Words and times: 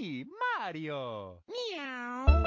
Me, 0.00 0.24
Mario. 0.56 1.42
Meow. 1.46 2.39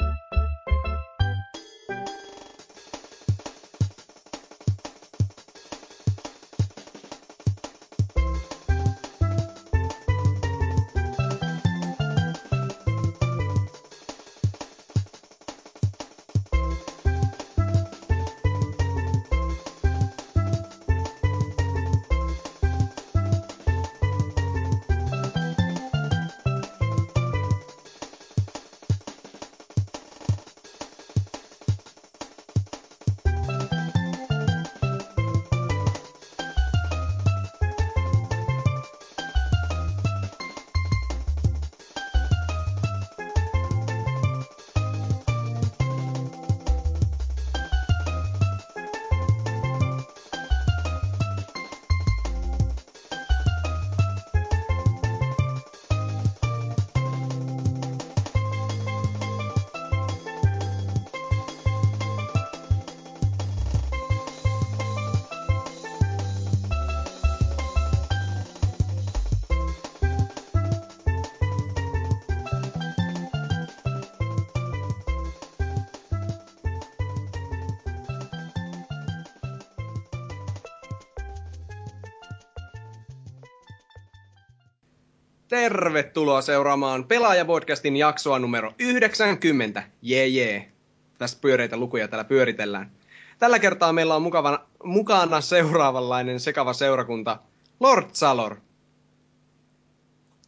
Tervetuloa 85.54 86.42
seuraamaan 86.42 87.06
Pelaaja-podcastin 87.06 87.98
jaksoa 87.98 88.40
numero 88.40 88.74
90. 88.80 89.84
Jee 90.02 90.28
jee. 90.28 90.72
Tästä 91.18 91.42
pyöreitä 91.42 91.78
lukuja 91.78 92.08
täällä 92.08 92.24
pyöritellään. 92.24 92.92
Tällä 93.40 93.60
kertaa 93.60 93.94
meillä 93.94 94.16
on 94.16 94.22
mukavana, 94.22 94.60
mukana 94.84 95.42
seuraavanlainen 95.42 96.40
sekava 96.40 96.74
seurakunta. 96.74 97.40
Lord 97.80 98.06
Salor. 98.14 98.56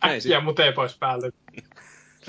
Ei 0.09 0.17
Äkkiä 0.17 0.39
mutee 0.39 0.71
pois 0.71 0.97
päältä. 0.97 1.29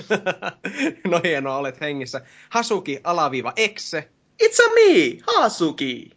no 1.11 1.21
hienoa, 1.23 1.57
olet 1.57 1.81
hengissä. 1.81 2.21
Hasuki 2.49 2.99
alaviiva 3.03 3.53
Ekse. 3.55 4.09
It's 4.43 4.65
a 4.65 4.69
me, 4.73 5.17
Hasuki. 5.27 6.11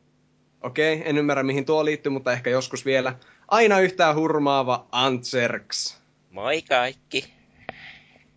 Okei, 0.63 1.03
en 1.05 1.19
ymmärrä 1.19 1.43
mihin 1.43 1.65
tuo 1.65 1.85
liittyy, 1.85 2.13
mutta 2.13 2.33
ehkä 2.33 2.51
joskus 2.51 2.85
vielä. 2.85 3.15
Aina 3.49 3.81
yhtään 3.81 4.17
hurmaava 4.17 4.87
Antserks. 4.93 6.00
Moi 6.31 6.63
kaikki. 6.63 7.25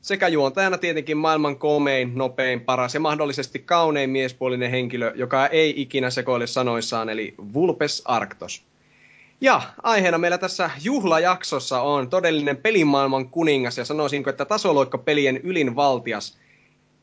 Sekä 0.01 0.27
juontajana 0.27 0.77
tietenkin 0.77 1.17
maailman 1.17 1.57
komein, 1.57 2.11
nopein, 2.15 2.61
paras 2.61 2.93
ja 2.93 2.99
mahdollisesti 2.99 3.59
kaunein 3.59 4.09
miespuolinen 4.09 4.71
henkilö, 4.71 5.13
joka 5.15 5.47
ei 5.47 5.81
ikinä 5.81 6.09
sekoile 6.09 6.47
sanoissaan, 6.47 7.09
eli 7.09 7.33
Vulpes 7.53 8.01
Arctos. 8.05 8.63
Ja 9.41 9.61
aiheena 9.83 10.17
meillä 10.17 10.37
tässä 10.37 10.69
juhlajaksossa 10.83 11.81
on 11.81 12.09
todellinen 12.09 12.57
pelimaailman 12.57 13.29
kuningas 13.29 13.77
ja 13.77 13.85
sanoisinko, 13.85 14.29
että 14.29 14.45
tasoloikkapelien 14.45 15.37
ylin 15.37 15.75
valtias. 15.75 16.37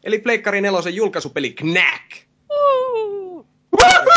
Eli 0.04 0.18
Pleikkari 0.18 0.60
nelosen 0.60 0.94
julkaisupeli 0.94 1.50
Knack. 1.50 2.26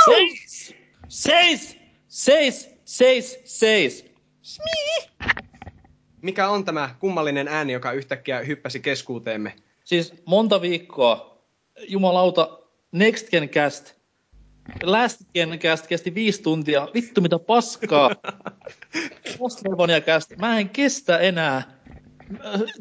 Seis! 0.06 0.76
Seis! 1.08 1.78
Seis! 2.08 2.70
Seis! 2.86 3.40
Seis! 3.44 4.06
Mikä 6.24 6.50
on 6.50 6.66
tämä 6.66 6.96
kummallinen 7.00 7.48
ääni, 7.48 7.74
joka 7.74 7.92
yhtäkkiä 7.92 8.40
hyppäsi 8.40 8.80
keskuuteemme? 8.80 9.54
Siis 9.84 10.14
monta 10.26 10.62
viikkoa, 10.62 11.44
jumalauta, 11.88 12.60
Next 12.92 13.30
Gen 13.30 13.50
Cast, 13.50 13.94
Last 14.84 15.22
Gen 15.34 15.60
Cast 15.60 15.88
kesti 15.88 16.16
viisi 16.16 16.42
tuntia, 16.42 16.88
vittu 16.94 17.22
mitä 17.22 17.40
paskaa. 17.40 18.10
Castlevania 19.40 20.02
Cast, 20.02 20.34
mä 20.38 20.60
en 20.60 20.70
kestä 20.70 21.18
enää. 21.18 21.80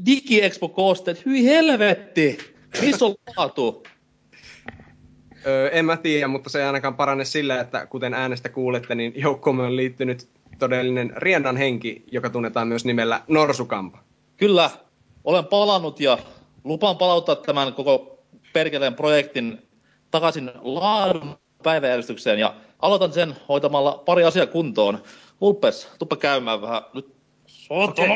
Digi-expo 0.06 0.68
koosteet, 0.68 1.26
hyi 1.26 1.44
helvetti! 1.44 2.38
Missä 2.80 3.04
on 3.04 3.14
laatu? 3.36 3.82
Öö, 5.46 5.68
en 5.68 5.84
mä 5.84 5.96
tiedä, 5.96 6.28
mutta 6.28 6.50
se 6.50 6.58
ei 6.58 6.66
ainakaan 6.66 6.96
parane 6.96 7.24
sillä, 7.24 7.60
että 7.60 7.86
kuten 7.86 8.14
äänestä 8.14 8.48
kuulette, 8.48 8.94
niin 8.94 9.12
joukkoomme 9.16 9.62
on 9.62 9.76
liittynyt 9.76 10.28
todellinen 10.58 11.12
riennan 11.16 11.56
henki, 11.56 12.04
joka 12.12 12.30
tunnetaan 12.30 12.68
myös 12.68 12.84
nimellä 12.84 13.20
Norsukampa. 13.28 13.98
Kyllä, 14.36 14.70
olen 15.24 15.44
palannut 15.44 16.00
ja 16.00 16.18
lupaan 16.64 16.96
palauttaa 16.96 17.36
tämän 17.36 17.72
koko 17.72 18.18
perkeleen 18.52 18.94
projektin 18.94 19.68
takaisin 20.10 20.50
laadun 20.60 21.36
päiväjärjestykseen 21.62 22.38
ja 22.38 22.54
aloitan 22.78 23.12
sen 23.12 23.36
hoitamalla 23.48 24.02
pari 24.06 24.24
asiaa 24.24 24.46
kuntoon. 24.46 25.02
Ulpes, 25.40 25.88
tuppa 25.98 26.16
käymään 26.16 26.62
vähän 26.62 26.82
nyt. 26.94 27.14
Saatana! 27.46 28.14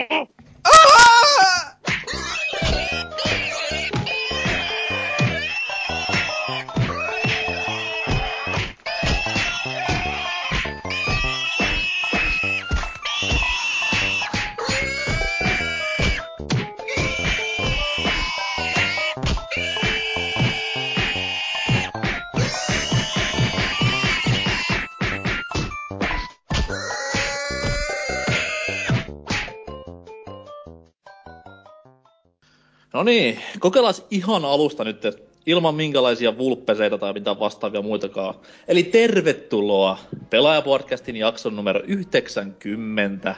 No 32.97 33.03
niin, 33.03 33.39
kokeillaan 33.59 33.95
ihan 34.11 34.45
alusta 34.45 34.84
nyt, 34.84 35.03
ilman 35.47 35.75
minkälaisia 35.75 36.39
vulppeseita 36.39 36.99
tai 36.99 37.12
mitään 37.12 37.41
vastaavia 37.41 37.83
muitakaan. 37.83 38.34
Eli 38.69 38.83
tervetuloa 38.83 39.99
Pelaajapodcastin 40.31 41.17
jakson 41.17 41.56
numero 41.56 41.81
90. 41.87 43.37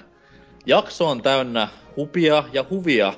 Jakso 0.66 1.08
on 1.08 1.22
täynnä 1.22 1.68
hupia 1.96 2.44
ja 2.52 2.64
huvia, 2.70 3.12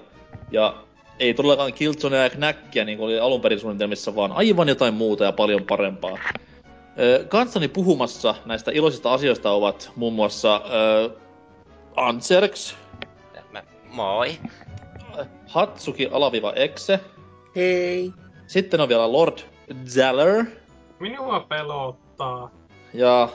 ja 0.50 0.77
ei 1.19 1.34
todellakaan 1.34 1.73
Kiltsonea 1.73 2.23
ja 2.23 2.31
Knäkkiä 2.31 2.84
niin 2.84 2.99
kuin 2.99 3.06
oli 3.06 3.19
alun 3.19 3.41
perin 3.41 3.61
suunnitelmissa, 3.61 4.17
vaan 4.17 4.33
aivan 4.33 4.69
jotain 4.69 4.95
muuta 4.95 5.25
ja 5.25 5.33
paljon 5.33 5.62
parempaa. 5.67 6.19
Kanssani 7.29 7.69
puhumassa 7.69 8.34
näistä 8.45 8.71
iloisista 8.71 9.12
asioista 9.12 9.50
ovat 9.50 9.93
muun 9.97 10.12
muassa 10.12 10.62
ö, 11.05 11.11
Anserks, 11.97 12.77
moi. 13.93 14.39
Hatsuki 15.50 16.09
alaviva 16.12 16.53
Exe, 16.53 17.00
Hei. 17.56 18.12
Sitten 18.47 18.81
on 18.81 18.88
vielä 18.88 19.12
Lord 19.12 19.38
Zeller. 19.87 20.44
Minua 21.00 21.41
pelottaa. 21.41 22.50
Ja 22.94 23.29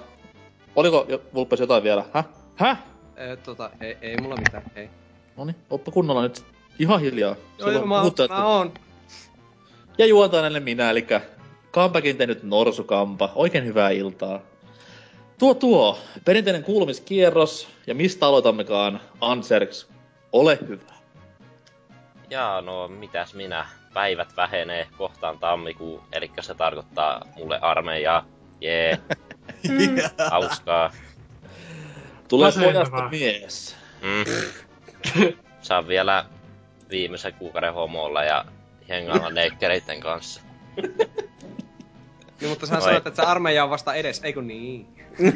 oliko 0.76 1.06
jo- 1.10 1.22
Vulpes 1.34 1.60
jotain 1.60 1.84
vielä? 1.84 2.06
Häh? 2.14 2.26
Häh? 2.56 2.84
Ee, 3.16 3.36
tota, 3.36 3.70
ei, 3.82 3.98
ei 4.02 4.18
mulla 4.18 4.38
mitään, 4.38 4.64
ei. 4.76 4.90
Noni, 5.38 5.56
oppa 5.70 5.92
kunnolla 5.92 6.22
nyt 6.22 6.44
ihan 6.80 7.00
hiljaa. 7.02 7.36
Joo, 7.60 7.70
joo, 7.72 7.86
mä, 7.86 8.00
puhutaan, 8.00 8.30
mä 8.30 8.48
oon. 8.48 8.74
Ja 9.98 10.06
juontajalle 10.06 10.60
minä, 10.60 10.90
eli 10.92 11.08
comebackin 11.74 12.18
tehnyt 12.18 12.44
Norsukampa. 12.44 13.32
Oikein 13.36 13.66
hyvää 13.66 13.90
iltaa. 13.90 14.40
Tuo 15.40 15.54
tuo, 15.54 15.98
perinteinen 16.26 16.64
kuulumiskierros, 16.64 17.68
ja 17.88 17.96
mistä 17.96 18.28
aloitammekaan, 18.28 19.00
Anserks, 19.22 19.88
ole 20.32 20.60
hyvä. 20.68 20.95
Jaa, 22.30 22.62
no 22.62 22.88
mitäs 22.88 23.34
minä? 23.34 23.66
Päivät 23.94 24.38
vähenee, 24.38 24.88
kohtaan 24.98 25.40
tammikuu, 25.40 26.04
eli 26.12 26.32
se 26.42 26.54
tarkoittaa 26.54 27.26
mulle 27.36 27.60
armeijaa. 27.62 28.26
Jee, 28.62 29.00
hauskaa. 30.32 30.92
Tulee 32.28 32.52
pojasta 32.52 33.10
mies. 33.10 33.76
Mm. 34.02 34.26
Saan 35.62 35.88
vielä 35.88 36.26
viimeisen 36.90 37.34
kuukauden 37.34 37.74
homolla 37.74 38.24
ja 38.24 38.46
hengailla 38.90 39.30
neikkereiden 39.30 40.00
kanssa. 40.00 40.42
Niin, 42.42 42.50
mutta 42.50 42.66
sä 42.66 42.76
Oi. 42.76 42.82
sanoit, 42.82 43.08
että 43.08 43.24
se 43.24 43.28
armeija 43.28 43.64
on 43.64 43.70
vasta 43.70 43.94
edes, 43.94 44.22
eikö 44.24 44.42
niin? 44.42 44.88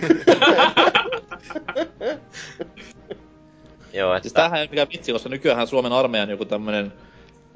Joo, 3.93 4.13
että 4.13 4.23
Siis 4.23 4.33
tämähän 4.33 4.57
ei 4.59 4.63
ole 4.63 4.69
mikään 4.69 4.87
vitsi, 4.93 5.11
koska 5.11 5.29
nykyään 5.29 5.67
Suomen 5.67 5.91
armeijan 5.91 6.29
joku 6.29 6.45
tämmönen... 6.45 6.93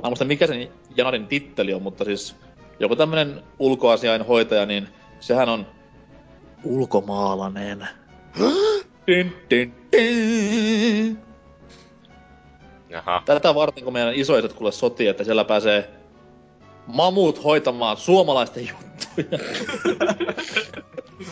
Mä 0.04 0.10
muista 0.10 0.26
mikä 0.26 0.48
sen 0.48 0.70
Janarin 0.98 1.28
titteli 1.28 1.74
on, 1.74 1.82
mutta 1.82 2.06
siis 2.06 2.36
joku 2.80 2.96
tämmönen 2.96 3.44
ulkoasiainhoitaja, 3.60 4.66
niin 4.66 4.88
sehän 5.20 5.50
on 5.50 5.68
ulkomaalainen. 6.64 7.88
Din, 9.08 9.36
din, 9.50 9.74
din. 9.92 11.20
Jaha. 12.90 13.22
Tätä 13.26 13.56
varten, 13.56 13.84
kun 13.84 13.94
meidän 13.94 14.16
isoiset 14.16 14.54
kuule 14.54 14.72
sotii, 14.72 15.08
että 15.08 15.24
siellä 15.24 15.44
pääsee 15.44 15.90
mamut 16.88 17.44
hoitamaan 17.44 17.98
suomalaisten 17.98 18.70
juttuja. 18.70 19.40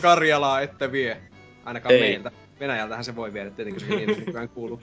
Karjalaa 0.02 0.62
ette 0.62 0.92
vie. 0.92 1.22
Ainakaan 1.66 1.96
Ei. 1.96 2.02
meiltä. 2.02 2.32
Venäjältähän 2.62 3.04
se 3.04 3.16
voi 3.16 3.34
viedä, 3.34 3.50
tietenkin, 3.50 3.88
koska 3.88 3.96
niin 3.96 4.20
nykyään 4.20 4.50
kuuluu. 4.50 4.80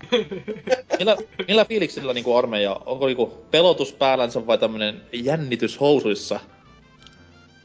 millä, 0.98 1.16
millä 1.48 1.64
fiiliksillä 1.64 2.12
niinku 2.12 2.36
armeija? 2.36 2.80
Onko 2.86 3.06
niinku 3.06 3.46
pelotus 3.50 3.92
päällänsä 3.92 4.46
vai 4.46 4.58
tämmönen 4.58 5.00
jännitys 5.12 5.80
housuissa? 5.80 6.40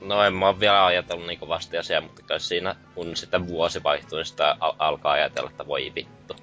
No 0.02 0.24
en 0.24 0.34
mä 0.34 0.48
oo 0.48 0.60
vielä 0.60 0.86
ajatellut 0.86 1.28
niin 1.28 1.40
kovasti 1.40 1.78
asiaa, 1.78 2.02
mutta 2.02 2.22
kai 2.22 2.40
siinä 2.40 2.76
kun 2.96 3.16
sitten 3.16 3.48
vuosi 3.48 3.84
vaihtuu, 3.84 4.18
niin 4.18 4.26
sitä 4.26 4.58
al- 4.60 4.74
alkaa 4.80 5.12
ajatella, 5.12 5.50
että 5.50 5.68
voi 5.68 5.92
vittu. 5.96 6.36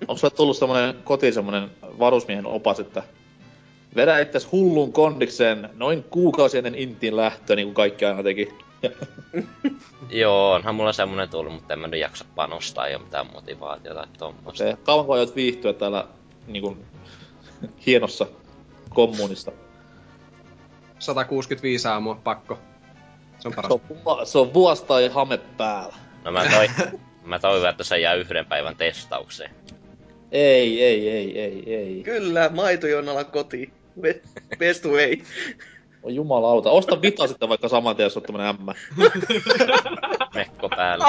Onko 0.00 0.16
sulle 0.16 0.34
tullut 0.34 0.56
semmonen 0.56 0.94
koti 1.04 1.32
semmonen 1.32 1.70
varusmiehen 1.82 2.46
opas, 2.46 2.80
että 2.80 3.02
vedä 3.96 4.18
itses 4.18 4.52
hullun 4.52 4.92
kondikseen 4.92 5.70
noin 5.74 6.02
kuukausi 6.02 6.58
ennen 6.58 6.74
intiin 6.74 7.16
lähtöä, 7.16 7.56
niin 7.56 7.66
kuin 7.66 7.74
kaikki 7.74 8.04
aina 8.04 8.22
teki. 8.22 8.48
Joo, 10.10 10.52
onhan 10.52 10.74
mulla 10.74 10.92
semmonen 10.92 11.28
tullut, 11.28 11.52
mutta 11.52 11.72
en 11.72 11.78
mä 11.78 11.86
nyt 11.86 12.00
jaksa 12.00 12.24
panostaa, 12.34 12.86
ei 12.86 12.94
oo 12.94 13.00
mitään 13.00 13.32
motivaatiota 13.32 14.00
tai 14.00 14.08
tommosta. 14.18 14.58
Se, 14.58 14.76
kauanko 14.84 15.12
aiot 15.12 15.36
viihtyä 15.36 15.72
täällä 15.72 16.06
niinku, 16.46 16.76
hienossa 17.86 18.26
kommunista? 18.88 19.52
165 20.98 21.88
aamua, 21.88 22.20
pakko. 22.24 22.58
Se 23.38 23.48
on 23.48 23.54
paras. 23.54 23.68
Se 23.68 23.74
on, 23.74 23.80
vu- 23.88 24.24
se 24.26 24.38
on 24.38 24.54
vuosi 24.54 24.84
tai 24.84 25.08
hame 25.08 25.38
päällä. 25.38 25.94
No 26.24 26.32
mä, 26.32 26.44
toi, 26.50 26.68
mä 27.24 27.38
toivon, 27.38 27.70
että 27.70 27.84
se 27.84 27.98
jää 27.98 28.14
yhden 28.14 28.46
päivän 28.46 28.76
testaukseen. 28.76 29.50
Ei, 30.32 30.82
ei, 30.84 31.10
ei, 31.10 31.40
ei, 31.40 31.74
ei. 31.74 32.02
Kyllä, 32.02 32.48
maitojonalla 32.48 33.24
koti. 33.24 33.72
Be- 34.00 34.22
Best 34.58 34.84
way. 34.84 35.16
On 36.04 36.14
jumalauta. 36.14 36.70
Osta 36.70 37.02
vita 37.02 37.26
sitten 37.26 37.48
vaikka 37.48 37.68
saman 37.68 37.96
tien, 37.96 38.04
jos 38.04 38.16
on 38.16 38.22
tämmönen 38.22 38.46
ämmä. 38.46 38.74
Mekko 40.34 40.68
päällä. 40.68 41.06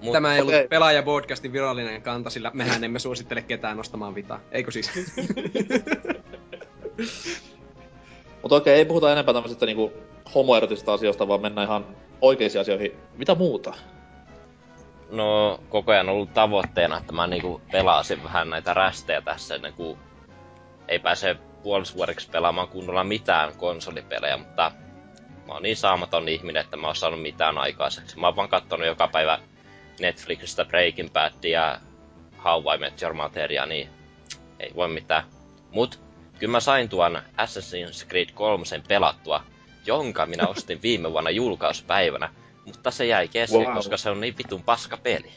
Mut, 0.00 0.12
Tämä 0.12 0.34
ei 0.34 0.40
ollut 0.40 0.54
okei. 0.54 0.68
pelaaja-podcastin 0.68 1.52
virallinen 1.52 2.02
kanta, 2.02 2.30
sillä 2.30 2.50
mehän 2.54 2.84
emme 2.84 2.98
suosittele 2.98 3.42
ketään 3.42 3.80
ostamaan 3.80 4.14
vitaa. 4.14 4.40
Eikö 4.52 4.70
siis? 4.70 4.90
Mutta 8.42 8.56
okei, 8.56 8.74
ei 8.74 8.84
puhuta 8.84 9.12
enempää 9.12 9.34
tämmöisistä 9.34 9.66
niinku 9.66 9.92
homoerotisista 10.34 10.92
asioista, 10.92 11.28
vaan 11.28 11.40
mennään 11.40 11.66
ihan 11.66 11.86
oikeisiin 12.20 12.60
asioihin. 12.60 12.92
Mitä 13.16 13.34
muuta? 13.34 13.74
No, 15.10 15.60
koko 15.68 15.92
ajan 15.92 16.08
on 16.08 16.14
ollut 16.14 16.34
tavoitteena, 16.34 16.98
että 16.98 17.12
mä 17.12 17.26
niinku 17.26 17.60
pelaasin 17.72 18.24
vähän 18.24 18.50
näitä 18.50 18.74
rästejä 18.74 19.20
tässä 19.20 19.54
ennen 19.54 19.72
kuin 19.72 19.98
ei 20.88 20.98
pääse 20.98 21.36
puolisvuodeksi 21.64 22.28
pelaamaan 22.30 22.68
kunnolla 22.68 23.04
mitään 23.04 23.56
konsolipelejä, 23.56 24.36
mutta 24.36 24.72
mä 25.46 25.52
oon 25.52 25.62
niin 25.62 25.76
saamaton 25.76 26.28
ihminen, 26.28 26.60
että 26.64 26.76
mä 26.76 26.86
oon 26.86 26.96
saanut 26.96 27.22
mitään 27.22 27.58
aikaiseksi. 27.58 28.18
Mä 28.18 28.26
oon 28.26 28.36
vaan 28.36 28.48
kattonut 28.48 28.86
joka 28.86 29.08
päivä 29.08 29.38
Netflixistä 30.00 30.64
Breaking 30.64 31.08
Badia 31.12 31.50
ja 31.60 31.80
How 32.44 32.74
I 32.74 32.78
Met 32.78 33.02
Your 33.02 33.14
Motheria, 33.14 33.66
niin 33.66 33.88
ei 34.60 34.70
voi 34.76 34.88
mitään. 34.88 35.24
Mut 35.70 36.00
kyllä 36.38 36.52
mä 36.52 36.60
sain 36.60 36.88
tuon 36.88 37.22
Assassin's 37.36 38.08
Creed 38.08 38.28
3 38.34 38.64
pelattua, 38.88 39.44
jonka 39.86 40.26
minä 40.26 40.46
ostin 40.46 40.82
viime 40.86 41.12
vuonna 41.12 41.30
julkauspäivänä, 41.30 42.34
mutta 42.66 42.90
se 42.90 43.06
jäi 43.06 43.28
kesken, 43.28 43.58
Wow. 43.60 43.66
wow. 43.66 43.76
koska 43.76 43.96
se 43.96 44.10
on 44.10 44.20
niin 44.20 44.34
vitun 44.38 44.62
paska 44.62 44.96
peli. 44.96 45.32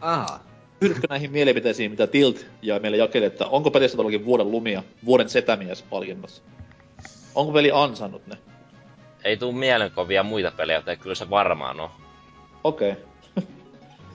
Aha. 0.00 0.40
Yhdytkö 0.80 1.06
näihin 1.10 1.32
mielipiteisiin, 1.32 1.90
mitä 1.90 2.06
Tilt 2.06 2.46
ja 2.62 2.80
meille 2.80 2.96
jakeli, 2.96 3.24
että 3.24 3.46
onko 3.46 3.70
pelissä 3.70 3.96
todellakin 3.96 4.24
vuoden 4.24 4.50
lumia, 4.50 4.82
vuoden 5.04 5.28
setämies 5.28 5.82
palkinnossa? 5.82 6.42
Onko 7.34 7.52
peli 7.52 7.70
ansannut 7.74 8.26
ne? 8.26 8.36
Ei 9.24 9.36
tuu 9.36 9.52
mielenkovia 9.52 10.22
muita 10.22 10.50
pelejä, 10.50 10.78
joten 10.78 10.98
kyllä 10.98 11.14
se 11.14 11.30
varmaan 11.30 11.80
on. 11.80 11.90
Okei. 12.64 12.92
Okay. 12.92 13.50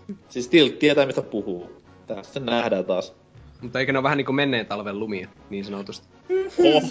siis 0.30 0.48
Tilt 0.48 0.80
tietää, 0.80 1.06
mistä 1.06 1.22
puhuu. 1.22 1.82
Tässä 2.08 2.40
nähdään 2.40 2.86
taas. 2.86 3.14
Mutta 3.62 3.80
eikö 3.80 3.92
ne 3.92 3.98
ole 3.98 4.04
vähän 4.04 4.18
niinku 4.18 4.32
menneen 4.32 4.66
talven 4.66 5.00
lumia, 5.00 5.28
niin 5.50 5.66
sanotusti? 5.66 6.08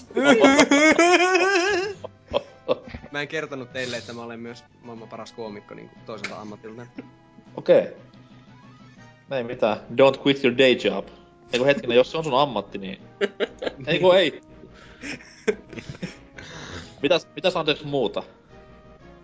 Mä 3.12 3.20
en 3.20 3.28
kertonut 3.28 3.72
teille, 3.72 3.96
että 3.96 4.12
mä 4.12 4.22
olen 4.22 4.40
myös 4.40 4.64
maailman 4.82 5.08
paras 5.08 5.32
koomikko 5.32 5.74
niin 5.74 5.90
toiselta 6.06 6.40
ammatilta. 6.40 6.86
Okei. 7.56 7.78
Okay. 7.78 7.92
Ei 9.30 9.44
mitään. 9.44 9.76
Don't 9.76 10.22
quit 10.26 10.44
your 10.44 10.58
day 10.58 10.76
job. 10.84 11.06
Eiku 11.52 11.64
hetkinen, 11.64 11.96
jos 11.96 12.10
se 12.10 12.18
on 12.18 12.24
sun 12.24 12.40
ammatti, 12.40 12.78
niin... 12.78 13.00
Eiku 13.86 14.12
ei. 14.12 14.40
mitäs, 17.02 17.28
mitäs 17.36 17.56
anteeksi 17.56 17.86
muuta? 17.86 18.22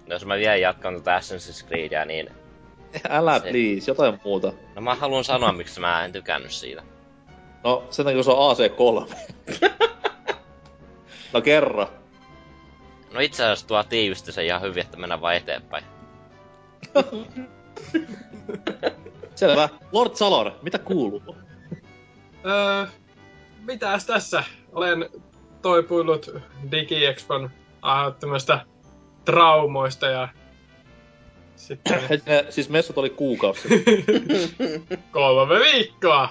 No, 0.07 0.15
jos 0.15 0.27
mä 0.27 0.37
vielä 0.37 0.57
jatkan 0.57 0.95
tätä 0.97 1.19
Assassin's 1.21 1.67
Creedia, 1.69 2.05
niin 2.05 2.31
Älä 3.09 3.39
Se- 3.39 3.51
please, 3.51 3.91
jotain 3.91 4.21
muuta. 4.25 4.53
no 4.75 4.83
mä 4.83 4.95
haluan 4.95 5.25
sanoa, 5.25 5.53
miksi 5.53 5.81
mä 5.81 6.05
en 6.05 6.13
tykännyt 6.13 6.53
siitä. 6.53 6.83
No, 7.65 7.85
sen 7.91 8.05
takia 8.05 8.23
se 8.23 8.31
on 8.31 8.57
AC3. 8.57 9.15
no 11.33 11.41
kerro. 11.41 11.91
No 13.13 13.21
itse 13.21 13.43
asiassa 13.45 13.67
tuo 13.67 13.83
tiivisti 13.85 14.33
sen 14.33 14.45
ihan 14.45 14.63
hyvin, 14.63 14.85
että 14.85 14.97
mennään 14.97 15.21
vaan 15.21 15.35
eteenpäin. 15.35 15.85
Selvä. 19.35 19.69
Lord 19.93 20.15
Salor, 20.15 20.51
mitä 20.63 20.79
kuuluu? 20.79 21.23
Öö, 22.47 22.87
mitäs 23.61 24.07
tässä? 24.07 24.45
Olen 24.73 25.09
toipuillut 25.63 26.31
DigiExpon 26.71 27.51
aiheuttamasta 27.83 28.67
traumoista 29.25 30.07
ja 30.07 30.29
sitten 31.57 32.09
Hetkinen, 32.09 32.45
siis 32.53 32.69
messut 32.69 32.99
oli 32.99 33.11
kuukausi 33.11 33.69
kolme 35.13 35.59
viikkoa. 35.59 36.29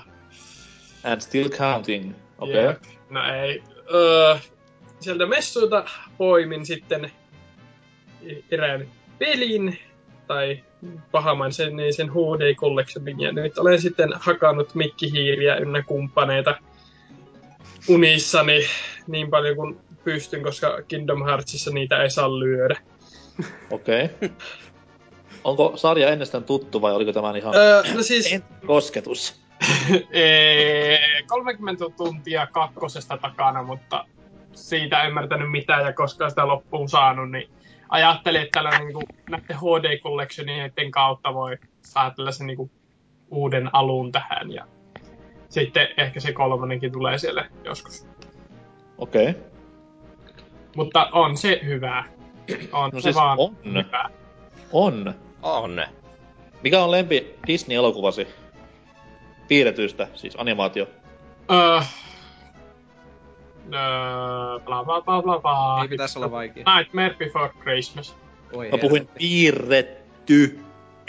And 1.04 1.22
still 1.22 1.50
counting. 1.50 2.14
Okei. 2.38 2.68
Okay. 2.68 2.76
No 3.10 3.34
ei. 3.34 3.64
Öö, 3.94 4.38
sieltä 5.00 5.26
messuilta 5.26 5.86
poimin 6.18 6.66
sitten 6.66 7.12
erään 8.52 8.88
pelin, 9.20 9.80
tai 10.28 10.64
pahamman 11.12 11.54
sen, 11.54 11.76
niin 11.76 11.94
sen 11.94 12.10
HD 12.10 12.56
Collectionin, 12.56 13.20
ja 13.20 13.32
nyt 13.32 13.58
olen 13.58 13.82
sitten 13.82 14.10
hakannut 14.20 14.76
mikkihiiriä 14.76 15.56
ynnä 15.56 15.84
kumppaneita 15.84 16.56
unissani 17.90 18.60
niin 19.08 19.30
paljon 19.30 19.56
kuin 19.56 19.78
pystyn, 20.04 20.44
koska 20.44 20.82
Kingdom 20.88 21.26
Heartsissa 21.26 21.72
niitä 21.72 22.04
ei 22.04 22.10
saa 22.10 22.40
lyödä. 22.40 22.78
Okei. 23.72 24.06
Okay. 24.06 24.30
Onko 25.44 25.74
sarja 25.76 26.10
ennestään 26.10 26.44
tuttu 26.44 26.82
vai 26.82 26.94
oliko 26.94 27.14
tämä 27.14 27.38
ihan 27.38 27.56
Öö, 27.56 27.84
no 27.96 28.02
siis 28.02 28.36
kosketus? 28.66 29.44
ee, 30.12 31.00
30 31.28 31.86
tuntia 31.98 32.48
kakkosesta 32.48 33.18
takana, 33.18 33.64
mutta 33.64 34.06
siitä 34.54 35.02
en 35.02 35.08
ymmärtänyt 35.08 35.52
mitään 35.52 35.86
ja 35.86 35.94
koska 35.94 36.30
sitä 36.30 36.48
loppuun 36.48 36.90
saanut, 36.90 37.32
niin 37.32 37.50
ajattelin, 37.94 38.42
että 38.42 38.60
tällä 38.60 38.80
niin 38.80 38.94
kuin, 38.94 39.06
näiden 39.30 39.58
HD 39.58 39.98
Collectionien 40.00 40.92
kautta 40.92 41.34
voi 41.34 41.58
saada 41.82 42.12
tällaisen 42.12 42.48
niin 42.48 42.58
kuin, 42.58 42.72
uuden 43.30 43.70
alun 43.74 44.12
tähän 44.12 44.52
ja 44.52 44.68
sitten 45.50 45.88
ehkä 45.98 46.20
se 46.20 46.32
kolmonenkin 46.32 46.92
tulee 46.92 47.18
siellä 47.18 47.46
joskus. 47.64 48.08
Okei. 48.98 49.30
Okay. 49.30 49.42
Mutta 50.76 51.10
on 51.12 51.38
se 51.38 51.60
hyvää. 51.66 52.04
On 52.72 52.90
No 52.94 53.00
se 53.00 53.04
siis 53.04 53.16
vaan 53.16 53.40
on. 53.40 53.58
hyvää. 53.66 54.10
On. 54.72 55.14
On. 55.42 55.84
Mikä 56.64 56.84
on 56.84 56.92
lempi 56.92 57.36
Disney-elokuvasi? 57.48 58.28
Piirretystä, 59.48 60.08
siis 60.14 60.36
animaatio. 60.40 60.88
Öö, 61.52 61.82
öö, 63.66 64.60
bla 64.66 64.84
bla 64.84 65.02
bla 65.02 65.22
bla 65.22 65.40
bla. 65.40 65.80
Ei 65.82 65.88
pitäisi 65.88 66.20
olla 66.20 66.32
vaikea. 66.32 66.64
Nightmare 66.78 67.16
Before 67.20 67.50
Christmas. 67.62 68.16
Oi 68.54 68.70
Mä 68.72 68.78
puhuin 68.78 69.08
piirretty. 69.18 70.60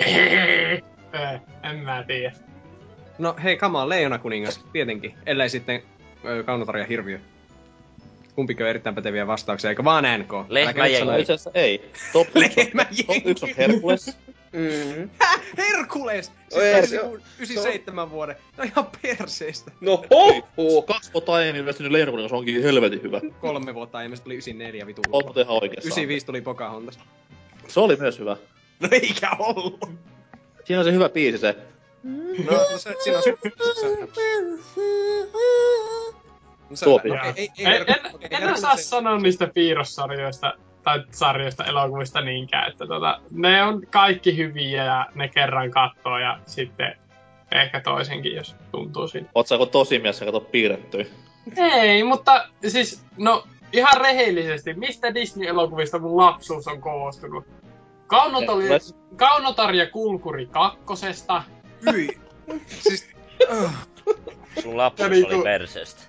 Öö, 0.07 0.79
en 1.71 1.77
mä 1.77 2.05
tiedä. 2.07 2.33
No 3.19 3.37
hei, 3.43 3.57
come 3.57 3.79
on, 3.79 3.89
Leijona 3.89 4.19
kuningas, 4.19 4.65
tietenkin. 4.73 5.15
Ellei 5.27 5.49
sitten 5.49 5.83
ö, 6.25 6.43
Kaunotar 6.43 6.77
ja 6.77 6.85
Hirviö. 6.85 7.19
Kumpikin 8.35 8.65
on 8.67 8.71
erittäin 8.71 8.95
päteviä 8.95 9.27
vastauksia, 9.27 9.71
eikö 9.71 9.85
vaan 9.85 10.05
NK? 10.19 10.33
Lehmä 10.49 10.69
Älkää 10.69 10.85
nyt 10.85 10.93
jengi. 10.93 10.99
sano- 11.07 11.13
No 11.13 11.19
itse 11.19 11.33
asiassa 11.33 11.51
ei. 11.55 11.91
Top 12.13 12.29
1 12.37 12.61
on, 12.61 13.07
top 13.07 13.27
yksi 13.27 13.45
on 13.45 13.51
Hercules. 13.57 14.19
Mm. 14.55 15.11
Herkules! 15.59 16.33
Siis 16.49 16.63
ei, 16.65 16.73
tää 16.75 16.87
se 16.87 17.01
on 17.03 17.07
on- 17.13 17.23
97 17.39 18.11
vuoden. 18.11 18.37
No 18.57 18.65
ihan 18.65 18.87
perseestä. 19.03 19.71
No 19.81 20.05
hoho! 20.11 20.83
Kaksi 20.83 21.13
vuotta 21.13 21.33
aiemmin 21.33 21.61
ilmestynyt 21.61 21.93
Leijonakuningas 21.93 22.33
onkin 22.33 22.63
helvetin 22.63 23.03
hyvä. 23.03 23.21
Kolme 23.41 23.75
vuotta 23.75 23.99
aiemmin, 23.99 24.17
se 24.17 24.23
tuli 24.23 24.35
94 24.35 24.87
vitu. 24.87 25.03
Oot 25.13 25.37
ihan 25.37 25.49
oikeassa. 25.63 25.89
95 25.89 26.27
tuli 26.27 26.41
Pocahontas. 26.41 26.99
Se 27.69 27.81
oli 27.81 27.97
myös 27.97 28.19
hyvä. 28.19 28.37
No 28.81 28.89
eikä 28.93 29.31
ollut. 29.39 29.91
Siinä 30.65 30.79
on 30.81 30.85
se 30.85 30.93
hyvä 30.93 31.09
biisi 31.09 31.39
se. 31.39 31.57
No, 32.47 32.53
no 32.73 32.79
se, 32.79 32.95
siinä 33.05 33.19
on 33.19 33.25
se... 33.25 33.35
No 36.71 36.77
se 36.77 36.85
Tuo 36.85 36.97
no, 36.97 37.03
pitää. 37.03 37.33
ei, 37.37 37.49
ei, 37.59 37.67
En, 37.67 37.73
en, 37.73 37.87
en 38.31 38.43
Herkules- 38.43 38.53
osaa 38.53 38.77
sanoa 38.77 39.19
niistä 39.19 39.47
piirrossarjoista 39.55 40.53
tai 40.85 41.05
sarjoista 41.11 41.65
elokuvista 41.65 42.21
niinkään, 42.21 42.71
että 42.73 42.87
tota, 42.87 43.21
ne 43.31 43.63
on 43.63 43.83
kaikki 43.91 44.37
hyviä 44.37 44.85
ja 44.85 45.07
ne 45.15 45.29
kerran 45.29 45.71
kattoo 45.71 46.19
ja 46.19 46.39
sitten 46.47 46.97
ehkä 47.53 47.81
toisenkin, 47.81 48.35
jos 48.35 48.57
tuntuu 48.71 49.09
siltä. 49.09 49.31
Sä 49.45 49.57
tosi 49.73 49.99
mies 49.99 50.21
ja 50.21 50.27
kato 50.27 50.41
piirrettyä. 50.41 51.05
Ei, 51.57 52.05
mutta 52.05 52.49
siis, 52.69 53.05
no 53.17 53.45
ihan 53.73 54.01
rehellisesti, 54.01 54.75
mistä 54.75 55.15
Disney-elokuvista 55.15 55.99
mun 55.99 56.17
lapsuus 56.17 56.69
on 56.69 56.81
koostunut? 56.81 57.45
Kaunotar. 58.07 58.57
Kaunotar 59.17 59.75
ja 59.75 59.91
Kulkuri 59.91 60.47
kakkosesta, 60.47 61.43
Hyi. 61.93 62.09
Siis... 62.67 63.09
Uh. 63.53 63.71
Sun 64.63 64.77
lapsuus 64.77 65.11
niinku- 65.11 65.35
oli 65.35 65.43
perseestä. 65.43 66.03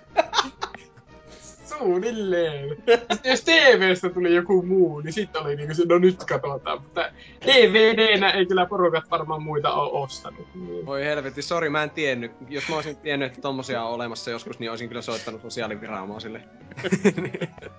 Suunnilleen. 1.78 2.68
Sitten 3.12 3.30
jos 3.30 3.44
TVstä 3.44 4.08
tuli 4.08 4.34
joku 4.34 4.62
muu, 4.62 5.00
niin 5.00 5.12
sitten 5.12 5.42
oli 5.42 5.56
niinku 5.56 5.74
se, 5.74 5.84
no 5.88 5.98
nyt 5.98 6.24
katsotaan. 6.24 6.82
Mutta 6.82 7.10
DVDnä 7.46 8.30
ei 8.30 8.46
kyllä 8.46 8.66
porukat 8.66 9.10
varmaan 9.10 9.42
muita 9.42 9.72
ole 9.72 10.02
ostanut. 10.02 10.54
Niin. 10.54 10.86
Voi 10.86 11.04
helvetti, 11.04 11.42
sori, 11.42 11.70
mä 11.70 11.82
en 11.82 11.90
tiennyt. 11.90 12.32
Jos 12.48 12.68
mä 12.68 12.74
olisin 12.74 12.96
tiennyt, 12.96 13.26
että 13.26 13.40
tommosia 13.40 13.82
on 13.82 13.94
olemassa 13.94 14.30
joskus, 14.30 14.58
niin 14.58 14.70
olisin 14.70 14.88
kyllä 14.88 15.02
soittanut 15.02 15.42
sosiaaliviranomaisille. 15.42 16.40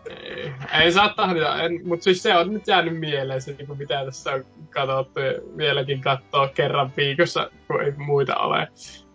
Ei, 0.10 0.54
ei 0.84 0.92
saa 0.92 1.10
tahdita, 1.10 1.64
en, 1.64 1.80
mutta 1.84 2.04
siis 2.04 2.24
se 2.24 2.36
on 2.36 2.54
nyt 2.54 2.68
jäänyt 2.68 3.00
mieleen 3.00 3.42
se, 3.42 3.52
niinku 3.54 3.76
mitä 3.76 4.06
tässä 4.06 4.32
on 4.32 4.46
katsottu 4.70 5.20
ja 5.20 5.34
vieläkin 5.58 6.02
katsoo 6.02 6.50
kerran 6.56 6.92
viikossa, 6.98 7.52
kun 7.68 7.82
ei 7.82 7.92
muita 7.92 8.36
ole. 8.36 8.68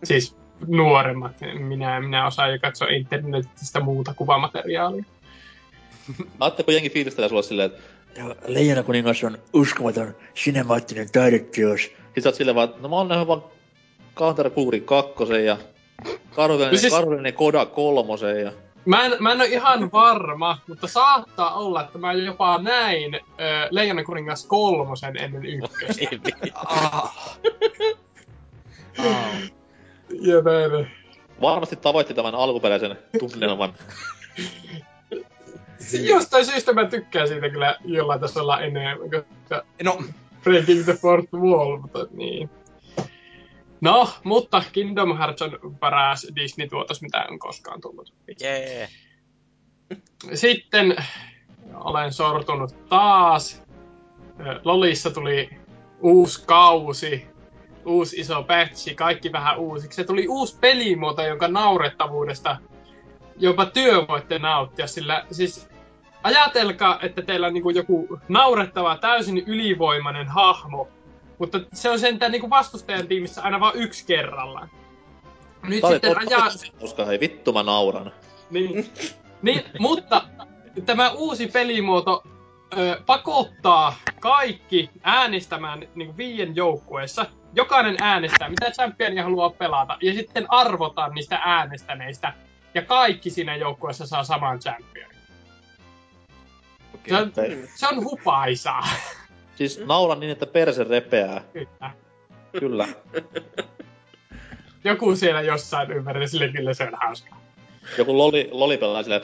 Siis 0.04 0.41
nuoremmat, 0.66 1.32
minä, 1.58 2.00
minä 2.00 2.26
osaan 2.26 2.52
jo 2.52 2.58
katsoa 2.58 2.88
internetistä 2.88 3.80
muuta 3.80 4.14
kuvamateriaalia. 4.14 5.04
Aatteko 6.40 6.70
jengi 6.70 6.90
fiilistelee 6.90 7.28
sulle 7.28 7.42
silleen, 7.42 7.70
että 7.70 7.82
Leijonakuningas 8.46 9.24
on 9.24 9.38
uskomaton 9.52 10.14
sinemaattinen 10.34 11.12
taideteos. 11.12 11.82
Sitten 11.82 12.22
sä 12.22 12.28
oot 12.28 12.34
silleen 12.34 12.54
vaan, 12.54 12.68
että 12.68 12.82
no 12.82 12.88
mä 12.88 12.96
oon 12.96 13.08
nähnyt 13.08 13.28
vaan 13.28 13.44
Counter 14.16 14.50
Kulkuri 14.50 14.80
kakkosen 14.80 15.44
ja 15.44 15.56
Karolinen, 16.34 16.72
No 16.72 16.78
siis... 16.78 16.92
Karolinen 16.92 17.34
Koda 17.34 17.66
kolmosen 17.66 18.42
ja... 18.42 18.52
Mä 18.84 19.04
en, 19.04 19.12
mä 19.20 19.32
en 19.32 19.40
ole 19.40 19.48
ihan 19.48 19.92
varma, 19.92 20.58
mutta 20.68 20.86
saattaa 20.86 21.54
olla, 21.54 21.82
että 21.82 21.98
mä 21.98 22.12
jopa 22.12 22.58
näin 22.58 23.14
ö, 23.14 23.18
Leijonan 23.70 24.04
kuningas 24.04 24.46
kolmosen 24.46 25.16
ennen 25.16 25.44
ykköstä. 25.44 26.06
Ah. 26.54 27.38
Ah. 28.98 29.61
Ja 30.20 30.42
näin. 30.42 30.90
Varmasti 31.40 31.76
tavoitti 31.76 32.14
tämän 32.14 32.34
alkuperäisen 32.34 32.98
tunnelman. 33.18 33.74
Jostain 36.08 36.46
syystä 36.46 36.72
mä 36.72 36.84
tykkään 36.84 37.28
siitä 37.28 37.50
kyllä 37.50 37.76
jollain 37.84 38.20
tasolla 38.20 38.60
enemmän, 38.60 38.98
koska 38.98 39.64
No, 39.82 40.02
Breaking 40.42 40.84
the 40.84 40.92
Fourth 40.92 41.34
Wall, 41.34 41.76
mutta 41.76 42.06
niin. 42.10 42.50
No, 43.80 44.08
mutta 44.24 44.62
Kingdom 44.72 45.18
Hearts 45.18 45.42
on 45.42 45.76
paras 45.80 46.26
Disney-tuotos, 46.36 47.02
mitä 47.02 47.26
on 47.30 47.38
koskaan 47.38 47.80
tullut. 47.80 48.12
Jee. 48.40 48.88
Sitten 50.34 50.96
olen 51.74 52.12
sortunut 52.12 52.88
taas. 52.88 53.62
Lolissa 54.64 55.10
tuli 55.10 55.50
uusi 56.00 56.42
kausi, 56.46 57.26
uusi 57.86 58.20
iso 58.20 58.42
patchi, 58.42 58.94
kaikki 58.94 59.32
vähän 59.32 59.58
uusiksi. 59.58 59.96
Se 59.96 60.04
tuli 60.04 60.28
uusi 60.28 60.58
pelimuoto, 60.60 61.22
jonka 61.22 61.48
naurettavuudesta 61.48 62.56
jopa 63.38 63.66
työ 63.66 64.08
voitte 64.08 64.38
nauttia, 64.38 64.86
sillä 64.86 65.24
siis 65.30 65.68
ajatelkaa, 66.22 66.98
että 67.02 67.22
teillä 67.22 67.46
on 67.46 67.54
niinku 67.54 67.70
joku 67.70 68.18
naurettava, 68.28 68.96
täysin 68.96 69.38
ylivoimainen 69.46 70.28
hahmo, 70.28 70.88
mutta 71.38 71.60
se 71.72 71.90
on 71.90 71.98
sentään 71.98 72.32
niinku 72.32 72.50
vastustajan 72.50 73.08
tiimissä 73.08 73.42
aina 73.42 73.60
vain 73.60 73.76
yksi 73.76 74.06
kerrallaan. 74.06 74.70
Nyt 75.68 75.84
oli 75.84 75.92
sitten 75.92 76.18
ajaa... 76.18 76.48
hauska, 76.80 77.04
hei 77.04 77.20
vittu 77.20 77.52
mä 77.52 77.62
nauran. 77.62 78.12
Niin, 78.50 78.92
niin, 79.42 79.62
mutta 79.78 80.22
tämä 80.86 81.10
uusi 81.10 81.46
pelimuoto 81.46 82.22
ö, 82.78 83.00
pakottaa 83.06 83.94
kaikki 84.20 84.90
äänestämään 85.02 85.88
niin 85.94 86.16
viien 86.16 86.56
joukkueessa. 86.56 87.26
Jokainen 87.54 87.96
äänestää, 88.00 88.48
mitä 88.48 88.70
championia 88.70 89.22
haluaa 89.22 89.50
pelata, 89.50 89.98
ja 90.02 90.12
sitten 90.12 90.46
arvotaan 90.48 91.14
niistä 91.14 91.40
äänestäneistä. 91.44 92.32
Ja 92.74 92.82
kaikki 92.82 93.30
siinä 93.30 93.56
joukkueessa 93.56 94.06
saa 94.06 94.24
saman 94.24 94.58
championin. 94.58 95.16
Se 97.08 97.16
on, 97.16 97.28
Okei. 97.28 97.68
se 97.74 97.88
on 97.88 98.04
hupaisaa. 98.04 98.88
Siis 99.56 99.80
nauran 99.86 100.20
niin, 100.20 100.32
että 100.32 100.46
perse 100.46 100.84
repeää. 100.84 101.40
Kyllä. 101.52 101.90
Kyllä. 102.60 102.88
Joku 104.84 105.16
siellä 105.16 105.40
jossain 105.40 105.90
ympärillä, 105.90 106.26
sille 106.26 106.48
kyllä 106.48 106.74
se 106.74 106.84
on 106.84 106.94
hauskaa. 107.02 107.40
Joku 107.98 108.18
loli, 108.18 108.48
loli 108.52 108.78
pelaa 108.78 109.02
silleen, 109.02 109.22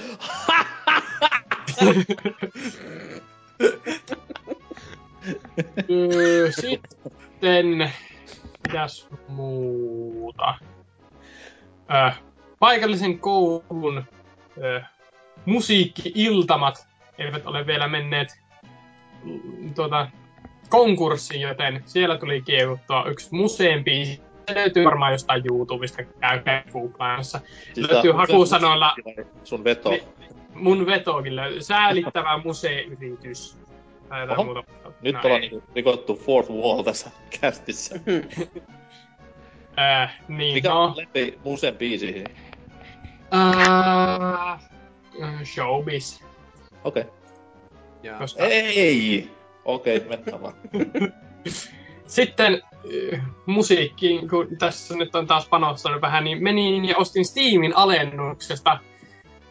Sitten, 6.60 7.92
mitäs 8.66 9.08
muuta? 9.28 10.54
Öö, 11.94 12.10
paikallisen 12.58 13.18
koulun 13.18 14.04
öö, 14.58 14.80
musiikki-iltamat 15.46 16.88
eivät 17.18 17.46
ole 17.46 17.66
vielä 17.66 17.88
menneet 17.88 18.40
mm, 19.24 19.74
tuota, 19.74 20.08
konkurssiin, 20.68 21.40
joten 21.40 21.82
siellä 21.86 22.18
tuli 22.18 22.42
kiekuttua 22.42 23.04
yksi 23.04 23.28
museen 23.32 23.84
biisi. 23.84 24.20
Se 24.48 24.54
löytyy 24.54 24.84
varmaan 24.84 25.12
jostain 25.12 25.42
YouTubesta, 25.50 26.02
käykää 26.20 26.64
googlaamassa. 26.72 27.40
Siis 27.74 27.90
Löytyy 27.90 28.12
hakusanoilla 28.12 28.94
Sun 29.44 29.64
veto. 29.64 29.92
Mun 30.54 30.86
vetokin 30.86 31.36
löytyy. 31.36 31.62
Säälittävä 31.62 32.40
museyritys. 32.44 33.58
Oho. 34.32 34.44
muuta. 34.44 34.62
Nyt 35.00 35.14
No 35.14 35.20
ollaan 35.24 35.40
niinku 35.40 35.62
rikottu 35.74 36.16
fourth 36.16 36.50
wall 36.50 36.82
tässä 36.82 37.10
kästissä. 37.40 38.00
Äh, 39.78 40.20
niin, 40.28 40.54
Mikä 40.54 40.68
no. 40.68 40.82
on 40.82 40.96
lempi 40.96 41.38
musen 41.44 41.76
biisi? 41.76 42.24
Äh, 43.34 44.60
showbiz. 45.44 46.20
Okei. 46.84 47.02
Okay. 47.02 47.14
ja, 48.02 48.18
Koska... 48.18 48.44
Ei! 48.44 49.30
Okei, 49.64 49.96
okay, 49.96 50.08
mennään 50.08 50.42
vaan. 50.42 50.54
Sitten 52.06 52.62
äh, 53.12 53.20
musiikkiin, 53.46 54.28
kun 54.28 54.48
tässä 54.58 54.96
nyt 54.96 55.14
on 55.14 55.26
taas 55.26 55.48
panostanut 55.48 56.02
vähän, 56.02 56.24
niin 56.24 56.42
menin 56.42 56.84
ja 56.84 56.96
ostin 56.96 57.24
Steamin 57.24 57.76
alennuksesta 57.76 58.78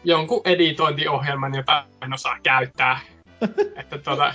jonkun 0.04 0.40
editointiohjelman, 0.44 1.54
jota 1.54 1.84
en 2.02 2.12
osaa 2.12 2.38
käyttää. 2.42 3.00
että 3.80 3.98
tuota, 3.98 4.34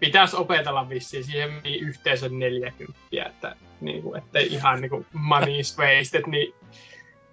pitäisi 0.00 0.36
opetella 0.36 0.88
vissiin. 0.88 1.24
Siihen 1.24 1.50
yhteensä 1.80 2.28
40, 2.28 2.98
että 3.26 3.56
niin 3.80 4.02
kuin, 4.02 4.18
ettei 4.18 4.52
ihan 4.52 4.80
niin 4.80 4.90
kuin 4.90 5.06
money's 5.14 5.78
wasted, 5.78 6.22
niin 6.26 6.54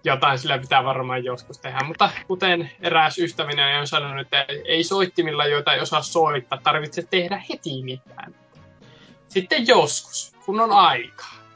jotain 0.04 0.40
sillä 0.40 0.58
pitää 0.58 0.84
varmaan 0.84 1.24
joskus 1.24 1.58
tehdä. 1.58 1.80
Mutta 1.88 2.10
kuten 2.28 2.72
eräs 2.82 3.20
ystävinen 3.20 3.80
on 3.80 3.88
sanonut, 3.88 4.22
että 4.22 4.46
ei 4.66 4.84
soittimilla, 4.84 5.46
joita 5.46 5.74
ei 5.74 5.82
osaa 5.82 6.02
soittaa, 6.02 6.60
tarvitse 6.64 7.02
tehdä 7.10 7.44
heti 7.50 7.84
mitään. 7.84 8.36
Sitten 9.28 9.68
joskus, 9.68 10.36
kun 10.46 10.60
on. 10.60 10.70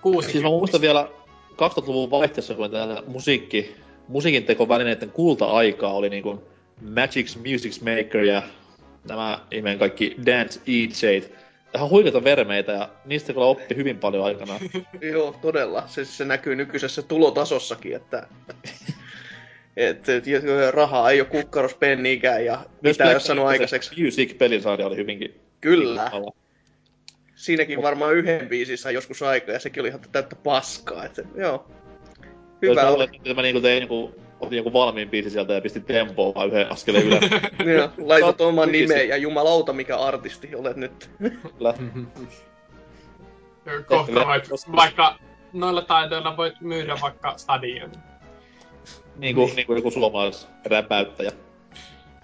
Kuusi 0.01 0.31
Siis 0.31 0.43
mä 0.43 0.49
muistan 0.49 0.81
vielä 0.81 1.07
2000-luvun 1.51 2.11
vaihteessa, 2.11 2.53
kun 2.53 2.71
täällä 2.71 3.03
musiikki, 3.07 3.75
musiikin 4.07 4.43
tekovälineiden 4.43 5.11
kulta-aikaa 5.11 5.93
oli 5.93 6.09
niinku 6.09 6.43
Magic's 6.83 7.51
Music 7.51 7.81
Maker 7.81 8.23
ja 8.23 8.43
nämä 9.09 9.39
ihmeen 9.51 9.79
kaikki 9.79 10.15
Dance 10.25 10.61
EJt. 10.67 11.31
ihan 11.75 11.89
huikeita 11.89 12.23
vermeitä 12.23 12.71
ja 12.71 12.89
niistä 13.05 13.33
kyllä 13.33 13.45
oppi 13.45 13.75
hyvin 13.75 13.97
paljon 13.97 14.25
aikanaan. 14.25 14.59
Joo, 15.13 15.35
todella. 15.41 15.83
Se, 15.87 16.05
se 16.05 16.25
näkyy 16.25 16.55
nykyisessä 16.55 17.01
tulotasossakin, 17.01 17.95
että... 17.95 18.27
että 19.77 20.15
et, 20.15 20.25
rahaa 20.71 21.11
ei 21.11 21.21
ole 21.21 21.29
kukkaros 21.29 21.73
penniikään 21.73 22.45
ja 22.45 22.65
mitä 22.81 23.11
jos 23.11 23.25
sanoo 23.25 23.45
aikaiseksi. 23.47 24.03
Music-pelisarja 24.03 24.87
oli 24.87 24.95
hyvinkin 24.95 25.43
Kyllä. 25.63 26.11
Siinäkin 27.35 27.81
varmaan 27.81 28.15
yhden 28.15 28.47
biisin 28.47 28.77
sai 28.77 28.93
joskus 28.93 29.21
aikaa 29.21 29.53
ja 29.53 29.59
sekin 29.59 29.81
oli 29.81 29.87
ihan 29.87 30.01
täyttä 30.11 30.35
paskaa. 30.35 31.05
Että, 31.05 31.23
joo. 31.35 31.67
Hyvä 32.61 32.81
Jos 32.81 32.97
mä, 32.97 33.03
että 33.03 33.33
mä 33.33 33.41
niinku 33.41 33.61
tein 33.61 33.79
niinku, 33.79 34.15
otin 34.39 34.57
joku 34.57 34.73
valmiin 34.73 35.09
biisi 35.09 35.29
sieltä 35.29 35.53
ja 35.53 35.61
pistin 35.61 35.83
tempoa 35.83 36.33
vaan 36.35 36.47
yhden 36.47 36.71
askeleen 36.71 37.07
ylös. 37.07 37.21
Joo, 37.77 37.89
laitat 37.97 38.19
Sä 38.19 38.25
oot 38.25 38.41
oman 38.41 38.71
nimen 38.71 39.09
ja 39.09 39.17
jumalauta 39.17 39.73
mikä 39.73 39.97
artisti 39.97 40.55
olet 40.55 40.77
nyt. 40.77 41.09
Kyllä. 41.17 41.73
Kohta 43.87 44.25
voit, 44.27 44.49
vaikka 44.75 45.17
noilla 45.53 45.81
taidoilla 45.81 46.37
voit 46.37 46.61
myydä 46.61 46.97
vaikka 47.01 47.33
stadionin. 47.37 47.99
Niinku, 49.15 49.49
niinku 49.55 49.75
joku 49.75 49.91
suomalais 49.91 50.47
räpäyttäjä. 50.65 51.31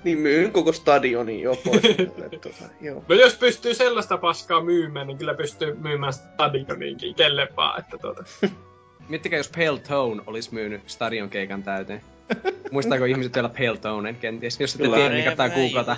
Niin 0.04 0.18
myyn 0.18 0.52
koko 0.52 0.72
stadionin 0.72 1.42
jo 1.42 1.56
pois. 1.66 1.82
tota, 2.42 2.74
joo. 2.82 3.04
No 3.10 3.16
jos 3.16 3.36
pystyy 3.36 3.74
sellaista 3.74 4.18
paskaa 4.18 4.64
myymään, 4.64 5.08
niin 5.08 5.18
kyllä 5.18 5.34
pystyy 5.34 5.76
myymään 5.76 6.14
stadioniinkin 6.14 7.16
kelle 7.16 7.48
vaan, 7.58 7.80
että 7.80 7.98
tuota. 7.98 8.24
Miettikää, 9.10 9.38
jos 9.38 9.50
Pale 9.50 9.80
Tone 9.80 10.24
olisi 10.28 10.54
myynyt 10.54 10.90
stadion 10.90 11.30
keikan 11.30 11.64
täyteen. 11.64 12.02
Muistaako 12.72 13.06
ihmiset 13.06 13.36
vielä 13.36 13.50
Pale 13.50 13.78
Tonen 13.78 14.16
kenties? 14.16 14.60
Jos 14.60 14.76
ette 14.76 14.88
tiedä, 14.88 15.10
niin 15.10 15.24
kannattaa 15.24 15.50
googlata. 15.50 15.96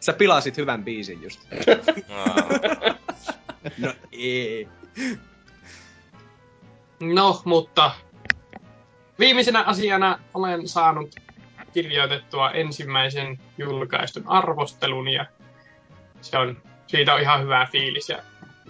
Sä 0.00 0.12
pilasit 0.12 0.56
hyvän 0.56 0.84
biisin 0.84 1.22
just. 1.22 1.40
No 3.78 3.92
ei. 4.12 4.68
No, 7.00 7.42
mutta 7.44 7.90
viimeisenä 9.18 9.62
asiana 9.62 10.18
olen 10.34 10.68
saanut 10.68 11.14
kirjoitettua 11.72 12.50
ensimmäisen 12.50 13.38
julkaistun 13.58 14.22
arvostelun 14.26 15.08
ja 15.08 15.26
se 16.20 16.38
on, 16.38 16.62
siitä 16.86 17.14
on 17.14 17.20
ihan 17.20 17.42
hyvä 17.42 17.68
fiilis 17.72 18.08
ja 18.08 18.22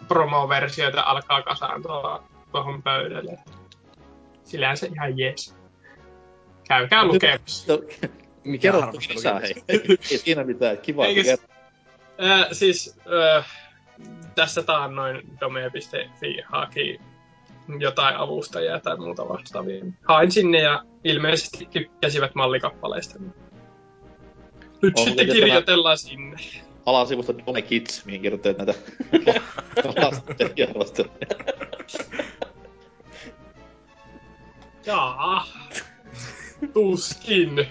promoversioita 0.08 1.00
alkaa 1.00 1.42
kasaantua 1.42 2.24
tuohon 2.52 2.82
pöydälle. 2.82 3.38
Sillähän 4.44 4.76
se 4.76 4.86
ihan 4.86 5.18
jees. 5.18 5.56
Käykää 6.68 7.04
lukemassa. 7.04 7.78
Mikä 8.44 8.62
Kerro 8.62 8.82
arvostelu 8.88 9.16
lisää, 9.16 9.40
hei. 9.40 9.54
Ei 9.68 10.18
siinä 10.18 10.44
mitään, 10.44 10.78
kiva, 10.78 11.06
Eikä 11.06 11.36
Äh, 12.24 12.46
siis 12.52 12.98
äh, 13.36 13.46
tässä 14.34 14.62
taannoin 14.62 15.22
dome.fi 15.40 16.42
haki 16.46 17.00
jotain 17.78 18.16
avustajia 18.16 18.80
tai 18.80 18.96
muuta 18.96 19.28
vastaavia. 19.28 19.84
Hain 20.08 20.32
sinne 20.32 20.58
ja 20.60 20.84
ilmeisesti 21.04 21.68
tykkäsivät 21.70 22.34
mallikappaleista. 22.34 23.18
Nyt 24.82 24.94
Onko 24.96 25.00
sitten 25.04 25.26
tämä- 25.26 25.32
kirjoitellaan 25.32 25.98
sinne. 26.86 26.96
alasivusta 26.98 27.34
Dome 27.46 27.62
Kids, 27.62 28.04
mihin 28.04 28.22
kirjoittelet 28.22 28.58
näitä 28.58 28.74
lasten 30.02 30.52
arvosteluja. 30.68 31.16
Jaa. 34.86 35.46
Tuskin. 36.72 37.66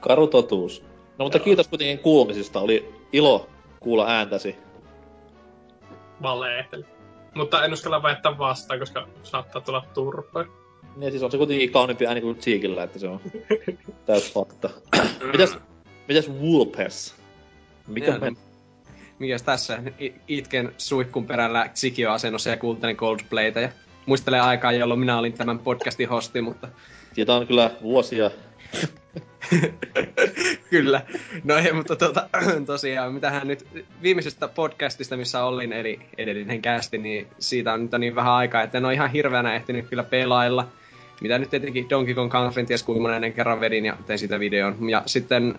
Karu 0.00 0.26
totuus. 0.26 0.82
No 1.18 1.24
mutta 1.24 1.38
kiitos 1.38 1.68
kuitenkin 1.68 1.98
kuulumisista, 1.98 2.60
oli 2.60 2.94
ilo 3.12 3.48
kuulla 3.80 4.06
ääntäsi. 4.08 4.56
Valehteli. 6.22 6.84
Mutta 7.34 7.64
en 7.64 7.72
uskalla 7.72 8.02
väittää 8.02 8.38
vastaan, 8.38 8.78
koska 8.78 9.08
saattaa 9.22 9.62
tulla 9.62 9.84
turpaa. 9.94 10.44
Niin 10.96 11.10
siis 11.10 11.22
on 11.22 11.30
se 11.30 11.36
kuitenkin 11.36 11.72
kauniimpi 11.72 12.06
ääni 12.06 12.20
kuin 12.20 12.36
Cheekillä, 12.36 12.82
että 12.82 12.98
se 12.98 13.08
on 13.08 13.20
täys 14.06 14.32
fakta. 14.32 14.70
mitäs, 15.32 15.58
mitäs 16.10 16.30
Wulpes? 16.40 17.14
Mikä 17.86 18.06
Joo, 18.06 18.18
men... 18.18 18.36
Mikäs 19.18 19.42
tässä? 19.42 19.82
Itken 20.28 20.72
suihkun 20.78 21.26
perällä 21.26 21.68
Tsikio-asennossa 21.74 22.50
ja 22.50 22.56
kuuntelin 22.56 22.96
Coldplayta 22.96 23.60
ja 23.60 23.68
muistelen 24.06 24.42
aikaa, 24.42 24.72
jolloin 24.72 25.00
minä 25.00 25.18
olin 25.18 25.32
tämän 25.32 25.58
podcastin 25.58 26.08
hosti, 26.08 26.40
mutta 26.40 26.68
Siitä 27.12 27.34
on 27.34 27.46
kyllä 27.46 27.70
vuosia. 27.82 28.30
Kyllä. 30.70 31.02
No 31.44 31.56
ei, 31.56 31.72
mutta 31.72 31.96
tuota, 31.96 32.28
tosiaan, 32.66 33.14
mitähän 33.14 33.48
nyt 33.48 33.66
viimeisestä 34.02 34.48
podcastista, 34.48 35.16
missä 35.16 35.44
olin, 35.44 35.72
eli 35.72 36.00
edellinen 36.18 36.62
kästi, 36.62 36.98
niin 36.98 37.26
siitä 37.38 37.72
on 37.72 37.82
nyt 37.82 37.90
niin 37.98 38.14
vähän 38.14 38.32
aikaa, 38.32 38.62
että 38.62 38.78
en 38.78 38.84
ole 38.84 38.94
ihan 38.94 39.10
hirveänä 39.10 39.54
ehtinyt 39.54 39.88
kyllä 39.88 40.04
pelailla. 40.04 40.68
Mitä 41.20 41.38
nyt 41.38 41.50
tietenkin 41.50 41.90
Donkey 41.90 42.14
Kong 42.14 42.32
Country 42.32 42.66
ties 42.66 42.82
kuinka 42.82 43.02
monen 43.02 43.32
kerran 43.32 43.60
vedin 43.60 43.84
ja 43.84 43.96
tein 44.06 44.18
siitä 44.18 44.40
videon. 44.40 44.90
Ja 44.90 45.02
sitten, 45.06 45.58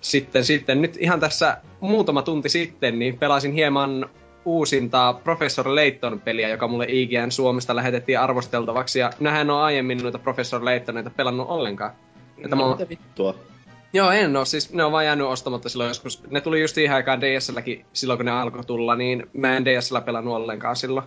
sitten, 0.00 0.44
sitten 0.44 0.82
nyt 0.82 0.96
ihan 1.00 1.20
tässä 1.20 1.56
muutama 1.80 2.22
tunti 2.22 2.48
sitten, 2.48 2.98
niin 2.98 3.18
pelasin 3.18 3.52
hieman 3.52 4.06
uusintaa 4.44 5.14
Professor 5.14 5.74
Layton 5.74 6.20
peliä, 6.20 6.48
joka 6.48 6.68
mulle 6.68 6.86
IGN 6.88 7.30
Suomesta 7.30 7.76
lähetettiin 7.76 8.20
arvosteltavaksi. 8.20 8.98
Ja 8.98 9.10
nähän 9.20 9.50
on 9.50 9.60
aiemmin 9.60 10.02
noita 10.02 10.18
Professor 10.18 10.64
Laytoneita 10.64 11.10
pelannut 11.10 11.48
ollenkaan. 11.48 11.92
Että 12.44 12.56
mä 12.56 12.62
oon- 12.62 12.72
Mitä 12.78 12.88
vittua? 12.88 13.34
Joo, 13.92 14.10
en 14.10 14.36
oo. 14.36 14.44
Siis 14.44 14.72
ne 14.72 14.84
on 14.84 14.92
vaan 14.92 15.04
jäänyt 15.04 15.26
ostamatta 15.26 15.68
silloin 15.68 15.88
joskus. 15.88 16.22
Ne 16.30 16.40
tuli 16.40 16.60
just 16.60 16.74
siihen 16.74 16.96
aikaan 16.96 17.20
DSLläkin 17.20 17.84
silloin, 17.92 18.18
kun 18.18 18.26
ne 18.26 18.32
alkoi 18.32 18.64
tulla, 18.64 18.96
niin 18.96 19.26
mä 19.32 19.56
en 19.56 19.64
DSL 19.64 20.00
pelannut 20.00 20.34
ollenkaan 20.34 20.76
silloin. 20.76 21.06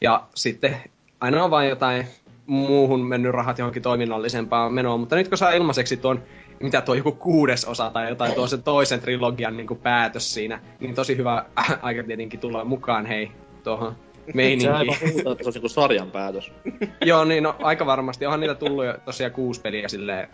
Ja 0.00 0.22
sitten 0.34 0.76
aina 1.20 1.44
on 1.44 1.50
vaan 1.50 1.68
jotain 1.68 2.06
muuhun 2.46 3.06
mennyt 3.06 3.32
rahat 3.32 3.58
johonkin 3.58 3.82
toiminnallisempaan 3.82 4.74
menoon. 4.74 5.00
Mutta 5.00 5.16
nyt 5.16 5.28
kun 5.28 5.38
saa 5.38 5.52
ilmaiseksi 5.52 5.96
tuon, 5.96 6.22
mitä 6.60 6.80
tuo 6.80 6.94
joku 6.94 7.12
kuudes 7.12 7.64
osa 7.64 7.90
tai 7.90 8.08
jotain 8.08 8.32
tuon 8.32 8.48
sen 8.48 8.62
toisen 8.62 9.00
trilogian 9.00 9.56
niin 9.56 9.66
kuin 9.66 9.80
päätös 9.80 10.34
siinä, 10.34 10.60
niin 10.80 10.94
tosi 10.94 11.16
hyvä 11.16 11.44
aika 11.82 12.02
tietenkin 12.02 12.40
tulla 12.40 12.64
mukaan 12.64 13.06
hei 13.06 13.30
tuohon 13.64 13.96
Se 14.26 14.32
meininkiin. 14.34 14.72
aivan 14.72 14.96
huutaa, 15.12 15.32
että 15.32 15.44
se 15.44 15.48
olisi 15.48 15.58
niinku 15.58 15.68
sarjan 15.68 16.10
päätös. 16.10 16.52
Joo, 17.04 17.24
niin 17.24 17.42
no, 17.42 17.56
aika 17.62 17.86
varmasti. 17.86 18.26
Onhan 18.26 18.40
niitä 18.40 18.54
tullut 18.54 18.84
jo 18.84 18.94
tosiaan 19.04 19.32
kuusi 19.32 19.60
peliä 19.60 19.88
silleen 19.88 20.28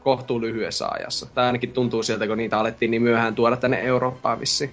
kohtuu 0.00 0.40
lyhyessä 0.40 0.88
ajassa. 0.88 1.26
Tai 1.34 1.46
ainakin 1.46 1.72
tuntuu 1.72 2.02
siltä, 2.02 2.26
kun 2.26 2.38
niitä 2.38 2.58
alettiin 2.58 2.90
niin 2.90 3.02
myöhään 3.02 3.34
tuoda 3.34 3.56
tänne 3.56 3.80
Eurooppaan 3.80 4.40
vissiin. 4.40 4.70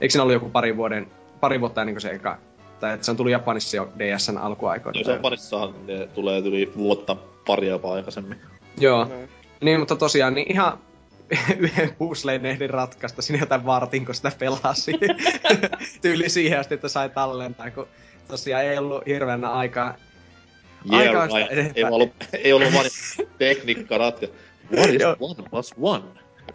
Eikö 0.00 0.12
siinä 0.12 0.22
ollut 0.22 0.34
joku 0.34 0.50
pari, 0.50 0.76
vuoden, 0.76 1.06
pari 1.40 1.60
vuotta 1.60 1.80
ennen 1.80 1.94
kuin 1.94 2.02
se 2.02 2.10
eka? 2.10 2.38
Tai 2.80 2.94
että 2.94 3.04
se 3.04 3.10
on 3.10 3.16
tullut 3.16 3.32
Japanissa 3.32 3.76
jo 3.76 3.88
DSn 3.98 4.38
alkuaikoina. 4.38 5.00
No 5.00 5.04
se 5.04 5.12
Japanissahan 5.12 5.74
ne 5.86 6.06
tulee 6.06 6.38
yli 6.38 6.72
vuotta 6.76 7.16
pari 7.46 7.68
jopa 7.68 7.92
aikaisemmin. 7.92 8.38
Joo. 8.78 9.04
No. 9.04 9.10
Niin, 9.60 9.78
mutta 9.78 9.96
tosiaan 9.96 10.34
niin 10.34 10.52
ihan 10.52 10.78
yhden 11.58 11.94
puzzleen 11.98 12.46
ehdin 12.46 12.70
ratkaista 12.70 13.22
sinne 13.22 13.40
jotain 13.40 13.66
vartin, 13.66 14.06
kun 14.06 14.14
sitä 14.14 14.32
pelasi. 14.38 14.92
Tyyli 16.02 16.28
siihen 16.28 16.60
asti, 16.60 16.74
että 16.74 16.88
sai 16.88 17.10
tallentaa, 17.10 17.70
kun 17.70 17.88
tosiaan 18.28 18.64
ei 18.64 18.78
ollut 18.78 19.06
hirveänä 19.06 19.50
aikaa. 19.50 19.94
Aikaa 20.90 21.28
sitä 21.28 21.34
vai- 21.34 21.72
ei, 21.74 21.84
ollut, 21.84 22.12
ei 22.32 22.52
ollut 22.52 22.72
vaan 22.72 22.86
tekniikka 23.38 23.98
ratka. 23.98 24.26
What 24.76 24.90
is 24.90 25.02
one 25.20 25.48
plus 25.50 25.74
one? 25.80 26.04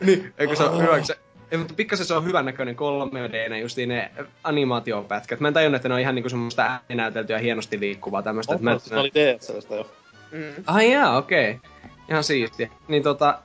Niin, 0.01 0.33
eikö 0.37 0.55
se 0.55 0.63
on 0.63 0.81
hyvä, 0.81 0.97
kun 0.97 1.05
se, 1.05 1.17
ei, 1.51 1.57
mutta 1.57 1.73
pikkasen 1.73 2.05
se 2.05 2.13
on 2.13 2.25
hyvän 2.25 2.45
näköinen 2.45 2.75
3D, 2.75 3.55
justiin 3.61 3.89
ne 3.89 4.11
animaatiopätkät. 4.43 5.39
Mä 5.39 5.47
en 5.47 5.53
tajunnut, 5.53 5.75
että 5.75 5.89
ne 5.89 5.95
on 5.95 6.01
ihan 6.01 6.15
niinku 6.15 6.29
semmoista 6.29 6.63
ääninäyteltyä 6.63 7.37
hienosti 7.37 7.79
liikkuvaa 7.79 8.21
tämmöistä. 8.23 8.55
että 8.55 8.71
Oh, 8.71 8.81
se 8.81 8.95
oli 8.95 9.11
DSLstä 9.13 9.75
jo. 9.75 9.91
Mm. 10.31 10.63
Ai 10.67 10.91
jaa, 10.91 11.17
okei. 11.17 11.51
Okay. 11.51 11.69
Ihan 12.09 12.23
siistiä. 12.23 12.69
Niin 12.87 13.03
tota, 13.03 13.39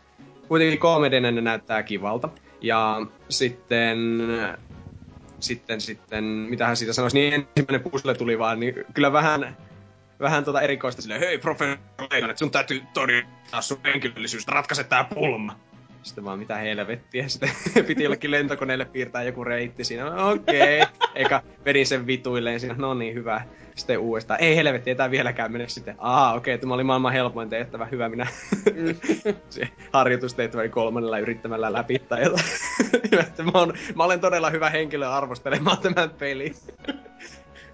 kuitenkin 0.49 0.79
3D 0.79 1.21
ne 1.21 1.41
näyttää 1.41 1.83
kivalta. 1.83 2.29
Ja 2.61 3.07
sitten, 3.29 3.99
sitten, 5.41 5.81
sitten, 5.81 6.25
mitähän 6.25 6.77
siitä 6.77 6.93
sanoisi, 6.93 7.17
niin 7.17 7.35
ensimmäinen 7.35 7.91
puzzle 7.91 8.15
tuli 8.15 8.39
vaan, 8.39 8.61
niin 8.61 8.75
kyllä 8.95 9.13
vähän, 9.13 9.57
vähän 10.21 10.45
tuota 10.45 10.61
erikoista 10.61 11.03
silleen, 11.03 11.21
hei 11.21 11.39
professori 11.39 11.81
Layton, 12.11 12.31
että 12.31 12.39
sun 12.39 12.51
täytyy 12.51 12.83
todistaa 12.95 13.63
sun 13.63 13.79
henkilöllisyys, 13.85 14.49
ratkaise 14.49 14.85
tää 14.85 15.05
pulma. 15.05 15.57
Sitten 16.03 16.25
vaan 16.25 16.39
mitä 16.39 16.57
helvettiä, 16.57 17.29
sitten 17.29 17.51
piti 17.87 18.03
jollekin 18.03 18.31
lentokoneelle 18.31 18.85
piirtää 18.85 19.23
joku 19.23 19.45
reitti 19.45 19.85
siinä, 19.85 20.25
okei. 20.25 20.83
Okay. 20.83 20.95
Eikä 21.15 21.43
vedin 21.65 21.87
sen 21.87 22.07
vituilleen 22.07 22.61
siinä, 22.61 22.75
no 22.79 22.95
niin 22.95 23.15
hyvä. 23.15 23.43
Sitten 23.75 23.99
uudestaan, 23.99 24.41
ei 24.41 24.57
helvetti, 24.57 24.91
ei 24.91 24.97
tää 24.97 25.11
vieläkään 25.11 25.53
mene 25.53 25.69
sitten. 25.69 25.95
Aa, 25.99 26.35
okei, 26.35 26.55
okay, 26.55 26.61
tämä 26.61 26.75
oli 26.75 26.85
maailman 26.85 27.13
helpoin 27.13 27.49
tehtävä, 27.49 27.87
hyvä 27.87 28.09
minä. 28.09 28.27
se 29.51 29.69
harjoitustehtävä 29.93 30.61
oli 30.61 30.69
kolmannella 30.69 31.19
yrittämällä 31.19 31.73
läpi 31.73 31.99
tai 31.99 32.23
jotain. 32.23 32.45
Mä, 33.53 33.61
on, 33.61 33.75
mä 33.95 34.05
olen 34.05 34.21
todella 34.21 34.51
hyvä 34.51 34.71
henkilö 34.71 35.09
arvostelemaan 35.09 35.79
tämän 35.79 36.11
pelin. 36.11 36.55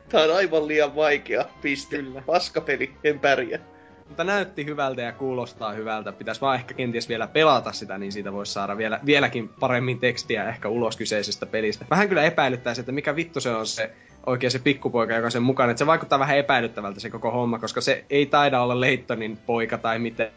Tää 0.09 0.23
on 0.23 0.37
aivan 0.37 0.69
liian 0.69 0.97
vaikea 0.97 1.45
piste. 1.63 1.97
Kyllä. 1.97 2.23
Paskapeli, 2.27 2.93
en 3.05 3.19
pärjää. 3.19 3.76
Mutta 4.09 4.25
näytti 4.25 4.65
hyvältä 4.65 5.03
ja 5.03 5.13
kuulostaa 5.13 5.73
hyvältä. 5.73 6.13
Pitäisi 6.13 6.41
vaan 6.41 6.57
ehkä 6.57 6.75
kenties 6.75 7.09
vielä 7.09 7.27
pelata 7.27 7.73
sitä, 7.73 7.99
niin 7.99 8.13
siitä 8.13 8.33
voisi 8.33 8.53
saada 8.53 8.77
vielä, 8.77 9.01
vieläkin 9.07 9.49
paremmin 9.49 9.99
tekstiä 9.99 10.49
ehkä 10.49 10.69
ulos 10.69 10.97
kyseisestä 10.97 11.47
pelistä. 11.47 11.85
Vähän 11.91 12.09
kyllä 12.09 12.23
epäilyttää 12.23 12.75
se, 12.75 12.81
että 12.81 12.93
mikä 12.93 13.17
vittu 13.17 13.41
se 13.41 13.51
on 13.51 13.67
se 13.67 13.91
oikein 14.27 14.51
se 14.51 14.59
pikkupoika, 14.59 15.15
joka 15.15 15.31
sen 15.31 15.43
mukana. 15.43 15.71
Että 15.71 15.79
se 15.79 15.87
vaikuttaa 15.87 16.19
vähän 16.19 16.39
epäilyttävältä 16.39 17.01
se 17.01 17.11
koko 17.11 17.31
homma, 17.31 17.59
koska 17.59 17.81
se 17.81 18.05
ei 18.11 18.27
taida 18.27 18.61
olla 18.61 18.81
Leittonin 18.81 19.37
poika 19.47 19.79
tai 19.79 19.99
mitään. 19.99 20.31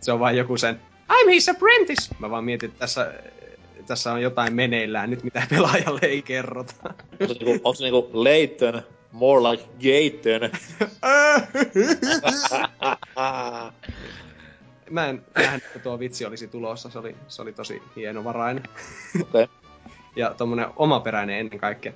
Se 0.00 0.12
on 0.12 0.20
vain 0.20 0.36
joku 0.36 0.56
sen, 0.56 0.80
I'm 1.12 1.28
his 1.30 1.48
apprentice! 1.48 2.14
Mä 2.18 2.30
vaan 2.30 2.44
mietin, 2.44 2.68
että 2.68 2.78
tässä, 2.78 3.12
tässä 3.86 4.12
on 4.12 4.22
jotain 4.22 4.54
meneillään 4.54 5.10
nyt, 5.10 5.22
mitä 5.22 5.46
pelaajalle 5.50 6.00
ei 6.02 6.22
kerrota. 6.22 6.74
Onko 7.20 7.34
niinku, 7.44 7.74
se 7.74 7.84
niinku 7.84 8.10
Leighton, 8.12 8.82
more 9.12 9.50
like 9.50 9.64
Gaten? 9.74 10.50
Mä 14.90 15.06
en 15.06 15.24
nähnyt, 15.34 15.64
että 15.64 15.78
tuo 15.78 15.98
vitsi 15.98 16.24
olisi 16.26 16.48
tulossa. 16.48 16.90
Se 16.90 16.98
oli, 16.98 17.16
se 17.28 17.42
oli 17.42 17.52
tosi 17.52 17.82
hienovarainen. 17.96 18.62
Okei. 19.20 19.44
Okay. 19.44 19.46
ja 20.16 20.34
tommonen 20.34 20.66
omaperäinen 20.76 21.38
ennen 21.38 21.58
kaikkea. 21.58 21.92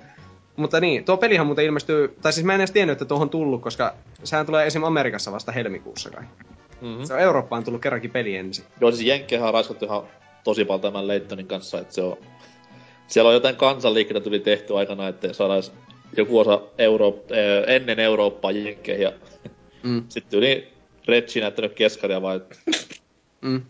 Mutta 0.55 0.79
niin, 0.79 1.05
tuo 1.05 1.17
pelihan 1.17 1.45
muuten 1.45 1.65
ilmestyy, 1.65 2.17
tai 2.21 2.33
siis 2.33 2.45
mä 2.45 2.53
en 2.53 2.59
edes 2.59 2.71
tiennyt, 2.71 2.91
että 2.91 3.05
tuohon 3.05 3.25
on 3.25 3.29
tullut, 3.29 3.61
koska 3.61 3.93
sehän 4.23 4.45
tulee 4.45 4.67
esim. 4.67 4.83
Amerikassa 4.83 5.31
vasta 5.31 5.51
helmikuussa 5.51 6.09
kai. 6.09 6.23
Mm-hmm. 6.81 7.05
Se 7.05 7.13
on 7.13 7.19
Eurooppaan 7.19 7.63
tullut 7.63 7.81
kerrankin 7.81 8.11
peli 8.11 8.35
ensin. 8.35 8.65
Joo, 8.81 8.91
siis 8.91 9.07
Jenkkihän 9.07 9.47
on 9.47 9.53
raiskattu 9.53 9.85
ihan 9.85 10.03
tosi 10.43 10.65
paljon 10.65 10.81
tämän 10.81 11.07
Leittonin 11.07 11.47
kanssa, 11.47 11.79
että 11.79 11.93
se 11.93 12.01
on... 12.01 12.17
Siellä 13.07 13.27
on 13.27 13.33
jotain 13.33 13.55
kansanliikkeitä 13.55 14.19
tuli 14.19 14.39
tehty 14.39 14.77
aikana, 14.77 15.07
että 15.07 15.33
saadaan 15.33 15.63
joku 16.17 16.39
osa 16.39 16.61
Euro... 16.77 17.23
eh, 17.29 17.75
ennen 17.75 17.99
Eurooppaa 17.99 18.51
Jenkkeihin 18.51 19.03
ja 19.03 19.13
Mm. 19.83 20.03
sitten 20.09 20.37
yli 20.37 20.73
Reggie 21.07 21.41
näyttänyt 21.41 21.73
keskaria 21.73 22.21
vai... 22.21 22.41
Mm. 23.41 23.61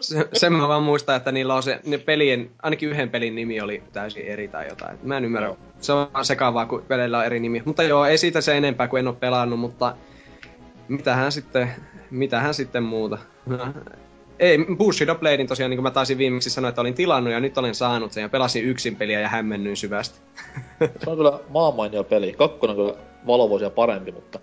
Se, 0.00 0.28
sen 0.32 0.52
mä 0.52 0.68
vaan 0.68 0.82
muistan, 0.82 1.16
että 1.16 1.32
niillä 1.32 1.54
on 1.54 1.62
se, 1.62 1.80
ne 1.86 1.98
pelien, 1.98 2.50
ainakin 2.62 2.88
yhden 2.88 3.10
pelin 3.10 3.34
nimi 3.34 3.60
oli 3.60 3.82
täysin 3.92 4.26
eri 4.26 4.48
tai 4.48 4.68
jotain. 4.68 4.98
Mä 5.02 5.16
en 5.16 5.24
ymmärrä. 5.24 5.48
Joo. 5.48 5.58
Se 5.80 5.92
on 5.92 6.08
vaan 6.14 6.24
sekaavaa, 6.24 6.66
kun 6.66 6.82
peleillä 6.88 7.18
on 7.18 7.24
eri 7.24 7.40
nimi. 7.40 7.62
Mutta 7.64 7.82
joo, 7.82 8.04
ei 8.04 8.18
siitä 8.18 8.40
se 8.40 8.56
enempää, 8.56 8.88
kuin 8.88 9.00
en 9.00 9.08
ole 9.08 9.16
pelannut, 9.16 9.60
mutta 9.60 9.96
mitähän 10.88 11.32
sitten, 11.32 11.70
mitähän 12.10 12.54
sitten 12.54 12.82
muuta. 12.82 13.18
Ei, 14.40 14.58
Bushido 14.76 15.14
Bladein 15.14 15.46
tosiaan, 15.46 15.70
niin 15.70 15.76
kuin 15.76 15.82
mä 15.82 15.90
taisin 15.90 16.18
viimeksi 16.18 16.50
sanoa, 16.50 16.68
että 16.68 16.80
olin 16.80 16.94
tilannut 16.94 17.32
ja 17.32 17.40
nyt 17.40 17.58
olen 17.58 17.74
saanut 17.74 18.12
sen 18.12 18.22
ja 18.22 18.28
pelasin 18.28 18.64
yksin 18.64 18.96
peliä 18.96 19.20
ja 19.20 19.28
hämmennyin 19.28 19.76
syvästi. 19.76 20.20
Se 21.04 21.10
on 21.10 21.16
kyllä 21.16 21.40
maanmainio 21.48 22.04
peli. 22.04 22.32
Kakkonen 22.32 22.76
on 22.76 22.86
kyllä 22.86 23.04
valovuosia 23.26 23.70
parempi, 23.70 24.12
mutta... 24.12 24.38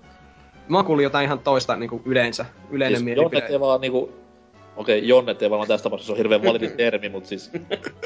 Mä 0.69 0.83
kuulin 0.83 1.03
jotain 1.03 1.25
ihan 1.25 1.39
toista 1.39 1.75
niin 1.75 1.89
kuin 1.89 2.01
yleensä, 2.05 2.45
yleinen 2.71 2.97
Siis 2.97 3.05
mielipide. 3.05 3.37
Jonnet 3.37 3.51
ei 3.51 3.59
vaan 3.59 3.81
niinku... 3.81 4.13
Okei, 4.75 4.97
okay, 4.99 5.09
Jonnet 5.09 5.41
ei 5.41 5.49
varmaan 5.49 5.67
tässä 5.67 5.83
tapauksessa 5.83 6.13
ole 6.13 6.17
hirveän 6.17 6.43
validi 6.43 6.69
termi, 6.69 7.09
mutta 7.09 7.29
siis... 7.29 7.51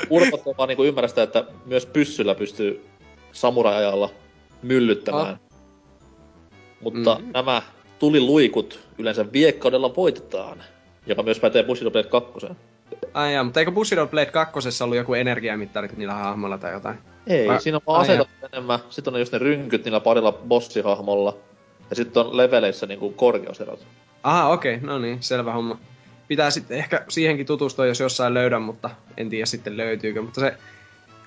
Urpot 0.09 0.47
ei 0.47 0.53
vaan 0.57 0.67
niinku 0.67 0.83
ymmärrä 0.83 1.07
sitä, 1.07 1.23
että 1.23 1.45
myös 1.65 1.85
pyssyllä 1.85 2.35
pystyy 2.35 2.85
samurai-ajalla 3.31 4.09
myllyttämään. 4.63 5.27
Ah. 5.27 5.39
Mutta 6.81 7.17
Mm. 7.19 7.31
nämä 7.33 7.61
tuliluikut 7.99 8.79
yleensä 8.97 9.31
viekkaudella 9.33 9.95
voitetaan. 9.95 10.63
Joka 11.05 11.23
myös 11.23 11.39
pätee 11.39 11.63
Bushido 11.63 11.91
Blade 11.91 12.07
2. 12.07 12.31
Ai 13.13 13.33
jaa, 13.33 13.43
mutta 13.43 13.59
eikö 13.59 13.71
Bushido 13.71 14.07
Blade 14.07 14.31
2 14.31 14.83
ollut 14.83 14.97
joku 14.97 15.13
energiamittarit 15.13 15.97
niillä 15.97 16.13
hahmoilla 16.13 16.57
tai 16.57 16.71
jotain? 16.71 16.97
Ei, 17.27 17.47
Vai- 17.47 17.61
siinä 17.61 17.77
on 17.77 17.81
vaan 17.87 18.01
aseita 18.01 18.25
enemmän. 18.53 18.79
Sitten 18.89 19.13
on 19.13 19.19
just 19.19 19.33
ne 19.33 19.39
rynkyt 19.39 19.85
niillä 19.85 19.99
parilla 19.99 20.31
bossihahmolla. 20.31 21.37
Ja 21.89 21.95
sitten 21.95 22.25
on 22.25 22.37
leveleissä 22.37 22.85
niinku 22.85 23.11
korkeuserot. 23.11 23.87
Aha, 24.23 24.49
okei, 24.49 24.75
okay, 24.75 24.87
no 24.87 24.99
niin, 24.99 25.23
selvä 25.23 25.53
homma. 25.53 25.77
Pitää 26.27 26.49
sitten 26.49 26.77
ehkä 26.77 27.05
siihenkin 27.09 27.45
tutustua, 27.45 27.85
jos 27.85 27.99
jossain 27.99 28.33
löydän, 28.33 28.61
mutta 28.61 28.89
en 29.17 29.29
tiedä 29.29 29.45
sitten 29.45 29.77
löytyykö. 29.77 30.21
Mutta 30.21 30.41
se, 30.41 30.57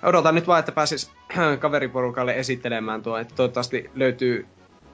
odotan 0.03 0.35
nyt 0.35 0.47
vaan, 0.47 0.61
että 0.61 0.73
pääsis 0.73 1.11
kaveriporukalle 1.61 2.39
esittelemään 2.39 3.03
tuo, 3.03 3.17
että 3.17 3.35
toivottavasti 3.35 3.91
löytyy 3.95 4.47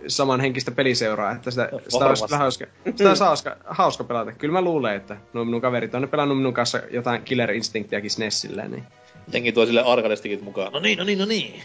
samanhenkistä 0.06 0.70
peliseuraa, 0.70 1.32
että 1.32 1.50
sitä, 1.50 1.64
sitä 1.64 1.76
olisi 1.76 1.98
varmasti. 2.00 2.30
vähän 2.30 2.40
hauska, 2.40 2.66
sitä 2.96 3.08
olisi 3.08 3.24
hauska, 3.24 3.56
hauska 3.64 4.04
pelata. 4.04 4.32
Kyllä 4.32 4.52
mä 4.52 4.62
luulen, 4.62 4.96
että 4.96 5.16
nuo 5.32 5.44
minun 5.44 5.60
kaverit 5.60 5.94
on 5.94 6.02
ne 6.02 6.08
pelannut 6.08 6.38
minun 6.38 6.54
kanssa 6.54 6.82
jotain 6.90 7.22
Killer 7.22 7.50
Instinctiakin 7.50 8.10
SNESillä, 8.10 8.68
niin 8.68 8.84
Jengi 9.32 9.52
tuo 9.52 9.66
sille 9.66 9.82
arcadestikit 9.82 10.42
mukaan. 10.42 10.72
No 10.72 10.80
niin, 10.80 10.98
no 10.98 11.04
niin, 11.04 11.18
no 11.18 11.24
niin. 11.24 11.62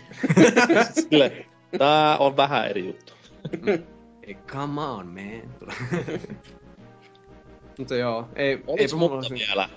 sille, 1.10 1.46
tää 1.78 2.18
on 2.18 2.38
vähän 2.38 2.70
eri 2.70 2.86
juttu. 2.86 3.14
Ei, 4.24 4.38
come 4.48 4.82
on, 4.82 5.08
man. 5.08 5.70
Mutta 7.78 7.96
joo, 7.96 8.28
ei, 8.36 8.60
eipä, 8.78 8.96
mulla, 8.96 9.16
olisi- 9.16 9.34
vielä? 9.34 9.70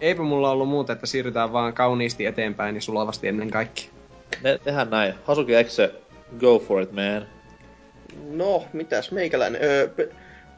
eipä 0.00 0.22
mulla 0.22 0.50
ollut 0.50 0.68
muuta, 0.68 0.92
että 0.92 1.06
siirrytään 1.06 1.52
vaan 1.52 1.72
kauniisti 1.72 2.26
eteenpäin 2.26 2.74
ja 2.74 2.80
sulavasti 2.80 3.28
ennen 3.28 3.50
kaikkea. 3.50 3.88
Ne, 4.42 4.58
tehdään 4.64 4.90
näin. 4.90 5.14
Hasuki 5.24 5.54
Exe, 5.54 5.94
go 6.38 6.58
for 6.58 6.82
it, 6.82 6.92
man. 6.92 7.26
No, 8.30 8.64
mitäs 8.72 9.10
meikäläinen? 9.10 9.62
Öö, 9.64 9.88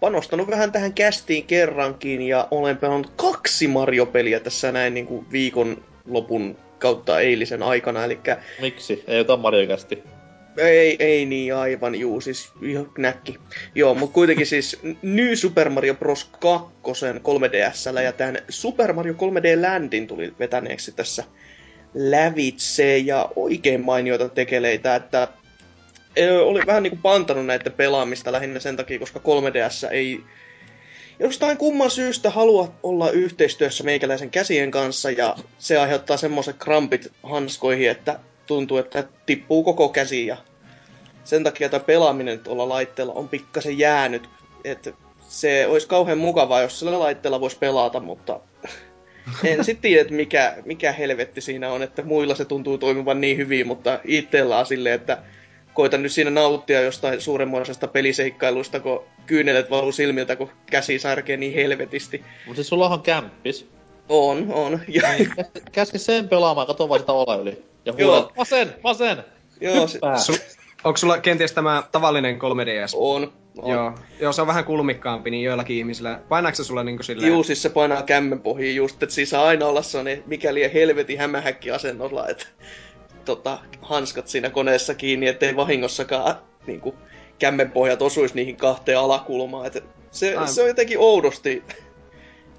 panostanut 0.00 0.50
vähän 0.50 0.72
tähän 0.72 0.92
kästiin 0.92 1.44
kerrankin 1.44 2.22
ja 2.22 2.48
olen 2.50 2.76
pelannut 2.76 3.12
kaksi 3.16 3.68
Mario-peliä 3.68 4.40
tässä 4.40 4.72
näin 4.72 4.94
niin 4.94 5.06
kuin 5.06 5.26
viikon 5.32 5.84
lopun 6.06 6.56
kautta 6.78 7.20
eilisen 7.20 7.62
aikana, 7.62 8.04
eli 8.04 8.18
Miksi? 8.60 9.04
Ei 9.06 9.20
ota 9.20 9.36
Mario 9.36 9.66
kästi. 9.66 10.02
ei, 10.58 10.96
ei 10.98 11.26
niin 11.26 11.54
aivan, 11.54 11.94
juu, 11.94 12.20
siis 12.20 12.52
ihan 12.62 12.90
näkki. 12.98 13.38
Joo, 13.74 13.94
mutta 13.94 14.14
kuitenkin 14.14 14.46
siis 14.46 14.78
New 15.02 15.34
Super 15.34 15.70
Mario 15.70 15.94
Bros. 15.94 16.24
2 16.24 16.66
3DSllä 17.04 18.00
ja 18.00 18.12
tämän 18.12 18.38
Super 18.48 18.92
Mario 18.92 19.12
3D 19.12 19.62
Landin 19.62 20.06
tuli 20.06 20.34
vetäneeksi 20.38 20.92
tässä 20.92 21.24
lävitse 21.94 22.98
ja 22.98 23.28
oikein 23.36 23.84
mainioita 23.84 24.28
tekeleitä, 24.28 24.96
että 24.96 25.28
oli 26.42 26.60
vähän 26.66 26.82
niinku 26.82 26.98
pantanut 27.02 27.46
näiden 27.46 27.72
pelaamista 27.72 28.32
lähinnä 28.32 28.60
sen 28.60 28.76
takia, 28.76 28.98
koska 28.98 29.20
3DS 29.20 29.90
ei 29.90 30.20
jostain 31.18 31.56
kumman 31.56 31.90
syystä 31.90 32.30
halua 32.30 32.74
olla 32.82 33.10
yhteistyössä 33.10 33.84
meikäläisen 33.84 34.30
käsien 34.30 34.70
kanssa 34.70 35.10
ja 35.10 35.36
se 35.58 35.78
aiheuttaa 35.78 36.16
semmoiset 36.16 36.56
krampit 36.58 37.12
hanskoihin, 37.22 37.90
että 37.90 38.18
tuntuu, 38.46 38.78
että 38.78 39.04
tippuu 39.26 39.64
koko 39.64 39.88
käsi 39.88 40.26
ja 40.26 40.36
sen 41.24 41.44
takia 41.44 41.68
tämä 41.68 41.84
pelaaminen 41.84 42.38
tuolla 42.38 42.68
laitteella 42.68 43.12
on 43.12 43.28
pikkasen 43.28 43.78
jäänyt. 43.78 44.28
Että 44.64 44.92
se 45.28 45.66
olisi 45.66 45.88
kauhean 45.88 46.18
mukavaa, 46.18 46.62
jos 46.62 46.78
sillä 46.78 46.98
laitteella 46.98 47.40
voisi 47.40 47.58
pelata, 47.58 48.00
mutta 48.00 48.40
en 49.44 49.64
sitten 49.64 49.82
tiedä, 49.82 50.00
että 50.00 50.14
mikä, 50.14 50.56
mikä 50.64 50.92
helvetti 50.92 51.40
siinä 51.40 51.72
on, 51.72 51.82
että 51.82 52.02
muilla 52.02 52.34
se 52.34 52.44
tuntuu 52.44 52.78
toimivan 52.78 53.20
niin 53.20 53.36
hyvin, 53.36 53.66
mutta 53.66 54.00
itsellä 54.04 54.58
on 54.58 54.66
silleen, 54.66 54.94
että 54.94 55.18
koitan 55.76 56.02
nyt 56.02 56.12
siinä 56.12 56.30
nauttia 56.30 56.80
jostain 56.80 57.20
suuremmoisesta 57.20 57.88
peliseikkailusta, 57.88 58.80
kun 58.80 59.04
kyynelet 59.26 59.70
valuu 59.70 59.92
silmiltä, 59.92 60.36
kun 60.36 60.50
käsi 60.70 60.98
särkee 60.98 61.36
niin 61.36 61.54
helvetisti. 61.54 62.24
Mutta 62.46 62.56
siis 62.56 62.68
sulla 62.68 62.88
on 62.88 63.02
kämppis. 63.02 63.68
On, 64.08 64.46
on. 64.52 64.80
Ja, 64.88 65.02
Käski 65.72 65.98
sen 65.98 66.28
pelaamaan, 66.28 66.66
kato 66.66 66.88
vaan 66.88 67.00
sitä 67.00 67.12
ole 67.12 67.42
yli. 67.42 67.64
Ja 67.84 67.94
Joo. 67.98 68.10
huudat, 68.10 68.36
vasen, 68.36 68.74
vasen! 68.84 69.24
joo, 69.60 69.88
se. 69.88 69.98
Su- 69.98 70.56
onko 70.84 70.96
sulla 70.96 71.18
kenties 71.18 71.52
tämä 71.52 71.82
tavallinen 71.92 72.38
3DS? 72.38 72.92
on. 72.94 73.32
on. 73.58 73.72
Joo. 73.72 73.92
Joo, 74.20 74.32
se 74.32 74.40
on 74.40 74.46
vähän 74.46 74.64
kulmikkaampi, 74.64 75.30
niin 75.30 75.44
joillakin 75.44 75.76
ihmisillä. 75.76 76.20
Painaako 76.28 76.56
se 76.56 76.64
sulla 76.64 76.84
niinku 76.84 77.02
silleen? 77.02 77.32
Juu, 77.32 77.42
siis 77.42 77.62
se 77.62 77.68
painaa 77.68 78.02
kämmen 78.02 78.40
pohjiin 78.40 78.76
just, 78.76 79.02
että 79.02 79.14
siinä 79.14 79.28
saa 79.28 79.46
aina 79.46 79.66
olla 79.66 79.82
sellainen 79.82 80.22
mikäli 80.26 80.72
helvetin 80.74 81.18
hämähäkki 81.18 81.70
asennolla, 81.70 82.28
että 82.28 82.46
tota, 83.26 83.58
hanskat 83.82 84.28
siinä 84.28 84.50
koneessa 84.50 84.94
kiinni, 84.94 85.26
ettei 85.26 85.56
vahingossakaan 85.56 86.36
niin 86.66 86.80
kuin, 86.80 86.96
kämmenpohjat 87.38 88.02
osuisi 88.02 88.34
niihin 88.34 88.56
kahteen 88.56 88.98
alakulmaan. 88.98 89.66
Että 89.66 89.80
se, 90.10 90.30
Aivan. 90.30 90.48
se 90.48 90.62
on 90.62 90.68
jotenkin 90.68 90.98
oudosti 90.98 91.62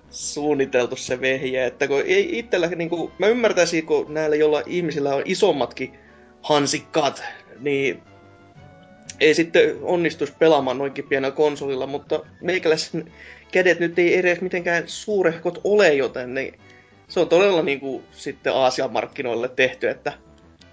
suunniteltu 0.10 0.96
se 0.96 1.22
vehje, 1.22 1.66
että 1.66 1.88
kun 1.88 2.04
ei 2.06 2.40
itsellä, 2.40 2.68
niin 2.68 2.90
kuin, 2.90 3.12
mä 3.20 3.28
ymmärtäisin, 3.28 3.86
kun 3.86 4.14
näillä 4.14 4.36
jolla 4.36 4.64
ihmisillä 4.66 5.16
on 5.16 5.22
isommatkin 5.26 6.00
hansikkaat, 6.42 7.24
niin 7.60 8.02
ei 9.20 9.34
sitten 9.34 9.76
onnistuisi 9.82 10.34
pelaamaan 10.40 10.78
noinkin 10.78 11.08
pienellä 11.08 11.36
konsolilla, 11.36 11.88
mutta 11.88 12.26
meikäläisen 12.42 13.12
kädet 13.52 13.80
nyt 13.80 14.00
ei 14.00 14.18
edes 14.18 14.42
mitenkään 14.42 14.84
suurehkot 14.88 15.62
ole, 15.64 15.94
joten 15.94 16.34
niin 16.34 16.60
se 17.08 17.20
on 17.20 17.30
todella 17.30 17.62
niin 17.62 17.80
kuin, 17.80 18.04
sitten 18.12 18.54
Aasian 18.54 18.94
markkinoille 18.94 19.50
tehty, 19.50 19.90
että 19.90 20.14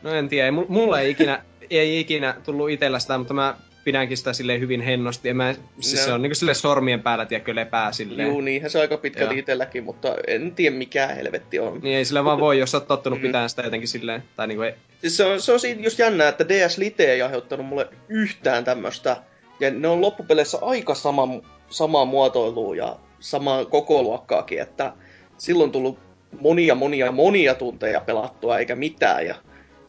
No 0.05 0.15
en 0.15 0.29
tiedä, 0.29 0.45
ei, 0.47 0.51
mul- 0.53 0.67
mulla 0.69 1.01
ei 1.01 1.11
ikinä, 1.11 1.43
ei 1.71 2.01
ikinä 2.01 2.35
tullut 2.45 2.71
itellä 2.71 2.99
sitä, 2.99 3.19
mutta 3.19 3.35
mä 3.35 3.55
pidänkin 3.85 4.17
sitä 4.17 4.33
silleen 4.33 4.61
hyvin 4.61 4.81
hennosti. 4.81 5.35
Mä, 5.35 5.55
siis 5.81 6.01
No. 6.01 6.05
se 6.07 6.13
on 6.13 6.23
niinku 6.23 6.35
silleen 6.35 6.55
sormien 6.57 7.03
päällä, 7.03 7.27
tiedätkö, 7.27 7.55
lepää 7.55 7.93
silleen. 7.93 8.29
juu, 8.29 8.41
niinhän 8.41 8.71
se 8.71 8.81
aika 8.81 8.97
pitkälti 8.97 9.39
itselläkin, 9.39 9.85
mutta 9.85 10.15
en 10.27 10.53
tiedä 10.55 10.77
mikä 10.77 11.07
helvetti 11.07 11.59
on. 11.59 11.81
Niin 11.83 11.97
ei 11.97 12.05
sille 12.05 12.25
vaan 12.25 12.41
voi, 12.41 12.59
jos 12.59 12.71
sä 12.71 12.77
oot 12.77 12.89
tottunut 12.89 13.19
Mm. 13.19 13.23
pitämään 13.27 13.51
sitä 13.51 13.63
jotenkin 13.63 13.89
silleen, 13.89 14.23
tai 14.37 14.47
niinku 14.47 14.63
ei, 14.63 14.75
Siis 15.01 15.17
se 15.17 15.25
on, 15.25 15.41
se 15.41 15.53
on 15.53 15.61
siitä 15.61 15.83
just 15.83 15.99
jännää, 15.99 16.29
että 16.29 16.49
DS 16.49 16.79
Lite 16.79 17.13
ei 17.13 17.23
aiheuttanut 17.23 17.67
mulle 17.67 17.89
yhtään 18.09 18.65
tämmöistä. 18.65 19.17
Ja 19.61 19.71
ne 19.71 19.89
on 19.89 20.01
loppupeleissä 20.01 20.59
aika 20.63 20.95
sama, 20.95 21.29
samaa 21.71 22.05
muotoilua 22.05 22.77
ja 22.77 22.97
samaa 23.21 23.65
kokoluokkaakin, 23.65 24.61
että 24.61 24.93
silloin 25.39 25.73
tullut 25.73 25.99
monia, 26.41 26.75
monia, 26.75 27.13
monia 27.13 27.55
tunteja 27.55 28.01
pelattua 28.01 28.59
eikä 28.59 28.75
mitään. 28.77 29.27
Ja 29.27 29.35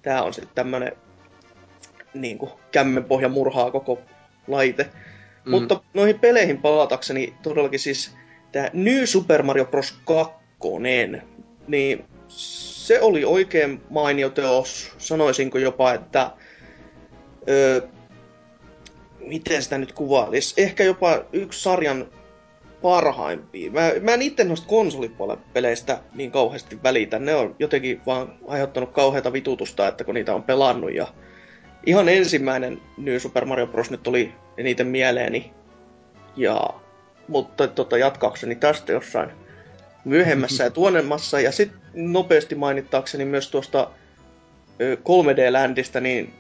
tää 0.06 0.24
on 0.24 0.34
sitten 0.34 0.56
tämmönen 0.56 0.92
niin 2.14 2.38
kuin, 2.38 2.52
kämmenpohja 2.72 3.30
murhaa 3.30 3.72
koko 3.72 4.02
laite. 4.48 4.84
Mm. 5.46 5.52
Mutta 5.52 5.82
noihin 5.94 6.20
peleihin 6.20 6.62
palatakseni 6.62 7.34
todellakin 7.44 7.80
siis 7.80 8.16
tämä 8.52 8.70
New 8.74 9.04
Super 9.06 9.44
Mario 9.44 9.66
Bros. 9.66 9.96
2, 10.06 10.34
niin 11.68 12.06
se 12.28 13.02
oli 13.02 13.26
oikein 13.26 13.82
mainio 13.90 14.30
teos. 14.30 14.92
Sanoisinko 14.98 15.58
jopa, 15.58 15.94
että 15.94 16.32
öö, 17.50 17.82
miten 19.20 19.64
sitä 19.64 19.78
nyt 19.78 19.92
kuvailisi, 19.92 20.62
ehkä 20.62 20.84
jopa 20.84 21.26
yksi 21.34 21.62
sarjan 21.62 22.08
parhaimpia. 22.86 23.72
Mä, 23.72 23.92
mä 24.02 24.14
en 24.14 24.22
itse 24.22 24.44
noista 24.44 24.68
konsolipuolen 24.68 25.38
peleistä 25.54 26.00
niin 26.16 26.32
kauheasti 26.32 26.84
välitä. 26.84 27.20
Ne 27.20 27.36
on 27.36 27.56
jotenkin 27.60 28.02
vaan 28.06 28.34
aiheuttanut 28.48 28.92
kauheata 28.92 29.34
vitutusta, 29.34 29.88
että 29.88 30.04
kun 30.04 30.16
niitä 30.16 30.36
on 30.36 30.44
pelannut. 30.44 30.94
Ja 30.94 31.08
ihan 31.86 32.10
ensimmäinen 32.10 32.82
New 32.98 33.18
Super 33.18 33.46
Mario 33.46 33.68
Bros. 33.68 33.92
nyt 33.92 34.04
tuli 34.04 34.34
eniten 34.58 34.88
mieleeni. 34.88 35.54
Ja, 36.36 36.70
mutta 37.28 37.68
tota, 37.68 37.98
jatkaakseni 37.98 38.56
tästä 38.56 38.92
jossain 38.92 39.30
myöhemmässä 40.04 40.64
ja 40.64 40.72
tuonemmassa. 40.72 41.40
Ja 41.40 41.52
sitten 41.52 41.80
nopeasti 41.94 42.56
mainittaakseni 42.56 43.26
myös 43.26 43.52
tuosta 43.52 43.90
3D-ländistä, 44.82 46.00
niin 46.00 46.34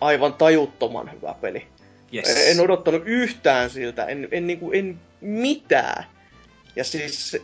aivan 0.00 0.34
tajuttoman 0.34 1.12
hyvä 1.12 1.34
peli. 1.40 1.66
Yes. 2.14 2.46
En 2.50 2.60
odottanut 2.60 3.02
yhtään 3.06 3.70
siltä, 3.70 4.04
en, 4.04 4.28
en, 4.30 4.46
niinku, 4.46 4.72
en 4.72 5.00
mitään. 5.20 6.04
Ja 6.76 6.84
siis 6.84 7.36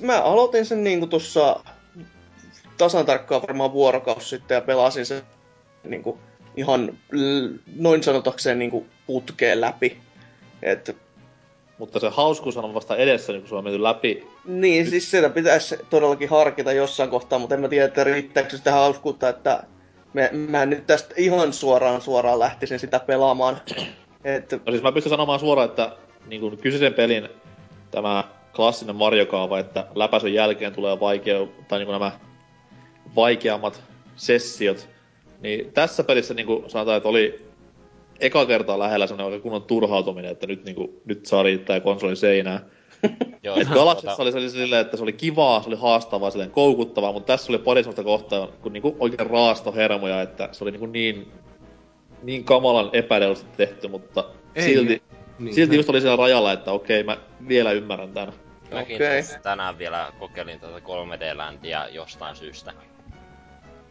mä 0.00 0.22
aloitin 0.22 0.66
sen 0.66 0.84
niinku 0.84 1.06
tuossa 1.06 1.60
tasan 2.78 3.06
tarkkaan 3.06 3.42
varmaan 3.42 3.72
vuorokausi 3.72 4.28
sitten 4.28 4.54
ja 4.54 4.60
pelasin 4.60 5.06
sen 5.06 5.22
niinku 5.84 6.18
ihan 6.56 6.98
noin 7.76 8.02
sanotakseen 8.02 8.58
niinku 8.58 8.86
putkeen 9.06 9.60
läpi. 9.60 9.98
Et, 10.62 10.96
mutta 11.78 12.00
se 12.00 12.08
hauskuus 12.08 12.56
on 12.56 12.74
vasta 12.74 12.96
edessä, 12.96 13.32
niin 13.32 13.42
kun 13.42 13.48
se 13.48 13.54
on 13.54 13.64
menty 13.64 13.82
läpi. 13.82 14.26
Niin, 14.44 14.90
siis 14.90 15.10
sitä 15.10 15.30
pitäisi 15.30 15.76
todellakin 15.90 16.28
harkita 16.28 16.72
jossain 16.72 17.10
kohtaa, 17.10 17.38
mutta 17.38 17.54
en 17.54 17.60
mä 17.60 17.68
tiedä, 17.68 17.84
että 17.84 18.04
riittääkö 18.04 18.56
sitä 18.56 18.72
hauskuutta, 18.72 19.28
että 19.28 19.62
mä, 20.12 20.28
mä 20.32 20.66
nyt 20.66 20.86
tästä 20.86 21.14
ihan 21.16 21.52
suoraan 21.52 22.00
suoraan 22.00 22.38
lähtisin 22.38 22.78
sitä 22.78 23.00
pelaamaan. 23.00 23.60
Et... 24.24 24.52
No 24.52 24.72
siis 24.72 24.82
mä 24.82 24.92
pystyn 24.92 25.10
sanomaan 25.10 25.40
suoraan, 25.40 25.68
että 25.68 25.96
niin 26.28 26.40
kuin 26.40 26.58
kyseisen 26.58 26.94
pelin 26.94 27.28
tämä 27.90 28.24
klassinen 28.56 28.96
Mario-kaava, 28.96 29.58
että 29.58 29.86
läpäisyn 29.94 30.34
jälkeen 30.34 30.72
tulee 30.72 31.00
vaikeu, 31.00 31.48
tai 31.68 31.78
niin 31.78 31.86
kuin 31.86 31.92
nämä 31.92 32.12
vaikeammat 33.16 33.82
sessiot, 34.16 34.88
niin 35.40 35.72
tässä 35.72 36.04
pelissä 36.04 36.34
niin 36.34 36.46
kuin 36.46 36.70
sanotaan, 36.70 36.96
että 36.96 37.08
oli 37.08 37.48
eka 38.20 38.46
kertaa 38.46 38.78
lähellä 38.78 39.06
semmoinen 39.06 39.26
oikein 39.26 39.42
kunnon 39.42 39.62
turhautuminen, 39.62 40.30
että 40.30 40.46
nyt, 40.46 40.64
niin 40.64 40.74
kuin, 40.76 41.00
nyt 41.04 41.26
saa 41.26 41.42
riittää 41.42 41.80
konsolin 41.80 42.16
seinää. 42.16 42.60
Joo, 43.42 43.56
Et 43.56 43.68
Galaxissa 43.68 44.10
tota... 44.10 44.22
oli, 44.22 44.32
se 44.32 44.38
oli 44.38 44.50
silleen, 44.50 44.80
että 44.80 44.96
se 44.96 45.02
oli 45.02 45.12
kivaa, 45.12 45.62
se 45.62 45.68
oli 45.68 45.76
haastavaa, 45.76 46.30
silleen 46.30 46.50
koukuttavaa, 46.50 47.12
mutta 47.12 47.26
tässä 47.26 47.52
oli 47.52 47.58
pari 47.58 47.82
sellaista 47.82 48.04
kohtaa, 48.04 48.46
kun 48.46 48.72
niinku 48.72 48.96
oikein 48.98 49.30
raasto 49.30 49.72
hermoja, 49.72 50.22
että 50.22 50.48
se 50.52 50.64
oli 50.64 50.70
niinku 50.70 50.86
niin, 50.86 51.32
niin 52.22 52.44
kamalan 52.44 52.90
epäreilusti 52.92 53.46
tehty, 53.56 53.88
mutta 53.88 54.24
Ei, 54.54 54.62
silti, 54.62 55.02
niin, 55.38 55.54
silti 55.54 55.76
just 55.76 55.88
oli 55.88 56.00
siellä 56.00 56.16
rajalla, 56.16 56.52
että 56.52 56.72
okei, 56.72 57.02
mä 57.02 57.16
vielä 57.48 57.72
ymmärrän 57.72 58.12
tän. 58.14 58.32
Mäkin 58.72 58.96
okay. 58.96 59.22
tänään 59.42 59.78
vielä 59.78 60.12
kokeilin 60.18 60.60
tätä 60.60 60.78
3D-läntiä 60.78 61.88
jostain 61.90 62.36
syystä. 62.36 62.72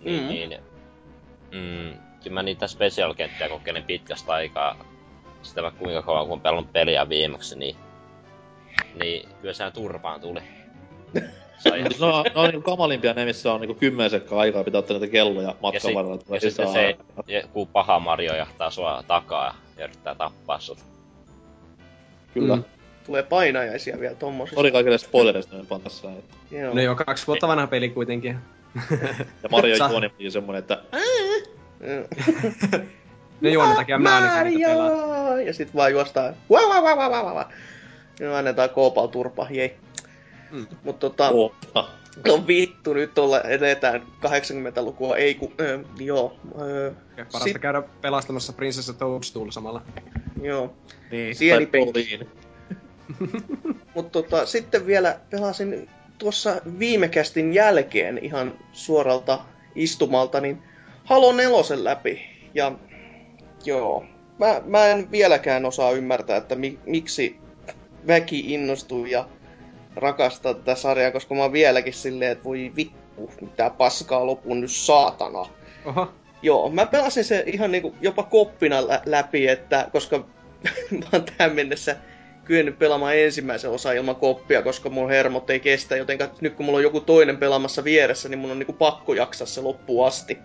Niin, 0.02 0.22
mm. 0.22 0.28
niin 0.28 0.60
mm, 1.52 2.00
kyllä 2.24 2.34
mä 2.34 2.44
niitä 2.44 2.68
special-kenttiä 2.68 3.50
kokeilin 3.50 3.84
pitkästä 3.84 4.34
aikaa. 4.34 4.86
Sitä 5.42 5.64
vaikka 5.64 5.80
kuinka 5.80 6.02
kauan 6.02 6.26
kun 6.26 6.34
on 6.34 6.42
pelannut 6.42 6.74
peliä 6.74 7.10
viimeksi, 7.10 7.60
niin 7.60 7.76
niin 9.00 9.30
kyllä 9.42 9.54
sehän 9.54 9.74
turpaan 9.74 10.22
tuli. 10.22 10.40
no, 12.00 12.24
no 12.36 12.42
on 12.42 12.50
niin 12.50 12.64
kamalimpia 12.64 13.14
ne, 13.14 13.26
missä 13.26 13.54
on 13.54 13.62
niin 13.62 13.76
kymmenen 13.76 14.10
sekkaa 14.10 14.40
aikaa, 14.40 14.64
pitää 14.64 14.80
ottaa 14.80 14.98
niitä 15.00 15.12
kelloja 15.12 15.56
matkan 15.62 15.94
varrella. 15.94 16.16
Ja, 16.16 16.22
sit, 16.22 16.30
ja 16.30 16.40
sitten 16.40 16.74
se, 16.74 16.98
joku 17.28 17.66
paha 17.66 18.00
Mario 18.00 18.36
jahtaa 18.36 18.72
sua 18.72 19.04
takaa 19.08 19.56
ja 19.78 19.86
yrittää 19.86 20.16
tappaa 20.16 20.60
sut. 20.60 20.78
Kyllä. 22.34 22.56
Mm. 22.56 22.64
Tulee 23.06 23.24
painajaisia 23.24 24.00
vielä 24.00 24.16
tommosista. 24.16 24.56
Sori 24.56 24.72
kaikille 24.72 24.98
spoilerista 24.98 25.58
nyt 25.58 25.84
tässä. 25.84 26.12
Että... 26.12 26.36
Joo. 26.52 26.74
No 26.74 26.82
joo, 26.82 26.96
kaksi 26.96 27.28
vuotta 27.28 27.48
vanha 27.48 27.68
peli 27.68 27.90
kuitenkin. 27.90 28.38
ja 29.44 29.50
Mario 29.52 29.76
Juoni 29.90 30.12
semmonen, 30.30 30.60
että... 30.60 30.82
ne 33.42 33.50
juonen 33.50 33.76
takia 33.76 33.98
mä 33.98 34.34
ainakin 34.34 34.62
Ja 35.46 35.54
sit 35.54 35.76
vaan 35.76 35.92
juostaan. 35.92 36.34
Wow, 36.52 36.84
wow, 36.84 36.84
wow, 36.84 37.12
wow, 37.12 37.36
wow. 37.36 37.44
No 38.20 38.36
annetaan 38.36 38.70
Koopal 38.70 39.08
turpa, 39.08 39.48
jei. 39.50 39.76
Mm. 40.52 40.68
Mut 40.84 41.00
tota... 41.00 41.30
Opa. 41.30 41.90
No 42.28 42.48
vittu, 42.48 42.94
nyt 42.94 43.18
olla, 43.18 43.42
edetään 43.42 44.04
80-lukua, 44.26 45.18
ei 45.18 45.36
ku... 45.36 45.54
Ö, 45.60 45.80
joo. 46.00 46.38
Ö, 46.62 46.94
ja 47.18 47.26
parasta 47.26 47.44
sit... 47.44 47.58
käydä 47.58 47.84
pelastamassa 48.02 48.54
Princess 48.54 48.94
Toadstool 48.98 49.52
samalla. 49.52 49.82
Joo. 50.42 50.74
Niin, 51.12 51.36
Sieni 51.36 51.70
Mut 53.96 54.12
tota, 54.12 54.46
sitten 54.46 54.88
vielä 54.88 55.20
pelasin 55.30 55.90
tuossa 56.18 56.62
viime 56.80 57.08
kästin 57.08 57.54
jälkeen 57.54 58.20
ihan 58.22 58.54
suoralta 58.72 59.40
istumalta, 59.76 60.42
niin 60.42 60.64
Halo 61.08 61.34
nelosen 61.34 61.84
läpi. 61.84 62.22
Ja 62.54 62.72
joo, 63.66 64.06
mä, 64.40 64.62
mä 64.66 64.86
en 64.86 65.12
vieläkään 65.12 65.66
osaa 65.66 65.92
ymmärtää, 65.92 66.38
että 66.38 66.56
mi, 66.56 66.80
miksi 66.86 67.40
väki 68.08 68.54
innostuu 68.54 69.06
ja 69.06 69.30
rakastaa 69.98 70.54
tätä 70.54 70.76
sarjaa, 70.76 71.12
koska 71.12 71.36
mä 71.36 71.42
oon 71.42 71.54
vieläkin 71.54 71.94
silleen, 71.94 72.32
että 72.32 72.44
voi 72.44 72.72
vittu, 72.76 73.32
mitä 73.42 73.70
paskaa 73.70 74.26
lopun 74.26 74.62
nyt 74.62 74.72
saatana. 74.72 75.46
Oho. 75.86 76.08
Joo, 76.42 76.70
mä 76.70 76.86
pelasin 76.86 77.24
se 77.24 77.44
ihan 77.46 77.72
niinku 77.72 77.96
jopa 78.02 78.24
koppina 78.24 78.88
lä- 78.88 79.02
läpi, 79.06 79.48
että 79.48 79.88
koska 79.92 80.18
mä 80.92 81.06
oon 81.14 81.26
tähän 81.26 81.56
mennessä 81.56 81.96
kyennyt 82.46 82.80
pelaamaan 82.80 83.18
ensimmäisen 83.18 83.72
osan 83.72 83.96
ilman 83.96 84.16
koppia, 84.16 84.62
koska 84.62 84.90
mun 84.90 85.10
hermot 85.10 85.50
ei 85.50 85.60
kestä, 85.60 85.96
joten 85.96 86.18
nyt 86.42 86.54
kun 86.54 86.66
mulla 86.66 86.78
on 86.78 86.84
joku 86.84 87.02
toinen 87.02 87.38
pelaamassa 87.38 87.84
vieressä, 87.84 88.30
niin 88.30 88.40
mun 88.40 88.52
on 88.52 88.60
niinku 88.60 88.74
pakko 88.74 89.14
jaksaa 89.14 89.48
se 89.48 89.62
loppuun 89.62 90.08
asti. 90.08 90.38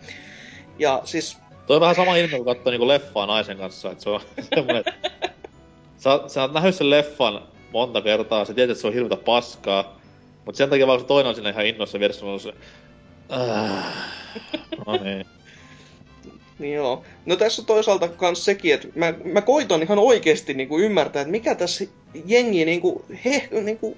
Ja 0.79 1.01
siis... 1.05 1.39
Toi 1.67 1.77
on 1.77 1.81
vähän 1.81 1.95
sama 1.95 2.17
ilme, 2.17 2.37
kun 2.37 2.47
katsoo 2.47 2.71
niinku 2.71 2.89
leffaa 2.89 3.27
naisen 3.27 3.57
kanssa, 3.57 3.91
että 3.91 4.05
se 4.05 4.11
on 4.11 4.21
semmoinen, 4.55 4.85
sä, 6.03 6.21
sä 6.27 6.43
oot 6.43 6.53
nähnyt 6.53 6.75
sen 6.75 6.91
leffan 6.91 7.43
monta 7.73 8.03
kertaa, 8.03 8.45
sä 8.45 8.55
tiedät, 8.55 8.71
että 8.71 8.81
se 8.81 8.87
on 8.87 8.95
hirveätä 8.95 9.17
paskaa, 9.17 10.01
mutta 10.45 10.59
sen 10.59 10.71
takia 10.71 10.87
vaan 10.87 11.01
se 11.01 11.07
toinen 11.07 11.29
on 11.29 11.35
sinne 11.35 11.51
ihan 11.51 11.67
innossa 11.67 11.99
vieressä, 12.01 12.27
on 12.27 12.41
se... 12.41 12.53
Äh, 13.33 13.85
no 14.87 14.97
niin. 15.05 15.27
Niin 16.59 16.75
joo. 16.75 17.05
No 17.27 17.37
tässä 17.37 17.63
on 17.63 17.67
toisaalta 17.67 18.09
kans 18.09 18.45
sekin, 18.45 18.75
että 18.75 18.89
mä, 18.95 19.15
mä 19.25 19.41
koitan 19.41 19.83
ihan 19.83 19.99
oikeesti 19.99 20.55
niinku 20.55 20.79
ymmärtää, 20.79 21.23
että 21.23 21.31
mikä 21.31 21.55
tässä 21.55 21.85
jengi 22.27 22.65
niinku, 22.65 23.05
he, 23.25 23.49
niinku, 23.63 23.97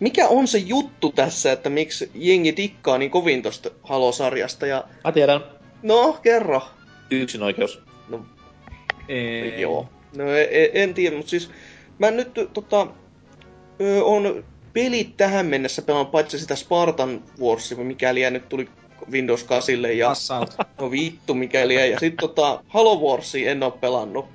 mikä 0.00 0.28
on 0.28 0.48
se 0.48 0.58
juttu 0.58 1.12
tässä, 1.12 1.52
että 1.52 1.70
miksi 1.70 2.10
jengi 2.14 2.52
tikkaa 2.52 2.98
niin 2.98 3.10
kovin 3.10 3.42
tosta 3.42 3.70
Halo-sarjasta 3.82 4.66
ja... 4.66 4.84
Mä 5.04 5.12
tiedän. 5.12 5.40
No, 5.82 6.18
kerro. 6.22 6.62
Yksin 7.10 7.42
oikeus. 7.42 7.80
No, 8.08 8.26
Ei. 9.08 9.60
joo. 9.60 9.88
No 10.16 10.32
en, 10.32 10.70
en 10.72 10.94
tiedä, 10.94 11.16
mutta 11.16 11.30
siis 11.30 11.50
mä 11.98 12.10
nyt 12.10 12.30
tota, 12.54 12.86
on 14.02 14.44
pelit 14.72 15.16
tähän 15.16 15.46
mennessä 15.46 15.82
pelannut 15.82 16.10
paitsi 16.10 16.38
sitä 16.38 16.56
Spartan 16.56 17.22
Warsia, 17.40 17.78
mikäli 17.78 18.30
nyt 18.30 18.48
tuli 18.48 18.68
Windows 19.10 19.44
8 19.44 19.74
ja... 19.96 20.12
No 20.80 20.90
vittu 20.90 21.34
mikäli 21.34 21.90
ja 21.90 21.98
sitten 21.98 22.28
tota 22.28 22.64
Halo 22.68 22.96
Warsia 22.96 23.50
en 23.50 23.62
oo 23.62 23.70
pelannut. 23.70 24.26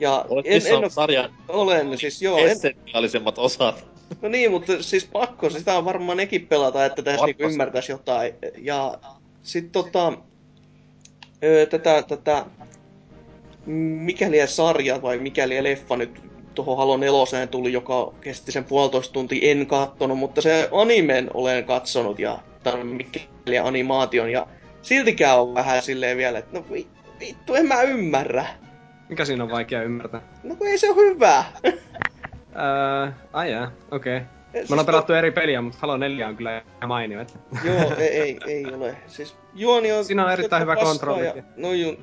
Ja 0.00 0.24
Olet 0.28 0.46
en, 0.48 0.62
en 0.66 0.76
ole, 0.76 0.90
sarjan 0.90 1.34
olen, 1.48 1.98
siis 1.98 2.22
joo. 2.22 2.38
Essentiaalisemmat 2.38 3.38
en... 3.38 3.44
osat. 3.44 3.86
No 4.22 4.28
niin, 4.28 4.50
mutta 4.50 4.82
siis 4.82 5.04
pakko, 5.04 5.50
sitä 5.50 5.78
on 5.78 5.84
varmaan 5.84 6.16
nekin 6.16 6.46
pelata, 6.46 6.84
että 6.84 7.02
tässä 7.02 7.26
niinku 7.26 7.42
ymmärtäisi 7.42 7.92
jotain. 7.92 8.34
Ja 8.58 8.98
sit 9.42 9.72
tota, 9.72 10.12
öö, 11.44 11.66
tätä, 11.66 12.02
tätä 12.08 12.46
mikäli 13.66 14.46
sarja 14.46 15.02
vai 15.02 15.18
mikäli 15.18 15.64
leffa 15.64 15.96
nyt 15.96 16.29
tuohon 16.54 16.76
Halo 16.76 16.96
4 16.96 17.46
tuli, 17.46 17.72
joka 17.72 18.12
kesti 18.20 18.52
sen 18.52 18.64
puolitoista 18.64 19.12
tuntia, 19.12 19.50
en 19.50 19.66
kattonut, 19.66 20.18
mutta 20.18 20.40
se 20.40 20.68
animen 20.72 21.30
olen 21.34 21.64
katsonut 21.64 22.18
ja 22.18 22.38
tämän 22.62 22.86
mikäli 22.86 23.58
animaation 23.62 24.32
ja 24.32 24.46
siltikään 24.82 25.40
on 25.40 25.54
vähän 25.54 25.82
silleen 25.82 26.16
vielä, 26.16 26.38
että 26.38 26.58
no 26.58 26.64
vittu, 27.20 27.54
en 27.54 27.66
mä 27.66 27.82
ymmärrä. 27.82 28.46
Mikä 29.08 29.24
siinä 29.24 29.44
on 29.44 29.50
vaikea 29.50 29.82
ymmärtää? 29.82 30.22
No 30.42 30.54
kun 30.54 30.66
ei 30.66 30.78
se 30.78 30.90
ole 30.90 30.96
hyvä. 30.96 31.44
Öö, 31.64 31.72
ai 33.32 33.52
jaa, 33.52 33.70
okei. 33.90 34.16
Okay. 34.16 34.28
Siis 34.52 34.68
Me 34.68 34.72
ollaan 34.72 34.86
pelattu 34.86 35.12
eri 35.12 35.30
peliä, 35.30 35.60
mutta 35.60 35.78
Halo 35.82 35.96
4 35.96 36.28
on 36.28 36.36
kyllä 36.36 36.62
ihan 36.76 36.88
mainio. 36.88 37.26
Joo, 37.64 37.94
ei, 37.98 38.08
ei, 38.08 38.38
ei 38.46 38.66
ole. 38.66 38.96
Siis 39.06 39.36
juoni 39.54 39.92
on... 39.92 40.04
Siinä 40.04 40.24
on 40.24 40.32
erittäin 40.32 40.62
hyvä 40.62 40.76
kontrolli. 40.76 41.26
Ja, 41.26 41.34
no 41.56 41.72
ju... 41.72 41.96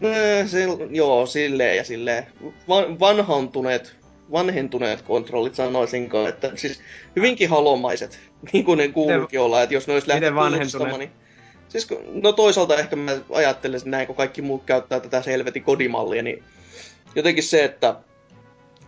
Nää, 0.00 0.46
se, 0.46 0.64
joo, 0.90 1.26
silleen 1.26 1.76
ja 1.76 1.84
silleen. 1.84 2.26
Van, 2.68 3.00
vanhantuneet, 3.00 3.96
vanhentuneet 4.32 5.02
kontrollit 5.02 5.54
sanoisinko, 5.54 6.28
että 6.28 6.52
siis 6.54 6.80
hyvinkin 7.16 7.50
halomaiset, 7.50 8.18
niin 8.52 8.64
kuin 8.64 8.78
ne 8.78 8.88
kuuluukin 8.88 9.40
olla, 9.40 9.62
että 9.62 9.74
jos 9.74 9.86
ne 9.86 9.92
olisi 9.92 10.08
lähtenyt 10.08 10.34
vanhentuneet? 10.34 10.98
niin 10.98 11.10
Siis 11.68 11.88
no 12.22 12.32
toisaalta 12.32 12.76
ehkä 12.78 12.96
mä 12.96 13.18
ajattelen 13.30 13.76
että 13.76 13.90
näin, 13.90 14.06
kun 14.06 14.16
kaikki 14.16 14.42
muut 14.42 14.64
käyttää 14.64 15.00
tätä 15.00 15.22
selvetin 15.22 15.64
kodimallia, 15.64 16.22
niin 16.22 16.44
jotenkin 17.14 17.44
se, 17.44 17.64
että 17.64 17.94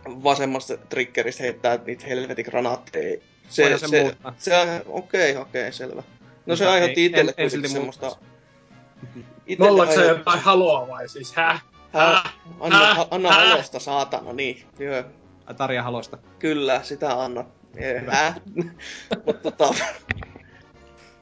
vasemmasta 0.05 0.77
triggeristä 0.77 1.43
heittää 1.43 1.79
niitä 1.85 2.05
helvetin 2.07 2.45
granaatteja. 2.45 3.21
Se, 3.49 3.61
Voidaan 3.63 3.79
se 3.79 3.87
se, 3.87 4.01
muuttaa. 4.01 4.35
se, 4.37 4.51
okei, 4.87 5.37
okei, 5.37 5.61
okay, 5.61 5.71
selvä. 5.71 6.03
No 6.45 6.55
se 6.55 6.67
aiheutti 6.67 7.05
itselle 7.05 7.33
en- 7.37 7.43
en 7.43 7.49
kuitenkin 7.49 7.71
semmoista... 7.71 8.17
Nollaksi 9.59 9.99
aiheutti- 9.99 10.17
jotain 10.19 10.39
haloa 10.39 10.87
vai 10.87 11.09
siis, 11.09 11.33
häh? 11.35 11.63
Häh? 11.93 12.33
Anna, 12.59 12.93
Häh? 12.93 13.07
anna 13.11 13.31
Häh? 13.31 13.49
halosta, 13.49 13.79
saatana, 13.79 14.33
niin. 14.33 14.63
Joo, 14.79 15.03
Ai, 15.45 15.53
Tarja 15.55 15.83
Halosta. 15.83 16.17
kyllä, 16.39 16.83
sitä 16.83 17.21
anna. 17.23 17.45
Eh, 17.77 18.03
Häh? 18.07 18.35
Mutta 19.25 19.51
tota... 19.51 19.73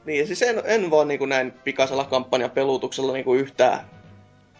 Niin, 0.04 0.26
siis 0.26 0.42
en, 0.42 0.62
en 0.64 0.90
vaan 0.90 1.08
niin 1.08 1.18
kuin 1.18 1.28
näin 1.28 1.52
pikaisella 1.64 2.04
kampanjan 2.04 2.50
pelutuksella 2.50 3.12
niin 3.12 3.24
kuin 3.24 3.40
yhtään 3.40 3.90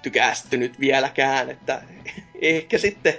tykästynyt 0.02 0.80
vieläkään, 0.80 1.50
että 1.50 1.82
ehkä 2.40 2.78
sitten, 2.78 3.14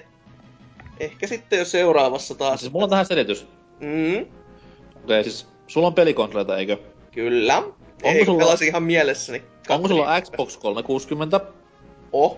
ehkä 1.00 1.28
sitten 1.28 1.60
jo 1.60 1.66
seuraavassa 1.66 2.36
taas. 2.36 2.60
Siis 2.60 2.72
mulla 2.72 2.84
on 2.84 2.90
tähän 2.90 3.06
selitys. 3.06 3.48
Mm, 3.80 4.16
Okei, 4.16 4.30
okay, 5.04 5.24
siis 5.24 5.48
sulla 5.68 5.88
on 5.88 5.94
pelikonsoleita, 5.94 6.58
eikö? 6.58 6.78
kyllä. 7.12 7.64
Onko 8.04 8.26
sulla- 8.26 8.44
Pelasin 8.46 8.68
ihan 8.68 8.84
mielessäni. 8.84 9.44
Onko 9.70 9.88
sulla 9.88 10.22
Xbox 10.22 10.58
360? 10.58 11.42
Oh, 12.12 12.38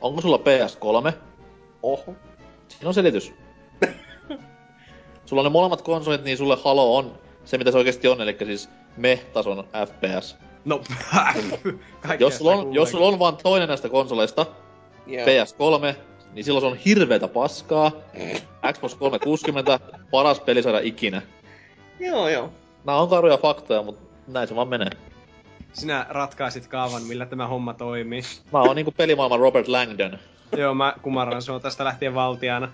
Onko 0.00 0.20
sulla 0.20 0.36
PS3? 0.38 1.12
oho. 1.82 2.14
Siinä 2.68 2.88
on 2.88 2.94
selitys. 2.94 3.32
sulla 5.26 5.40
on 5.40 5.44
ne 5.44 5.50
molemmat 5.50 5.82
konsolit, 5.82 6.24
niin 6.24 6.36
sulle 6.38 6.56
Halo 6.64 6.96
on 6.96 7.18
se, 7.44 7.58
mitä 7.58 7.70
se 7.70 7.78
oikeasti 7.78 8.08
on, 8.08 8.20
eli 8.20 8.36
siis 8.44 8.68
me-tason 8.96 9.64
FPS. 9.86 10.36
No, 10.64 10.80
Jos 12.18 12.36
sulla, 12.38 12.52
on, 12.52 12.74
jos 12.74 12.90
sulla 12.90 13.06
on 13.06 13.18
vaan 13.18 13.36
toinen 13.36 13.68
näistä 13.68 13.88
konsoleista, 13.88 14.46
Joo. 15.06 15.26
PS3, 15.26 15.94
niin 16.32 16.44
silloin 16.44 16.62
se 16.62 16.66
on 16.66 16.76
hirveetä 16.76 17.28
paskaa. 17.28 17.92
Xbox 18.72 18.94
360, 18.94 19.80
paras 20.10 20.40
pelisarja 20.40 20.80
ikinä. 20.80 21.22
Joo, 22.00 22.28
joo. 22.28 22.50
Nämä 22.84 22.98
on 22.98 23.08
karuja 23.08 23.36
faktoja, 23.38 23.82
mutta 23.82 24.02
näin 24.26 24.48
se 24.48 24.56
vaan 24.56 24.68
menee. 24.68 24.90
Sinä 25.72 26.06
ratkaisit 26.08 26.66
kaavan, 26.66 27.02
millä 27.02 27.26
tämä 27.26 27.46
homma 27.46 27.74
toimii. 27.74 28.22
Mä 28.52 28.60
oon 28.60 28.76
niinku 28.76 28.92
pelimaailman 28.96 29.40
Robert 29.40 29.68
Langdon. 29.68 30.18
Joo, 30.56 30.74
mä 30.74 30.94
kumarran 31.02 31.42
se 31.42 31.52
on 31.52 31.60
tästä 31.60 31.84
lähtien 31.84 32.14
valtiana. 32.14 32.72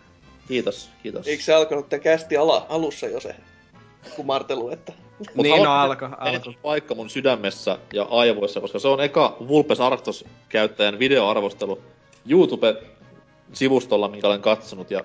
Kiitos, 0.48 0.90
kiitos. 1.02 1.26
Eikö 1.26 1.42
se 1.42 1.54
alkanut 1.54 1.88
tämän 1.88 2.02
kästi 2.02 2.36
ala, 2.36 2.66
alussa 2.68 3.06
jo 3.06 3.20
se 3.20 3.36
kumartelu, 4.16 4.70
että... 4.70 4.92
Mut 5.34 5.46
niin, 5.46 5.62
no 5.62 5.72
alko, 5.72 6.08
alko. 6.18 6.52
paikka 6.62 6.94
mun 6.94 7.10
sydämessä 7.10 7.78
ja 7.92 8.06
aivoissa, 8.10 8.60
koska 8.60 8.78
se 8.78 8.88
on 8.88 9.00
eka 9.00 9.36
Vulpes 9.48 9.80
Arctos 9.80 10.24
käyttäjän 10.48 10.98
videoarvostelu 10.98 11.82
YouTube-sivustolla, 12.28 14.08
minkä 14.08 14.26
olen 14.26 14.40
katsonut 14.40 14.90
ja 14.90 15.04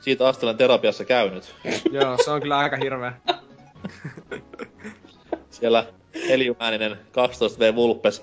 siitä 0.00 0.28
asti 0.28 0.46
olen 0.46 0.56
terapiassa 0.56 1.04
käynyt. 1.04 1.54
Joo, 1.92 2.16
se 2.24 2.30
on 2.30 2.40
kyllä 2.40 2.58
aika 2.58 2.76
hirveä. 2.76 3.12
Siellä 5.60 5.86
Heliumääninen 6.28 6.92
12V 6.92 7.74
Vulpes. 7.74 8.22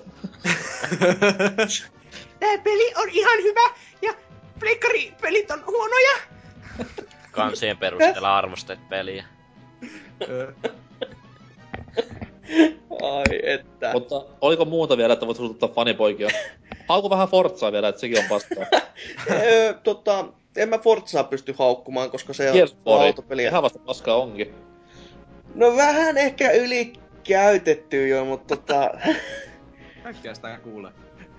Tää 2.40 2.58
peli 2.64 2.92
on 2.96 3.08
ihan 3.08 3.42
hyvä 3.42 3.74
ja 4.02 4.14
pleikkaripelit 4.60 5.50
on 5.50 5.64
huonoja. 5.66 6.16
Kansien 7.30 7.78
perusteella 7.78 8.38
arvostet 8.38 8.88
peliä. 8.88 9.24
Ai 13.02 13.40
että. 13.42 13.92
Mutta 13.92 14.24
oliko 14.40 14.64
muuta 14.64 14.96
vielä, 14.96 15.12
että 15.12 15.26
voit 15.26 15.36
suututtaa 15.36 15.68
fanipoikia? 15.68 16.28
Hauku 16.88 17.10
vähän 17.10 17.28
Forzaa 17.28 17.72
vielä, 17.72 17.88
että 17.88 18.00
sekin 18.00 18.18
on 18.18 18.24
paskaa. 18.28 18.66
Öö, 19.30 19.74
tota, 19.74 20.24
en 20.56 20.68
mä 20.68 20.78
Forzaa 20.78 21.24
pysty 21.24 21.54
haukkumaan, 21.58 22.10
koska 22.10 22.32
se 22.32 22.50
on 22.50 22.56
Gears 22.56 22.76
autopeli. 22.86 23.42
Ihan 23.42 23.62
vasta 23.62 23.78
paskaa 23.78 24.16
onkin. 24.16 24.54
No 25.54 25.76
vähän 25.76 26.18
ehkä 26.18 26.50
yli 26.50 26.92
käytetty 27.28 28.08
jo, 28.08 28.24
mutta 28.24 28.56
tota... 28.56 28.90
Kaikkea 30.02 30.34
sitä 30.34 30.58
kuulee. 30.62 30.92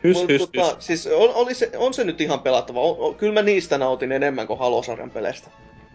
Hys, 0.03 0.17
mut 0.17 0.29
hys, 0.29 0.41
tota, 0.41 0.75
hys. 0.75 0.85
Siis 0.85 1.07
on, 1.07 1.33
oli 1.33 1.53
se, 1.53 1.71
on 1.77 1.93
se 1.93 2.03
nyt 2.03 2.21
ihan 2.21 2.39
pelattava. 2.39 2.81
On, 2.81 2.95
on, 2.99 3.15
kyllä 3.15 3.33
mä 3.33 3.41
niistä 3.41 3.77
nautin 3.77 4.11
enemmän 4.11 4.47
kuin 4.47 4.59
Halosarjan 4.59 5.11
peleistä. 5.11 5.49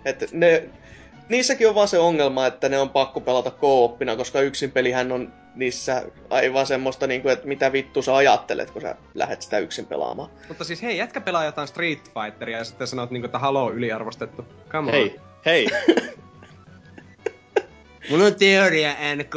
Et 0.04 0.28
ne, 0.32 0.68
niissäkin 1.28 1.68
on 1.68 1.74
vaan 1.74 1.88
se 1.88 1.98
ongelma, 1.98 2.46
että 2.46 2.68
ne 2.68 2.78
on 2.78 2.90
pakko 2.90 3.20
pelata 3.20 3.50
kooppina, 3.50 4.16
koska 4.16 4.40
yksin 4.40 4.72
pelihän 4.72 5.12
on 5.12 5.32
niissä 5.54 6.02
aivan 6.30 6.66
semmoista, 6.66 7.06
niin 7.06 7.22
kuin, 7.22 7.32
että 7.32 7.48
mitä 7.48 7.72
vittu 7.72 8.02
sä 8.02 8.16
ajattelet, 8.16 8.70
kun 8.70 8.82
sä 8.82 8.96
lähdet 9.14 9.42
sitä 9.42 9.58
yksin 9.58 9.86
pelaamaan. 9.86 10.30
Mutta 10.48 10.64
siis 10.64 10.82
hei, 10.82 10.96
jätkä 10.96 11.20
pelaa 11.20 11.44
jotain 11.44 11.68
Street 11.68 12.12
Fighteria 12.14 12.58
ja 12.58 12.64
sitten 12.64 12.86
sanot 12.86 13.10
niinku, 13.10 13.26
että 13.26 13.38
Halo 13.38 13.64
on 13.64 13.74
yliarvostettu. 13.74 14.44
Come 14.68 14.88
on. 14.88 14.92
Hei, 14.92 15.20
hei. 15.46 15.68
Mulla 18.10 18.24
on 18.24 18.34
teoria, 18.34 18.94
NK. 19.16 19.34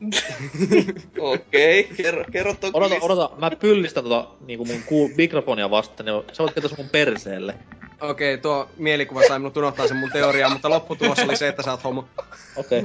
Okei, 1.18 1.80
okay, 1.80 1.96
kerro, 1.96 2.24
kerro 2.32 2.54
toki. 2.54 2.78
Odota, 2.78 2.94
odota, 3.00 3.30
mä 3.38 3.50
pyllistän 3.50 4.04
tota 4.04 4.28
niinku 4.46 4.64
mun 4.64 4.80
kuul- 4.86 5.14
mikrofonia 5.16 5.70
vastaan, 5.70 6.06
niin 6.06 6.22
sä 6.32 6.42
voit 6.42 6.54
kertoa 6.54 6.76
mun 6.76 6.88
perseelle. 6.88 7.54
Okei, 8.00 8.34
okay, 8.34 8.42
tuo 8.42 8.68
mielikuva 8.76 9.22
sai 9.28 9.38
minut 9.38 9.56
unohtaa 9.56 9.88
sen 9.88 9.96
mun 9.96 10.10
teoriaa, 10.12 10.50
mutta 10.50 10.70
lopputulos 10.70 11.18
oli 11.18 11.36
se, 11.36 11.48
että 11.48 11.62
sä 11.62 11.70
oot 11.70 11.84
homo. 11.84 12.08
Okei. 12.56 12.82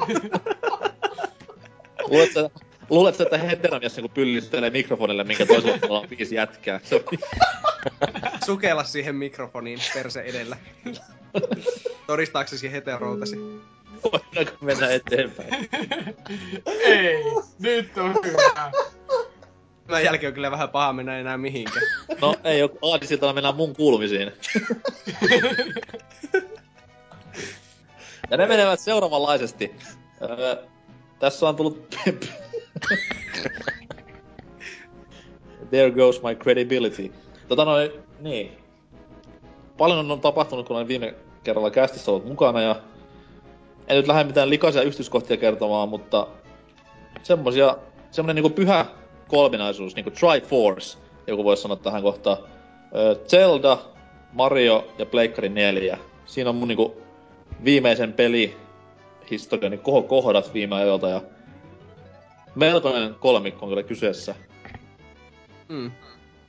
Luuletko, 2.08 2.42
sä- 2.42 2.50
luuletko, 2.90 3.24
että 3.24 3.38
heteromies 3.38 3.96
niinku 3.96 4.12
pyllistelee 4.14 4.70
mikrofonille, 4.70 5.24
minkä 5.24 5.46
toisella 5.46 5.78
puolella 5.78 6.00
on 6.00 6.10
viisi 6.18 6.36
jätkää? 6.36 6.80
Sukella 8.46 8.84
siihen 8.84 9.16
mikrofoniin 9.16 9.80
perse 9.94 10.22
edellä. 10.22 10.58
Todistaaksesi 12.08 12.72
heteroutasi. 12.72 13.38
Voidaanko 14.04 14.66
mennä 14.66 14.90
eteenpäin? 14.90 15.50
Ei, 16.86 17.24
nyt 17.60 17.98
on 17.98 18.16
hyvä. 18.26 18.72
Tämän 19.88 20.04
jälkeen 20.04 20.30
on 20.30 20.34
kyllä 20.34 20.52
vähän 20.52 20.70
paha 20.70 20.94
mennä 20.94 21.20
enää 21.20 21.38
mihinkään. 21.38 21.86
No 22.22 22.36
ei 22.44 22.64
oo 22.64 22.70
aadisiltana 22.82 23.34
mennään 23.34 23.56
mun 23.56 23.76
kuulumisiin. 23.76 24.32
ja 28.32 28.38
ne 28.38 28.46
menevät 28.46 28.80
seuraavanlaisesti. 28.80 29.76
Öö, 30.22 30.56
tässä 31.20 31.50
on 31.50 31.56
tullut... 31.56 31.96
There 35.70 35.92
goes 35.92 36.22
my 36.24 36.36
credibility. 36.36 37.14
Tota 37.48 37.66
noin, 37.66 37.92
niin. 38.20 38.58
Paljon 39.78 40.12
on 40.12 40.22
tapahtunut, 40.22 40.68
kun 40.68 40.76
olen 40.76 40.88
viime 40.88 41.16
kerralla 41.44 41.72
kästissä 41.72 42.12
ollut 42.12 42.26
mukana 42.26 42.62
ja 42.62 42.76
en 43.88 43.98
nyt 43.98 44.08
lähde 44.08 44.24
mitään 44.24 44.50
likaisia 44.50 44.82
yksityiskohtia 44.82 45.38
kertomaan, 45.38 45.90
mutta 45.90 46.28
semmosia, 47.24 47.78
semmonen 48.12 48.36
niinku 48.36 48.50
pyhä 48.50 48.86
kolminaisuus, 49.28 49.96
niinku 49.96 50.12
Triforce, 50.12 50.98
joku 51.28 51.44
voisi 51.44 51.62
sanoa 51.62 51.78
tähän 51.78 52.02
kohtaan. 52.02 52.38
Zelda, 53.28 53.78
Mario 54.34 54.88
ja 54.98 55.06
Pleikkari 55.06 55.50
4. 55.50 55.98
Siinä 56.26 56.50
on 56.50 56.56
mun 56.56 56.68
niinku 56.68 57.02
viimeisen 57.64 58.14
peli 58.14 58.58
historiani 59.32 59.80
kohdat 60.08 60.54
viime 60.54 60.76
ajoilta 60.76 61.10
ja 61.10 61.22
melkoinen 62.56 63.16
kolmikko 63.20 63.66
on 63.66 63.70
kyllä 63.70 63.84
kyseessä. 63.84 64.36
Mm. 65.70 65.92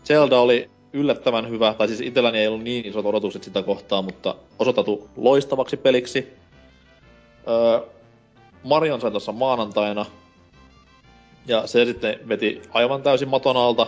Zelda 0.05 0.41
oli 0.41 0.71
yllättävän 0.93 1.51
hyvä, 1.51 1.75
tai 1.75 1.89
siis 1.89 2.01
itselläni 2.01 2.39
ei 2.39 2.49
ollut 2.49 2.63
niin 2.63 2.87
isot 2.87 3.07
odotukset 3.07 3.43
sitä 3.43 3.63
kohtaa, 3.63 4.03
mutta 4.03 4.35
osoitettu 4.59 5.09
loistavaksi 5.17 5.77
peliksi. 5.77 6.42
Öö, 7.49 7.81
Marion 8.65 9.01
sai 9.01 9.11
tuossa 9.11 9.33
maanantaina, 9.33 10.07
ja 11.47 11.67
se 11.67 11.85
sitten 11.85 12.29
veti 12.29 12.63
aivan 12.71 13.03
täysin 13.03 13.29
maton 13.29 13.57
alta. 13.57 13.87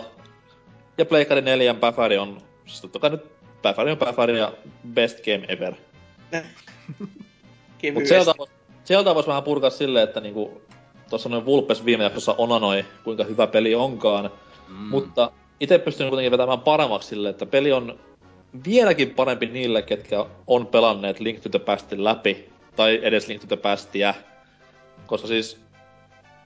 Ja 0.97 1.05
Pleikari 1.05 1.41
4 1.41 1.73
Päfäri 1.73 2.17
on, 2.17 2.41
siis 2.65 2.81
totta 2.81 2.99
kai 2.99 3.09
nyt 3.09 3.25
Päfäri 3.61 3.91
on 3.91 3.97
Päfäri 3.97 4.39
ja 4.39 4.53
best 4.93 5.17
game 5.25 5.45
ever. 5.47 5.73
Mut 6.99 7.09
Kevyesti. 7.77 8.09
Zelda, 8.09 8.33
Zelda 8.85 9.15
voisi 9.15 9.29
vähän 9.29 9.43
purkaa 9.43 9.69
silleen, 9.69 10.03
että 10.03 10.19
niinku, 10.19 10.61
tuossa 11.09 11.29
noin 11.29 11.45
Vulpes 11.45 11.85
viime 11.85 12.03
jaksossa 12.03 12.35
onanoi, 12.37 12.85
kuinka 13.03 13.23
hyvä 13.23 13.47
peli 13.47 13.75
onkaan. 13.75 14.31
Mm. 14.67 14.75
Mutta 14.75 15.31
itse 15.59 15.77
pystyn 15.77 16.09
kuitenkin 16.09 16.31
vetämään 16.31 16.59
paremmaksi 16.59 17.07
sille, 17.07 17.29
että 17.29 17.45
peli 17.45 17.71
on 17.71 17.99
vieläkin 18.65 19.09
parempi 19.09 19.45
niille, 19.45 19.81
ketkä 19.81 20.25
on 20.47 20.67
pelanneet 20.67 21.19
Link 21.19 21.39
to 21.39 21.49
the 21.49 21.59
Pastin 21.59 22.03
läpi, 22.03 22.49
tai 22.75 22.99
edes 23.01 23.27
Link 23.27 23.41
to 23.41 23.47
the 23.47 23.55
Pastia. 23.57 24.13
Koska 25.05 25.27
siis, 25.27 25.59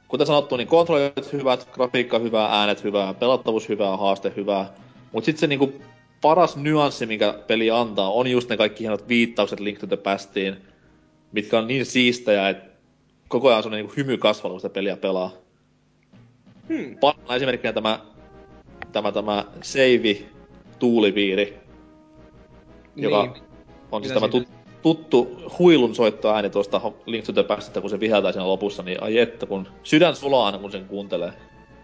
kuten 0.07 0.27
sanottu, 0.27 0.57
niin 0.57 0.67
kontrollit 0.67 1.33
hyvät, 1.33 1.69
grafiikka 1.71 2.19
hyvää, 2.19 2.59
äänet 2.59 2.83
hyvää, 2.83 3.13
pelattavuus 3.13 3.69
hyvää, 3.69 3.97
haaste 3.97 4.33
hyvää. 4.35 4.73
Mut 5.11 5.23
sitten 5.23 5.39
se 5.39 5.47
niinku 5.47 5.73
paras 6.21 6.57
nyanssi, 6.57 7.05
mikä 7.05 7.33
peli 7.47 7.71
antaa, 7.71 8.11
on 8.11 8.27
just 8.27 8.49
ne 8.49 8.57
kaikki 8.57 8.79
hienot 8.79 9.07
viittaukset 9.07 9.59
Link 9.59 9.79
to 9.79 9.87
the 9.87 9.97
Pastiin, 9.97 10.57
mitkä 11.31 11.59
on 11.59 11.67
niin 11.67 11.85
siistejä, 11.85 12.49
että 12.49 12.69
koko 13.27 13.49
ajan 13.49 13.65
on 13.65 13.71
niinku 13.71 13.93
hymy 13.97 14.17
kasvanut, 14.17 14.53
kun 14.53 14.59
sitä 14.59 14.73
peliä 14.73 14.97
pelaa. 14.97 15.31
Hmm. 16.69 16.95
Esimerkkinä 17.35 17.73
tämä, 17.73 17.99
tämä, 18.91 19.11
tämä 19.11 19.45
save 19.61 20.17
tuuliviiri, 20.79 21.57
joka 22.95 23.23
Niin. 23.23 23.43
on 23.91 24.03
siis 24.03 24.13
Mitä 24.13 24.19
tämä 24.19 24.31
tut, 24.31 24.58
tuttu 24.81 25.37
huilun 25.59 25.95
soittoääni 25.95 26.49
tuosta 26.49 26.81
Link 27.05 27.25
to 27.25 27.33
the 27.33 27.43
Pastista, 27.43 27.81
kun 27.81 27.89
se 27.89 27.99
viheltää 27.99 28.31
siinä 28.31 28.47
lopussa, 28.47 28.83
niin 28.83 29.03
ai 29.03 29.17
että, 29.17 29.45
kun 29.45 29.67
sydän 29.83 30.15
sulaa 30.15 30.45
aina, 30.45 30.57
kun 30.57 30.71
sen 30.71 30.85
kuuntelee. 30.85 31.33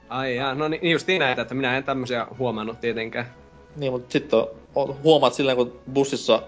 Ai 0.10 0.36
jaa, 0.36 0.56
no 0.56 0.68
niin 0.68 0.92
just 0.92 1.08
näitä, 1.08 1.42
että 1.42 1.56
minä 1.56 1.78
en 1.78 1.84
tämmösiä 1.84 2.28
huomannut 2.40 2.82
tietenkään. 2.82 3.26
Niin, 3.76 3.92
mutta 3.92 4.12
sitten 4.12 4.40
on, 4.40 4.48
on, 4.76 4.96
huomaat 5.04 5.34
silleen, 5.34 5.58
kun 5.58 5.80
bussissa 5.94 6.44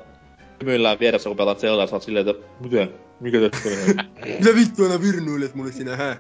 hymyillään 0.60 1.00
vieressä, 1.00 1.30
kun 1.30 1.38
pelaat 1.38 1.60
Zeldaa, 1.60 1.88
oot 1.92 2.02
silleen, 2.02 2.28
että 2.28 2.48
miten, 2.60 2.94
mikä 3.20 3.38
tässä 3.40 3.70
menee? 3.70 4.06
Mitä 4.40 4.56
vittua 4.56 4.88
nää 4.88 5.02
virnuilet 5.02 5.56
mulle 5.56 5.72
sinä, 5.72 5.96
hä? 5.96 6.18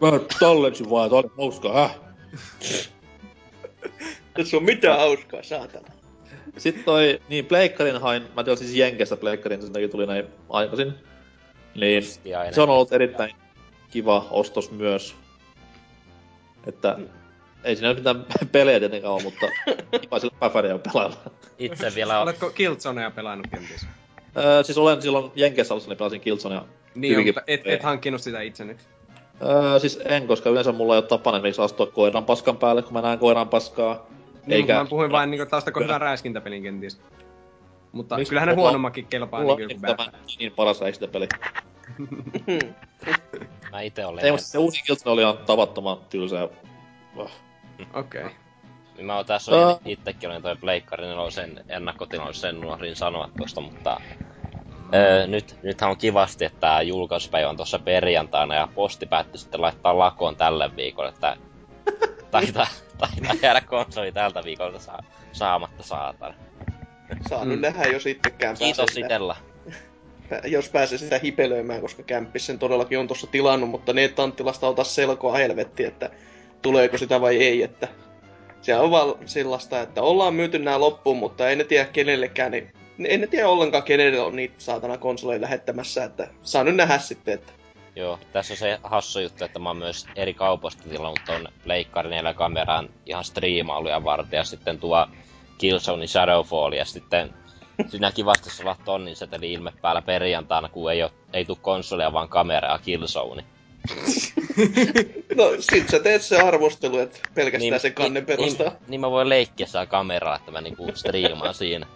Mä 0.00 0.18
tallensin 0.40 0.90
vaan, 0.90 1.06
että 1.06 1.16
oli 1.16 1.30
hauskaa, 1.38 1.80
häh? 1.80 1.98
Tässä 4.34 4.56
on 4.56 4.64
mitään 4.64 4.98
hauskaa, 4.98 5.42
saatana. 5.42 5.97
Sitten 6.56 6.84
toi, 6.84 7.20
niin 7.28 7.46
Pleikkarin 7.46 8.00
hain, 8.00 8.22
mä 8.36 8.44
tiedän 8.44 8.58
siis 8.58 8.74
Jenkestä 8.74 9.16
Pleikkarin, 9.16 9.62
sen 9.62 9.72
takia 9.72 9.88
tuli 9.88 10.06
näin 10.06 10.26
aikaisin. 10.48 10.94
Niin, 11.74 12.02
se 12.50 12.60
on 12.60 12.70
ollut 12.70 12.92
erittäin 12.92 13.30
kiva 13.90 14.26
ostos 14.30 14.70
myös. 14.70 15.14
Että 16.66 16.98
ei 17.64 17.76
siinä 17.76 17.88
nyt 17.88 17.98
mitään 17.98 18.26
pelejä 18.52 18.78
tietenkään 18.80 19.12
ole, 19.12 19.22
mutta 19.22 19.46
kiva 20.00 20.18
sillä 20.18 20.36
päfäriä 20.40 20.78
pelailla. 20.78 21.16
Itse 21.58 21.92
vielä 21.94 22.16
on... 22.16 22.22
Oletko 22.22 22.50
Killzonea 22.50 23.10
pelannut 23.10 23.46
kenties? 23.50 23.86
Öö, 24.36 24.62
siis 24.62 24.78
olen 24.78 25.02
silloin 25.02 25.32
Jenkeissä 25.34 25.74
ollessa, 25.74 25.90
niin 25.90 25.98
pelasin 25.98 26.20
Killzonea. 26.20 26.64
Niin, 26.94 27.26
mutta 27.26 27.42
et, 27.46 27.60
et 27.64 27.82
hankkinut 27.82 28.22
sitä 28.22 28.40
itse 28.40 28.64
nyt. 28.64 28.78
Öö, 29.42 29.78
siis 29.78 30.00
en, 30.04 30.26
koska 30.26 30.50
yleensä 30.50 30.72
mulla 30.72 30.94
ei 30.94 30.98
ole 30.98 31.06
tapana 31.06 31.36
esimerkiksi 31.36 31.62
astua 31.62 31.86
koiran 31.86 32.24
paskan 32.24 32.56
päälle, 32.56 32.82
kun 32.82 32.92
mä 32.92 33.02
näen 33.02 33.18
koiran 33.18 33.48
paskaa. 33.48 34.06
Niin, 34.48 34.56
Eikä... 34.56 34.74
mä 34.74 34.84
puhuin 34.84 35.12
vain 35.12 35.30
niinku 35.30 35.46
taustako 35.46 35.80
hyvän 35.80 36.00
räiskintäpelin 36.00 36.62
kenties. 36.62 37.00
Mutta 37.92 38.16
Miksi 38.16 38.30
kyllähän 38.30 38.48
ne 38.48 38.54
huonommakin 38.54 39.06
kelpaa 39.06 39.40
niin 39.40 39.50
on 39.50 39.56
kuin 39.56 39.68
niin, 39.68 39.80
tämä 39.80 40.10
niin 40.38 40.52
paras 40.52 40.80
räiskintäpeli. 40.80 41.28
Mä 43.72 43.80
ite 43.80 44.06
olen... 44.06 44.24
Ei, 44.24 44.30
mutta 44.30 44.46
se 44.46 44.58
uusi 44.58 44.82
Killzone 44.84 45.12
oli 45.12 45.22
ihan 45.22 45.38
tavattoman 45.38 45.98
tylsä. 46.10 46.36
ja- 46.36 46.48
Oh. 47.16 47.30
Okei. 47.94 48.20
Okay. 48.22 48.32
Niin 48.96 49.06
mä 49.06 49.16
oon 49.16 49.26
tässä 49.26 49.52
uh. 49.52 49.80
itsekin 49.84 50.30
olen 50.30 50.42
toi 50.42 50.56
Pleikkari 50.56 51.04
sen 51.30 51.64
ennakkotilaus, 51.68 52.40
sen 52.40 52.56
unohdin 52.58 52.96
sanoa 52.96 53.30
tosta, 53.38 53.60
mutta 53.60 54.00
öö, 54.94 55.26
nyt, 55.26 55.58
nythän 55.62 55.90
on 55.90 55.96
kivasti, 55.96 56.44
että 56.44 56.60
tää 56.60 56.82
julkaisupäivä 56.82 57.48
on 57.50 57.56
tuossa 57.56 57.78
perjantaina 57.78 58.54
ja 58.54 58.68
posti 58.74 59.06
päätti 59.06 59.38
sitten 59.38 59.60
laittaa 59.60 59.98
lakoon 59.98 60.36
tälle 60.36 60.76
viikolle, 60.76 61.08
että 61.08 61.36
taitaa, 62.30 62.66
taitaa 62.98 63.34
jäädä 63.42 63.60
konsoli 63.60 64.12
tältä 64.12 64.44
viikolta 64.44 64.78
saa, 64.78 65.02
saamatta 65.32 65.82
saatana. 65.82 66.34
Saa 67.28 67.44
Mm. 67.44 67.50
nyt 67.50 67.60
nähdä, 67.60 67.84
jos 67.84 68.06
itsekään 68.06 68.56
Kiitos 68.56 68.76
pääsee 68.76 68.94
sitä, 68.94 69.06
itellä. 69.06 69.36
jos 70.56 70.68
pääsee 70.68 70.98
sitä 70.98 71.20
hipelöimään, 71.24 71.80
koska 71.80 72.02
kämppis 72.02 72.46
sen 72.46 72.58
todellakin 72.58 72.98
on 72.98 73.06
tuossa 73.06 73.26
tilannut, 73.26 73.70
mutta 73.70 73.92
ne 73.92 74.12
Anttilasta 74.16 74.68
ota 74.68 74.84
selkoa 74.84 75.36
helvetti, 75.36 75.84
että 75.84 76.10
tuleeko 76.62 76.98
sitä 76.98 77.20
vai 77.20 77.36
ei, 77.36 77.62
että 77.62 77.88
se 78.62 78.76
on 78.76 78.90
vaan 78.90 79.14
sellaista, 79.26 79.80
että 79.80 80.02
ollaan 80.02 80.34
myyty 80.34 80.58
nämä 80.58 80.80
loppuun, 80.80 81.16
mutta 81.16 81.48
ei 81.48 81.56
ne 81.56 81.64
tiedä 81.64 81.84
kenellekään, 81.84 82.52
niin 82.52 82.72
en 83.04 83.20
ne 83.20 83.26
tiedä 83.26 83.48
ollenkaan 83.48 83.82
kenelle 83.82 84.20
on 84.20 84.36
niitä 84.36 84.54
saatana 84.58 84.98
konsoleja 84.98 85.40
lähettämässä, 85.40 86.04
että 86.04 86.28
saa 86.42 86.64
nyt 86.64 86.76
nähdä 86.76 86.98
sitten, 86.98 87.34
että 87.34 87.52
Joo, 87.98 88.18
tässä 88.32 88.54
on 88.54 88.58
se 88.58 88.78
hassu 88.82 89.20
juttu, 89.20 89.44
että 89.44 89.58
mä 89.58 89.68
oon 89.68 89.76
myös 89.76 90.06
eri 90.16 90.34
kaupoista 90.34 90.88
tilannut 90.88 91.20
ton 91.26 91.48
Pleikkari 91.64 92.10
4 92.10 92.34
kameran 92.34 92.88
ihan 93.06 93.24
striimailuja 93.24 94.04
varten 94.04 94.36
ja 94.36 94.44
sitten 94.44 94.78
tuo 94.78 95.06
Killzone 95.58 96.06
Shadowfall 96.06 96.72
ja 96.72 96.84
sitten 96.84 97.34
siinä 97.88 98.12
kivasti 98.12 98.50
olla 98.60 98.76
tonnin 98.84 99.16
seteli 99.16 99.52
ilme 99.52 99.72
päällä 99.82 100.02
perjantaina, 100.02 100.68
kun 100.68 100.92
ei, 100.92 101.02
oo, 101.02 101.10
ei 101.32 101.44
tuu 101.44 101.58
konsolia, 101.62 102.12
vaan 102.12 102.28
kamera 102.28 102.72
ja 102.72 102.78
Killzone. 102.78 103.44
no 105.36 105.44
sit 105.58 105.88
sä 105.88 106.00
teet 106.00 106.22
se 106.22 106.40
arvostelu, 106.40 106.98
että 106.98 107.18
pelkästään 107.34 107.70
Niin, 107.70 107.80
sen 107.80 107.94
kannen 107.94 108.12
niin, 108.12 108.26
perustaa. 108.26 108.68
niin, 108.68 108.78
niin, 108.88 109.00
mä 109.00 109.10
voin 109.10 109.28
leikkiä 109.28 109.66
saa 109.66 109.86
kameraa, 109.86 110.36
että 110.36 110.50
mä 110.50 110.60
niinku 110.60 110.86
striimaan 110.94 111.54
siinä. 111.54 111.86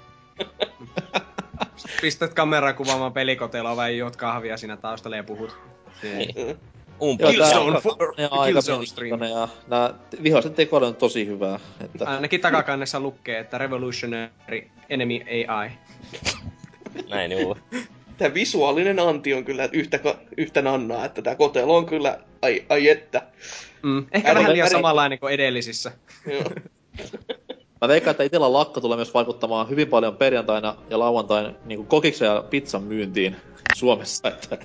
Pistät 2.00 2.34
kameraa 2.34 2.72
kuvaamaan 2.72 3.12
pelikoteloa 3.12 3.76
vai 3.76 3.98
juot 3.98 4.16
kahvia 4.16 4.56
siinä 4.56 4.76
taustalla 4.76 5.16
ja 5.16 5.24
puhut. 5.24 5.58
Niin. 6.02 6.56
Umpa. 7.02 7.24
Joo, 7.24 7.32
Killzone 7.32 7.80
for- 7.80 8.14
Killzone 8.46 8.86
stream. 8.86 9.22
ja 9.22 9.48
nää 9.68 9.94
vihoiset 10.22 10.54
tekoilu 10.54 10.84
on 10.86 10.96
tosi 10.96 11.26
hyvää. 11.26 11.60
Että, 11.84 12.04
Ainakin 12.04 12.40
takakannessa 12.40 13.00
lukee, 13.00 13.38
että 13.38 13.58
Revolutionary 13.58 14.68
Enemy 14.90 15.20
AI. 15.48 15.70
Näin 17.10 17.32
juu. 17.32 17.56
Tämä 18.18 18.34
visuaalinen 18.34 18.98
anti 18.98 19.34
on 19.34 19.44
kyllä 19.44 19.68
yhtä, 19.72 19.98
yhtä 20.36 20.62
nannaa, 20.62 21.04
että 21.04 21.22
tämä 21.22 21.36
kotelo 21.36 21.76
on 21.76 21.86
kyllä, 21.86 22.18
ai, 22.42 22.64
ai 22.68 22.88
että. 22.88 23.22
Mm. 23.82 24.06
Ehkä 24.12 24.32
Äri- 24.32 24.38
vähän 24.38 24.52
liian 24.52 24.68
äri- 24.68 24.72
samanlainen 24.72 25.18
kuin 25.18 25.34
edellisissä. 25.34 25.92
Joo. 26.26 26.44
Mä 27.80 27.88
veikkaan, 27.88 28.10
että 28.10 28.22
itellä 28.24 28.52
lakko 28.52 28.80
tulee 28.80 28.96
myös 28.96 29.14
vaikuttamaan 29.14 29.68
hyvin 29.68 29.88
paljon 29.88 30.16
perjantaina 30.16 30.76
ja 30.90 30.98
lauantain 30.98 31.56
niin 31.64 31.86
kokiksen 31.86 32.26
ja 32.26 32.44
pizzan 32.50 32.82
myyntiin 32.82 33.36
Suomessa. 33.74 34.28
Että 34.28 34.58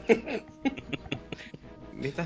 Mitä? 1.97 2.25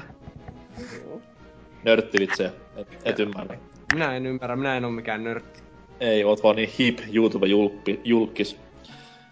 nörttivitsejä. 1.84 2.51
Et, 2.76 2.88
et 3.05 3.19
ymmärrä. 3.19 3.57
Minä 3.93 4.15
en 4.15 4.26
ymmärrä, 4.26 4.55
minä 4.55 4.78
en 4.78 4.86
ole 4.86 4.93
mikään 4.93 5.24
nörtti. 5.24 5.61
Ei, 5.99 6.24
oot 6.24 6.43
vaan 6.43 6.55
niin 6.55 6.69
hip 6.80 6.99
YouTube-julkkis. 6.99 8.57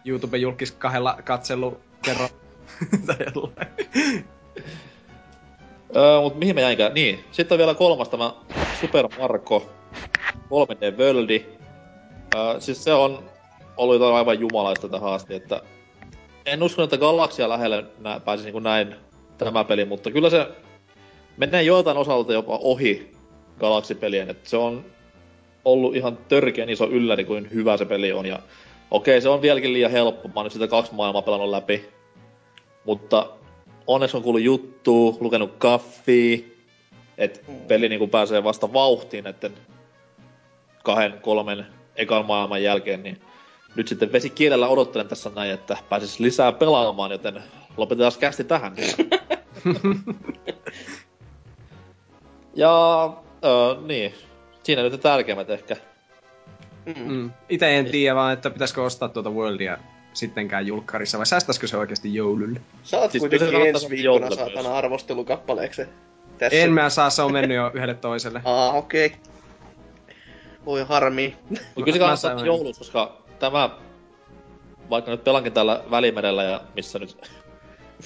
YouTube 0.06 0.38
julkis 0.38 0.72
kahdella 0.72 1.18
katselu 1.24 1.78
kerran. 2.02 2.30
tai 3.06 3.16
jollain. 3.36 3.68
Öö, 5.96 6.22
mut 6.22 6.40
mihin 6.40 6.56
mä 6.56 6.62
jäinkään? 6.62 6.94
Niin, 6.94 7.20
sitten 7.32 7.56
on 7.56 7.60
vielä 7.60 7.76
kolmas 7.76 8.10
tämä 8.10 8.34
Super 8.82 9.08
Marco 9.20 9.70
3D 10.34 10.98
Worldi. 10.98 11.46
Öö, 12.36 12.60
siis 12.60 12.84
se 12.84 12.94
on 12.94 13.24
ollut 13.78 13.96
jotain 13.96 14.16
aivan 14.16 14.40
jumalaista 14.40 14.90
tähän 14.90 15.14
asti, 15.14 15.36
että 15.36 15.62
en 16.46 16.64
usko, 16.64 16.84
että 16.84 16.98
Galaksia 16.98 17.50
lähelle 17.50 17.86
nä- 18.00 18.20
pääsisi 18.20 18.52
niin 18.52 18.64
näin 18.64 18.96
tämä 19.46 19.64
peli, 19.64 19.86
mutta 19.86 20.12
kyllä 20.12 20.30
se 20.30 20.48
menee 21.38 21.64
joiltain 21.64 21.98
osalta 21.98 22.34
jopa 22.34 22.60
ohi 22.62 23.12
Galaxy-pelien, 23.60 24.30
että 24.30 24.50
se 24.50 24.58
on 24.58 24.86
ollut 25.66 25.96
ihan 25.96 26.18
törkeän 26.18 26.70
iso 26.70 26.88
ylläri, 26.90 27.26
kuin 27.26 27.48
hyvä 27.54 27.78
se 27.78 27.86
peli 27.86 28.12
on, 28.12 28.26
ja 28.26 28.40
okei, 28.92 29.22
se 29.22 29.30
on 29.30 29.42
vieläkin 29.42 29.74
liian 29.74 29.92
helppo, 29.92 30.28
mä 30.28 30.34
oon 30.36 30.44
nyt 30.44 30.54
sitä 30.54 30.68
kaksi 30.68 30.94
maailmaa 30.94 31.22
pelannut 31.22 31.50
läpi, 31.50 31.90
mutta 32.86 33.30
onneksi 33.88 34.18
on 34.18 34.24
kuullut 34.24 34.42
juttua, 34.42 35.18
lukenut 35.20 35.56
kaffia, 35.58 36.38
että 37.18 37.40
peli 37.68 37.90
niinku 37.90 38.08
pääsee 38.08 38.44
vasta 38.44 38.74
vauhtiin 38.74 39.24
näiden 39.24 39.54
kahden, 40.84 41.14
kolmen 41.22 41.66
ekan 41.96 42.26
maailman 42.26 42.64
jälkeen, 42.64 43.04
niin 43.04 43.22
nyt 43.76 43.88
sitten 43.88 44.12
vesi 44.12 44.30
kielellä 44.30 44.68
odottelen 44.68 45.08
tässä 45.08 45.32
näin, 45.36 45.52
että 45.52 45.78
pääsis 45.90 46.20
lisää 46.20 46.52
pelaamaan, 46.52 47.12
joten 47.12 47.44
lopetetaan 47.78 48.12
kästi 48.20 48.44
tähän. 48.44 48.76
ja, 52.56 53.04
öö, 53.46 53.82
niin, 53.86 54.14
siinä 54.64 54.82
nyt 54.82 55.02
tärkeimmät 55.02 55.50
ehkä. 55.50 55.76
Mm. 56.86 57.12
Mm. 57.12 57.32
Itse 57.50 57.78
en 57.78 57.86
tiedä 57.86 58.16
vaan, 58.16 58.34
että 58.34 58.50
pitäisikö 58.50 58.84
ostaa 58.84 59.10
tuota 59.10 59.30
Worldia 59.30 59.78
sittenkään 60.14 60.68
julkkarissa, 60.68 61.18
vai 61.18 61.26
säästäisikö 61.26 61.68
se 61.68 61.78
oikeasti 61.78 62.16
joululle? 62.16 62.62
Saat 62.84 63.12
Siis 63.12 63.22
kuitenkin 63.22 63.62
ensi 63.62 63.90
viikkona 63.90 64.36
saatana 64.36 64.78
arvostelukappaleeksi. 64.78 65.86
Tässä. 66.38 66.58
En 66.58 66.74
mä 66.74 66.90
saa, 66.90 67.10
se 67.10 67.22
on 67.22 67.34
mennyt 67.34 67.58
jo 67.58 67.72
yhdelle 67.74 67.94
toiselle. 67.94 68.42
Aa, 68.46 68.74
okei. 68.74 69.06
Okay. 69.06 69.20
Voi 70.66 70.84
harmi. 70.84 71.36
Mutta 71.50 71.62
kyllä 71.76 71.92
se 71.92 72.00
kannattaa 72.00 72.46
joulussa, 72.46 72.80
koska 72.80 73.18
tämä, 73.40 73.70
vaikka 74.90 75.12
nyt 75.12 75.24
pelankin 75.24 75.54
täällä 75.54 75.84
Välimerellä 75.92 76.44
ja 76.44 76.62
missä 76.76 77.00
nyt 77.00 77.18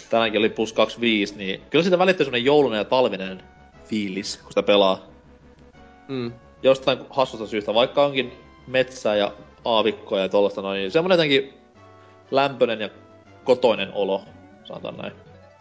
tänäänkin 0.10 0.39
oli 0.39 0.50
plus 0.50 0.74
25, 0.74 1.36
niin 1.36 1.62
kyllä 1.70 1.84
siitä 1.84 2.00
välittyy 2.00 2.26
semmonen 2.26 2.46
joulunen 2.46 2.78
ja 2.78 2.86
talvinen 2.86 3.44
fiilis, 3.86 4.38
kun 4.38 4.52
sitä 4.52 4.64
pelaa. 4.64 5.00
Mm. 6.08 6.34
jostain 6.64 7.00
hassusta 7.10 7.48
syystä, 7.48 7.74
vaikka 7.74 8.06
onkin 8.06 8.34
metsää 8.68 9.16
ja 9.16 9.32
aavikkoja 9.66 10.22
ja 10.24 10.30
tollaista 10.30 10.62
noin, 10.62 10.80
niin 10.80 10.91
semmonen 10.91 11.16
jotenkin 11.16 11.54
lämpöinen 12.32 12.82
ja 12.82 12.89
kotoinen 13.44 13.94
olo, 13.94 14.24
sanotaan 14.64 14.98
näin. 14.98 15.14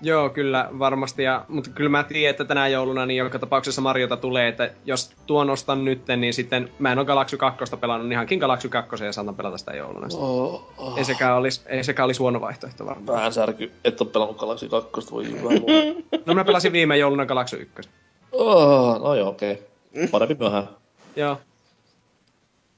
Joo, 0.03 0.31
kyllä 0.31 0.69
varmasti. 0.79 1.23
Ja, 1.23 1.45
mutta 1.49 1.71
kyllä 1.71 1.91
mä 1.91 2.05
tiedän, 2.05 2.31
että 2.31 2.45
tänä 2.45 2.69
jouluna 2.69 3.07
niin 3.07 3.19
joka 3.19 3.39
tapauksessa 3.39 3.81
Mariota 3.81 4.17
tulee, 4.17 4.49
että 4.49 4.71
jos 4.85 5.13
tuon 5.27 5.51
ostan 5.51 5.85
nytten, 5.85 6.21
niin 6.21 6.35
sitten 6.35 6.71
mä 6.79 6.93
en 6.93 6.99
ole 6.99 7.07
Galaxy 7.07 7.37
2 7.37 7.77
pelannut, 7.81 8.09
niin 8.09 8.17
hankin 8.17 8.39
Galaxy 8.39 8.69
2 8.69 9.05
ja 9.05 9.13
saatan 9.13 9.35
pelata 9.35 9.59
sitä 9.59 9.73
jouluna. 9.73 10.07
Oh, 10.15 10.73
oh. 10.79 10.99
Ei, 10.99 11.05
sekään 11.05 11.37
olisi, 11.37 11.61
ei 11.67 11.85
sekään 11.85 12.05
olisi 12.05 12.19
huono 12.19 12.41
vaihtoehto 12.41 12.87
varmaan. 12.87 13.19
Vähän 13.19 13.33
särky, 13.33 13.73
et 13.85 14.01
ole 14.01 14.11
pelannut 14.11 14.37
Galaxy 14.37 14.69
2, 14.69 14.91
voi 15.11 15.25
hyvä 15.25 15.51
No 16.27 16.35
mä 16.35 16.45
pelasin 16.45 16.73
viime 16.73 16.97
jouluna 16.97 17.27
Galaxy 17.27 17.57
1. 17.57 17.91
oh, 18.33 19.01
no 19.01 19.15
joo, 19.15 19.29
okei. 19.29 19.53
Okay. 19.53 20.09
Parempi 20.09 20.35
myöhään. 20.35 20.69
Joo. 21.17 21.39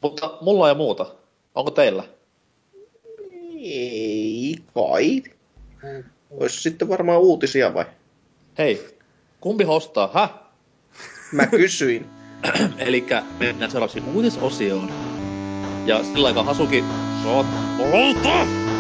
Mutta 0.01 0.39
mulla 0.41 0.69
ja 0.69 0.75
muuta. 0.75 1.07
Onko 1.55 1.71
teillä? 1.71 2.05
Ei 3.61 4.57
kai. 4.75 5.23
Olisi 6.41 6.61
sitten 6.61 6.89
varmaan 6.89 7.21
uutisia 7.21 7.75
vai? 7.75 7.85
Hei, 8.59 8.99
kumpi 9.41 9.65
hostaa? 9.65 10.11
Häh? 10.15 10.31
Mä 11.33 11.47
kysyin. 11.47 12.07
Elikkä 12.79 13.23
mennään 13.39 13.71
seuraavaksi 13.71 14.03
uutisosioon. 14.15 14.91
Ja 15.87 16.05
sillä 16.05 16.29
aikaa 16.29 16.45
Hasuki... 16.45 16.85
Saat 17.23 17.47
polta! 17.79 18.74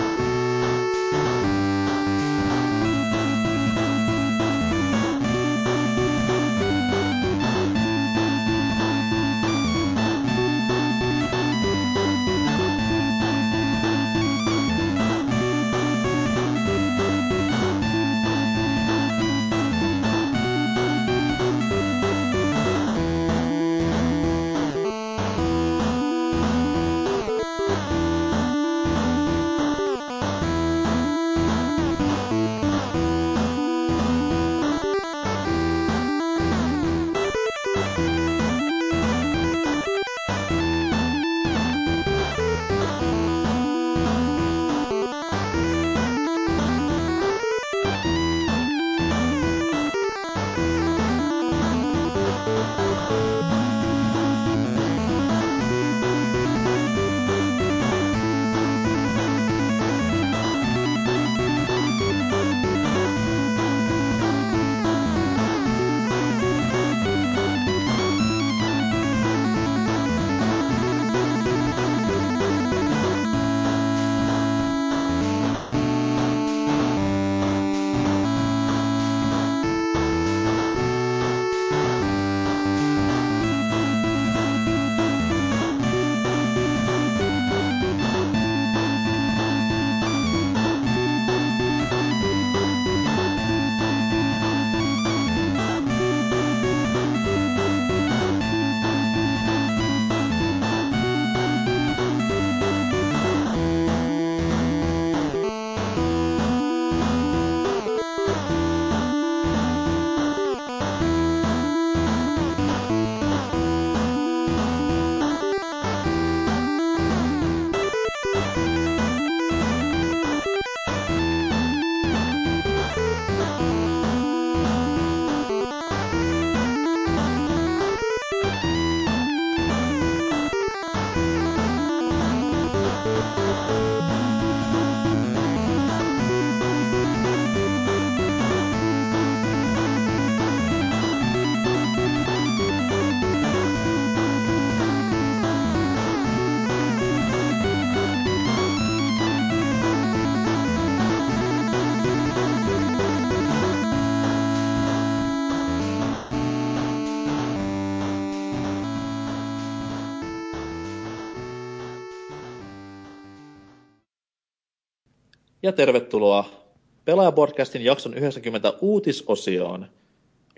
Tervetuloa 165.77 166.65
Pelaajapodcastin 167.05 167.85
jakson 167.85 168.15
90 168.15 168.73
uutisosioon. 168.81 169.87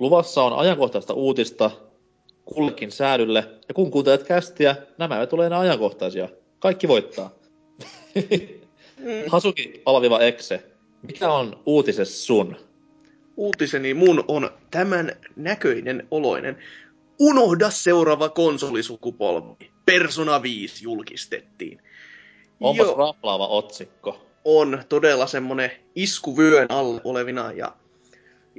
Luvassa 0.01 0.43
on 0.43 0.53
ajankohtaista 0.53 1.15
uutista 1.15 1.71
kullekin 2.45 2.93
säädylle, 2.93 3.45
ja 3.69 3.75
kun 3.75 3.91
kuuntelet 3.91 4.23
kästiä, 4.23 4.77
nämä 4.99 5.15
eivät 5.15 5.33
ole 5.33 5.47
enää 5.47 5.59
ajankohtaisia. 5.59 6.29
Kaikki 6.59 6.89
voittaa. 6.89 7.31
Hasuki 9.33 9.83
alaviva 9.87 10.21
Exe, 10.21 10.63
mikä 11.03 11.33
on 11.33 11.63
uutises 11.67 12.27
sun? 12.27 12.57
Uutiseni 13.37 13.95
mun 13.95 14.25
on 14.29 14.51
tämän 14.71 15.13
näköinen 15.37 16.09
oloinen. 16.11 16.57
Unohda 17.21 17.71
seuraava 17.71 18.29
konsolisukupolvi. 18.29 19.71
Persona 19.87 20.43
5 20.43 20.85
julkistettiin. 20.85 21.83
Onpa 22.61 22.83
Joo. 22.83 22.97
raplaava 22.97 23.47
otsikko. 23.47 24.26
On 24.47 24.83
todella 24.89 25.27
semmonen 25.27 25.71
iskuvyön 25.95 26.67
alla 26.71 27.01
olevina. 27.05 27.53
Ja, 27.53 27.73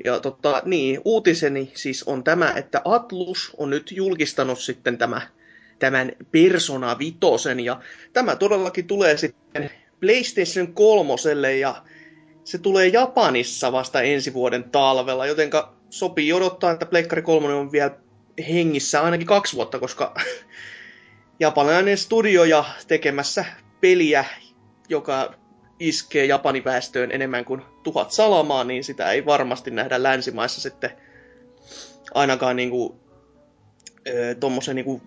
ja 0.05 0.19
tota, 0.19 0.61
niin, 0.65 1.01
uutiseni 1.05 1.71
siis 1.75 2.03
on 2.03 2.23
tämä, 2.23 2.53
että 2.55 2.81
Atlus 2.85 3.51
on 3.57 3.69
nyt 3.69 3.91
julkistanut 3.91 4.59
sitten 4.59 4.97
tämä, 4.97 5.21
tämän 5.79 6.11
Persona 6.31 6.99
Vitosen, 6.99 7.59
ja 7.59 7.81
tämä 8.13 8.35
todellakin 8.35 8.87
tulee 8.87 9.17
sitten 9.17 9.69
PlayStation 9.99 10.73
3 10.73 11.13
ja 11.59 11.83
se 12.43 12.57
tulee 12.57 12.87
Japanissa 12.87 13.71
vasta 13.71 14.01
ensi 14.01 14.33
vuoden 14.33 14.63
talvella, 14.63 15.25
jotenka 15.25 15.73
sopii 15.89 16.33
odottaa, 16.33 16.71
että 16.71 16.85
Pleikkari 16.85 17.21
3 17.21 17.53
on 17.53 17.71
vielä 17.71 17.91
hengissä 18.49 19.01
ainakin 19.01 19.27
kaksi 19.27 19.55
vuotta, 19.55 19.79
koska 19.79 20.15
japanilainen 21.39 21.97
studio 21.97 22.43
ja 22.43 22.65
tekemässä 22.87 23.45
peliä, 23.81 24.25
joka 24.89 25.33
iskee 25.79 26.25
Japanin 26.25 26.63
väestöön 26.63 27.11
enemmän 27.11 27.45
kuin 27.45 27.61
tuhat 27.83 28.11
salamaa, 28.11 28.63
niin 28.63 28.83
sitä 28.83 29.11
ei 29.11 29.25
varmasti 29.25 29.71
nähdä 29.71 30.03
länsimaissa 30.03 30.61
sitten 30.61 30.89
ainakaan 32.13 32.55
niinku, 32.55 32.99
tuommoisen 34.39 34.75
niinku 34.75 35.01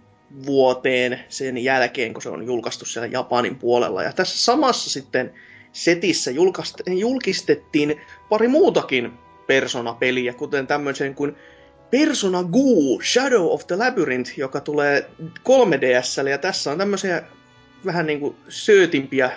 vuoteen 0.46 1.20
sen 1.28 1.58
jälkeen, 1.58 2.12
kun 2.12 2.22
se 2.22 2.28
on 2.28 2.46
julkaistu 2.46 2.84
siellä 2.84 3.08
Japanin 3.12 3.56
puolella. 3.56 4.02
Ja 4.02 4.12
tässä 4.12 4.44
samassa 4.44 4.90
sitten 4.90 5.34
setissä 5.72 6.30
julkistettiin 6.98 8.00
pari 8.28 8.48
muutakin 8.48 9.12
Persona-peliä, 9.46 10.32
kuten 10.32 10.66
tämmöisen 10.66 11.14
kuin 11.14 11.36
Persona 11.90 12.44
Goo 12.44 13.00
Shadow 13.12 13.46
of 13.46 13.66
the 13.66 13.76
Labyrinth, 13.76 14.38
joka 14.38 14.60
tulee 14.60 15.10
3DSlle, 15.22 16.28
ja 16.28 16.38
tässä 16.38 16.70
on 16.70 16.78
tämmöisiä 16.78 17.22
vähän 17.86 18.06
niinku 18.06 18.36
söötimpiä 18.48 19.30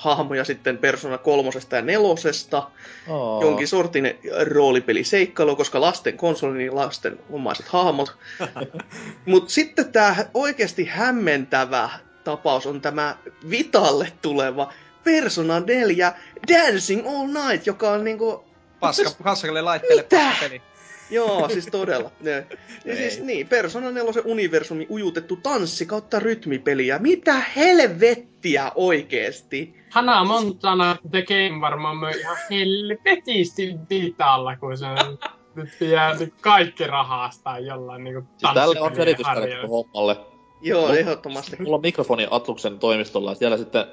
hahmoja 0.00 0.44
sitten 0.44 0.78
Persona 0.78 1.18
kolmosesta 1.18 1.76
ja 1.76 1.82
nelosesta. 1.82 2.70
Oh. 3.08 3.42
Jonkin 3.42 3.68
sortin 3.68 4.18
roolipeliseikkailu, 4.44 5.56
koska 5.56 5.80
lasten 5.80 6.16
konsoli, 6.16 6.58
niin 6.58 6.74
lasten 6.76 7.18
omaiset 7.30 7.68
hahmot. 7.68 8.16
Mutta 9.26 9.50
sitten 9.50 9.92
tämä 9.92 10.16
oikeasti 10.34 10.84
hämmentävä 10.84 11.90
tapaus 12.24 12.66
on 12.66 12.80
tämä 12.80 13.16
Vitalle 13.50 14.12
tuleva 14.22 14.72
Persona 15.04 15.60
4 15.60 16.12
Dancing 16.48 17.06
All 17.06 17.26
Night, 17.26 17.66
joka 17.66 17.90
on 17.90 18.04
niinku... 18.04 18.44
Paska, 18.80 19.10
paskalle 19.24 19.62
laitteelle 19.62 20.02
Mitä? 20.02 20.16
paskapeli. 20.16 20.62
Joo, 21.10 21.48
siis 21.48 21.66
todella. 21.66 22.10
Ja, 22.22 22.36
ja 22.84 22.96
siis 22.96 23.20
niin, 23.20 23.48
Persona 23.48 23.90
4 23.90 24.22
universumi 24.24 24.86
ujutettu 24.90 25.36
tanssi 25.36 25.86
kautta 25.86 26.18
rytmipeliä. 26.18 26.98
Mitä 26.98 27.42
helvettiä 27.56 28.72
oikeesti? 28.74 29.74
Hana 29.90 30.24
Montana 30.24 30.96
The 31.10 31.22
Game 31.22 31.60
varmaan 31.60 31.96
myy 31.96 32.10
ihan 32.10 32.36
helvetisti 32.50 33.74
Vitalla, 33.90 34.56
kun 34.56 34.78
se 34.78 34.86
on 34.86 35.18
nyt 35.54 35.68
vie 35.80 36.00
nyt 36.18 36.34
kaikki 36.40 36.86
rahasta 36.86 37.58
jollain 37.58 38.04
niinku 38.04 38.24
Siis 38.36 38.54
tälle 38.54 38.80
on 38.80 38.92
harjoilla. 39.22 39.68
hommalle. 39.68 40.16
Joo, 40.62 40.80
Mulla- 40.80 40.96
ehdottomasti. 40.96 41.56
Mulla 41.60 41.76
on 41.76 41.82
mikrofoni 41.82 42.26
Atluksen 42.30 42.78
toimistolla, 42.78 43.30
ja 43.30 43.34
siellä 43.34 43.56
sitten 43.56 43.84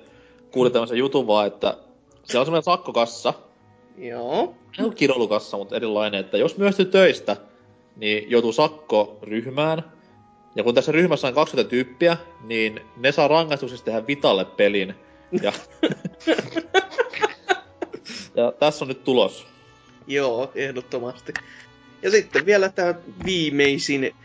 kuulin 0.52 0.74
tämmöisen 0.74 0.98
jutun 0.98 1.28
vaan, 1.28 1.48
että 1.48 1.78
siellä 2.24 2.42
on 2.42 2.46
semmoinen 2.46 2.64
sakkokassa, 2.64 3.34
Joo. 3.98 4.56
ei 4.80 4.86
ole 4.86 4.94
kiroilukassa, 4.94 5.58
mutta 5.58 5.76
erilainen, 5.76 6.20
että 6.20 6.38
jos 6.38 6.58
myöstyy 6.58 6.86
töistä, 6.86 7.38
niin 7.96 8.32
joutuu 8.32 8.54
sakko 8.54 9.20
ryhmään. 9.22 9.84
Ja 10.56 10.64
kun 10.64 10.76
tässä 10.76 10.92
ryhmässä 10.92 11.28
on 11.28 11.34
20 11.34 11.70
tyyppiä, 11.70 12.18
niin 12.44 12.82
ne 12.98 13.12
saa 13.12 13.28
rangaistuksesta 13.28 13.86
tehdä 13.86 14.08
Vitalle 14.08 14.46
pelin. 14.46 14.96
Ja, 15.42 15.54
ja 18.36 18.52
tässä 18.60 18.86
on 18.86 18.90
nyt 18.90 19.04
tulos. 19.04 19.48
Joo, 20.08 20.52
ehdottomasti. 20.56 21.34
Ja 22.02 22.12
sitten 22.12 22.46
vielä 22.46 22.70
tämä 22.70 22.96
viimeisin 23.26 24.16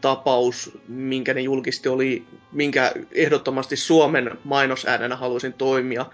tapaus, 0.00 0.78
minkä 0.88 1.34
ne 1.34 1.40
julkisti, 1.40 1.88
oli, 1.88 2.24
minkä 2.52 2.92
ehdottomasti 3.12 3.76
Suomen 3.76 4.38
mainosäänenä 4.44 5.16
haluaisin 5.16 5.52
toimia. 5.52 6.06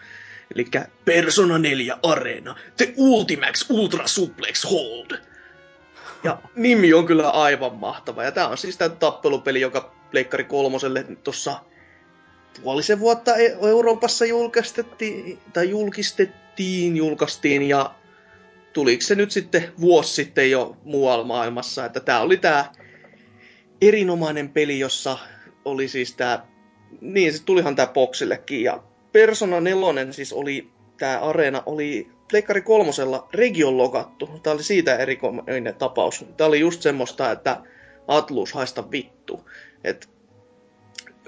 Eli 0.55 0.67
Persona 1.05 1.59
4 1.59 1.99
Arena, 2.03 2.57
The 2.77 2.95
Ultimax 2.97 3.71
Ultra 3.71 4.07
Suplex 4.07 4.65
Hold. 4.65 5.19
Ja 6.25 6.39
nimi 6.57 6.93
on 6.93 7.07
kyllä 7.07 7.31
aivan 7.31 7.77
mahtava. 7.77 8.25
Ja 8.25 8.33
tämä 8.33 8.49
on 8.49 8.59
siis 8.59 8.77
tämä 8.77 8.89
tappelupeli, 8.89 9.61
joka 9.61 9.95
Pleikkari 10.11 10.45
kolmoselle 10.45 11.07
tuossa 11.25 11.61
puolisen 12.63 13.01
vuotta 13.01 13.37
E- 13.37 13.57
Euroopassa 13.69 14.25
julkistettiin, 14.25 15.39
tai 15.53 15.71
julkistettiin, 15.71 16.97
julkaistiin, 16.97 17.63
ja 17.63 17.95
tuliko 18.73 19.03
se 19.03 19.15
nyt 19.15 19.31
sitten 19.31 19.73
vuosi 19.81 20.15
sitten 20.15 20.51
jo 20.51 20.77
muualla 20.85 21.25
maailmassa, 21.25 21.85
että 21.85 22.01
tämä 22.01 22.21
oli 22.21 22.37
tämä 22.37 22.73
erinomainen 23.81 24.49
peli, 24.49 24.79
jossa 24.79 25.19
oli 25.65 25.89
siis 25.89 26.15
tämä, 26.15 26.47
niin 27.01 27.33
se 27.33 27.43
tulihan 27.45 27.77
tämä 27.77 27.87
boksillekin, 27.87 28.63
ja 28.63 28.83
Persona 29.13 29.61
4 29.61 30.13
siis 30.13 30.33
oli, 30.33 30.69
tämä 30.99 31.21
areena 31.21 31.63
oli 31.67 32.11
Pleikkari 32.31 32.63
kolmosella 32.63 33.29
region 33.35 33.79
logattu. 33.79 34.31
Tämä 34.43 34.55
oli 34.55 34.63
siitä 34.63 34.97
erikoinen 34.97 35.75
tapaus. 35.79 36.25
Tämä 36.37 36.49
oli 36.49 36.61
just 36.61 36.83
semmoista, 36.83 37.31
että 37.31 37.61
Atlus 38.09 38.53
haista 38.53 38.91
vittu. 38.91 39.49
Et, 39.85 40.09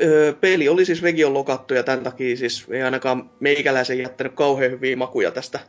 öö, 0.03 0.33
peli 0.33 0.69
oli 0.69 0.85
siis 0.85 1.03
region 1.03 1.35
logattu 1.35 1.75
ja 1.75 1.83
tämän 1.83 2.05
takia 2.05 2.37
siis 2.37 2.67
ei 2.71 2.83
ainakaan 2.83 3.31
meikäläisen 3.41 3.99
jättänyt 3.99 4.33
kauhean 4.33 4.71
hyviä 4.71 4.97
makuja 4.97 5.31
tästä 5.31 5.61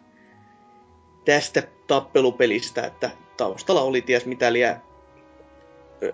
tästä 1.26 1.64
tappelupelistä, 1.88 2.84
että 2.84 3.10
taustalla 3.38 3.82
oli 3.82 4.02
ties 4.02 4.26
mitä 4.26 4.54
liian 4.54 4.82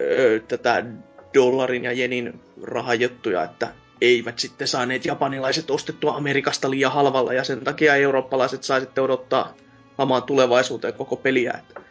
öö, 0.02 0.40
tätä 0.40 0.86
dollarin 1.34 1.84
ja 1.84 1.92
jenin 1.92 2.42
rahajuttuja, 2.62 3.44
että 3.44 3.68
eivät 4.02 4.40
sitten 4.40 4.68
saaneet 4.68 5.06
japanilaiset 5.06 5.72
ostettua 5.72 6.16
Amerikasta 6.16 6.70
liian 6.70 6.92
halvalla 6.92 7.34
ja 7.34 7.44
sen 7.44 7.64
takia 7.64 7.96
eurooppalaiset 7.96 8.64
sai 8.64 8.82
sitten 8.82 9.04
odottaa 9.04 9.54
hamaan 9.98 10.24
tulevaisuuteen 10.24 10.94
koko 10.94 11.16
peliä. 11.16 11.54
Että. 11.60 11.82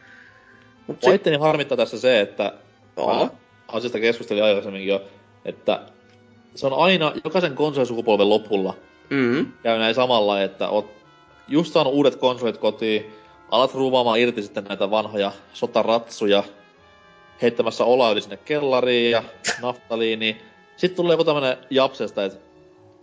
Mut 0.87 0.99
Mua 1.03 1.15
itteni 1.15 1.37
harmittaa 1.37 1.77
tässä 1.77 1.99
se, 1.99 2.21
että 2.21 2.53
asiasta 3.69 4.01
keskustelin 4.01 4.45
aikaisemmin 4.45 4.87
jo, 4.87 5.05
että 5.45 5.81
se 6.55 6.67
on 6.67 6.73
aina 6.73 7.13
jokaisen 7.25 7.55
konsolisukupolven 7.55 8.31
lopulla 8.31 8.75
mm, 9.11 9.53
käy 9.63 9.79
näin 9.79 9.95
samalla, 9.95 10.43
että 10.43 10.69
oot 10.69 10.91
just 11.49 11.73
saanut 11.73 11.93
uudet 11.93 12.17
konsolit 12.17 12.59
kotiin, 12.59 13.13
alat 13.51 13.75
ruuvaamaan 13.75 14.19
irti 14.19 14.43
sitten 14.43 14.65
näitä 14.65 14.91
vanhoja 14.91 15.33
sotaratsuja, 15.53 16.43
heittämässä 17.43 17.85
olaöljy 17.85 18.21
sinne 18.21 18.37
kellariin 18.37 19.11
ja 19.11 19.23
naftaliiniin. 19.63 20.41
Sitten 20.81 20.97
tulee 20.97 21.13
joku 21.13 21.25
tämmönen 21.25 21.57
japsesta, 21.71 22.25
että 22.25 22.39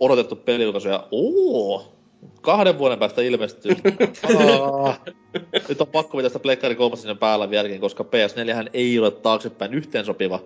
odotettu 0.00 0.36
pelijulkaisu 0.36 0.88
ja 0.88 1.08
ooo, 1.10 1.92
kahden 2.40 2.78
vuoden 2.78 2.98
päästä 2.98 3.22
ilmestyy. 3.22 3.72
Nyt 5.68 5.80
on 5.80 5.86
pakko 5.86 6.16
pitää 6.16 6.28
sitä 6.28 6.38
Pleikkari 6.38 6.74
3 6.74 6.96
sinne 6.96 7.14
päällä 7.14 7.50
vieläkin, 7.50 7.80
koska 7.80 8.04
PS4 8.04 8.54
hän 8.54 8.70
ei 8.72 8.98
ole 8.98 9.10
taaksepäin 9.10 9.74
yhteensopiva. 9.74 10.40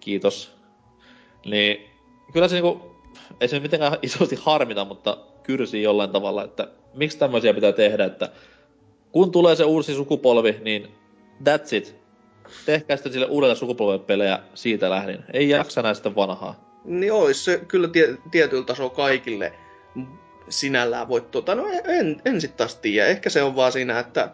Kiitos. 0.00 0.52
Niin, 1.46 1.90
kyllä 2.32 2.48
se 2.48 2.54
niinku, 2.54 2.80
ei 3.40 3.48
se 3.48 3.60
mitenkään 3.60 3.98
isosti 4.02 4.38
harmita, 4.42 4.84
mutta 4.84 5.18
kyrsii 5.42 5.82
jollain 5.82 6.10
tavalla, 6.10 6.44
että 6.44 6.68
miksi 6.94 7.18
tämmöisiä 7.18 7.54
pitää 7.54 7.72
tehdä, 7.72 8.04
että 8.04 8.28
kun 9.12 9.32
tulee 9.32 9.56
se 9.56 9.64
uusi 9.64 9.94
sukupolvi, 9.94 10.60
niin 10.64 10.88
that's 11.44 11.76
it. 11.76 11.96
Tehkää 12.66 12.96
sitten 12.96 13.12
sille 13.12 13.26
uudelle 13.26 13.54
sukupolvelle 13.54 14.04
pelejä 14.04 14.38
siitä 14.54 14.90
lähdin. 14.90 15.24
Ei 15.32 15.48
jaksa 15.48 15.82
näistä 15.82 16.14
vanhaa. 16.14 16.71
Niin 16.84 17.12
olisi 17.12 17.44
se 17.44 17.62
kyllä 17.68 17.88
tie, 17.88 18.16
tietyllä 18.30 18.64
tasolla 18.64 18.90
kaikille 18.90 19.52
sinällään 20.48 21.08
voi 21.08 21.20
tuota, 21.20 21.54
no 21.54 21.66
en, 21.84 22.22
en 22.24 22.40
sit 22.40 22.56
taas 22.56 22.74
tiedä. 22.74 23.08
Ehkä 23.08 23.30
se 23.30 23.42
on 23.42 23.56
vaan 23.56 23.72
siinä, 23.72 23.98
että 23.98 24.32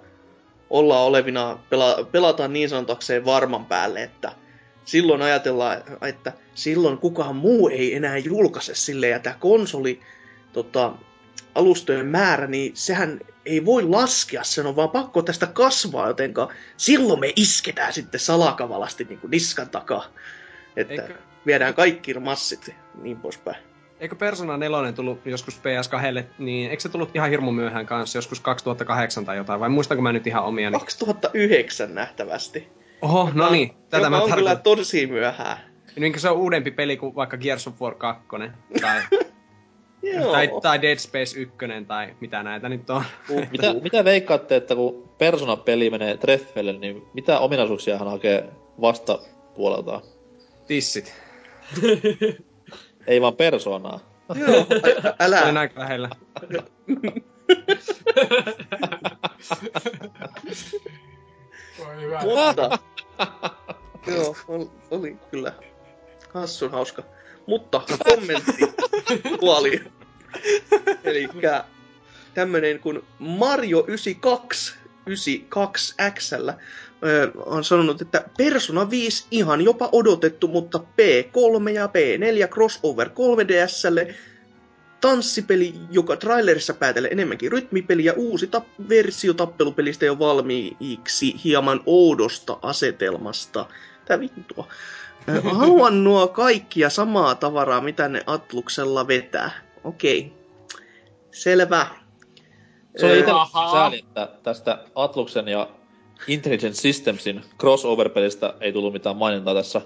ollaan 0.71 1.05
olevina, 1.05 1.59
pela, 1.71 2.09
pelataan 2.13 2.53
niin 2.53 2.69
sanotakseen 2.69 3.25
varman 3.25 3.67
päälle, 3.67 4.03
että 4.03 4.33
silloin 4.85 5.23
ajatellaan, 5.23 5.83
että 6.03 6.33
silloin 6.55 6.99
kukaan 6.99 7.37
muu 7.37 7.69
ei 7.69 7.95
enää 7.95 8.19
julkaise 8.19 8.75
sille 8.75 9.09
ja 9.09 9.19
tämä 9.19 9.37
konsoli 9.41 10.01
tota, 10.53 10.93
alustojen 11.55 12.07
määrä, 12.07 12.47
niin 12.47 12.73
sehän 12.75 13.21
ei 13.47 13.65
voi 13.65 13.83
laskea, 13.83 14.45
sen 14.45 14.67
on 14.67 14.77
vaan 14.77 14.91
pakko 14.91 15.23
tästä 15.23 15.47
kasvaa, 15.47 16.09
jotenka 16.09 16.53
silloin 16.77 17.21
me 17.21 17.33
isketään 17.37 17.93
sitten 17.93 18.21
salakavalasti 18.21 19.05
niin 19.05 19.19
kuin 19.19 19.31
niskan 19.31 19.69
takaa. 19.69 20.05
Että 20.79 21.03
Eikö, 21.03 21.15
viedään 21.47 21.75
kaikki 21.75 22.15
massit 22.15 22.69
ja 22.69 22.75
niin 23.03 23.17
poispäin. 23.17 23.57
eikö 24.01 24.17
Persona 24.17 24.57
4 24.57 24.93
tullut 24.93 25.27
joskus 25.27 25.59
PS2, 25.59 26.25
niin 26.39 26.71
eikö 26.71 26.83
se 26.83 26.89
tullut 26.89 27.11
ihan 27.15 27.31
hirmu 27.31 27.53
myöhään 27.53 27.87
kanssa, 27.87 28.19
joskus 28.19 28.41
2008 28.41 29.25
tai 29.25 29.37
jotain, 29.37 29.61
vai 29.61 29.69
muistanko 29.69 30.03
mä 30.03 30.13
nyt 30.13 30.27
ihan 30.27 30.45
omia? 30.45 30.71
2009 30.71 31.95
nähtävästi. 31.95 32.69
Oho, 33.03 33.31
no 33.35 33.51
niin, 33.51 33.71
tätä 33.71 33.97
Joka 33.97 34.11
mä 34.11 34.23
on 34.23 34.33
kyllä 34.33 34.57
tosi 34.57 35.07
myöhään. 35.07 35.59
Niin 35.97 36.21
se 36.21 36.31
on 36.31 36.37
uudempi 36.37 36.71
peli 36.71 36.97
kuin 36.97 37.15
vaikka 37.15 37.37
Gears 37.37 37.67
of 37.67 37.81
War 37.81 37.95
2, 37.95 38.27
tai, 38.81 39.01
tai, 40.33 40.51
tai 40.63 40.83
Dead 40.83 40.99
Space 40.99 41.41
1, 41.41 41.57
tai 41.87 42.15
mitä 42.21 42.43
näitä 42.43 42.69
nyt 42.69 42.91
on. 42.91 43.05
Mitä, 43.51 43.75
mitä 43.83 44.05
veikkaatte, 44.05 44.57
että 44.57 44.75
kun 44.75 45.09
Persona-peli 45.19 45.91
menee 45.91 46.17
treffeille, 46.17 46.73
niin 46.73 47.03
mitä 47.15 47.39
ominaisuuksia 47.39 47.99
hän 47.99 48.11
hakee 48.11 48.49
vastapuoleltaan? 48.81 50.03
Tissit. 50.69 51.15
Ei 53.07 53.21
vaan 53.21 53.37
persoonaa. 53.37 54.01
Joo, 54.35 54.67
älä. 55.21 55.43
Olin 55.43 55.57
aika 55.57 55.81
lähellä. 55.81 56.09
Mutta, 62.23 62.79
joo, 64.07 64.37
ol- 64.49 64.67
oli 64.91 65.17
kyllä 65.31 65.53
hassun 66.35 66.71
hauska. 66.71 67.03
Mutta 67.47 67.83
kommentti 68.05 68.53
puoli. 69.41 69.85
Eli 71.05 71.29
tämmönen 72.35 72.79
kuin 72.81 73.03
Mario 73.19 73.85
92, 73.87 74.75
92 75.07 75.95
On 77.37 77.65
sanonut, 77.65 78.03
että 78.03 78.25
Persona 78.37 78.91
5 78.91 79.27
ihan 79.31 79.61
jopa 79.61 79.89
odotettu, 79.93 80.49
mutta 80.49 80.79
P3 80.79 81.71
ja 81.71 81.87
P4 81.87 82.49
crossover 82.49 83.09
3DSlle 83.09 84.15
tanssipeli, 85.01 85.75
joka 85.91 86.17
trailerissa 86.17 86.75
päätelee 86.75 87.11
enemmänkin 87.11 87.53
rytmipeli 87.53 88.05
ja 88.05 88.13
uusi 88.17 88.47
tap- 88.47 88.89
versio 88.89 89.35
tappelupelistä 89.35 90.07
jo 90.07 90.19
valmiiksi 90.19 91.35
hieman 91.45 91.81
oudosta 91.87 92.59
asetelmasta. 92.63 93.67
Tää 94.05 94.21
vittua. 94.21 94.69
Haluan 95.59 96.05
nuo 96.05 96.29
kaikkia 96.29 96.91
samaa 96.91 97.35
tavaraa, 97.35 97.81
mitä 97.81 98.09
ne 98.09 98.23
Atluksella 98.27 99.09
vetää. 99.09 99.51
Okei. 99.85 100.33
Selvä. 101.31 101.87
Se 102.97 103.07
Ö, 103.07 103.19
itse 103.19 103.33
sääli, 103.73 103.99
että 103.99 104.29
tästä 104.43 104.85
Atluksen 104.95 105.49
ja 105.49 105.69
Intelligent 106.27 106.75
Systemsin 106.75 107.43
crossover-pelistä 107.61 108.55
ei 108.61 108.73
tullut 108.73 108.93
mitään 108.93 109.17
mainintaa 109.17 109.55
tässä 109.55 109.81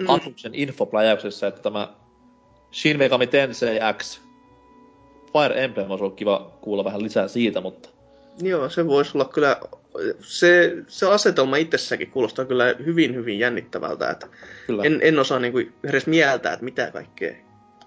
Mm. 0.00 0.08
Atluksen 0.08 0.54
infopläjäyksessä, 0.54 1.46
että 1.46 1.62
tämä 1.62 1.88
Shin 2.72 2.98
Megami 2.98 3.26
Tensei 3.26 3.78
X 3.98 4.20
Fire 5.32 5.64
Emblem 5.64 5.90
olisi 5.90 6.04
ollut 6.04 6.16
kiva 6.16 6.58
kuulla 6.60 6.84
vähän 6.84 7.02
lisää 7.02 7.28
siitä, 7.28 7.60
mutta 7.60 7.88
Joo, 8.42 8.68
se 8.68 8.86
voisi 8.86 9.10
olla 9.14 9.24
kyllä, 9.24 9.60
se, 10.20 10.76
se 10.88 11.06
asetelma 11.06 11.56
itsessäkin 11.56 12.10
kuulostaa 12.10 12.44
kyllä 12.44 12.74
hyvin, 12.84 13.14
hyvin 13.14 13.38
jännittävältä, 13.38 14.10
että 14.10 14.26
kyllä. 14.66 14.82
en, 14.82 15.00
en 15.02 15.18
osaa 15.18 15.38
niinku 15.38 15.58
edes 15.84 16.06
mieltää, 16.06 16.52
että 16.52 16.64
mitä 16.64 16.90
kaikkea 16.90 17.34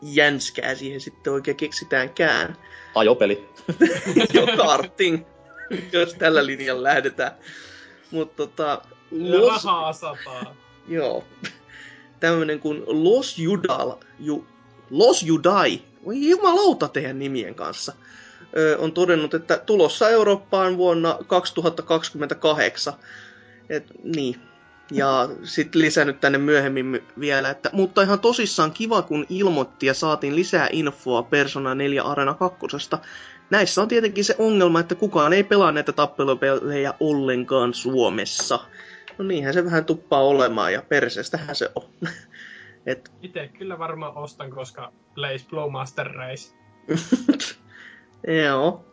jänskää 0.02 0.76
siihen 0.76 1.02
sitten 1.02 1.34
oikein 1.34 1.58
keksitäänkään. 1.58 2.58
Ajopeli. 2.96 3.50
Jo 4.34 4.48
karting, 4.58 5.26
jos 5.94 6.14
tällä 6.14 6.46
linjalla 6.46 6.84
lähdetään. 6.84 7.32
Mutta 8.12 8.36
tota, 8.36 8.82
Los, 9.12 9.66
rahaa 9.66 9.94
sataa. 9.94 10.56
joo, 10.88 11.24
tämmönen 12.20 12.60
kuin 12.60 12.84
Los 12.88 13.38
Judal, 13.38 13.94
ju, 14.20 14.48
Los 14.90 15.24
Judai, 15.24 15.82
voi 16.06 16.30
jumalauta 16.30 16.88
teidän 16.88 17.20
nimien 17.20 17.56
kanssa, 17.56 17.94
on 18.78 18.92
todennut, 18.92 19.34
että 19.34 19.58
tulossa 19.58 20.10
Eurooppaan 20.10 20.78
vuonna 20.78 21.20
2028. 21.28 22.94
Et, 23.70 23.86
niin. 24.04 24.36
Ja 24.92 25.30
sitten 25.44 25.82
lisännyt 25.82 26.20
tänne 26.20 26.38
myöhemmin 26.38 26.86
my- 26.86 27.04
vielä, 27.20 27.50
että 27.50 27.70
mutta 27.74 28.02
ihan 28.02 28.20
tosissaan 28.20 28.72
kiva, 28.72 29.02
kun 29.02 29.26
ilmoitti 29.30 29.86
ja 29.86 29.94
saatiin 29.94 30.36
lisää 30.36 30.70
infoa 30.72 31.24
Persona 31.24 31.76
4 31.76 32.04
Arena 32.04 32.34
2. 32.34 32.60
Näissä 33.50 33.82
on 33.82 33.88
tietenkin 33.88 34.26
se 34.26 34.36
ongelma, 34.40 34.80
että 34.80 34.96
kukaan 34.96 35.34
ei 35.34 35.44
pelaa 35.44 35.72
näitä 35.72 35.92
tappelupelejä 35.92 36.94
ollenkaan 37.00 37.74
Suomessa. 37.74 38.60
No 39.18 39.26
niinhän 39.26 39.54
se 39.54 39.66
vähän 39.66 39.86
tuppaa 39.86 40.24
olemaan 40.24 40.74
ja 40.74 40.82
perseestähän 40.82 41.56
se 41.56 41.72
on. 41.76 41.90
Et, 42.86 43.12
Itse 43.22 43.48
kyllä 43.48 43.80
varmaan 43.80 44.18
ostan, 44.18 44.50
koska 44.50 44.92
Blaze 45.14 45.46
Blowmaster 45.50 46.08
Race. 46.08 46.54
joo. 48.46 48.86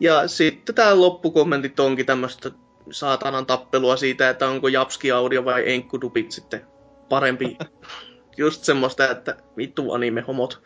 Ja 0.00 0.28
sitten 0.28 0.74
tää 0.74 1.00
loppukommentit 1.00 1.80
onkin 1.80 2.06
tämmöistä 2.06 2.50
saatanan 2.90 3.46
tappelua 3.46 3.96
siitä, 3.96 4.30
että 4.30 4.48
onko 4.48 4.68
Japski 4.68 5.12
Audio 5.12 5.44
vai 5.44 5.72
Enkkudupit 5.72 6.32
sitten 6.32 6.66
parempi. 7.08 7.58
Just 8.36 8.64
semmoista, 8.64 9.10
että 9.10 9.36
vittu 9.56 9.92
anime-homot, 9.92 10.62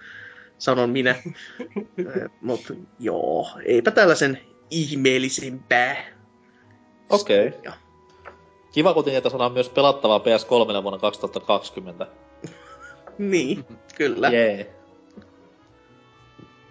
sanon 0.63 0.91
minä. 0.91 1.15
Mutta 2.41 2.75
joo, 2.99 3.49
eipä 3.65 3.91
tällaisen 3.91 4.41
ihmeellisempää. 4.71 5.97
Okei. 7.11 7.49
Okay. 7.49 7.61
Ja. 7.65 7.73
Kiva 8.73 8.95
kuitenkin, 8.95 9.19
että 9.19 9.31
saadaan 9.31 9.53
myös 9.53 9.69
pelattavaa 9.69 10.19
PS3 10.19 10.83
vuonna 10.83 10.99
2020. 10.99 12.07
Niin, 13.19 13.65
kyllä. 13.95 14.29
Jee. 14.29 14.55
Yeah. 14.55 14.67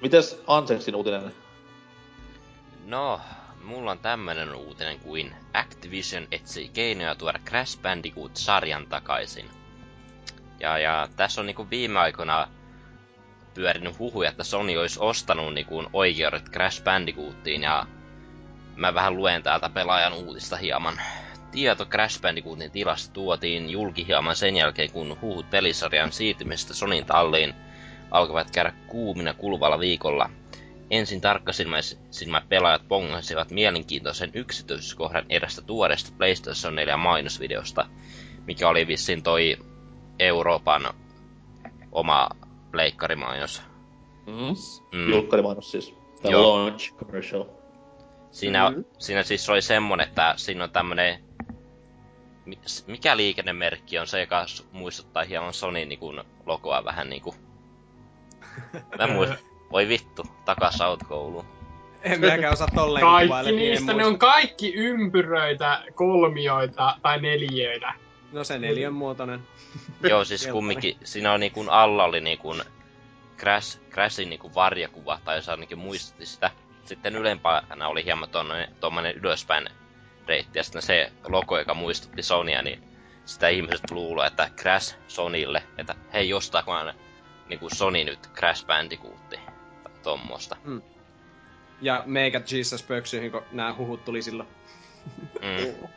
Mites 0.01 0.41
Anseksin 0.47 0.95
uutinen? 0.95 1.31
No, 2.85 3.19
mulla 3.63 3.91
on 3.91 3.99
tämmönen 3.99 4.55
uutinen 4.55 4.99
kuin 4.99 5.35
Activision 5.53 6.27
etsii 6.31 6.69
keinoja 6.69 7.15
tuoda 7.15 7.39
Crash 7.45 7.81
Bandicoot-sarjan 7.81 8.87
takaisin. 8.89 9.49
Ja, 10.59 10.77
ja 10.77 11.07
tässä 11.15 11.41
on 11.41 11.45
niinku 11.47 11.69
viime 11.69 11.99
aikoina 11.99 12.47
pyörinyt 13.54 13.99
huhuja, 13.99 14.30
että 14.30 14.43
Sony 14.43 14.78
olisi 14.78 14.99
ostanut 15.02 15.54
niinku 15.54 15.84
oikeudet 15.93 16.49
Crash 16.49 16.84
Bandicootiin 16.84 17.62
ja 17.64 17.86
mä 18.76 18.93
vähän 18.93 19.18
luen 19.18 19.43
täältä 19.43 19.70
pelaajan 19.70 20.14
uutista 20.14 20.58
hieman. 20.58 21.02
Tieto 21.52 21.86
Crash 21.86 22.22
Bandicootin 22.22 22.72
tilasta 22.72 23.14
tuotiin 23.14 23.70
julki 23.70 24.08
hieman 24.08 24.36
sen 24.36 24.56
jälkeen, 24.56 24.91
kun 24.91 25.18
huhut 25.22 25.49
pelisarjan 25.49 26.12
siirtymisestä 26.12 26.74
Sonin 26.74 27.06
talliin 27.06 27.54
alkavat 28.12 28.52
käydä 28.52 28.74
kuumina 28.88 29.34
kuluvalla 29.34 29.80
viikolla. 29.80 30.30
Ensin 30.89 31.22
tarkkasilmäisimät 31.22 32.49
pelaajat 32.49 32.88
pongasivat 32.88 33.52
mielenkiintoisen 33.52 34.32
yksityiskohdan 34.34 35.26
erästä 35.30 35.62
tuoreesta 35.62 36.12
PlayStation 36.18 36.76
4 36.76 36.97
mainosvideosta, 36.97 37.86
mikä 38.47 38.70
oli 38.70 38.88
vissiin 38.88 39.24
toi 39.24 39.58
Euroopan 40.20 40.93
oma 41.91 42.30
pleikkarimainos. 42.72 43.61
Mm. 44.28 44.34
Mm. 44.34 44.97
Mm. 45.05 45.11
Julkkarimainos 45.11 45.72
siis. 45.72 45.95
The 46.22 46.30
Joo. 46.30 46.57
launch 46.59 46.93
commercial. 46.95 47.45
Siinä, 48.32 48.69
Mhm. 48.69 48.82
siinä 48.99 49.24
siis 49.24 49.49
oli 49.49 49.61
semmonen, 49.61 50.07
että 50.07 50.34
siinä 50.38 50.63
on 50.63 50.69
tämmönen... 50.72 51.24
Mikä 52.88 53.17
liikennemerkki 53.17 53.99
on 53.99 54.07
se, 54.07 54.19
joka 54.22 54.45
muistuttaa 54.72 55.24
hieman 55.24 55.53
Sony 55.53 55.86
niinku 55.86 56.13
logoa 56.45 56.86
vähän 56.86 57.09
niinku... 57.09 57.36
Mä 58.97 59.03
en 59.03 59.11
muista. 59.11 59.36
Voi 59.72 59.88
vittu, 59.88 60.24
takas 60.45 60.82
autokouluun. 60.82 61.45
En 62.03 62.19
minäkään 62.19 62.53
osaa 62.53 62.67
tolleen 62.76 63.05
Kaikki 63.05 63.28
kuvailla, 63.28 63.51
niin 63.51 63.59
niistä, 63.72 63.93
ne 63.93 64.05
on 64.05 64.19
kaikki 64.19 64.74
ympyröitä, 64.74 65.84
kolmioita 65.95 66.97
tai 67.01 67.22
neljöitä. 67.22 67.93
No 68.32 68.43
se 68.43 68.59
neljän 68.59 68.93
muotoinen. 68.93 69.39
Joo, 70.09 70.25
siis 70.25 70.47
kumminkin, 70.47 70.97
siinä 71.03 71.34
on 71.34 71.39
niinku 71.39 71.65
alla 71.69 72.03
oli 72.03 72.21
niinku 72.21 72.55
Crash, 73.38 73.79
Crashin 73.89 74.29
niinku 74.29 74.55
varjakuva, 74.55 75.19
tai 75.25 75.36
jos 75.36 75.49
ainakin 75.49 75.77
muistutti 75.77 76.25
sitä. 76.25 76.51
Sitten 76.86 77.15
ylempänä 77.15 77.88
oli 77.88 78.05
hieman 78.05 78.29
tonne, 78.29 78.69
tommonen 78.79 79.15
ylöspäin 79.15 79.69
reitti, 80.27 80.59
ja 80.59 80.63
sitten 80.63 80.82
se 80.82 81.11
logo, 81.27 81.59
joka 81.59 81.73
muistutti 81.73 82.23
Sonya, 82.23 82.61
niin 82.61 82.84
sitä 83.25 83.47
ihmiset 83.47 83.91
luulee, 83.91 84.27
että 84.27 84.49
Crash 84.57 84.97
Sonille, 85.07 85.63
että 85.77 85.95
hei, 86.13 86.34
ostaakohan 86.34 86.93
niinku 87.49 87.69
Sony 87.69 88.03
nyt 88.03 88.29
Crash 88.36 88.65
Bandicootti, 88.65 89.39
tai 89.84 89.93
tommosta. 90.03 90.57
Ja 91.82 92.03
meikä 92.05 92.41
Jesus 92.51 92.84
pöksyihin, 92.84 93.32
kun 93.32 93.43
nämä 93.51 93.75
huhut 93.77 94.05
tuli 94.05 94.21
silloin. 94.21 94.49
Mm. 95.41 95.88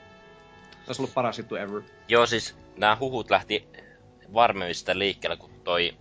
Olisi 0.86 1.02
ollut 1.02 1.14
paras 1.14 1.38
juttu 1.38 1.56
ever. 1.56 1.82
Joo, 2.08 2.26
siis 2.26 2.56
nämä 2.76 2.96
huhut 3.00 3.30
lähti 3.30 3.68
varmemmista 4.34 4.98
liikkeelle, 4.98 5.36
kun 5.36 5.50
toi 5.64 5.94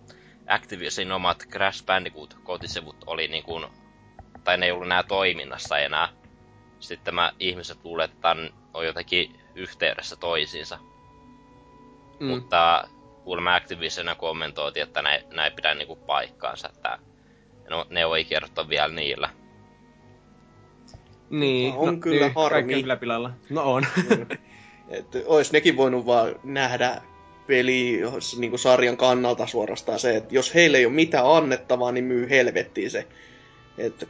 Activision 0.46 1.12
omat 1.12 1.44
Crash 1.50 1.84
Bandicoot 1.84 2.36
kotisivut 2.42 2.96
oli 3.06 3.28
niin 3.28 3.44
kuin, 3.44 3.66
tai 4.44 4.58
ne 4.58 4.66
ei 4.66 4.72
ollut 4.72 4.86
enää 4.86 5.02
toiminnassa 5.02 5.78
enää. 5.78 6.08
Sitten 6.80 7.14
mä 7.14 7.32
ihmiset 7.40 7.78
luulee, 7.84 8.04
että 8.04 8.16
tän 8.20 8.50
on 8.74 8.86
jotenkin 8.86 9.40
yhteydessä 9.54 10.16
toisiinsa. 10.16 10.76
Mm. 10.76 12.26
Mm. 12.26 12.26
Mutta 12.26 12.88
kuulemma 13.24 13.54
Activision 13.54 14.16
kommentoitiin, 14.18 14.82
että 14.82 15.02
näin, 15.02 15.22
näin 15.30 15.52
pidä 15.52 15.74
niinku 15.74 15.96
paikkaansa, 15.96 16.68
että 16.68 16.98
no, 17.70 17.86
ne 17.90 18.06
oikeudet 18.06 18.58
on 18.58 18.68
vielä 18.68 18.94
niillä. 18.94 19.30
Niin, 21.30 21.74
No, 21.74 21.80
on 21.80 22.00
kyllä 22.00 22.26
niin, 22.26 22.34
harmi. 22.34 22.54
Kaikki 22.54 22.74
on 22.74 22.80
kyllä 22.80 22.96
pilalla. 22.96 23.30
No 23.50 23.62
on. 23.72 23.86
Että 24.88 25.18
ois 25.26 25.52
nekin 25.52 25.76
voinut 25.76 26.06
vaan 26.06 26.34
nähdä 26.44 27.02
peli 27.46 28.00
niin 28.38 28.50
kuin 28.50 28.60
sarjan 28.60 28.96
kannalta 28.96 29.46
suorastaan 29.46 29.98
se, 29.98 30.16
että 30.16 30.34
jos 30.34 30.54
heille 30.54 30.78
ei 30.78 30.86
ole 30.86 30.94
mitään 30.94 31.26
annettavaa, 31.26 31.92
niin 31.92 32.04
myy 32.04 32.30
helvettiin 32.30 32.90
se. 32.90 33.06
Että 33.78 34.06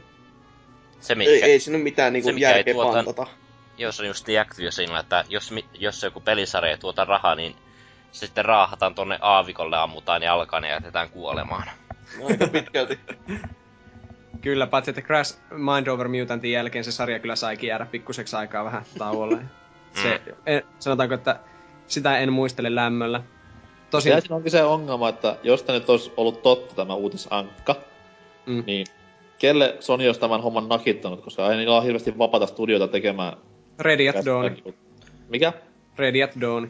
Se 0.99 1.15
mikä, 1.15 1.31
ei, 1.31 1.43
ei 1.43 1.59
siinä 1.59 1.77
ole 1.77 1.83
mitään 1.83 2.13
niin 2.13 2.23
se, 2.23 2.31
kuin 2.31 2.41
järkeä 2.41 2.73
tuota- 2.73 2.93
pantata. 2.93 3.27
jos 3.77 3.99
on 3.99 4.07
just 4.07 4.27
Activisionilla, 4.41 4.99
että 4.99 5.25
jos, 5.29 5.53
jos 5.73 6.03
joku 6.03 6.19
pelisarja 6.19 6.71
ei 6.71 6.77
tuota 6.77 7.05
rahaa, 7.05 7.35
niin 7.35 7.55
sitten 8.11 8.45
raahataan 8.45 8.95
tonne 8.95 9.17
aavikolle, 9.21 9.77
ammutaan 9.77 10.23
ja 10.23 10.33
alkaa 10.33 10.59
ja 10.59 10.69
jätetään 10.69 11.09
kuolemaan. 11.09 11.69
Aika 12.29 12.47
pitkälti. 12.47 12.99
kyllä, 14.41 14.67
paitsi 14.67 14.91
että 14.91 15.01
Crash 15.01 15.37
Mind 15.51 15.87
Over 15.87 16.07
Mutantin 16.07 16.51
jälkeen 16.51 16.83
se 16.83 16.91
sarja 16.91 17.19
kyllä 17.19 17.35
saikin 17.35 17.67
jäädä 17.67 17.85
pikkuseksi 17.85 18.35
aikaa 18.35 18.65
vähän 18.65 18.83
tauolle. 18.97 19.37
Se, 20.01 20.21
en, 20.45 20.63
sanotaanko, 20.79 21.15
että 21.15 21.39
sitä 21.87 22.17
en 22.17 22.33
muistele 22.33 22.75
lämmöllä. 22.75 23.21
Tosin, 23.89 24.11
Ja 24.11 24.21
siinä 24.21 24.35
onkin 24.35 24.51
se 24.51 24.63
ongelma, 24.63 25.09
että 25.09 25.37
jos 25.43 25.63
tämä 25.63 25.79
nyt 25.79 25.89
olisi 25.89 26.13
ollut 26.17 26.41
totta 26.43 26.75
tämä 26.75 26.93
uutisankka, 26.93 27.75
Mm. 28.45 28.63
niin 28.67 28.87
kelle 29.37 29.77
Sony 29.79 30.07
olisi 30.07 30.19
tämän 30.19 30.41
homman 30.43 30.69
nakittanut, 30.69 31.21
koska 31.21 31.51
ei 31.51 31.57
niillä 31.57 31.75
ole 31.75 31.83
hirveästi 31.83 32.17
vapaata 32.17 32.45
studioita 32.47 32.87
tekemään. 32.87 33.33
Ready 33.79 34.09
at 34.09 34.25
Dawn. 34.25 34.55
Mikä? 35.29 35.53
Ready 35.97 36.23
at 36.23 36.31
Dawn. 36.41 36.67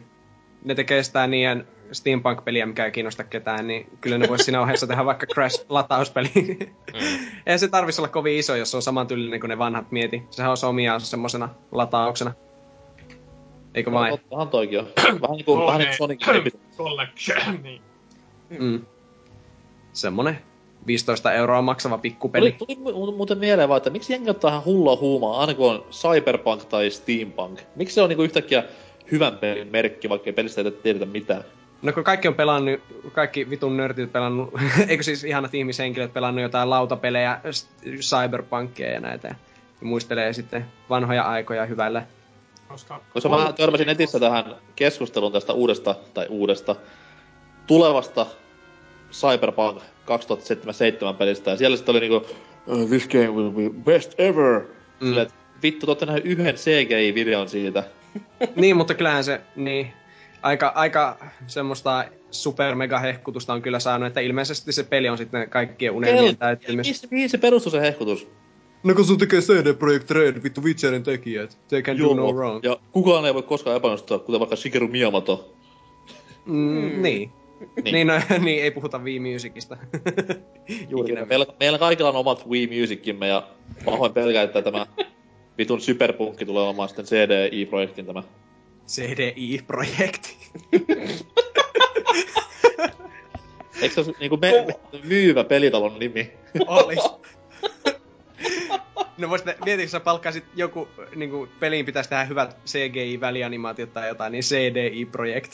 ne 0.64 0.74
tekee 0.74 1.02
sitä 1.02 1.26
niiden 1.26 1.68
steampunk-peliä, 1.92 2.66
mikä 2.66 2.84
ei 2.84 2.90
kiinnosta 2.90 3.24
ketään, 3.24 3.66
niin 3.66 3.86
kyllä 4.00 4.18
ne 4.18 4.28
voisi 4.28 4.44
siinä 4.44 4.60
ohessa 4.60 4.86
tehdä 4.86 5.04
vaikka 5.04 5.26
Crash-latauspeli. 5.34 6.30
Mm. 6.36 6.66
Eihän 7.46 7.58
se 7.58 7.68
tarvitsisi 7.68 8.00
olla 8.00 8.08
kovin 8.12 8.38
iso, 8.38 8.56
jos 8.56 8.70
se 8.70 8.76
on 8.76 8.82
samantyylinen 8.82 9.40
kuin 9.40 9.48
ne 9.48 9.58
vanhat 9.58 9.92
mieti. 9.92 10.22
Sehän 10.30 10.50
on 10.50 10.56
omia 10.68 10.98
semmosena 10.98 11.48
latauksena. 11.72 12.32
Eikö 13.76 13.92
vain? 13.92 14.10
No, 14.10 14.18
vähän 14.36 14.48
toikin 14.48 14.78
on. 14.78 14.86
Vähän 15.22 15.36
niinku, 15.36 15.66
vähän 15.66 15.78
niinku 15.78 15.96
Sonicin 15.96 16.60
Collection, 16.78 17.62
niin. 17.62 17.82
Mm. 18.58 18.86
Semmonen 19.92 20.38
15 20.86 21.32
euroa 21.32 21.62
maksava 21.62 21.98
pikkupeli. 21.98 22.52
Tuli, 22.52 22.76
tuli 22.76 23.16
muuten 23.16 23.38
mieleen 23.38 23.68
vaan, 23.68 23.76
että 23.76 23.90
miksi 23.90 24.12
jengi 24.12 24.30
ottaa 24.30 24.50
ihan 24.50 24.64
hullua 24.64 24.96
huumaa, 24.96 25.40
aina 25.40 25.54
kun 25.54 25.70
on 25.70 25.84
Cyberpunk 25.90 26.64
tai 26.64 26.90
Steampunk? 26.90 27.60
Miksi 27.76 27.94
se 27.94 28.02
on 28.02 28.08
niinku 28.08 28.22
yhtäkkiä 28.22 28.64
hyvän 29.12 29.38
pelin 29.38 29.68
merkki, 29.68 30.08
vaikka 30.08 30.30
ei 30.30 30.32
pelistä 30.32 30.60
ei 30.60 30.70
tiedetä 30.70 31.06
mitään? 31.06 31.44
No 31.82 31.92
kun 31.92 32.04
kaikki 32.04 32.28
on 32.28 32.34
pelannut, 32.34 32.80
kaikki 33.12 33.50
vitun 33.50 33.76
nörtit 33.76 34.12
pelannut, 34.12 34.54
eikö 34.88 35.02
siis 35.02 35.24
ihanat 35.24 35.54
ihmishenkilöt 35.54 36.12
pelannut 36.12 36.42
jotain 36.42 36.70
lautapelejä, 36.70 37.40
cyberpunkia 38.00 38.90
ja 38.90 39.00
näitä. 39.00 39.28
Ja 39.80 39.86
muistelee 39.86 40.32
sitten 40.32 40.66
vanhoja 40.90 41.22
aikoja 41.22 41.66
hyvällä. 41.66 42.06
Koska, 42.68 43.00
mä 43.28 43.52
törmäsin 43.52 43.86
netissä 43.86 44.20
tähän 44.20 44.56
keskusteluun 44.76 45.32
tästä 45.32 45.52
uudesta, 45.52 45.94
tai 46.14 46.26
uudesta, 46.28 46.76
tulevasta 47.66 48.26
Cyberpunk 49.12 49.82
2077 50.04 51.16
pelistä, 51.16 51.50
ja 51.50 51.56
siellä 51.56 51.76
sitten 51.76 51.92
oli 51.92 52.00
niinku, 52.00 52.26
uh, 52.66 52.88
this 52.88 53.08
game 53.08 53.28
will 53.28 53.50
be 53.50 53.70
best 53.84 54.20
ever. 54.20 54.60
Mm. 55.00 55.06
Sille, 55.06 55.26
vittu, 55.62 55.94
te 55.94 56.04
olette 56.04 56.28
yhden 56.28 56.54
CGI-videon 56.54 57.48
siitä. 57.48 57.84
niin, 58.56 58.76
mutta 58.76 58.94
kyllähän 58.94 59.24
se, 59.24 59.40
niin, 59.56 59.92
aika, 60.42 60.72
aika 60.74 61.18
semmoista 61.46 62.04
super 62.30 62.74
mega 62.74 62.98
hehkutusta 62.98 63.52
on 63.52 63.62
kyllä 63.62 63.80
saanut, 63.80 64.06
että 64.06 64.20
ilmeisesti 64.20 64.72
se 64.72 64.84
peli 64.84 65.08
on 65.08 65.18
sitten 65.18 65.50
kaikkien 65.50 65.92
unelmien 65.92 66.36
täyttymys. 66.36 67.06
Mihin 67.10 67.30
se 67.30 67.38
perustuu 67.38 67.72
se 67.72 67.80
hehkutus? 67.80 68.28
No 68.86 68.94
kun 68.94 69.04
sun 69.04 69.18
tekee 69.18 69.40
CD 69.40 69.74
Projekt 69.74 70.10
Red, 70.10 70.42
vittu 70.42 70.62
Witcherin 70.62 71.02
tekijät. 71.02 71.58
They 71.68 71.82
can 71.82 71.98
Joo, 71.98 72.16
do 72.16 72.22
no 72.22 72.32
wrong. 72.32 72.64
Ja 72.64 72.76
kukaan 72.92 73.26
ei 73.26 73.34
voi 73.34 73.42
koskaan 73.42 73.76
epäonnistua, 73.76 74.18
kuten 74.18 74.40
vaikka 74.40 74.56
Shigeru 74.56 74.88
Miyamoto. 74.88 75.54
Mm, 76.46 76.54
mm. 76.54 77.02
Niin. 77.02 77.30
Niin. 77.84 77.92
niin, 77.92 78.06
no, 78.06 78.14
niin, 78.44 78.62
ei 78.62 78.70
puhuta 78.70 78.98
Wii 78.98 79.20
Musicista. 79.20 79.76
Juuri. 80.90 81.26
Meillä, 81.26 81.46
meillä 81.60 81.78
kaikilla 81.78 82.08
on 82.08 82.16
omat 82.16 82.48
Wii 82.48 82.80
Musicimme 82.80 83.28
ja 83.28 83.48
pahoin 83.84 84.12
pelkää, 84.12 84.42
että 84.42 84.62
tämä 84.62 84.86
vitun 85.58 85.80
superpunkki 85.80 86.46
tulee 86.46 86.62
olemaan 86.62 86.88
sitten 86.88 87.04
CDI-projektin 87.04 88.06
tämä. 88.06 88.22
CDI-projekti. 88.88 90.36
Eikö 93.80 93.94
se 93.94 94.00
ole 94.00 94.14
niinku 94.20 94.36
me, 94.36 94.64
me, 94.66 95.00
myyvä 95.04 95.44
pelitalon 95.44 95.98
nimi? 95.98 96.32
Olis. 96.66 97.04
No 99.18 99.28
vois 99.28 99.44
mietitkö, 99.44 99.82
jos 99.82 99.90
sä 99.90 100.00
palkkaisit 100.00 100.44
joku, 100.54 100.88
niinku 101.14 101.48
peliin 101.60 101.86
pitäisi 101.86 102.10
tehdä 102.10 102.24
hyvät 102.24 102.56
CGI-välianimaatiot 102.66 103.92
tai 103.92 104.08
jotain, 104.08 104.32
niin 104.32 104.44
CDI-projekt. 104.44 105.52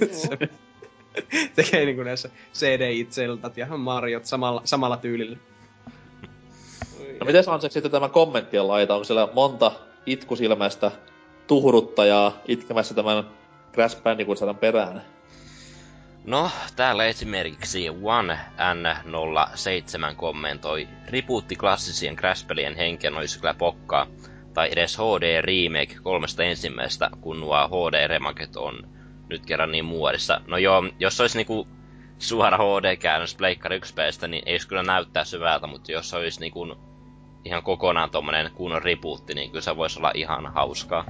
Tekee 1.56 1.84
niinku 1.84 2.02
näissä 2.02 2.30
CDI-zeltat 2.54 3.56
ja 3.56 3.66
Mariot 3.76 4.26
samalla, 4.26 4.62
samalla 4.64 4.96
tyylillä. 4.96 5.36
No 7.20 7.26
miten 7.26 7.44
on 7.48 7.60
se 7.60 7.68
sitten 7.68 7.90
tämä 7.90 8.08
kommenttien 8.08 8.68
laita? 8.68 8.94
Onko 8.94 9.04
siellä 9.04 9.28
monta 9.34 9.72
itkusilmäistä 10.06 10.90
tuhruttajaa 11.46 12.38
itkemässä 12.48 12.94
tämän 12.94 13.24
Crash 13.72 14.02
Bandicoot 14.02 14.60
perään? 14.60 15.02
No, 16.30 16.50
täällä 16.76 17.04
esimerkiksi 17.04 17.88
One 18.02 18.38
N07 18.56 20.14
kommentoi, 20.16 20.88
ripuutti 21.08 21.56
klassisien 21.56 22.16
Crash-pelien 22.16 22.76
henken 22.76 23.16
olisi 23.16 23.40
kyllä 23.40 23.54
pokkaa, 23.54 24.06
tai 24.54 24.68
edes 24.72 24.98
HD 24.98 25.42
Remake 25.42 25.94
kolmesta 26.02 26.42
ensimmäistä, 26.42 27.10
kun 27.20 27.40
nuo 27.40 27.68
HD 27.68 28.08
Remaket 28.08 28.56
on 28.56 28.88
nyt 29.28 29.46
kerran 29.46 29.72
niin 29.72 29.84
muodissa. 29.84 30.40
No 30.46 30.58
joo, 30.58 30.82
jos 30.98 31.20
olisi 31.20 31.38
niinku 31.38 31.68
suora 32.18 32.58
HD-käännös 32.58 33.34
Pleikkari 33.36 33.76
1 33.76 33.94
niin 34.28 34.42
ei 34.46 34.58
kyllä 34.68 34.82
näyttää 34.82 35.24
syvältä, 35.24 35.66
mutta 35.66 35.92
jos 35.92 36.14
olisi 36.14 36.40
niinku 36.40 36.76
ihan 37.44 37.62
kokonaan 37.62 38.10
tommonen 38.10 38.50
kunnon 38.54 38.82
ripuutti, 38.82 39.34
niin 39.34 39.50
kyllä 39.50 39.62
se 39.62 39.76
voisi 39.76 39.98
olla 39.98 40.12
ihan 40.14 40.46
hauskaa. 40.46 41.04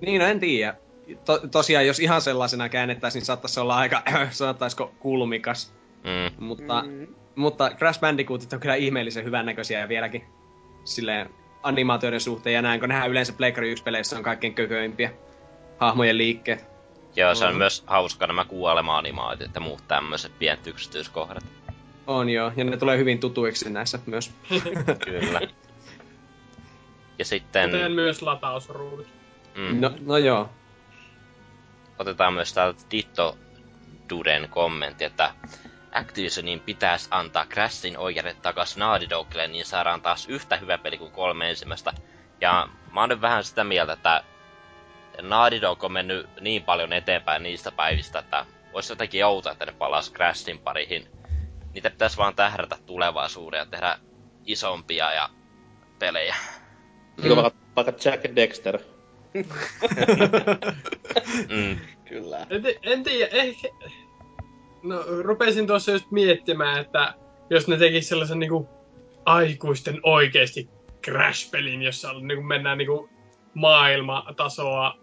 Niin, 0.00 0.20
no 0.20 0.26
en 0.26 0.40
tiedä. 0.40 0.85
To, 1.24 1.38
tosiaan, 1.38 1.86
jos 1.86 2.00
ihan 2.00 2.22
sellaisena 2.22 2.68
käännettäisiin, 2.68 3.20
niin 3.20 3.26
saattaisi 3.26 3.60
olla 3.60 3.76
aika, 3.76 4.02
sanottaisiko, 4.30 4.92
kulmikas. 4.98 5.74
Mm. 6.04 6.44
Mutta, 6.44 6.82
mm. 6.82 7.06
mutta 7.34 7.70
Crash 7.70 8.00
Bandicootit 8.00 8.52
on 8.52 8.60
kyllä 8.60 8.74
ihmeellisen 8.74 9.24
hyvännäköisiä 9.24 9.80
ja 9.80 9.88
vieläkin 9.88 10.24
silleen 10.84 11.30
animaatioiden 11.62 12.20
suhteen 12.20 12.54
ja 12.54 12.62
näin, 12.62 12.80
kun 12.80 12.88
nehän 12.88 13.10
yleensä 13.10 13.32
Playground 13.32 13.70
1 13.70 13.84
peleissä 13.84 14.16
on 14.16 14.22
kaikkein 14.22 14.54
kököimpiä 14.54 15.10
hahmojen 15.78 16.18
liikkeet. 16.18 16.64
Joo, 17.16 17.34
se 17.34 17.44
on 17.44 17.52
mm. 17.52 17.58
myös 17.58 17.84
hauska 17.86 18.26
nämä 18.26 18.44
kuolema-animaatiot 18.44 19.54
ja 19.54 19.60
muut 19.60 19.88
tämmöiset 19.88 20.38
pienet 20.38 20.66
yksityiskohdat. 20.66 21.44
On 22.06 22.28
joo, 22.28 22.52
ja 22.56 22.64
ne 22.64 22.76
tulee 22.76 22.98
hyvin 22.98 23.18
tutuiksi 23.18 23.70
näissä 23.70 23.98
myös. 24.06 24.30
Kyllä. 25.04 25.40
Ja 27.18 27.24
sitten... 27.24 27.70
Kuten 27.70 27.92
myös 27.92 28.22
latausruudut. 28.22 29.06
Mm. 29.54 29.80
No, 29.80 29.90
no 30.06 30.16
joo. 30.16 30.48
Otetaan 31.98 32.32
myös 32.32 32.52
täältä 32.54 32.82
Ditto 32.90 33.38
Duden 34.10 34.48
kommentti, 34.48 35.04
että 35.04 35.30
Activisionin 35.92 36.60
pitäisi 36.60 37.08
antaa 37.10 37.46
Crashin 37.46 37.98
oikeudet 37.98 38.42
takas 38.42 38.76
Naughty 38.76 39.10
Dogille, 39.10 39.48
niin 39.48 39.64
saadaan 39.64 40.02
taas 40.02 40.26
yhtä 40.28 40.56
hyvä 40.56 40.78
peli 40.78 40.98
kuin 40.98 41.12
kolme 41.12 41.50
ensimmäistä. 41.50 41.92
Ja 42.40 42.68
mä 42.92 43.00
oon 43.00 43.08
nyt 43.08 43.20
vähän 43.20 43.44
sitä 43.44 43.64
mieltä, 43.64 43.92
että 43.92 44.22
Naughty 45.22 45.60
Dog 45.60 45.84
on 45.84 45.92
mennyt 45.92 46.28
niin 46.40 46.62
paljon 46.62 46.92
eteenpäin 46.92 47.42
niistä 47.42 47.72
päivistä, 47.72 48.18
että 48.18 48.46
olisi 48.72 48.92
jotenkin 48.92 49.26
outoa, 49.26 49.52
että 49.52 49.66
ne 49.66 49.72
palas 49.72 50.12
Crashin 50.12 50.58
parihin. 50.58 51.08
Niitä 51.74 51.90
pitäisi 51.90 52.16
vaan 52.16 52.34
tähdätä 52.34 52.78
tulevaisuuden 52.86 53.58
ja 53.58 53.66
tehdä 53.66 53.98
isompia 54.44 55.12
ja 55.12 55.28
pelejä. 55.98 56.36
Niin 57.16 57.34
kuin 57.34 57.46
mm. 57.46 57.58
vaikka 57.76 57.92
Jack 58.04 58.36
Dexter. 58.36 58.78
Mm. 61.48 61.78
Kyllä. 62.04 62.46
En, 62.50 62.62
en 62.82 63.02
tiedä, 63.02 63.30
ehkä... 63.32 63.68
No, 64.82 65.04
rupesin 65.22 65.66
tuossa 65.66 65.92
just 65.92 66.10
miettimään, 66.10 66.80
että 66.80 67.14
jos 67.50 67.68
ne 67.68 67.76
tekis 67.76 68.08
sellaisen 68.08 68.38
niinku 68.38 68.68
aikuisten 69.24 70.00
oikeesti 70.02 70.68
Crash-pelin, 71.04 71.82
jossa 71.82 72.12
niinku 72.12 72.42
mennään 72.42 72.78
niinku 72.78 73.08
maailmatasoa 73.54 74.98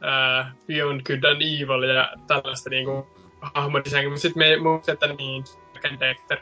ää, 0.00 0.54
Beyond 0.66 1.00
Good 1.00 1.24
and 1.24 1.42
Evil 1.42 1.82
ja 1.82 2.12
tällaista 2.26 2.70
niinku 2.70 3.06
hahmodisääkin, 3.40 4.10
mutta 4.10 4.22
sitten 4.22 4.38
me 4.38 4.56
muistin, 4.56 4.92
että 4.92 5.06
niin, 5.06 5.44
Dexter. 6.00 6.38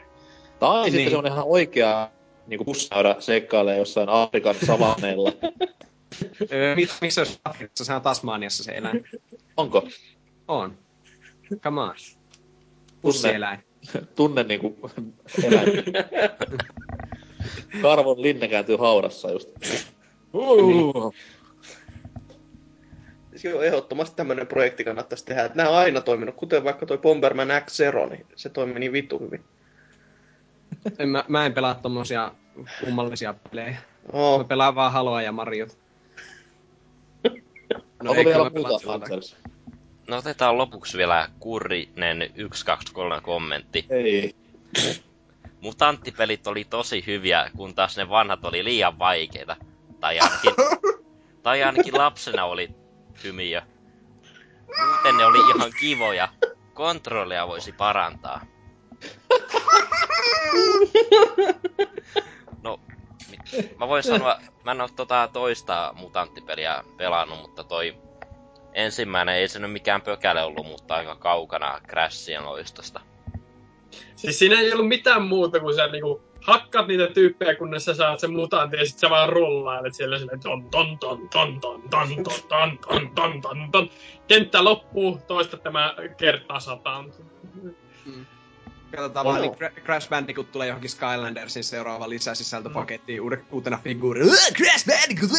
Tai 0.59 0.83
niin. 0.83 0.91
sitten 0.91 1.11
se 1.11 1.17
on 1.17 1.27
ihan 1.27 1.45
oikea 1.47 2.09
niinku 2.47 2.65
pussaura 2.65 3.15
seikkailee 3.19 3.77
jossain 3.77 4.09
Afrikan 4.09 4.55
savaneilla. 4.55 5.31
Missä 7.01 7.21
olisi 7.21 7.39
Afrikassa? 7.45 7.85
Se 7.85 7.93
on 7.93 8.01
Tasmaniassa 8.01 8.63
se 8.63 8.71
eläin. 8.71 9.05
Onko? 9.57 9.87
On. 10.47 10.77
Come 11.57 11.81
on. 11.81 11.95
Pussieläin. 13.01 13.59
Tunne 14.15 14.43
niinku 14.43 14.91
eläin. 15.43 15.67
Karvon 17.81 18.21
linne 18.21 18.47
kääntyy 18.47 18.77
haudassa 18.77 19.31
just. 19.31 19.49
Uh. 20.33 21.13
Joo, 23.43 23.61
ehdottomasti 23.61 24.15
tämmöinen 24.15 24.47
projekti 24.47 24.83
kannattaisi 24.83 25.25
tehdä. 25.25 25.45
Että 25.45 25.57
nämä 25.57 25.69
on 25.69 25.75
aina 25.75 26.01
toiminut, 26.01 26.35
kuten 26.35 26.63
vaikka 26.63 26.85
toi 26.85 26.97
Bomberman 26.97 27.47
X-Zero, 27.65 28.09
niin 28.09 28.25
se 28.35 28.49
toimii 28.49 28.79
niin 28.79 28.91
vittu 28.91 29.19
hyvin. 29.19 29.43
En, 30.99 31.09
mä, 31.09 31.23
mä 31.27 31.45
en 31.45 31.53
pelaa 31.53 31.75
tommosia 31.75 32.31
kummallisia 32.79 33.35
pelejä. 33.51 33.77
Oh. 34.11 34.37
Mä 34.37 34.43
pelaan 34.43 34.75
vaan 34.75 34.91
Haloa 34.91 35.21
ja 35.21 35.31
Mariot. 35.31 35.84
No 38.05 38.11
Onko 38.11 38.25
vielä 38.25 38.49
muuta, 38.49 38.93
Anders? 38.93 39.35
No 40.07 40.17
otetaan 40.17 40.57
lopuksi 40.57 40.97
vielä 40.97 41.29
Kurrinen 41.39 42.29
123 42.37 43.21
kommentti. 43.21 43.85
Ei. 43.89 44.35
Mutanttipelit 45.61 46.47
oli 46.47 46.65
tosi 46.65 47.03
hyviä, 47.07 47.51
kun 47.57 47.75
taas 47.75 47.97
ne 47.97 48.09
vanhat 48.09 48.45
oli 48.45 48.63
liian 48.63 48.99
vaikeita. 48.99 49.55
Tai 49.99 50.19
ainakin, 50.19 50.51
tai 51.43 51.63
ainakin 51.63 51.97
lapsena 51.97 52.45
oli 52.45 52.69
hymiö. 53.23 53.61
Muuten 54.87 55.17
ne 55.17 55.25
oli 55.25 55.39
ihan 55.39 55.71
kivoja. 55.79 56.29
Kontrollia 56.73 57.47
voisi 57.47 57.71
parantaa. 57.71 58.45
No, 62.63 62.79
mä 63.79 63.87
voin 63.87 64.03
sanoa, 64.03 64.39
mä 64.63 64.71
en 64.71 64.81
oo 64.81 64.87
tota 64.95 65.29
toista 65.33 65.93
mutanttipeliä 65.97 66.83
pelannut, 66.97 67.41
mutta 67.41 67.63
toi 67.63 67.95
ensimmäinen 68.73 69.35
ei 69.35 69.47
se 69.47 69.59
nyt 69.59 69.71
mikään 69.71 70.01
pökäle 70.01 70.43
ollut, 70.43 70.67
mutta 70.67 70.95
aika 70.95 71.15
kaukana 71.15 71.81
Crashien 71.87 72.45
loistosta. 72.45 73.01
Siis 74.15 74.39
siinä 74.39 74.59
ei 74.59 74.73
ollut 74.73 74.87
mitään 74.87 75.21
muuta 75.21 75.59
kuin 75.59 75.75
sä 75.75 75.87
niinku 75.87 76.21
hakkaat 76.41 76.87
niitä 76.87 77.07
tyyppejä, 77.07 77.55
kunnes 77.55 77.85
sä 77.85 77.93
saat 77.93 78.19
sen 78.19 78.33
mutantin 78.33 78.79
ja 78.79 78.85
sit 78.85 78.99
sä 78.99 79.09
vaan 79.09 79.29
rullailet 79.29 79.93
siellä 79.93 80.19
silleen 80.19 80.39
ton 80.39 80.69
ton 80.69 80.99
ton 80.99 81.29
ton 81.29 81.59
ton 81.61 81.81
ton 81.89 82.23
ton 82.23 82.47
ton 82.49 82.77
ton 82.77 83.11
ton 83.15 83.41
ton 83.41 83.71
ton. 83.71 83.89
Kenttä 84.27 84.63
loppuu, 84.63 85.19
toista 85.27 85.57
tämä 85.57 85.95
kertaa 86.17 86.59
sataan. 86.59 87.13
Katsotaan 88.91 89.25
vaan, 89.25 89.41
niin 89.41 89.53
Cra- 89.53 89.81
Crash 89.81 90.09
Bandicoot 90.09 90.51
tulee 90.51 90.67
johonkin 90.67 90.89
Skylandersin 90.89 91.63
seuraava 91.63 92.09
lisäsisältöpakettiin 92.09 93.21
uude, 93.21 93.37
uutena 93.51 93.79
figuurina. 93.83 94.25
"Ugh, 94.25 94.53
Crash 94.53 94.85
Bandicoot! 94.87 95.31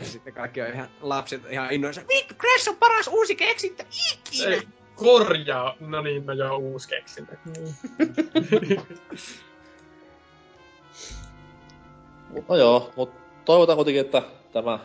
Ja 0.00 0.06
sitten 0.06 0.34
kaikki 0.34 0.62
on 0.62 0.68
ihan 0.68 0.88
lapset 1.00 1.42
ihan 1.50 1.72
innoissaan. 1.72 2.08
Vittu, 2.08 2.34
Crash 2.34 2.68
on 2.68 2.76
paras 2.76 3.08
uusi 3.08 3.36
keksintö 3.36 3.84
ikinä! 4.12 4.50
Ei, 4.54 4.62
korjaa. 4.94 5.74
No 5.80 6.02
niin, 6.02 6.26
no 6.26 6.32
joo, 6.32 6.56
uusi 6.56 6.88
keksintö. 6.88 7.36
No 12.48 12.56
joo, 12.56 12.92
mutta 12.96 13.20
toivotaan 13.44 13.76
kuitenkin, 13.76 14.00
että 14.00 14.22
tämä 14.52 14.78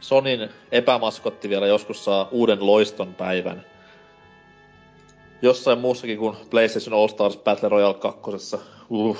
Sonin 0.00 0.48
epämaskotti 0.72 1.48
vielä 1.48 1.66
joskus 1.66 2.04
saa 2.04 2.28
uuden 2.30 2.66
loiston 2.66 3.14
päivän. 3.14 3.64
Jossain 5.42 5.78
muussakin 5.78 6.18
kuin 6.18 6.36
PlayStation 6.50 7.00
All 7.00 7.08
Stars 7.08 7.36
Battle 7.36 7.68
Royale 7.68 7.94
2. 7.94 8.56
Uh. 8.90 9.18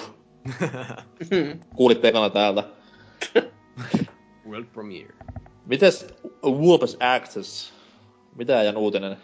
Kuulitte 1.77 2.09
ekana 2.09 2.31
täältä. 2.31 2.65
World 4.49 4.67
Premiere. 4.67 5.15
Mites 5.67 6.07
Whoopers 6.45 6.97
Access? 7.01 7.73
Mitä 8.37 8.59
ajan 8.59 8.77
uutinen? 8.77 9.17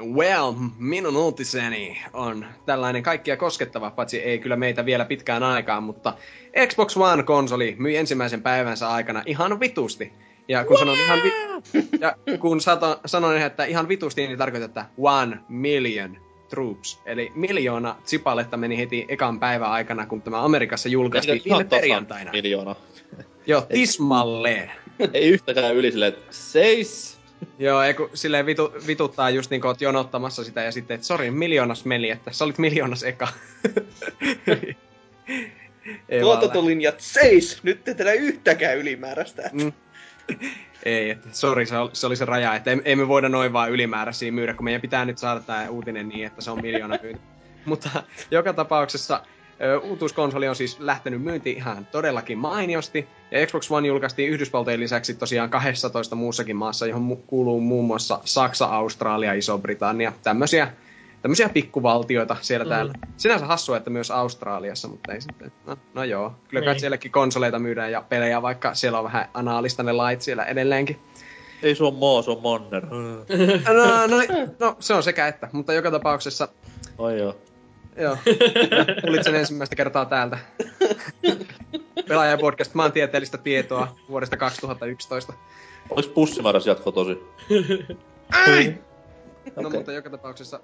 Well, 0.00 0.52
minun 0.78 1.16
uutiseni 1.16 2.02
on 2.12 2.46
tällainen 2.66 3.02
kaikkia 3.02 3.36
koskettava, 3.36 3.90
paitsi 3.90 4.18
ei 4.18 4.38
kyllä 4.38 4.56
meitä 4.56 4.84
vielä 4.84 5.04
pitkään 5.04 5.42
aikaan, 5.42 5.82
mutta 5.82 6.14
Xbox 6.66 6.96
One-konsoli 6.96 7.74
myi 7.78 7.96
ensimmäisen 7.96 8.42
päivänsä 8.42 8.88
aikana 8.88 9.22
ihan 9.26 9.60
vitusti. 9.60 10.12
Ja 10.48 10.64
kun 10.64 10.78
sanon 10.78 10.96
ihan 10.96 11.18
vi- 11.22 11.45
ja 12.00 12.16
kun 12.38 12.60
sato, 12.60 13.00
sanon, 13.06 13.38
että 13.38 13.64
ihan 13.64 13.88
vitusti, 13.88 14.26
niin 14.26 14.38
tarkoittaa, 14.38 14.66
että 14.66 14.86
one 14.98 15.38
million 15.48 16.18
troops. 16.48 17.00
Eli 17.06 17.32
miljoona 17.34 17.96
sipaletta 18.04 18.56
meni 18.56 18.78
heti 18.78 19.04
ekan 19.08 19.40
päivän 19.40 19.70
aikana, 19.70 20.06
kun 20.06 20.22
tämä 20.22 20.44
Amerikassa 20.44 20.88
julkaistiin 20.88 21.42
viime 21.44 21.64
perjantaina. 21.64 22.32
Miljoona. 22.32 22.76
Joo, 23.46 23.60
tismalleen. 23.60 24.70
Ei 25.14 25.28
yhtäkään 25.28 25.74
yli 25.74 25.92
silleen, 25.92 26.12
että 26.12 26.26
seis! 26.30 27.16
Joo, 27.58 27.82
ei 27.82 27.94
kun 27.94 28.10
silleen 28.14 28.46
vitu, 28.46 28.72
vituttaa 28.86 29.30
just 29.30 29.50
niin 29.50 29.60
kuin 29.60 29.68
oot 29.68 29.80
jonottamassa 29.80 30.44
sitä 30.44 30.62
ja 30.62 30.72
sitten, 30.72 30.94
että 30.94 31.06
sori, 31.06 31.30
miljoonas 31.30 31.84
meni, 31.84 32.10
että 32.10 32.32
sä 32.32 32.44
olit 32.44 32.58
miljoonas 32.58 33.02
eka. 33.02 33.28
Tuotantolinjat 36.20 37.00
seis! 37.00 37.62
Nyt 37.62 37.88
ei 37.88 37.94
tehdä 37.94 38.12
yhtäkään 38.12 38.78
ylimääräistä. 38.78 39.50
Mm. 39.52 39.72
ei, 40.84 41.16
sori, 41.32 41.66
se, 41.66 41.74
se 41.92 42.06
oli 42.06 42.16
se 42.16 42.24
raja, 42.24 42.54
että 42.54 42.70
ei, 42.70 42.80
ei 42.84 42.96
me 42.96 43.08
voida 43.08 43.28
noin 43.28 43.52
vaan 43.52 43.70
ylimääräisiä 43.70 44.32
myydä, 44.32 44.54
kun 44.54 44.64
meidän 44.64 44.80
pitää 44.80 45.04
nyt 45.04 45.18
saada 45.18 45.40
tämä 45.40 45.68
uutinen 45.68 46.08
niin, 46.08 46.26
että 46.26 46.42
se 46.42 46.50
on 46.50 46.62
miljoona 46.62 46.98
myyty. 47.02 47.20
Mutta 47.64 47.90
joka 48.30 48.52
tapauksessa 48.52 49.22
uutuuskonsoli 49.82 50.48
on 50.48 50.56
siis 50.56 50.80
lähtenyt 50.80 51.22
myynti 51.22 51.50
ihan 51.50 51.86
todellakin 51.86 52.38
mainiosti, 52.38 53.08
ja 53.30 53.46
Xbox 53.46 53.70
One 53.70 53.88
julkaistiin 53.88 54.30
Yhdysvaltojen 54.30 54.80
lisäksi 54.80 55.14
tosiaan 55.14 55.50
12 55.50 56.16
muussakin 56.16 56.56
maassa, 56.56 56.86
johon 56.86 57.12
mu- 57.12 57.22
kuuluu 57.26 57.60
muun 57.60 57.84
muassa 57.84 58.20
Saksa, 58.24 58.64
Australia, 58.64 59.32
Iso-Britannia, 59.32 60.12
tämmöisiä 60.22 60.72
tämmöisiä 61.26 61.48
pikkuvaltioita 61.48 62.36
siellä 62.40 62.64
mm. 62.64 62.68
täällä. 62.68 62.92
Sinänsä 63.16 63.46
hassua, 63.46 63.76
että 63.76 63.90
myös 63.90 64.10
Australiassa, 64.10 64.88
mutta 64.88 65.12
ei 65.12 65.20
sitten. 65.20 65.52
No, 65.66 65.76
no 65.94 66.04
joo, 66.04 66.34
kyllä 66.48 66.64
kai 66.64 66.74
Niin. 66.74 66.80
sielläkin 66.80 67.12
konsoleita 67.12 67.58
myydään 67.58 67.92
ja 67.92 68.02
pelejä, 68.08 68.42
vaikka 68.42 68.74
siellä 68.74 68.98
on 68.98 69.04
vähän 69.04 69.28
anaalista 69.34 69.82
ne 69.82 69.92
lait 69.92 70.22
siellä 70.22 70.44
edelleenkin. 70.44 71.00
Ei 71.62 71.74
se 71.74 71.84
on 71.84 71.94
maa, 71.94 72.22
se 72.22 72.30
on 72.30 72.42
manner. 72.42 72.86
No, 72.86 74.06
no, 74.06 74.16
no, 74.58 74.76
se 74.80 74.94
on 74.94 75.02
sekä 75.02 75.28
että, 75.28 75.48
mutta 75.52 75.72
joka 75.72 75.90
tapauksessa, 75.90 76.48
Oi 76.98 77.18
joo. 77.18 77.36
joo, 77.96 78.16
kuulit 79.00 79.24
sen 79.24 79.34
ensimmäistä 79.34 79.76
kertaa 79.76 80.04
täältä. 80.04 80.38
Pelaajapodcast 82.08 82.74
maantieteellistä 82.74 83.38
tietoa 83.38 83.96
vuodesta 84.08 84.36
2011. 84.36 85.32
Olis 85.90 86.06
pussimääräs 86.06 86.66
jatko 86.66 86.92
tosi? 89.54 89.62
No 89.62 89.70
mutta 89.70 89.92
joka 89.92 90.10
tapauksessa, 90.10 90.60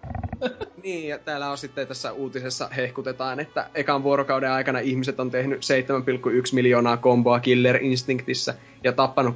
niin 0.82 1.08
ja 1.08 1.18
täällä 1.18 1.50
on 1.50 1.58
sitten 1.58 1.86
tässä 1.86 2.12
uutisessa 2.12 2.68
hehkutetaan, 2.68 3.40
että 3.40 3.70
ekan 3.74 4.02
vuorokauden 4.02 4.50
aikana 4.50 4.78
ihmiset 4.78 5.20
on 5.20 5.30
tehnyt 5.30 5.60
7,1 5.60 6.54
miljoonaa 6.54 6.96
komboa 6.96 7.40
Killer 7.40 7.76
Instinctissä 7.76 8.54
ja 8.84 8.92
tappanut 8.92 9.34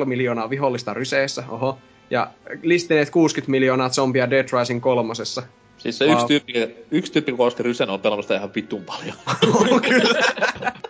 8,5 0.00 0.04
miljoonaa 0.04 0.50
vihollista 0.50 0.94
ryseessä, 0.94 1.44
oho, 1.48 1.78
ja 2.10 2.30
listineet 2.62 3.10
60 3.10 3.50
miljoonaa 3.50 3.88
zombia 3.88 4.30
Dead 4.30 4.48
Rising 4.58 4.80
kolmosessa. 4.82 5.42
Siis 5.78 5.98
se 5.98 6.04
yksi 6.04 6.26
tyyppi, 6.26 6.52
yksi 6.90 7.12
tyyppi, 7.12 7.32
kun 7.32 7.46
osti 7.46 7.62
Rysen, 7.62 7.90
on 7.90 8.00
pelannut 8.00 8.24
sitä 8.24 8.36
ihan 8.36 8.50
vitun 8.54 8.84
paljon. 8.84 9.14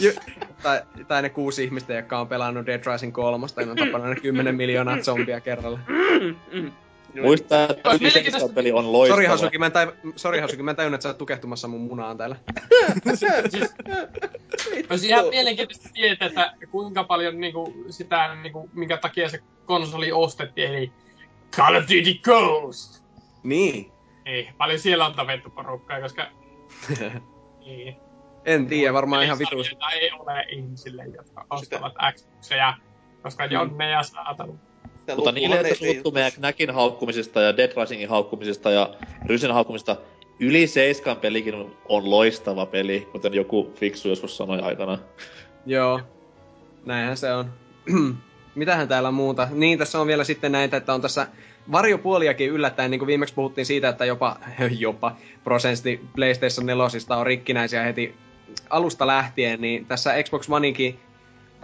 Ju- 0.00 0.12
tai, 0.62 0.80
tai 1.08 1.22
ne 1.22 1.28
kuusi 1.28 1.64
ihmistä, 1.64 1.94
jotka 1.94 2.20
on 2.20 2.28
pelannut 2.28 2.66
Dead 2.66 2.82
Rising 2.92 3.14
kolmosta, 3.14 3.60
ja 3.60 3.66
ne 3.66 3.70
on 3.70 3.78
tappanut 3.78 4.08
ne 4.08 4.16
10 4.16 4.54
miljoonaa 4.54 4.98
zombia 5.02 5.40
kerralla. 5.40 5.78
Muistaa, 5.88 6.62
että 6.62 6.81
Olisi 7.24 7.44
yli 7.90 7.98
mielenkiintoista- 7.98 8.54
peli 8.54 8.72
on 8.72 8.92
loistava. 8.92 9.16
Sori 9.16 9.26
Hasuki, 9.26 9.58
mä 9.58 9.66
en, 9.66 9.72
tai, 9.72 9.92
sorry, 10.16 10.40
Hasuki, 10.40 10.62
mä 10.62 10.70
en 10.70 10.76
tajunnut, 10.76 10.94
että 10.94 11.02
sä 11.02 11.08
oot 11.08 11.18
tukehtumassa 11.18 11.68
mun 11.68 11.80
munaan 11.80 12.16
täällä. 12.16 12.36
Olisi 14.90 15.08
ihan 15.08 15.26
mielenkiintoista 15.26 15.88
tietää, 15.92 16.28
että 16.28 16.52
kuinka 16.70 17.04
paljon 17.04 17.40
niinku, 17.40 17.74
sitä, 17.90 18.34
niinku, 18.34 18.70
minkä 18.72 18.96
takia 18.96 19.28
se 19.28 19.40
konsoli 19.66 20.12
ostettiin, 20.12 20.68
eli 20.68 20.92
Call 21.56 21.76
of 21.76 21.82
Duty 21.82 22.14
Ghost. 22.22 23.04
Niin. 23.42 23.92
Ei, 24.24 24.48
paljon 24.58 24.78
siellä 24.78 25.06
on 25.06 25.14
tapettu 25.14 25.50
porukkaa, 25.50 26.00
koska... 26.00 26.26
niin. 27.66 27.96
En 28.44 28.66
tiedä, 28.66 28.92
varmaan 28.92 29.24
ihan 29.24 29.38
vitus. 29.38 29.66
Sarjoita 29.66 29.90
ei 29.90 30.10
ole 30.18 30.44
ihmisille, 30.48 31.04
jotka 31.16 31.46
ostavat 31.50 31.94
Xboxeja, 32.14 32.74
koska 33.22 33.44
Jonne 33.44 33.90
ja 33.90 34.02
saatana. 34.02 34.52
Mutta 35.16 35.32
niille, 35.32 35.60
että 35.60 35.74
suuttu 35.74 36.10
meidän 36.10 36.32
Knäkin 36.32 36.70
haukkumisista 36.70 37.40
ja 37.40 37.56
Dead 37.56 37.72
Risingin 37.76 38.08
haukkumisista 38.08 38.70
ja 38.70 38.94
Rysen 39.26 39.52
haukkumisista, 39.54 39.96
yli 40.40 40.66
seiskan 40.66 41.16
pelikin 41.16 41.54
on 41.88 42.10
loistava 42.10 42.66
peli, 42.66 43.08
kuten 43.12 43.34
joku 43.34 43.72
fiksu 43.74 44.08
joskus 44.08 44.36
sanoi 44.36 44.60
aikana. 44.60 44.98
Joo, 45.66 46.00
näinhän 46.84 47.16
se 47.16 47.32
on. 47.32 47.50
Mitähän 48.54 48.88
täällä 48.88 49.10
muuta? 49.10 49.48
Niin, 49.50 49.78
tässä 49.78 50.00
on 50.00 50.06
vielä 50.06 50.24
sitten 50.24 50.52
näitä, 50.52 50.76
että 50.76 50.94
on 50.94 51.00
tässä 51.00 51.26
varjopuoliakin 51.72 52.50
yllättäen, 52.50 52.90
niin 52.90 52.98
kuin 52.98 53.06
viimeksi 53.06 53.34
puhuttiin 53.34 53.66
siitä, 53.66 53.88
että 53.88 54.04
jopa, 54.04 54.36
jopa 54.78 55.16
prosentti 55.44 56.00
PlayStation 56.14 56.66
4 56.66 56.84
on 57.16 57.26
rikkinäisiä 57.26 57.82
heti 57.82 58.14
alusta 58.70 59.06
lähtien, 59.06 59.60
niin 59.60 59.86
tässä 59.86 60.22
Xbox 60.22 60.50
Oneikin 60.50 60.98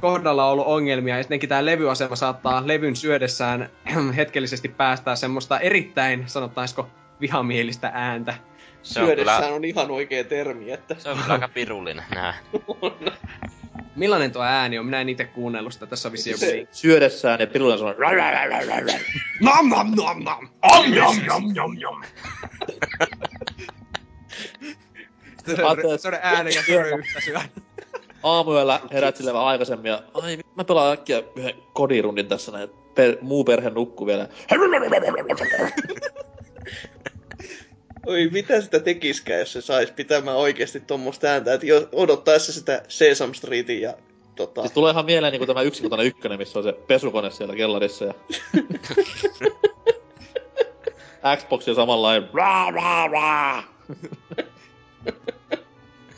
kohdalla 0.01 0.45
on 0.45 0.53
ollut 0.53 0.67
ongelmia, 0.67 1.17
ja 1.17 1.23
sittenkin 1.23 1.49
tämä 1.49 1.65
levyasema 1.65 2.17
saattaa 2.17 2.67
levyn 2.67 2.97
syödessään 2.97 3.71
hetkellisesti 4.17 4.69
päästää 4.69 5.17
semmoista 5.17 5.61
erittäin, 5.61 6.25
sanottaisiko, 6.27 6.89
vihamielistä 7.21 7.91
ääntä. 7.95 8.35
Se 8.83 9.01
on, 9.01 9.07
Syödessään 9.07 9.43
kyllä, 9.43 9.55
on 9.55 9.65
ihan 9.65 9.91
oikea 9.91 10.25
termi, 10.25 10.73
että... 10.73 10.95
se 10.99 11.11
on 11.11 11.19
kyllä 11.19 11.33
aika 11.33 11.49
pirullinen 11.49 12.05
nää. 12.15 12.35
Millainen 13.97 14.33
tuo 14.33 14.43
ääni 14.43 14.79
on? 14.79 14.85
Minä 14.87 15.01
en 15.01 15.09
itse 15.09 15.25
kuunnellut 15.25 15.73
sitä. 15.73 15.87
Tässä 15.87 16.09
on 16.09 16.15
joku... 16.27 16.39
Se- 16.39 16.67
Syödessään 16.71 17.41
ja 17.41 17.47
pirullinen 17.47 17.79
sanoo... 17.79 17.95
Nom 19.41 19.69
nom 19.69 19.91
nom 19.97 20.25
nom! 20.25 20.49
Om, 20.63 20.95
jom, 20.95 21.17
jom, 21.27 21.55
jom, 21.55 21.79
jom. 21.79 22.03
Se 25.47 25.65
on, 25.65 25.99
se 25.99 26.09
on 26.09 26.19
äänekäs 26.23 26.69
röyhtä 26.69 27.21
syö. 27.21 27.41
Aamuyöllä 28.23 28.81
herät 28.93 29.17
sille 29.17 29.33
vähän 29.33 29.47
aikaisemmin 29.47 29.91
ja 29.91 30.03
ai, 30.15 30.39
mä 30.55 30.65
pelaan 30.65 30.93
äkkiä 30.93 31.23
yhden 31.37 31.55
kodirundin 31.73 32.27
tässä 32.27 32.53
näin. 32.53 32.69
Per, 32.95 33.17
muu 33.21 33.45
perhe 33.45 33.71
nukkuu 33.71 34.07
vielä. 34.07 34.29
Oi, 38.07 38.29
mitä 38.33 38.61
sitä 38.61 38.81
tekiskään, 38.81 39.41
jos 39.41 39.53
se 39.53 39.61
sais 39.61 39.91
pitämään 39.91 40.37
oikeasti 40.37 40.81
tuommoista 40.81 41.27
ääntä, 41.27 41.55
että 41.55 41.67
jo 41.67 41.89
odottaessa 41.93 42.53
sitä 42.53 42.83
Sesame 42.89 43.35
Streetin 43.35 43.81
ja 43.81 43.95
tota... 44.37 44.61
Siis 44.61 44.73
tulee 44.73 44.93
ihan 44.93 45.05
mieleen 45.05 45.33
niinku 45.33 45.47
tämä 45.47 45.63
yksinkotainen 45.63 46.07
ykkönen, 46.07 46.39
missä 46.39 46.59
on 46.59 46.63
se 46.63 46.73
pesukone 46.73 47.31
siellä 47.31 47.57
kellarissa 47.57 48.05
ja... 48.05 48.15
Xbox 51.37 51.69
on 51.69 51.75
samanlainen. 51.75 52.29
Raa, 52.33 52.71
raa, 52.71 53.09
raa. 53.09 53.63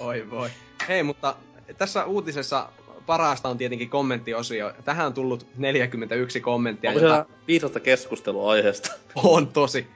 Oi 0.00 0.30
voi. 0.30 0.50
Hei, 0.88 1.02
mutta 1.02 1.36
tässä 1.78 2.04
uutisessa 2.04 2.68
parasta 3.06 3.48
on 3.48 3.58
tietenkin 3.58 3.90
kommenttiosio. 3.90 4.72
Tähän 4.84 5.06
on 5.06 5.14
tullut 5.14 5.46
41 5.56 6.40
kommenttia. 6.40 6.90
Onko 6.90 7.32
viisasta 7.48 7.80
keskustelua 7.80 8.52
aiheesta? 8.52 8.92
On 9.14 9.46
tosi. 9.46 9.86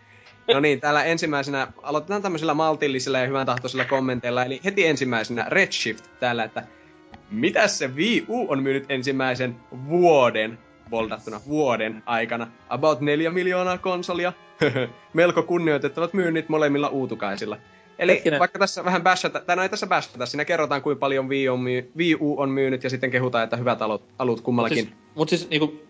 No 0.54 0.60
niin, 0.60 0.80
täällä 0.80 1.04
ensimmäisenä 1.04 1.68
aloitetaan 1.82 2.22
tämmöisillä 2.22 2.54
maltillisilla 2.54 3.18
ja 3.18 3.26
hyvän 3.26 3.46
tahtoisilla 3.46 3.84
kommenteilla. 3.84 4.44
Eli 4.44 4.60
heti 4.64 4.86
ensimmäisenä 4.86 5.46
Redshift 5.48 6.04
täällä, 6.20 6.44
että 6.44 6.66
mitä 7.30 7.68
se 7.68 7.94
Wii 7.94 8.24
U 8.28 8.50
on 8.50 8.62
myynyt 8.62 8.84
ensimmäisen 8.88 9.56
vuoden, 9.88 10.58
voldattuna 10.90 11.40
vuoden 11.48 12.02
aikana? 12.06 12.46
About 12.68 13.00
4 13.00 13.30
miljoonaa 13.30 13.78
konsolia. 13.78 14.32
Melko 15.12 15.42
kunnioitettavat 15.42 16.14
myynnit 16.14 16.48
molemmilla 16.48 16.88
uutukaisilla. 16.88 17.56
Eli 17.98 18.12
Hetkinen. 18.12 18.40
vaikka 18.40 18.58
tässä 18.58 18.84
vähän 18.84 19.02
bashata, 19.02 19.40
tai 19.40 19.56
no 19.56 19.62
ei 19.62 19.68
tässä 19.68 19.86
bashata, 19.86 20.26
siinä 20.26 20.44
kerrotaan 20.44 20.82
kuinka 20.82 21.00
paljon 21.00 21.28
Wii, 21.28 21.48
on 21.48 21.60
myy, 21.60 21.92
Wii 21.96 22.14
U 22.20 22.40
on 22.40 22.50
myynyt 22.50 22.84
ja 22.84 22.90
sitten 22.90 23.10
kehutaan, 23.10 23.44
että 23.44 23.56
hyvät 23.56 23.82
alut, 23.82 24.02
alut 24.18 24.40
kummallakin. 24.40 24.84
Siis, 24.84 24.96
mut 25.14 25.28
siis 25.28 25.48
niinku, 25.48 25.82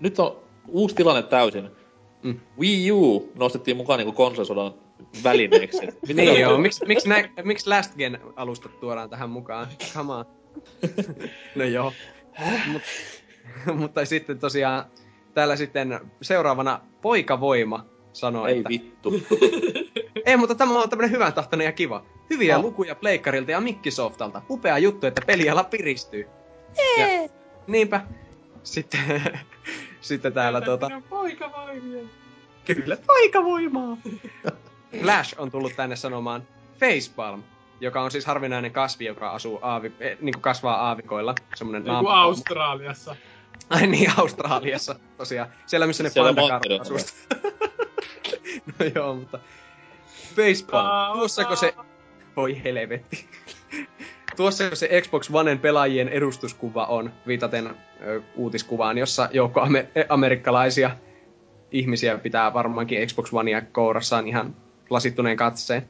nyt 0.00 0.18
on 0.18 0.36
uusi 0.68 0.94
tilanne 0.94 1.22
täysin. 1.22 1.70
Mm. 2.22 2.40
Wii 2.60 2.92
U 2.92 3.32
nostettiin 3.34 3.76
mukaan 3.76 3.98
niinku 3.98 4.12
konsolisodan 4.12 4.74
välineeksi. 5.24 5.80
Niin 6.14 6.40
joo, 6.40 6.58
miksi 6.58 6.86
miks, 6.86 7.06
nä, 7.06 7.28
miksi 7.44 7.68
Last 7.68 7.96
Gen 7.96 8.18
alustat 8.36 8.80
tuodaan 8.80 9.10
tähän 9.10 9.30
mukaan? 9.30 9.66
Come 9.94 10.12
on. 10.12 10.24
no 11.56 11.64
joo. 11.64 11.92
Mut, 12.66 12.82
mutta 13.80 14.04
sitten 14.04 14.38
tosiaan 14.38 14.84
täällä 15.34 15.56
sitten 15.56 16.00
seuraavana 16.22 16.80
Poikavoima 17.02 17.86
sanoo, 18.12 18.46
Ei 18.46 18.58
että... 18.58 18.68
vittu. 18.68 19.12
Ei, 20.26 20.36
mutta 20.36 20.54
tämä 20.54 20.78
on 20.80 20.90
tämmönen 20.90 21.10
hyvän 21.10 21.32
tahtoinen 21.32 21.64
ja 21.64 21.72
kiva. 21.72 22.04
Hyviä 22.30 22.58
Oh. 22.58 22.64
lukuja 22.64 22.94
Pleikkarilta 22.94 23.50
ja 23.50 23.60
Mikkisoftalta. 23.60 24.42
Upea 24.50 24.78
juttu, 24.78 25.06
että 25.06 25.20
peliala 25.26 25.64
piristyy. 25.64 26.28
Ja, 26.98 27.28
niinpä. 27.66 28.00
Sitten, 28.62 29.22
sitten 30.00 30.32
täällä 30.32 30.60
tuota... 30.60 30.90
Poikavoimia. 31.08 32.04
Kyllä, 32.64 32.96
taikavoimaa. 32.96 33.96
Flash 35.02 35.34
on 35.38 35.50
tullut 35.50 35.72
tänne 35.76 35.96
sanomaan 35.96 36.46
Facepalm, 36.80 37.42
joka 37.80 38.02
on 38.02 38.10
siis 38.10 38.26
harvinainen 38.26 38.72
kasvi, 38.72 39.04
joka 39.04 39.30
asuu 39.30 39.58
aavi, 39.62 39.92
eh, 40.00 40.18
niin 40.20 40.34
kuin 40.34 40.42
kasvaa 40.42 40.88
aavikoilla. 40.88 41.34
Semmoinen 41.54 41.84
Niin 41.84 41.98
kuin 41.98 42.14
Australiassa. 42.14 43.16
Ai 43.70 43.86
niin, 43.86 44.10
Australiassa 44.16 44.94
tosiaan. 45.16 45.48
Siellä 45.66 45.86
missä 45.86 46.02
ne 46.02 46.10
pandakarvat 46.16 46.80
asuu. 46.80 46.98
No 48.78 48.86
joo, 48.94 49.14
mutta... 49.14 49.38
Facepalm, 50.36 51.12
tuossako 51.12 51.56
se... 51.56 51.74
Voi 52.36 52.64
helvetti. 52.64 53.28
Tuossa 54.36 54.76
se 54.76 55.00
Xbox 55.00 55.30
Oneen 55.32 55.58
pelaajien 55.58 56.08
edustuskuva 56.08 56.84
on, 56.84 57.12
viitaten 57.26 57.70
ö, 58.00 58.22
uutiskuvaan, 58.36 58.98
jossa 58.98 59.28
joukko 59.32 59.60
ame- 59.60 59.86
eh, 59.94 60.06
amerikkalaisia 60.08 60.90
ihmisiä 61.70 62.18
pitää 62.18 62.54
varmaankin 62.54 63.06
Xbox 63.06 63.32
Onea 63.32 63.62
kourassaan 63.72 64.28
ihan 64.28 64.56
lasittuneen 64.90 65.36
katseen. 65.36 65.88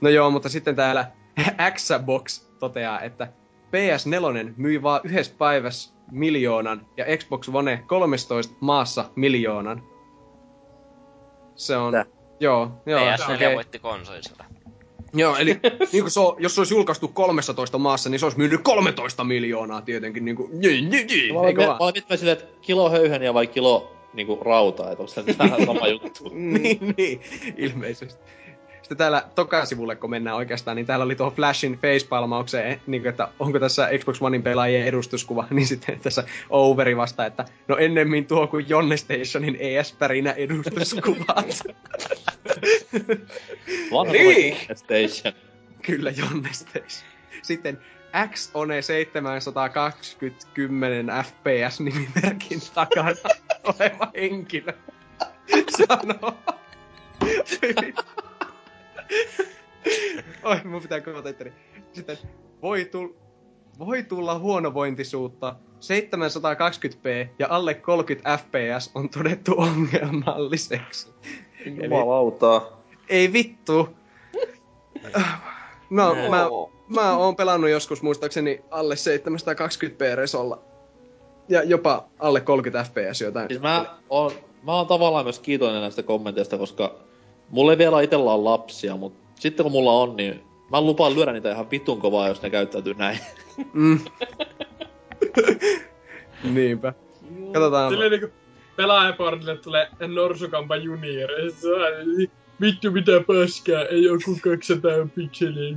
No 0.00 0.08
joo, 0.08 0.30
mutta 0.30 0.48
sitten 0.48 0.76
täällä 0.76 1.10
Xbox 1.74 2.40
toteaa, 2.58 3.00
että 3.00 3.28
PS4 3.66 4.52
myi 4.56 4.82
vaan 4.82 5.00
yhdessä 5.04 5.34
päivässä 5.38 5.96
miljoonan 6.10 6.86
ja 6.96 7.04
Xbox 7.16 7.48
One 7.48 7.82
13 7.86 8.54
maassa 8.60 9.10
miljoonan. 9.16 9.82
Se 11.56 11.76
on... 11.76 11.92
Tää. 11.92 12.04
Joo, 12.40 12.70
joo, 12.86 13.00
PS4 13.00 13.34
okei. 13.34 13.54
voitti 13.54 13.78
konsolisota. 13.78 14.44
Joo, 15.14 15.36
eli 15.36 15.60
niin 15.92 16.02
kuin 16.02 16.10
se 16.10 16.20
on, 16.20 16.36
jos 16.38 16.54
se 16.54 16.60
olisi 16.60 16.74
julkaistu 16.74 17.08
13 17.08 17.78
maassa, 17.78 18.10
niin 18.10 18.18
se 18.18 18.26
olisi 18.26 18.38
myynyt 18.38 18.60
13 18.62 19.24
miljoonaa 19.24 19.82
tietenkin. 19.82 20.24
Niin 20.24 20.36
kuin, 20.36 20.62
jii, 20.62 20.88
jii, 20.90 21.06
jii, 21.08 21.32
Mä 21.32 21.38
olin, 21.38 21.56
mä 21.56 21.66
vaan? 21.66 21.76
olin 21.80 21.92
miettimään 21.94 22.18
silleen, 22.18 22.38
että 22.38 22.60
kilo 22.60 22.90
höyheniä 22.90 23.34
vai 23.34 23.46
kilo 23.46 23.92
niinku 24.14 24.38
rautaa, 24.44 24.90
että 24.90 25.02
onko 25.02 25.12
se 25.12 25.22
nyt 25.22 25.38
vähän 25.38 25.66
sama 25.66 25.88
juttu. 26.02 26.30
niin, 26.32 26.94
niin, 26.96 27.20
ilmeisesti. 27.56 28.20
Sitten 28.86 28.98
täällä 28.98 29.22
tokasivulle, 29.34 29.96
kun 29.96 30.10
mennään 30.10 30.36
oikeastaan, 30.36 30.76
niin 30.76 30.86
täällä 30.86 31.04
oli 31.04 31.16
tuohon 31.16 31.36
Flashin 31.36 31.78
facepalmaukseen, 31.78 32.80
niin 32.86 33.02
kuin, 33.02 33.10
että 33.10 33.28
onko 33.38 33.58
tässä 33.58 33.88
Xbox 33.98 34.22
Onein 34.22 34.42
pelaajien 34.42 34.86
edustuskuva, 34.86 35.46
niin 35.50 35.66
sitten 35.66 36.00
tässä 36.00 36.24
Overi 36.50 36.96
vasta, 36.96 37.26
että 37.26 37.44
no 37.68 37.76
ennemmin 37.76 38.26
tuo 38.26 38.46
kuin 38.46 38.68
Jonne 38.68 38.96
Stationin 38.96 39.56
ES-pärinä 39.60 40.32
edustuskuvat. 40.32 41.26
Vanha 43.92 44.12
Niin. 44.12 44.56
Station. 44.74 45.34
Kyllä, 45.82 46.10
Jonne 46.10 46.48
Station. 46.52 47.10
Sitten 47.42 47.78
X 48.32 48.50
One 48.54 48.82
720 48.82 50.46
10 50.54 51.06
FPS 51.06 51.80
nimimerkin 51.80 52.60
takana 52.74 53.10
oleva 53.64 54.10
henkilö 54.14 54.72
sanoo. 55.78 56.38
Oi, 60.42 60.60
mun 60.64 60.82
pitää 60.82 61.00
kuvata 61.00 61.28
itteni. 61.28 61.52
Sitten 61.92 62.18
voi, 62.62 62.84
tull, 62.84 63.08
voi 63.78 64.02
tulla 64.02 64.38
huonovointisuutta. 64.38 65.56
720p 65.76 67.28
ja 67.38 67.46
alle 67.50 67.74
30 67.74 68.38
fps 68.38 68.90
on 68.94 69.08
todettu 69.08 69.54
ongelmalliseksi. 69.68 71.08
Jumalauta. 71.82 72.62
Ei 73.08 73.32
vittu. 73.32 73.88
No, 75.90 76.14
mä, 76.14 76.46
mä 76.88 77.16
oon 77.16 77.36
pelannut 77.36 77.70
joskus 77.70 78.02
muistaakseni 78.02 78.60
alle 78.70 78.94
720p 78.94 80.16
resolla. 80.16 80.58
Ja 81.48 81.62
jopa 81.62 82.08
alle 82.18 82.40
30 82.40 82.90
fps 82.90 83.20
jotain. 83.20 83.48
Siis 83.48 83.60
mä 83.60 83.98
oon, 84.08 84.32
mä 84.62 84.72
oon 84.72 84.86
tavallaan 84.86 85.24
myös 85.24 85.38
kiitollinen 85.38 85.82
näistä 85.82 86.02
kommenteista, 86.02 86.58
koska 86.58 86.94
mulla 87.50 87.72
ei 87.72 87.78
vielä 87.78 88.00
itellä 88.02 88.32
ole 88.32 88.42
lapsia, 88.42 88.96
mutta 88.96 89.28
sitten 89.40 89.64
kun 89.64 89.72
mulla 89.72 89.92
on, 89.92 90.16
niin 90.16 90.40
mä 90.70 90.80
lupaan 90.80 91.14
lyödä 91.14 91.32
niitä 91.32 91.50
ihan 91.52 91.70
vitun 91.70 92.00
kovaa, 92.00 92.28
jos 92.28 92.42
ne 92.42 92.50
käyttäytyy 92.50 92.94
näin. 92.94 93.18
Mm. 93.72 93.98
Niinpä. 96.54 96.92
Katsotaan. 97.52 97.90
Silleen 97.90 98.10
niinku 98.10 98.28
pelaajaportille 98.76 99.56
tulee 99.56 99.88
Norsukampa 100.14 100.76
junior. 100.76 101.30
Vittu 102.60 102.90
mitä 102.90 103.12
paskaa, 103.26 103.82
ei 103.84 104.08
oo 104.08 104.18
kuin 104.24 104.40
200 104.40 104.92
pikseliä. 105.14 105.76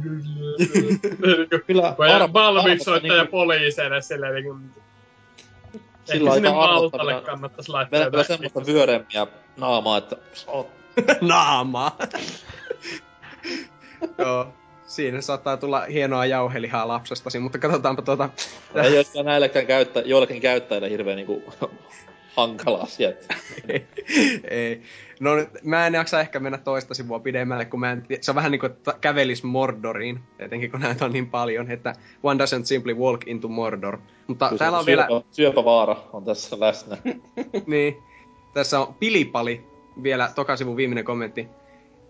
Kyllä 1.67 1.88
arvostan 1.97 2.80
soittaa 2.80 3.15
ja 3.15 3.24
niinku- 3.24 3.32
poliiseille 3.32 4.01
silleen 4.01 4.34
niinku... 4.36 4.57
Sillä 6.05 6.30
Ehkä 6.30 6.34
sinne 6.34 6.49
aika 6.49 6.59
Maltalle 6.59 7.13
arvottavina- 7.13 7.26
kannattais 7.26 7.70
laittaa 7.70 7.99
Meillä 7.99 8.24
semmoista 8.24 8.65
vyöremmiä 8.65 9.28
naamaa, 9.57 9.97
että 9.97 10.15
oot 10.47 10.67
Naamaa. 11.22 11.97
Joo. 14.18 14.47
Siinä 14.88 15.22
saattaa 15.22 15.58
tulla 15.58 15.82
hienoa 15.82 16.26
jauhelihaa 16.26 16.88
lapsestasi, 16.88 17.39
mutta 17.39 17.58
katsotaanpa 17.58 18.02
tuota... 18.02 18.30
Ei 18.76 18.97
ole 18.97 19.06
kyllä 19.12 19.24
näillekään 19.24 19.66
käyttä, 19.68 20.00
joillekin 20.00 20.41
käyttäjille 20.41 20.89
hirveän 20.89 21.18
niinku 21.18 21.43
hankala 22.38 22.78
asia. 22.78 23.10
että- 23.10 23.36
Ei. 24.50 24.82
No 25.20 25.36
nyt, 25.36 25.50
mä 25.64 25.88
en 25.88 25.93
jaksa 25.93 26.20
ehkä 26.22 26.39
mennä 26.39 26.58
toista 26.58 26.93
sivua 26.93 27.20
pidemmälle, 27.20 27.66
kun 27.66 27.80
mä 27.80 27.91
en, 27.91 28.06
se 28.22 28.32
on 28.32 28.36
vähän 28.36 28.52
niin 28.52 28.60
kuin 28.60 28.72
kävelis 29.02 29.43
Mordoriin, 29.43 30.20
etenkin 30.39 30.72
kun 30.72 30.80
näitä 30.80 31.06
on 31.06 31.14
niin 31.14 31.30
paljon, 31.30 31.72
että 31.72 31.94
one 32.23 32.44
doesn't 32.44 32.65
simply 32.65 32.94
walk 32.94 33.28
into 33.28 33.48
Mordor. 33.48 33.98
Mutta 34.28 34.48
Kyllä 34.49 34.60
täällä 34.60 34.78
on 34.78 34.86
syöpä, 34.86 35.07
vielä, 35.07 35.22
Syöpävaara 35.32 35.95
on 36.14 36.26
tässä 36.26 36.60
läsnä. 36.60 36.98
niin, 37.68 37.98
tässä 38.53 38.80
on 38.80 38.94
Pilipali, 38.94 39.69
vielä 40.03 40.32
tokasivun 40.36 40.78
viimeinen 40.78 41.06
kommentti. 41.06 41.48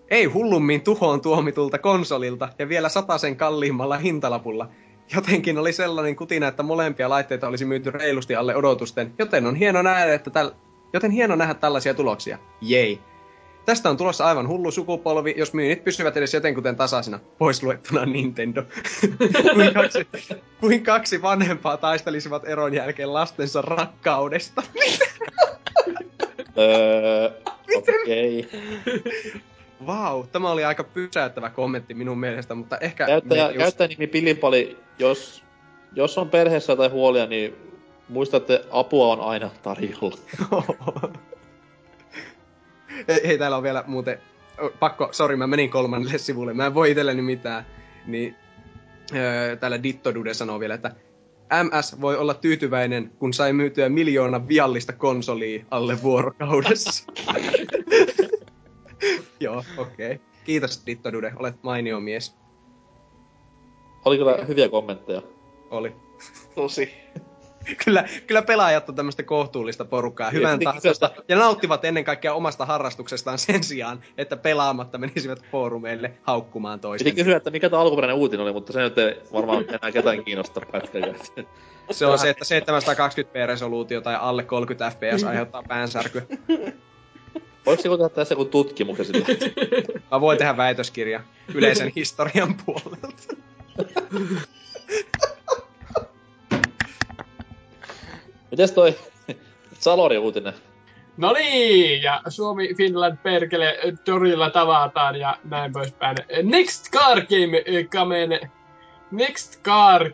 Ei 0.10 0.26
hullummin 0.26 0.82
tuhoon 0.82 1.22
tuomitulta 1.22 1.78
konsolilta 1.78 2.50
ja 2.60 2.70
vielä 2.70 2.90
sen 3.18 3.36
kalliimmalla 3.36 3.98
hintalapulla. 3.98 4.70
Jotenkin 5.16 5.58
oli 5.58 5.74
sellainen 5.74 6.16
kutina, 6.16 6.48
että 6.48 6.64
molempia 6.64 7.10
laitteita 7.10 7.48
olisi 7.48 7.66
myyty 7.66 7.92
reilusti 7.92 8.36
alle 8.36 8.56
odotusten, 8.56 9.14
joten 9.20 9.46
on 9.46 9.56
hieno 9.56 9.82
nähdä, 9.82 10.14
että 10.14 10.30
täl... 10.30 10.52
joten 10.94 11.12
hieno 11.12 11.36
nähdä 11.36 11.54
tällaisia 11.54 11.94
tuloksia. 11.94 12.38
Jei. 12.62 13.00
Tästä 13.66 13.90
on 13.90 13.98
tulossa 13.98 14.26
aivan 14.26 14.48
hullu 14.48 14.72
sukupolvi, 14.72 15.34
jos 15.38 15.54
myynnit 15.54 15.84
pysyvät 15.84 16.18
edes 16.18 16.34
jotenkuten 16.34 16.76
tasaisina. 16.76 17.20
Pois 17.38 17.64
luettuna 17.64 18.06
Nintendo. 18.06 18.64
kuin, 19.54 19.74
kaksi, 19.74 20.08
kuin 20.60 20.84
kaksi 20.84 21.22
vanhempaa 21.22 21.78
taistelisivat 21.78 22.48
eron 22.48 22.74
jälkeen 22.74 23.14
lastensa 23.14 23.62
rakkaudesta. 23.62 24.64
öö, 26.60 27.32
okei. 27.76 28.50
Vau, 29.86 30.24
tämä 30.24 30.52
oli 30.52 30.66
aika 30.66 30.84
pysäyttävä 30.84 31.50
kommentti 31.50 31.94
minun 31.94 32.20
mielestä, 32.20 32.56
mutta 32.56 32.78
ehkä... 32.78 33.06
Käyttäjä, 33.06 33.48
me 33.48 33.54
käyttäjänimi 33.54 34.08
Pilipali, 34.08 34.78
jos, 35.00 35.44
jos 35.96 36.18
on 36.18 36.30
perheessä 36.30 36.76
tai 36.76 36.88
huolia, 36.88 37.26
niin 37.26 37.56
muista, 38.10 38.38
että 38.38 38.60
apua 38.72 39.08
on 39.08 39.22
aina 39.22 39.50
tarjolla. 39.64 40.18
hei, 43.08 43.28
hei, 43.28 43.38
täällä 43.38 43.58
on 43.58 43.64
vielä 43.64 43.84
muuten... 43.88 44.22
Pakko, 44.80 45.10
sori, 45.12 45.36
mä 45.36 45.48
menin 45.48 45.70
kolmannelle 45.70 46.18
sivulle. 46.18 46.54
Mä 46.54 46.66
en 46.66 46.74
voi 46.74 46.92
itselleni 46.92 47.22
mitään. 47.22 47.66
Niin 48.06 48.36
öö, 49.16 49.56
täällä 49.56 49.84
Dittodude 49.84 50.34
sanoo 50.34 50.60
vielä, 50.60 50.74
että 50.74 50.92
MS 51.64 52.02
voi 52.02 52.18
olla 52.18 52.34
tyytyväinen, 52.34 53.12
kun 53.20 53.34
sai 53.34 53.54
myytyä 53.54 53.90
miljoona 53.90 54.48
viallista 54.48 54.94
konsolia 54.94 55.66
alle 55.72 56.02
vuorokaudessa. 56.02 57.14
Joo, 59.40 59.64
okei. 59.78 60.12
Okay. 60.12 60.26
Kiitos 60.44 60.84
Ditto 60.86 61.12
Dude, 61.12 61.34
olet 61.36 61.64
mainio 61.64 62.00
mies. 62.00 62.36
Oli 64.06 64.18
kyllä 64.18 64.46
hyviä 64.48 64.70
kommentteja. 64.70 65.22
Oli. 65.72 65.96
Tosi. 66.56 66.94
kyllä, 67.86 68.04
kyllä 68.28 68.42
pelaajat 68.42 68.90
on 68.90 68.96
tämmöistä 68.96 69.24
kohtuullista 69.24 69.86
porukkaa, 69.86 70.30
hyvän 70.30 70.60
Niin, 70.60 70.64
tahtoista, 70.64 71.12
ja 71.28 71.38
nauttivat 71.38 71.86
ennen 71.86 72.04
kaikkea 72.04 72.34
omasta 72.34 72.66
harrastuksestaan 72.66 73.38
sen 73.38 73.64
sijaan, 73.64 74.04
että 74.18 74.38
pelaamatta 74.38 74.98
menisivät 74.98 75.44
foorumeille 75.52 76.14
haukkumaan 76.24 76.80
Piti 76.80 76.88
toisten. 76.88 77.16
kysyä, 77.16 77.38
että 77.38 77.50
mikä 77.50 77.70
tämä 77.70 77.82
alkuperäinen 77.82 78.18
uutinen 78.18 78.44
oli, 78.44 78.54
mutta 78.54 78.74
se 78.74 78.82
nyt 78.82 78.98
ei 78.98 79.22
varmaan 79.34 79.66
enää 79.70 79.92
ketään 79.92 80.24
kiinnosta 80.24 80.62
pätkäkään. 80.72 81.16
Se 81.92 82.06
on 82.06 82.20
se, 82.20 82.30
että 82.30 82.46
720p-resoluutio 82.46 84.02
tai 84.02 84.16
alle 84.16 84.44
30 84.44 84.92
fps 84.92 85.24
aiheuttaa 85.24 85.64
päänsärkyä. 85.68 86.22
Joku 87.86 87.98
tehdä 87.98 88.10
tässä 88.10 88.34
joku 88.34 88.46
tutkimuksen 88.46 89.06
sille? 89.06 89.26
Mä 90.12 90.22
voin 90.22 90.38
tehdä 90.38 90.58
väitöskirja 90.58 91.22
yleisen 91.54 91.92
historian 91.96 92.56
puolelta. 92.66 93.08
Mites 98.52 98.72
toi 98.72 98.96
Salori-uutinen? 99.80 100.54
No 101.18 101.34
niin, 101.34 102.04
ja 102.04 102.22
Suomi, 102.28 102.74
Finland, 102.76 103.18
perkele, 103.24 103.78
torilla 104.06 104.50
tavataan 104.50 105.16
ja 105.16 105.38
näin 105.44 105.74
poispäin. 105.74 106.18
Next 106.44 106.92
Car 106.92 107.22
Game, 107.22 107.64
eh, 107.66 107.90
kamen. 107.90 108.40
Next 109.12 109.64
Car, 109.64 110.12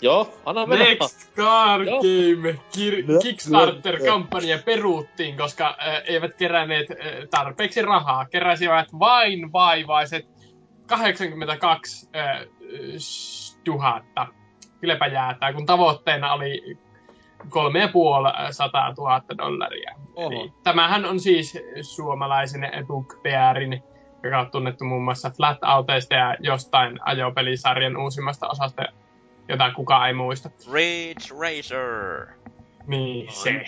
Joo, 0.00 0.34
anna 0.44 0.66
mennä. 0.66 0.84
Next 0.84 1.34
Car. 1.36 1.80
Game 1.84 2.58
kir- 2.76 3.22
Kickstarter-kampanja 3.22 4.58
peruuttiin, 4.64 5.36
koska 5.36 5.76
äh, 5.86 6.02
eivät 6.06 6.36
keränneet 6.36 6.90
äh, 6.90 6.96
tarpeeksi 7.30 7.82
rahaa. 7.82 8.26
Keräsivät 8.26 8.88
vain 8.98 9.52
vaivaiset 9.52 10.26
82 10.86 12.08
äh, 12.16 12.40
tuhatta. 13.64 14.26
Kylläpä 14.80 15.06
jäätää, 15.06 15.52
kun 15.52 15.66
tavoitteena 15.66 16.32
oli 16.32 16.76
kolme 17.48 17.78
ja 17.78 17.88
puoli 17.88 18.28
sataa 18.50 18.94
tuhatta 18.94 19.38
dollaria. 19.38 19.94
Oho. 20.14 20.30
Eli 20.30 20.52
tämähän 20.62 21.04
on 21.04 21.20
siis 21.20 21.58
suomalaisen 21.82 22.62
bugbearin, 22.86 23.82
joka 24.22 24.40
on 24.40 24.50
tunnettu 24.50 24.84
muun 24.84 25.04
muassa 25.04 25.30
Flatouteista 25.30 26.14
ja 26.14 26.36
jostain 26.40 26.98
ajopelisarjan 27.04 27.96
uusimmasta 27.96 28.48
osasta, 28.48 28.82
jota 29.48 29.72
kukaan 29.72 30.08
ei 30.08 30.14
muista. 30.14 30.50
Ridge 30.72 31.24
Racer! 31.40 32.26
Niin 32.86 33.32
se. 33.32 33.64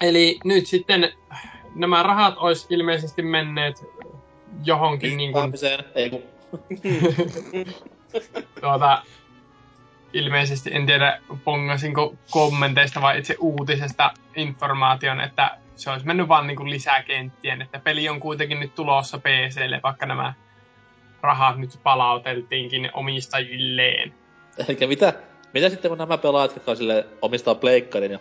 Eli 0.00 0.38
nyt 0.44 0.66
sitten 0.66 1.12
nämä 1.74 2.02
rahat 2.02 2.34
olisi 2.36 2.66
ilmeisesti 2.70 3.22
menneet 3.22 3.84
johonkin 4.64 5.16
niin 5.16 5.32
kuin, 5.32 5.52
ei 5.94 6.10
kun... 6.10 6.22
tuota, 8.60 9.02
ilmeisesti, 10.12 10.70
en 10.74 10.86
tiedä 10.86 11.20
pongasinko 11.44 12.14
kommenteista 12.30 13.02
vai 13.02 13.18
itse 13.18 13.36
uutisesta 13.40 14.10
informaation, 14.36 15.20
että 15.20 15.58
se 15.76 15.90
olisi 15.90 16.06
mennyt 16.06 16.28
vaan 16.28 16.46
niin 16.46 16.56
kuin 16.56 16.70
lisäkenttien, 16.70 17.62
että 17.62 17.78
peli 17.78 18.08
on 18.08 18.20
kuitenkin 18.20 18.60
nyt 18.60 18.74
tulossa 18.74 19.18
PClle, 19.18 19.80
vaikka 19.82 20.06
nämä 20.06 20.34
rahat 21.22 21.56
nyt 21.56 21.80
palauteltiinkin 21.82 22.90
omistajilleen. 22.92 24.14
Eli 24.68 24.86
mitä, 24.86 25.12
mitä 25.54 25.68
sitten 25.68 25.88
kun 25.88 25.98
nämä 25.98 26.18
pelaajat, 26.18 26.54
jotka 26.54 26.74
sille 26.74 27.06
omistaa 27.22 27.54
pleikkarin 27.54 28.12
ja 28.12 28.18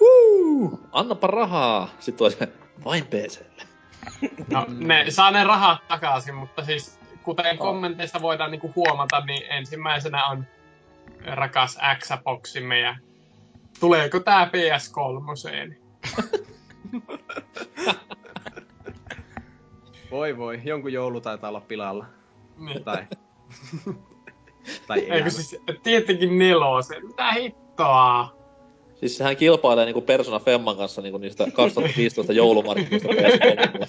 Huu, 0.00 0.80
annapa 0.92 1.26
rahaa. 1.26 1.88
Sitten 1.98 2.18
tulee 2.18 2.30
se, 2.30 2.48
vain 2.84 3.04
PClle. 3.06 3.68
No, 4.52 4.66
ne 4.68 5.04
saa 5.08 5.30
ne 5.30 5.44
rahat 5.44 5.88
takaisin, 5.88 6.34
mutta 6.34 6.64
siis 6.64 7.00
kuten 7.22 7.58
kommenteista 7.58 8.22
voidaan 8.22 8.50
niinku 8.50 8.72
huomata, 8.76 9.20
niin 9.20 9.52
ensimmäisenä 9.52 10.26
on 10.26 10.46
rakas 11.24 11.78
Xboximme 11.98 12.80
ja 12.80 12.96
tuleeko 13.80 14.20
tää 14.20 14.50
PS3? 14.50 15.74
Voi 20.10 20.36
voi, 20.36 20.60
jonkun 20.64 20.92
joulu 20.92 21.20
taitaa 21.20 21.50
olla 21.50 21.60
pilalla. 21.60 22.06
Niin. 22.58 22.84
Tai, 22.84 23.06
tai 24.86 24.98
Eikö 24.98 25.14
elämä. 25.14 25.30
siis, 25.30 25.56
tietenkin 25.82 26.38
nelosen. 26.38 27.06
Mitä 27.06 27.32
hittoa? 27.32 28.38
Siis 28.94 29.16
sehän 29.16 29.36
kilpailee 29.36 29.84
niinku 29.84 30.00
Persona 30.00 30.38
Femman 30.38 30.76
kanssa 30.76 31.02
niinku 31.02 31.18
niistä 31.18 31.50
2015 31.54 32.32
joulumarkkinoista 32.32 33.08
PS3. 33.08 33.86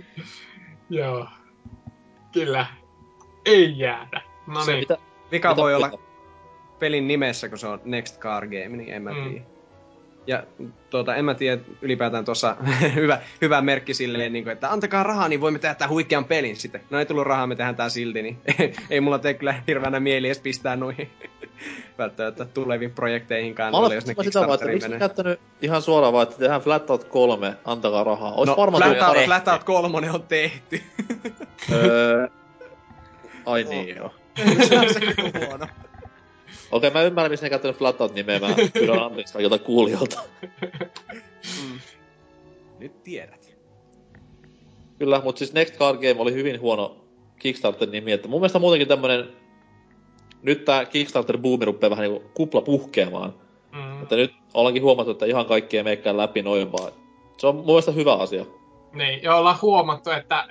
Joo. 0.90 1.26
Kyllä. 2.32 2.66
Ei 3.44 3.78
jäädä. 3.78 4.29
No 4.46 4.64
Se 4.64 4.70
niin. 4.72 4.80
Mitä, 4.82 4.96
Vika 5.32 5.48
mitä 5.48 5.62
voi 5.62 5.74
olla 5.74 5.88
muuta? 5.88 6.04
pelin 6.78 7.08
nimessä, 7.08 7.48
kun 7.48 7.58
se 7.58 7.66
on 7.66 7.80
Next 7.84 8.18
Car 8.20 8.46
Game, 8.46 8.68
niin 8.76 8.92
en 8.94 9.02
mä 9.02 9.10
Mm. 9.10 9.30
tiedä. 9.30 9.44
Ja 10.26 10.42
tuota, 10.90 11.14
en 11.16 11.24
mä 11.24 11.34
tiedä 11.34 11.62
ylipäätään 11.82 12.24
tuossa 12.24 12.56
hyvä, 12.94 13.20
hyvä 13.40 13.60
merkki 13.60 13.94
silleen, 13.94 14.32
niin 14.32 14.44
kuin, 14.44 14.52
että 14.52 14.70
antakaa 14.72 15.02
rahaa, 15.02 15.28
niin 15.28 15.40
voimme 15.40 15.58
tehdä 15.58 15.74
tämän 15.74 15.90
huikean 15.90 16.24
pelin 16.24 16.56
sitten. 16.56 16.80
No 16.90 16.98
ei 16.98 17.06
tullut 17.06 17.26
rahaa, 17.26 17.46
me 17.46 17.56
tehdään 17.56 17.76
tää 17.76 17.88
silti, 17.88 18.22
niin 18.22 18.38
ei 18.90 19.00
mulla 19.00 19.18
tee 19.18 19.34
kyllä 19.34 19.54
hirveänä 19.66 20.00
mieli 20.00 20.26
edes 20.26 20.38
pistää 20.40 20.76
noihin 20.76 21.10
välttämättä 21.98 22.44
tuleviin 22.44 22.90
projekteihinkaan, 22.90 23.72
Mä 23.72 23.76
olen 23.78 23.94
jos 23.94 24.06
ne 24.06 24.14
sitä 24.20 24.40
vaan, 24.40 24.54
että 24.54 24.66
miksi 24.66 24.90
käyttänyt 24.98 25.40
ihan 25.62 25.82
suoraan 25.82 26.12
vaan, 26.12 26.22
että 26.22 26.38
tehdään 26.38 26.60
Flatout 26.60 27.04
3, 27.04 27.54
antakaa 27.64 28.04
rahaa. 28.04 28.32
Ois 28.32 28.46
No, 28.50 28.56
varmaan 28.56 28.82
tullut 28.82 28.98
Flatout, 28.98 29.16
paras- 29.16 29.24
Flatout 29.24 29.64
3 29.64 30.10
on 30.10 30.22
tehty. 30.22 30.82
Öö, 31.72 32.28
Ai 33.46 33.62
niin 33.64 33.96
joo. 33.96 34.14
Huono. 35.48 35.66
Okei, 36.72 36.90
mä 36.90 37.02
ymmärrän, 37.02 37.30
missä 37.30 37.46
ne 37.46 37.50
käyttänyt 37.50 37.76
Flatout-nimeä. 37.76 38.40
Mä 38.40 38.48
pyydän 38.72 38.98
anteeksi 38.98 39.32
kaikilta 39.32 39.58
kuulijoilta. 39.58 40.20
Mm. 41.62 41.80
Nyt 42.78 43.02
tiedät. 43.02 43.56
Kyllä, 44.98 45.20
mutta 45.24 45.38
siis 45.38 45.52
Next 45.52 45.78
Card 45.78 45.96
Game 45.96 46.20
oli 46.20 46.32
hyvin 46.32 46.60
huono 46.60 46.96
Kickstarter-nimi. 47.38 48.12
Että 48.12 48.28
mun 48.28 48.40
mielestä 48.40 48.58
muutenkin 48.58 48.88
tämmönen... 48.88 49.28
Nyt 50.42 50.64
tää 50.64 50.84
Kickstarter-buumi 50.84 51.64
rupeaa 51.64 51.90
vähän 51.90 52.02
niinku 52.02 52.30
kupla 52.34 52.60
puhkeamaan. 52.60 53.34
Mm. 53.72 54.02
Että 54.02 54.16
nyt 54.16 54.34
ollaankin 54.54 54.82
huomattu, 54.82 55.10
että 55.10 55.26
ihan 55.26 55.46
kaikki 55.46 55.76
ei 55.76 55.82
meikään 55.82 56.16
läpi 56.16 56.42
noin 56.42 56.72
vaan. 56.72 56.92
Se 57.36 57.46
on 57.46 57.54
mun 57.56 57.66
mielestä 57.66 57.92
hyvä 57.92 58.14
asia. 58.14 58.44
Niin, 58.92 59.22
ja 59.22 59.36
ollaan 59.36 59.58
huomattu, 59.62 60.10
että 60.10 60.46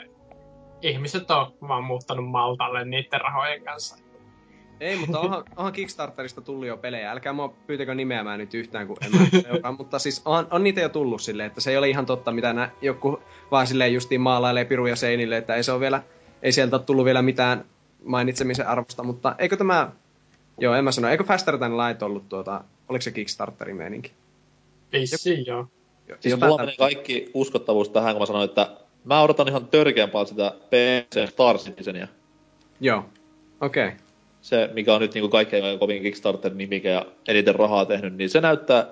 ihmiset 0.82 1.32
on 1.32 1.54
vaan 1.68 1.84
muuttanut 1.84 2.30
Maltalle 2.30 2.86
niiden 2.86 3.22
rahojen 3.22 3.64
kanssa. 3.64 3.98
Ei, 4.80 4.96
mutta 4.96 5.20
onhan, 5.26 5.44
onhan 5.56 5.74
Kickstarterista 5.74 6.42
tullut 6.42 6.68
jo 6.68 6.78
pelejä. 6.78 7.12
Älkää 7.12 7.34
mua 7.34 7.54
pyytäkö 7.68 7.96
nimeämään 7.96 8.40
nyt 8.40 8.54
yhtään, 8.54 8.88
kun 8.88 8.98
en 9.06 9.12
mä 9.12 9.42
seuraa. 9.42 9.72
mutta 9.72 10.00
siis 10.00 10.22
on, 10.26 10.48
on 10.52 10.64
niitä 10.64 10.82
jo 10.82 10.90
tullut 10.90 11.22
silleen, 11.22 11.48
että 11.48 11.62
se 11.62 11.72
ei 11.72 11.78
ole 11.78 11.90
ihan 11.90 12.06
totta, 12.06 12.32
mitä 12.32 12.54
nä, 12.54 12.72
joku 12.82 13.20
vaan 13.52 13.68
silleen 13.68 13.94
justiin 13.94 14.22
maalailee 14.22 14.66
piruja 14.66 14.96
seinille, 14.96 15.38
että 15.38 15.56
ei 15.56 15.64
se 15.64 15.72
ole 15.72 15.80
vielä, 15.80 16.04
ei 16.42 16.52
sieltä 16.52 16.76
ole 16.76 16.84
tullut 16.84 17.06
vielä 17.06 17.22
mitään 17.22 17.66
mainitsemisen 18.04 18.68
arvosta, 18.68 19.04
mutta 19.04 19.36
eikö 19.38 19.58
tämä, 19.58 19.92
joo 20.58 20.76
en 20.76 20.84
mä 20.84 20.92
sano, 20.92 21.08
eikö 21.08 21.24
Faster 21.24 21.58
Than 21.58 21.78
Light 21.78 22.04
ollut 22.04 22.30
tuota, 22.30 22.64
oliko 22.90 23.02
se 23.02 23.12
Kickstarterin 23.12 23.76
meininki? 23.76 24.12
Vissiin 24.92 25.46
joo. 25.46 25.68
Jo- 26.08 26.16
Siis 26.20 26.40
mulla 26.40 26.58
menee 26.58 26.76
kaikki 26.78 27.32
uskottavuus 27.34 27.90
tähän, 27.90 28.14
kun 28.14 28.22
mä 28.22 28.26
sanoin, 28.26 28.50
että 28.50 28.78
mä 29.04 29.22
odotan 29.22 29.48
ihan 29.48 29.68
törkeän 29.68 30.10
paljon 30.10 30.28
sitä 30.28 30.54
PC 30.70 31.30
Star 31.30 31.58
Citizenia. 31.58 32.08
Joo, 32.80 33.06
okei. 33.62 33.88
Okay. 33.88 33.98
Se, 34.42 34.70
mikä 34.74 34.94
on 34.94 35.02
nyt 35.02 35.14
niinku 35.14 35.30
kaikkein 35.30 35.80
kovin 35.80 36.02
Kickstarter-nimike 36.02 36.90
ja 36.90 37.06
eniten 37.28 37.56
rahaa 37.56 37.86
tehnyt, 37.86 38.16
niin 38.16 38.30
se 38.30 38.42
näyttää 38.42 38.86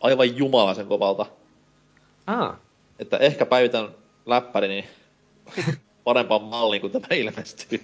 aivan 0.00 0.36
jumalaisen 0.36 0.86
kovalta. 0.86 1.26
Ah, 2.26 2.56
Että 2.98 3.16
ehkä 3.16 3.46
päivitän 3.46 3.88
läppäri, 4.26 4.68
niin 4.68 4.84
parempaan 6.04 6.42
malliin, 6.42 6.80
kun 6.80 6.90
tämä 6.90 7.06
ilmestyy. 7.10 7.78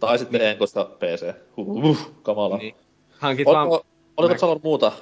tai 0.00 0.18
sitten 0.18 0.40
en, 0.40 0.58
koska 0.58 0.84
PC. 0.84 1.34
Huh, 1.56 2.12
kamala. 2.22 2.56
niin. 2.56 2.74
Hankit 3.18 3.46
vaan... 3.46 3.68
Oliko, 3.68 3.86
oliko 4.16 4.34
Mac- 4.34 4.38
Salon 4.38 4.60
muuta 4.62 4.92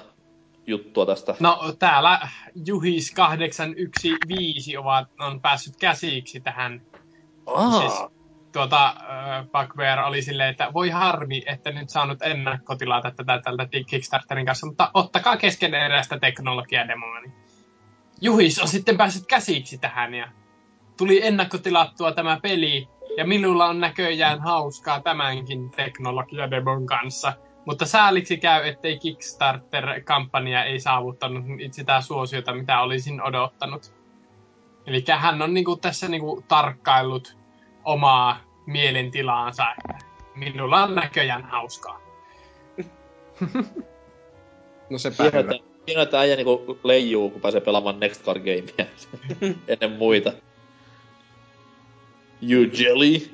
juttua 0.69 1.05
tästä? 1.05 1.35
No 1.39 1.59
täällä 1.79 2.19
Juhis 2.65 3.11
815 3.11 4.79
ovat, 4.79 5.07
on 5.19 5.41
päässyt 5.41 5.77
käsiksi 5.77 6.39
tähän. 6.39 6.81
Aa, 7.45 7.79
Siis 7.79 7.93
tuota, 8.51 8.87
äh, 8.87 9.45
Bugbear 9.51 9.99
oli 9.99 10.21
silleen, 10.21 10.49
että 10.49 10.73
voi 10.73 10.89
harmi, 10.89 11.43
että 11.45 11.71
nyt 11.71 11.89
saanut 11.89 12.21
ennakkotilata 12.21 13.11
tätä 13.11 13.41
tältä 13.43 13.67
Kickstarterin 13.89 14.45
kanssa, 14.45 14.67
mutta 14.67 14.91
ottakaa 14.93 15.37
keskeneräistä 15.37 16.19
teknologiademoa. 16.19 17.19
Niin 17.19 17.33
Juhis 18.21 18.59
on 18.59 18.67
sitten 18.67 18.97
päässyt 18.97 19.27
käsiksi 19.27 19.77
tähän 19.77 20.13
ja 20.13 20.31
tuli 20.97 21.25
ennakkotilattua 21.25 22.11
tämä 22.11 22.39
peli 22.43 22.87
Ja 23.17 23.27
minulla 23.27 23.65
on 23.65 23.79
näköjään 23.79 24.41
hauskaa 24.41 25.01
tämänkin 25.01 25.71
teknologiademon 25.71 26.85
kanssa. 26.85 27.33
Mutta 27.65 27.85
sääliksi 27.85 28.37
käy, 28.37 28.67
ettei 28.67 28.99
Kickstarter-kampanja 28.99 30.63
ei 30.63 30.79
saavuttanut 30.79 31.45
sitä 31.71 32.01
suosiota, 32.01 32.53
mitä 32.53 32.81
olisin 32.81 33.21
odottanut. 33.21 33.93
Eli 34.85 35.03
hän 35.17 35.41
on 35.41 35.53
niinku 35.53 35.75
tässä 35.75 36.07
niinku 36.07 36.43
tarkkaillut 36.47 37.37
omaa 37.85 38.39
mielentilaansa, 38.65 39.63
että 39.71 40.05
minulla 40.35 40.83
on 40.83 40.95
näköjään 40.95 41.43
hauskaa. 41.43 42.01
No 44.89 44.97
se 44.97 45.11
päivä. 45.17 45.53
hienoa, 45.87 46.03
että 46.03 46.19
äijä 46.19 46.35
niinku 46.35 46.79
leijuu, 46.83 47.29
kun 47.29 47.41
pääsee 47.41 47.61
pelaamaan 47.61 47.99
Next 47.99 48.25
Card 48.25 48.39
Gamea 48.39 48.89
ennen 49.67 49.91
muita. 49.91 50.33
You 52.41 52.63
jelly? 52.63 53.29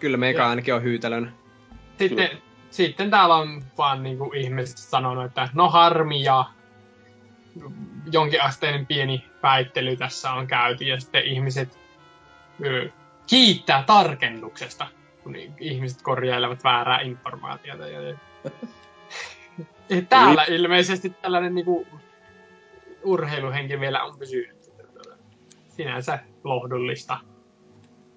Kyllä 0.00 0.16
meikä 0.16 0.48
ainakin 0.48 0.74
on 0.74 0.82
hyytelön. 0.82 1.34
Sitten, 1.98 2.30
sitten 2.70 3.10
täällä 3.10 3.34
on 3.34 3.64
vaan 3.78 4.02
niinku 4.02 4.32
ihmiset 4.34 4.78
sanonut, 4.78 5.24
että 5.24 5.48
no 5.54 5.68
harmi 5.68 6.22
ja 6.22 6.44
jonkinasteinen 8.12 8.86
pieni 8.86 9.24
väittely 9.42 9.96
tässä 9.96 10.32
on 10.32 10.46
käyty 10.46 10.84
ja 10.84 11.00
sitten 11.00 11.24
ihmiset 11.24 11.78
ö, 12.64 12.90
kiittää 13.26 13.84
tarkennuksesta, 13.86 14.86
kun 15.22 15.36
ihmiset 15.60 16.02
korjailevat 16.02 16.64
väärää 16.64 17.00
informaatiota. 17.00 17.88
Ja, 17.88 18.00
ja. 18.00 18.16
Täällä 20.08 20.44
ilmeisesti 20.44 21.10
tällainen 21.10 21.54
niinku 21.54 21.86
urheiluhenki 23.02 23.80
vielä 23.80 24.04
on 24.04 24.18
pysynyt. 24.18 24.60
Sinänsä 25.68 26.18
lohdullista. 26.44 27.18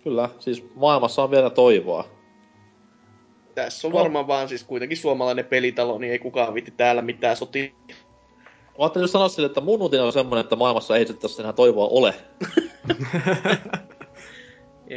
Kyllä, 0.04 0.30
siis 0.40 0.66
maailmassa 0.76 1.24
on 1.24 1.32
vielä 1.32 1.50
toivoa. 1.50 2.23
Tässä 3.56 3.88
on 3.88 3.94
No. 3.94 4.00
varmaan 4.00 4.28
vaan 4.28 4.50
siis 4.50 4.64
kuitenkin 4.64 4.98
suomalainen 4.98 5.46
pelitalo, 5.46 5.98
niin 5.98 6.12
ei 6.12 6.20
kukaan 6.20 6.54
vitti 6.54 6.72
täällä 6.72 7.02
mitään 7.02 7.38
sotia. 7.38 7.70
Mä 7.90 7.96
ajattelin 8.80 9.08
sanoa 9.08 9.30
sille, 9.30 9.46
että 9.46 9.62
mun 9.62 9.82
uutinen 9.82 10.06
on 10.06 10.14
semmonen, 10.14 10.44
että 10.44 10.56
maailmassa 10.56 10.98
ei 10.98 11.08
sitten 11.08 11.30
enää 11.40 11.54
toivoa 11.54 11.88
ole. 11.88 12.14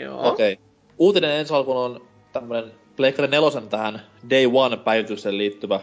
Joo. 0.03 0.29
Okei. 0.29 0.53
Okay. 0.53 0.65
Uutinen 0.99 1.31
ensi 1.31 1.55
alkuun 1.55 1.77
on 1.77 2.07
tämmönen 2.33 2.73
Pleikkari 2.97 3.29
nelosen 3.29 3.69
tähän 3.69 4.03
Day 4.31 4.47
One-päivitykseen 4.53 5.39
liittyvä, 5.39 5.81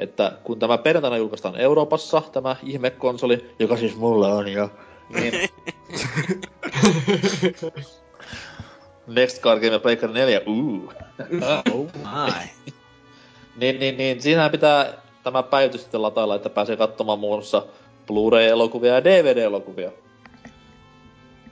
että 0.00 0.32
kun 0.44 0.58
tämä 0.58 0.78
perjantaina 0.78 1.16
julkaistaan 1.16 1.56
Euroopassa, 1.56 2.22
tämä 2.32 2.56
ihmekonsoli, 2.62 3.50
joka 3.58 3.76
siis 3.76 3.96
mulla 3.96 4.34
on 4.34 4.52
jo, 4.52 4.70
niin 5.20 5.34
Next 9.06 9.42
Card 9.42 9.60
Game 9.60 9.72
ja 9.72 9.78
Pleikkari 9.78 10.12
4, 10.12 10.40
uu. 10.46 10.92
Oh 11.74 11.86
my. 11.94 12.32
Niin, 13.56 13.80
niin, 13.80 13.96
niin, 13.96 14.22
siinähän 14.22 14.50
pitää 14.50 15.02
tämä 15.22 15.42
päivitys 15.42 15.82
sitten 15.82 16.02
latailla, 16.02 16.34
että 16.34 16.50
pääsee 16.50 16.76
katsomaan 16.76 17.18
muun 17.18 17.36
muassa 17.36 17.62
Blu-ray-elokuvia 18.06 18.94
ja 18.94 19.04
DVD-elokuvia. 19.04 19.90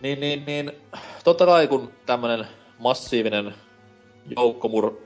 Niin, 0.02 0.20
niin, 0.20 0.44
niin, 0.47 0.72
totta 1.24 1.47
kai 1.47 1.66
kun 1.66 1.93
tämmönen 2.06 2.47
massiivinen 2.78 3.55
joukkomur... 4.36 4.97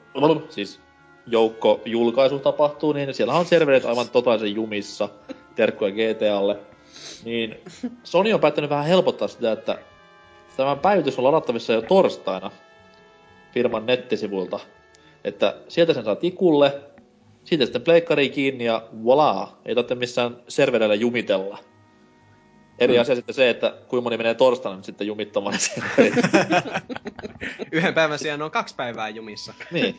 siis 0.48 0.80
joukkojulkaisu 1.26 2.38
tapahtuu, 2.38 2.92
niin 2.92 3.14
siellä 3.14 3.34
on 3.34 3.46
serverit 3.46 3.84
aivan 3.84 4.08
totaalisen 4.08 4.54
jumissa, 4.54 5.08
terkkuja 5.54 5.92
GTAlle. 5.92 6.58
Niin 7.24 7.60
Sony 8.04 8.32
on 8.32 8.40
päättänyt 8.40 8.70
vähän 8.70 8.86
helpottaa 8.86 9.28
sitä, 9.28 9.52
että 9.52 9.78
tämä 10.58 10.76
päivitys 10.76 11.18
on 11.18 11.24
ladattavissa 11.24 11.72
jo 11.72 11.82
torstaina 11.82 12.50
firman 13.54 13.86
nettisivuilta. 13.86 14.60
Että 15.24 15.56
sieltä 15.68 15.94
sen 15.94 16.04
saa 16.04 16.16
tikulle, 16.16 16.80
siitä 17.44 17.64
sitten 17.64 17.82
pleikkariin 17.82 18.32
kiinni 18.32 18.64
ja 18.64 18.82
voilà, 19.04 19.48
ei 19.64 19.74
tarvitse 19.74 19.94
missään 19.94 20.36
servereillä 20.48 20.94
jumitella. 20.94 21.58
Eri 22.78 22.94
Mm. 22.94 23.00
asia 23.00 23.14
sitten 23.14 23.34
se, 23.34 23.50
että 23.50 23.74
kuinka 23.88 24.02
moni 24.02 24.16
menee 24.16 24.34
torstaina 24.34 24.76
nyt 24.76 24.84
sitten 24.84 25.06
jumittamaan. 25.06 25.54
Yhden 27.72 27.94
päivän 27.94 28.18
sijaan 28.18 28.42
on 28.42 28.50
kaksi 28.50 28.74
päivää 28.74 29.08
jumissa. 29.08 29.54
niin, 29.70 29.98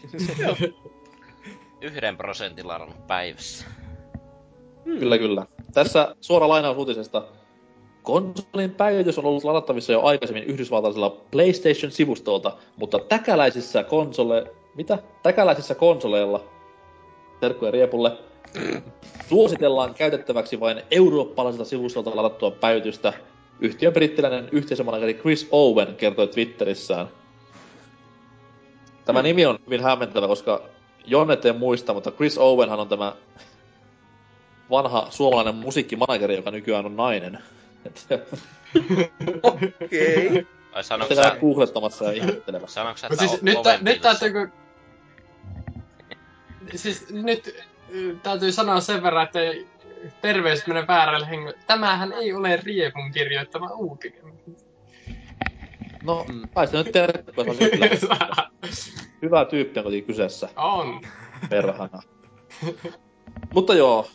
Yhden 1.82 2.18
prosentin 2.18 2.68
ladannut 2.68 3.08
päivässä. 3.08 3.66
kyllä 4.84 5.18
kyllä. 5.18 5.46
Tässä 5.74 6.16
suora 6.22 6.50
lainaus 6.50 6.78
uutisesta. 6.78 7.24
Konsolin 8.04 8.72
päivitys 8.72 9.20
on 9.20 9.26
ollut 9.26 9.44
ladattavissa 9.44 9.92
jo 9.92 10.02
aikaisemmin 10.02 10.44
yhdysvaltaisella 10.44 11.10
PlayStation-sivustolta, 11.32 12.52
mutta 12.76 13.00
täkäläisissä 13.00 13.84
konsole... 13.84 14.52
Mitä? 14.76 14.98
Täkäläisissä 15.24 15.76
konsoleilla 15.76 16.44
terkkuja 17.40 17.72
Riepulle. 17.72 18.12
Suositellaan 19.30 19.94
käytettäväksi 19.94 20.60
vain 20.60 20.82
eurooppalaiselta 20.92 21.66
sivustolta 21.66 22.16
ladattua 22.16 22.52
päivitystä. 22.52 23.14
Yhtiön 23.60 23.94
brittiläinen 23.94 24.50
yhteisömanageri 24.52 25.14
Chris 25.14 25.48
Owen 25.52 25.96
kertoi 25.96 26.28
Twitterissään. 26.28 27.08
Tämä 29.06 29.22
nimi 29.22 29.46
on 29.46 29.60
hyvin 29.66 29.84
hämmentävä, 29.84 30.28
koska 30.28 30.62
Jon 31.06 31.32
ette 31.32 31.54
muista, 31.54 31.94
mutta 31.94 32.12
Chris 32.12 32.38
Owenhan 32.38 32.80
on 32.80 32.88
tämä 32.88 33.16
vanha 34.70 35.08
suomalainen 35.10 35.56
musiikkimanageri, 35.56 36.36
joka 36.36 36.52
nykyään 36.52 36.86
on 36.86 36.96
nainen. 36.96 37.40
Okei. 39.44 40.48
Vai 40.74 40.84
sanoiko 40.84 41.14
Sitä 41.16 41.30
sä, 41.30 41.36
googlettamassa 41.42 42.06
ja 42.06 42.12
ihmettelemässä. 42.12 42.74
sanoiko 42.74 42.98
sä 42.98 43.08
No 43.08 43.14
että 43.14 43.28
siis 43.28 43.42
nyt, 43.42 43.62
tä, 43.64 43.78
nyt 43.82 44.02
täytyy... 44.02 44.52
Siis 46.76 47.10
nyt 47.10 47.56
ö, 47.96 48.16
täytyy 48.24 48.52
sanoa 48.52 48.80
sen 48.80 49.04
verran, 49.04 49.24
että 49.24 49.40
terveys 50.22 50.68
menee 50.68 50.88
väärälle 50.88 51.30
hengelle. 51.30 51.58
Tämähän 51.68 52.14
ei 52.14 52.34
ole 52.34 52.60
Riepun 52.64 53.12
kirjoittama 53.12 53.70
uutinen. 53.72 54.34
No, 56.04 56.26
Mm. 56.30 56.42
kai 56.56 56.66
nyt 56.66 56.72
se 56.72 56.78
on 56.78 56.86
kyllä. 57.58 58.48
Hyvä 59.22 59.46
tyyppi 59.46 59.80
on 59.80 59.84
kuitenkin 59.84 60.08
kyseessä. 60.08 60.50
on. 60.56 61.02
Perhana. 61.50 62.02
Mutta 63.54 63.74
joo, 63.74 64.08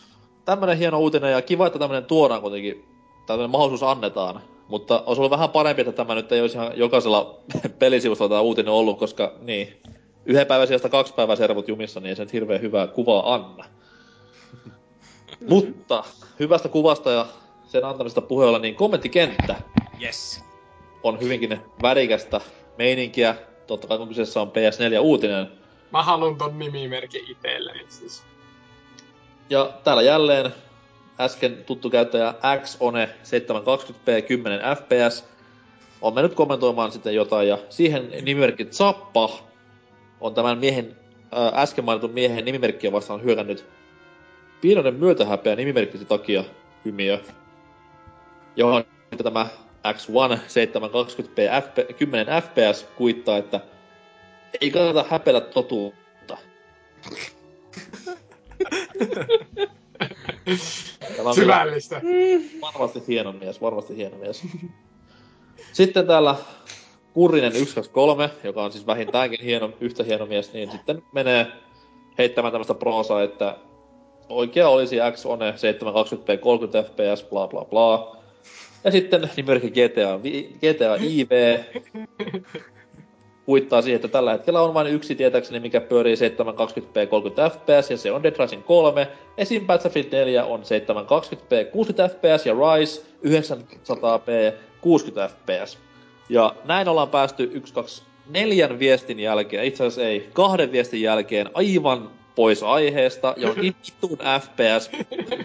tämmönen 0.45 0.79
hieno 0.79 0.99
uutinen 0.99 1.33
ja 1.33 1.43
kiva, 1.43 1.67
että 1.67 1.79
tämmönen 1.79 2.05
tuodaan 2.05 2.41
kuitenkin. 2.41 2.94
Tämmönen 3.27 3.51
mahdollisuus 3.51 3.91
annetaan. 3.91 4.41
Mutta 4.69 5.03
olisi 5.07 5.21
ollut 5.21 5.31
vähän 5.31 5.51
parempi, 5.51 5.81
että 5.81 5.93
tämä 5.93 6.15
nyt 6.15 6.33
ei 6.33 6.41
olisi 6.41 6.57
ihan 6.57 6.73
jokaisella 6.79 7.41
pelisivustolla 7.79 8.29
tämä 8.29 8.41
uutinen 8.41 8.73
ollut, 8.73 8.99
koska 8.99 9.33
niin, 9.41 9.81
yhden 10.27 10.47
päivän 10.47 10.67
sijasta 10.67 10.89
kaksi 10.89 11.15
päivää 11.15 11.37
servut 11.37 11.69
jumissa, 11.69 12.01
niin 12.01 12.09
ei 12.09 12.17
se 12.17 12.23
nyt 12.25 12.33
hirveän 12.33 12.61
hyvää 12.61 12.87
kuvaa 12.87 13.35
anna. 13.35 13.65
Mutta 15.49 16.05
hyvästä 16.41 16.69
kuvasta 16.69 17.11
ja 17.11 17.27
sen 17.67 17.85
antamisesta 17.85 18.21
puheella, 18.21 18.59
niin 18.59 18.75
kommenttikenttä 18.75 19.57
Yes. 20.03 20.45
on 21.03 21.21
hyvinkin 21.21 21.61
värikästä 21.83 22.41
meininkiä. 22.79 23.37
Totta 23.67 23.87
kai 23.87 23.99
kun 23.99 24.09
kyseessä 24.09 24.41
on 24.41 24.49
PS4-uutinen, 24.49 25.47
Mä 25.95 26.03
haluan 26.03 26.37
ton 26.37 26.59
nimimerkin 26.59 27.31
itselleni 27.31 27.87
siis. 27.89 28.23
Ja 29.51 29.73
täällä 29.85 30.03
jälleen 30.03 30.55
äsken 31.21 31.65
tuttu 31.67 31.91
käyttäjä 31.91 32.35
Xone 32.63 33.07
720p 33.07 34.23
10 34.29 34.61
fps 34.61 35.25
on 36.01 36.15
mennyt 36.15 36.35
kommentoimaan 36.35 36.93
sitten 36.93 37.15
jotain 37.15 37.49
ja 37.49 37.59
siihen 37.69 38.11
nimimerkki 38.23 38.65
Zappa 38.65 39.39
on 40.21 40.35
tämän 40.35 40.59
miehen, 40.59 40.97
ää, 41.33 41.53
äsken 41.55 41.85
mainitun 41.85 42.11
miehen 42.11 42.45
nimimerkkiä 42.45 42.93
vastaan 42.93 43.23
hyökännyt 43.23 43.67
pienoinen 44.61 44.95
myötähäpeä 44.95 45.57
nimimerkkisi 45.57 46.05
takia 46.05 46.45
hymiö, 46.85 47.19
johon 48.57 48.85
tämä 49.23 49.47
X1 49.89 50.39
720p 50.39 51.63
FP, 51.65 51.97
10 51.99 52.27
fps 52.27 52.87
kuittaa, 52.97 53.37
että 53.37 53.61
ei 54.61 54.71
kannata 54.71 55.05
häpeillä 55.11 55.41
totuutta. 55.41 56.39
Syvällistä. 61.35 62.01
varmasti 62.63 63.03
hieno 63.09 63.33
mies, 63.33 63.61
varmasti 63.61 63.97
hieno 63.97 64.17
mies. 64.17 64.43
Sitten 65.73 66.07
täällä 66.07 66.37
Kurinen 67.13 67.53
123, 67.53 68.31
joka 68.45 68.65
on 68.65 68.73
siis 68.73 68.87
vähintäänkin 68.87 69.41
hieno, 69.45 69.71
yhtä 69.81 70.05
hieno 70.05 70.27
mies, 70.27 70.53
niin 70.53 70.71
sitten 70.71 71.03
menee 71.13 71.47
heittämään 72.19 72.53
tämmöistä 72.53 72.75
proosaa, 72.75 73.23
että 73.23 73.57
oikea 74.29 74.69
olisi 74.69 74.97
X 75.13 75.27
One 75.27 75.51
720p 75.51 76.39
30 76.39 76.83
fps, 76.83 77.25
bla 77.25 77.49
bla 77.49 77.65
bla. 77.65 78.17
Ja 78.85 78.91
sitten 78.91 79.31
nimimerkki 79.37 79.71
GTA, 79.71 80.21
GTA 80.59 80.97
IV 81.01 81.31
kuittaa 83.47 83.83
siihen, 83.83 83.97
että 83.97 84.09
tällä 84.09 84.33
hetkellä 84.33 84.63
on 84.63 84.75
vain 84.75 84.87
yksi 84.87 85.15
tietääkseni, 85.15 85.61
mikä 85.61 85.81
pyörii 85.81 86.15
720p 86.15 87.07
30 87.07 87.51
fps, 87.51 87.91
ja 87.91 87.97
se 87.97 88.13
on 88.13 88.23
Dead 88.23 88.35
Rising 88.39 88.65
3. 88.65 89.09
Esim. 89.39 89.67
Battlefield 89.67 90.09
4 90.13 90.45
on 90.45 90.61
720p 90.61 91.71
60 91.73 92.15
fps, 92.15 92.47
ja 92.47 92.55
Rise 92.55 93.03
900p 93.27 94.55
60 94.81 95.35
fps. 95.35 95.79
Ja 96.29 96.55
näin 96.65 96.89
ollaan 96.89 97.09
päästy 97.09 97.51
1, 97.55 97.75
2, 97.75 98.03
neljän 98.31 98.79
viestin 98.79 99.21
jälkeen, 99.21 99.65
itse 99.65 99.85
asiassa 99.85 100.09
ei, 100.09 100.29
kahden 100.33 100.73
viestin 100.73 101.03
jälkeen 101.03 101.51
aivan 101.55 102.11
pois 102.35 102.63
aiheesta, 102.63 103.35
johonkin 103.37 103.75
vitun 103.87 104.19
FPS 104.41 104.91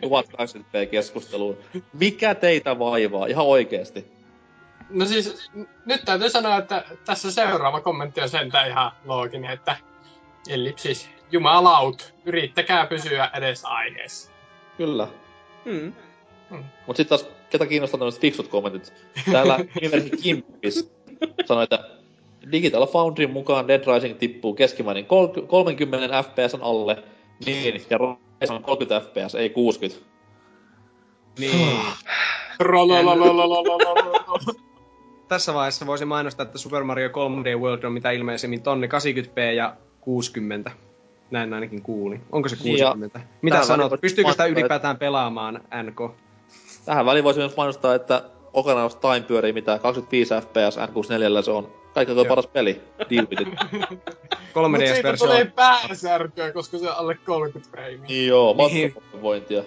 1080p-keskusteluun. 0.06 1.58
Mikä 1.94 2.36
teitä 2.36 2.80
vaivaa, 2.80 3.26
ihan 3.26 3.46
oikeesti? 3.46 4.19
No 4.90 5.06
siis, 5.06 5.52
n- 5.56 5.68
nyt 5.86 6.02
täytyy 6.06 6.30
sanoa, 6.30 6.58
että 6.58 6.84
tässä 7.06 7.32
seuraava 7.32 7.82
kommentti 7.82 8.22
on 8.22 8.30
sentään 8.30 8.68
ihan 8.70 8.92
looginen, 9.06 9.52
että 9.52 9.76
ellipsis, 10.50 11.10
jumalaut, 11.32 12.14
yrittäkää 12.26 12.86
pysyä 12.88 13.30
edes 13.34 13.66
aiheessa. 13.66 14.32
Kyllä. 14.78 15.08
Hmm. 15.66 15.94
Mut 16.88 16.98
sit 16.98 17.08
taas, 17.08 17.28
ketä 17.50 17.66
kiinnostaa 17.66 17.98
tämmöiset 17.98 18.22
fiksut 18.22 18.48
kommentit? 18.48 18.94
Täällä 19.32 19.60
nimimerkki 19.82 20.18
Kimpis 20.18 20.92
sanoi, 21.46 21.64
että 21.64 21.90
Digital 22.52 22.88
Foundryn 22.88 23.32
mukaan 23.32 23.68
Dead 23.68 23.84
Rising 23.94 24.18
tippuu 24.18 24.54
keskimäärin 24.54 25.06
kol- 25.06 25.28
30 25.48 26.24
fps 26.24 26.56
alle, 26.62 27.04
niin, 27.46 27.82
ja 27.90 27.98
Rise 27.98 28.54
on 28.54 28.64
30 28.64 29.10
fps, 29.10 29.36
ei 29.36 29.50
60. 29.50 30.06
Niin 31.40 31.80
tässä 35.30 35.54
vaiheessa 35.54 35.86
voisin 35.86 36.08
mainostaa, 36.08 36.44
että 36.44 36.58
Super 36.58 36.84
Mario 36.84 37.10
3D 37.10 37.60
World 37.60 37.84
on 37.84 37.94
mitä 37.94 38.12
ilmeisemmin 38.12 38.62
tonne 38.62 38.88
80p 38.88 39.40
ja 39.56 39.76
60. 40.02 40.72
Näin 41.32 41.54
ainakin 41.54 41.82
kuulin. 41.82 42.22
Onko 42.32 42.50
se 42.50 42.56
60? 42.56 43.20
Ja 43.20 43.26
mitä 43.42 43.64
sanot? 43.64 44.02
Pystyykö 44.02 44.32
sitä 44.32 44.46
ylipäätään 44.46 44.98
pelaamaan, 44.98 45.62
NK? 45.84 46.16
Tähän 46.86 47.06
väliin 47.06 47.24
voisi 47.24 47.40
myös 47.40 47.58
mainostaa, 47.58 47.96
että 47.96 48.24
Ocarina 48.54 48.86
of 48.86 49.00
Time 49.00 49.22
pyörii 49.22 49.54
mitä 49.54 49.80
25 49.80 50.34
fps 50.34 50.78
N64, 50.78 51.44
se 51.44 51.52
on 51.52 51.72
kaikki 51.94 52.20
on 52.20 52.28
paras 52.28 52.48
peli. 52.48 52.82
Deal 53.10 53.28
with 53.30 53.42
it. 53.42 53.48
3DS-versio. 54.54 55.12
Mutta 55.12 55.26
tulee 55.26 55.46
pääsärkyä, 55.46 56.52
koska 56.52 56.78
se 56.78 56.90
on 56.90 56.96
alle 56.96 57.16
30 57.26 57.72
freimiä. 57.72 58.08
Niin 58.08 58.28
joo, 58.28 58.54
matkapointia. 58.94 59.64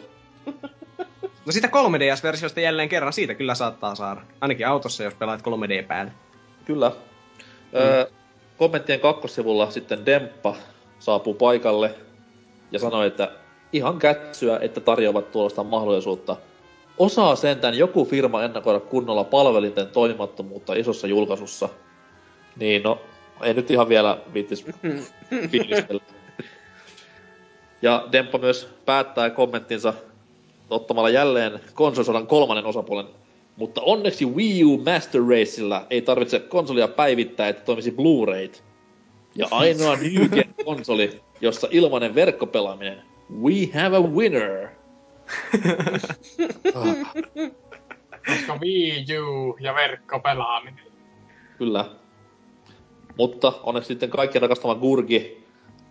No 1.46 1.52
siitä 1.52 1.68
3DS-versiosta 1.68 2.60
jälleen 2.60 2.88
kerran, 2.88 3.12
siitä 3.12 3.34
kyllä 3.34 3.54
saattaa 3.54 3.94
saada. 3.94 4.20
Ainakin 4.40 4.68
autossa, 4.68 5.02
jos 5.02 5.14
pelaat 5.14 5.40
3D 5.40 5.86
päälle. 5.86 6.12
Kyllä. 6.64 6.88
Mm. 6.88 7.78
Öö, 7.78 8.06
kommenttien 8.58 9.00
kakkossivulla 9.00 9.70
sitten 9.70 10.06
Demppa 10.06 10.56
saapuu 10.98 11.34
paikalle 11.34 11.94
ja 12.72 12.78
sanoi, 12.78 13.06
että 13.06 13.32
ihan 13.72 13.98
kätsyä, 13.98 14.58
että 14.62 14.80
tarjoavat 14.80 15.32
tuollaista 15.32 15.64
mahdollisuutta. 15.64 16.36
Osaa 16.98 17.36
sentään 17.36 17.78
joku 17.78 18.04
firma 18.04 18.42
ennakoida 18.42 18.80
kunnolla 18.80 19.24
palvelinten 19.24 19.86
toimimattomuutta 19.86 20.74
isossa 20.74 21.06
julkaisussa. 21.06 21.68
Niin 22.56 22.82
no, 22.82 23.02
ei 23.42 23.54
nyt 23.54 23.70
ihan 23.70 23.88
vielä 23.88 24.18
viittis 24.34 24.66
fiilistellä. 25.50 26.02
Ja 27.82 28.08
Demppa 28.12 28.38
myös 28.38 28.68
päättää 28.84 29.30
kommenttinsa 29.30 29.94
ottamalla 30.72 31.10
jälleen 31.10 31.60
konsolisodan 31.74 32.26
kolmannen 32.26 32.66
osapuolen. 32.66 33.06
Mutta 33.56 33.80
onneksi 33.82 34.26
Wii 34.26 34.64
U 34.64 34.78
Master 34.78 35.22
Raceillä 35.22 35.86
ei 35.90 36.02
tarvitse 36.02 36.40
konsolia 36.40 36.88
päivittää, 36.88 37.48
että 37.48 37.64
toimisi 37.64 37.90
Blu-rayt. 37.90 38.64
Ja 39.34 39.48
ainoa 39.50 39.96
Gen 40.34 40.54
konsoli, 40.64 41.20
jossa 41.40 41.68
ilmainen 41.70 42.14
verkkopelaaminen. 42.14 43.02
We 43.42 43.80
have 43.82 43.96
a 43.96 44.00
winner! 44.00 44.68
Koska 48.26 48.58
Wii 48.60 49.06
U 49.18 49.56
ja 49.60 49.74
verkkopelaaminen. 49.74 50.84
Kyllä. 51.58 51.84
Mutta 53.18 53.52
onneksi 53.62 53.88
sitten 53.88 54.10
kaikkien 54.10 54.42
rakastama 54.42 54.74
Gurgi 54.74 55.44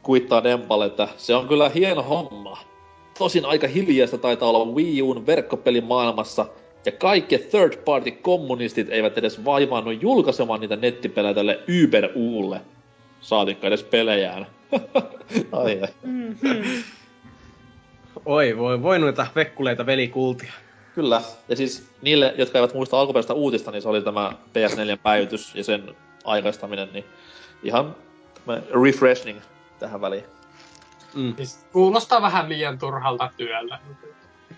kuittaa 0.04 0.44
Dempalle, 0.44 0.86
että 0.86 1.08
se 1.18 1.36
on 1.36 1.48
kyllä 1.48 1.70
hieno 1.70 2.04
homma. 2.04 2.71
Tosin 3.22 3.46
aika 3.46 3.68
hiljaista 3.68 4.18
taitaa 4.18 4.50
olla 4.50 4.66
Wii 4.66 5.02
Un 5.02 5.26
verkkopelimaailmassa, 5.26 6.46
ja 6.86 6.92
kaikki 6.92 7.38
third 7.38 7.78
party 7.78 8.12
kommunistit 8.12 8.90
eivät 8.90 9.18
edes 9.18 9.46
vaivaannut 9.46 10.02
julkaisemaan 10.02 10.60
niitä 10.60 10.76
nettipelejä 10.76 11.34
tälle 11.34 11.60
Uber 11.84 12.10
Ulle. 12.16 12.62
Saatikka 13.22 13.68
edes 13.68 13.84
pelejään. 13.84 14.48
ai 15.52 15.82
ai. 15.82 15.88
Oi, 18.26 18.58
voi, 18.58 18.84
voi 18.84 19.00
noita 19.00 19.28
vekkuleita 19.36 19.86
velikultia. 19.86 20.54
Kyllä. 20.96 21.22
Ja 21.50 21.56
siis 21.56 21.90
niille, 22.02 22.34
jotka 22.38 22.58
eivät 22.58 22.74
muista 22.74 23.00
alkuperäistä 23.00 23.34
uutista, 23.34 23.72
niin 23.72 23.82
se 23.82 23.90
oli 23.90 24.02
tämä 24.02 24.34
PS4 24.50 24.98
päivitys 25.04 25.56
ja 25.56 25.64
sen 25.64 25.96
aikaistaminen, 26.24 26.90
niin 26.94 27.06
ihan 27.64 27.96
refreshing 28.84 29.40
tähän 29.80 30.02
väliin. 30.02 30.41
Mm. 31.16 31.36
Siis 31.36 31.66
kuulostaa 31.72 32.22
vähän 32.22 32.50
liian 32.50 32.80
turhalta 32.80 33.30
työltä. 33.38 33.80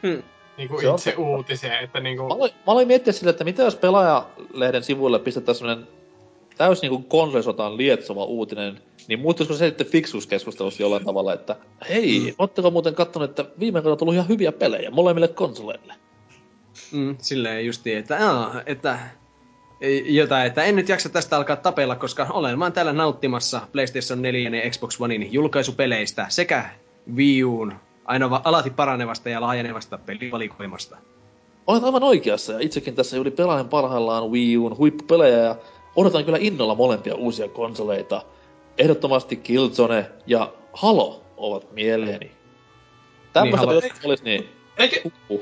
Hmm. 0.04 0.24
Niin 0.58 0.70
kuin 0.70 0.82
Se 0.82 0.90
itse 0.90 1.22
uutiseen, 1.22 1.84
että 1.84 2.00
niin 2.00 2.18
Mä 2.18 2.22
kuin, 2.22 2.32
aloin, 2.32 2.52
mä 2.52 2.72
aloin 2.72 2.88
miettiä 2.88 3.14
sille, 3.14 3.30
että 3.30 3.44
mitä 3.44 3.64
jos 3.64 3.76
pelaajalehden 3.76 4.84
sivuille 4.84 5.20
pistetään 5.20 5.56
semmonen 5.56 5.88
täys 6.58 6.82
niinku 6.82 7.00
konsolisotaan 7.00 7.78
lietsova 7.78 8.24
uutinen, 8.24 8.82
niin 9.08 9.20
muuttuisiko 9.20 9.58
se 9.58 9.66
sitten 9.66 9.88
fiksuuskeskustelussa 9.88 10.84
jollain 10.84 11.06
tavalla, 11.06 11.34
että 11.34 11.56
hei, 11.90 12.20
mm. 12.20 12.36
ootteko 12.38 12.72
muuten 12.72 12.96
kattonut, 12.96 13.30
että 13.30 13.46
viime 13.60 13.80
kaudella 13.80 13.94
on 13.94 13.98
tullut 13.98 14.14
ihan 14.14 14.30
hyviä 14.30 14.52
pelejä 14.52 14.92
molemmille 14.92 15.28
konsoleille? 15.28 15.94
Mm, 16.92 17.16
silleen 17.20 17.66
justiin, 17.66 17.98
että, 17.98 18.32
aa, 18.32 18.62
että 18.66 19.00
jotain, 20.06 20.48
että 20.48 20.64
en 20.64 20.76
nyt 20.76 20.90
jaksa 20.90 21.10
tästä 21.10 21.38
alkaa 21.38 21.56
tapella, 21.56 21.96
koska 21.96 22.28
olen 22.30 22.60
vaan 22.60 22.74
täällä 22.74 22.94
nauttimassa 22.94 23.62
PlayStation 23.72 24.22
4 24.22 24.50
ja 24.50 24.70
Xbox 24.70 25.02
Onein 25.02 25.34
julkaisupeleistä 25.34 26.26
sekä 26.30 26.66
Wii 27.16 27.44
Uun 27.44 27.74
aina 28.06 28.30
va- 28.30 28.42
alati 28.44 28.70
paranevasta 28.70 29.30
ja 29.30 29.42
laajenevasta 29.42 29.98
pelivalikoimasta. 29.98 30.98
Olet 31.68 31.84
aivan 31.84 32.04
oikeassa, 32.04 32.54
ja 32.54 32.60
itsekin 32.60 32.96
tässä 32.96 33.16
juuri 33.16 33.32
pelaan 33.32 33.70
parhaillaan 33.70 34.32
Wii 34.32 34.58
Un 34.58 34.78
huippupelejä, 34.78 35.38
ja 35.38 35.56
odotan 35.96 36.26
kyllä 36.26 36.38
innolla 36.42 36.76
molempia 36.76 37.16
uusia 37.16 37.48
konsoleita. 37.48 38.22
Ehdottomasti 38.78 39.36
Killzone 39.36 40.06
ja 40.28 40.54
Halo 40.74 41.24
ovat 41.38 41.72
mieleeni. 41.72 42.32
Tämmöistä 43.34 43.68
Halo- 43.68 43.72
niin, 43.80 43.92
jos 43.96 44.06
olisi, 44.06 44.24
niin 44.24 44.50
eikö, 44.78 45.10
huh. 45.30 45.42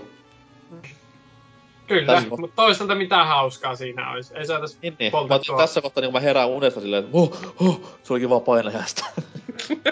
Kyllä, 1.91 2.13
Tässä- 2.13 2.29
mutta 2.29 2.55
toisaalta 2.55 2.95
mitään 2.95 3.27
hauskaa 3.27 3.75
siinä 3.75 4.11
olisi. 4.11 4.37
Ei 4.37 4.45
saataisi 4.45 4.77
Niin, 4.81 4.95
niin. 4.99 5.07
Mä 5.13 5.19
poltettua. 5.19 5.57
tässä 5.57 5.81
kohtaa, 5.81 6.01
niin 6.01 6.13
mä 6.13 6.19
herään 6.19 6.49
unesta 6.49 6.81
silleen, 6.81 7.03
että 7.03 7.17
oh, 7.17 7.53
oh, 7.59 7.81
se 8.03 8.13
olikin 8.13 8.29
vaan 8.29 8.41
painajasta. 8.41 9.05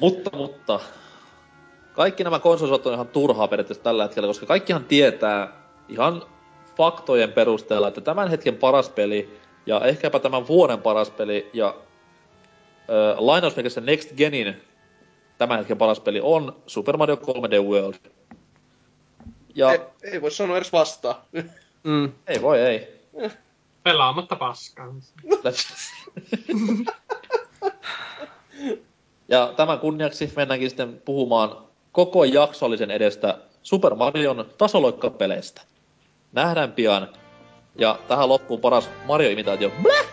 mutta, 0.00 0.36
mutta. 0.36 0.80
Kaikki 1.92 2.24
nämä 2.24 2.38
konsolisot 2.38 2.86
on 2.86 2.94
ihan 2.94 3.08
turhaa 3.08 3.48
periaatteessa 3.48 3.84
tällä 3.84 4.02
hetkellä, 4.02 4.26
koska 4.26 4.46
kaikkihan 4.46 4.84
tietää 4.84 5.52
ihan 5.88 6.22
faktojen 6.76 7.32
perusteella, 7.32 7.88
että 7.88 8.00
tämän 8.00 8.28
hetken 8.30 8.56
paras 8.56 8.88
peli 8.88 9.38
ja 9.66 9.80
ehkäpä 9.80 10.18
tämän 10.18 10.48
vuoden 10.48 10.82
paras 10.82 11.10
peli 11.10 11.50
ja 11.52 11.66
äh, 11.68 13.18
lainausmerkissä 13.18 13.80
Next 13.80 14.14
Genin 14.16 14.56
tämän 15.38 15.58
hetken 15.58 15.78
paras 15.78 16.00
peli 16.00 16.20
on 16.22 16.56
Super 16.66 16.96
Mario 16.96 17.16
3D 17.16 17.62
World. 17.68 17.94
Ja 19.54 19.72
Ei, 19.72 19.80
ei 20.02 20.22
voi 20.22 20.30
sanoa 20.30 20.56
edes 20.56 20.72
vastaan. 20.72 21.14
Mm. 21.82 22.12
ei 22.26 22.42
voi 22.42 22.60
ei. 22.60 23.00
Pelaamatta 23.82 24.36
paskaa. 24.36 24.94
ja 29.28 29.52
tämän 29.56 29.78
kunniaksi 29.78 30.32
mennäänkin 30.36 30.70
sitten 30.70 31.02
puhumaan 31.04 31.56
koko 31.92 32.24
jaksollisen 32.24 32.90
edestä 32.90 33.38
Super 33.62 33.94
Marion 33.94 34.50
tasoloikkapeleistä. 34.58 35.62
Nähdään 36.32 36.72
pian. 36.72 37.08
Ja 37.78 37.98
tähän 38.08 38.28
loppuun 38.28 38.60
paras 38.60 38.90
Mario-imitaatio. 39.06 39.70
Blähuu! 39.82 40.12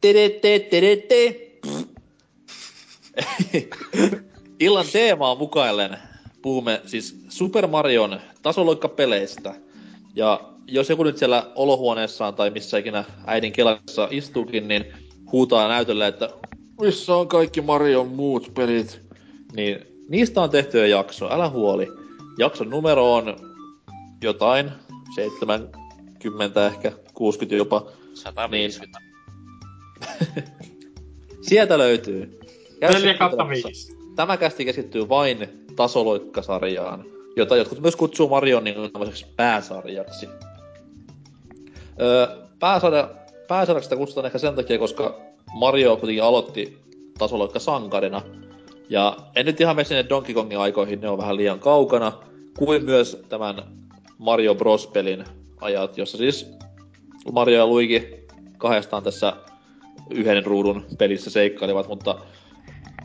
Tedette, 0.00 0.58
tedette. 0.58 1.50
Illan 4.60 4.86
teemaa 4.92 5.34
mukaillen 5.34 5.98
puhumme 6.42 6.80
siis 6.86 7.24
Super 7.28 7.66
Marion 7.66 8.20
tasoloikkapeleistä. 8.42 9.54
Ja 10.14 10.40
jos 10.66 10.90
joku 10.90 11.04
nyt 11.04 11.16
siellä 11.16 11.46
olohuoneessaan 11.54 12.34
tai 12.34 12.50
missä 12.50 12.78
ikinä 12.78 13.04
äidin 13.26 13.52
kelassa 13.52 14.08
istuukin, 14.10 14.68
niin 14.68 14.84
huutaa 15.32 15.68
näytölle, 15.68 16.06
että 16.06 16.28
missä 16.80 17.16
on 17.16 17.28
kaikki 17.28 17.60
Marion 17.60 18.08
muut 18.08 18.54
pelit, 18.54 19.00
niin 19.52 19.86
niistä 20.08 20.42
on 20.42 20.50
tehty 20.50 20.78
jo 20.78 20.84
jakso, 20.84 21.32
älä 21.32 21.50
huoli. 21.50 21.86
Jakson 22.38 22.70
numero 22.70 23.14
on 23.14 23.36
jotain, 24.22 24.70
70 25.14 26.66
ehkä, 26.66 26.92
60 27.14 27.56
jopa. 27.56 27.86
150. 28.14 29.09
Sieltä 31.48 31.78
löytyy. 31.78 32.40
Käy 32.80 32.92
4 32.92 33.12
se 33.12 33.18
kautta 33.18 33.36
kuuntelemassa. 33.36 33.68
5. 33.68 33.96
Tämä 34.16 34.36
kästi 34.36 34.64
keskittyy 34.64 35.08
vain 35.08 35.66
tasoloikkasarjaan, 35.76 37.04
jota 37.36 37.56
jotkut 37.56 37.80
myös 37.80 37.96
kutsuu 37.96 38.28
Marion 38.28 38.64
niin 38.64 38.92
tämmöiseksi 38.92 39.26
pääsarjaksi. 39.36 40.28
Öö, 42.00 42.26
pääsarja, 42.58 43.10
pääsarjaksi 43.48 43.86
sitä 43.86 43.96
kutsutaan 43.96 44.26
ehkä 44.26 44.38
sen 44.38 44.54
takia, 44.54 44.78
koska 44.78 45.20
Mario 45.54 45.96
kuitenkin 45.96 46.22
aloitti 46.22 46.78
tasoloikkasankarina. 47.18 48.22
Ja 48.88 49.16
en 49.36 49.46
nyt 49.46 49.60
ihan 49.60 49.76
mene 49.76 49.84
sinne 49.84 50.08
Donkey 50.08 50.34
Kongin 50.34 50.58
aikoihin, 50.58 51.00
ne 51.00 51.08
on 51.08 51.18
vähän 51.18 51.36
liian 51.36 51.58
kaukana. 51.58 52.12
Kuin 52.58 52.84
myös 52.84 53.22
tämän 53.28 53.62
Mario 54.18 54.54
Bros-pelin 54.54 55.24
ajat, 55.60 55.98
jossa 55.98 56.18
siis 56.18 56.50
Mario 57.32 57.58
ja 57.58 57.66
Luigi 57.66 58.26
kahdestaan 58.58 59.02
tässä 59.02 59.32
yhden 60.10 60.46
ruudun 60.46 60.86
pelissä 60.98 61.30
seikkailivat, 61.30 61.88
mutta 61.88 62.20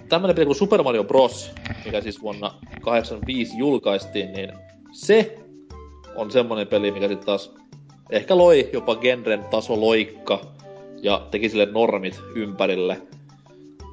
tämmönen 0.10 0.36
peli 0.36 0.46
kuin 0.46 0.56
Super 0.56 0.84
Mario 0.84 1.04
Bros, 1.04 1.52
mikä 1.86 2.02
siis 2.02 2.22
vuonna 2.22 2.52
85 2.82 3.58
julkaistiin, 3.58 4.34
niin 4.34 4.52
se 4.92 5.40
on 6.16 6.32
semmonen 6.32 6.68
peli, 6.68 6.92
mikä 6.92 7.08
sitten 7.08 7.26
taas 7.26 7.54
ehkä 8.10 8.38
loi 8.38 8.70
jopa 8.74 8.96
genren 8.96 9.44
tasoloikka 9.44 10.42
ja 11.02 11.28
teki 11.32 11.50
sille 11.50 11.66
normit 11.66 12.22
ympärille. 12.36 13.02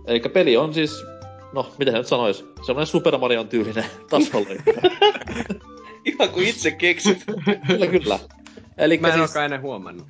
Eli 0.07 0.21
peli 0.21 0.57
on 0.57 0.75
siis, 0.75 1.05
no 1.53 1.73
miten 1.79 1.95
nyt 1.95 2.07
sanois, 2.07 2.45
semmonen 2.67 2.87
Super 2.87 3.19
Marion 3.19 3.49
tyylinen 3.49 3.85
tasoloikka. 4.11 4.73
Ihan 6.05 6.29
kuin 6.29 6.49
itse 6.49 6.71
keksit. 6.71 7.25
kyllä, 7.67 7.87
kyllä. 7.87 8.19
Eli 8.79 8.99
Mä 8.99 9.09
en 9.09 9.13
siis, 9.13 9.21
olekaan 9.21 9.45
ennen 9.45 9.63
huomannut. 9.63 10.07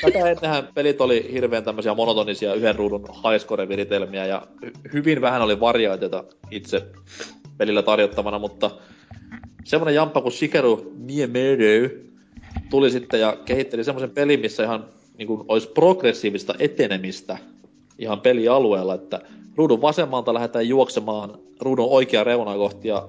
Tätä 0.00 0.30
ennenhän 0.30 0.68
pelit 0.74 1.00
oli 1.00 1.28
hirveän 1.32 1.64
tämmöisiä 1.64 1.94
monotonisia 1.94 2.54
yhden 2.54 2.76
ruudun 2.76 3.08
highscore-viritelmiä 3.08 4.26
ja 4.26 4.46
hy- 4.66 4.92
hyvin 4.92 5.20
vähän 5.20 5.42
oli 5.42 5.60
variaatiota 5.60 6.24
itse 6.50 6.86
pelillä 7.56 7.82
tarjottavana, 7.82 8.38
mutta 8.38 8.70
semmonen 9.64 9.94
jamppa 9.94 10.20
kuin 10.20 10.32
Shigeru 10.32 10.92
Miyamoto 10.96 11.94
tuli 12.70 12.90
sitten 12.90 13.20
ja 13.20 13.36
kehitteli 13.44 13.84
semmoisen 13.84 14.10
pelin, 14.10 14.40
missä 14.40 14.64
ihan 14.64 14.84
niin 15.18 15.26
kuin 15.26 15.44
olisi 15.48 15.68
progressiivista 15.68 16.54
etenemistä 16.58 17.38
ihan 17.98 18.20
pelialueella, 18.20 18.94
että 18.94 19.20
ruudun 19.56 19.82
vasemmalta 19.82 20.34
lähdetään 20.34 20.68
juoksemaan 20.68 21.38
ruudun 21.60 21.88
oikea 21.90 22.24
reunaa 22.24 22.56
kohti 22.56 22.88
ja 22.88 23.08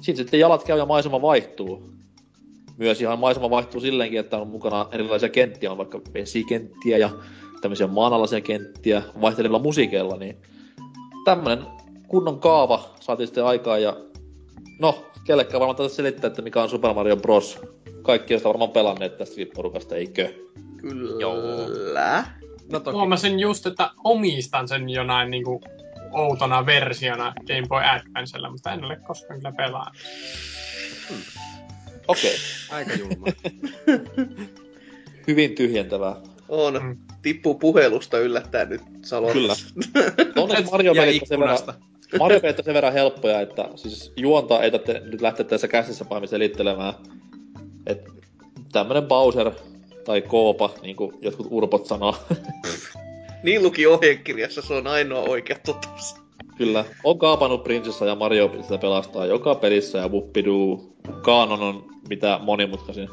sitten 0.00 0.16
sitten 0.16 0.40
jalat 0.40 0.64
käy 0.64 0.78
ja 0.78 0.86
maisema 0.86 1.22
vaihtuu. 1.22 1.92
Myös 2.76 3.00
ihan 3.00 3.18
maisema 3.18 3.50
vaihtuu 3.50 3.80
silleenkin, 3.80 4.20
että 4.20 4.38
on 4.38 4.48
mukana 4.48 4.86
erilaisia 4.92 5.28
kenttiä, 5.28 5.70
on 5.70 5.78
vaikka 5.78 6.00
vesikenttiä 6.14 6.98
ja 6.98 7.10
tämmöisiä 7.60 7.86
maanalaisia 7.86 8.40
kenttiä 8.40 9.02
vaihtelevilla 9.20 9.58
musiikeilla, 9.58 10.16
niin 10.16 10.36
tämmönen 11.24 11.66
kunnon 12.08 12.40
kaava 12.40 12.94
saatiin 13.00 13.26
sitten 13.26 13.44
aikaan 13.44 13.82
ja 13.82 13.96
no, 14.78 15.04
kellekään 15.26 15.60
varmaan 15.60 15.76
tätä 15.76 15.88
selittää, 15.88 16.28
että 16.28 16.42
mikä 16.42 16.62
on 16.62 16.68
Super 16.68 16.94
Mario 16.94 17.16
Bros. 17.16 17.60
Kaikki 18.02 18.34
on 18.34 18.40
sitä 18.40 18.48
varmaan 18.48 18.70
pelanneet 18.70 19.18
tästä 19.18 19.34
porukasta, 19.54 19.96
eikö? 19.96 20.32
Kyllä. 20.76 22.24
No 22.72 22.80
toki. 22.80 22.96
Huomasin 22.96 23.40
just, 23.40 23.66
että 23.66 23.90
omistan 24.04 24.68
sen 24.68 24.90
jonain 24.90 25.30
niinku 25.30 25.60
outona 26.12 26.66
versiona 26.66 27.32
Game 27.46 27.66
Boy 27.68 27.82
Advancella, 27.82 28.50
mutta 28.50 28.72
en 28.72 28.84
ole 28.84 28.96
koskaan 28.96 29.38
kyllä 29.38 29.52
pelannut. 29.52 29.96
Okei, 32.08 32.34
okay. 32.34 32.78
Aika 32.78 32.94
julma. 32.94 33.26
hyvin 35.28 35.54
tyhjentävää. 35.54 36.16
On. 36.48 36.82
Mm. 36.82 36.96
Tippuu 37.22 37.54
puhelusta 37.54 38.18
yllättäen 38.18 38.68
nyt 38.68 38.80
Salo. 39.02 39.32
Kyllä. 39.32 39.54
Onneksi 40.36 40.70
Mario 40.70 40.92
on 40.92 40.96
sen 41.24 41.40
verran. 41.40 41.58
Mario 42.18 42.40
sen 42.64 42.74
verran 42.74 42.92
helppoja, 42.92 43.40
että 43.40 43.68
siis 43.76 44.12
juonta 44.16 44.62
ei 44.62 44.70
tarvitse 44.70 45.02
nyt 45.04 45.20
lähteä 45.20 45.46
tässä 45.46 45.68
käsissä 45.68 46.04
paimin 46.04 46.28
selittelemään. 46.28 46.94
Et 47.86 48.08
tämmönen 48.72 49.04
Bowser 49.04 49.50
tai 50.04 50.22
Koopa, 50.22 50.74
niin 50.82 50.96
kuin 50.96 51.14
jotkut 51.20 51.46
urpot 51.50 51.86
sanoo. 51.86 52.16
Niin 53.42 53.62
luki 53.62 53.86
ohjekirjassa, 53.86 54.62
se 54.62 54.74
on 54.74 54.86
ainoa 54.86 55.22
oikea 55.22 55.56
totuus. 55.66 56.21
Kyllä, 56.62 56.84
on 57.04 57.18
kaapannut 57.18 57.64
prinsessa 57.64 58.06
ja 58.06 58.14
Mario 58.14 58.50
sitä 58.62 58.78
pelastaa 58.78 59.26
joka 59.26 59.54
pelissä 59.54 59.98
ja 59.98 60.08
Wuppidoo. 60.08 60.80
Kaanon 61.22 61.60
on 61.60 61.84
mitä 62.08 62.40
monimutkaisin. 62.42 63.08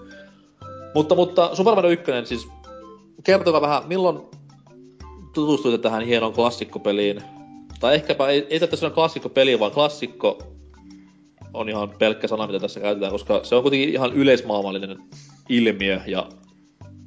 Mutta, 0.96 1.16
mutta 1.16 1.56
Super 1.56 1.76
Mario 1.76 1.92
1, 1.92 2.12
siis 2.24 2.48
kertokaa 3.24 3.62
vähän, 3.62 3.84
milloin 3.88 4.20
tutustuitte 5.34 5.78
tähän 5.84 6.06
hienoon 6.06 6.34
klassikkopeliin? 6.34 7.22
Tai 7.80 7.96
ehkäpä 7.96 8.28
ei, 8.28 8.48
ei 8.50 8.60
tätä 8.60 8.76
sanoa 8.76 8.96
klassikkopeli, 8.96 9.60
vaan 9.60 9.72
klassikko 9.72 10.44
on 11.54 11.70
ihan 11.70 11.90
pelkkä 12.00 12.28
sana, 12.28 12.48
mitä 12.48 12.60
tässä 12.60 12.80
käytetään, 12.80 13.12
koska 13.12 13.44
se 13.44 13.56
on 13.56 13.62
kuitenkin 13.62 13.90
ihan 13.90 14.14
yleismaailmallinen 14.14 14.98
ilmiö 15.50 16.02
ja 16.08 16.30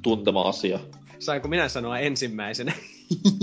tuntema 0.01 0.41
asia. 0.41 0.79
Sainko 1.19 1.47
minä 1.47 1.69
sanoa 1.69 1.99
ensimmäisenä? 1.99 2.73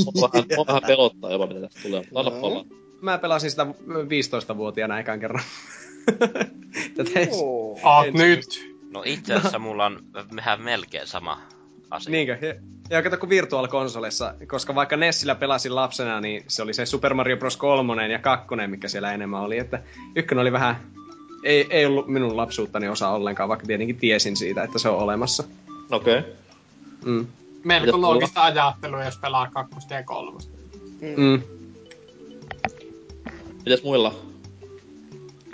Mua 0.04 0.30
vähän, 0.32 0.48
mua 0.56 0.66
vähän 0.66 0.82
pelottaa 0.86 1.32
jopa, 1.32 1.46
mitä 1.46 1.60
tästä 1.60 1.80
tulee, 1.82 2.00
mutta 2.00 2.20
anna 2.20 2.30
No. 2.30 2.40
palaa. 2.40 2.79
Mä 3.00 3.18
pelasin 3.18 3.50
sitä 3.50 3.66
15-vuotiaana 4.52 4.98
ekan 4.98 5.20
kerran. 5.20 5.44
Tätä 6.96 7.20
ei... 7.20 7.28
Oot 7.32 8.06
Ensimmäistä. 8.06 8.26
nyt. 8.26 8.76
No 8.92 9.02
itse 9.06 9.34
asiassa 9.34 9.58
mulla 9.58 9.86
on 9.86 10.02
vähän 10.36 10.62
melkein 10.62 11.06
sama 11.06 11.40
asia. 11.90 12.10
Niinkö? 12.10 12.38
Ja, 12.40 12.54
ja 12.90 13.02
kato, 13.02 13.16
kun 13.16 13.28
Virtual-konsolissa, 13.28 14.34
koska 14.46 14.74
vaikka 14.74 14.96
Nessillä 14.96 15.34
pelasin 15.34 15.74
lapsena, 15.74 16.20
niin 16.20 16.44
se 16.48 16.62
oli 16.62 16.74
se 16.74 16.86
Super 16.86 17.14
Mario 17.14 17.36
Bros. 17.36 17.56
3 17.56 18.08
ja 18.08 18.18
2, 18.18 18.46
mikä 18.66 18.88
siellä 18.88 19.12
enemmän 19.12 19.40
oli. 19.40 19.58
Että 19.58 19.82
ykkönen 20.16 20.42
oli 20.42 20.52
vähän... 20.52 20.76
Ei, 21.44 21.66
ei 21.70 21.86
ollut 21.86 22.08
minun 22.08 22.36
lapsuuttani 22.36 22.88
osa 22.88 23.08
ollenkaan, 23.08 23.48
vaikka 23.48 23.66
tietenkin 23.66 23.96
tiesin 23.96 24.36
siitä, 24.36 24.62
että 24.62 24.78
se 24.78 24.88
on 24.88 24.98
olemassa. 24.98 25.44
Okei. 25.90 26.18
Okay. 26.18 26.32
Mm. 27.04 27.26
Melko 27.64 28.00
loogista 28.00 28.42
ajattelua, 28.42 29.04
jos 29.04 29.18
pelaa 29.18 29.50
kakkosta 29.50 29.94
ja 29.94 30.02
kolmosta. 30.02 30.58
Mm. 31.16 31.42
Mitäs 33.64 33.82
muilla? 33.82 34.14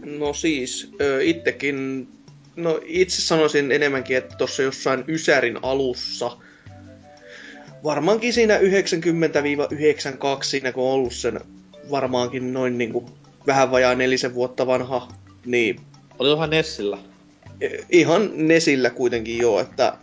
No 0.04 0.32
siis, 0.32 0.90
ö, 1.00 1.22
ittekin, 1.22 2.08
no 2.56 2.80
itse 2.84 3.22
sanoisin 3.22 3.72
enemmänkin, 3.72 4.16
että 4.16 4.36
tuossa 4.36 4.62
jossain 4.62 5.04
Ysärin 5.08 5.58
alussa, 5.62 6.36
varmaankin 7.84 8.32
siinä 8.32 8.58
90-92, 8.58 8.60
siinä 10.42 10.72
kun 10.72 10.84
on 10.84 10.90
ollut 10.90 11.14
sen 11.14 11.40
varmaankin 11.90 12.52
noin 12.52 12.78
niinku 12.78 13.10
vähän 13.46 13.70
vajaa 13.70 13.94
nelisen 13.94 14.34
vuotta 14.34 14.66
vanha, 14.66 15.08
niin 15.46 15.80
Oli 16.18 16.34
vähän 16.34 16.50
Nessillä. 16.50 16.98
eh, 17.60 17.86
ihan 17.90 18.30
Nesillä 18.34 18.90
kuitenkin 18.90 19.38
joo, 19.38 19.60
että 19.60 19.96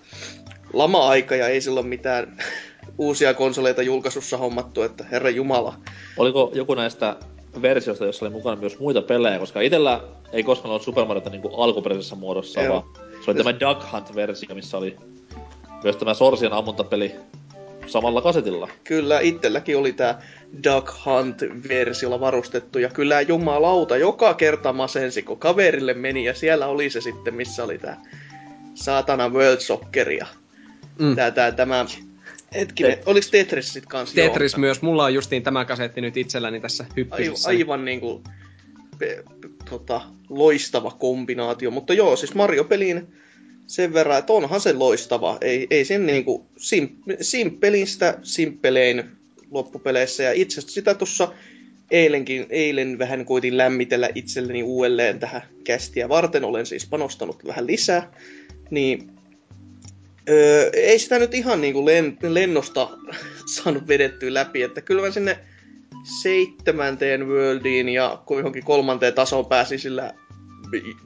lama-aika 0.73 1.35
ja 1.35 1.47
ei 1.47 1.61
silloin 1.61 1.87
mitään 1.87 2.37
uusia 2.97 3.33
konsoleita 3.33 3.81
julkaisussa 3.81 4.37
hommattu, 4.37 4.81
että 4.81 5.05
herra 5.11 5.29
jumala. 5.29 5.79
Oliko 6.17 6.51
joku 6.55 6.75
näistä 6.75 7.15
versioista, 7.61 8.05
jossa 8.05 8.25
oli 8.25 8.33
mukana 8.33 8.55
myös 8.55 8.79
muita 8.79 9.01
pelejä, 9.01 9.39
koska 9.39 9.61
itellä 9.61 10.01
ei 10.31 10.43
koskaan 10.43 10.69
ollut 10.69 10.83
Super 10.83 11.05
Mariota 11.05 11.29
niin 11.29 11.41
kuin 11.41 11.53
alkuperäisessä 11.57 12.15
muodossa, 12.15 12.61
Joo. 12.61 12.73
vaan 12.73 13.07
se 13.25 13.31
oli 13.31 13.37
tämä 13.37 13.59
Duck 13.59 13.91
Hunt-versio, 13.93 14.55
missä 14.55 14.77
oli 14.77 14.95
myös 15.83 15.95
tämä 15.95 16.13
Sorsien 16.13 16.53
ammuntapeli 16.53 17.15
samalla 17.87 18.21
kasetilla. 18.21 18.69
Kyllä, 18.83 19.19
itselläkin 19.19 19.77
oli 19.77 19.93
tää 19.93 20.21
Duck 20.63 20.87
Hunt-versiolla 21.05 22.19
varustettu, 22.19 22.79
ja 22.79 22.89
kyllä 22.89 23.21
jumalauta, 23.21 23.97
joka 23.97 24.33
kerta 24.33 24.73
masensi, 24.73 25.23
kun 25.23 25.39
kaverille 25.39 25.93
meni, 25.93 26.25
ja 26.25 26.33
siellä 26.33 26.67
oli 26.67 26.89
se 26.89 27.01
sitten, 27.01 27.33
missä 27.33 27.63
oli 27.63 27.77
tää 27.77 28.01
saatana 28.73 29.29
World 29.29 29.59
Soccer, 29.59 30.11
ja 30.11 30.25
Mm. 30.99 31.15
tää, 31.15 31.31
tää, 31.31 31.51
tämä, 31.51 31.85
hetkinen, 32.55 32.97
oliks 33.05 33.31
Tetris 33.31 33.73
sit 33.73 33.85
kans? 33.85 34.13
Tetris 34.13 34.53
Joo. 34.53 34.59
myös. 34.59 34.81
Mulla 34.81 35.03
on 35.03 35.13
justiin 35.13 35.43
tämä 35.43 35.65
kasetti 35.65 36.01
nyt 36.01 36.17
itselläni 36.17 36.59
tässä 36.59 36.83
Aivan, 36.83 36.95
hyppysissä. 36.97 37.49
aivan 37.49 37.85
niinku 37.85 38.23
pe, 38.99 39.23
pe, 39.41 39.47
tota, 39.69 40.01
loistava 40.29 40.91
kombinaatio, 40.91 41.71
mutta 41.71 41.93
joo, 41.93 42.15
siis 42.15 42.35
Mario-peliin 42.35 43.07
sen 43.67 43.93
verran, 43.93 44.17
että 44.19 44.33
onhan 44.33 44.61
se 44.61 44.73
loistava. 44.73 45.37
Ei, 45.41 45.67
ei 45.69 45.85
sen 45.85 46.05
niinku 46.05 46.45
sim, 46.57 46.89
simppelistä 47.21 48.19
simppelein 48.23 49.03
loppupeleissä. 49.51 50.23
Ja 50.23 50.31
itse 50.33 50.59
asiassa 50.59 50.73
sitä 50.73 50.93
tuossa 50.93 51.33
eilenkin, 51.91 52.45
eilen 52.49 52.99
vähän 52.99 53.25
koitin 53.25 53.57
lämmitellä 53.57 54.09
itselleni 54.15 54.63
uudelleen 54.63 55.19
tähän 55.19 55.41
kästiä 55.63 56.09
varten. 56.09 56.45
Olen 56.45 56.65
siis 56.65 56.87
panostanut 56.87 57.45
vähän 57.47 57.67
lisää. 57.67 58.11
Niin 58.69 59.11
öö, 60.29 60.69
ei 60.73 60.99
sitä 60.99 61.19
nyt 61.19 61.33
ihan 61.33 61.61
niin 61.61 61.73
kuin 61.73 61.85
len, 61.85 62.17
lennosta 62.21 62.89
saanut 63.55 63.87
vedettyä 63.87 64.33
läpi, 64.33 64.61
että 64.61 64.81
kyllä 64.81 65.01
mä 65.01 65.11
sinne 65.11 65.39
seitsemänteen 66.21 67.27
worldiin 67.27 67.89
ja 67.89 68.23
johonkin 68.29 68.63
kolmanteen 68.63 69.13
tasoon 69.13 69.45
pääsi 69.45 69.77
sillä 69.77 70.13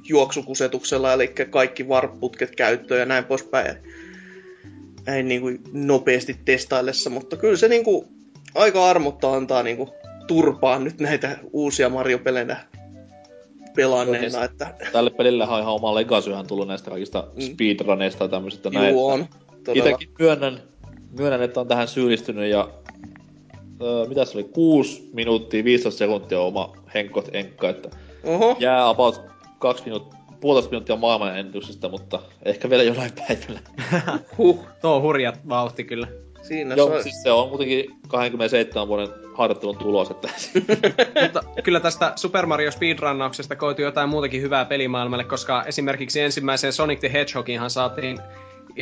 juoksukusetuksella, 0.09 1.13
eli 1.13 1.33
kaikki 1.49 1.87
varpputket 1.87 2.55
käyttöön 2.55 2.99
ja 2.99 3.05
näin 3.05 3.25
poispäin. 3.25 3.75
Näin 5.05 5.27
niin 5.27 5.41
kuin 5.41 5.59
nopeasti 5.73 6.35
testaillessa, 6.45 7.09
mutta 7.09 7.37
kyllä 7.37 7.57
se 7.57 7.67
niin 7.67 7.83
kuin 7.83 8.07
aika 8.55 8.89
armotta 8.89 9.33
antaa 9.33 9.63
niin 9.63 9.77
kuin 9.77 9.89
turpaan 10.27 10.83
nyt 10.83 10.99
näitä 10.99 11.37
uusia 11.53 11.89
Mario-pelejä 11.89 12.57
pelanneena, 13.77 14.43
että... 14.43 14.73
Tälle 14.91 15.09
pelille 15.09 15.43
on 15.43 15.59
ihan 15.59 15.73
oma 15.73 15.95
legasyhän 15.95 16.47
tullut 16.47 16.67
näistä 16.67 16.89
kaikista 16.89 17.23
mm. 17.35 17.41
speedruneista 17.41 18.23
ja 18.23 18.27
tämmöisistä 18.27 18.69
näin. 18.69 18.91
Juu, 18.91 19.07
on. 19.07 19.25
Itekin 19.73 20.09
myönnän, 20.19 20.61
myönnän, 21.17 21.41
että 21.41 21.59
on 21.59 21.67
tähän 21.67 21.87
syyllistynyt 21.87 22.49
ja 22.49 22.69
öö, 23.81 24.05
mitä 24.05 24.25
se 24.25 24.37
oli, 24.37 24.43
6 24.43 25.09
minuuttia 25.13 25.63
15 25.63 25.97
sekuntia 25.97 26.39
oma 26.39 26.73
henkot 26.93 27.29
enkka, 27.33 27.69
että 27.69 27.89
Oho. 28.23 28.55
jää 28.59 28.89
about 28.89 29.21
2 29.59 29.83
minuuttia, 29.85 30.19
puolitoista 30.39 30.71
minuuttia 30.71 30.95
maailman 30.95 31.39
ennätyksestä, 31.39 31.89
mutta 31.89 32.19
ehkä 32.45 32.69
vielä 32.69 32.83
jonain 32.83 33.11
päivänä. 33.27 33.59
Huh. 34.37 34.59
Tuo 34.81 34.95
on 34.95 35.01
hurja 35.01 35.33
vauhti 35.49 35.83
kyllä. 35.83 36.07
Siinä 36.41 36.75
Joo, 36.75 36.87
se 36.87 36.95
on... 36.95 37.03
siis 37.03 37.23
se 37.23 37.31
on 37.31 37.49
muutenkin 37.49 37.85
27 38.07 38.87
vuoden 38.87 39.07
harjoittelun 39.33 39.77
tulos, 39.77 40.11
että 40.11 40.27
Mutta 41.23 41.43
kyllä 41.63 41.79
tästä 41.79 42.13
Super 42.15 42.45
Mario 42.45 42.71
speedrunnauksesta 42.71 43.55
koitui 43.55 43.85
jotain 43.85 44.09
muutakin 44.09 44.41
hyvää 44.41 44.65
pelimaailmalle, 44.65 45.23
koska 45.23 45.63
esimerkiksi 45.63 46.21
ensimmäiseen 46.21 46.73
Sonic 46.73 46.99
the 46.99 47.13
Hedgehoginhan 47.13 47.69
saatiin 47.69 48.19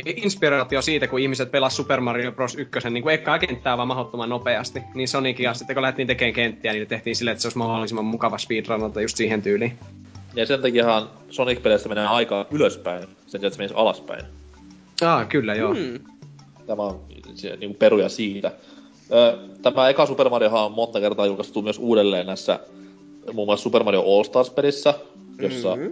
inspiraatio 0.04 0.82
siitä, 0.82 1.06
kun 1.06 1.18
ihmiset 1.18 1.50
pelas 1.50 1.76
Super 1.76 2.00
Mario 2.00 2.32
Bros. 2.32 2.54
1 2.54 2.90
niin 2.90 3.02
kuin 3.02 3.14
ekkaa 3.14 3.38
kenttää 3.38 3.76
vaan 3.76 3.88
mahdottoman 3.88 4.28
nopeasti. 4.28 4.82
Niin 4.94 5.08
Sonicia 5.08 5.54
sitten 5.54 5.74
kun 5.76 5.82
lähdettiin 5.82 6.08
tekemään 6.08 6.34
kenttiä, 6.34 6.72
niin 6.72 6.86
tehtiin 6.86 7.16
silleen, 7.16 7.32
että 7.32 7.42
se 7.42 7.48
olisi 7.48 7.58
mahdollisimman 7.58 8.04
mukava 8.04 8.38
speedrunnata 8.38 9.00
just 9.00 9.16
siihen 9.16 9.42
tyyliin. 9.42 9.78
Ja 10.34 10.46
sen 10.46 10.62
takiahan 10.62 11.10
Sonic-peleistä 11.30 11.88
menee 11.88 12.06
aikaa 12.06 12.46
ylöspäin, 12.50 13.00
sen 13.02 13.08
sijaan, 13.08 13.44
että 13.44 13.50
se 13.50 13.58
menisi 13.58 13.74
alaspäin. 13.74 14.24
Ah, 15.02 15.28
kyllä 15.28 15.54
joo. 15.54 15.74
Hmm. 15.74 15.98
Tämä 16.66 16.82
on 16.82 17.00
se, 17.34 17.56
niin 17.56 17.74
peruja 17.74 18.08
siitä. 18.08 18.52
Tämä 19.62 19.88
eka 19.88 20.06
Super 20.06 20.28
Mariohan 20.28 20.64
on 20.64 20.72
monta 20.72 21.00
kertaa 21.00 21.26
julkaistu 21.26 21.62
myös 21.62 21.78
uudelleen 21.78 22.26
näissä 22.26 22.60
muun 23.32 23.48
muassa 23.48 23.62
Super 23.62 23.82
Mario 23.84 24.00
All 24.00 24.22
Stars-pelissä, 24.24 24.94
jossa, 25.42 25.76
Mhm. 25.76 25.86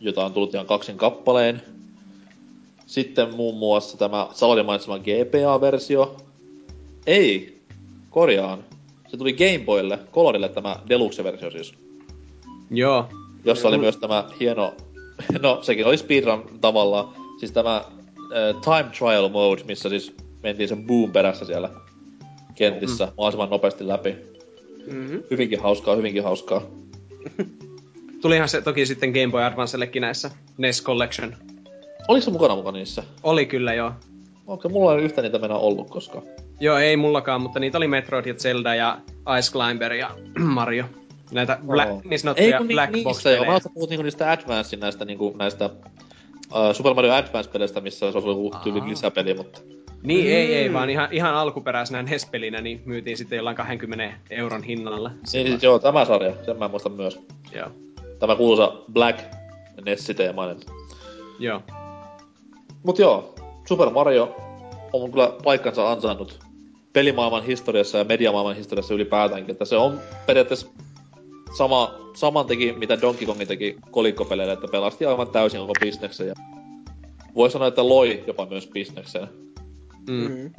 jota 0.00 0.24
on 0.24 0.32
tullut 0.32 0.54
ihan 0.54 0.66
kaksin 0.66 0.96
kappaleen. 0.96 1.62
Sitten 2.86 3.34
muun 3.34 3.54
muassa 3.58 3.96
tämä 3.98 4.28
Saladin 4.34 4.66
mainitsema 4.66 4.98
GPA-versio. 4.98 6.16
Ei, 7.06 7.58
korjaan. 8.10 8.64
Se 9.08 9.16
tuli 9.16 9.32
Game 9.32 9.58
Boylle, 9.64 9.98
Colorille 10.12 10.48
tämä 10.48 10.76
Deluxe-versio 10.88 11.50
siis. 11.50 11.74
Joo. 12.70 13.04
Jossa 13.44 13.68
oli 13.68 13.78
myös 13.78 13.96
tämä 13.96 14.24
hieno, 14.40 14.74
no 15.42 15.58
sekin 15.62 15.86
oli 15.86 15.98
speedrun 15.98 16.44
tavallaan, 16.60 17.08
siis 17.40 17.52
tämä 17.52 17.76
äh, 17.76 17.84
time 18.64 18.90
trial 18.98 19.28
mode, 19.28 19.62
missä 19.64 19.88
siis 19.88 20.12
mentiin 20.46 20.68
sen 20.68 20.86
boom 20.86 21.12
perässä 21.12 21.44
siellä 21.44 21.70
kentissä 22.54 23.04
mm. 23.04 23.10
mahdollisimman 23.16 23.50
nopeasti 23.50 23.88
läpi. 23.88 24.16
Mm-hmm. 24.92 25.22
Hyvinkin 25.30 25.60
hauskaa, 25.60 25.96
hyvinkin 25.96 26.24
hauskaa. 26.24 26.62
Tulihan 28.22 28.48
se 28.48 28.62
toki 28.62 28.86
sitten 28.86 29.10
Game 29.10 29.28
Boy 29.30 29.42
Advancellekin 29.42 30.00
näissä 30.00 30.30
NES 30.58 30.82
Collection. 30.82 31.36
Oliko 32.08 32.24
se 32.24 32.30
mukana 32.30 32.56
mukana 32.56 32.78
niissä? 32.78 33.02
Oli 33.22 33.46
kyllä 33.46 33.74
joo. 33.74 33.92
Onko 34.46 34.68
mulla 34.68 34.94
ei 34.94 35.04
yhtä 35.04 35.22
niitä 35.22 35.38
mennä 35.38 35.56
ollut 35.56 35.90
koskaan? 35.90 36.24
Joo, 36.60 36.78
ei 36.78 36.96
mullakaan, 36.96 37.40
mutta 37.40 37.60
niitä 37.60 37.78
oli 37.78 37.88
Metroid 37.88 38.26
ja 38.26 38.34
Zelda 38.34 38.74
ja 38.74 38.98
Ice 39.38 39.52
Climber 39.52 39.92
ja 39.92 40.10
Mario. 40.38 40.84
Näitä 41.30 41.58
black, 41.66 41.90
Oo. 41.90 42.02
niin 42.04 42.18
sanottuja 42.18 42.46
Ei 42.46 42.58
kun 42.58 42.68
Black 42.68 42.92
ni- 42.92 43.04
Box 43.04 43.14
niistä 43.16 43.30
joo. 43.30 43.44
Mä 43.44 43.58
puhut 43.74 43.90
niinku 43.90 44.02
niistä 44.02 44.30
Advancein 44.32 44.80
näistä 44.80 45.04
niinku 45.04 45.34
näistä 45.38 45.70
uh, 46.52 46.74
Super 46.74 46.94
Mario 46.94 47.12
Advance-peleistä, 47.12 47.80
missä 47.80 47.98
se 47.98 48.18
olisi 48.18 48.28
ollut 48.28 48.62
tyyli 48.62 48.88
lisäpeli, 48.88 49.34
mutta... 49.34 49.60
Niin, 50.02 50.26
ei, 50.26 50.54
ei, 50.54 50.68
Mm. 50.68 50.74
vaan 50.74 50.90
ihan, 50.90 51.08
ihan 51.12 51.34
alkuperäisenä 51.34 52.02
NES-pelinä 52.02 52.60
niin 52.60 52.82
myytiin 52.84 53.16
sitten 53.16 53.36
jollain 53.36 53.56
20 53.56 54.14
euron 54.30 54.62
hinnalla. 54.62 55.08
Niin, 55.08 55.46
siis 55.48 55.62
joo, 55.62 55.78
tämä 55.78 56.04
sarja, 56.04 56.32
sen 56.44 56.58
mä 56.58 56.68
muistan 56.68 56.92
myös. 56.92 57.20
Joo. 57.54 57.68
Tämä 58.18 58.36
kuuluisa 58.36 58.72
Black 58.92 59.20
Nessi-teemainen. 59.84 60.56
Joo. 61.38 61.62
Mut 62.82 62.98
joo, 62.98 63.34
Super 63.68 63.90
Mario 63.90 64.36
on 64.92 65.10
kyllä 65.12 65.32
paikkansa 65.44 65.92
ansainnut 65.92 66.38
pelimaailman 66.92 67.44
historiassa 67.44 67.98
ja 67.98 68.04
mediamaailman 68.04 68.56
historiassa 68.56 68.94
ylipäätäänkin, 68.94 69.52
että 69.52 69.64
se 69.64 69.76
on 69.76 70.00
periaatteessa 70.26 70.66
sama, 71.54 71.94
saman 72.14 72.46
teki, 72.46 72.72
mitä 72.72 73.00
Donkey 73.00 73.26
Kong 73.26 73.40
teki 73.48 73.76
kolikkopeleille, 73.90 74.52
että 74.52 74.68
pelasti 74.68 75.06
aivan 75.06 75.28
täysin 75.28 75.60
koko 75.60 75.72
bisneksen 75.80 76.28
ja 76.28 76.34
voi 77.34 77.50
sanoa, 77.50 77.68
että 77.68 77.88
loi 77.88 78.24
jopa 78.26 78.46
myös 78.46 78.66
bisneksen. 78.66 79.28
Mm. 80.08 80.30
Mm. 80.30 80.52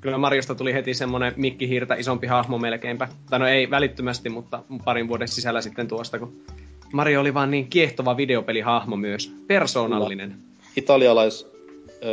Kyllä 0.00 0.18
Mariosta 0.18 0.54
tuli 0.54 0.74
heti 0.74 0.94
semmonen 0.94 1.32
mikkihiirtä 1.36 1.94
isompi 1.94 2.26
hahmo 2.26 2.58
melkeinpä. 2.58 3.08
Tai 3.30 3.38
no 3.38 3.46
ei 3.46 3.70
välittömästi, 3.70 4.28
mutta 4.28 4.62
parin 4.84 5.08
vuoden 5.08 5.28
sisällä 5.28 5.60
sitten 5.60 5.88
tuosta, 5.88 6.18
kun 6.18 6.32
Mario 6.92 7.20
oli 7.20 7.34
vaan 7.34 7.50
niin 7.50 7.68
kiehtova 7.68 8.16
videopelihahmo 8.16 8.96
myös. 8.96 9.32
Persoonallinen. 9.46 10.34
Italialais, 10.76 11.46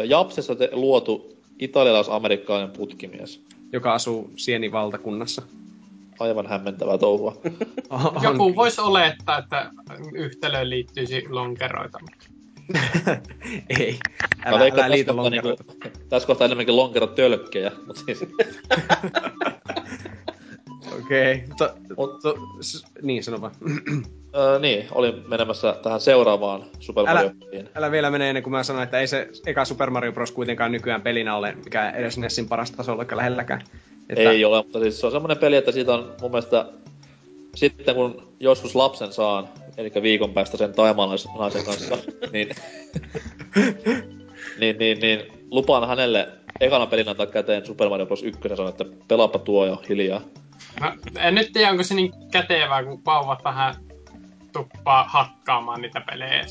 Japsessa 0.05 0.55
te, 0.55 0.69
luotu 0.71 1.35
italialais-amerikkalainen 1.59 2.71
putkimies. 2.77 3.41
joka 3.73 3.93
asuu 3.93 4.31
Sieni-valtakunnassa. 4.35 5.41
Aivan 6.19 6.47
hämmentävää 6.47 6.97
touhua. 6.97 7.41
Joku 8.23 8.55
voisi 8.55 8.81
olettaa, 8.81 9.37
että 9.37 9.71
yhtälöön 10.13 10.69
liittyisi 10.69 11.25
lonkeroita. 11.29 11.99
mutta 12.01 12.25
ei. 13.79 13.99
Älä, 14.45 14.57
älä 14.57 14.67
että 14.67 14.91
liitä 14.91 15.13
tässä 15.13 15.15
kohtaa 15.15 15.29
niinku, 15.29 15.47
lonkeroita. 15.47 15.99
tässä 16.09 16.27
kohtaa 16.27 16.45
enemmänkin 16.45 16.75
lonkerot 16.75 17.15
tölkkejä, 17.15 17.71
mutta 17.87 18.01
siis... 18.05 18.21
Okei. 21.03 21.43
Okay. 21.53 21.67
Mut- 21.89 22.19
To, 22.21 22.35
s- 22.61 22.85
niin, 23.01 23.23
sano 23.23 23.41
vaan. 23.41 23.51
Öö, 24.35 24.59
niin, 24.59 24.87
olin 24.91 25.13
menemässä 25.27 25.75
tähän 25.83 26.01
seuraavaan 26.01 26.63
Super 26.79 27.03
Älä- 27.07 27.13
Mario 27.23 27.31
peliin. 27.39 27.69
Älä 27.75 27.91
vielä 27.91 28.09
mene 28.11 28.29
ennen 28.29 28.43
kuin 28.43 28.51
mä 28.51 28.63
sanon, 28.63 28.83
että 28.83 28.99
ei 28.99 29.07
se 29.07 29.29
eka 29.45 29.65
Super 29.65 29.89
Mario 29.89 30.11
Bros. 30.11 30.31
kuitenkaan 30.31 30.71
nykyään 30.71 31.01
pelinä 31.01 31.35
ole 31.35 31.55
mikä 31.65 31.89
edes 31.89 32.17
Nessin 32.17 32.47
parasta 32.47 32.77
tasoa 32.77 32.97
vaikka 32.97 33.17
lähelläkään. 33.17 33.61
Että, 34.09 34.31
Ei 34.31 34.45
ole, 34.45 34.63
mutta 34.63 34.79
siis 34.79 34.99
se 34.99 35.05
on 35.05 35.11
semmonen 35.11 35.37
peli, 35.37 35.55
että 35.55 35.71
siitä 35.71 35.93
on 35.93 36.15
mun 36.21 36.31
mielestä... 36.31 36.65
Sitten 37.55 37.95
kun 37.95 38.27
joskus 38.39 38.75
lapsen 38.75 39.13
saan, 39.13 39.49
eli 39.77 39.91
viikon 40.01 40.33
päästä 40.33 40.57
sen 40.57 40.73
taimaalaisnaisen 40.73 41.65
kanssa, 41.65 41.97
niin, 42.33 42.49
niin, 44.59 44.77
niin, 44.77 44.99
niin, 44.99 45.19
lupaan 45.51 45.87
hänelle 45.87 46.27
ekana 46.59 46.87
pelinä 46.87 47.11
antaa 47.11 47.25
käteen 47.25 47.65
Super 47.65 47.89
Mario 47.89 48.05
Bros. 48.05 48.23
1 48.23 48.41
ja 48.49 48.55
sanon, 48.55 48.69
että 48.69 48.85
pelaapa 49.07 49.39
tuo 49.39 49.65
jo 49.65 49.81
hiljaa. 49.89 50.21
No, 50.81 50.93
en 51.19 51.35
nyt 51.35 51.49
tiedä, 51.53 51.71
onko 51.71 51.83
se 51.83 51.95
niin 51.95 52.11
kätevää, 52.31 52.83
kun 52.83 53.01
vauvat 53.05 53.43
vähän 53.43 53.75
tuppaa 54.53 55.03
hakkaamaan 55.03 55.81
niitä 55.81 56.01
pelejä. 56.01 56.45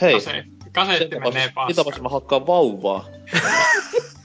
Hei, 0.00 0.14
Kase, 0.14 0.44
kasetti 0.72 1.18
menee 1.18 1.46
mitä 1.46 1.52
paskaan. 1.54 1.84
voisin 1.84 2.02
mä 2.02 2.08
hakkaan 2.08 2.46
vauvaa? 2.46 3.04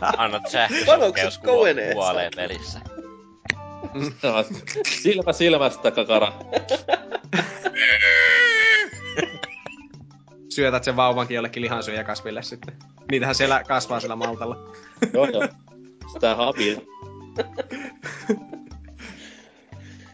Annat 0.00 0.16
Panokset 0.16 0.50
sähkösokkeus 0.52 1.38
kovenee, 1.38 1.94
kuolee 1.94 2.30
pelissä. 2.36 2.80
Silmä 5.02 5.32
silmästä, 5.32 5.90
kakara. 5.90 6.32
syötät 10.54 10.84
sen 10.84 10.96
vauvankin 10.96 11.34
jollekin 11.34 11.62
lihansyöjäkasville 11.62 12.42
sitten. 12.42 12.76
Niitähän 13.10 13.34
siellä 13.34 13.64
kasvaa 13.64 14.00
sillä 14.00 14.16
maltalla. 14.16 14.56
Joo, 15.12 15.26
joo. 15.26 15.48
Sitä 16.12 16.34
hapia. 16.34 16.80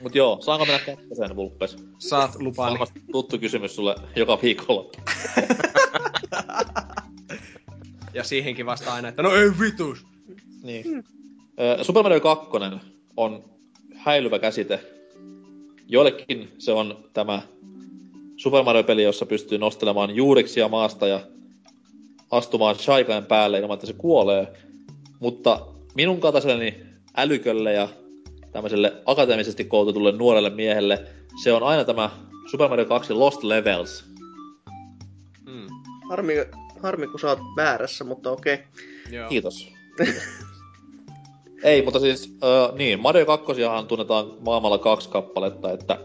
Mut 0.02 0.14
joo, 0.14 0.38
saanko 0.40 0.66
mennä 0.66 0.84
kättöseen, 0.86 1.36
Vulppes? 1.36 1.76
Saat 1.98 2.34
lupaani. 2.34 2.72
Varmasti 2.72 3.02
tuttu 3.12 3.38
kysymys 3.38 3.76
sulle 3.76 3.94
joka 4.16 4.38
viikolla. 4.42 4.90
Ja 8.14 8.24
siihenkin 8.24 8.66
vastaa 8.66 8.94
aina, 8.94 9.08
että 9.08 9.22
no 9.22 9.34
ei 9.34 9.50
vitus. 9.60 10.06
Niin. 10.62 11.04
Ö, 11.60 11.84
Super 11.84 12.02
Mario 12.02 12.20
2 12.20 12.46
on 13.16 13.44
häilyvä 13.94 14.38
käsite. 14.38 14.80
Joillekin 15.86 16.48
se 16.58 16.72
on 16.72 17.04
tämä 17.12 17.42
Super 18.36 18.62
Mario-peli, 18.62 19.02
jossa 19.02 19.26
pystyy 19.26 19.58
nostelemaan 19.58 20.16
juuriksia 20.16 20.68
maasta 20.68 21.06
ja 21.06 21.20
astumaan 22.30 22.78
shaikain 22.78 23.24
päälle 23.24 23.58
ilman, 23.58 23.74
että 23.74 23.86
se 23.86 23.92
kuolee. 23.92 24.52
Mutta 25.20 25.66
minun 25.94 26.20
kaltaiselleni 26.20 26.74
älykölle 27.16 27.72
ja 27.72 27.88
tämmöiselle 28.52 28.92
akateemisesti 29.06 29.64
koulutetulle 29.64 30.12
nuorelle 30.12 30.50
miehelle, 30.50 31.06
se 31.42 31.52
on 31.52 31.62
aina 31.62 31.84
tämä 31.84 32.10
Super 32.50 32.68
Mario 32.68 32.84
2 32.84 33.12
Lost 33.12 33.42
Levels. 33.42 34.04
Mm. 35.46 35.66
Harmi, 36.10 36.34
harmi 36.82 37.06
kun 37.06 37.20
sä 37.20 37.28
oot 37.28 37.38
väärässä, 37.56 38.04
mutta 38.04 38.30
okei. 38.30 38.58
Joo. 39.10 39.28
Kiitos. 39.28 39.72
Ei, 41.62 41.82
mutta 41.82 42.00
siis, 42.00 42.36
äh, 42.44 42.76
niin, 42.76 43.00
Mario 43.00 43.26
2 43.26 43.46
tunnetaan 43.88 44.26
maailmalla 44.40 44.78
kaksi 44.78 45.08
kappaletta, 45.08 45.72
että 45.72 45.98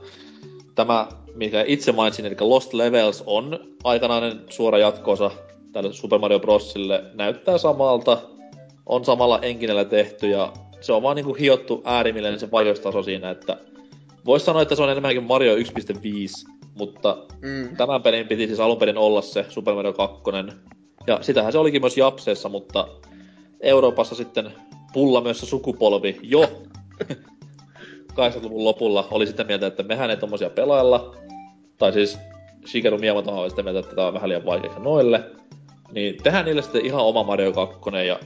tämä, 0.76 1.08
mikä 1.36 1.64
itse 1.68 1.92
mainitsin, 1.92 2.26
eli 2.26 2.36
Lost 2.40 2.74
Levels 2.74 3.24
on 3.26 3.60
aikanainen 3.84 4.42
suora 4.50 4.78
jatkoosa 4.78 5.32
tälle 5.74 5.94
Super 5.94 6.20
Mario 6.20 6.40
Brosille, 6.40 7.04
näyttää 7.14 7.58
samalta, 7.58 8.18
on 8.86 9.06
samalla 9.06 9.40
enkinellä 9.42 9.86
tehty 9.86 10.30
ja 10.30 10.54
se 10.82 10.94
on 10.94 11.04
vaan 11.04 11.16
niinku 11.16 11.34
hiottu 11.34 11.82
äärimmilleen 11.86 12.40
se 12.40 12.52
vaikeustaso 12.52 13.04
siinä, 13.04 13.30
että 13.30 13.58
vois 14.26 14.46
sanoa, 14.46 14.62
että 14.62 14.76
se 14.76 14.84
on 14.84 14.90
enemmänkin 14.90 15.24
Mario 15.24 15.56
1.5, 15.56 15.62
mutta 16.76 17.18
Mm. 17.42 17.78
tämän 17.78 18.02
pelin 18.04 18.28
piti 18.28 18.48
siis 18.48 18.60
alun 18.60 18.78
perin 18.78 18.98
olla 18.98 19.22
se 19.22 19.46
Super 19.50 19.74
Mario 19.76 19.94
2. 19.94 20.22
Ja 21.08 21.18
sitähän 21.22 21.52
se 21.52 21.58
olikin 21.58 21.82
myös 21.82 21.98
Japseessa, 21.98 22.50
mutta 22.50 22.88
Euroopassa 23.62 24.16
sitten 24.16 24.52
pulla 24.94 25.22
myös 25.22 25.40
se 25.40 25.46
sukupolvi 25.46 26.18
jo 26.24 26.42
80-luvun 28.16 28.64
lopulla 28.64 29.08
oli 29.12 29.28
sitä 29.28 29.44
mieltä, 29.44 29.68
että 29.68 29.84
mehän 29.84 30.10
ei 30.10 30.18
tommosia 30.18 30.50
pelailla. 30.50 31.16
Tai 31.78 31.94
siis 31.94 32.18
Shigeru 32.68 32.98
Miyamoto 32.98 33.32
oli 33.42 33.50
sitä 33.50 33.64
mieltä, 33.64 33.80
että 33.80 33.96
tää 33.96 34.08
on 34.08 34.14
vähän 34.14 34.30
liian 34.30 34.46
vaikeaa 34.46 34.80
noille. 34.80 35.24
Niin 35.92 36.18
tehdään 36.24 36.46
niille 36.46 36.62
sitten 36.62 36.86
ihan 36.86 37.02
oma 37.06 37.24
Mario 37.24 37.54
2 37.54 37.80
ja 38.08 38.20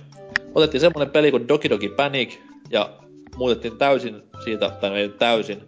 otettiin 0.55 0.81
semmonen 0.81 1.09
peli 1.09 1.31
kuin 1.31 1.47
Doki 1.47 1.69
Doki 1.69 1.89
Panic 1.89 2.37
ja 2.71 2.89
muutettiin 3.37 3.77
täysin 3.77 4.21
siitä, 4.43 4.69
tai 4.69 4.89
no 4.89 4.95
ei 4.95 5.09
täysin, 5.09 5.63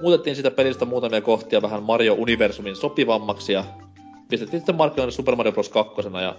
muutettiin 0.00 0.36
sitä 0.36 0.50
pelistä 0.50 0.84
muutamia 0.84 1.20
kohtia 1.20 1.62
vähän 1.62 1.82
Mario 1.82 2.14
Universumin 2.14 2.76
sopivammaksi 2.76 3.52
ja 3.52 3.64
pistettiin 4.28 4.60
sitten 4.60 4.76
markkinoille 4.76 5.12
Super 5.12 5.36
Mario 5.36 5.52
Bros. 5.52 5.68
2. 5.68 5.94
Ja 6.22 6.36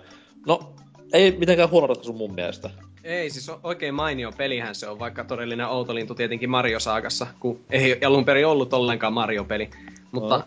no, 0.47 0.73
ei 1.13 1.35
mitenkään 1.37 1.69
huono 1.69 1.87
ratkaisu 1.87 2.13
mun 2.13 2.33
mielestä. 2.33 2.69
Ei, 3.03 3.29
siis 3.29 3.51
oikein 3.63 3.93
mainio 3.93 4.31
pelihän 4.37 4.75
se 4.75 4.87
on, 4.87 4.99
vaikka 4.99 5.23
todellinen 5.23 5.67
outolintu 5.67 6.15
tietenkin 6.15 6.49
Mario-saakassa, 6.49 7.27
kun 7.39 7.59
ei 7.69 8.05
alun 8.05 8.25
perin 8.25 8.47
ollut 8.47 8.73
ollenkaan 8.73 9.13
Mario-peli. 9.13 9.69
Mutta 10.11 10.37
No. 10.37 10.43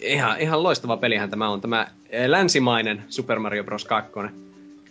ihan, 0.00 0.40
ihan 0.40 0.62
loistava 0.62 0.96
pelihän 0.96 1.30
tämä 1.30 1.48
on, 1.48 1.60
tämä 1.60 1.86
eh, 2.10 2.26
länsimainen 2.28 3.04
Super 3.08 3.38
Mario 3.38 3.64
Bros. 3.64 3.84
2. 3.84 4.12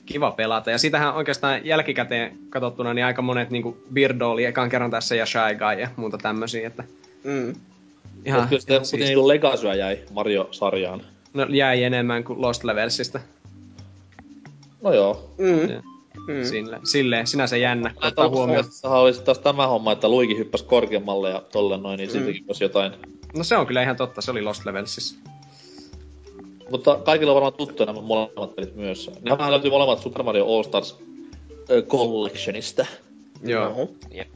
Kiva 0.06 0.32
pelata. 0.32 0.72
Ja 0.72 0.78
sitähän 0.78 1.16
oikeastaan 1.16 1.66
jälkikäteen 1.66 2.38
katsottuna 2.50 2.94
niin 2.94 3.06
aika 3.06 3.22
monet 3.22 3.50
niinku 3.50 3.78
Birdo 3.94 4.30
oli 4.32 4.46
ekan 4.46 4.70
kerran 4.70 4.92
tässä 4.92 5.16
ja 5.16 5.26
Shy 5.26 5.56
Guy 5.58 5.82
ja 5.82 5.90
muuta 5.96 6.18
tämmösiä, 6.18 6.68
että 6.68 6.84
Mm. 7.24 7.56
Ihan, 8.26 8.48
kyllä 8.50 8.62
ihan 8.70 8.86
siisti. 8.86 8.98
niinku 8.98 9.28
Legacyä 9.28 9.76
jäi 9.76 10.00
Mario-sarjaan. 10.12 11.02
no, 11.34 11.44
jäi 11.50 11.84
enemmän 11.84 12.24
kuin 12.24 12.42
Lost 12.42 12.64
Levelsistä. 12.64 13.20
No 14.82 14.94
joo. 14.94 15.30
Mm. 15.38 15.70
Ja 15.70 15.82
Mm. 16.28 16.44
Sille, 16.44 16.80
silleen, 16.84 17.28
sinänsä 17.28 17.58
jännä, 17.58 17.94
kun 17.94 18.06
ottaa 18.06 18.30
huomioon. 18.30 18.66
olisi 18.84 19.22
taas 19.24 19.40
tämä 19.40 19.68
homma, 19.68 19.92
että 19.92 20.10
Luigi 20.10 20.38
hyppäsi 20.38 20.64
korkeammalle 20.66 21.30
ja 21.30 21.42
tolleen 21.52 21.84
noin, 21.84 21.98
niin 21.98 22.10
Mm. 22.10 22.14
siltikin 22.14 22.44
olisi 22.48 22.64
jotain. 22.64 22.92
No 23.38 23.44
se 23.44 23.58
on 23.58 23.68
kyllä 23.68 23.84
ihan 23.84 23.96
totta, 23.96 24.22
se 24.22 24.32
oli 24.32 24.42
Lost 24.42 24.66
Levelsissa. 24.66 25.16
Mutta 26.72 26.96
kaikilla 27.06 27.32
on 27.32 27.36
varmaan 27.36 27.54
tuttuja 27.54 27.86
nämä 27.86 28.02
molemmat 28.02 28.56
pelit 28.56 28.76
myös. 28.76 29.12
Nämä 29.22 29.52
löytyy 29.52 29.72
molemmat 29.72 30.00
Super 30.00 30.24
Mario 30.24 30.46
All 30.56 30.64
Stars 30.64 30.98
Collectionista. 31.88 32.86
Joo. 33.44 33.68
Oho. 33.70 33.90
Jep. 34.12 34.28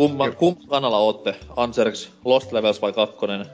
Kumman, 0.00 0.36
kumman 0.36 0.66
kannalla 0.68 0.98
ootte? 0.98 1.36
Anserks, 1.56 2.12
Lost 2.24 2.52
Levels 2.52 2.82
vai 2.82 2.92
kakkonen? 2.92 3.46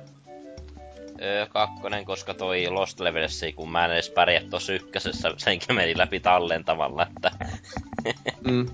Öö, 1.23 1.47
kakkonen, 1.47 2.05
koska 2.05 2.35
toi 2.35 2.69
Lost 2.69 3.01
Levels, 3.01 3.41
kun 3.57 3.71
mä 3.71 3.85
en 3.85 3.91
edes 3.91 4.11
pärjää 4.11 4.43
tossa 4.51 4.73
ykkösessä, 4.73 5.35
senkin 5.37 5.77
meni 5.77 5.99
läpi 5.99 6.21
tallentamalla, 6.21 7.07
että 7.07 7.31
Mm. 8.45 8.67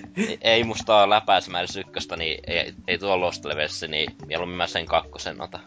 ei 0.40 0.64
musta 0.64 0.96
ole 1.02 1.10
läpäisemään 1.10 1.64
edes 1.64 1.76
ykköstä, 1.76 2.16
niin 2.16 2.40
ei, 2.46 2.74
ei 2.88 2.98
tuo 2.98 3.20
Lost 3.20 3.44
Levels, 3.44 3.84
niin 3.88 4.16
mieluummin 4.26 4.56
mä 4.56 4.66
sen 4.66 4.86
kakkosen 4.86 5.40
otan. 5.40 5.60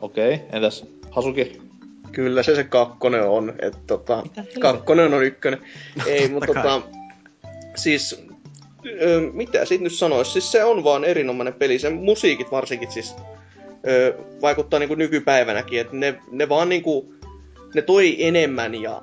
Okei, 0.00 0.34
okay. 0.34 0.46
entäs 0.52 0.84
Hasuki? 1.10 1.62
Kyllä 2.12 2.42
se 2.42 2.54
se 2.54 2.64
kakkonen 2.64 3.28
on, 3.28 3.54
että 3.58 3.80
tota, 3.86 4.22
kakkonen 4.60 5.14
on 5.14 5.24
ykkönen. 5.24 5.62
Ei, 6.06 6.28
mutta 6.28 6.46
tota, 6.46 6.82
siis, 7.76 8.31
ö, 8.86 9.30
mitä 9.32 9.64
siitä 9.64 9.84
nyt 9.84 9.92
sanois, 9.92 10.32
siis 10.32 10.52
se 10.52 10.64
on 10.64 10.84
vaan 10.84 11.04
erinomainen 11.04 11.54
peli, 11.54 11.78
sen 11.78 11.94
musiikit 11.94 12.50
varsinkin 12.50 12.92
siis 12.92 13.14
ö, 13.88 14.18
vaikuttaa 14.42 14.80
niinku 14.80 14.94
nykypäivänäkin, 14.94 15.80
että 15.80 15.96
ne, 15.96 16.14
ne 16.30 16.48
vaan 16.48 16.68
niinku, 16.68 17.14
ne 17.74 17.82
toi 17.82 18.16
enemmän 18.18 18.74
ja 18.74 19.02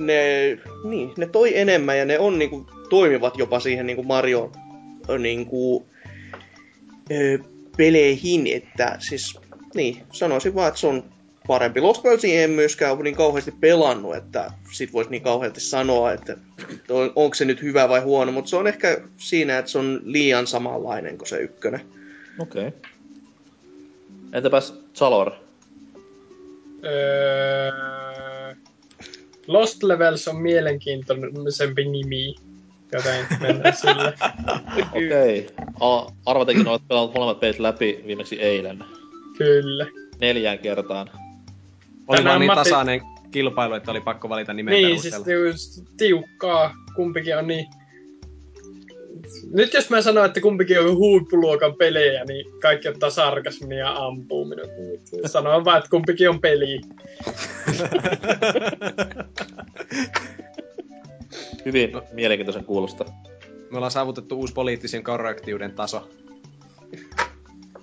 ne, 0.00 0.58
niin, 0.84 1.12
ne 1.16 1.26
toi 1.26 1.58
enemmän 1.58 1.98
ja 1.98 2.04
ne 2.04 2.18
on 2.18 2.38
niinku, 2.38 2.66
toimivat 2.90 3.38
jopa 3.38 3.60
siihen 3.60 3.86
niinku 3.86 4.02
Mario 4.02 4.52
niinku, 5.18 5.86
ö, 7.10 7.38
peleihin, 7.76 8.46
että 8.46 8.96
siis, 8.98 9.38
niin, 9.74 10.02
sanoisin 10.12 10.54
vaan, 10.54 10.68
että 10.68 10.80
se 10.80 10.86
on 10.86 11.13
parempi. 11.46 11.80
Lost 11.80 12.04
Wellsia 12.04 12.42
en 12.42 12.50
myöskään 12.50 12.92
ole 12.92 13.02
niin 13.02 13.16
kauheasti 13.16 13.54
pelannut, 13.60 14.16
että 14.16 14.50
sit 14.72 14.92
voisi 14.92 15.10
niin 15.10 15.22
kauheasti 15.22 15.60
sanoa, 15.60 16.12
että 16.12 16.36
on, 16.90 17.12
onko 17.16 17.34
se 17.34 17.44
nyt 17.44 17.62
hyvä 17.62 17.88
vai 17.88 18.00
huono, 18.00 18.32
mutta 18.32 18.48
se 18.48 18.56
on 18.56 18.66
ehkä 18.66 19.00
siinä, 19.16 19.58
että 19.58 19.70
se 19.70 19.78
on 19.78 20.00
liian 20.04 20.46
samanlainen 20.46 21.18
kuin 21.18 21.28
se 21.28 21.36
ykkönen. 21.36 21.80
Okei. 22.38 22.68
Okay. 22.68 22.80
Entäpäs 24.32 24.74
Chalor? 24.94 25.32
Öö, 26.84 28.54
Lost 29.46 29.82
Levels 29.82 30.28
on 30.28 30.36
mielenkiintoisempi 30.36 31.84
nimi, 31.84 32.34
joten 32.92 33.26
mennään 33.40 33.76
sille. 33.76 34.14
Okei. 34.92 35.46
Okay. 35.80 36.14
Arvatenkin 36.26 36.68
olet 36.68 36.88
pelannut 36.88 37.14
molemmat 37.14 37.40
pelit 37.40 37.58
läpi 37.58 38.04
viimeksi 38.06 38.40
eilen. 38.40 38.84
Kyllä. 39.38 39.86
Neljään 40.20 40.58
kertaan. 40.58 41.23
Oli 42.08 42.16
Tänään 42.16 42.32
vaan 42.32 42.40
niin 42.40 42.50
Matti- 42.50 42.54
tasainen 42.64 43.00
kilpailu, 43.30 43.74
että 43.74 43.90
oli 43.90 44.00
pakko 44.00 44.28
valita 44.28 44.52
nimen 44.54 44.72
Niin, 44.72 45.00
siis 45.00 45.14
perusteella. 45.14 45.46
just 45.48 45.82
tiukkaa. 45.96 46.74
Kumpikin 46.96 47.38
on 47.38 47.46
niin... 47.46 47.66
Nyt 49.52 49.74
jos 49.74 49.90
mä 49.90 50.02
sanon, 50.02 50.24
että 50.26 50.40
kumpikin 50.40 50.80
on 50.80 50.96
huippuluokan 50.96 51.74
pelejä, 51.74 52.24
niin 52.24 52.46
kaikki 52.60 52.88
ottaa 52.88 53.10
sarkasmia 53.10 53.78
ja 53.78 54.04
ampuu 54.06 54.44
minut. 54.44 54.70
Sanon 55.26 55.64
vaan, 55.64 55.78
että 55.78 55.90
kumpikin 55.90 56.28
on 56.28 56.40
peli. 56.40 56.80
Hyvin 61.64 61.92
mielenkiintoisen 62.12 62.64
kuulosta. 62.64 63.04
Me 63.70 63.76
ollaan 63.76 63.90
saavutettu 63.92 64.38
uusi 64.40 64.54
poliittisen 64.54 65.02
korrektiuden 65.04 65.72
taso. 65.72 66.08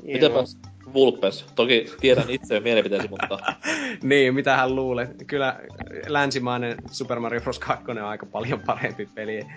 Mitäpäs 0.03 0.57
Vulpes? 0.93 1.45
Toki 1.55 1.85
tiedän 2.01 2.29
itse 2.29 2.59
mielipiteesi, 2.59 3.07
mutta 3.07 3.37
niin, 4.03 4.35
mitä 4.35 4.57
hän 4.57 4.75
luulee. 4.75 5.09
Kyllä 5.27 5.59
länsimainen 6.07 6.77
Super 6.91 7.19
Mario 7.19 7.41
Bros. 7.41 7.59
2 7.59 7.91
on 7.91 7.97
aika 7.97 8.25
paljon 8.25 8.59
parempi 8.59 9.09
peli. 9.15 9.47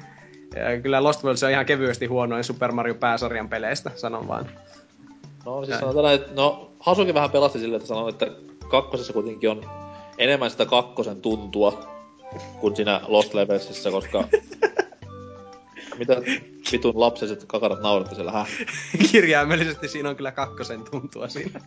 Ja 0.56 0.81
kyllä 0.82 1.02
Lost 1.02 1.24
Worlds 1.24 1.43
on 1.43 1.51
ihan 1.51 1.66
kevyesti 1.66 2.06
huonoin 2.06 2.44
Super 2.44 2.73
Mario 2.73 2.94
pääsarjan 2.94 3.48
peleistä, 3.48 3.90
sanon 3.94 4.28
vaan. 4.28 4.47
No 5.47 5.65
siis 5.65 5.78
sanotaan 5.78 6.15
että 6.15 6.35
no 6.35 6.70
Hasuki 6.81 7.15
vähän 7.15 7.31
pelasti 7.31 7.59
sille, 7.59 7.77
että 7.77 7.89
sanoi, 7.89 8.11
että 8.11 8.27
kakkosessa 8.69 9.12
kuitenkin 9.12 9.51
on 9.51 9.70
enemmän 10.19 10.51
sitä 10.51 10.66
kakkosen 10.66 11.23
tuntua 11.23 11.86
kuin 12.61 12.77
siinä 12.77 13.01
Lost 13.09 13.35
Levelsissa, 13.35 13.90
koska 13.90 14.28
mitä 15.99 16.16
vitun 16.73 17.01
lapsiset 17.01 17.45
kakarat 17.45 17.81
nauratti 17.83 18.15
siellä, 18.15 18.33
häh? 18.33 18.49
Kirjaimellisesti 19.12 19.89
siinä 19.89 20.09
on 20.09 20.16
kyllä 20.16 20.33
kakkosen 20.33 20.81
tuntua 20.91 21.29
siinä. 21.29 21.61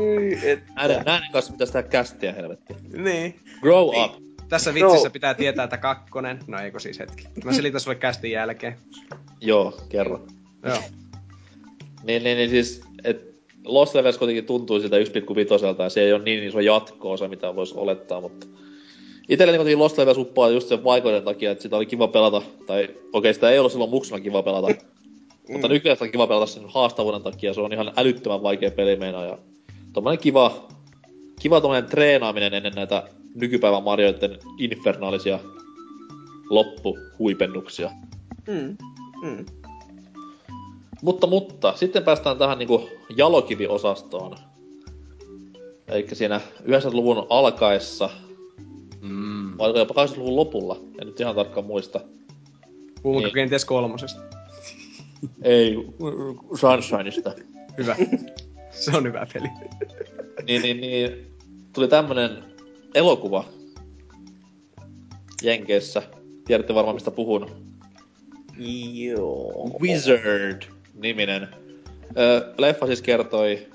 Ei, 0.00 0.50
et, 0.50 0.62
Näiden, 0.76 1.02
näiden 1.06 1.32
kanssa 1.32 1.52
pitäisi 1.52 1.72
tehdä 1.72 1.88
kästiä, 1.88 2.32
helvetti. 2.32 2.74
niin. 2.96 3.40
Grow 3.60 3.88
up! 4.04 4.12
Tässä 4.48 4.74
vitsissä 4.74 5.08
No. 5.08 5.12
pitää 5.12 5.34
tietää, 5.34 5.64
että 5.64 5.76
kakkonen, 5.78 6.38
no 6.46 6.58
eikö 6.58 6.78
siis 6.78 6.98
hetki. 6.98 7.28
Mä 7.44 7.52
selitän 7.52 7.80
sulle 7.80 7.94
kästin 7.96 8.30
jälkeen. 8.30 8.76
Joo, 9.40 9.80
kerro. 9.88 10.26
Joo. 10.64 10.78
Niin, 12.04 12.24
niin, 12.24 12.36
niin 12.36 12.50
siis, 12.50 12.80
et 13.04 13.32
Lost 13.64 13.94
Levels 13.94 14.18
kuitenkin 14.18 14.46
tuntuu 14.46 14.80
siltä 14.80 14.96
1,5 14.96 15.02
ja 15.82 15.88
se 15.90 16.00
ei 16.00 16.12
ole 16.12 16.22
niin 16.22 16.44
iso 16.44 16.60
jatko-osa, 16.60 17.28
mitä 17.28 17.56
voisi 17.56 17.74
olettaa, 17.76 18.20
mutta 18.20 18.46
Itselleni 19.32 19.58
kuitenkin 19.58 19.78
Lost 19.78 19.98
Levels 19.98 20.18
uppaa 20.18 20.48
just 20.48 20.68
sen 20.68 20.84
vaikeuden 20.84 21.22
takia, 21.22 21.50
että 21.50 21.62
sitä 21.62 21.76
oli 21.76 21.86
kiva 21.86 22.08
pelata, 22.08 22.42
tai 22.66 22.82
okei, 22.84 22.96
okay, 23.12 23.34
sitä 23.34 23.50
ei 23.50 23.58
ollut 23.58 23.72
silloin 23.72 23.90
muksuna 23.90 24.20
kiva 24.20 24.42
pelata, 24.42 24.68
mutta 25.52 25.68
nykyään 25.68 25.96
sitä 25.96 26.04
on 26.04 26.12
kiva 26.12 26.26
pelata 26.26 26.46
sen 26.46 26.62
haastavuuden 26.66 27.22
takia, 27.22 27.54
se 27.54 27.60
on 27.60 27.72
ihan 27.72 27.92
älyttömän 27.96 28.42
vaikea 28.42 28.70
peli 28.70 28.96
meinaa, 28.96 29.24
ja 29.24 29.38
tommonen 29.92 30.18
kiva, 30.18 30.68
kiva 31.40 31.60
tommonen 31.60 31.90
treenaaminen 31.90 32.54
ennen 32.54 32.72
näitä 32.72 33.02
nykypäivän 33.34 33.82
Marioiden 33.82 34.38
infernaalisia 34.58 35.38
loppuhuipennuksia. 36.50 37.90
Mm. 38.48 38.76
Mm. 39.22 39.46
Mutta, 41.02 41.26
mutta, 41.26 41.72
sitten 41.76 42.04
päästään 42.04 42.38
tähän 42.38 42.58
niinku 42.58 42.88
jalokiviosastoon. 43.16 44.36
Eli 45.88 46.06
siinä 46.12 46.40
90-luvun 46.62 47.26
alkaessa, 47.30 48.10
Mm. 49.02 49.58
vai 49.58 49.78
jopa 49.78 50.06
80-luvun 50.06 50.36
lopulla, 50.36 50.80
en 51.00 51.06
nyt 51.06 51.20
ihan 51.20 51.34
tarkkaan 51.34 51.66
muista. 51.66 52.00
Puhummeko 53.02 53.26
Niin. 53.26 53.34
kenties 53.34 53.64
kolmosesta? 53.64 54.20
Ei, 55.42 55.76
Sunshineista. 56.54 57.34
Hyvä. 57.78 57.96
Se 58.70 58.96
on 58.96 59.04
hyvä 59.04 59.26
peli. 59.32 59.48
niin, 60.46 60.62
niin, 60.62 60.80
niin, 60.80 61.26
tuli 61.72 61.88
tämmönen 61.88 62.44
elokuva 62.94 63.44
Jenkeissä. 65.42 66.02
Tiedätte 66.44 66.74
varmaan 66.74 66.96
mistä 66.96 67.10
puhun. 67.10 67.50
Joo. 68.92 69.70
Wizard-niminen. 69.80 71.48
Ö, 72.18 72.54
leffa 72.58 72.86
siis 72.86 73.02
kertoi 73.02 73.66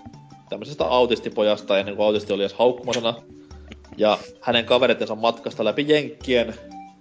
tämmöisestä 0.49 0.85
autistipojasta 0.85 1.79
ennen 1.79 1.95
kuin 1.95 2.05
autisti 2.05 2.33
oli 2.33 2.41
edes 2.43 2.53
haukkumasena. 2.53 3.13
Ja 3.97 4.17
hänen 4.41 4.65
kaverittensa 4.65 5.15
matkasta 5.15 5.65
läpi 5.65 5.85
Jenkkien 5.87 6.53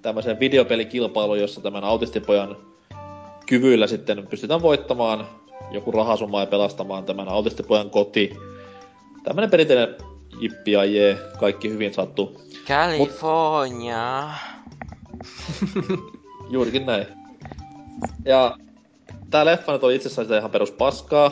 tämmöiseen 0.03 0.41
videopelikilpailuun, 0.41 1.41
jossa 1.41 1.61
tämän 1.61 1.85
autistipojan 1.85 2.57
kyvyillä 3.47 3.87
sitten 3.87 4.27
pystytään 4.27 4.63
voittamaan 4.63 5.27
joku 5.71 5.93
rahasumma 5.93 6.41
ja 6.41 6.47
pelastamaan 6.47 7.05
tämän 7.05 7.29
autistipojan 7.29 7.91
koti. 7.91 8.37
Tämmönen 9.25 9.51
perinteinen 9.51 9.97
jippi 10.41 10.73
ja 10.73 10.85
jee, 10.85 11.19
kaikki 11.41 11.71
hyvin 11.71 11.95
sattuu. 11.95 12.41
California. 12.67 14.31
Juurikin 16.51 16.87
näin. 16.87 17.07
Ja 18.25 18.57
tää 19.31 19.45
leffa 19.45 19.73
nyt 19.73 19.85
oli 19.85 19.95
itsessään 19.97 20.27
sitä 20.27 20.39
ihan 20.39 20.51
perus 20.51 20.73
paskaa, 20.73 21.31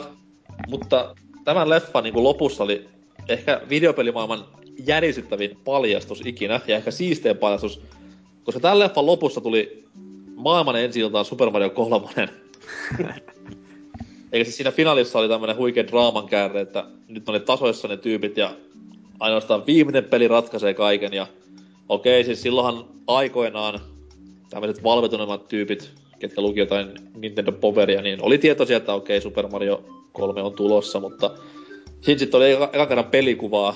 mutta 0.67 1.15
tämän 1.43 1.69
leffan 1.69 2.03
niin 2.03 2.23
lopussa 2.23 2.63
oli 2.63 2.89
ehkä 3.29 3.61
videopelimaailman 3.69 4.45
järisyttävin 4.85 5.57
paljastus 5.65 6.21
ikinä, 6.25 6.61
ja 6.67 6.75
ehkä 6.75 6.91
siistein 6.91 7.37
paljastus, 7.37 7.81
koska 8.43 8.59
tämän 8.59 8.79
leffan 8.79 9.05
lopussa 9.05 9.41
tuli 9.41 9.83
maailman 10.35 10.75
ensi 10.75 10.99
iltaan 10.99 11.25
Super 11.25 11.49
Mario 11.49 11.69
3. 11.69 12.07
Eikä 14.31 14.43
siis 14.43 14.57
siinä 14.57 14.71
finaalissa 14.71 15.19
oli 15.19 15.29
tämmönen 15.29 15.57
huikea 15.57 15.87
draaman 15.87 16.27
käärre, 16.27 16.61
että 16.61 16.85
nyt 17.07 17.29
oli 17.29 17.39
tasoissa 17.39 17.87
ne 17.87 17.97
tyypit 17.97 18.37
ja 18.37 18.55
ainoastaan 19.19 19.65
viimeinen 19.65 20.03
peli 20.03 20.27
ratkaisee 20.27 20.73
kaiken 20.73 21.13
ja 21.13 21.27
okei, 21.89 22.23
siis 22.23 22.41
silloinhan 22.41 22.85
aikoinaan 23.07 23.79
tämmöiset 24.49 24.83
valvetuneemmat 24.83 25.47
tyypit, 25.47 25.91
ketkä 26.19 26.41
luki 26.41 26.59
jotain 26.59 26.87
Nintendo 27.17 27.51
Poweria, 27.51 28.01
niin 28.01 28.21
oli 28.21 28.37
tietoisia, 28.37 28.77
että 28.77 28.93
okei, 28.93 29.21
Super 29.21 29.47
Mario 29.47 29.83
3 30.11 30.41
on 30.41 30.53
tulossa, 30.53 30.99
mutta 30.99 31.31
siinä 32.01 32.19
sitten 32.19 32.37
oli 32.37 32.51
eka, 32.51 32.69
eka 32.73 32.85
kerran 32.85 33.05
pelikuvaa, 33.05 33.75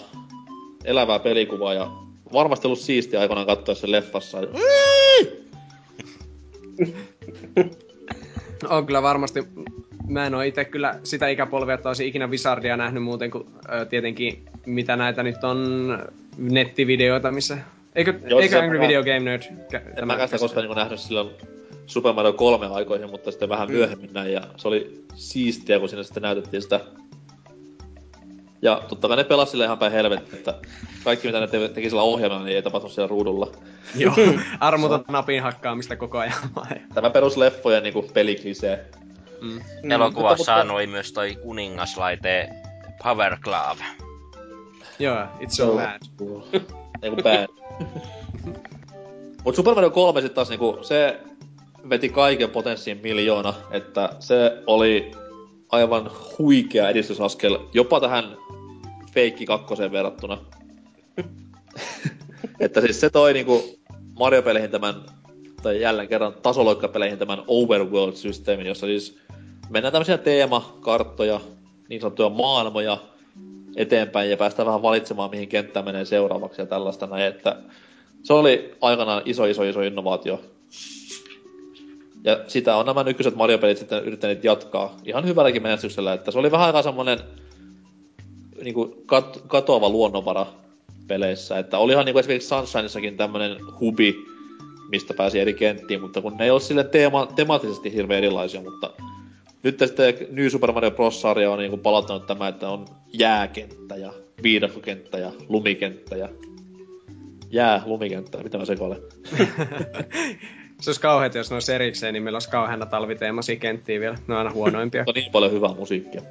elävää 0.86 1.20
pelikuvaa, 1.20 1.74
ja 1.74 1.92
varmasti 2.34 2.68
ollut 2.68 2.80
siistiä 2.80 3.20
aikoinaan 3.20 3.48
katsoa 3.48 3.76
sen 3.76 3.92
leffassa. 3.92 4.38
On 8.70 8.86
kyllä 8.86 9.02
varmasti. 9.02 9.44
Mä 10.08 10.26
en 10.28 10.36
oo 10.36 10.42
itse 10.42 10.66
kyllä 10.66 11.00
sitä 11.04 11.28
ikäpolvea, 11.28 11.76
että 11.76 11.90
olisin 11.90 12.08
ikinä 12.08 12.28
Wizardia 12.28 12.78
nähnyt 12.78 13.04
muuten 13.04 13.32
kuin 13.32 13.46
ö, 13.82 13.86
tietenkin 13.86 14.44
mitä 14.66 14.96
näitä 14.96 15.24
nyt 15.24 15.44
on 15.44 15.88
nettivideoita, 16.38 17.32
missä... 17.32 17.58
Eikö, 17.96 18.14
Joo, 18.28 18.40
eikö 18.40 18.56
se- 18.56 18.62
Angry 18.64 18.78
mä- 18.80 18.84
Video 18.88 19.04
Game 19.04 19.20
Nerd? 19.20 19.42
kä- 19.44 20.00
En 20.02 20.08
mä 20.08 20.26
sitä 20.26 20.38
koskaan 20.38 20.68
niin 20.68 20.76
nähnyt 20.76 21.00
silloin 21.00 21.30
Super 21.86 22.14
Mario 22.14 22.34
3 22.34 22.66
aikoihin, 22.68 23.10
mutta 23.10 23.32
sitten 23.32 23.50
vähän 23.50 23.72
myöhemmin 23.72 24.14
näin, 24.14 24.34
ja 24.34 24.42
se 24.58 24.68
oli 24.68 25.04
siistiä, 25.16 25.80
kun 25.80 25.90
siinä 25.90 26.04
sitten 26.04 26.24
näytettiin 26.24 26.62
sitä. 26.62 26.80
Ja 28.62 28.82
totta 28.90 29.08
kai 29.08 29.18
ne 29.18 29.24
pelasi 29.24 29.52
sille 29.52 29.66
ihan 29.66 29.78
päin 29.78 29.92
helvettiä, 29.92 30.38
että 30.40 30.54
kaikki 31.04 31.28
mitä 31.28 31.40
ne 31.40 31.48
te- 31.48 31.68
teki 31.70 31.90
sillä 31.90 32.02
ohjelmalla, 32.02 32.46
niin 32.46 32.56
ei 32.56 32.62
tapahtu 32.64 32.90
siellä 32.90 33.08
ruudulla. 33.08 33.48
Joo, 33.96 34.14
armoton 34.60 35.04
napin 35.08 35.42
hakkaamista 35.44 35.96
koko 35.96 36.18
ajan. 36.18 36.34
Tämä 36.94 37.10
perusleffojen 37.10 37.84
niinku 37.84 38.02
peliklisee. 38.14 38.86
mm. 39.42 39.62
Mm, 39.84 39.92
Elokuvassa 39.92 40.58
mutta- 40.58 40.74
oli 40.74 40.88
myös 40.88 41.12
toi 41.14 41.36
kuningaslaite 41.36 42.50
Power 43.04 43.38
Glove. 43.42 43.84
Joo, 45.00 45.24
it's 45.24 45.50
so 45.50 45.74
bad. 45.76 46.00
Ei 47.02 47.10
kun 47.10 47.24
bad. 47.24 47.48
Mut 49.46 49.56
Super 49.56 49.76
Mario 49.76 49.90
3 49.90 50.22
sit 50.22 50.34
taas 50.34 50.50
niinku, 50.50 50.78
se 50.82 51.20
veti 51.90 52.10
kaiken 52.10 52.50
potenssiin 52.50 53.00
miljoona, 53.04 53.54
että 53.72 54.10
se 54.20 54.64
oli 54.68 55.12
aivan 55.70 56.12
huikea 56.38 56.90
edistysaskel 56.90 57.58
jopa 57.74 58.00
tähän 58.00 58.38
feikki 59.12 59.46
kakkoseen 59.46 59.92
verrattuna. 59.92 60.38
että 62.60 62.82
siis 62.82 63.00
se 63.00 63.10
toi 63.10 63.34
niinku 63.34 63.80
Mario-peleihin 64.20 64.72
tämän, 64.72 64.96
tai 65.64 65.82
jälleen 65.82 66.08
kerran 66.08 66.34
tasoloikkapeleihin 66.34 67.20
tämän 67.20 67.44
Overworld-systeemin, 67.48 68.68
jossa 68.68 68.88
siis 68.88 69.18
mennään 69.70 69.92
tämmöisiä 69.92 70.18
teemakarttoja, 70.18 71.42
niin 71.90 72.02
sanottuja 72.02 72.30
maailmoja 72.30 72.98
eteenpäin 73.76 74.30
ja 74.30 74.38
päästään 74.38 74.66
vähän 74.66 74.82
valitsemaan, 74.82 75.30
mihin 75.30 75.50
kenttä 75.50 75.82
menee 75.82 76.06
seuraavaksi 76.06 76.62
ja 76.62 76.66
tällaista 76.66 77.08
näin, 77.08 77.24
että 77.24 77.56
se 78.24 78.34
oli 78.34 78.76
aikanaan 78.82 79.22
iso, 79.26 79.46
iso, 79.46 79.64
iso 79.64 79.82
innovaatio. 79.82 80.42
Ja 82.24 82.40
sitä 82.48 82.76
on 82.76 82.86
nämä 82.86 83.04
nykyiset 83.04 83.36
Mario-pelit 83.36 83.78
sitten 83.78 84.04
yrittäneet 84.04 84.44
jatkaa 84.44 84.98
ihan 85.06 85.26
hyvälläkin 85.26 85.64
menestyksellä, 85.64 86.14
että 86.14 86.32
se 86.32 86.40
oli 86.40 86.52
vähän 86.52 86.68
aikaa 86.68 86.82
semmonen 86.82 87.20
niin 88.64 88.74
kuin 88.74 88.92
kat- 88.92 89.42
katoava 89.48 89.90
luonnonvara 89.90 90.46
peleissä, 91.08 91.60
että 91.60 91.78
olihan 91.78 92.06
niin 92.06 92.14
kuin 92.14 92.20
esimerkiksi 92.20 92.48
Sunshineissakin 92.50 93.18
tämmönen 93.18 93.58
hubi, 93.80 94.16
mistä 94.92 95.14
pääsi 95.14 95.40
eri 95.40 95.54
kenttiin, 95.54 96.02
mutta 96.02 96.22
kun 96.22 96.38
ne 96.38 96.44
ei 96.44 96.52
ole 96.52 96.60
sille 96.60 96.84
teema- 96.84 97.34
temaattisesti 97.36 97.94
hirveän 97.94 98.18
erilaisia, 98.18 98.62
mutta 98.62 98.90
nyt 99.64 99.80
sitten 99.80 100.14
New 100.32 100.48
Super 100.48 100.72
Mario 100.72 100.92
Bros. 100.92 101.22
sarja 101.22 101.52
on 101.52 101.60
niinku 101.60 101.78
palauttanut 101.78 102.28
tämä, 102.28 102.48
että 102.48 102.70
on 102.70 102.86
jääkenttä 103.14 103.96
ja 103.96 104.14
viidakkokenttä 104.44 105.18
ja 105.18 105.32
lumikenttä 105.50 106.18
ja 106.18 106.30
jää 107.52 107.84
lumikenttä, 107.86 108.38
mitä 108.44 108.58
mä 108.58 108.66
sekoilen. 108.66 109.02
Se 110.82 110.90
olisi 110.90 111.02
kauheeta, 111.02 111.38
jos 111.38 111.50
ne 111.50 111.56
olisi 111.56 111.74
erikseen, 111.74 112.14
niin 112.14 112.24
meillä 112.24 112.36
olisi 112.36 112.50
kauheana 112.50 112.86
talviteemaisia 112.86 113.56
kenttiä 113.56 114.00
vielä. 114.00 114.18
Ne 114.28 114.34
on 114.34 114.38
aina 114.38 114.52
huonoimpia. 114.52 115.04
Mutta 115.08 115.20
niin 115.20 115.32
paljon 115.32 115.52
hyvää 115.52 115.74
musiikkia. 115.74 116.22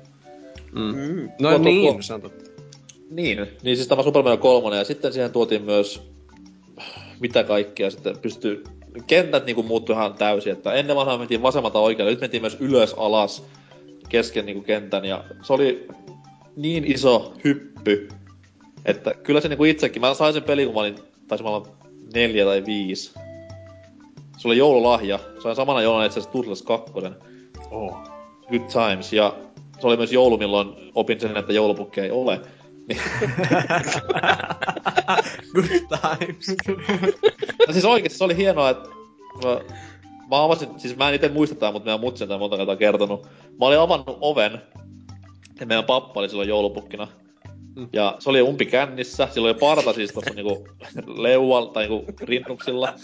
Mm. 0.73 0.81
Mm. 0.81 1.29
No 1.41 1.49
Tuo- 1.51 1.59
tuo- 1.59 1.65
niin, 1.65 1.95
tuo- 1.95 2.19
totta. 2.19 2.51
Niin, 3.11 3.39
niin 3.63 3.77
siis 3.77 3.89
tämä 3.89 4.03
Super 4.03 4.23
Mario 4.23 4.37
3 4.37 4.77
ja 4.77 4.85
sitten 4.85 5.13
siihen 5.13 5.33
tuotiin 5.33 5.63
myös 5.63 6.03
mitä 7.21 7.45
kaikkea 7.45 7.91
sitten 7.91 8.19
pystyy 8.19 8.65
kentät 9.07 9.47
niinku 9.47 9.63
muuttui 9.63 9.95
ihan 9.97 10.15
täysin, 10.15 10.53
että 10.53 10.73
ennen 10.73 10.97
vanhaa 10.97 11.19
mentiin 11.19 11.43
vasemmalta 11.43 11.79
oikealle, 11.79 12.11
nyt 12.11 12.21
mentiin 12.21 12.43
myös 12.43 12.57
ylös 12.61 12.95
alas 12.95 13.45
kesken 14.09 14.47
niinku 14.47 14.63
kentän 14.63 15.05
ja 15.05 15.25
se 15.43 15.53
oli 15.53 15.89
niin 16.57 16.93
iso 16.93 17.35
hyppy, 17.45 18.09
että 18.85 19.15
kyllä 19.15 19.41
se 19.41 19.49
niinku 19.49 19.65
itsekin, 19.65 20.01
mä 20.01 20.15
sain 20.15 20.35
sen 20.35 20.43
pelin 20.43 20.67
kun 20.67 20.75
mä 20.75 20.81
olin, 20.81 20.95
taisin 21.29 21.47
olla 21.47 21.67
neljä 22.15 22.45
tai 22.45 22.67
viisi. 22.67 23.13
Se 24.39 24.49
oli 24.49 24.59
joululahja, 24.59 25.19
sain 25.43 25.57
samana 25.57 25.83
jouluna 25.83 26.05
itse 26.05 26.21
asiassa 26.21 26.33
Turtles 26.33 26.63
2. 26.63 26.93
Oh. 27.71 27.97
Good 28.51 28.63
times 28.73 29.13
ja 29.13 29.37
se 29.81 29.87
oli 29.87 29.97
myös 29.97 30.13
joulu, 30.13 30.39
milloin 30.39 30.75
opin 30.95 31.21
sen, 31.21 31.37
että 31.37 31.53
joulupukkeja 31.53 32.05
ei 32.05 32.11
ole. 32.11 32.41
Good 35.55 35.67
times. 35.67 36.47
No 37.67 37.73
siis 37.73 37.85
oikeesti 37.85 38.19
se 38.19 38.25
oli 38.25 38.37
hienoa, 38.37 38.71
että 38.71 38.89
mä, 39.45 39.61
mä 40.31 40.45
avasin, 40.45 40.81
siis 40.81 40.97
mä 40.97 41.09
en 41.09 41.15
itse 41.15 41.29
muista 41.29 41.55
tää, 41.55 41.73
mutta 41.73 41.87
meidän 41.87 42.01
mutsi 42.01 42.25
on 42.25 42.41
monta 42.41 42.57
kertaa 42.57 42.77
kertonut. 42.77 43.27
Mä 43.61 43.67
olin 43.67 43.79
avannut 43.79 44.19
oven, 44.21 44.63
ja 45.61 45.67
meidän 45.67 45.85
pappa 45.85 46.21
oli 46.21 46.29
silloin 46.29 46.49
joulupukkina. 46.49 47.09
Mm. 47.77 47.89
Ja 47.93 48.17
se 48.19 48.31
oli 48.31 48.43
umpi 48.43 48.67
kännissä, 48.67 49.29
sillä 49.31 49.47
oli 49.47 49.55
parta 49.55 49.93
siis 49.93 50.13
tossa 50.13 50.35
niinku 50.35 50.69
leualla 51.07 51.73
tai 51.73 51.89
niinku 51.89 52.13
rinnuksilla. 52.21 52.95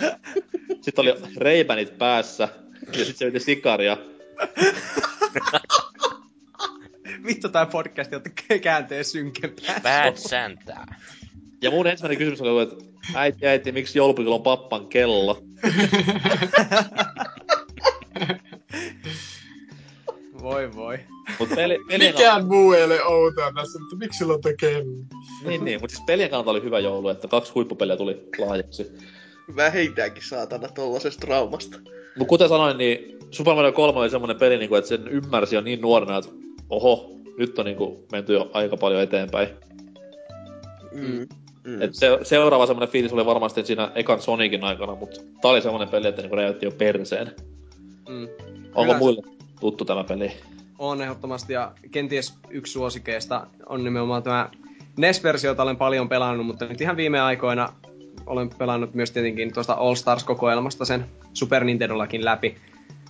Sitten 0.81 1.03
oli 1.03 1.15
reipänit 1.37 1.99
päässä, 1.99 2.49
ja 2.99 3.05
sit 3.05 3.17
se 3.17 3.27
veti 3.27 3.41
sikaria. 3.41 3.97
Vittu 7.27 7.49
tää 7.49 7.67
podcast, 7.67 8.13
jotta 8.13 8.31
käänteen 8.63 9.05
synkempää. 9.05 9.81
Bad 9.81 10.17
Santa. 10.17 10.87
Ja 11.63 11.71
mun 11.71 11.87
ensimmäinen 11.87 12.19
kysymys 12.19 12.41
oli, 12.41 12.63
että 12.63 12.77
äiti, 13.15 13.47
äiti, 13.47 13.73
miksi 13.73 13.99
joulupukilla 13.99 14.35
on 14.35 14.43
pappan 14.43 14.87
kello? 14.87 15.43
Voi 20.43 20.75
voi. 20.75 20.99
Mut 21.41 21.49
peli, 21.55 21.79
pelien 21.89 22.15
Mikään 22.15 22.47
muu 22.47 22.73
ei 22.73 22.85
ole 22.85 23.05
outoa 23.05 23.53
tässä, 23.53 23.79
mutta 23.79 23.97
miksi 23.97 24.19
sulla 24.19 24.35
on 24.35 24.41
tekee? 24.41 24.85
Niin, 25.45 25.65
niin, 25.65 25.81
mutta 25.81 25.97
siis 25.97 26.07
pelien 26.07 26.31
kannalta 26.31 26.51
oli 26.51 26.63
hyvä 26.63 26.79
joulu, 26.79 27.09
että 27.09 27.29
kaksi 27.29 27.53
huippupeliä 27.53 27.97
tuli 27.97 28.29
lahjaksi. 28.39 28.93
Vähintäänkin 29.57 30.23
saatana 30.29 30.69
tollasesta 30.69 31.27
traumasta. 31.27 31.79
Mut 32.17 32.29
kuten 32.29 32.49
sanoin, 32.49 32.79
niin 32.79 33.19
Super 33.31 33.55
Mario 33.55 33.73
3 33.73 34.01
oli 34.01 34.11
semmonen 34.11 34.39
peli, 34.39 34.59
niinku, 34.59 34.75
että 34.75 34.89
sen 34.89 35.09
ymmärsi 35.09 35.55
jo 35.55 35.61
niin 35.61 35.81
nuorena, 35.81 36.19
että 36.19 36.31
oho, 36.71 37.11
nyt 37.39 37.59
on 37.59 37.65
niinku 37.65 38.07
menty 38.13 38.33
jo 38.33 38.51
aika 38.53 38.77
paljon 38.77 39.03
eteenpäin. 39.03 39.49
Mm. 40.95 41.29
Mm. 41.65 41.83
Et 41.83 41.95
se, 41.95 42.19
seuraava 42.23 42.67
semmonen 42.67 42.89
fiilis 42.89 43.13
oli 43.13 43.27
varmasti 43.27 43.65
siinä 43.65 43.93
ekan 43.95 44.23
Sonicin 44.23 44.65
aikana, 44.65 44.95
mutta 44.95 45.21
tää 45.43 45.51
oli 45.51 45.63
semmonen 45.63 45.89
peli, 45.89 46.09
että 46.09 46.23
niinku 46.23 46.37
räjäytti 46.37 46.67
jo 46.67 46.71
perseen. 46.71 47.33
Mm. 48.09 48.29
Onko 48.75 48.83
Kyllä. 48.83 48.99
muille 48.99 49.23
tuttu 49.61 49.85
tämä 49.85 50.05
peli? 50.05 50.33
On 50.79 51.03
ehdottomasti, 51.03 51.53
ja 51.53 51.73
kenties 51.91 52.35
yksi 52.51 52.73
suosikeista 52.73 53.47
on 53.67 53.85
nimenomaan 53.85 54.23
tämä 54.23 54.51
NES-versio, 54.97 55.51
jota 55.51 55.63
olen 55.63 55.77
paljon 55.77 56.09
pelannut, 56.09 56.47
mutta 56.47 56.67
nyt 56.67 56.81
ihan 56.81 56.97
viime 56.97 57.21
aikoina 57.21 57.73
olen 58.27 58.51
pelannut 58.59 58.95
myös 58.95 59.11
tietenkin 59.11 59.55
tuosta 59.55 59.73
All 59.73 59.95
Stars-kokoelmasta 59.95 60.85
sen 60.85 61.05
Super 61.33 61.65
Nintendollakin 61.65 62.25
läpi. 62.25 62.57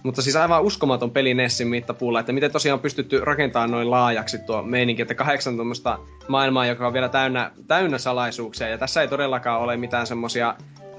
Mutta 0.04 0.22
siis 0.22 0.36
aivan 0.36 0.62
uskomaton 0.62 1.10
peli 1.10 1.34
Nessin 1.34 1.68
mittapuulla, 1.68 2.20
että 2.20 2.32
miten 2.32 2.50
tosiaan 2.50 2.74
on 2.74 2.82
pystytty 2.82 3.20
rakentamaan 3.20 3.70
noin 3.70 3.90
laajaksi 3.90 4.38
tuo 4.38 4.62
meininki, 4.62 5.02
että 5.02 5.14
kahdeksan 5.14 5.56
tuommoista 5.56 5.98
maailmaa, 6.28 6.66
joka 6.66 6.86
on 6.86 6.92
vielä 6.92 7.08
täynnä, 7.08 7.50
täynnä 7.68 7.98
salaisuuksia, 7.98 8.68
ja 8.68 8.78
tässä 8.78 9.02
ei 9.02 9.08
todellakaan 9.08 9.60
ole 9.60 9.76
mitään 9.76 10.06
semmosia 10.06 10.54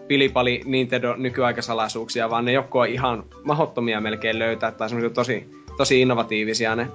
pilipali 0.08 0.62
Nintendo 0.66 1.16
nykyaikasalaisuuksia, 1.16 2.30
vaan 2.30 2.46
ne 2.46 2.52
joko 2.52 2.80
on 2.80 2.88
ihan 2.88 3.24
mahottomia 3.44 4.02
melkein 4.02 4.40
löytää, 4.40 4.72
tai 4.72 4.90
semmoisia 4.90 5.10
tosi, 5.10 5.50
tosi 5.78 6.02
innovatiivisia 6.02 6.76
ne 6.76 6.88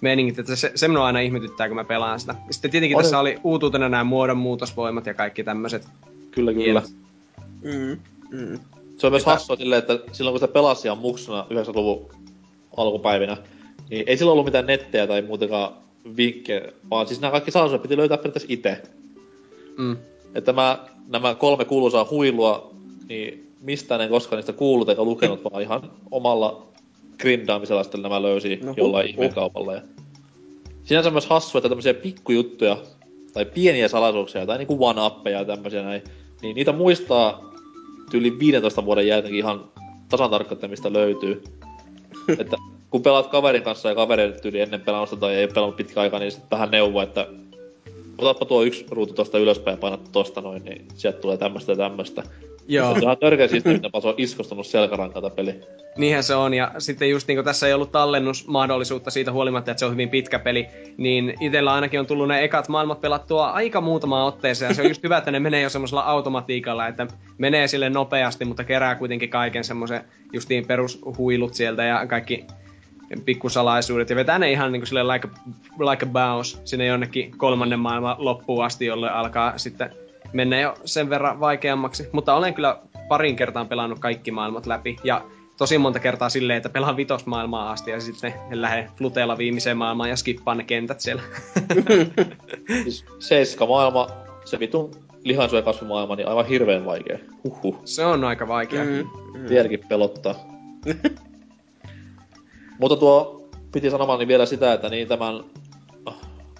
meiningit, 0.00 0.38
että 0.38 0.56
se, 0.56 0.72
se 0.74 0.88
minua 0.88 1.06
aina 1.06 1.20
ihmetyttää, 1.20 1.68
kun 1.68 1.76
mä 1.76 1.84
pelaan 1.84 2.20
sitä. 2.20 2.34
Sitten 2.50 2.70
tietenkin 2.70 2.96
Oli- 2.96 3.02
tässä 3.02 3.18
oli 3.18 3.38
uutuutena 3.44 3.88
nämä 3.88 4.04
muodonmuutosvoimat 4.04 5.06
ja 5.06 5.14
kaikki 5.14 5.44
tämmöiset. 5.44 5.88
Kyllä, 6.30 6.52
kyllä. 6.52 6.64
Hienot. 6.64 6.90
Mm. 7.62 7.98
Mm. 8.30 8.58
Se 8.96 9.06
on 9.06 9.12
myös 9.12 9.24
hassua 9.24 9.56
silleen, 9.56 9.78
että 9.78 9.98
silloin 10.12 10.32
kun 10.32 10.40
sitä 10.40 10.52
pelasi 10.52 10.88
ihan 10.88 10.98
muksuna 10.98 11.46
90-luvun 11.50 12.08
alkupäivinä, 12.76 13.36
niin 13.90 14.04
ei 14.06 14.16
silloin 14.16 14.32
ollut 14.32 14.44
mitään 14.44 14.66
nettejä 14.66 15.06
tai 15.06 15.22
muutenkaan 15.22 15.72
vinkkejä, 16.16 16.72
vaan 16.90 17.06
siis 17.06 17.20
nämä 17.20 17.30
kaikki 17.30 17.50
salaisuudet 17.50 17.82
piti 17.82 17.96
löytää 17.96 18.16
periaatteessa 18.16 18.52
itse. 18.52 18.82
Mm. 19.78 19.96
Että 20.34 20.52
mä, 20.52 20.78
nämä 21.08 21.34
kolme 21.34 21.64
kuuluisaa 21.64 22.08
huilua, 22.10 22.70
niin 23.08 23.52
mistään 23.60 24.00
en 24.00 24.08
koskaan 24.08 24.38
niistä 24.38 24.52
kuullut 24.52 24.88
eikä 24.88 25.04
lukenut, 25.04 25.44
vaan 25.44 25.62
ihan 25.62 25.90
omalla 26.10 26.66
grindaamisella 27.18 27.82
sitten 27.82 28.02
nämä 28.02 28.22
löysi 28.22 28.56
No 28.56 28.68
huh, 28.68 28.78
jollain 28.78 29.06
huh. 29.06 29.10
ihmekaupalla. 29.10 29.74
Ja... 29.74 29.82
Sinänsä 30.84 31.10
myös 31.10 31.26
hassu, 31.26 31.58
että 31.58 31.68
tämmöisiä 31.68 31.94
pikkujuttuja 31.94 32.76
tai 33.32 33.44
pieniä 33.44 33.88
salaisuuksia 33.88 34.46
tai 34.46 34.58
niinku 34.58 34.78
one-uppeja 34.86 35.38
ja 35.38 35.44
tämmöisiä 35.44 35.82
näin, 35.82 36.02
niin 36.42 36.54
niitä 36.54 36.72
muistaa 36.72 37.53
yli 38.14 38.38
15 38.38 38.84
vuoden 38.84 39.06
jälkeen 39.06 39.34
ihan 39.34 39.64
tasan 40.08 40.30
tarkkaan, 40.30 40.70
löytyy. 40.90 41.42
että 42.38 42.56
kun 42.90 43.02
pelaat 43.02 43.26
kaverin 43.26 43.62
kanssa 43.62 43.88
ja 43.88 43.94
kaveri 43.94 44.32
tyyli 44.42 44.60
ennen 44.60 44.80
pelausta 44.80 45.16
tai 45.16 45.34
ei 45.34 45.48
pelannut 45.48 45.76
pitkä 45.76 46.00
aikaa, 46.00 46.20
niin 46.20 46.32
sitten 46.32 46.50
vähän 46.50 46.70
neuvo, 46.70 47.02
että 47.02 47.26
otappa 48.18 48.44
tuo 48.44 48.62
yksi 48.62 48.86
ruutu 48.90 49.14
tosta 49.14 49.38
ylöspäin 49.38 49.74
ja 49.74 49.80
painat 49.80 50.12
tosta 50.12 50.40
noin, 50.40 50.64
niin 50.64 50.88
sieltä 50.94 51.18
tulee 51.18 51.36
tämmöstä 51.36 51.72
ja 51.72 51.76
tämmöstä. 51.76 52.22
Joo. 52.68 53.00
Se 53.00 53.06
on 53.06 53.18
törkeä 53.18 53.44
että 53.44 54.00
se 54.00 54.08
on 54.08 54.14
iskostunut 54.16 54.66
selkärankalta 54.66 55.30
peli. 55.30 55.60
Niinhän 55.96 56.24
se 56.24 56.34
on, 56.34 56.54
ja 56.54 56.72
sitten 56.78 57.10
just 57.10 57.28
niin 57.28 57.44
tässä 57.44 57.66
ei 57.66 57.72
ollut 57.72 57.92
tallennusmahdollisuutta 57.92 59.10
siitä 59.10 59.32
huolimatta, 59.32 59.70
että 59.70 59.78
se 59.78 59.84
on 59.84 59.92
hyvin 59.92 60.08
pitkä 60.08 60.38
peli, 60.38 60.66
niin 60.96 61.34
itsellä 61.40 61.72
ainakin 61.72 62.00
on 62.00 62.06
tullut 62.06 62.28
ne 62.28 62.44
ekat 62.44 62.68
maailmat 62.68 63.00
pelattua 63.00 63.50
aika 63.50 63.80
muutamaan 63.80 64.26
otteeseen, 64.26 64.68
ja 64.68 64.74
se 64.74 64.82
on 64.82 64.88
just 64.88 65.02
hyvä, 65.02 65.18
että 65.18 65.30
ne 65.30 65.40
menee 65.40 65.62
jo 65.62 65.68
semmoisella 65.68 66.02
automatiikalla, 66.02 66.88
että 66.88 67.06
menee 67.38 67.68
sille 67.68 67.90
nopeasti, 67.90 68.44
mutta 68.44 68.64
kerää 68.64 68.94
kuitenkin 68.94 69.30
kaiken 69.30 69.64
semmoisen 69.64 70.04
justiin 70.32 70.66
perushuilut 70.66 71.54
sieltä 71.54 71.84
ja 71.84 72.06
kaikki 72.06 72.44
pikkusalaisuudet, 73.24 74.10
ja 74.10 74.16
vetää 74.16 74.38
ne 74.38 74.50
ihan 74.50 74.72
niin 74.72 74.80
kuin 74.80 74.88
silleen 74.88 75.08
like 75.08 75.28
a, 75.28 75.90
like 75.90 76.06
a 76.06 76.08
bounce 76.08 76.58
sinne 76.64 76.86
jonnekin 76.86 77.38
kolmannen 77.38 77.80
maailman 77.80 78.16
loppuun 78.18 78.64
asti, 78.64 78.86
jolle 78.86 79.10
alkaa 79.10 79.58
sitten 79.58 79.90
mennä 80.34 80.60
jo 80.60 80.74
sen 80.84 81.10
verran 81.10 81.40
vaikeammaksi. 81.40 82.08
Mutta 82.12 82.34
olen 82.34 82.54
kyllä 82.54 82.78
parin 83.08 83.36
kertaan 83.36 83.68
pelannut 83.68 83.98
kaikki 83.98 84.30
maailmat 84.30 84.66
läpi, 84.66 84.96
ja 85.04 85.24
tosi 85.56 85.78
monta 85.78 85.98
kertaa 85.98 86.28
silleen, 86.28 86.56
että 86.56 86.68
pelaan 86.68 86.96
vitosmaailmaa 86.96 87.70
asti 87.70 87.90
ja 87.90 88.00
sitten 88.00 88.34
lähden 88.50 88.90
fluteella 88.96 89.38
viimeiseen 89.38 89.76
maailmaan 89.76 90.10
ja 90.10 90.16
skippaan 90.16 90.58
ne 90.58 90.64
kentät 90.64 91.00
siellä. 91.00 91.22
Siis 92.82 93.04
seiska 93.18 93.66
maailma, 93.66 94.06
se 94.44 94.58
vitun 94.58 94.90
lihansyö 95.24 95.62
kasvimaailma, 95.62 96.16
niin 96.16 96.28
aivan 96.28 96.46
hirveän 96.46 96.84
vaikea. 96.84 97.18
Huhhuh. 97.44 97.80
Se 97.84 98.04
on 98.04 98.24
aika 98.24 98.48
vaikea. 98.48 98.84
Mm. 98.84 98.90
Mm. 98.90 99.40
Mm. 99.40 99.48
Vieläkin 99.48 99.80
pelottaa. 99.88 100.34
Mutta 102.80 102.96
tuo 102.96 103.48
piti 103.72 103.90
sanomaan 103.90 104.18
niin 104.18 104.28
vielä 104.28 104.46
sitä, 104.46 104.72
että 104.72 104.88
niin 104.88 105.08
tämän 105.08 105.44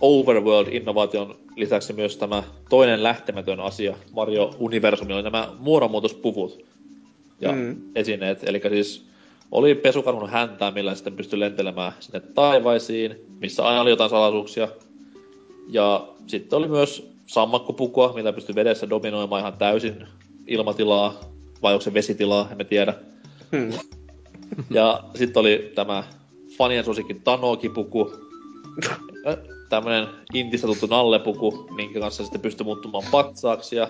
Overworld-innovaation 0.00 1.36
lisäksi 1.56 1.92
myös 1.92 2.16
tämä 2.16 2.42
toinen 2.68 3.02
lähtemätön 3.02 3.60
asia 3.60 3.96
Mario 4.12 4.54
Universumilla 4.58 5.16
oli 5.16 5.22
nämä 5.22 5.48
muodonmuutospuvut 5.58 6.64
ja 7.40 7.52
Mm. 7.52 7.76
esineet. 7.94 8.48
Eli 8.48 8.60
siis 8.68 9.06
oli 9.52 9.74
pesukarhun 9.74 10.30
häntää, 10.30 10.70
millä 10.70 10.94
sitten 10.94 11.16
pystyi 11.16 11.40
lentelemään 11.40 11.92
sinne 12.00 12.20
taivaisiin, 12.20 13.14
missä 13.40 13.64
aina 13.64 13.80
oli 13.80 13.90
jotain 13.90 14.10
salaisuuksia. 14.10 14.68
Ja 15.68 16.08
sitten 16.26 16.56
oli 16.56 16.68
myös 16.68 17.10
sammakkopukua, 17.26 18.12
millä 18.12 18.32
pystyi 18.32 18.54
vedessä 18.54 18.90
dominoimaan 18.90 19.40
ihan 19.40 19.58
täysin 19.58 20.06
ilmatilaa, 20.46 21.20
vai 21.62 21.72
onko 21.72 21.82
se 21.82 21.94
vesitilaa, 21.94 22.48
emme 22.50 22.64
tiedä. 22.64 22.94
Mm. 23.52 23.72
Ja 24.70 25.04
sitten 25.14 25.40
oli 25.40 25.72
tämä 25.74 26.04
fanien 26.58 26.84
suosikki 26.84 27.14
Tanoki-puku. 27.14 28.12
Tämmönen 29.74 30.08
intistä 30.34 30.66
tuttu 30.66 30.86
nallepuku, 30.86 31.66
minkä 31.74 32.00
kanssa 32.00 32.22
sitten 32.22 32.40
pystyi 32.40 32.64
muuttumaan 32.64 33.04
patsaaksi. 33.10 33.76
Ja 33.76 33.88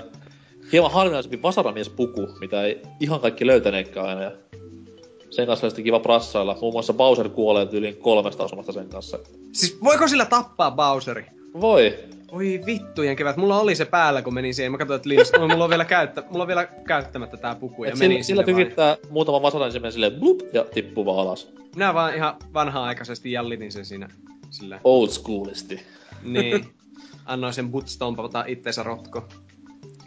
hieman 0.73 0.91
harvinaisempi 0.91 1.43
vasaramies-puku, 1.43 2.29
mitä 2.41 2.63
ei 2.63 2.83
ihan 3.01 3.21
kaikki 3.21 3.47
löytäneekään 3.47 4.07
aina. 4.07 4.23
Ja 4.23 4.33
sen 5.31 5.47
kanssa 5.47 5.67
oli 5.67 5.71
sitten 5.71 5.85
kiva 5.85 6.01
prassailla. 6.01 6.59
Muun 6.61 6.73
muassa 6.73 6.93
Bowser 6.93 7.29
kuolee 7.29 7.69
yli 7.73 7.93
kolmesta 7.93 8.45
osumasta 8.45 8.73
sen 8.73 8.89
kanssa. 8.89 9.19
Siis 9.53 9.79
voiko 9.85 10.09
sillä 10.09 10.25
tappaa 10.25 10.71
Bowseri? 10.71 11.27
Voi! 11.61 11.99
Oi 12.33 12.61
vittujen 12.67 13.17
kevät. 13.17 13.37
Mulla 13.37 13.61
oli 13.61 13.75
se 13.75 13.85
päällä, 13.85 14.23
kun 14.23 14.35
menin 14.35 14.55
siihen. 14.55 14.73
Mä 14.73 14.79
katsoin, 14.79 14.97
että 14.97 15.09
Linus, 15.09 15.33
oh, 15.35 15.49
mulla, 15.49 15.65
on 15.65 15.71
vielä 15.71 15.85
käyttä, 15.85 16.23
mulla 16.31 16.45
on 16.45 16.49
vielä 16.49 16.67
käyttämättä 16.67 17.37
tää 17.37 17.55
puku. 17.55 17.85
Ja 17.85 17.91
Et 17.91 17.99
menin 17.99 18.25
sillä, 18.25 18.43
sillä 18.43 18.43
sinne 18.43 18.53
vaan. 18.53 18.65
tykittää 18.65 18.97
muutama 19.11 19.43
vasarainen 19.43 19.83
niin 19.83 19.93
silleen 19.93 20.13
blup, 20.13 20.41
ja 20.53 20.65
tippuu 20.65 21.07
vaan 21.07 21.19
alas. 21.19 21.49
Minä 21.77 21.95
vaan 21.95 22.15
ihan 22.15 22.37
vanha-aikaisesti 22.55 23.33
jallitin 23.33 23.73
sen 23.73 23.85
siinä. 23.85 24.09
Sillä. 24.55 24.81
Old 24.85 25.09
schoolisti. 25.09 25.81
Niin. 26.23 26.65
Annoin 27.27 27.53
sen 27.53 27.71
bootstompata 27.71 28.45
itteensä 28.47 28.83
rotko. 28.83 29.29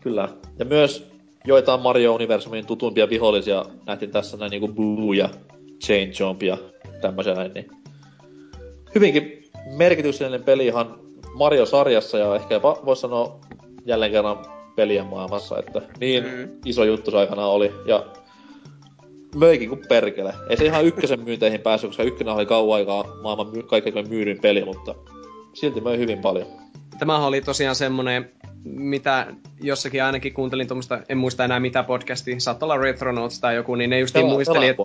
Kyllä. 0.02 0.30
Ja 0.60 0.66
myös 0.66 1.08
joitain 1.46 1.82
Mario 1.82 2.16
Universumin 2.16 2.66
tutuimpia 2.66 3.10
vihollisia 3.10 3.66
nähtiin 3.86 4.12
tässä 4.12 4.38
näin 4.38 4.52
niinku 4.52 4.68
Boo 4.68 5.14
ja 5.14 5.30
Chain 5.84 6.12
Jump 6.20 6.44
ja 6.44 6.58
tämmöisiä 7.02 7.34
näin, 7.34 7.54
niin 7.54 7.72
hyvinkin 8.96 9.44
merkityksellinen 9.78 10.44
peli 10.44 10.66
ihan 10.66 11.00
Mario-sarjassa 11.34 12.18
ja 12.18 12.36
ehkä 12.36 12.54
jopa 12.54 12.82
voisi 12.86 13.02
sanoa 13.02 13.40
jälleen 13.86 14.12
kerran 14.12 14.46
pelien 14.76 15.06
maailmassa, 15.06 15.60
että 15.60 15.82
niin 16.00 16.24
mm. 16.24 16.50
iso 16.66 16.84
juttu 16.84 17.12
se 17.12 17.18
aikanaan 17.18 17.50
oli. 17.50 17.72
Ja 17.86 18.06
möikin 19.36 19.70
kuin 19.70 19.82
perkele. 19.90 20.34
Ei 20.50 20.58
se 20.58 20.66
ihan 20.66 20.86
ykkösen 20.86 21.20
myynteihin 21.20 21.62
päässyt, 21.62 21.90
koska 21.90 22.04
ykkönen 22.04 22.34
oli 22.34 22.46
kauan 22.46 22.80
aikaa 22.80 23.06
maailman 23.22 23.50
my- 23.50 23.64
kaikkein 23.64 24.10
myydyin 24.10 24.40
peli, 24.40 24.66
mutta 24.66 24.96
silti 25.54 25.82
möi 25.82 25.98
hyvin 25.98 26.20
paljon. 26.20 26.48
Tämä 27.00 27.26
oli 27.26 27.42
tosiaan 27.42 27.76
semmonen, 27.76 28.32
mitä 28.64 29.28
jossakin 29.62 30.04
ainakin 30.04 30.34
kuuntelin 30.34 30.68
tuommoista, 30.68 31.00
en 31.10 31.18
muista 31.18 31.46
enää 31.46 31.60
mitä 31.60 31.84
podcastia, 31.84 32.40
saattaa 32.40 32.68
olla 32.68 32.78
Retronauts 32.78 33.40
tai 33.40 33.56
joku, 33.56 33.76
niin 33.76 33.90
ne 33.90 34.00
just 34.00 34.16
Pela- 34.16 34.24
muisteli, 34.24 34.68
että 34.68 34.84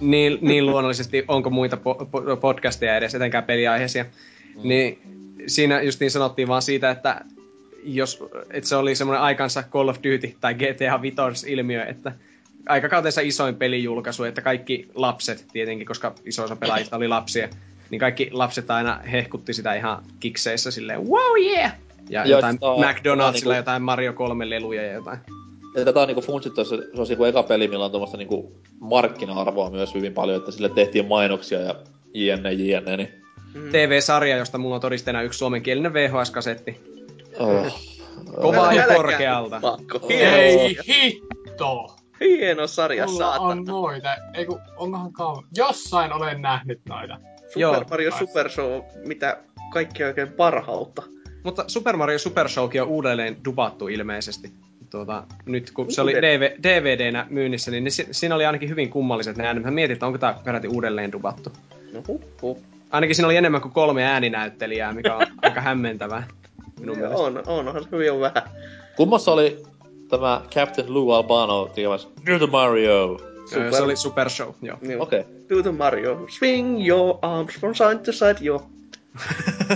niin, 0.00 0.38
niin 0.48 0.66
luonnollisesti, 0.66 1.24
onko 1.28 1.50
muita 1.50 1.76
po- 1.76 2.04
po- 2.04 2.36
podcasteja 2.36 2.96
edes, 2.96 3.14
etenkään 3.14 3.44
peliaiheisia. 3.44 4.04
Mm. 4.04 4.68
Niin 4.68 4.98
siinä 5.46 5.82
just 5.82 6.00
niin 6.00 6.10
sanottiin 6.10 6.48
vaan 6.48 6.62
siitä, 6.62 6.90
että 6.90 7.24
jos, 7.84 8.24
että 8.50 8.68
se 8.68 8.76
oli 8.76 8.94
semmoinen 8.94 9.22
aikansa 9.22 9.64
Call 9.70 9.88
of 9.88 9.96
Duty 9.96 10.34
tai 10.40 10.54
GTA 10.54 11.02
Vitors 11.02 11.44
ilmiö, 11.44 11.84
että 11.84 12.12
aikakautensa 12.68 13.20
isoin 13.20 13.54
pelijulkaisu, 13.54 14.24
että 14.24 14.42
kaikki 14.42 14.88
lapset 14.94 15.46
tietenkin, 15.52 15.86
koska 15.86 16.14
iso 16.24 16.44
osa 16.44 16.56
pelaajista 16.56 16.96
oli 16.96 17.08
lapsia, 17.08 17.48
niin 17.90 17.98
kaikki 17.98 18.28
lapset 18.32 18.70
aina 18.70 19.00
hehkutti 19.12 19.54
sitä 19.54 19.74
ihan 19.74 20.04
kikseissä 20.20 20.70
silleen, 20.70 21.06
wow 21.06 21.40
yeah! 21.40 21.72
Ja 22.10 22.24
Joo, 22.24 22.38
jotain 22.38 22.58
on- 22.60 22.80
McDonaldsilla 22.86 23.26
on 23.26 23.32
niinku- 23.32 23.52
jotain 23.52 23.82
Mario 23.82 24.12
3 24.12 24.50
leluja 24.50 24.82
ja 24.82 24.92
jotain. 24.92 25.18
Ja 25.76 25.84
tätä 25.84 26.00
on 26.00 26.08
niinku 26.08 26.22
funtsittu, 26.22 26.60
että 26.60 26.70
se, 26.70 26.76
se 26.76 26.98
olisi 26.98 27.12
niinku 27.12 27.24
eka 27.24 27.42
peli, 27.42 27.68
millä 27.68 27.84
on 27.84 27.90
tuommoista 27.90 28.16
niinku 28.16 28.52
markkina-arvoa 28.80 29.70
myös 29.70 29.94
hyvin 29.94 30.14
paljon, 30.14 30.38
että 30.38 30.50
sille 30.50 30.68
tehtiin 30.68 31.06
mainoksia 31.06 31.60
ja 31.60 31.74
jne, 32.14 32.52
jne, 32.52 32.96
niin... 32.96 33.08
Mm. 33.54 33.70
TV-sarja, 33.72 34.36
josta 34.36 34.58
mulla 34.58 34.74
on 34.74 34.80
todisteena 34.80 35.22
yksi 35.22 35.38
suomenkielinen 35.38 35.92
VHS-kasetti. 35.92 36.80
Oh. 37.38 37.80
Kovaa 38.42 38.72
ja 38.72 38.86
korkealta. 38.86 39.58
Pakko. 39.60 40.00
Ei 40.08 40.76
hitto! 40.88 41.96
Hieno 42.22 42.66
sarja, 42.66 43.06
Mulla 43.06 43.30
on 43.30 43.38
saatana. 43.38 43.62
noita. 43.72 44.08
Ei 44.34 44.46
kun, 44.46 44.60
onkohan 44.76 45.12
kauan? 45.12 45.44
Jossain 45.56 46.12
olen 46.12 46.42
nähnyt 46.42 46.80
noita. 46.88 47.18
Super 47.38 47.60
Joo. 47.60 47.84
Mario 47.90 48.10
Super 48.18 48.48
Show, 48.50 48.82
mitä 49.06 49.38
kaikki 49.72 50.04
oikein 50.04 50.28
parhautta. 50.32 51.02
Mutta 51.44 51.64
Super 51.66 51.96
Mario 51.96 52.18
Super 52.18 52.48
Showkin 52.48 52.82
on 52.82 52.88
uudelleen 52.88 53.36
dubattu 53.44 53.88
ilmeisesti. 53.88 54.52
Tuota, 54.90 55.24
nyt 55.46 55.70
kun 55.70 55.92
se 55.92 56.00
oli? 56.00 56.14
DV, 56.14 56.50
DVDnä 56.62 57.26
myynnissä, 57.30 57.70
niin 57.70 57.84
ne, 57.84 57.90
si- 57.90 58.08
siinä 58.10 58.34
oli 58.34 58.46
ainakin 58.46 58.68
hyvin 58.68 58.90
kummalliset 58.90 59.36
ne 59.36 59.46
äänet. 59.46 59.64
Mä 59.64 59.70
mietin, 59.70 59.92
että 59.92 60.06
onko 60.06 60.18
tämä 60.18 60.34
peräti 60.44 60.68
uudelleen 60.68 61.12
dubattu. 61.12 61.52
No 61.92 62.02
huh, 62.08 62.20
huh. 62.42 62.58
Ainakin 62.90 63.16
siinä 63.16 63.26
oli 63.26 63.36
enemmän 63.36 63.60
kuin 63.60 63.72
kolme 63.72 64.04
ääninäyttelijää, 64.04 64.92
mikä 64.92 65.16
on 65.16 65.26
aika 65.42 65.60
hämmentävää. 65.60 66.26
Minun 66.80 66.96
mielestä. 66.96 67.18
on, 67.18 67.42
onhan 67.46 67.82
se 67.84 67.88
hyvin 67.92 68.12
on 68.12 68.20
vähän. 68.20 68.42
Kummassa 68.96 69.32
oli 69.32 69.62
tämä 70.12 70.42
Captain 70.54 70.94
Lou 70.94 71.12
Albano 71.12 71.70
tekemässä 71.74 72.08
Do 72.26 72.38
the 72.38 72.46
Mario. 72.46 73.20
Öö, 73.56 73.72
Se 73.72 73.82
oli 73.82 73.96
Super 73.96 74.30
Show, 74.30 74.54
joo. 74.62 74.78
Niin, 74.80 75.00
Okei. 75.00 75.20
Okay. 75.20 75.32
Do 75.50 75.62
the 75.62 75.72
Mario. 75.72 76.26
Swing 76.28 76.88
your 76.88 77.18
arms 77.22 77.54
from 77.60 77.74
side 77.74 77.98
to 77.98 78.12
side, 78.12 78.36
yo. 78.40 78.58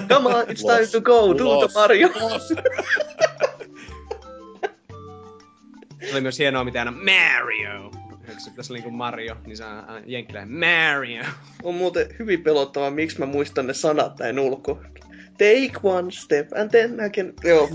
Come 0.09 0.35
on, 0.35 0.45
it's 0.45 0.63
time 0.63 0.87
to 0.93 1.01
go. 1.01 1.39
Do 1.39 1.67
the 1.67 1.69
Mario. 1.75 2.09
Se 6.01 6.13
oli 6.13 6.21
myös 6.21 6.39
hienoa, 6.39 6.65
mitä 6.65 6.79
aina 6.79 6.91
Mario. 6.93 7.91
Eikö 8.29 8.41
se 8.41 8.51
pitäisi 8.51 8.73
olla 8.73 8.83
niin 8.83 8.95
Mario, 8.95 9.37
niin 9.47 9.57
se 9.57 9.65
on 9.65 10.03
jenkkiläinen 10.07 10.55
Mario. 10.55 11.25
On 11.63 11.75
muuten 11.75 12.07
hyvin 12.19 12.43
pelottavaa, 12.43 12.91
miksi 12.91 13.19
mä 13.19 13.27
muistan 13.27 13.67
ne 13.67 13.75
sanat 13.75 14.19
näin 14.19 14.39
ulkoa. 14.39 14.81
Take 15.39 15.81
one 15.83 16.11
step 16.11 16.53
and 16.53 16.71
then 16.71 17.07
I 17.07 17.11
can... 17.11 17.33
Joo. 17.45 17.69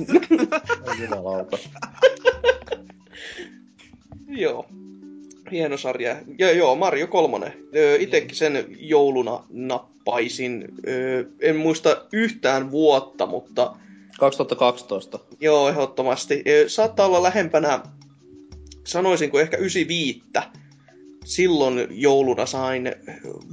Ai 0.87 1.01
jumalauta. 1.01 1.57
joo. 4.43 4.65
Hieno 5.51 5.77
sarja. 5.77 6.17
Ja 6.37 6.51
joo, 6.51 6.75
Mario 6.75 7.07
3. 7.07 7.53
Öö, 7.75 7.97
itekin 7.99 8.35
sen 8.35 8.65
jouluna 8.79 9.43
nappaisin. 9.49 10.67
Öö, 10.87 11.23
en 11.41 11.55
muista 11.55 12.05
yhtään 12.13 12.71
vuotta, 12.71 13.25
mutta 13.25 13.75
2012. 14.19 15.19
joo, 15.39 15.69
ehdottomasti. 15.69 16.43
Öö, 16.47 16.69
saattaa 16.69 17.05
olla 17.05 17.23
lähempänä, 17.23 17.79
sanoisinko 18.83 19.39
ehkä 19.39 19.57
95. 19.57 20.21
Silloin 21.25 21.87
jouluna 21.89 22.45
sain 22.45 22.91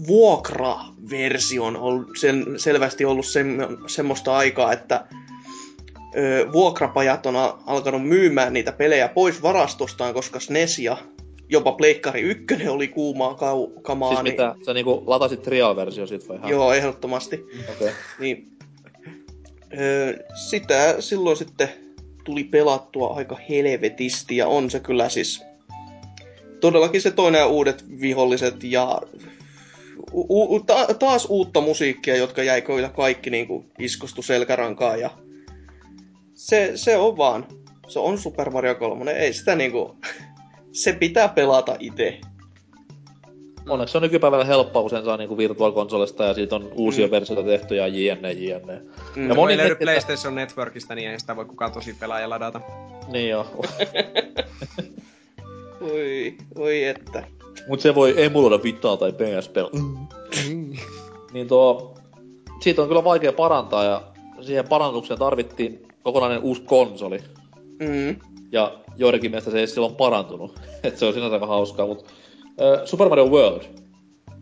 vuokra-version. 0.07 1.77
On 1.77 2.07
sen, 2.21 2.45
selvästi 2.57 3.05
ollut 3.05 3.27
sem, 3.27 3.59
semmoista 3.87 4.37
aikaa, 4.37 4.73
että 4.73 5.05
ö, 6.17 6.47
vuokrapajat 6.53 7.27
on 7.27 7.37
alkanut 7.67 8.09
myymään 8.09 8.53
niitä 8.53 8.73
pelejä 8.73 9.09
pois 9.09 9.43
varastostaan, 9.43 10.15
koska 10.15 10.41
SNES 10.41 10.79
ja 10.79 10.97
jopa 11.49 11.73
Pleikkari 11.73 12.21
1 12.21 12.69
oli 12.69 12.89
kuumaa 12.89 13.33
kau- 13.33 13.81
kamaa. 13.83 14.11
Siis 14.11 14.23
niin, 14.23 14.33
mitä, 14.33 14.55
sä 14.67 14.75
niinku 14.75 15.03
latasit 15.07 15.43
trial-versio 15.43 16.07
siitä 16.07 16.29
vai? 16.29 16.51
Joo, 16.51 16.73
ehdottomasti. 16.73 17.37
Okei. 17.37 17.75
Okay. 17.75 17.93
Niin, 18.19 18.49
öö, 19.79 20.17
sitä 20.35 20.97
silloin 21.01 21.37
sitten 21.37 21.69
tuli 22.25 22.45
pelattua 22.45 23.09
aika 23.09 23.39
helvetisti 23.49 24.37
ja 24.37 24.47
on 24.47 24.71
se 24.71 24.81
kyllä 24.81 25.09
siis 25.09 25.48
todellakin 26.61 27.01
se 27.03 27.11
toinen 27.11 27.39
ja 27.39 27.47
uudet 27.47 27.85
viholliset 28.01 28.65
ja 28.65 29.01
u- 30.13 30.55
u- 30.57 30.61
ta- 30.67 30.95
taas 30.99 31.27
uutta 31.31 31.61
musiikkia, 31.61 32.17
jotka 32.17 32.43
jäi 32.43 32.63
kyllä 32.63 32.89
kaikki 32.89 33.31
niin 33.31 33.47
kuin 33.47 33.67
iskostu 33.79 34.23
selkärankaan 34.23 35.01
ja 35.01 35.11
se, 36.35 36.73
se 36.75 36.97
on 36.97 37.17
vaan, 37.17 37.47
se 37.89 37.99
on 37.99 38.19
Super 38.19 38.51
Mario 38.51 38.75
3, 38.75 39.11
ei 39.13 39.33
sitä 39.33 39.55
niinku, 39.55 39.97
se 40.83 40.93
pitää 40.93 41.29
pelata 41.29 41.77
itse. 41.81 42.21
Onneksi 43.69 43.93
se 43.93 43.99
on 43.99 44.03
nykypäivänä 44.03 44.45
helppoa, 44.45 44.83
kun 44.83 44.91
sen 44.91 45.05
saa 45.05 45.17
niinku 45.17 45.37
Virtual 45.39 45.73
Consolesta 45.73 46.25
ja 46.25 46.35
siitä 46.35 46.57
on 46.57 46.71
uusia 46.75 47.07
Mm. 47.07 47.11
versioita 47.11 47.49
tehty 47.49 47.77
ja 47.77 47.87
jne, 47.87 48.33
jne. 48.33 48.83
Mm. 49.17 49.29
Ja 49.29 49.35
moni 49.35 49.53
ei 49.53 49.59
löydy 49.59 49.73
että- 49.73 49.85
PlayStation 49.85 50.35
Networkista, 50.35 50.95
niin 50.95 51.11
ei 51.11 51.21
sitä 51.21 51.37
voi 51.37 51.45
kukaan 51.45 51.73
tosi 51.73 51.95
pelaaja 52.01 52.31
ladata. 52.31 52.61
Niin 53.13 53.29
joo. 53.31 53.47
Oi, 55.81 56.35
oi 56.55 56.85
että. 56.85 57.25
Mut 57.69 57.81
se 57.81 57.95
voi 57.95 58.25
emuloida 58.25 58.63
Vitaa 58.63 58.97
tai 58.97 59.13
PSP. 59.13 59.57
Mm. 59.73 60.77
Niin 61.33 61.49
tuo, 61.49 61.95
siitä 62.61 62.83
on 62.83 62.89
kyllä 62.89 63.05
vaikea 63.05 63.33
parantaa 63.33 63.85
ja 63.85 64.03
siihen 64.41 64.69
parannukseen 64.69 65.19
tarvittiin 65.19 65.89
kokonainen 66.03 66.43
uusi 66.43 66.63
konsoli. 66.63 67.19
Mm. 67.81 68.17
Ja 68.53 68.79
joidenkin 68.97 69.31
mielestä 69.31 69.51
se 69.51 69.61
ei 69.61 69.67
silloin 69.67 69.95
parantunut. 69.95 70.61
että 70.83 71.01
se 71.01 71.07
on 71.07 71.13
sinänsä 71.13 71.35
aika 71.35 71.47
hauskaa, 71.47 71.87
mut 71.87 72.07
äh, 72.43 72.85
Super 72.85 73.09
Mario 73.09 73.27
World. 73.27 73.63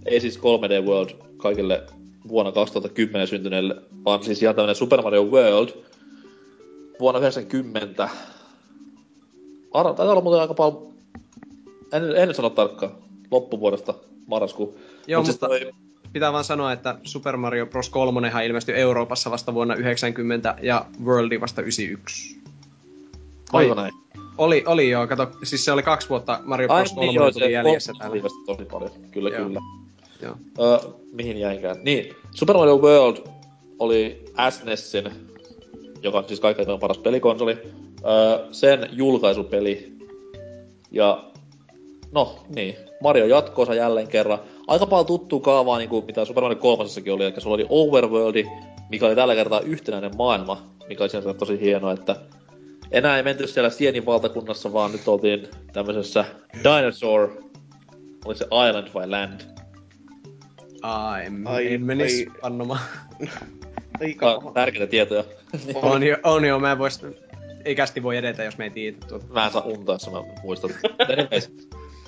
Ei 0.06 0.20
siis 0.20 0.38
3D 0.38 0.86
World 0.86 1.10
kaikille 1.36 1.82
vuonna 2.28 2.52
2010 2.52 3.26
syntyneille, 3.26 3.76
vaan 4.04 4.22
siis 4.22 4.42
ihan 4.42 4.54
tämmönen 4.54 4.76
Super 4.76 5.02
Mario 5.02 5.24
World 5.24 5.68
vuonna 7.00 7.20
90. 7.20 8.08
Ar- 9.72 9.86
taitaa 9.86 10.10
olla 10.10 10.20
muuten 10.20 10.40
aika 10.40 10.54
paljon, 10.54 10.95
en, 11.96 12.16
en 12.16 12.34
sano 12.34 12.50
tarkkaan, 12.50 12.92
loppuvuodesta 13.30 13.94
marraskuu. 14.26 14.78
Joo, 15.06 15.20
Mut 15.20 15.26
siis 15.26 15.40
mutta 15.40 15.46
toi- 15.46 15.72
pitää 16.12 16.32
vaan 16.32 16.44
sanoa, 16.44 16.72
että 16.72 16.98
Super 17.02 17.36
Mario 17.36 17.66
Bros. 17.66 17.90
3 17.90 18.30
ilmestyi 18.46 18.74
Euroopassa 18.74 19.30
vasta 19.30 19.54
vuonna 19.54 19.74
90 19.74 20.54
ja 20.62 20.86
Worldi 21.04 21.40
vasta 21.40 21.62
91. 21.62 22.40
Oliko 23.52 23.74
näin? 23.74 23.92
Oli, 24.38 24.64
oli 24.66 24.90
joo, 24.90 25.06
kato, 25.06 25.30
siis 25.42 25.64
se 25.64 25.72
oli 25.72 25.82
kaksi 25.82 26.08
vuotta 26.08 26.40
Mario 26.44 26.68
Bros. 26.68 26.92
3 26.92 27.12
niin 27.12 27.32
tuli 27.34 27.52
jäljessä 27.52 27.92
täällä. 27.98 28.16
tosi 28.46 28.64
paljon. 28.64 28.90
Kyllä, 29.10 29.30
Joo. 29.30 29.46
kyllä. 29.46 29.60
Joo. 30.22 30.36
Öö, 30.60 30.78
mihin 31.12 31.36
jäinkään? 31.36 31.76
Niin, 31.82 32.14
Super 32.30 32.56
Mario 32.56 32.76
World 32.76 33.16
oli 33.78 34.24
SNESin, 34.50 35.10
joka 36.02 36.18
on 36.18 36.24
siis 36.26 36.40
kaikkein 36.40 36.80
paras 36.80 36.98
pelikonsoli, 36.98 37.58
öö, 38.04 38.46
sen 38.52 38.88
julkaisupeli. 38.92 39.92
Ja 40.90 41.24
no 42.16 42.44
niin, 42.54 42.76
Mario 43.00 43.26
jatkoosa 43.26 43.74
jälleen 43.74 44.08
kerran. 44.08 44.38
Aika 44.66 44.86
paljon 44.86 45.06
tuttuu 45.06 45.40
kaavaa, 45.40 45.78
niin 45.78 45.88
kuin 45.88 46.06
mitä 46.06 46.24
Super 46.24 46.42
Mario 46.42 46.58
3 46.58 46.84
oli, 47.12 47.24
eli 47.24 47.40
sulla 47.40 47.54
oli 47.54 47.66
Overworldi, 47.68 48.44
mikä 48.90 49.06
oli 49.06 49.14
tällä 49.14 49.34
kertaa 49.34 49.60
yhtenäinen 49.60 50.16
maailma, 50.16 50.62
mikä 50.88 51.04
oli 51.04 51.10
sinänsä 51.10 51.34
tosi 51.34 51.60
hienoa, 51.60 51.92
että 51.92 52.16
enää 52.90 53.16
ei 53.16 53.22
menty 53.22 53.46
siellä 53.46 53.70
Sienin 53.70 54.06
valtakunnassa, 54.06 54.72
vaan 54.72 54.92
nyt 54.92 55.08
oltiin 55.08 55.48
tämmöisessä 55.72 56.24
Dinosaur, 56.54 57.28
oli 58.24 58.36
se 58.36 58.44
Island 58.44 58.88
vai 58.94 59.08
Land? 59.08 59.40
Ai, 60.82 61.26
en, 61.26 61.46
Ai, 61.46 61.74
en 61.74 61.84
menis 61.84 62.12
ai. 62.18 62.40
pannomaan. 62.40 62.80
Aika 64.00 64.26
Tää 64.26 64.36
on 64.36 64.54
tärkeitä 64.54 64.86
tietoja. 64.86 65.24
On 65.82 66.02
jo, 66.02 66.16
on 66.24 66.44
jo, 66.44 66.58
mä 66.58 66.72
en 66.72 66.78
vois, 66.78 67.00
ei 67.64 67.74
kästi 67.74 68.02
voi 68.02 68.16
edetä, 68.16 68.44
jos 68.44 68.58
me 68.58 68.64
ei 68.64 68.70
tiedä 68.70 68.96
tuota. 69.08 69.26
Mä 69.32 69.46
en 69.46 69.52
saa 69.52 69.62
unta, 69.62 69.92
jos 69.92 70.10
mä 70.10 70.22
muistan. 70.42 70.70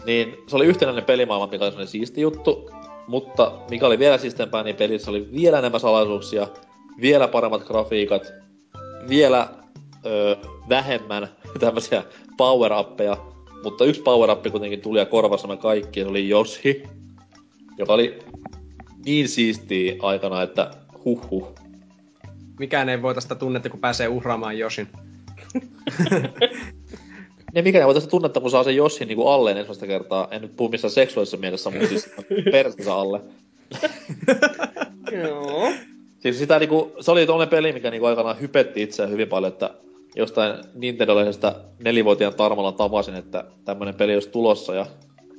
Niin 0.07 0.37
se 0.47 0.57
oli 0.57 0.67
yhtenäinen 0.67 1.05
pelimaailma, 1.05 1.47
mikä 1.47 1.65
oli 1.65 1.71
sellainen 1.71 1.91
siisti 1.91 2.21
juttu. 2.21 2.71
Mutta 3.07 3.53
mikä 3.71 3.87
oli 3.87 3.99
vielä 3.99 4.19
siistempää, 4.19 4.63
niin 4.63 4.77
pelissä 4.77 5.11
oli 5.11 5.29
vielä 5.33 5.59
enemmän 5.59 5.81
salaisuuksia, 5.81 6.49
vielä 7.01 7.29
paremmat 7.29 7.65
grafiikat, 7.65 8.33
vielä 9.09 9.49
ö, 10.07 10.37
vähemmän 10.69 11.29
tämmöisiä 11.61 12.05
power-appeja. 12.37 13.17
Mutta 13.63 13.85
yksi 13.85 14.03
power-up 14.03 14.43
kuitenkin 14.51 14.81
tuli 14.81 14.99
ja 14.99 15.07
korvasi 15.07 15.47
me 15.47 15.57
kaikki, 15.57 16.01
se 16.01 16.07
oli 16.07 16.29
Yoshi, 16.29 16.83
joka 17.79 17.93
oli 17.93 18.19
niin 19.05 19.29
siistiä 19.29 19.95
aikana, 20.03 20.43
että 20.43 20.71
huh 21.05 21.55
Mikään 22.59 22.89
ei 22.89 23.03
voita 23.03 23.21
sitä 23.21 23.35
tunnetta, 23.35 23.71
kun 23.71 23.81
pääsee 23.81 24.09
uhraamaan 24.09 24.59
Joshin. 24.59 24.89
Ja 27.55 27.63
mikä 27.63 27.87
voi 27.87 27.95
tästä 27.95 28.11
tunnetta, 28.11 28.41
kun 28.41 28.51
saa 28.51 28.65
sen 28.65 28.77
Joshin 28.77 29.09
niinku 29.09 29.27
alleen 29.27 29.57
ensimmäistä 29.57 29.87
kertaa. 29.87 30.29
En 30.31 30.43
nyt 30.43 30.57
puhu 30.57 30.69
missään 30.69 30.91
seksuaalisessa 30.91 31.37
mielessä, 31.37 31.71
mutta 31.71 31.89
siis 31.89 32.11
persensä 32.51 32.95
alle. 32.95 33.21
Joo. 35.23 35.73
Siis 36.19 36.39
sitä 36.39 36.59
niinku, 36.59 36.93
se 37.01 37.11
oli 37.11 37.27
tuollainen 37.27 37.51
peli, 37.51 37.73
mikä 37.73 37.91
niinku 37.91 38.07
aikanaan 38.07 38.41
hypetti 38.41 38.83
itseään 38.83 39.11
hyvin 39.11 39.29
paljon, 39.29 39.53
että 39.53 39.71
jostain 40.17 40.55
Nintendo-lehdestä 40.75 41.55
nelivuotiaan 41.79 42.35
Tarmolla 42.35 42.73
tavasin, 42.73 43.15
että 43.15 43.45
tämmönen 43.65 43.95
peli 43.95 44.15
olisi 44.15 44.29
tulossa. 44.29 44.75
Ja 44.75 44.87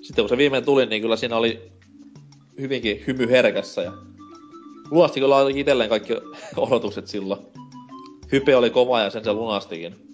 sitten 0.02 0.24
kun 0.24 0.30
se 0.30 0.38
viimein 0.38 0.66
tuli, 0.66 0.86
niin 0.86 1.02
kyllä 1.02 1.16
siinä 1.16 1.38
oli 1.38 1.62
hyvinkin 2.62 3.04
hymy 3.08 3.30
herkässä. 3.30 3.82
Ja 3.82 3.92
luosti 4.92 5.20
kyllä 5.20 5.36
itselleen 5.56 5.90
kaikki 5.90 6.14
odotukset 6.58 7.08
silloin. 7.08 7.40
Hype 8.32 8.56
oli 8.56 8.70
kova 8.70 9.00
ja 9.00 9.10
sen 9.10 9.24
se 9.24 9.34
lunastikin. 9.34 10.09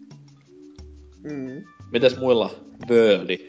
Mm. 1.32 1.64
Mites 1.92 2.18
muilla 2.20 2.50
Worldi? 2.90 3.48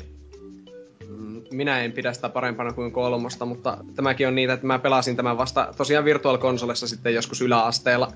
Mm, 1.08 1.42
Minä 1.52 1.80
en 1.80 1.92
pidä 1.92 2.12
sitä 2.12 2.28
parempana 2.28 2.72
kuin 2.72 2.92
kolmosta, 2.92 3.46
mutta 3.46 3.78
tämäkin 3.94 4.28
on 4.28 4.34
niitä, 4.34 4.52
että 4.52 4.66
mä 4.66 4.78
pelasin 4.78 5.16
tämän 5.16 5.38
vasta 5.38 5.74
tosiaan 5.76 6.04
Virtual 6.04 6.38
Consolessa 6.38 6.88
sitten 6.88 7.14
joskus 7.14 7.40
yläasteella. 7.40 8.12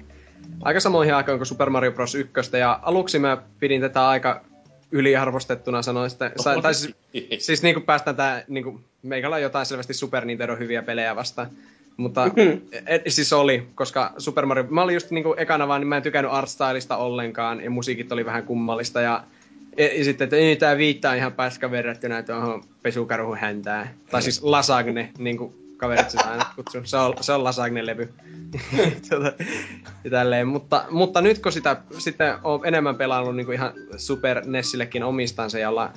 Aika 0.63 0.81
samoihin 0.81 1.15
aikoihin 1.15 1.39
kuin 1.39 1.47
Super 1.47 1.71
Mario 1.71 1.93
Bros. 1.93 2.15
1, 2.15 2.33
ja 2.59 2.81
aluksi 2.83 3.19
mä 3.19 3.43
pidin 3.61 3.81
tätä 3.81 4.09
aika 4.09 4.45
yliarvostettuna 4.93 5.83
sanoin 5.83 6.11
sitä. 6.11 6.33
Sa- 6.37 6.61
tai 6.63 6.75
siis, 6.75 6.95
siis 7.39 7.63
niinku 7.63 7.81
päästään 7.81 8.17
tää, 8.17 8.45
niinku, 8.49 8.81
meikällä 9.03 9.37
on 9.37 9.43
jotain 9.43 9.67
selvästi 9.67 9.95
Super 9.95 10.25
Nintendo 10.25 10.57
hyviä 10.57 10.83
pelejä 10.83 11.17
vastaan. 11.17 11.49
Mutta 11.97 12.27
Mhm. 12.27 12.59
et, 12.87 13.03
siis 13.09 13.33
oli, 13.33 13.67
koska 13.75 14.13
Super 14.19 14.47
Mario, 14.47 14.65
mä 14.71 14.83
olin 14.83 14.95
just 14.95 15.11
niinku 15.11 15.35
ekana 15.39 15.69
vaan, 15.69 15.81
niin 15.81 15.89
mä 15.89 15.97
en 15.97 16.03
tykännyt 16.03 16.33
artstylista 16.33 16.97
ollenkaan, 16.97 17.61
ja 17.65 17.71
musiikit 17.71 18.13
oli 18.13 18.25
vähän 18.27 18.43
kummallista, 18.45 19.01
ja, 19.01 19.25
ja, 19.85 20.05
sitten, 20.05 20.25
että 20.25 20.37
ei 20.37 20.57
tää 20.57 20.77
viittaa 20.77 21.15
ihan 21.15 21.33
paska 21.33 21.71
verrattuna 21.71 22.23
tuohon 22.23 22.65
pesukarhun 22.83 23.37
häntään. 23.37 23.91
Tai 24.11 24.23
siis 24.23 24.43
lasagne, 24.43 25.11
niin 25.19 25.39
kuin 25.39 25.55
kaverit 25.77 26.11
sitä 26.11 26.25
aina 26.25 26.47
kutsuu. 26.57 26.81
Se 26.85 26.97
on, 26.97 27.15
se 27.21 27.33
on 27.33 27.45
lasagne-levy. 27.45 28.09
Tota, 29.11 29.33
ja. 30.37 30.47
Mutta, 30.47 30.85
mutta 30.91 31.21
nyt 31.21 31.39
kun 31.39 31.53
sitä 31.53 31.77
sitten 31.99 32.35
on 32.45 32.67
enemmän 32.67 32.97
pelannut 32.97 33.37
niin 33.37 33.47
kuin 33.47 33.55
ihan 33.55 33.73
Super 33.97 34.43
Nessillekin 34.47 35.05
omistansa 35.05 35.59
ja 35.59 35.69
ollaan 35.69 35.91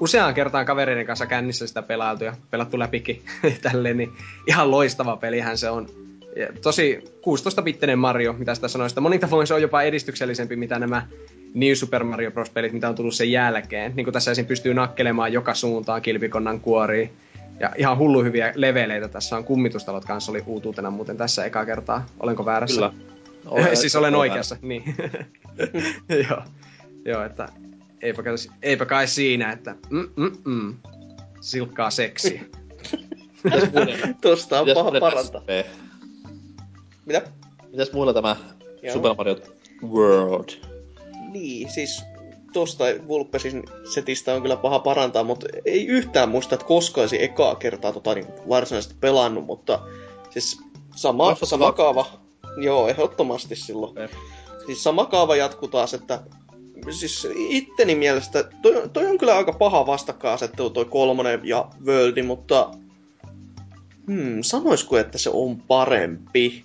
useaan 0.00 0.34
kertaan 0.34 0.66
kavereiden 0.66 1.06
kanssa 1.06 1.26
kännissä 1.26 1.66
sitä 1.66 1.82
pelailtu 1.82 2.24
ja 2.24 2.34
pelattu 2.50 2.78
läpikin 2.78 3.22
tälleen, 3.62 3.96
niin 3.96 4.12
ihan 4.46 4.70
loistava 4.70 5.16
pelihän 5.16 5.58
se 5.58 5.70
on. 5.70 5.88
Ja 6.36 6.48
tosi 6.62 6.98
16-bittinen 7.04 7.96
Mario, 7.96 8.32
mitä 8.32 8.54
sitä 8.54 8.68
sanoisi. 8.68 9.00
Monin 9.00 9.20
tavoin 9.20 9.46
se 9.46 9.54
on 9.54 9.62
jopa 9.62 9.82
edistyksellisempi, 9.82 10.56
mitä 10.56 10.78
nämä 10.78 11.06
New 11.54 11.72
Super 11.74 12.04
Mario 12.04 12.30
Bros. 12.30 12.50
pelit, 12.50 12.72
mitä 12.72 12.88
on 12.88 12.94
tullut 12.94 13.14
sen 13.14 13.32
jälkeen. 13.32 13.92
Niin 13.96 14.04
kuin 14.04 14.12
tässä 14.12 14.30
esim. 14.30 14.46
pystyy 14.46 14.74
nakkelemaan 14.74 15.32
joka 15.32 15.54
suuntaan 15.54 16.02
kilpikonnan 16.02 16.60
kuoriin. 16.60 17.10
Ja 17.60 17.70
ihan 17.76 17.98
hullu 17.98 18.22
hyviä 18.22 18.52
leveleitä 18.54 19.08
tässä 19.08 19.36
on. 19.36 19.44
Kummitustalot 19.44 20.04
kanssa 20.04 20.32
oli 20.32 20.42
uutuutena 20.46 20.90
muuten 20.90 21.16
tässä 21.16 21.44
eka 21.44 21.64
kertaa. 21.64 22.06
Olenko 22.20 22.44
väärässä? 22.44 22.90
Kyllä. 22.90 22.92
Olen, 23.46 23.76
siis 23.76 23.96
olen 23.96 24.14
oikeassa, 24.14 24.56
niin. 24.62 24.84
Joo. 26.28 26.42
Joo, 27.04 27.24
että 27.24 27.48
eipä, 28.02 28.22
kai- 28.22 28.36
eipä 28.62 28.84
kai 28.84 29.08
siinä, 29.08 29.52
että 29.52 29.74
mm, 29.90 30.08
mm, 30.16 30.32
mm. 30.44 30.74
silkkaa 31.40 31.90
muiden, 33.72 34.16
Tosta 34.20 34.60
on 34.60 34.66
paha 34.74 34.90
parantaa. 35.00 35.42
Mitä? 37.12 37.30
Mitäs 37.70 37.92
muilla 37.92 38.14
tämä 38.14 38.36
Joo. 38.82 38.92
Super 38.92 39.14
Mario 39.14 39.36
World? 39.92 40.48
Niin, 41.30 41.70
siis 41.70 42.02
tosta 42.52 42.84
Vulpesin 43.08 43.64
setistä 43.94 44.34
on 44.34 44.42
kyllä 44.42 44.56
paha 44.56 44.78
parantaa, 44.78 45.24
mutta 45.24 45.46
ei 45.64 45.86
yhtään 45.86 46.28
muista, 46.28 46.54
että 46.54 46.66
koskaan 46.66 47.02
olisi 47.02 47.22
ekaa 47.22 47.54
kertaa 47.54 47.92
tota 47.92 48.14
niin 48.14 48.26
varsinaisesti 48.48 48.94
pelannut, 49.00 49.46
mutta 49.46 49.80
siis 50.30 50.60
sama, 50.96 51.28
Kaksi 51.28 51.46
sama 51.46 51.72
kaava, 51.72 52.06
joo, 52.56 52.88
ehdottomasti 52.88 53.56
silloin. 53.56 53.90
Okei. 53.90 54.08
Siis 54.66 54.84
sama 54.84 55.06
kaava 55.06 55.36
jatkuu 55.36 55.68
taas, 55.68 55.94
että 55.94 56.22
siis 56.90 57.28
itteni 57.34 57.94
mielestä, 57.94 58.44
toi, 58.62 58.88
toi 58.92 59.06
on 59.06 59.18
kyllä 59.18 59.36
aika 59.36 59.52
paha 59.52 59.86
vastakkainasettelu 59.86 60.70
toi 60.70 60.84
kolmonen 60.84 61.40
ja 61.44 61.68
Worldi, 61.86 62.22
mutta 62.22 62.70
hmm, 64.06 64.42
sanoisiko, 64.42 64.98
että 64.98 65.18
se 65.18 65.30
on 65.30 65.60
parempi? 65.60 66.64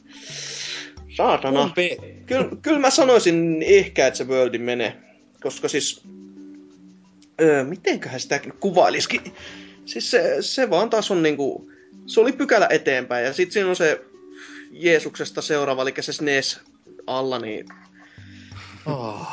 Saatana. 1.16 1.60
Kumpi? 1.60 1.98
Kyllä, 2.26 2.48
kyllä 2.62 2.80
mä 2.80 2.90
sanoisin 2.90 3.64
ehkä, 3.68 4.08
että 4.08 4.18
se 4.18 4.28
Worldi 4.28 4.58
menee. 4.58 4.98
Koska 5.42 5.68
siis... 5.68 6.04
Öö, 7.42 7.64
mitenköhän 7.64 8.20
sitä 8.20 8.40
kuvailisikin? 8.60 9.22
Siis 9.86 10.12
se, 10.12 10.38
se 10.40 10.70
vaan 10.70 10.90
taas 10.90 11.12
on 11.12 11.24
niinku... 11.24 11.72
Se 12.06 12.20
oli 12.20 12.32
pykälä 12.32 12.68
eteenpäin 12.70 13.26
ja 13.26 13.34
sitten 13.34 13.54
siinä 13.54 13.70
on 13.70 13.76
se 13.76 14.02
Jeesuksesta 14.72 15.42
seuraava, 15.42 15.82
eli 15.82 15.94
se 16.00 16.14
SNES 16.14 16.60
alla, 17.08 17.40
niin... 17.40 17.66
Oh. 18.86 19.28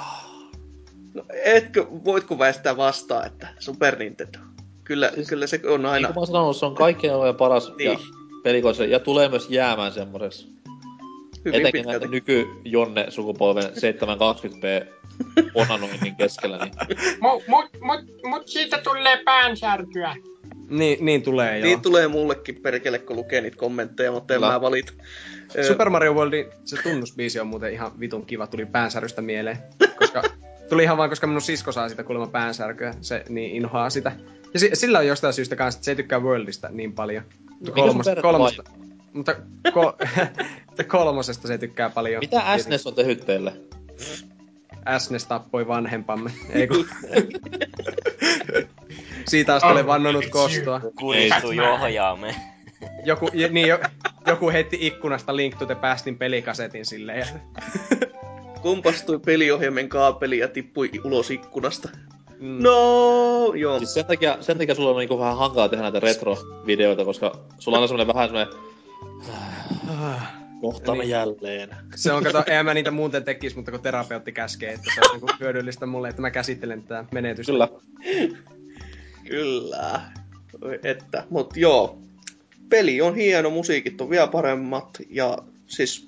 No, 1.14 1.24
etkö, 1.44 1.86
voitko 2.05 2.39
väistää 2.39 2.76
vastaan, 2.76 3.26
että 3.26 3.48
Super 3.59 3.98
Nintendo? 3.98 4.39
Kyllä, 4.85 5.11
Siis- 5.15 5.28
kyllä 5.28 5.47
se 5.47 5.61
on 5.65 5.81
Niin 5.81 5.86
aina... 5.93 6.09
kuin 6.12 6.23
mä 6.23 6.27
sanonut, 6.27 6.56
se 6.56 6.66
on 6.66 6.74
kaikkein 6.74 7.15
olojen 7.15 7.35
paras 7.35 7.73
Niin. 7.78 7.98
ja 8.78 8.85
ja 8.89 9.01
tulee 9.01 9.28
myös 9.28 9.51
jäämään 9.51 9.93
semmoiseksi. 9.93 10.48
Hyvin 11.44 11.61
Etenkin 11.61 11.73
pitkälti. 11.73 11.86
näiden 11.86 12.11
nyky-Jonne-sukupolven 12.11 13.65
720p 13.65 14.86
onanoinnin 15.55 16.16
keskellä, 16.16 16.59
niin 16.59 16.74
Mut, 17.23 17.43
mut, 17.48 17.65
mut, 17.81 18.01
mut 18.24 18.48
siitä 18.48 18.78
tulee 18.85 19.23
päänsärkyä. 19.24 20.16
Niin, 20.69 21.05
niin 21.05 21.23
tulee 21.23 21.59
joo. 21.59 21.65
Niin 21.66 21.81
tulee 21.81 22.09
mullekin 22.09 22.55
perkele, 22.62 22.98
kun 22.98 23.16
lukee 23.16 23.40
niitä 23.40 23.56
kommentteja, 23.56 24.12
mutta 24.12 24.35
en 24.35 24.40
mä 24.40 24.61
valita. 24.61 24.93
Super 25.66 25.90
Mario 25.90 26.15
Worldin 26.15 26.47
se 26.65 26.82
tunnusbiisi 26.82 27.40
on 27.40 27.47
muuten 27.47 27.73
ihan 27.73 28.01
vitun 28.01 28.27
kiva, 28.27 28.47
tuli 28.47 28.66
päänsärystä 28.66 29.23
mieleen. 29.23 29.59
Koska, 29.98 30.23
tuli 30.68 30.82
ihan 30.82 30.96
vaan, 30.96 31.08
koska 31.08 31.26
minun 31.26 31.42
sisko 31.42 31.72
saa 31.72 31.88
sitä 31.88 32.02
kuulemma 32.02 32.26
päänsärkyä, 32.26 32.94
se 33.00 33.24
niin 33.28 33.56
inhoaa 33.56 33.90
sitä. 33.90 34.12
Ja 34.54 34.60
si- 34.60 34.70
sillä 34.74 34.98
on 34.98 35.06
jostain 35.06 35.34
syystä 35.34 35.56
kanssa, 35.56 35.78
että 35.78 35.84
se 35.84 35.90
ei 35.90 35.96
tykkää 35.96 36.18
Worldista 36.18 36.68
niin 36.68 36.92
paljon. 36.92 37.24
Mutta 37.50 37.66
sun 37.66 37.74
kolmosta, 37.74 38.22
kolmosta, 38.22 38.62
mutta 39.12 39.36
ko- 39.68 39.96
kolmosesta 40.88 41.48
se 41.48 41.58
tykkää 41.58 41.90
paljon. 41.90 42.20
mitä 42.20 42.58
SNES 42.58 42.86
on 42.86 42.94
tehnyt 42.94 43.26
teille? 43.26 43.52
SNES 44.98 45.26
tappoi 45.26 45.68
vanhempamme. 45.68 46.30
Ei 46.50 46.66
kun... 46.66 46.86
Siitä 49.28 49.54
asti 49.54 49.68
olen 49.68 49.86
vannonut 49.86 50.26
kostoa. 50.26 50.80
Kuristu 50.98 51.52
johjaamme. 51.52 52.34
Joku, 53.04 53.30
niin, 53.50 53.68
jo, 53.68 53.78
joku 54.26 54.50
heitti 54.50 54.78
ikkunasta 54.80 55.36
Link 55.36 55.54
to 55.58 55.66
the 55.66 55.74
Pastin 55.74 56.18
pelikasetin 56.18 56.86
silleen. 56.86 57.26
Kompastui 58.64 59.18
peliohjelmen 59.18 59.88
kaapeli 59.88 60.38
ja 60.38 60.48
tippui 60.48 60.90
ulos 61.04 61.30
ikkunasta. 61.30 61.88
mm. 62.40 62.62
No, 62.62 63.52
joo. 63.54 63.78
Siis 63.78 63.94
sen 63.94 64.04
takia, 64.04 64.36
sen 64.40 64.58
takia 64.58 64.74
sulla 64.74 64.90
on 64.90 64.96
niinku 64.96 65.18
vähän 65.18 65.36
hankala 65.36 65.68
tehdä 65.68 65.82
näitä 65.82 66.00
retro-videoita, 66.00 67.04
koska 67.04 67.38
sulla 67.58 67.78
on 67.78 67.82
aina 67.82 67.86
semmonen 67.88 68.14
vähän 68.14 68.28
semmonen... 68.28 68.48
Kohtaamme 70.60 71.04
Niin. 71.04 71.10
jälleen. 71.10 71.68
Se 71.96 72.12
on, 72.12 72.24
kato, 72.24 72.44
eihän 72.46 72.64
mä 72.64 72.74
niitä 72.74 72.90
muuten 72.90 73.24
tekis, 73.24 73.56
mutta 73.56 73.70
kun 73.70 73.80
terapeutti 73.80 74.32
käskee, 74.32 74.72
että 74.72 74.90
se 74.94 75.00
on 75.00 75.10
niinku 75.12 75.28
hyödyllistä 75.40 75.86
mulle, 75.86 76.08
että 76.08 76.22
mä 76.22 76.30
käsittelen 76.30 76.82
tätä 76.82 77.04
menetystä. 77.12 77.52
Kyllä. 77.52 77.68
Kyllä. 79.28 80.00
Että, 80.82 81.24
mut 81.30 81.56
joo. 81.56 81.98
Peli 82.68 83.00
on 83.00 83.14
hieno, 83.14 83.50
musiikit 83.50 84.00
on 84.00 84.10
vielä 84.10 84.26
paremmat 84.26 84.88
ja 85.10 85.38
siis 85.66 86.06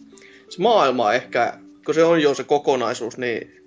se 0.48 0.62
maailma 0.62 1.12
ehkä, 1.12 1.58
kun 1.86 1.94
se 1.94 2.04
on 2.04 2.22
jo 2.22 2.34
se 2.34 2.44
kokonaisuus, 2.44 3.18
niin 3.18 3.64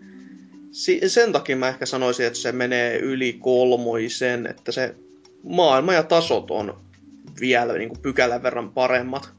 si- 0.71 1.09
sen 1.09 1.31
takia 1.31 1.55
mä 1.55 1.67
ehkä 1.67 1.85
sanoisin, 1.85 2.25
että 2.25 2.39
se 2.39 2.51
menee 2.51 2.97
yli 2.97 3.33
kolmoisen, 3.33 4.47
että 4.47 4.71
se 4.71 4.95
maailma 5.43 5.93
ja 5.93 6.03
tasot 6.03 6.51
on 6.51 6.77
vielä 7.39 7.73
niin 7.73 7.89
kuin 7.89 8.01
pykälän 8.01 8.43
verran 8.43 8.71
paremmat. 8.71 9.29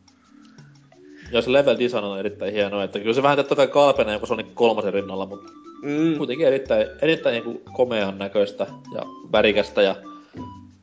Ja 1.33 1.43
se 1.43 1.53
level 1.53 1.79
design 1.79 2.05
on 2.05 2.19
erittäin 2.19 2.53
hieno, 2.53 2.83
että 2.83 2.99
kyllä 2.99 3.15
se 3.15 3.23
vähän 3.23 3.37
totta 3.37 3.57
kai 3.57 3.69
kalpenee 3.69 4.15
joku 4.15 4.27
Sonic 4.27 4.47
kolmosen 4.55 4.93
rinnalla, 4.95 5.27
mutta 5.27 5.53
Mm, 5.83 6.19
kuitenkin 6.19 6.47
erittäin, 6.47 6.87
erittäin 7.03 7.33
niinku 7.33 7.63
komean 7.73 8.19
näköistä 8.19 8.67
ja 8.95 9.03
värikästä 9.33 9.83
ja 9.83 9.97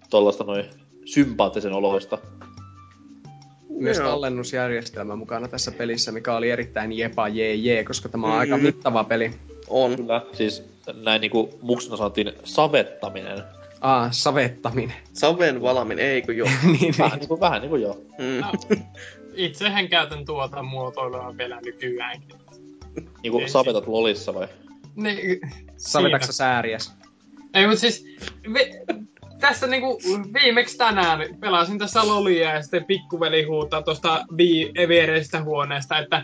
tollaista 0.10 0.44
noin 0.44 0.66
sympaattisen 1.06 1.74
oloista. 1.74 2.18
Myös 3.80 3.98
Joo. 3.98 4.10
tallennusjärjestelmä 4.10 5.16
mukana 5.16 5.48
tässä 5.48 5.72
pelissä, 5.72 6.12
mikä 6.12 6.36
oli 6.36 6.50
erittäin 6.50 6.92
jepa 6.94 7.28
jee 7.28 7.54
jee, 7.56 7.84
koska 7.84 8.10
tämä 8.10 8.28
on 8.28 8.34
Mm. 8.34 8.40
aika 8.40 8.58
mittava 8.58 9.04
peli. 9.04 9.32
on. 9.68 9.96
Kyllä. 9.96 10.22
Siis 10.34 10.64
näin 10.94 11.22
niinku 11.22 11.60
muksuna 11.62 11.98
sanottiin 11.98 12.32
savettaminen. 12.44 13.44
Ah, 13.82 14.08
savettaminen. 14.12 14.96
Saven 15.14 15.62
valaminen, 15.62 16.06
eikö 16.06 16.34
joo? 16.34 16.48
niin, 16.80 16.94
Vähän 16.98 17.12
niin. 17.12 17.20
niinku, 17.20 17.40
vähän 17.40 17.62
niinku 17.62 17.76
joo. 17.76 18.02
Mm. 18.20 18.40
No, 18.42 18.52
itsehän 19.34 19.88
käytän 19.90 20.26
tuota 20.26 20.64
muotoilua 20.64 21.38
vielä 21.38 21.60
nykyäänkin. 21.66 22.38
Niinku 23.24 23.40
Ei 23.40 23.50
savetat 23.50 23.88
lolissa 23.88 24.34
vai? 24.34 24.48
Niin, 24.96 25.40
Savetaksa 25.78 26.34
sääriäs? 26.34 26.94
Ei, 27.54 27.68
mutta 27.68 27.80
siis 27.82 28.06
vi, 28.54 28.72
tässä 29.40 29.68
niinku 29.68 30.00
viimeksi 30.34 30.78
tänään 30.78 31.20
pelasin 31.40 31.80
tässä 31.80 32.08
lolia 32.08 32.54
ja 32.54 32.62
sitten 32.62 32.86
pikkuveli 32.86 33.44
huutaa 33.44 33.82
tuosta 33.82 34.26
vi- 34.38 34.72
viereisestä 34.88 35.44
huoneesta, 35.44 35.98
että 35.98 36.24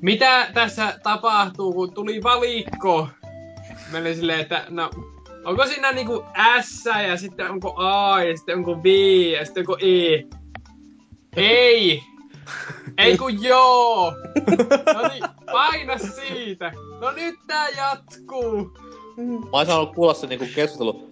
mitä 0.00 0.50
tässä 0.54 0.98
tapahtuu, 1.02 1.72
kun 1.72 1.94
tuli 1.94 2.22
valikko. 2.22 3.08
Mä 3.92 4.14
silleen, 4.14 4.40
että 4.40 4.64
no, 4.68 4.90
onko 5.44 5.66
siinä 5.66 5.92
niinku 5.92 6.24
S 6.60 6.84
ja 7.08 7.16
sitten 7.16 7.50
onko 7.50 7.74
A 7.76 8.24
ja 8.24 8.36
sitten 8.36 8.56
onko 8.56 8.82
V 8.82 8.86
ja 9.32 9.44
sitten 9.44 9.60
onko 9.60 9.76
E? 9.80 10.24
Ei! 11.36 12.02
Ei 12.98 13.18
kun 13.18 13.42
joo! 13.42 14.12
No 14.94 15.08
niin, 15.08 15.24
paina 15.52 15.98
siitä! 15.98 16.72
No 17.00 17.10
nyt 17.10 17.34
tää 17.46 17.68
jatkuu! 17.68 18.78
Mä 19.16 19.48
oon 19.52 19.66
saanut 19.66 19.94
kuulla 19.94 20.14
sen 20.14 20.28
niinku 20.28 20.46
keskustelu. 20.54 21.08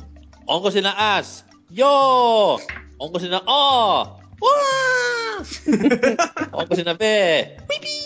Onko 0.47 0.70
siinä 0.70 1.23
S? 1.23 1.44
Joo! 1.70 2.60
Onko 2.98 3.18
siinä 3.18 3.40
A? 3.47 4.05
Waa! 4.43 5.36
Onko 6.52 6.74
siinä 6.74 6.94
V? 6.94 7.44
Pipi! 7.68 7.97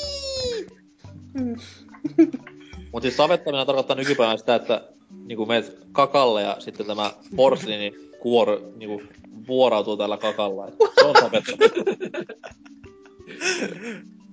Mut 2.92 3.02
siis 3.02 3.16
savettaminen 3.16 3.66
tarkoittaa 3.66 3.96
nykypäivänä 3.96 4.36
sitä, 4.36 4.54
että 4.54 4.82
niinku 5.24 5.46
meet 5.46 5.78
kakalle 5.92 6.42
ja 6.42 6.56
sitten 6.58 6.86
tämä 6.86 7.12
porsliini 7.36 7.92
kuor, 8.20 8.60
niinku 8.76 9.02
vuorautuu 9.46 9.96
tällä 9.96 10.16
kakalla. 10.16 10.68
Et 10.68 10.74
se 10.94 11.04
on 11.04 11.14
tapettu. 11.14 11.52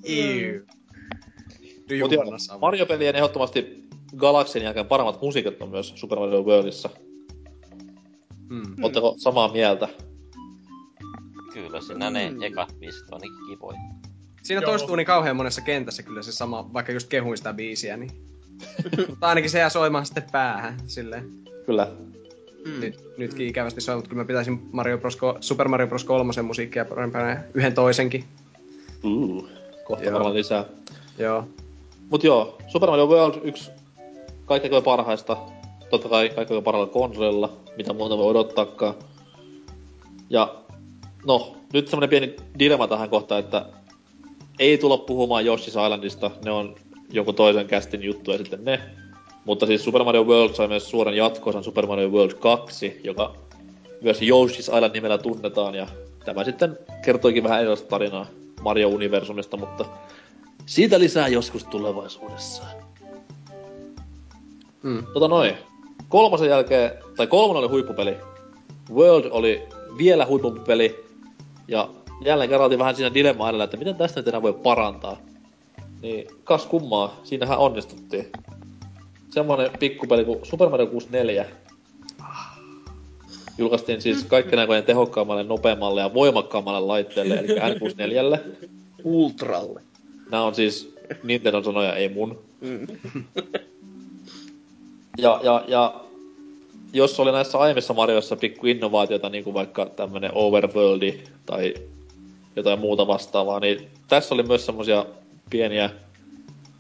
Ew. 0.03 0.59
Mut 2.01 2.11
joo, 2.11 2.23
Mario-pelien 2.61 3.15
ehdottomasti 3.15 3.83
Galaxin 4.17 4.63
jälkeen 4.63 4.85
paremmat 4.85 5.21
musiikit 5.21 5.61
on 5.61 5.69
myös 5.69 5.93
Super 5.95 6.19
Mario 6.19 6.43
Worldissa. 6.43 6.89
Hmm. 8.49 8.83
Oletteko 8.83 9.15
samaa 9.17 9.51
mieltä? 9.51 9.87
Kyllä, 11.53 11.81
siinä 11.81 12.09
ne 12.09 12.33
ekat 12.41 12.75
biisit 12.79 13.09
on 13.11 13.21
niin 13.21 13.33
kivoja. 13.47 13.79
Siinä 14.43 14.61
Joo. 14.61 14.71
toistuu 14.71 14.95
niin 14.95 15.07
kauhean 15.07 15.35
monessa 15.35 15.61
kentässä 15.61 16.03
kyllä 16.03 16.21
se 16.21 16.31
sama, 16.31 16.73
vaikka 16.73 16.91
just 16.91 17.07
kehuin 17.07 17.37
sitä 17.37 17.53
biisiä, 17.53 17.97
niin... 17.97 18.11
Mutta 19.09 19.27
ainakin 19.27 19.49
se 19.49 19.59
jää 19.59 19.69
soimaan 19.69 20.05
sitten 20.05 20.23
päähän, 20.31 20.77
silleen. 20.87 21.29
Kyllä. 21.65 21.87
Mm. 22.65 22.79
Nyt, 22.79 22.99
nytkin 23.17 23.47
ikävästi 23.47 23.81
soi, 23.81 23.95
mutta 23.95 24.09
kyllä 24.09 24.21
mä 24.23 24.27
pitäisin 24.27 24.69
Mario 24.71 24.97
Bros. 24.97 25.17
ko- 25.17 25.37
Super 25.41 25.67
Mario 25.67 25.87
Bros. 25.87 26.03
3 26.03 26.41
musiikkia 26.41 26.85
parempana 26.85 27.37
yhden 27.53 27.73
toisenkin. 27.73 28.23
Uh, 29.03 29.49
kohta 29.83 30.05
Joo. 30.05 30.13
varmaan 30.13 30.33
lisää. 30.35 30.65
Joo. 31.17 31.47
Mut 32.09 32.23
joo, 32.23 32.57
Super 32.67 32.89
Mario 32.89 33.07
World 33.07 33.39
yksi 33.43 33.71
kaikkein 34.45 34.83
parhaista. 34.83 35.37
Totta 35.89 36.09
kai 36.09 36.29
kaikkein 36.29 36.63
parhailla 36.63 36.93
konsolilla, 36.93 37.57
mitä 37.77 37.93
muuta 37.93 38.17
voi 38.17 38.25
odottaakaan. 38.25 38.93
Ja 40.29 40.55
no, 41.25 41.55
nyt 41.73 41.87
semmonen 41.87 42.09
pieni 42.09 42.35
dilemma 42.59 42.87
tähän 42.87 43.09
kohtaan, 43.09 43.39
että 43.39 43.65
ei 44.59 44.77
tulla 44.77 44.97
puhumaan 44.97 45.45
Yoshi's 45.45 45.67
Islandista, 45.67 46.31
ne 46.45 46.51
on 46.51 46.75
joku 47.11 47.33
toisen 47.33 47.67
kästin 47.67 48.03
juttu 48.03 48.31
ja 48.31 48.37
sitten 48.37 48.65
ne. 48.65 48.79
Mutta 49.45 49.65
siis 49.65 49.83
Super 49.83 50.03
Mario 50.03 50.23
World 50.23 50.53
sai 50.53 50.67
myös 50.67 50.89
suoran 50.89 51.17
jatkoosan 51.17 51.63
Super 51.63 51.87
Mario 51.87 52.09
World 52.09 52.33
2, 52.33 53.01
joka 53.03 53.35
myös 54.01 54.21
Yoshi's 54.21 54.75
Island 54.75 54.93
nimellä 54.93 55.17
tunnetaan 55.17 55.75
ja 55.75 55.87
tämä 56.25 56.43
sitten 56.43 56.77
kertoikin 57.05 57.43
vähän 57.43 57.59
erilaista 57.59 57.87
tarinaa 57.87 58.25
Mario-universumista, 58.61 59.57
mutta 59.57 59.85
siitä 60.65 60.99
lisää 60.99 61.27
joskus 61.27 61.63
tulevaisuudessa. 61.63 62.63
Mm. 64.83 65.03
Tota 65.13 65.27
noin. 65.27 65.53
Kolmosen 66.09 66.49
jälkeen, 66.49 66.91
tai 67.17 67.27
kolmonen 67.27 67.63
oli 67.63 67.69
huippupeli. 67.71 68.17
World 68.93 69.27
oli 69.31 69.63
vielä 69.97 70.25
huipumpi 70.25 70.59
peli. 70.59 71.05
Ja 71.67 71.89
jälleen 72.21 72.49
kerran 72.49 72.63
oltiin 72.65 72.79
vähän 72.79 72.95
siinä 72.95 73.13
dilemma 73.13 73.49
edellä, 73.49 73.63
että 73.63 73.77
miten 73.77 73.95
tästä 73.95 74.19
nyt 74.19 74.27
enää 74.27 74.41
voi 74.41 74.53
parantaa. 74.53 75.17
Niin 76.01 76.27
kas 76.43 76.65
kummaa, 76.65 77.19
siinähän 77.23 77.57
onnistuttiin. 77.57 78.31
Semmonen 79.29 79.71
pikkupeli 79.79 80.25
kuin 80.25 80.39
Super 80.43 80.69
Mario 80.69 80.87
64. 80.87 81.45
Julkaistiin 83.57 84.01
siis 84.01 84.23
kaikkien 84.23 84.59
aikojen 84.59 84.83
tehokkaammalle, 84.83 85.43
nopeammalle 85.43 86.01
ja 86.01 86.13
voimakkaammalle 86.13 86.79
laitteelle, 86.79 87.35
eli 87.35 87.47
N64. 87.47 88.39
Ultralle. 89.03 89.81
Nämä 90.31 90.43
on 90.43 90.55
siis 90.55 90.93
Nintendo 91.23 91.63
sanoja, 91.63 91.95
ei 91.95 92.09
mun. 92.09 92.39
Mm. 92.61 92.87
Ja, 95.17 95.39
ja, 95.43 95.63
ja 95.67 96.06
jos 96.93 97.19
oli 97.19 97.31
näissä 97.31 97.57
aiemmissa 97.57 97.93
Marioissa 97.93 98.35
pikku 98.35 98.67
innovaatiota, 98.67 99.29
niin 99.29 99.43
kuin 99.43 99.53
vaikka 99.53 99.85
tämmönen 99.85 100.31
Overworldi 100.33 101.19
tai 101.45 101.73
jotain 102.55 102.79
muuta 102.79 103.07
vastaavaa, 103.07 103.59
niin 103.59 103.87
tässä 104.07 104.35
oli 104.35 104.43
myös 104.43 104.65
semmosia 104.65 105.05
pieniä 105.49 105.89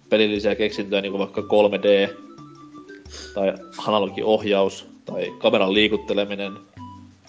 pelillisiä 0.09 0.55
keksintöjä, 0.55 1.01
niin 1.01 1.11
kuin 1.11 1.19
vaikka 1.19 1.41
3D 1.41 2.13
tai 3.33 3.53
analogiohjaus 3.87 4.87
tai 5.05 5.33
kameran 5.37 5.73
liikutteleminen. 5.73 6.53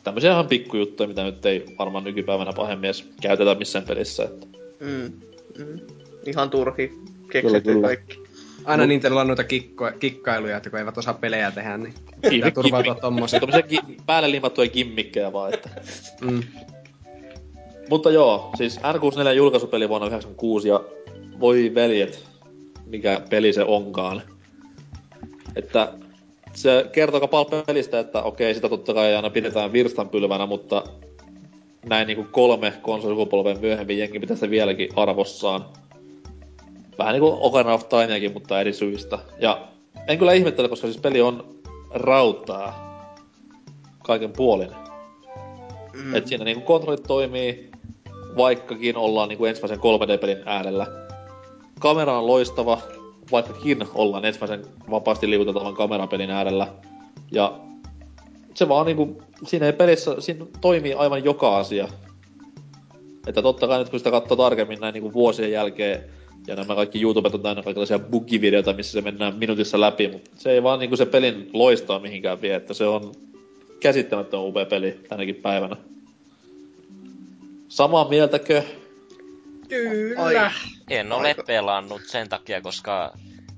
Tämmöisiä 0.04 0.32
ihan 0.32 0.46
pikkujuttuja, 0.46 1.08
mitä 1.08 1.24
nyt 1.24 1.46
ei 1.46 1.64
varmaan 1.78 2.04
nykypäivänä 2.04 2.52
pahemmies 2.52 3.08
käytetä 3.20 3.54
missään 3.54 3.84
pelissä. 3.84 4.24
Että 4.24 4.46
Mm. 4.80 5.12
Mm. 5.58 5.80
Ihan 6.26 6.50
turhi 6.50 6.92
kyllä. 7.62 7.86
kaikki. 7.88 8.27
Aina 8.68 8.86
Nintendolla 8.86 9.20
on 9.20 9.26
noita 9.26 9.44
kikko, 9.44 9.90
kikkailuja, 9.98 10.56
että 10.56 10.70
kun 10.70 10.78
eivät 10.78 10.98
osaa 10.98 11.14
pelejä 11.14 11.50
tehdä, 11.50 11.78
niin 11.78 11.94
pitää 12.30 12.50
turvautua 12.50 12.94
tommoseen. 12.94 13.40
Tämmöisiä 13.40 13.68
gi- 13.68 13.96
päälle 14.06 14.30
liimattuja 14.30 14.70
gimmikkejä 14.70 15.32
vaan, 15.32 15.54
että... 15.54 15.70
Mm. 16.20 16.42
Mutta 17.90 18.10
joo, 18.10 18.50
siis 18.56 18.78
N64 18.78 19.32
julkaisupeli 19.36 19.88
vuonna 19.88 20.06
1996 20.06 20.68
ja 20.68 20.84
voi 21.40 21.72
veljet, 21.74 22.24
mikä 22.86 23.20
peli 23.30 23.52
se 23.52 23.64
onkaan. 23.64 24.22
Että 25.56 25.92
se 26.54 26.86
kertoo 26.92 27.16
aika 27.16 27.28
paljon 27.28 27.64
pelistä, 27.66 27.98
että 27.98 28.22
okei, 28.22 28.54
sitä 28.54 28.68
totta 28.68 28.94
kai 28.94 29.16
aina 29.16 29.30
pidetään 29.30 29.72
virstanpylvänä, 29.72 30.46
mutta 30.46 30.84
näin 31.88 32.06
niinku 32.06 32.26
kolme 32.32 32.72
konsolisukupolven 32.82 33.60
myöhemmin 33.60 33.98
jengi 33.98 34.18
pitää 34.18 34.36
sitä 34.36 34.50
vieläkin 34.50 34.88
arvossaan. 34.96 35.64
Vähän 36.98 37.12
niinku 37.12 37.38
Ocarina 37.40 37.74
of 37.74 37.88
Timeakin, 37.88 38.32
mutta 38.32 38.60
eri 38.60 38.72
syistä. 38.72 39.18
Ja 39.40 39.68
en 40.08 40.18
kyllä 40.18 40.32
ihmettele, 40.32 40.68
koska 40.68 40.86
siis 40.86 41.00
peli 41.00 41.20
on 41.20 41.54
rautaa 41.90 42.88
kaiken 44.04 44.32
puolin. 44.32 44.70
Mm. 45.92 46.14
Et 46.14 46.26
siinä 46.26 46.44
niinku 46.44 46.64
kontrollit 46.64 47.02
toimii, 47.02 47.70
vaikkakin 48.36 48.96
ollaan 48.96 49.28
niinku 49.28 49.44
ensimmäisen 49.44 49.78
3D-pelin 49.78 50.42
äärellä. 50.46 50.86
Kamera 51.80 52.18
on 52.18 52.26
loistava, 52.26 52.78
vaikkakin 53.32 53.84
ollaan 53.94 54.24
ensimmäisen 54.24 54.66
vapaasti 54.90 55.30
liikuteltavan 55.30 55.74
kamerapelin 55.74 56.30
äärellä. 56.30 56.68
Ja 57.32 57.58
se 58.54 58.68
vaan 58.68 58.86
niinku, 58.86 59.22
siinä 59.46 59.66
ei 59.66 59.72
pelissä, 59.72 60.16
siinä 60.18 60.46
toimii 60.60 60.94
aivan 60.94 61.24
joka 61.24 61.56
asia. 61.56 61.88
Että 63.26 63.42
totta 63.42 63.68
kai 63.68 63.78
nyt 63.78 63.88
kun 63.88 64.00
sitä 64.00 64.10
katsoo 64.10 64.36
tarkemmin 64.36 64.80
näin 64.80 64.92
niinku 64.92 65.12
vuosien 65.12 65.52
jälkeen, 65.52 66.04
ja 66.46 66.56
nämä 66.56 66.74
kaikki 66.74 67.02
YouTubet 67.02 67.34
on 67.34 67.42
täynnä 67.42 67.62
kaikenlaisia 67.62 67.98
bugivideoita, 67.98 68.72
missä 68.72 68.92
se 68.92 69.00
mennään 69.00 69.36
minuutissa 69.36 69.80
läpi, 69.80 70.08
mutta 70.08 70.30
se 70.34 70.50
ei 70.50 70.62
vaan 70.62 70.78
niinku 70.78 70.96
se 70.96 71.06
pelin 71.06 71.50
loistaa 71.52 71.98
mihinkään 71.98 72.42
vie, 72.42 72.54
että 72.54 72.74
se 72.74 72.86
on 72.86 73.14
käsittämättömän 73.80 74.46
upea 74.46 74.66
peli 74.66 75.00
tänäkin 75.08 75.34
päivänä. 75.34 75.76
Samaa 77.68 78.08
mieltäkö? 78.08 78.62
Kyllä. 79.68 80.52
En 80.90 81.12
ole 81.12 81.28
Aika. 81.28 81.42
pelannut 81.42 82.00
sen 82.06 82.28
takia, 82.28 82.60
koska 82.60 83.12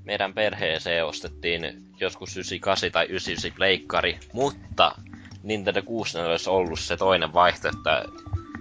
meidän 0.05 0.33
perheeseen 0.33 1.05
ostettiin 1.05 1.61
joskus 1.99 2.37
98 2.37 2.91
tai 2.91 3.05
99 3.05 3.57
pleikkari, 3.57 4.17
mutta 4.33 4.95
Nintendo 5.43 5.81
64 5.81 6.31
olisi 6.31 6.49
ollut 6.49 6.79
se 6.79 6.97
toinen 6.97 7.33
vaihtoehto. 7.33 7.89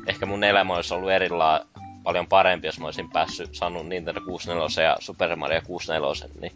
Ehkä 0.06 0.26
mun 0.26 0.44
elämä 0.44 0.74
olisi 0.74 0.94
ollut 0.94 1.10
erillään 1.10 1.60
paljon 2.02 2.27
parempi, 2.27 2.66
jos 2.66 2.81
mä 2.81 2.86
olisin 2.86 3.10
päässyt 3.10 3.55
saanut 3.55 3.89
Nintendo 3.89 4.20
64 4.20 4.89
ja 4.89 4.97
Super 5.01 5.36
Mario 5.36 5.60
64, 5.66 6.28
niin 6.40 6.52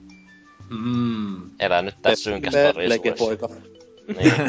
Mm. 0.71 1.51
elän 1.61 1.85
nyt 1.85 1.95
tässä 2.03 2.25
synkässä 2.25 2.73
todellisuudessa. 2.73 3.25
Legepoika. 3.31 3.49
Niin, 4.09 4.33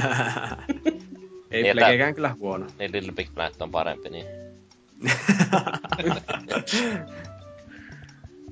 Ei 1.51 1.63
Niin, 1.63 1.73
Plegekään 1.77 2.15
kyllä 2.15 2.35
huono. 2.39 2.65
niin 2.79 2.91
Little 2.91 3.13
Big 3.13 3.27
Planet 3.35 3.61
on 3.61 3.71
parempi, 3.71 4.09
niin 4.09 4.25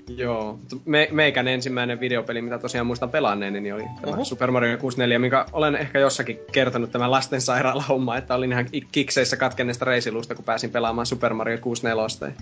Joo. 0.07 0.59
Me, 0.85 1.07
meikän 1.11 1.47
ensimmäinen 1.47 1.99
videopeli, 1.99 2.41
mitä 2.41 2.59
tosiaan 2.59 2.87
muistan 2.87 3.09
pelanneeni, 3.09 3.61
niin 3.61 3.73
oli 3.73 3.83
tämä 4.01 4.13
Oho. 4.13 4.23
Super 4.23 4.51
Mario 4.51 4.77
64, 4.77 5.19
minkä 5.19 5.45
olen 5.53 5.75
ehkä 5.75 5.99
jossakin 5.99 6.39
kertonut 6.51 6.91
tämän 6.91 7.11
lastensairaala-homma, 7.11 8.17
että 8.17 8.35
olin 8.35 8.51
ihan 8.51 8.65
kikseissä 8.91 9.37
katkenneesta 9.37 9.85
reisilusta, 9.85 10.35
kun 10.35 10.45
pääsin 10.45 10.69
pelaamaan 10.69 11.05
Super 11.05 11.33
Mario 11.33 11.57
64. 11.57 12.35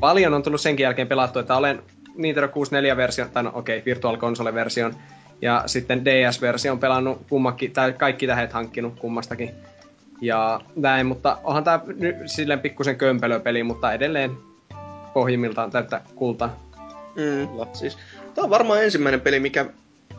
Paljon 0.00 0.34
on 0.34 0.42
tullut 0.42 0.60
senkin 0.60 0.84
jälkeen 0.84 1.08
pelattu, 1.08 1.38
että 1.38 1.56
olen 1.56 1.82
Nintendo 2.16 2.48
64-version, 2.48 3.30
tai 3.30 3.42
no 3.42 3.50
okei, 3.54 3.78
okay, 3.78 3.84
Virtual 3.86 4.16
Console-version, 4.16 4.94
ja 5.42 5.62
sitten 5.66 6.04
DS-version 6.04 6.78
pelannut 6.78 7.22
kummakin, 7.28 7.72
tai 7.72 7.92
kaikki 7.92 8.26
tähet 8.26 8.52
hankkinut 8.52 8.98
kummastakin. 8.98 9.50
Ja 10.20 10.60
näin, 10.76 11.06
mutta 11.06 11.38
onhan 11.44 11.64
nyt 11.96 12.16
silleen 12.26 12.60
pikkusen 12.60 12.96
kömpelöpeli, 12.96 13.62
mutta 13.62 13.92
edelleen 13.92 14.30
pohjimmiltaan 15.16 15.70
täyttä 15.70 16.00
kultaa. 16.14 16.66
Mm. 17.14 17.48
Siis, 17.72 17.98
tää 18.34 18.44
on 18.44 18.50
varmaan 18.50 18.84
ensimmäinen 18.84 19.20
peli, 19.20 19.40
mikä 19.40 19.66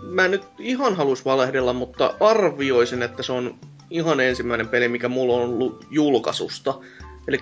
mä 0.02 0.26
en 0.26 0.32
nyt 0.32 0.44
ihan 0.60 0.96
halus 0.96 1.26
valehdella, 1.26 1.74
mutta 1.74 2.14
arvioisin, 2.20 3.04
että 3.04 3.24
se 3.24 3.32
on 3.32 3.56
ihan 3.90 4.20
ensimmäinen 4.20 4.68
peli, 4.68 4.88
mikä 4.88 5.08
mulla 5.08 5.36
on 5.36 5.42
ollut 5.42 5.88
julkaisusta. 5.92 6.80
Eli 7.28 7.40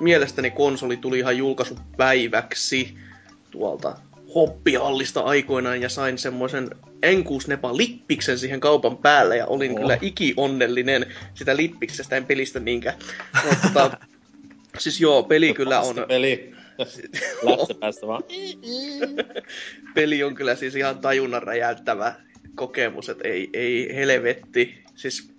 mielestäni 0.00 0.50
konsoli 0.50 0.96
tuli 0.96 1.18
ihan 1.18 1.38
julkaisupäiväksi 1.38 2.98
tuolta 3.50 3.96
hoppihallista 4.34 5.20
aikoinaan 5.20 5.82
ja 5.82 5.88
sain 5.88 6.18
semmoisen 6.18 6.70
N64 7.06 7.76
lippiksen 7.76 8.38
siihen 8.38 8.60
kaupan 8.60 8.96
päälle 8.96 9.36
ja 9.36 9.46
olin 9.46 9.72
Oh. 9.72 9.80
kyllä 9.80 9.98
ikionnellinen 10.00 11.06
sitä 11.34 11.56
lippiksestä, 11.56 12.16
en 12.16 12.26
pelistä 12.26 12.60
niinkään. 12.60 12.96
Mutta 13.44 13.90
siis 14.78 15.00
joo, 15.00 15.22
peli 15.22 15.54
kyllä 15.54 15.80
on... 15.80 15.96
Peli. 16.08 16.53
Lähtöpäästä 17.42 18.06
vaan. 18.06 18.22
peli 19.94 20.24
on 20.24 20.34
kyllä 20.34 20.54
siis 20.54 20.76
ihan 20.76 20.98
tajunnan 20.98 21.42
räjäyttävä. 21.42 22.14
kokemus, 22.54 23.08
että 23.08 23.28
ei, 23.28 23.50
ei 23.52 23.96
helvetti. 23.96 24.84
Siis 24.94 25.34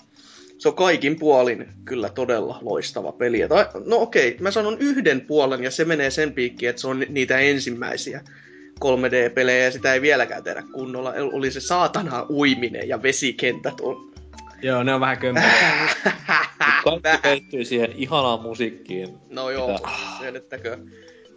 se 0.58 0.70
on 0.70 0.76
kaikin 0.76 1.20
puolin 1.20 1.68
kyllä 1.86 2.10
todella 2.10 2.60
loistava 2.62 3.12
peli. 3.12 3.48
Tai, 3.50 3.66
no 3.86 4.02
okei, 4.02 4.38
mä 4.40 4.52
sanon 4.52 4.78
yhden 4.80 5.22
puolen 5.22 5.64
ja 5.64 5.72
se 5.72 5.86
menee 5.86 6.10
sen 6.10 6.34
piikkiin, 6.34 6.70
että 6.70 6.82
se 6.82 6.88
on 6.88 7.06
niitä 7.10 7.38
ensimmäisiä 7.40 8.22
3D-pelejä 8.80 9.64
ja 9.64 9.72
sitä 9.72 9.94
ei 9.94 10.02
vieläkään 10.02 10.44
tehdä 10.44 10.64
kunnolla. 10.74 11.14
Oli 11.34 11.52
se 11.52 11.60
saatana 11.60 12.26
uiminen 12.30 12.88
ja 12.88 13.04
vesikentät 13.04 13.82
on. 13.82 14.14
Joo, 14.62 14.84
ne 14.84 14.94
on 14.94 15.02
vähän 15.02 15.18
kömpelejä. 15.18 15.90
Kaikki 17.24 17.66
siihen 17.66 17.92
ihanaan 17.96 18.42
musiikkiin. 18.42 19.18
No 19.30 19.50
joo, 19.50 19.80
myönnettäkö. 20.20 20.78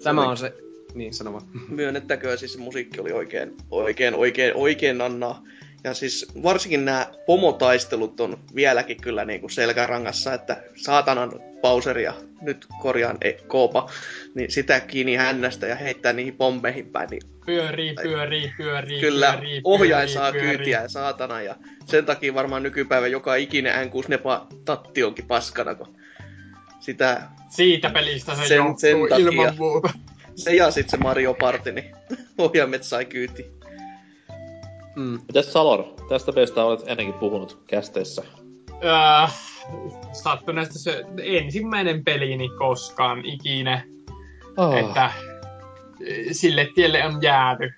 Tämä 0.02 0.28
on 0.28 0.36
se... 0.36 0.54
Niin, 0.94 1.14
sano 1.14 1.32
vaan. 1.32 1.44
Myönnettäkö, 1.68 2.36
siis 2.36 2.52
se 2.52 2.58
musiikki 2.58 3.00
oli 3.00 3.12
oikein, 3.12 3.56
oikein, 3.70 4.14
oikein, 4.14 4.54
oikein 4.54 5.00
annaa. 5.00 5.44
Ja 5.84 5.94
siis 5.94 6.26
varsinkin 6.42 6.84
nämä 6.84 7.06
pomotaistelut 7.26 8.20
on 8.20 8.38
vieläkin 8.54 9.00
kyllä 9.00 9.24
niinku 9.24 9.48
selkärangassa, 9.48 10.34
että 10.34 10.62
saatanan 10.76 11.32
pauseria, 11.60 12.14
nyt 12.40 12.66
korjaan 12.82 13.18
e, 13.20 13.32
koopa, 13.32 13.90
niin 14.34 14.50
sitä 14.50 14.80
kiinni 14.80 15.14
hännästä 15.14 15.66
ja 15.66 15.74
heittää 15.74 16.12
niihin 16.12 16.36
pommeihin 16.36 16.86
päin. 16.86 17.10
Niin, 17.10 17.22
Pyörii, 17.46 17.94
pyörii, 18.02 18.52
pyörii, 18.56 19.00
kyllä, 19.00 19.32
pyörii, 19.32 19.60
ohjain 19.64 20.00
pyörii, 20.00 20.14
saa 20.14 20.32
pyörii. 20.32 20.56
kyytiä 20.56 20.82
ja 20.82 20.88
saatana. 20.88 21.42
Ja 21.42 21.56
sen 21.86 22.06
takia 22.06 22.34
varmaan 22.34 22.62
nykypäivä 22.62 23.06
joka 23.06 23.34
ikinen 23.34 23.88
N64-tatti 23.88 25.04
onkin 25.04 25.26
paskana, 25.26 25.74
kun 25.74 25.96
sitä, 26.80 27.22
Siitä 27.50 27.90
pelistä 27.90 28.34
se 28.34 28.46
Sen- 28.46 28.56
johtuu 28.56 28.78
sen 28.78 28.96
takia. 29.08 29.16
ilman 29.28 29.54
muuta. 29.58 29.90
se 30.34 30.54
ja 30.54 30.70
sitten 30.70 30.90
se 30.90 30.96
Mario 31.04 31.34
Party, 31.34 31.72
niin 31.72 31.92
ohjaimet 32.38 32.82
sai 32.84 33.04
kyyti. 33.04 33.46
Mm. 34.96 35.20
Mitäs 35.26 35.52
Salor? 35.52 35.84
Tästä 36.08 36.32
pelistä 36.32 36.64
olet 36.64 36.80
ennenkin 36.86 37.14
puhunut 37.14 37.62
kästeissä. 37.66 38.22
Öö, 38.84 39.28
sattuneesta 40.12 40.78
se 40.78 41.04
ensimmäinen 41.22 42.04
pelini 42.04 42.48
koskaan 42.48 43.24
ikinä, 43.26 43.84
Oh. 44.56 44.74
että 44.76 45.10
e, 46.06 46.32
sille 46.34 46.68
tielle 46.74 47.06
on 47.06 47.22
jääty. 47.22 47.72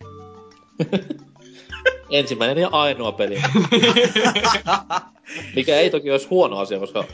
Ensimmäinen 2.11 2.59
ja 2.59 2.69
ainoa 2.73 3.13
peli. 3.13 3.43
Mikä 5.57 5.77
ei 5.77 5.91
toki 5.91 6.11
olisi 6.11 6.29
huono 6.29 6.59
asia, 6.59 6.79
koska 6.79 7.05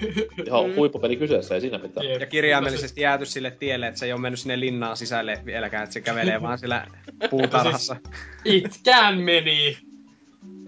ihan 0.46 0.74
huippupeli 0.76 1.16
kyseessä, 1.16 1.54
ei 1.54 1.60
siinä 1.60 1.78
mitään. 1.78 2.06
Ja 2.20 2.26
kirjaimellisesti 2.26 3.00
jääty 3.00 3.26
sille 3.26 3.50
tielle, 3.50 3.86
että 3.86 3.98
se 3.98 4.06
ei 4.06 4.12
ole 4.12 4.20
mennyt 4.20 4.40
sinne 4.40 4.60
linnaan 4.60 4.96
sisälle 4.96 5.38
vieläkään, 5.44 5.84
että 5.84 5.94
se 5.94 6.00
kävelee 6.00 6.42
vaan 6.42 6.58
siellä 6.58 6.86
puutarhassa. 7.30 7.96
Itkään 8.44 9.18
meni 9.18 9.78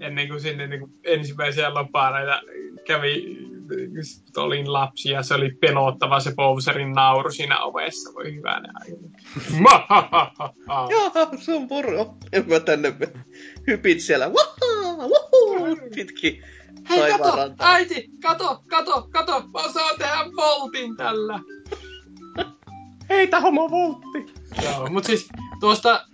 ennen 0.00 0.28
kuin 0.28 0.40
sinne 0.40 0.66
niin 0.66 0.80
kuin 0.80 0.92
ensimmäisiä 1.04 1.74
lopaareita 1.74 2.40
kävi, 2.86 3.38
kun 4.34 4.44
olin 4.44 4.72
lapsi 4.72 5.10
ja 5.10 5.22
se 5.22 5.34
oli 5.34 5.50
pelottava 5.50 6.20
se 6.20 6.34
Bowserin 6.34 6.92
nauru 6.92 7.30
siinä 7.30 7.60
ovessa. 7.60 8.14
Voi 8.14 8.34
hyvänä 8.34 8.72
aika. 8.74 8.96
Joo, 10.90 11.12
se 11.40 11.52
on 11.52 11.68
poro. 11.68 12.14
Ja 12.32 12.42
mä 12.42 12.60
tänne 12.60 12.94
hypit 13.66 14.00
siellä. 14.00 14.28
Wahaa, 14.28 15.08
wahuu, 15.08 15.76
pitki. 15.94 16.42
Hei 16.90 16.98
kato, 17.12 17.22
taivaanrantaa. 17.24 17.72
äiti, 17.72 18.10
kato, 18.22 18.62
kato, 18.66 19.08
kato, 19.10 19.40
mä 19.40 19.72
saan 19.72 19.98
tehdä 19.98 20.24
voltin 20.36 20.96
tällä. 20.96 21.40
Heitä 23.08 23.40
homo 23.40 23.70
voltti! 23.70 24.32
Joo, 24.62 24.86
mut 24.90 25.04
siis 25.04 25.28
tuosta 25.60 25.92
äh, 25.92 26.04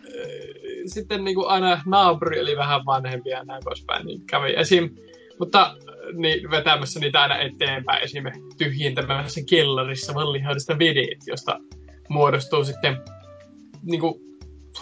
sitten 0.87 1.25
niinku 1.25 1.47
aina 1.47 1.83
naapuri 1.87 2.41
oli 2.41 2.57
vähän 2.57 2.87
vanhempi 2.87 3.31
ja 3.31 3.45
näin 3.45 3.63
poispäin, 3.65 4.07
niin 4.07 4.27
kävi 4.27 4.55
esim. 4.57 4.91
Mutta 5.39 5.63
äh, 5.63 6.15
niin 6.15 6.51
vetämässä 6.51 7.01
niitä 7.01 7.23
aina 7.23 7.39
eteenpäin 7.39 8.05
esim. 8.05 8.25
tyhjentämässä 8.59 9.41
kellarissa 9.51 10.15
vallihaudesta 10.15 10.79
vedet, 10.79 11.27
josta 11.27 11.61
muodostuu 12.09 12.65
sitten 12.65 12.97
niinku 13.83 14.21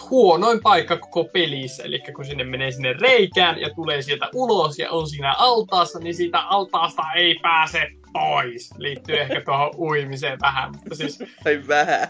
huonoin 0.09 0.59
paikka 0.63 0.97
koko 0.97 1.23
pelissä. 1.23 1.83
Eli 1.83 1.99
kun 2.15 2.25
sinne 2.25 2.43
menee 2.43 2.71
sinne 2.71 2.93
reikään 2.93 3.61
ja 3.61 3.69
tulee 3.69 4.01
sieltä 4.01 4.29
ulos 4.33 4.79
ja 4.79 4.91
on 4.91 5.07
siinä 5.07 5.35
altaassa, 5.37 5.99
niin 5.99 6.15
siitä 6.15 6.39
altaasta 6.39 7.03
ei 7.15 7.39
pääse 7.41 7.87
pois. 8.13 8.73
Liittyy 8.77 9.19
ehkä 9.19 9.41
tuohon 9.41 9.71
uimiseen 9.87 10.39
vähän, 10.41 10.71
mutta 10.71 10.95
siis 10.95 11.19
Ai 11.45 11.61
vähän. 11.67 12.07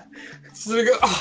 se 0.54 0.70
on 0.70 0.78
niinku... 0.78 0.98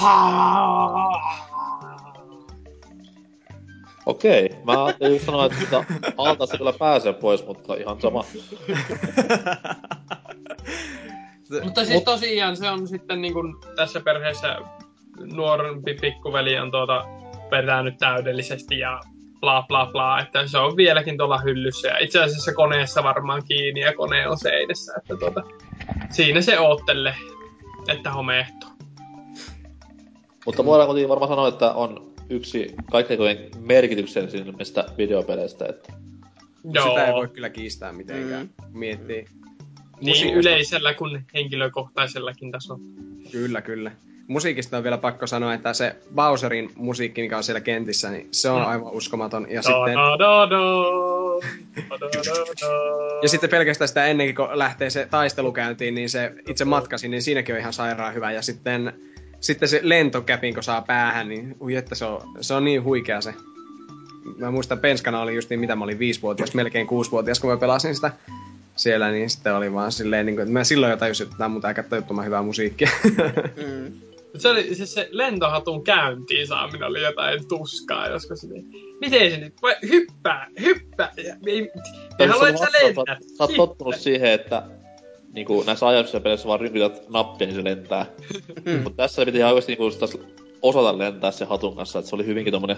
Okei, 4.07 4.51
mä 4.65 4.85
ajattelin 4.85 5.21
sanoa, 5.21 5.47
että 5.47 5.59
sitä 5.59 5.85
altaasta 6.17 6.59
kyllä 6.59 6.73
pääsee 6.73 7.13
pois, 7.13 7.47
mutta 7.47 7.75
ihan 7.75 8.01
sama. 8.01 8.25
Mutta 11.65 11.85
siis 11.85 12.03
tosiaan 12.03 12.57
se 12.57 12.71
on 12.71 12.89
sitten 12.89 13.23
niin 13.23 13.33
kuin 13.33 13.55
tässä 13.77 14.01
perheessä 14.01 14.59
nuorempi 15.21 15.95
pikkuveli 16.01 16.59
on 16.59 16.71
tuota 16.71 17.05
vetänyt 17.51 17.99
täydellisesti 17.99 18.79
ja 18.79 19.01
bla 19.41 19.65
bla 19.69 19.87
bla, 19.87 20.21
että 20.21 20.47
se 20.47 20.59
on 20.59 20.77
vieläkin 20.77 21.19
tuolla 21.19 21.39
hyllyssä 21.39 21.89
ja 21.89 21.99
itse 21.99 22.23
asiassa 22.23 22.55
koneessa 22.55 23.03
varmaan 23.03 23.43
kiinni 23.49 23.81
ja 23.81 23.95
kone 23.95 24.29
on 24.29 24.39
seinässä, 24.39 24.93
että 24.97 25.17
tuota, 25.17 25.43
siinä 26.11 26.41
se 26.41 26.59
oottele, 26.59 27.15
että 27.89 28.11
homehtuu. 28.11 28.71
Mutta 30.47 30.65
voidaan 30.65 30.87
kuitenkin 30.87 31.09
varmaan 31.09 31.29
sanoa, 31.29 31.49
että 31.49 31.73
on 31.73 32.13
yksi 32.31 32.75
kaikkein 32.91 33.21
merkityksellisimmistä 33.61 34.85
videopeleistä, 34.99 35.67
että 35.67 35.93
Joo, 36.65 36.89
Sitä 36.89 37.07
ei 37.07 37.13
voi 37.13 37.29
kyllä 37.29 37.51
kiistää 37.51 37.93
mitenkään, 37.93 38.47
mm. 38.47 38.79
miettii. 38.79 39.25
niin 40.01 40.17
musiikista- 40.17 40.39
yleisellä 40.39 40.95
kuin 40.95 41.27
henkilökohtaisellakin 41.35 42.53
tasolla. 42.53 42.83
Kyllä, 43.33 43.63
kyllä. 43.63 43.93
Musiikista 44.33 44.77
on 44.77 44.83
vielä 44.85 44.99
pakko 44.99 45.27
sanoa, 45.27 45.55
että 45.55 45.73
se 45.73 45.97
Bowserin 46.15 46.71
musiikki, 46.75 47.23
mikä 47.23 47.37
on 47.37 47.45
siellä 47.45 47.61
kentissä, 47.61 48.11
niin 48.11 48.29
se 48.31 48.51
on 48.51 48.61
Mm. 48.63 48.69
aivan 48.69 48.93
uskomaton. 48.93 49.47
Ja, 49.51 49.57
Da, 49.57 49.63
sitten, 49.63 49.95
da, 49.95 50.19
da, 50.19 50.51
da. 50.51 50.63
Ja 53.23 53.29
sitten 53.29 53.51
pelkästään 53.51 53.89
sitä 53.89 54.07
ennenkin, 54.07 54.35
kun 54.37 54.49
lähtee 54.53 54.91
se 54.91 55.09
taistelu 55.11 55.53
käyntiin, 55.53 55.95
niin 55.95 56.11
se 56.11 56.33
itse 56.49 56.65
matkasi, 56.65 57.09
niin 57.09 57.23
siinäkin 57.23 57.55
on 57.55 57.61
ihan 57.61 57.73
sairaan 57.73 58.15
hyvä. 58.15 58.33
Ja 58.33 58.43
sitten, 58.43 58.93
sitten 59.41 59.69
se 59.69 59.81
lentokäpin, 59.83 60.55
kun 60.55 60.63
saa 60.63 60.83
päähän, 60.83 61.29
niin 61.29 61.57
ui, 61.61 61.75
että 61.75 61.95
se 61.95 62.05
on, 62.05 62.21
se 62.41 62.55
on 62.55 62.65
niin 62.65 62.85
huikea 62.85 63.21
se. 63.21 63.35
Mä 64.39 64.51
muistan, 64.51 64.79
Penskana 64.79 65.21
oli 65.21 65.35
just 65.35 65.51
niin, 65.51 65.61
mitä 65.61 65.77
mä 65.77 65.85
olin 65.85 65.99
viisivuotias, 65.99 66.55
melkein 66.55 66.87
kuusivuotias, 66.87 67.41
kun 67.41 67.51
mä 67.51 67.57
pelasin 67.57 67.95
sitä 67.95 68.13
siellä, 68.77 69.11
niin 69.11 69.31
sitten 69.31 69.55
oli 69.55 69.73
vaan 69.73 69.93
silleen, 69.93 70.27
niin 70.27 70.37
kuin, 70.37 70.43
että 70.43 70.53
mä 70.53 70.65
silloin 70.65 70.91
jo 70.91 70.97
tajusin, 70.97 71.25
että 71.25 71.37
tämä 71.37 71.45
on 71.45 71.51
muuta 71.51 71.69
aika 71.69 71.83
tajuttoman 71.83 72.25
hyvää 72.25 72.43
musiikkia. 72.43 72.89
Mm. 73.57 73.93
Se, 74.39 74.49
oli, 74.49 74.75
siis 74.75 74.95
se 74.95 75.09
lentohatun 75.11 75.85
käyntiin 75.85 76.47
saaminen 76.47 76.89
oli 76.89 77.03
jotain 77.03 77.49
tuskaa 77.49 78.09
joskus. 78.09 78.45
Niin. 78.45 78.67
Miten 79.01 79.31
se 79.31 79.37
nyt? 79.37 79.55
Vai 79.63 79.77
hyppää, 79.89 80.49
hyppää. 80.61 81.13
Ja, 81.17 81.37
ei, 81.47 81.71
ei 82.19 82.27
halua, 82.27 82.49
että 82.49 82.61
sä 82.61 82.73
lennät. 82.73 83.19
Sä 83.23 83.45
oot 83.45 83.57
tottunut 83.57 83.95
siihen, 83.97 84.31
että 84.31 84.63
niinku, 85.33 85.63
näissä 85.67 85.87
ajatuksia 85.87 86.21
peleissä 86.21 86.49
vaan 86.49 86.61
rynkytät 86.61 87.09
nappia, 87.09 87.47
niin 87.47 87.57
se 87.57 87.65
lentää. 87.65 88.07
Mutta 88.83 88.97
tässä 88.97 89.25
piti 89.27 89.39
ihan 89.39 89.51
oikeesti 89.51 89.73
niinku, 89.73 89.91
taas 89.91 90.19
osata 90.63 90.99
lentää 90.99 91.31
se 91.31 91.45
hatun 91.45 91.77
kanssa, 91.77 91.99
että 91.99 92.09
se 92.09 92.15
oli 92.17 92.27
hyvinkin 92.27 92.53
tommonen 92.53 92.77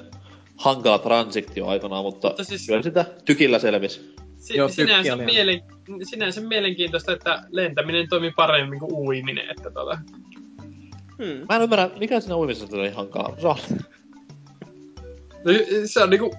hankala 0.57 0.99
transiktio 0.99 1.67
aikanaan, 1.67 2.05
mutta, 2.05 2.29
Mutta 2.29 2.45
siis- 2.45 2.67
kyllä 2.67 2.83
sitä 2.83 3.05
tykillä 3.25 3.59
selvisi. 3.59 4.15
Si- 4.39 4.57
Joo, 4.57 4.69
sinänsä, 4.69 5.17
mielen, 5.17 5.63
sinänsä 6.03 6.41
mielenkiintoista, 6.41 7.13
että 7.13 7.43
lentäminen 7.51 8.09
toimii 8.09 8.33
paremmin 8.37 8.79
kuin 8.79 8.93
uiminen. 8.93 9.51
Että 9.51 9.71
tota, 9.71 9.99
Hmm. 11.19 11.47
Mä 11.49 11.57
en 11.57 11.63
ymmärrä, 11.63 11.91
mikä 11.99 12.21
siinä 12.21 12.37
uimisessa 12.37 12.77
on 12.77 12.93
hankalaa. 12.93 13.37
Se 13.41 13.47
on. 13.49 13.57
no, 15.45 15.53
se 15.87 16.03
on 16.03 16.11
niinku... 16.11 16.35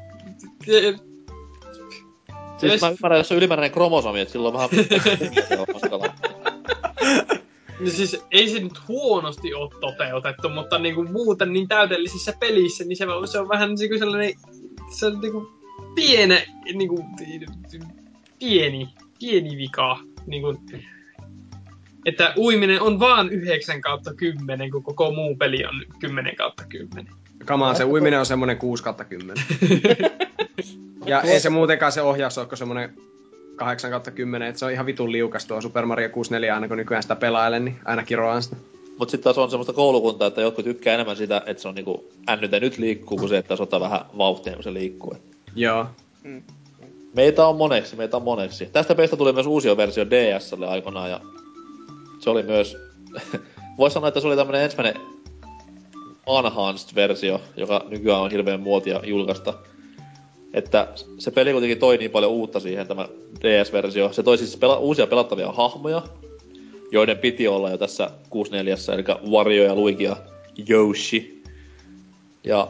Siis 2.58 2.72
Yes. 2.74 2.82
mä 2.82 2.90
ymmärrän, 2.90 3.18
jos 3.20 3.32
on 3.32 3.38
ylimääräinen 3.38 3.72
kromosomi, 3.74 4.20
että 4.22 4.32
silloin 4.32 4.54
vähän. 4.54 4.70
No 7.80 7.90
siis 7.90 8.18
ei 8.32 8.50
se 8.50 8.60
nyt 8.60 8.88
huonosti 8.88 9.54
ole 9.54 9.70
toteutettu, 9.82 10.50
mutta 10.50 10.78
niinku 10.80 11.04
muuten 11.04 11.54
niin 11.54 11.68
täydellisessä 11.68 12.34
pelissä, 12.40 12.84
niin 12.84 12.98
se, 12.98 13.06
on- 13.08 13.28
se 13.28 13.40
on 13.40 13.50
vähän 13.50 13.74
niinku 13.76 13.98
sellainen, 14.00 14.34
se 14.92 15.06
on 15.06 15.20
niinku 15.22 15.52
piene, 15.96 16.48
niinku, 16.74 17.06
pieni, 18.40 18.90
pieni 19.20 19.58
vika. 19.58 20.00
Niinku, 20.28 20.54
että 22.06 22.34
uiminen 22.38 22.82
on 22.82 23.00
vaan 23.00 23.30
9 23.30 23.82
kautta 23.82 24.14
10, 24.14 24.72
kun 24.72 24.84
koko 24.84 25.12
muu 25.12 25.36
peli 25.36 25.66
on 25.66 25.82
10 26.00 26.36
kautta 26.36 26.64
10. 26.70 27.14
Kamaa, 27.46 27.74
se 27.74 27.84
uiminen 27.84 28.20
on 28.20 28.26
semmonen 28.26 28.58
6 28.58 28.84
kautta 28.84 29.06
10. 29.06 29.44
ja 31.06 31.22
ei 31.22 31.40
se 31.40 31.50
muutenkaan 31.50 31.92
se 31.92 32.02
ohjaus 32.02 32.38
ole 32.38 32.48
semmonen 32.54 32.94
8 33.56 33.92
kautta 33.92 34.12
10, 34.12 34.48
että 34.48 34.60
se 34.60 34.66
on 34.66 34.72
ihan 34.72 34.86
vitun 34.86 35.12
liukas 35.12 35.46
tuo 35.46 35.62
Super 35.62 35.86
Mario 35.86 36.10
64 36.10 36.56
aina 36.56 36.68
kun 36.68 36.78
nykyään 36.78 37.04
sitä 37.04 37.16
pelailen, 37.16 37.66
niin 37.66 37.78
aina 37.86 38.04
kiroan 38.04 38.44
sitä. 38.44 38.56
Mut 39.00 39.10
sit 39.10 39.22
taas 39.22 39.38
on 39.38 39.50
semmoista 39.50 39.74
koulukuntaa, 39.74 40.28
että 40.28 40.42
jotkut 40.42 40.66
tykkää 40.66 40.94
enemmän 40.94 41.16
sitä, 41.16 41.42
että 41.46 41.62
se 41.62 41.68
on 41.68 41.76
niinku 41.76 42.10
ännyt 42.30 42.52
ja 42.52 42.60
nyt 42.60 42.78
liikkuu, 42.78 43.18
kuin 43.18 43.30
se, 43.30 43.38
että 43.38 43.56
se 43.56 43.64
ottaa 43.64 43.80
vähän 43.80 44.02
vauhtia, 44.18 44.54
kun 44.54 44.64
se 44.64 44.74
liikkuu. 44.74 45.18
Joo. 45.56 45.86
Meitä 47.16 47.48
on 47.48 47.56
moneksi, 47.56 47.96
meitä 47.96 48.18
on 48.18 48.24
moneksi. 48.24 48.66
Tästä 48.66 48.96
pelistä 48.96 49.18
tuli 49.18 49.34
myös 49.34 49.46
uusi 49.46 49.78
versio 49.78 50.06
DSlle 50.10 50.68
aikoinaan 50.68 51.10
ja 51.10 51.22
se 52.20 52.30
oli 52.30 52.44
myös... 52.44 52.78
Voisi 53.78 53.94
sanoa, 53.94 54.08
että 54.08 54.20
se 54.20 54.28
oli 54.28 54.36
tämmönen 54.36 54.62
ensimmäinen 54.62 55.02
enhanced-versio, 56.28 57.42
joka 57.58 57.86
nykyään 57.90 58.22
on 58.22 58.32
hirveän 58.32 58.60
muotia 58.60 59.02
julkaista. 59.04 59.54
Että 60.54 60.88
se 61.18 61.32
peli 61.32 61.52
kuitenkin 61.52 61.78
toi 61.78 61.98
niin 61.98 62.12
paljon 62.12 62.32
uutta 62.32 62.60
siihen, 62.60 62.88
tämä 62.88 63.08
DS-versio. 63.42 64.14
Se 64.14 64.24
toi 64.24 64.38
siis 64.38 64.58
pela- 64.58 64.80
uusia 64.80 65.08
pelattavia 65.08 65.52
hahmoja, 65.52 66.02
joiden 66.92 67.18
piti 67.18 67.48
olla 67.48 67.70
jo 67.70 67.78
tässä 67.78 68.12
64, 68.30 68.76
eli 68.94 69.32
Wario 69.32 69.64
ja 69.64 69.76
Luigi 69.76 70.04
ja 70.04 70.16
Yoshi. 70.70 71.44
Ja 72.44 72.68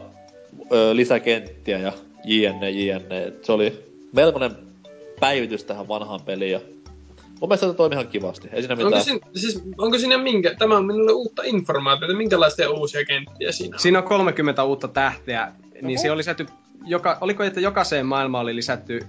ö, 0.72 0.96
lisäkenttiä 0.96 1.78
ja 1.78 1.92
jne, 2.24 2.70
jne. 2.70 3.32
Se 3.42 3.52
oli 3.52 3.84
melkoinen 4.12 4.50
päivitys 5.20 5.64
tähän 5.64 5.88
vanhaan 5.88 6.20
peliin 6.22 6.52
ja 6.52 6.60
mun 7.40 7.48
mielestä 7.48 7.66
se 7.66 7.74
toimi 7.74 7.94
ihan 7.94 8.08
kivasti. 8.08 8.48
Ei 8.52 8.62
siinä 8.62 8.76
mitään. 8.76 8.92
Onko 8.92 9.04
siinä, 9.04 9.20
siis, 9.34 9.62
onko 9.78 9.98
siinä 9.98 10.18
minkä, 10.18 10.54
tämä 10.58 10.76
on 10.76 10.86
minulle 10.86 11.12
uutta 11.12 11.42
informaatiota, 11.44 12.14
minkälaisia 12.16 12.70
uusia 12.70 13.04
kenttiä 13.04 13.52
siinä 13.52 13.74
on? 13.76 13.80
Siinä 13.80 13.98
on 13.98 14.04
30 14.04 14.64
uutta 14.64 14.88
tähteä, 14.88 15.52
niin 15.82 15.98
se 15.98 16.10
oli 16.10 16.18
lisätty, 16.18 16.46
joka, 16.86 17.18
oliko 17.20 17.42
että 17.42 17.60
jokaiseen 17.60 18.06
maailmaan 18.06 18.42
oli 18.42 18.56
lisätty 18.56 19.00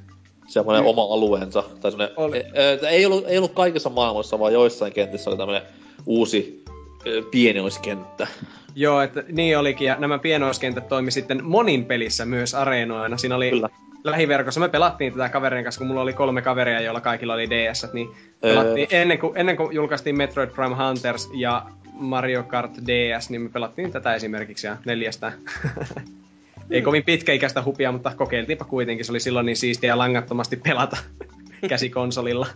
semmoinen 0.48 0.84
Mm. 0.84 0.88
oma 0.88 1.04
alueensa. 1.04 1.64
Tai 1.82 1.92
semmoinen, 1.92 2.18
Oli. 2.20 2.38
e, 2.38 2.72
e, 2.74 2.88
ei, 2.90 3.06
ollut, 3.06 3.26
ei 3.28 3.38
ollut 3.38 3.54
kaikissa 3.54 3.90
maailmoissa, 3.90 4.40
vaan 4.40 4.54
joissain 4.54 4.94
kentissä 4.94 5.30
oli 5.30 5.38
tämmöinen 5.38 5.62
uusi 6.06 6.64
e, 7.06 7.10
pienoiskenttä. 7.32 8.28
Joo, 8.76 9.02
että 9.02 9.24
niin 9.32 9.58
olikin, 9.58 9.88
ja 9.88 9.96
nämä 10.00 10.20
pienoiskentät 10.20 10.88
toimi 10.88 11.12
sitten 11.12 11.44
monin 11.46 11.86
pelissä 11.86 12.26
myös 12.26 12.54
areenoina. 12.56 13.18
Siinä 13.18 13.36
oli 13.36 13.50
Kyllä. 13.50 13.70
Lähiverkossa, 14.04 14.60
me 14.60 14.70
pelattiin 14.70 15.14
tätä 15.14 15.30
kaverin 15.30 15.64
kanssa, 15.64 15.80
kun 15.80 15.88
mulla 15.88 16.02
oli 16.02 16.14
kolme 16.14 16.42
kaveria, 16.42 16.82
joilla 16.82 17.02
kaikilla 17.02 17.34
oli 17.34 17.50
DS, 17.50 17.88
niin 17.94 18.10
pelattiin, 18.42 18.88
ennen, 18.92 19.20
kuin, 19.20 19.38
ennen 19.38 19.58
kuin 19.58 19.76
julkaistiin 19.76 20.18
Metroid 20.18 20.50
Prime 20.50 20.76
Hunters 20.76 21.30
ja 21.34 21.66
Mario 21.94 22.44
Kart 22.44 22.72
DS, 22.78 23.30
niin 23.30 23.42
me 23.42 23.50
pelattiin 23.50 23.92
tätä 23.92 24.16
esimerkiksi 24.16 24.68
ja 24.68 24.78
neljästä. 24.86 25.34
Ei 26.72 26.82
kovin 26.82 27.04
pitkäikäistä 27.04 27.64
hupia, 27.64 27.92
mutta 27.92 28.12
kokeiltiinpa 28.16 28.66
kuitenkin. 28.66 29.06
Se 29.06 29.12
oli 29.12 29.20
silloin 29.20 29.46
niin 29.46 29.58
siistiä 29.58 29.98
langattomasti 29.98 30.56
pelata 30.56 30.98
käsikonsolilla. 31.70 32.48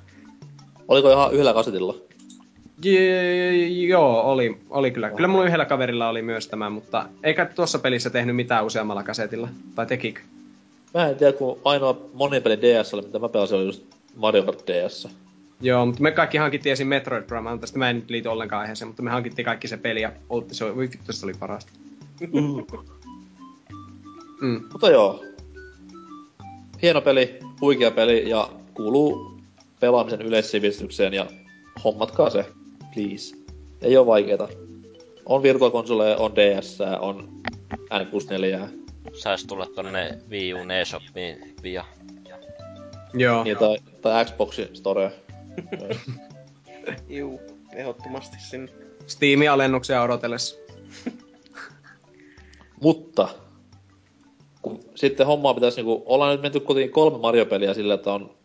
Oliko 0.87 1.11
ihan 1.11 1.33
yhdellä 1.33 1.53
kasetilla? 1.53 1.95
Joo, 3.87 4.21
oli, 4.21 4.57
oli 4.69 4.91
kyllä. 4.91 5.09
Kyllä 5.09 5.27
mulla 5.27 5.45
yhdellä 5.45 5.65
kaverilla 5.65 6.09
oli 6.09 6.21
myös 6.21 6.47
tämä, 6.47 6.69
mutta 6.69 7.05
eikä 7.23 7.45
tuossa 7.45 7.79
pelissä 7.79 8.09
tehnyt 8.09 8.35
mitään 8.35 8.65
useammalla 8.65 9.03
kasetilla. 9.03 9.49
Tai 9.75 9.85
tekikö? 9.85 10.21
Mä 10.93 11.09
en 11.09 11.15
tiedä, 11.15 11.33
kun 11.33 11.59
ainoa 11.65 11.97
monipeli 12.13 12.57
DSL, 12.61 13.01
mitä 13.01 13.19
mä 13.19 13.29
pelasin, 13.29 13.57
oli 13.57 13.65
just 13.65 13.83
Mario 14.15 14.43
Kart 14.43 14.63
DS. 14.67 15.07
Joo, 15.61 15.85
mutta 15.85 16.01
me 16.01 16.11
kaikki 16.11 16.37
hankittiin 16.37 16.73
esim. 16.73 16.87
Metroid 16.87 17.23
Prime, 17.23 17.57
tästä 17.59 17.79
mä 17.79 17.89
en 17.89 17.95
nyt 17.95 18.09
liity 18.09 18.27
ollenkaan 18.27 18.61
aiheeseen, 18.61 18.87
mutta 18.87 19.03
me 19.03 19.09
hankittiin 19.09 19.45
kaikki 19.45 19.67
se 19.67 19.77
peli 19.77 20.01
ja 20.01 20.11
oltti, 20.29 20.55
se 20.55 20.65
oli, 20.65 20.75
voi 20.75 20.89
vittu, 20.91 21.13
se 21.13 21.25
oli 21.25 21.33
parasta. 21.39 21.71
Mm. 24.41 24.61
Mutta 24.71 24.89
joo. 24.89 25.23
Hieno 26.81 27.01
peli, 27.01 27.39
huikea 27.61 27.91
peli 27.91 28.29
ja 28.29 28.49
kuuluu 28.73 29.31
pelaamisen 29.79 30.21
yleissivistykseen 30.21 31.13
ja 31.13 31.25
hommatkaa 31.83 32.29
se, 32.29 32.45
please. 32.93 33.35
Ei 33.81 33.97
oo 33.97 34.05
vaikeeta. 34.05 34.47
On 35.25 35.43
virtuakonsoleja, 35.43 36.17
on 36.17 36.31
DS, 36.35 36.77
on 36.99 37.29
N64, 37.73 38.80
Sais 39.13 39.45
tulla 39.45 39.65
tonne 39.65 40.17
Wii 40.29 40.53
U 40.53 40.57
eShopiin 40.81 41.55
via. 41.63 41.85
Joo. 43.13 43.43
niin, 43.43 43.57
tai, 43.57 43.77
tai 44.01 44.25
Xboxin 44.25 44.75
Store. 44.75 45.11
Juu, 47.09 47.41
ehdottomasti 47.73 48.37
sinne. 48.39 48.71
Steam-alennuksia 49.07 50.01
odotellessa. 50.01 50.55
Mutta 52.81 53.29
kun 54.61 54.79
sitten 54.95 55.27
hommaa 55.27 55.53
pitäisi 55.53 55.77
niinku, 55.77 56.03
ollaan 56.05 56.31
nyt 56.31 56.41
menty 56.41 56.59
kuitenkin 56.59 56.93
kolme 56.93 57.17
Mario-peliä 57.17 57.73
sillä, 57.73 57.93
että 57.93 58.13
on 58.13 58.35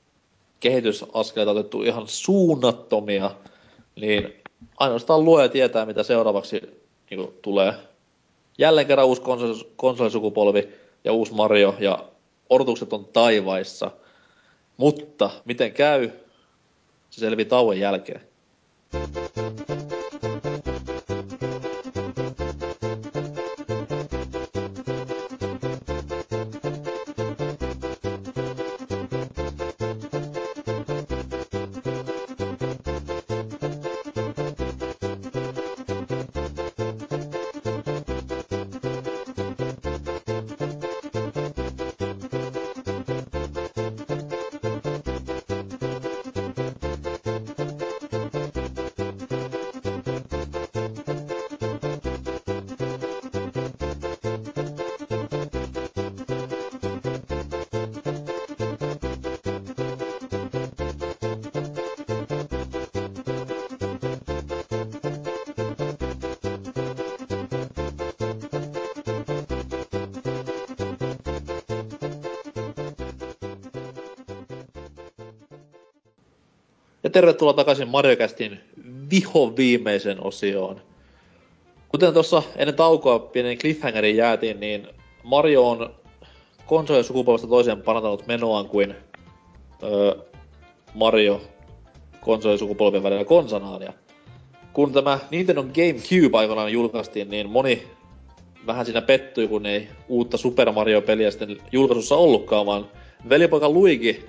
kehitysaskeleita 0.60 1.50
otettu 1.50 1.82
ihan 1.82 2.08
suunnattomia, 2.08 3.30
niin 3.96 4.32
ainoastaan 4.76 5.24
luoja 5.24 5.48
tietää, 5.48 5.86
mitä 5.86 6.02
seuraavaksi 6.02 6.80
niinku, 7.10 7.34
tulee. 7.42 7.74
Jälleen 8.58 8.86
kerran 8.86 9.06
uusi 9.06 9.22
konsol- 9.22 9.66
konsolisukupolvi 9.76 10.68
ja 11.04 11.12
uusi 11.12 11.34
Mario 11.34 11.74
ja 11.78 12.04
odotukset 12.50 12.92
on 12.92 13.04
taivaissa. 13.04 13.90
Mutta 14.76 15.30
miten 15.44 15.72
käy, 15.72 16.10
se 17.10 17.20
selvii 17.20 17.44
tauon 17.44 17.78
jälkeen. 17.78 18.20
Ja 77.06 77.10
tervetuloa 77.10 77.52
takaisin 77.52 77.88
Mariocastin 77.88 78.60
viho 79.10 79.56
viimeisen 79.56 80.24
osioon. 80.24 80.80
Kuten 81.88 82.12
tuossa 82.12 82.42
ennen 82.56 82.74
taukoa 82.74 83.18
pienen 83.18 83.58
cliffhangerin 83.58 84.16
jäätiin, 84.16 84.60
niin 84.60 84.88
Mario 85.22 85.68
on 85.68 85.94
konsolisukupolvesta 86.66 87.48
toiseen 87.48 87.82
parantanut 87.82 88.26
menoaan 88.26 88.68
kuin 88.68 88.94
öö, 89.82 90.14
Mario 90.94 91.40
konsolisukupolvien 92.20 93.02
välillä 93.02 93.24
konsanaan. 93.24 93.82
Ja 93.82 93.92
kun 94.72 94.92
tämä 94.92 95.18
Nintendo 95.30 95.62
GameCube 95.62 96.38
aikanaan 96.38 96.72
julkaistiin, 96.72 97.30
niin 97.30 97.50
moni 97.50 97.86
vähän 98.66 98.86
siinä 98.86 99.02
pettyi, 99.02 99.48
kun 99.48 99.66
ei 99.66 99.88
uutta 100.08 100.36
Super 100.36 100.72
Mario-peliä 100.72 101.30
sitten 101.30 101.56
julkaisussa 101.72 102.16
ollutkaan, 102.16 102.66
vaan 102.66 102.86
velipoika 103.28 103.68
Luigi 103.68 104.24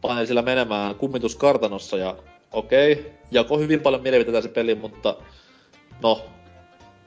paineli 0.00 0.26
sillä 0.26 0.42
menemään 0.42 0.94
kummituskartanossa 0.94 1.96
ja 1.96 2.16
okei, 2.52 2.92
okay, 2.92 3.04
jako 3.30 3.58
hyvin 3.58 3.80
paljon 3.80 4.02
mielipiteitä 4.02 4.40
se 4.40 4.48
peli, 4.48 4.74
mutta 4.74 5.16
no, 6.02 6.20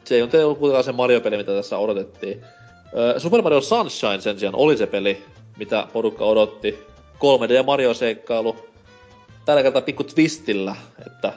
se 0.04 0.16
ei 0.16 0.22
ole 0.22 0.56
kuitenkaan 0.56 0.84
se 0.84 0.92
Mario-peli, 0.92 1.38
mitä 1.38 1.52
tässä 1.52 1.78
odotettiin. 1.78 2.42
Super 3.18 3.42
Mario 3.42 3.62
Sunshine 3.62 4.22
sen 4.22 4.40
sijaan 4.40 4.56
oli 4.56 4.78
se 4.78 4.88
peli, 4.88 5.24
mitä 5.58 5.88
porukka 5.94 6.26
odotti. 6.26 6.80
3D 7.16 7.64
Mario-seikkailu. 7.66 8.56
Tällä 9.46 9.64
kertaa 9.64 9.82
pikku 9.82 10.04
twistillä, 10.04 10.76
että 11.08 11.34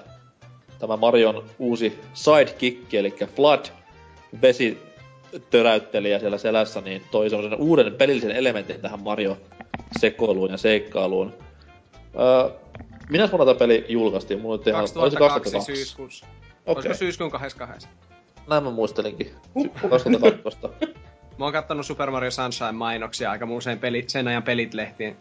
tämä 0.78 0.96
Marion 0.96 1.44
uusi 1.58 1.98
sidekick, 2.14 2.94
eli 2.94 3.14
Flood, 3.36 3.66
vesi 4.42 4.78
töräyttelijä 5.50 6.18
siellä 6.18 6.38
selässä, 6.38 6.80
niin 6.80 7.02
toi 7.10 7.30
semmoisen 7.30 7.58
uuden 7.58 7.94
pelillisen 7.94 8.30
elementin 8.30 8.80
tähän 8.80 9.00
Mario 9.00 9.36
sekoiluun 10.00 10.50
ja 10.50 10.56
seikkailuun. 10.56 11.34
Öö, 12.20 12.50
minä 13.08 13.30
vuonna 13.30 13.46
tämä 13.46 13.58
peli 13.58 13.86
julkaistiin? 13.88 14.40
Mulla 14.40 14.56
nyt 14.56 14.66
ihan, 14.66 14.80
oliko 14.80 15.10
se 15.10 15.16
2002 15.18 15.74
syyskuussa. 15.76 16.26
Okei, 16.26 16.74
Olisiko 16.74 16.94
syyskuun 16.94 17.30
22? 17.30 17.88
näin 18.48 18.64
mä 18.64 18.70
muistelinkin. 18.70 19.34
Sy- 19.62 19.88
2012. 19.88 20.68
Mä 21.38 21.44
oon 21.46 21.52
kattonut 21.52 21.86
Super 21.86 22.10
Mario 22.10 22.30
Sunshine 22.30 22.72
mainoksia 22.72 23.30
aika 23.30 23.46
usein 23.50 23.78
peli, 23.78 24.04
sen 24.06 24.28
ajan 24.28 24.42
pelit 24.42 24.74
lehtien. 24.74 25.16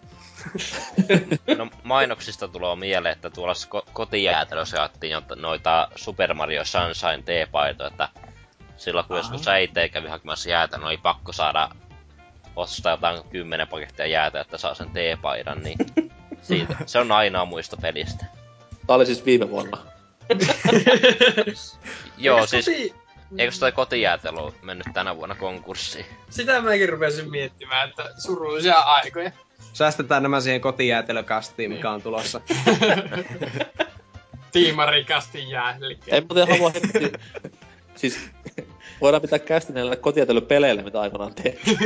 No 1.57 1.67
mainoksista 1.83 2.47
tulee 2.47 2.75
mieleen, 2.75 3.13
että 3.13 3.29
tuolla 3.29 3.53
ko- 3.53 3.89
kotijäätelössä 3.93 4.77
jaettiin 4.77 5.17
noita 5.35 5.87
Super 5.95 6.33
Mario 6.33 6.65
Sunshine 6.65 7.23
teepaitoja, 7.25 7.87
että 7.87 8.09
silloin 8.77 9.05
kun 9.05 9.17
joskus 9.17 9.47
äiti 9.47 9.89
kävi 9.89 10.07
hakemassa 10.07 10.49
jäätä, 10.49 10.77
niin 10.77 10.87
oli 10.87 10.97
pakko 10.97 11.31
saada 11.31 11.69
ostaa 12.55 12.93
jotain 12.93 13.23
kymmenen 13.29 13.67
pakettia 13.67 14.05
jäätä, 14.05 14.41
että 14.41 14.57
saa 14.57 14.73
sen 14.73 14.89
teepaidan, 14.89 15.63
niin 15.63 15.77
siitä. 16.41 16.75
Se 16.85 16.99
on 16.99 17.11
ainoa 17.11 17.45
muisto 17.45 17.77
pelistä. 17.77 18.25
Tää 18.87 18.95
oli 18.95 19.05
siis 19.05 19.25
viime 19.25 19.49
vuonna. 19.49 19.77
Joo, 22.17 22.47
siis 22.47 22.65
koti- 22.65 22.93
eikö 23.37 23.55
toi 23.59 23.71
kotijäätelö 23.71 24.51
mennyt 24.61 24.87
tänä 24.93 25.15
vuonna 25.15 25.35
konkurssiin? 25.35 26.05
Sitä 26.29 26.61
mäkin 26.61 26.89
rupesin 26.89 27.31
miettimään, 27.31 27.89
että 27.89 28.09
surullisia 28.17 28.79
aikoja. 28.79 29.31
Säästetään 29.73 30.23
nämä 30.23 30.41
siihen 30.41 30.61
kotijäätelökastiin, 30.61 31.71
mikä 31.71 31.91
on 31.91 32.01
tulossa. 32.01 32.41
Tiimarikasti 34.51 35.49
jää. 35.49 35.77
Eli 35.81 35.99
Ei 36.07 36.21
muuten 36.21 36.47
halua 36.47 36.71
heti... 36.73 37.11
siis 37.95 38.29
voidaan 39.01 39.21
pitää 39.21 39.39
kästi 39.39 39.73
näille 39.73 39.95
kotijätelypeleille, 39.95 40.83
mitä 40.83 41.01
aikoinaan 41.01 41.33
tehtiin. 41.33 41.79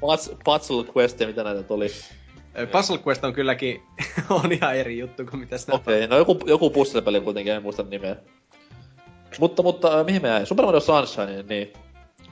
Puzzle 0.44 0.84
Quest 0.96 1.18
mitä 1.26 1.44
näitä 1.44 1.62
tuli. 1.62 1.86
Puzzle 2.72 2.98
Quest 3.06 3.24
on 3.24 3.32
kylläkin 3.32 3.82
on 4.42 4.52
ihan 4.52 4.76
eri 4.76 4.98
juttu 4.98 5.24
kuin 5.24 5.40
mitä 5.40 5.58
sitä 5.58 5.74
Okei, 5.74 6.04
okay, 6.04 6.08
no 6.08 6.16
joku, 6.16 6.38
joku 6.46 6.70
puzzle-peli 6.70 7.20
kuitenkin, 7.20 7.52
en 7.52 7.62
muista 7.62 7.82
nimeä. 7.82 8.16
Mutta, 9.38 9.62
mutta 9.62 10.00
äh, 10.00 10.06
mihin 10.06 10.22
me 10.22 10.28
jäi? 10.28 10.46
Super 10.46 10.64
Mario 10.64 10.80
Sunshine, 10.80 11.42
niin... 11.42 11.72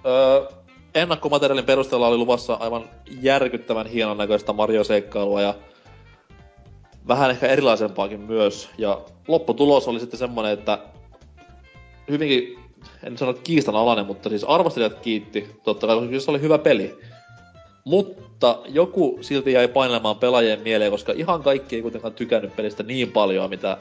Öö, 0.07 0.47
ennakkomateriaalin 0.95 1.65
perusteella 1.65 2.09
oli 2.09 2.17
luvassa 2.17 2.55
aivan 2.55 2.91
järkyttävän 3.21 3.87
hienon 3.87 4.17
näköistä 4.17 4.53
Mario-seikkailua 4.53 5.43
ja 5.43 5.55
vähän 7.09 7.31
ehkä 7.31 7.47
erilaisempaakin 7.47 8.21
myös. 8.21 8.69
Ja 8.79 9.01
lopputulos 9.29 9.89
oli 9.89 10.01
sitten 10.01 10.19
semmonen, 10.19 10.53
että 10.53 10.79
hyvinkin, 12.11 12.59
en 13.07 13.19
sano 13.19 13.35
kiistanalainen, 13.35 14.07
mutta 14.07 14.29
siis 14.29 14.45
arvostelijat 14.45 14.99
kiitti, 15.01 15.51
totta 15.65 15.87
kai, 15.87 15.97
koska 15.97 16.21
se 16.21 16.31
oli 16.31 16.41
hyvä 16.41 16.59
peli. 16.59 16.99
Mutta 17.85 18.59
joku 18.69 19.19
silti 19.21 19.53
jäi 19.53 19.69
painelemaan 19.69 20.17
pelaajien 20.17 20.61
mieleen, 20.61 20.91
koska 20.91 21.13
ihan 21.17 21.43
kaikki 21.43 21.77
ei 21.77 21.83
kuitenkaan 21.83 22.15
tykännyt 22.15 22.57
pelistä 22.57 22.83
niin 22.83 23.13
paljon, 23.13 23.51
mitä 23.51 23.77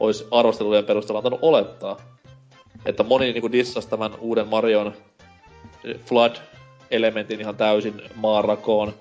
olisi 0.00 0.26
arvostelujen 0.30 0.84
perusteella 0.84 1.18
antanut 1.18 1.38
olettaa. 1.42 1.96
Että 2.86 3.02
moni 3.02 3.32
niinku 3.32 3.52
dissasi 3.52 3.88
tämän 3.88 4.12
uuden 4.20 4.48
Marion 4.48 4.94
Flood-elementin 5.86 7.40
ihan 7.40 7.56
täysin 7.56 8.02
maanrakoon. 8.14 8.94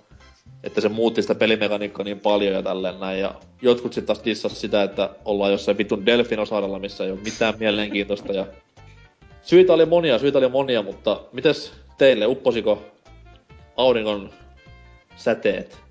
Että 0.63 0.81
se 0.81 0.89
muutti 0.89 1.21
sitä 1.21 1.35
pelimekaniikkaa 1.35 2.03
niin 2.03 2.19
paljon 2.19 2.53
ja 2.53 2.63
tälleen 2.63 2.99
näin. 2.99 3.19
Ja 3.19 3.35
jotkut 3.61 3.93
sitten 3.93 4.15
taas 4.15 4.25
dissasi 4.25 4.55
sitä, 4.55 4.83
että 4.83 5.09
ollaan 5.25 5.51
jossain 5.51 5.77
vitun 5.77 6.05
Delfinosaarella, 6.05 6.79
missä 6.79 7.03
ei 7.03 7.11
ole 7.11 7.19
mitään 7.23 7.53
mielenkiintoista. 7.59 8.33
Ja 8.33 8.45
syitä 9.43 9.73
oli 9.73 9.85
monia, 9.85 10.19
syitä 10.19 10.37
oli 10.37 10.49
monia, 10.49 10.81
mutta 10.81 11.21
mites 11.31 11.73
teille, 11.97 12.27
upposiko 12.27 12.85
auringon 13.77 14.29
säteet? 15.15 15.83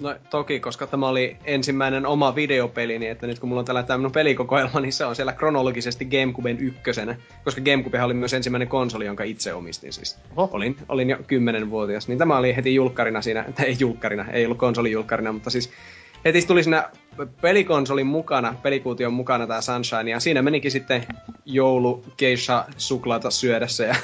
No 0.00 0.14
toki, 0.30 0.60
koska 0.60 0.86
tämä 0.86 1.08
oli 1.08 1.36
ensimmäinen 1.44 2.06
oma 2.06 2.34
videopeli, 2.34 2.98
niin 2.98 3.12
että 3.12 3.26
nyt 3.26 3.38
kun 3.38 3.48
mulla 3.48 3.58
on 3.58 3.64
tällä 3.64 3.82
tämmöinen 3.82 4.12
pelikokoelma, 4.12 4.80
niin 4.80 4.92
se 4.92 5.04
on 5.04 5.16
siellä 5.16 5.32
kronologisesti 5.32 6.04
Gamecuben 6.04 6.58
ykkösenä. 6.60 7.16
Koska 7.44 7.60
Gamecube 7.60 8.02
oli 8.02 8.14
myös 8.14 8.34
ensimmäinen 8.34 8.68
konsoli, 8.68 9.06
jonka 9.06 9.24
itse 9.24 9.54
omistin 9.54 9.92
siis. 9.92 10.18
Oho. 10.36 10.48
Olin, 10.52 10.76
olin 10.88 11.10
jo 11.10 11.16
10-vuotias, 11.16 12.08
niin 12.08 12.18
tämä 12.18 12.38
oli 12.38 12.56
heti 12.56 12.74
julkkarina 12.74 13.22
siinä, 13.22 13.44
tai 13.54 13.66
ei 13.66 13.76
julkkarina, 13.78 14.30
ei 14.30 14.44
ollut 14.44 14.58
konsolijulkkarina, 14.58 15.32
mutta 15.32 15.50
siis 15.50 15.70
heti 16.26 16.46
tuli 16.46 16.62
siinä 16.62 16.90
pelikonsolin 17.40 18.06
mukana, 18.06 18.54
pelikuution 18.62 19.12
mukana 19.12 19.46
tämä 19.46 19.60
Sunshine, 19.60 20.10
ja 20.10 20.20
siinä 20.20 20.42
menikin 20.42 20.70
sitten 20.70 21.06
joulu 21.44 22.04
geisha 22.18 22.64
suklaata 22.76 23.30
syödessä 23.30 23.84
ja 23.84 23.94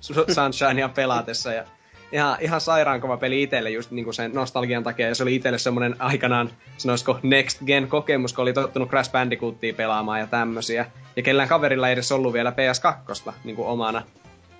Sunshinea 0.34 0.88
pelatessa, 0.88 1.52
ja 1.52 1.64
ihan, 2.12 2.36
ihan 2.40 2.60
sairaan 2.60 3.00
kova 3.00 3.16
peli 3.16 3.42
itselle 3.42 3.70
just 3.70 3.90
niinku 3.90 4.12
sen 4.12 4.32
nostalgian 4.32 4.82
takia, 4.82 5.08
ja 5.08 5.14
se 5.14 5.22
oli 5.22 5.34
itselle 5.34 5.58
semmonen 5.58 5.96
aikanaan, 5.98 6.50
sanoisiko 6.76 7.18
next 7.22 7.58
gen 7.66 7.88
kokemus, 7.88 8.32
kun 8.32 8.42
oli 8.42 8.52
tottunut 8.52 8.88
Crash 8.88 9.12
Bandicootia 9.12 9.74
pelaamaan 9.74 10.20
ja 10.20 10.26
tämmösiä. 10.26 10.86
Ja 11.16 11.22
kellään 11.22 11.48
kaverilla 11.48 11.88
ei 11.88 11.92
edes 11.92 12.12
ollut 12.12 12.32
vielä 12.32 12.50
PS2 12.50 13.32
niinku 13.44 13.66
omana. 13.66 14.02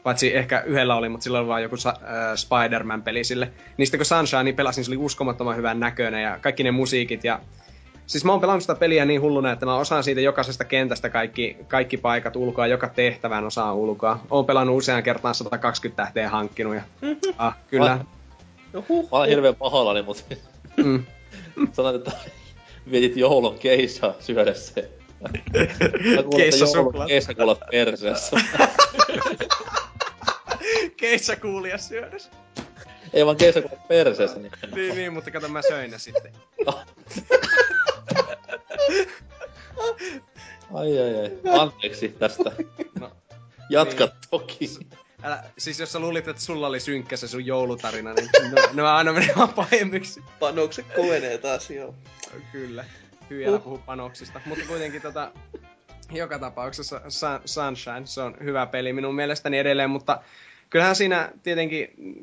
Paitsi 0.02 0.36
ehkä 0.36 0.60
yhdellä 0.66 0.94
oli, 0.96 1.08
mutta 1.08 1.24
silloin 1.24 1.40
oli 1.42 1.48
vaan 1.48 1.62
joku 1.62 1.76
sa- 1.76 1.88
äh, 2.02 2.36
Spider-Man-peli 2.36 3.24
sille. 3.24 3.52
Niin 3.76 3.86
sitten 3.86 3.98
kun 3.98 4.04
Sunshine 4.06 4.52
pelasin, 4.52 4.84
se 4.84 4.90
oli 4.90 4.96
uskomattoman 4.96 5.56
hyvän 5.56 5.80
näköinen 5.80 6.22
ja 6.22 6.38
kaikki 6.40 6.62
ne 6.62 6.70
musiikit 6.70 7.24
ja 7.24 7.40
Siis 8.06 8.24
mä 8.24 8.32
oon 8.32 8.40
pelannut 8.40 8.62
sitä 8.62 8.74
peliä 8.74 9.04
niin 9.04 9.20
hulluna, 9.20 9.52
että 9.52 9.66
mä 9.66 9.76
osaan 9.76 10.04
siitä 10.04 10.20
jokaisesta 10.20 10.64
kentästä 10.64 11.10
kaikki, 11.10 11.56
kaikki 11.68 11.96
paikat 11.96 12.36
ulkoa, 12.36 12.66
joka 12.66 12.88
tehtävän 12.88 13.44
osaan 13.44 13.74
ulkoa. 13.76 14.20
Oon 14.30 14.46
pelannut 14.46 14.76
usean 14.76 15.02
kertaan 15.02 15.34
120 15.34 16.02
tähteä 16.02 16.28
hankkinut 16.28 16.74
ja... 16.74 16.82
Ah, 17.38 17.56
kyllä. 17.68 18.04
No 18.72 18.84
huh, 18.88 19.02
Mä 19.12 19.18
olen 19.18 19.28
hirveen 19.28 19.56
pahoillani, 19.56 20.02
mutta 20.02 20.22
Mm. 20.76 21.04
sanoit, 21.72 21.96
että 21.96 22.12
vietit 22.90 23.16
joulun 23.16 23.58
keissa 23.58 24.14
syödessä. 24.20 24.82
Keissa 26.36 26.66
suklaata. 26.66 27.08
Keissa 27.08 27.34
kuulla 27.34 27.56
perseessä. 27.70 28.36
Keissä 30.96 31.36
kuulija 31.36 31.78
syödäs. 31.78 32.30
Ei 33.12 33.26
vaan 33.26 33.36
keissa 33.36 33.62
kuulla 33.62 33.84
perseessä. 33.88 34.38
Niin. 34.38 34.52
Niin, 34.74 34.94
niin, 34.94 35.12
mutta 35.12 35.30
kato 35.30 35.48
mä 35.48 35.62
söin 35.62 35.90
ne 35.90 35.98
sitten. 35.98 36.32
Ai 40.74 40.98
ai 40.98 41.14
ai. 41.20 41.58
Anteeksi 41.60 42.08
tästä. 42.08 42.52
No, 43.00 43.10
Jatka 43.70 44.04
niin. 44.04 44.14
toki. 44.30 44.70
älä, 45.22 45.44
siis 45.58 45.80
jos 45.80 45.92
sä 45.92 45.98
luulit, 45.98 46.28
että 46.28 46.42
sulla 46.42 46.66
oli 46.66 46.80
synkkä 46.80 47.16
se 47.16 47.28
sun 47.28 47.46
joulutarina, 47.46 48.14
niin 48.14 48.30
no, 48.50 48.62
ne 48.72 48.82
aina 48.82 49.12
menee 49.12 49.32
vaan 49.36 49.48
pahemmiksi. 49.48 50.22
panokset 50.40 50.86
kovenee 50.96 51.38
taas, 51.38 51.70
joo. 51.70 51.94
Kyllä. 52.52 52.84
Hyviä 53.30 53.50
uh. 53.50 53.62
puhuu 53.62 53.78
panoksista. 53.78 54.40
Mutta 54.46 54.64
kuitenkin 54.68 55.02
tota, 55.02 55.32
joka 56.10 56.38
tapauksessa 56.38 57.00
Sun, 57.08 57.40
Sunshine, 57.44 58.06
se 58.06 58.20
on 58.20 58.36
hyvä 58.44 58.66
peli 58.66 58.92
minun 58.92 59.14
mielestäni 59.14 59.58
edelleen, 59.58 59.90
mutta 59.90 60.22
kyllähän 60.70 60.96
siinä 60.96 61.32
tietenkin 61.42 61.88
mm, 61.96 62.14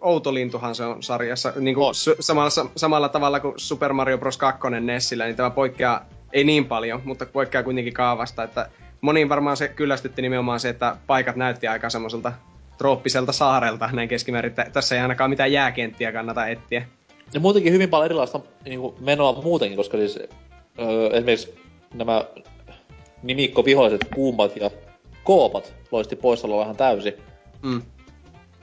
outo 0.00 0.34
lintuhan 0.34 0.74
se 0.74 0.84
on 0.84 1.02
sarjassa. 1.02 1.52
Niin 1.56 1.74
kuin 1.74 1.86
On. 1.86 1.94
su, 1.94 2.14
samalla, 2.20 2.50
sa- 2.50 2.70
samalla 2.76 3.08
tavalla 3.08 3.40
kuin 3.40 3.54
Super 3.56 3.92
Mario 3.92 4.18
Bros. 4.18 4.36
2 4.36 4.60
Nessillä, 4.80 5.24
niin 5.24 5.36
tämä 5.36 5.50
poikkeaa, 5.50 6.06
ei 6.32 6.44
niin 6.44 6.64
paljon, 6.64 7.00
mutta 7.04 7.26
poikkeaa 7.26 7.64
kuitenkin 7.64 7.92
kaavasta, 7.94 8.42
että 8.42 8.68
moniin 9.00 9.28
varmaan 9.28 9.56
se 9.56 9.68
kyllästytti 9.68 10.22
nimenomaan 10.22 10.60
se, 10.60 10.68
että 10.68 10.96
paikat 11.06 11.36
näytti 11.36 11.68
aika 11.68 11.90
semmoiselta 11.90 12.32
trooppiselta 12.78 13.32
saarelta 13.32 13.90
näin 13.92 14.08
keskimäärin. 14.08 14.48
että 14.50 14.70
Tässä 14.72 14.94
ei 14.94 15.00
ainakaan 15.00 15.30
mitään 15.30 15.52
jääkenttiä 15.52 16.12
kannata 16.12 16.46
etsiä. 16.46 16.86
Ja 17.34 17.40
muutenkin 17.40 17.72
hyvin 17.72 17.90
paljon 17.90 18.04
erilaista 18.04 18.40
niin 18.64 18.80
kuin 18.80 18.94
menoa 19.00 19.42
muutenkin, 19.42 19.76
koska 19.76 19.96
siis 19.96 20.18
öö, 20.78 21.08
esimerkiksi 21.12 21.54
nämä 21.94 22.24
nimikkoviholliset 23.22 24.08
kuumat 24.14 24.56
ja 24.56 24.70
koopat 25.24 25.74
loisti 25.92 26.16
poissaololla 26.16 26.62
ihan 26.62 26.76
täysin. 26.76 27.14
Mm. 27.62 27.82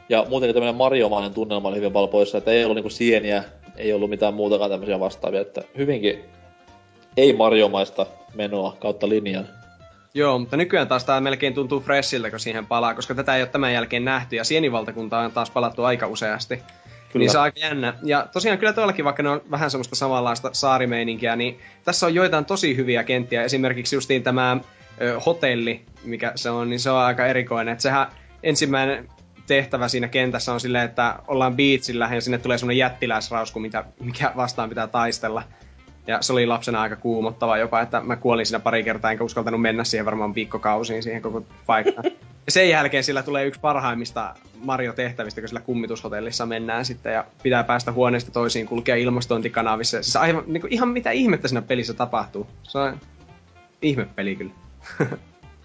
Ja 0.10 0.26
muutenkin 0.30 0.54
tämmöinen 0.54 0.76
mariomainen 0.76 1.34
tunnelma 1.34 1.68
oli 1.68 1.78
hyvin 1.78 1.92
paljon 1.92 2.10
poissa, 2.10 2.38
että 2.38 2.52
ei 2.52 2.64
ollut 2.64 2.76
niinku 2.76 2.90
sieniä, 2.90 3.44
ei 3.78 3.94
ollut 3.94 4.10
mitään 4.10 4.34
muutakaan 4.34 4.72
tämmöisiä 4.72 5.00
vastaavia, 5.00 5.42
että 5.42 5.62
hyvinkin 5.78 6.20
ei 7.18 7.34
mariomaista 7.34 8.06
menoa 8.34 8.78
kautta 8.80 9.10
linjan. 9.10 9.48
Joo, 10.14 10.40
mutta 10.40 10.58
nykyään 10.58 10.88
taas 10.88 11.04
tää 11.04 11.22
melkein 11.22 11.54
tuntuu 11.54 11.80
freshiltä, 11.80 12.30
kun 12.30 12.40
siihen 12.40 12.66
palaa, 12.66 12.94
koska 12.94 13.16
tätä 13.16 13.36
ei 13.36 13.42
ole 13.42 13.50
tämän 13.50 13.74
jälkeen 13.74 14.06
nähty, 14.06 14.36
ja 14.36 14.44
Sienivaltakunta 14.44 15.20
on 15.20 15.32
taas 15.32 15.50
palattu 15.50 15.84
aika 15.84 16.08
useasti. 16.08 16.58
Kyllä. 16.58 17.24
Niin 17.24 17.32
se 17.32 17.38
on 17.38 17.44
aika 17.44 17.60
jännä. 17.60 17.94
Ja 18.04 18.28
tosiaan 18.34 18.58
kyllä 18.58 18.74
todellakin, 18.74 19.06
vaikka 19.06 19.24
ne 19.24 19.30
on 19.30 19.42
vähän 19.52 19.72
semmoista 19.72 19.96
samanlaista 19.96 20.50
saarimeininkiä, 20.54 21.36
niin 21.36 21.60
tässä 21.84 22.06
on 22.06 22.16
joitain 22.16 22.46
tosi 22.46 22.76
hyviä 22.78 23.04
kenttiä. 23.04 23.44
Esimerkiksi 23.44 23.96
justiin 23.96 24.24
tämä 24.24 24.58
ö, 25.02 25.20
hotelli, 25.20 25.82
mikä 26.04 26.32
se 26.36 26.50
on, 26.50 26.70
niin 26.70 26.80
se 26.80 26.90
on 26.90 26.98
aika 26.98 27.26
erikoinen. 27.26 27.72
Että 27.72 27.82
sehän 27.82 28.08
ensimmäinen 28.44 29.10
tehtävä 29.48 29.88
siinä 29.88 30.08
kentässä 30.08 30.54
on 30.54 30.60
silleen, 30.60 30.86
että 30.86 31.20
ollaan 31.28 31.56
beachillä 31.56 32.10
ja 32.12 32.22
sinne 32.22 32.38
tulee 32.38 32.58
semmoinen 32.58 32.78
jättiläisrausku, 32.78 33.60
mitä, 33.60 33.84
mikä 34.00 34.32
vastaan 34.36 34.70
pitää 34.70 34.88
taistella. 34.88 35.44
Ja 36.08 36.22
se 36.22 36.34
oli 36.34 36.46
lapsena 36.46 36.82
aika 36.82 36.96
kuumottava 36.96 37.58
jopa, 37.58 37.82
että 37.82 38.02
mä 38.02 38.16
kuolin 38.16 38.46
siinä 38.46 38.60
pari 38.60 38.84
kertaa, 38.84 39.12
enkä 39.12 39.24
uskaltanut 39.24 39.62
mennä 39.62 39.84
siihen 39.84 40.06
varmaan 40.06 40.36
viikkokausiin 40.36 41.04
siihen 41.04 41.22
koko 41.22 41.46
paikkaan. 41.66 42.04
Ja 42.46 42.52
sen 42.52 42.70
jälkeen 42.70 43.04
sillä 43.04 43.24
tulee 43.24 43.46
yksi 43.46 43.60
parhaimmista 43.60 44.36
Mario-tehtävistä, 44.60 45.42
kun 45.42 45.48
sillä 45.48 45.62
kummitushotellissa 45.62 46.46
mennään 46.46 46.86
sitten 46.86 47.14
ja 47.14 47.26
pitää 47.44 47.64
päästä 47.64 47.92
huoneesta 47.92 48.32
toisiin, 48.32 48.66
kulkea 48.66 48.96
ilmastointikanavissa. 48.96 50.04
Siis 50.04 50.16
aivan, 50.16 50.44
niin 50.48 50.62
kuin, 50.62 50.74
ihan 50.74 50.90
mitä 50.90 51.12
ihmettä 51.12 51.48
siinä 51.48 51.62
pelissä 51.62 51.94
tapahtuu. 51.94 52.48
Se 52.64 52.78
on 52.78 53.00
ihmepeli 53.82 54.36
kyllä. 54.36 54.54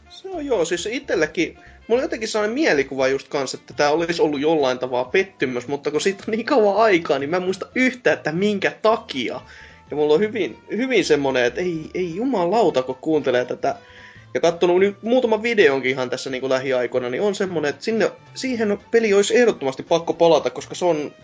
Se 0.08 0.30
on 0.30 0.46
joo, 0.46 0.64
siis 0.64 0.86
itselläkin, 0.86 1.58
mulla 1.90 2.00
oli 2.00 2.04
jotenkin 2.04 2.28
sellainen 2.28 2.54
mielikuva 2.54 3.08
just 3.08 3.28
kanssa, 3.28 3.58
että 3.60 3.74
tämä 3.74 3.90
olisi 3.90 4.22
ollut 4.22 4.40
jollain 4.40 4.78
tavalla 4.78 5.10
pettymys, 5.10 5.68
mutta 5.68 5.90
kun 5.90 6.00
siitä 6.00 6.24
on 6.28 6.32
niin 6.32 6.46
kauan 6.46 6.76
aikaa, 6.76 7.18
niin 7.18 7.30
mä 7.30 7.36
en 7.36 7.42
muista 7.42 7.66
yhtä, 7.74 8.12
että 8.12 8.32
minkä 8.32 8.70
takia. 8.82 9.40
Ja 9.90 9.96
mulla 9.96 10.14
on 10.14 10.20
hyvin, 10.20 10.58
hyvin 10.70 11.04
semmonen, 11.04 11.44
että 11.44 11.60
ei, 11.60 11.90
ei 11.94 12.14
jumalauta, 12.14 12.82
kun 12.82 12.94
kuuntelee 12.94 13.44
tätä 13.44 13.74
ja 14.34 14.40
katsonut 14.40 14.78
nyt 14.78 15.02
muutaman 15.02 15.42
videonkin 15.42 15.90
ihan 15.90 16.10
tässä 16.10 16.30
niin 16.30 16.40
kuin 16.40 16.50
lähiaikoina, 16.50 17.10
niin 17.10 17.22
on 17.22 17.34
semmonen, 17.34 17.68
että 17.68 17.84
sinne, 17.84 18.10
siihen 18.34 18.78
peli 18.90 19.14
olisi 19.14 19.36
ehdottomasti 19.36 19.82
pakko 19.82 20.12
palata, 20.12 20.50
koska 20.50 20.74
se 20.74 20.84
on, 20.84 21.14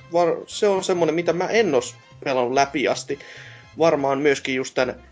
se 0.46 0.68
on 0.68 0.84
semmonen, 0.84 1.14
mitä 1.14 1.32
mä 1.32 1.46
en 1.46 1.74
ole 1.74 1.82
pelannut 2.24 2.54
läpi 2.54 2.88
asti. 2.88 3.18
Varmaan 3.78 4.18
myöskin 4.18 4.54
just 4.54 4.74
tämän 4.74 5.02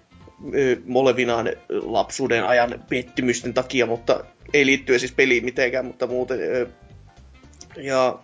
Molevinaan 0.85 1.53
lapsuuden 1.69 2.47
ajan 2.47 2.85
pettymysten 2.89 3.55
takia, 3.55 3.87
mutta 3.87 4.25
ei 4.53 4.67
liittyen 4.67 5.01
siis 5.01 5.13
peliin 5.13 5.45
mitenkään, 5.45 5.87
mutta 5.87 6.07
muuten. 6.07 6.39
Ja 7.77 8.19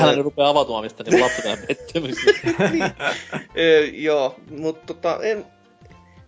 hän 0.00 0.24
rupeaa 0.24 0.48
avautumaan 0.48 0.84
mistä 0.84 1.04
niin 1.10 1.20
lapsuuden 1.20 1.58
pettymystä. 1.68 2.30
niin. 2.72 2.92
joo, 4.02 4.40
mutta 4.50 4.94
tota, 4.94 5.18
en, 5.22 5.44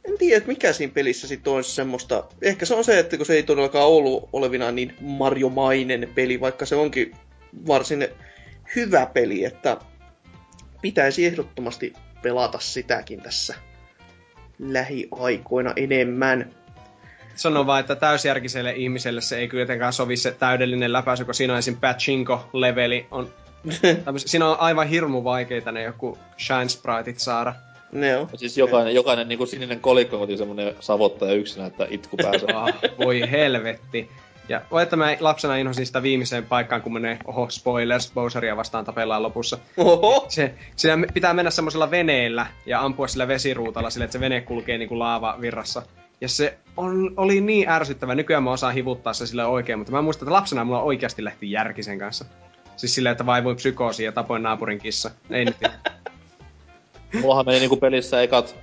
en 0.05 0.19
tiedä, 0.19 0.37
että 0.37 0.49
mikä 0.49 0.73
siinä 0.73 0.93
pelissä 0.93 1.29
sitten 1.29 1.53
on 1.53 1.65
semmoista. 1.65 2.25
Ehkä 2.43 2.67
se 2.67 2.75
on 2.75 2.85
se, 2.85 2.99
että 2.99 3.17
kun 3.17 3.27
se 3.27 3.35
ei 3.35 3.43
todellakaan 3.43 3.89
ollut 3.89 4.29
olevinaan 4.33 4.75
niin 4.75 4.95
Mario-mainen 5.01 6.09
peli, 6.15 6.41
vaikka 6.41 6.67
se 6.67 6.77
onkin 6.77 7.17
varsin 7.67 8.09
hyvä 8.77 9.07
peli, 9.07 9.45
että 9.45 9.77
pitäisi 10.83 11.27
ehdottomasti 11.27 11.93
pelata 12.23 12.59
sitäkin 12.61 13.21
tässä 13.21 13.55
lähiaikoina 14.59 15.73
enemmän. 15.77 16.51
Sano 17.35 17.67
vaan, 17.67 17.81
että 17.81 17.97
täysjärkiselle 17.97 18.73
ihmiselle 18.73 19.21
se 19.21 19.39
ei 19.39 19.49
kyllä 19.49 19.93
sovi 19.93 20.17
se 20.17 20.33
täydellinen 20.33 20.93
läpäisy, 20.93 21.25
kun 21.25 21.35
siinä 21.35 21.53
on 21.53 21.59
esim. 21.59 21.77
Pachinko-leveli. 21.77 23.07
On, 23.11 23.31
siinä 24.17 24.49
on 24.49 24.61
aivan 24.61 24.89
hirmu 24.89 25.25
vaikeita 25.25 25.73
ne 25.73 25.83
joku 25.83 26.19
Shine 26.39 26.69
Spriteit 26.69 27.19
saada. 27.19 27.55
Ne 27.93 28.17
on. 28.17 28.29
Ja 28.33 28.39
siis 28.39 28.59
jokainen, 28.59 28.95
jokainen 28.95 29.29
niin 29.29 29.39
kuin 29.39 29.49
sininen 29.49 29.81
kolikko 29.81 30.23
on 30.23 30.39
semmonen 30.39 30.75
savottaja 30.81 31.33
yksinä, 31.33 31.67
että 31.67 31.87
itku 31.91 32.17
pääsee. 32.17 32.49
ah, 32.55 32.75
voi 33.05 33.31
helvetti. 33.31 34.11
Ja 34.49 34.61
voi, 34.71 34.83
että 34.83 34.97
mä 34.97 35.17
lapsena 35.21 35.57
inhosin 35.57 35.87
sitä 35.87 36.03
viimeiseen 36.03 36.47
paikkaan, 36.47 36.83
kun 36.83 36.93
menee, 36.93 37.19
oho, 37.25 37.51
spoilers, 37.51 38.13
Bowseria 38.15 38.57
vastaan 38.57 38.85
tapellaan 38.85 39.23
lopussa. 39.23 39.59
Oho! 39.77 40.27
Se, 40.29 40.55
siinä 40.77 41.07
pitää 41.15 41.35
mennä 41.35 41.51
semmoisella 41.51 41.91
veneellä 41.91 42.47
ja 42.67 42.81
ampua 42.81 43.09
sillä 43.09 43.29
vesiruutalla 43.29 43.91
sille, 43.91 44.05
että 44.05 44.13
se 44.13 44.21
vene 44.21 44.41
kulkee 44.41 44.79
niinku 44.79 44.99
laava 44.99 45.37
virrassa. 45.41 45.83
Ja 46.21 46.29
se 46.29 46.59
on, 46.77 47.15
oli 47.17 47.41
niin 47.41 47.69
ärsyttävä. 47.69 48.15
Nykyään 48.15 48.43
mä 48.43 48.53
osaan 48.53 48.75
hivuttaa 48.75 49.13
se 49.13 49.27
sille 49.27 49.47
oikein, 49.47 49.79
mutta 49.79 49.93
mä 49.93 50.03
muistan, 50.03 50.27
että 50.27 50.33
lapsena 50.33 50.65
mulla 50.65 50.83
oikeasti 50.83 51.25
lähti 51.25 51.51
järki 51.51 51.83
sen 51.83 51.99
kanssa. 51.99 52.25
Siis 52.77 52.95
silleen, 52.95 53.13
että 53.13 53.27
vaivui 53.27 53.55
psykoosi 53.55 54.05
ja 54.05 54.13
tapoin 54.13 54.43
naapurin 54.43 54.79
kissa. 54.79 55.11
Ei 55.31 55.45
nyt. 55.45 55.57
Mullahan 57.21 57.47
meni 57.47 57.59
niinku 57.59 57.77
pelissä 57.77 58.23
ekat 58.23 58.57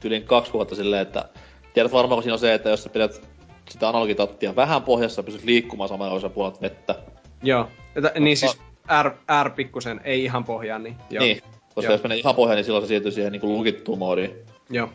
tyylin 0.00 0.24
kaksi 0.24 0.52
vuotta 0.52 0.74
silleen, 0.74 1.02
että 1.02 1.28
tiedät 1.74 1.92
varmaan, 1.92 2.16
kun 2.16 2.22
siinä 2.22 2.34
on 2.34 2.38
se, 2.38 2.54
että 2.54 2.70
jos 2.70 2.82
sä 2.82 2.88
pidät 2.88 3.31
sitä 3.70 3.88
analogitattia 3.88 4.56
vähän 4.56 4.82
pohjassa, 4.82 5.22
pystyt 5.22 5.44
liikkumaan 5.44 5.88
samalla 5.88 6.14
osa 6.14 6.28
puolet 6.28 6.60
vettä. 6.60 6.94
Joo. 7.42 7.68
Että, 7.96 8.12
niin 8.20 8.36
siis 8.36 8.58
R, 9.02 9.10
R 9.42 9.50
pikkusen, 9.50 10.00
ei 10.04 10.24
ihan 10.24 10.44
pohjaan, 10.44 10.82
niin 10.82 10.96
joo. 11.10 11.24
Niin, 11.24 11.42
koska 11.74 11.82
joo. 11.82 11.92
jos 11.92 12.02
menee 12.02 12.18
ihan 12.18 12.34
pohjaan, 12.34 12.56
niin 12.56 12.64
silloin 12.64 12.84
se 12.84 12.88
siirtyy 12.88 13.12
siihen 13.12 13.32
niin 13.32 13.52
lukittuun 13.52 13.98
moodiin. 13.98 14.30
Joo. 14.70 14.88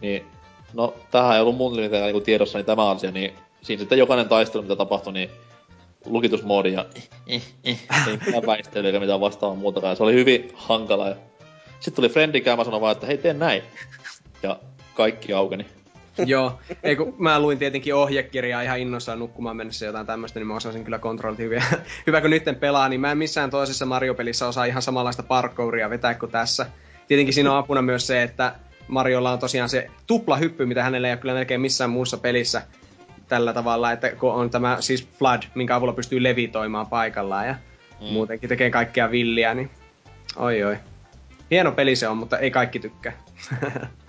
Niin, 0.00 0.24
no 0.74 0.94
tähän 1.10 1.34
ei 1.34 1.40
ollut 1.40 1.56
mun 1.56 1.72
mitenkään 1.76 2.12
niin 2.12 2.22
tiedossa 2.22 2.58
niin 2.58 2.66
tämä 2.66 2.90
asia, 2.90 3.10
niin 3.10 3.32
siinä 3.62 3.80
sitten 3.80 3.98
jokainen 3.98 4.28
taistelu, 4.28 4.62
mitä 4.62 4.76
tapahtui, 4.76 5.12
niin 5.12 5.30
lukitusmoodi 6.06 6.72
ja 6.72 6.86
ei 7.26 7.42
mitään 8.26 8.46
väistelyä 8.46 8.88
eikä 8.88 9.00
mitään 9.00 9.20
vastaavaa 9.20 9.58
muutakaan. 9.58 9.96
Se 9.96 10.02
oli 10.02 10.14
hyvin 10.14 10.48
hankala. 10.54 11.08
Ja... 11.08 11.16
Sitten 11.80 11.94
tuli 11.94 12.08
frendi 12.08 12.40
käymään 12.40 12.64
sanoa 12.64 12.80
vaan, 12.80 12.92
että 12.92 13.06
hei, 13.06 13.18
tee 13.18 13.32
näin. 13.32 13.62
Ja 14.42 14.60
kaikki 14.94 15.32
aukeni. 15.32 15.66
Joo, 16.26 16.58
ei 16.82 16.96
kun 16.96 17.14
mä 17.18 17.40
luin 17.40 17.58
tietenkin 17.58 17.94
ohjekirjaa 17.94 18.62
ihan 18.62 18.78
innossaan 18.78 19.18
nukkumaan 19.18 19.56
mennessä 19.56 19.86
jotain 19.86 20.06
tämmöistä, 20.06 20.40
niin 20.40 20.46
mä 20.46 20.56
osasin 20.56 20.84
kyllä 20.84 20.98
kontrollit 20.98 21.38
hyviä. 21.38 21.62
Hyvä 22.06 22.20
kun 22.20 22.30
nytten 22.30 22.56
pelaa, 22.56 22.88
niin 22.88 23.00
mä 23.00 23.10
en 23.10 23.18
missään 23.18 23.50
toisessa 23.50 23.86
Mario-pelissä 23.86 24.48
osaa 24.48 24.64
ihan 24.64 24.82
samanlaista 24.82 25.22
parkouria 25.22 25.90
vetää 25.90 26.14
kuin 26.14 26.32
tässä. 26.32 26.66
Tietenkin 27.08 27.34
siinä 27.34 27.52
on 27.52 27.58
apuna 27.58 27.82
myös 27.82 28.06
se, 28.06 28.22
että 28.22 28.54
Mariolla 28.88 29.32
on 29.32 29.38
tosiaan 29.38 29.68
se 29.68 29.90
tupla 30.06 30.36
hyppy, 30.36 30.66
mitä 30.66 30.82
hänellä 30.82 31.08
ei 31.08 31.12
ole 31.12 31.20
kyllä 31.20 31.34
melkein 31.34 31.60
missään 31.60 31.90
muussa 31.90 32.16
pelissä 32.16 32.62
tällä 33.28 33.52
tavalla, 33.52 33.92
että 33.92 34.10
kun 34.10 34.32
on 34.32 34.50
tämä 34.50 34.76
siis 34.80 35.08
Flood, 35.18 35.42
minkä 35.54 35.76
avulla 35.76 35.92
pystyy 35.92 36.22
levitoimaan 36.22 36.86
paikallaan 36.86 37.46
ja 37.46 37.54
mm. 38.00 38.06
muutenkin 38.06 38.48
tekee 38.48 38.70
kaikkea 38.70 39.10
villiä, 39.10 39.54
niin 39.54 39.70
oi 40.36 40.62
oi. 40.62 40.76
Hieno 41.50 41.72
peli 41.72 41.96
se 41.96 42.08
on, 42.08 42.16
mutta 42.16 42.38
ei 42.38 42.50
kaikki 42.50 42.78
tykkää. 42.78 43.12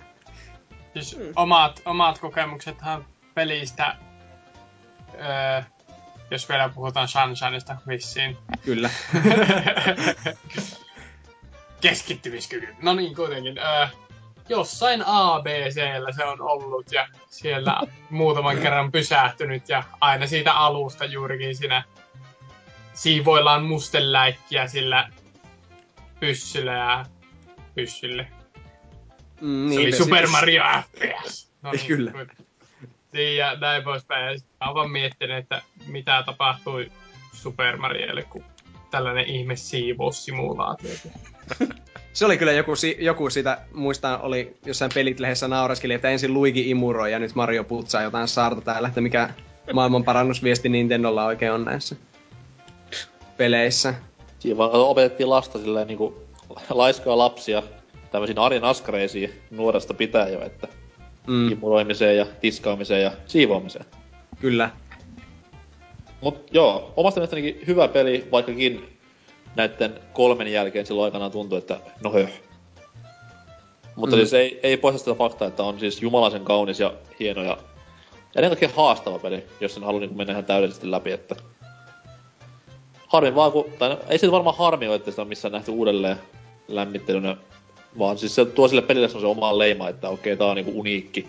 Siis 0.94 1.16
mm. 1.16 1.32
omat, 1.36 1.82
omat 1.84 2.18
kokemuksethan 2.18 3.06
pelistä, 3.34 3.96
öö, 5.14 5.62
jos 6.30 6.48
vielä 6.48 6.68
puhutaan 6.68 7.08
Sunshineista 7.08 7.76
vissiin. 7.88 8.36
Kyllä. 8.64 8.90
Keskittymiskyky. 11.80 12.76
No 12.82 12.94
niin, 12.94 13.16
kuitenkin. 13.16 13.58
Öö, 13.58 13.86
jossain 14.48 15.02
ABCllä 15.06 16.12
se 16.12 16.24
on 16.24 16.40
ollut 16.40 16.92
ja 16.92 17.08
siellä 17.30 17.80
muutaman 18.10 18.58
kerran 18.58 18.92
pysähtynyt 18.92 19.68
ja 19.68 19.82
aina 20.00 20.26
siitä 20.26 20.52
alusta 20.52 21.04
juurikin 21.04 21.56
siinä 21.56 21.84
siivoillaan 22.94 23.64
mustenläikkiä 23.64 24.66
sillä 24.66 25.08
pyssyllä 26.20 26.72
ja 26.72 27.04
pyssylle. 27.74 28.28
Mm, 29.44 29.68
niin, 29.68 29.80
se 29.80 29.80
oli 29.80 29.92
Super 29.92 30.26
Mario 30.26 30.62
FPS. 30.82 31.50
No 31.62 31.72
niin, 31.72 31.86
Kyllä. 31.86 32.12
Niin, 33.12 33.36
ja 33.36 33.56
näin 33.60 33.84
poispäin. 33.84 34.40
Mä 34.64 34.74
vaan 34.74 34.90
miettinyt, 34.90 35.36
että 35.36 35.62
mitä 35.86 36.22
tapahtui 36.26 36.90
Super 37.32 37.76
Mariolle, 37.76 38.22
kun 38.22 38.44
tällainen 38.90 39.26
ihme 39.26 39.56
siivoussimulaatio. 39.56 40.90
se 42.12 42.26
oli 42.26 42.38
kyllä 42.38 42.52
joku, 42.52 42.72
joku 42.98 43.30
siitä, 43.30 43.58
muistan, 43.72 44.20
oli 44.20 44.56
jossain 44.64 44.90
pelitlehdessä 44.94 45.48
naureskeli, 45.48 45.94
että 45.94 46.10
ensin 46.10 46.34
Luigi 46.34 46.70
imuroi 46.70 47.12
ja 47.12 47.18
nyt 47.18 47.34
Mario 47.34 47.64
putsaa 47.64 48.02
jotain 48.02 48.28
saarta 48.28 48.60
täällä, 48.60 48.88
että 48.88 49.00
mikä 49.00 49.30
maailman 49.72 50.04
parannusviesti 50.04 50.68
Nintendolla 50.68 51.24
oikein 51.24 51.52
on 51.52 51.64
näissä 51.64 51.96
peleissä. 53.36 53.94
Siinä 54.38 54.58
vaan 54.58 54.70
opetettiin 54.72 55.30
lasta 55.30 55.58
silleen 55.58 55.86
niinku 55.86 56.22
laiskaa 56.70 57.18
lapsia 57.18 57.62
tämmöisiin 58.14 58.38
arjen 58.38 58.64
askareisiin 58.64 59.32
nuoresta 59.50 59.94
pitää 59.94 60.28
jo, 60.28 60.44
että 60.44 60.68
mm. 61.26 61.52
imuroimiseen 61.52 62.16
ja 62.16 62.26
tiskaamiseen 62.40 63.02
ja 63.02 63.12
siivoamiseen. 63.26 63.84
Kyllä. 64.40 64.70
Mut 66.20 66.50
joo, 66.52 66.92
omasta 66.96 67.20
mielestäni 67.20 67.60
hyvä 67.66 67.88
peli, 67.88 68.28
vaikkakin 68.32 68.98
näiden 69.56 70.00
kolmen 70.12 70.52
jälkeen 70.52 70.86
silloin 70.86 71.04
aikanaan 71.04 71.30
tuntui, 71.30 71.58
että 71.58 71.80
no 72.04 72.12
höh. 72.12 72.30
Mutta 73.96 74.16
mm. 74.16 74.20
siis 74.20 74.34
ei, 74.34 74.60
ei 74.62 74.76
poista 74.76 74.98
sitä 74.98 75.14
faktaa, 75.14 75.48
että 75.48 75.62
on 75.62 75.80
siis 75.80 76.02
jumalaisen 76.02 76.44
kaunis 76.44 76.80
ja 76.80 76.92
hieno 77.20 77.42
ja, 77.42 77.58
ja 78.34 78.36
ennen 78.36 78.50
kaikkea 78.50 78.76
haastava 78.76 79.18
peli, 79.18 79.44
jos 79.60 79.74
sen 79.74 79.84
haluaa 79.84 80.00
niin 80.00 80.16
mennä 80.16 80.32
ihan 80.32 80.44
täydellisesti 80.44 80.90
läpi, 80.90 81.12
että 81.12 81.36
harmi 83.08 83.34
vaan, 83.34 83.52
kun, 83.52 83.64
tai 83.78 83.88
no, 83.88 83.98
ei 84.08 84.18
se 84.18 84.30
varmaan 84.30 84.56
harmi 84.56 84.88
ole, 84.88 84.96
että 84.96 85.10
sitä 85.10 85.22
on 85.22 85.28
missään 85.28 85.52
nähty 85.52 85.70
uudelleen 85.70 86.16
lämmittelynä 86.68 87.36
vaan 87.98 88.18
siis 88.18 88.34
se 88.34 88.44
tuo 88.44 88.68
sille 88.68 88.82
pelille 88.82 89.08
se 89.08 89.18
oma 89.18 89.58
leima, 89.58 89.88
että 89.88 90.08
okei, 90.08 90.36
tää 90.36 90.46
on 90.46 90.56
niinku 90.56 90.80
uniikki. 90.80 91.26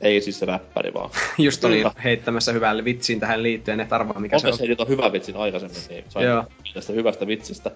Ei 0.00 0.20
siis 0.20 0.38
se 0.38 0.46
räppäri 0.46 0.94
vaan. 0.94 1.10
Just 1.38 1.64
oli 1.64 1.84
heittämässä 2.04 2.52
hyvän 2.52 2.84
vitsin 2.84 3.20
tähän 3.20 3.42
liittyen, 3.42 3.80
että 3.80 3.94
arvaa 3.94 4.20
mikä 4.20 4.36
Onko 4.36 4.52
se 4.56 4.64
on. 4.64 4.76
on 4.78 4.88
hyvän 4.88 5.12
vitsin 5.12 5.36
aikaisemmin, 5.36 5.78
niin 5.88 6.04
sain 6.08 6.26
tästä 6.74 6.92
hyvästä 6.92 7.26
vitsistä. 7.26 7.70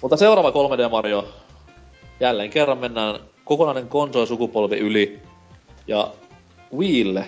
Mutta 0.00 0.16
seuraava 0.16 0.50
3D 0.50 0.90
Mario. 0.90 1.28
Jälleen 2.20 2.50
kerran 2.50 2.78
mennään 2.78 3.20
kokonainen 3.44 3.88
konsoli-sukupolvi 3.88 4.78
yli. 4.78 5.20
Ja 5.86 6.12
Wiille. 6.76 7.26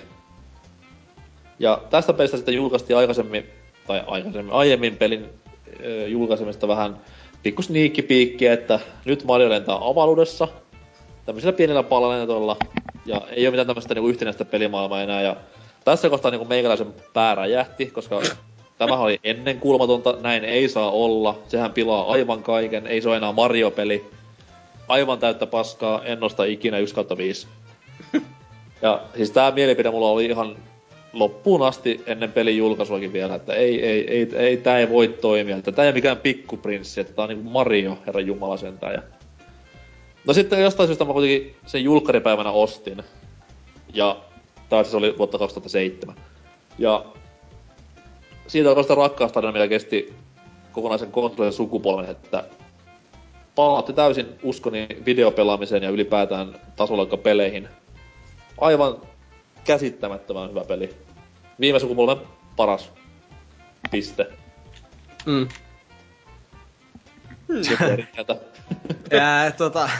Ja 1.58 1.82
tästä 1.90 2.12
pelistä 2.12 2.36
sitten 2.36 2.54
julkaistiin 2.54 2.96
aikaisemmin, 2.96 3.46
tai 3.86 4.02
aikaisemmin, 4.06 4.52
aiemmin 4.52 4.96
pelin 4.96 5.24
äh, 5.24 6.08
julkaisemista 6.08 6.68
vähän 6.68 6.96
pikku 7.48 7.62
sniikkipiikkiä, 7.62 8.52
että 8.52 8.80
nyt 9.04 9.24
Mario 9.24 9.48
lentää 9.48 9.78
avaruudessa 9.80 10.48
tämmöisillä 11.26 11.52
pienillä 11.52 11.82
palalentoilla 11.82 12.56
ja 13.06 13.22
ei 13.30 13.46
ole 13.46 13.50
mitään 13.50 13.66
tämmöistä 13.66 13.94
niinku 13.94 14.08
yhtenäistä 14.08 14.44
pelimaailmaa 14.44 15.02
enää 15.02 15.22
ja 15.22 15.36
tässä 15.84 16.10
kohtaa 16.10 16.30
niinku 16.30 16.44
meikäläisen 16.44 16.94
pää 17.12 17.34
räjähti, 17.34 17.86
koska 17.86 18.20
tämä 18.78 18.96
oli 18.96 19.20
ennen 19.24 19.60
kulmatonta, 19.60 20.16
näin 20.20 20.44
ei 20.44 20.68
saa 20.68 20.90
olla. 20.90 21.38
Sehän 21.48 21.72
pilaa 21.72 22.12
aivan 22.12 22.42
kaiken, 22.42 22.86
ei 22.86 23.00
se 23.00 23.08
ole 23.08 23.16
enää 23.16 23.32
Mario-peli. 23.32 24.10
Aivan 24.88 25.18
täyttä 25.18 25.46
paskaa, 25.46 26.04
en 26.04 26.20
nosta 26.20 26.44
ikinä 26.44 26.78
1 26.78 26.94
5. 27.16 27.46
Ja 28.82 29.00
siis 29.16 29.30
tää 29.30 29.50
mielipide 29.50 29.90
mulla 29.90 30.10
oli 30.10 30.26
ihan 30.26 30.56
loppuun 31.12 31.62
asti 31.62 32.02
ennen 32.06 32.32
pelin 32.32 32.56
julkaisuakin 32.56 33.12
vielä, 33.12 33.34
että 33.34 33.54
ei, 33.54 33.86
ei, 33.86 34.10
ei, 34.10 34.28
ei 34.36 34.56
tää 34.56 34.78
ei 34.78 34.88
voi 34.88 35.08
toimia, 35.08 35.56
että 35.56 35.72
tää 35.72 35.84
ei 35.84 35.88
ole 35.88 35.94
mikään 35.94 36.16
pikkuprinssi, 36.16 37.00
että 37.00 37.12
tää 37.12 37.22
on 37.22 37.28
niinku 37.28 37.50
Mario, 37.50 37.98
herra 38.06 38.20
jumala 38.20 38.56
sentään. 38.56 38.94
Ja... 38.94 39.02
No 40.26 40.34
sitten 40.34 40.62
jostain 40.62 40.86
syystä 40.86 41.04
mä 41.04 41.12
kuitenkin 41.12 41.56
sen 41.66 41.84
julkkaripäivänä 41.84 42.50
ostin. 42.50 43.02
Ja 43.94 44.16
taas 44.68 44.90
se 44.90 44.96
oli 44.96 45.18
vuotta 45.18 45.38
2007. 45.38 46.14
Ja 46.78 47.04
siitä 48.46 48.68
alkoi 48.68 48.84
sitä 48.84 48.94
rakkaustarina, 48.94 49.52
mikä 49.52 49.68
kesti 49.68 50.14
kokonaisen 50.72 51.12
konsolin 51.12 51.52
sukupolven, 51.52 52.10
että 52.10 52.44
palautti 53.54 53.92
täysin 53.92 54.26
uskoni 54.42 54.86
videopelaamiseen 55.04 55.82
ja 55.82 55.90
ylipäätään 55.90 56.60
peleihin. 57.22 57.68
Aivan 58.60 58.96
käsittämättömän 59.68 60.50
hyvä 60.50 60.64
peli. 60.64 60.94
Viime 61.60 61.78
sukupolven 61.78 62.16
paras 62.56 62.92
piste. 63.90 64.26
Mm. 65.26 65.48
Hmm. 67.48 67.62
ja, 69.10 69.50
tota, 69.56 69.90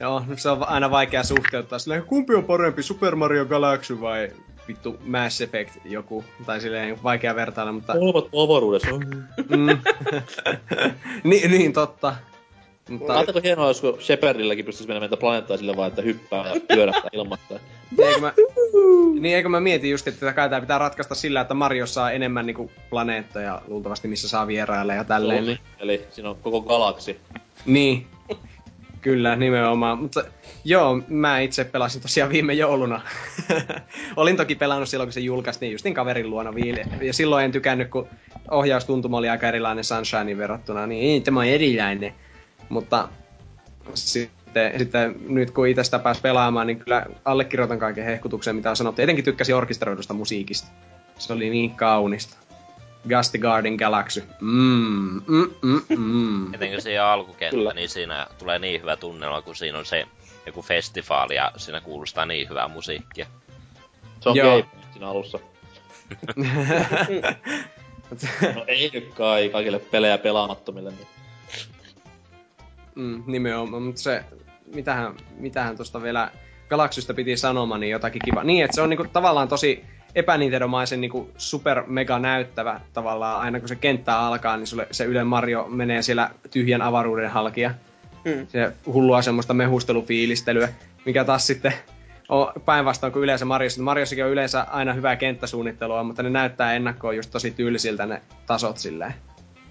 joo, 0.00 0.22
se 0.36 0.50
on 0.50 0.68
aina 0.68 0.90
vaikea 0.90 1.22
suhteuttaa 1.22 1.78
silleen, 1.78 2.02
kumpi 2.02 2.34
on 2.34 2.44
parempi, 2.44 2.82
Super 2.82 3.16
Mario 3.16 3.44
Galaxy 3.44 4.00
vai 4.00 4.32
vittu 4.68 4.98
Mass 5.06 5.40
Effect 5.40 5.76
joku, 5.84 6.24
tai 6.46 6.60
silleen 6.60 7.02
vaikea 7.02 7.34
vertailla, 7.34 7.72
mutta... 7.72 7.94
Molemmat 7.94 8.24
avaruudessa. 8.44 8.88
mm. 9.48 9.78
niin, 11.30 11.50
niin, 11.50 11.72
totta. 11.72 12.16
Mutta... 12.88 13.12
Ajatteko 13.14 13.40
hienoa, 13.44 13.68
jos 13.68 13.82
Shepardilläkin 14.00 14.64
pystyisi 14.64 14.88
menemään 14.88 15.10
meitä 15.10 15.20
planeettaa 15.20 15.56
sille 15.56 15.76
vaan, 15.76 15.88
että 15.88 16.02
hyppää 16.02 16.48
ja 16.48 16.60
pyörähtää 16.74 17.10
ilmassa. 17.12 17.60
niin, 17.90 18.08
eikö 18.08 18.20
mä, 18.20 18.32
niin 19.20 19.36
eikö 19.36 19.48
mä 19.48 19.60
mietin 19.60 19.90
just, 19.90 20.08
että 20.08 20.32
kai 20.32 20.48
tää 20.48 20.60
pitää 20.60 20.78
ratkaista 20.78 21.14
sillä, 21.14 21.40
että 21.40 21.54
Mario 21.54 21.86
saa 21.86 22.10
enemmän 22.10 22.46
niinku 22.46 22.70
planeettoja 22.90 23.62
luultavasti, 23.68 24.08
missä 24.08 24.28
saa 24.28 24.46
vierailla 24.46 24.94
ja 24.94 25.04
tälleen. 25.04 25.46
Niin. 25.46 25.58
Eli 25.78 26.04
siinä 26.10 26.30
on 26.30 26.36
koko 26.36 26.60
galaksi. 26.60 27.20
Niin. 27.66 28.06
Kyllä, 29.00 29.36
nimenomaan. 29.36 29.98
Mutta 29.98 30.24
joo, 30.64 31.00
mä 31.08 31.40
itse 31.40 31.64
pelasin 31.64 32.02
tosiaan 32.02 32.30
viime 32.30 32.52
jouluna. 32.52 33.00
Olin 34.16 34.36
toki 34.36 34.54
pelannut 34.54 34.88
silloin, 34.88 35.08
kun 35.08 35.12
se 35.12 35.20
julkaistiin 35.20 35.72
justin 35.72 35.94
kaverin 35.94 36.30
luona 36.30 36.54
viile. 36.54 36.86
Ja 37.02 37.12
silloin 37.12 37.44
en 37.44 37.52
tykännyt, 37.52 37.90
kun 37.90 38.08
ohjaustuntuma 38.50 39.16
oli 39.16 39.28
aika 39.28 39.48
erilainen 39.48 39.84
Sunshinein 39.84 40.38
verrattuna. 40.38 40.86
Niin 40.86 41.22
tämä 41.22 41.40
on 41.40 41.46
erilainen. 41.46 42.14
Mutta 42.68 43.08
sitten, 43.94 44.78
sitten 44.78 45.16
nyt 45.28 45.50
kun 45.50 45.68
itse 45.68 45.84
sitä 45.84 45.98
pääsi 45.98 46.20
pelaamaan, 46.20 46.66
niin 46.66 46.78
kyllä 46.78 47.06
allekirjoitan 47.24 47.78
kaiken 47.78 48.04
hehkutuksen, 48.04 48.56
mitä 48.56 48.70
on 48.70 48.76
sanottu. 48.76 49.02
Etenkin 49.02 49.24
tykkäsin 49.24 49.54
orkesteroidusta 49.54 50.14
musiikista. 50.14 50.68
Se 51.18 51.32
oli 51.32 51.50
niin 51.50 51.76
kaunista. 51.76 52.36
Gusty 53.08 53.38
Garden 53.38 53.74
Galaxy. 53.74 54.24
Mm, 54.40 55.22
mm, 55.26 55.50
mm, 55.62 55.80
mm. 55.98 56.48
Etenkin 56.54 56.82
se 56.82 56.98
alkukenttä, 56.98 57.56
Kyllä. 57.56 57.72
niin 57.72 57.88
siinä 57.88 58.26
tulee 58.38 58.58
niin 58.58 58.80
hyvä 58.80 58.96
tunnelma, 58.96 59.42
kun 59.42 59.56
siinä 59.56 59.78
on 59.78 59.86
se 59.86 60.06
joku 60.46 60.62
festivaali 60.62 61.34
ja 61.34 61.52
siinä 61.56 61.80
kuulostaa 61.80 62.26
niin 62.26 62.48
hyvää 62.48 62.68
musiikkia. 62.68 63.26
Se 64.20 64.28
on 64.28 64.36
Joo. 64.36 64.64
siinä 64.92 65.08
alussa. 65.08 65.38
no 68.54 68.64
ei 68.66 68.90
nyt 68.92 69.14
kai 69.14 69.48
kaikille 69.48 69.78
pelejä 69.78 70.18
pelaamattomille. 70.18 70.90
Niin. 70.90 71.06
Mm, 72.94 73.22
nimenomaan, 73.26 73.82
mutta 73.82 74.00
se, 74.00 74.24
mitähän, 74.74 75.14
mitähän 75.38 75.76
tuosta 75.76 76.02
vielä 76.02 76.30
Galaxysta 76.70 77.14
piti 77.14 77.36
sanomaan, 77.36 77.80
niin 77.80 77.90
jotakin 77.90 78.22
kiva. 78.24 78.44
Niin, 78.44 78.64
että 78.64 78.74
se 78.74 78.82
on 78.82 78.90
niinku 78.90 79.06
tavallaan 79.12 79.48
tosi 79.48 79.84
epänintendomaisen 80.14 81.00
niinku 81.00 81.30
super 81.36 81.82
mega 81.86 82.18
näyttävä 82.18 82.80
tavallaan. 82.92 83.40
Aina 83.40 83.60
kun 83.60 83.68
se 83.68 83.76
kenttä 83.76 84.18
alkaa, 84.18 84.56
niin 84.56 84.66
sulle 84.66 84.88
se 84.90 85.04
Yle 85.04 85.24
Mario 85.24 85.66
menee 85.68 86.02
siellä 86.02 86.30
tyhjän 86.50 86.82
avaruuden 86.82 87.30
halkia. 87.30 87.74
Mm. 88.24 88.46
Se 88.48 88.72
hullua 88.86 89.22
semmoista 89.22 89.54
mehustelufiilistelyä, 89.54 90.68
mikä 91.04 91.24
taas 91.24 91.46
sitten 91.46 91.72
on 92.28 92.52
päinvastoin 92.64 93.12
kuin 93.12 93.22
yleensä 93.22 93.44
Mariossa. 93.44 93.82
Mariossakin 93.82 94.24
on 94.24 94.30
yleensä 94.30 94.62
aina 94.62 94.92
hyvää 94.92 95.16
kenttäsuunnittelua, 95.16 96.02
mutta 96.02 96.22
ne 96.22 96.30
näyttää 96.30 96.74
ennakkoon 96.74 97.16
just 97.16 97.30
tosi 97.30 97.50
tyylisiltä 97.50 98.06
ne 98.06 98.22
tasot 98.46 98.78
silleen 98.78 99.14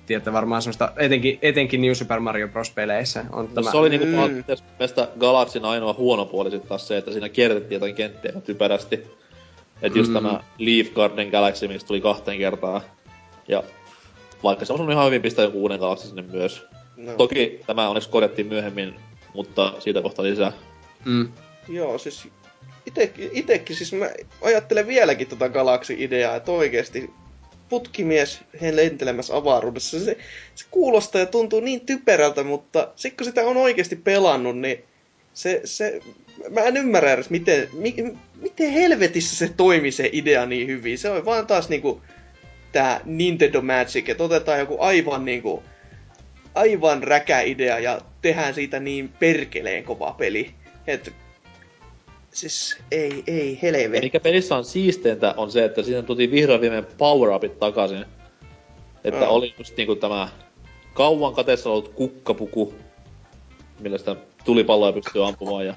tiedätte 0.06 0.34
varmaan 0.34 0.62
semmoista, 0.62 0.92
etenkin, 0.98 1.40
etenkin 1.42 1.82
New 1.82 1.94
Super 1.94 2.20
Mario 2.20 2.48
Bros. 2.48 2.72
peleissä 2.72 3.26
on 3.32 3.46
no, 3.46 3.52
tämä... 3.54 3.72
Se 3.72 3.78
oli 3.78 3.90
niinku 3.90 4.06
mm. 4.06 4.44
meistä 4.80 5.08
Galaxin 5.20 5.66
ainoa 5.66 5.94
huono 5.94 6.26
puoli 6.26 6.52
sitten 6.52 6.70
taas 6.70 6.88
se, 6.88 6.98
että 6.98 7.12
siinä 7.12 7.30
kiertettiin 7.30 7.76
jotain 7.76 7.96
kenttiä 7.96 8.32
typerästi. 8.32 9.04
Että 9.82 10.00
just 10.00 10.12
mm. 10.12 10.14
tämä 10.14 10.44
Leaf 10.58 10.88
Garden 10.94 11.30
Galaxy, 11.30 11.68
mistä 11.68 11.88
tuli 11.88 12.02
kahteen 12.02 12.38
kertaan. 12.38 12.82
Ja 13.48 13.64
vaikka 14.44 14.66
se 14.66 14.74
on 14.74 14.92
ihan 14.92 15.06
hyvin 15.06 15.22
pistää 15.22 15.46
joku 15.46 15.62
uuden 15.62 15.80
Galaxy 15.80 16.08
sinne 16.08 16.22
myös. 16.22 16.66
No. 16.98 17.14
Toki 17.14 17.60
tämä 17.68 17.90
onneksi 17.90 18.10
korjattiin 18.10 18.48
myöhemmin, 18.48 18.96
mutta 19.34 19.74
siitä 19.80 20.02
kohta 20.02 20.24
lisää. 20.24 20.52
Mm. 21.06 21.32
Joo, 21.68 21.98
siis 21.98 22.28
itekin, 22.86 23.30
itekin 23.34 23.76
siis 23.76 23.94
mä 23.94 24.10
ajattelen 24.42 24.88
vieläkin 24.88 25.28
tota 25.28 25.50
Galaxy-ideaa, 25.50 26.36
että 26.36 26.52
oikeesti 26.52 27.14
putkimies 27.70 28.42
lentelemässä 28.72 29.36
avaruudessa. 29.36 30.00
Se, 30.00 30.18
se 30.56 30.66
kuulostaa 30.72 31.22
ja 31.22 31.26
tuntuu 31.26 31.60
niin 31.60 31.86
typerältä, 31.86 32.44
mutta 32.44 32.92
sitten 32.96 33.18
kun 33.18 33.26
sitä 33.26 33.42
on 33.42 33.58
oikeasti 33.58 33.96
pelannut, 33.96 34.60
niin 34.60 34.84
se, 35.34 35.62
se, 35.64 36.02
mä 36.50 36.62
en 36.62 36.78
ymmärrä 36.78 37.14
edes, 37.14 37.30
miten, 37.30 37.70
mi, 37.74 37.96
miten 38.42 38.72
helvetissä 38.72 39.36
se 39.36 39.54
toimi 39.58 39.92
se 39.92 40.10
idea 40.12 40.46
niin 40.46 40.68
hyvin. 40.68 40.98
Se 40.98 41.10
on 41.10 41.26
vaan 41.26 41.48
taas 41.48 41.70
niinku 41.70 42.02
tää 42.72 43.02
Nintendo 43.06 43.62
Magic, 43.62 44.10
että 44.10 44.24
otetaan 44.24 44.60
joku 44.60 44.78
aivan 44.80 45.26
niinku, 45.26 45.64
aivan 46.56 47.04
räkä 47.04 47.42
idea 47.42 47.80
ja 47.80 48.02
tehdään 48.22 48.54
siitä 48.54 48.80
niin 48.80 49.10
perkeleen 49.10 49.84
kova 49.84 50.12
peli. 50.12 50.52
Että 50.88 51.12
siis 52.34 52.78
ei, 52.92 53.24
ei, 53.28 53.60
helvetti. 53.62 54.06
mikä 54.06 54.20
pelissä 54.20 54.56
on 54.56 54.66
siisteintä 54.66 55.34
on 55.38 55.52
se, 55.52 55.66
että 55.66 55.84
siinä 55.84 56.02
tuli 56.02 56.32
vihdoin 56.32 56.62
viimein 56.62 56.86
power-upit 56.98 57.60
takaisin. 57.60 58.06
Että 59.04 59.20
no. 59.20 59.32
oli 59.32 59.56
just 59.58 59.78
niinku 59.78 59.96
tämä 59.96 60.30
kauan 60.94 61.34
kateessa 61.34 61.70
ollut 61.70 61.90
kukkapuku, 61.90 62.74
millä 63.80 63.98
sitä 63.98 64.16
tulipalloja 64.46 64.94
pystyy 64.94 65.28
ampumaan 65.28 65.66
ja... 65.66 65.76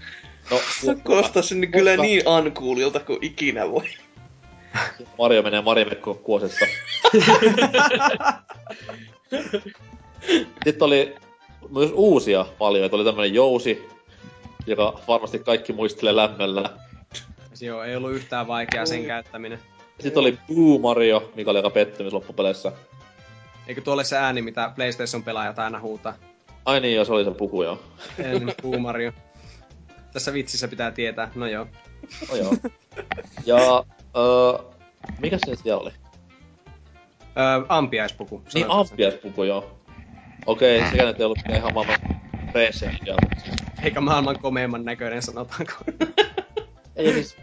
No, 0.50 0.60
Kuulostaa 1.06 1.42
sinne 1.42 1.66
kyllä 1.66 1.96
niin 1.96 2.28
uncoolilta 2.28 3.00
kuin 3.00 3.18
ikinä 3.22 3.70
voi. 3.70 3.84
Mario 5.18 5.42
menee 5.42 5.60
Marimekko 5.60 6.14
kuosesta. 6.14 6.66
Sitten 10.64 10.82
oli 10.82 11.14
myös 11.70 11.90
uusia 11.94 12.46
paljon, 12.58 12.88
oli 12.92 13.04
tämmönen 13.04 13.34
jousi, 13.34 13.88
joka 14.66 15.00
varmasti 15.08 15.38
kaikki 15.38 15.72
muistelee 15.72 16.16
lämmöllä. 16.16 16.70
Joo, 17.60 17.82
ei 17.82 17.96
ollut 17.96 18.12
yhtään 18.12 18.46
vaikeaa 18.46 18.86
sen 18.86 19.04
käyttäminen. 19.04 19.58
Sitten 20.00 20.20
oli 20.20 20.38
Boo 20.48 20.78
Mario, 20.78 21.32
mikä 21.34 21.50
oli 21.50 21.58
aika 21.58 21.70
pettymys 21.70 22.12
loppupeleissä. 22.12 22.72
Eikö 23.66 23.80
tuolle 23.80 24.04
se 24.04 24.16
ääni, 24.16 24.42
mitä 24.42 24.72
PlayStation-pelaajat 24.74 25.58
aina 25.58 25.80
huutaa? 25.80 26.14
Ai 26.64 26.80
niin, 26.80 26.94
joo, 26.94 27.04
se 27.04 27.12
oli 27.12 27.24
se 27.24 27.30
puku, 27.30 27.62
joo. 27.62 27.80
En, 28.18 28.52
Boo 28.62 28.78
Mario. 28.78 29.12
Tässä 30.12 30.32
vitsissä 30.32 30.68
pitää 30.68 30.90
tietää, 30.90 31.30
no 31.34 31.46
joo. 31.46 31.66
No 32.30 32.36
joo. 32.36 32.54
Ja, 33.46 33.84
öö, 34.16 34.64
mikä 35.18 35.38
se 35.46 35.56
siellä 35.56 35.82
oli? 35.82 35.90
Öö, 37.38 37.66
ampiaispuku. 37.68 38.42
Niin, 38.54 38.66
ampiaispuku, 38.68 39.44
joo. 39.44 39.78
Okei, 40.46 40.78
okay, 40.78 40.90
sekä 40.90 41.04
nyt 41.04 41.20
ei 41.20 41.24
ollut 41.24 41.38
ihan 41.56 41.74
maailman 41.74 41.98
PC 42.56 42.86
Eikä 43.82 44.00
maailman 44.00 44.38
komeimman 44.38 44.84
näköinen, 44.84 45.22
sanotaanko. 45.22 45.72
ei 46.96 47.12
siis 47.12 47.36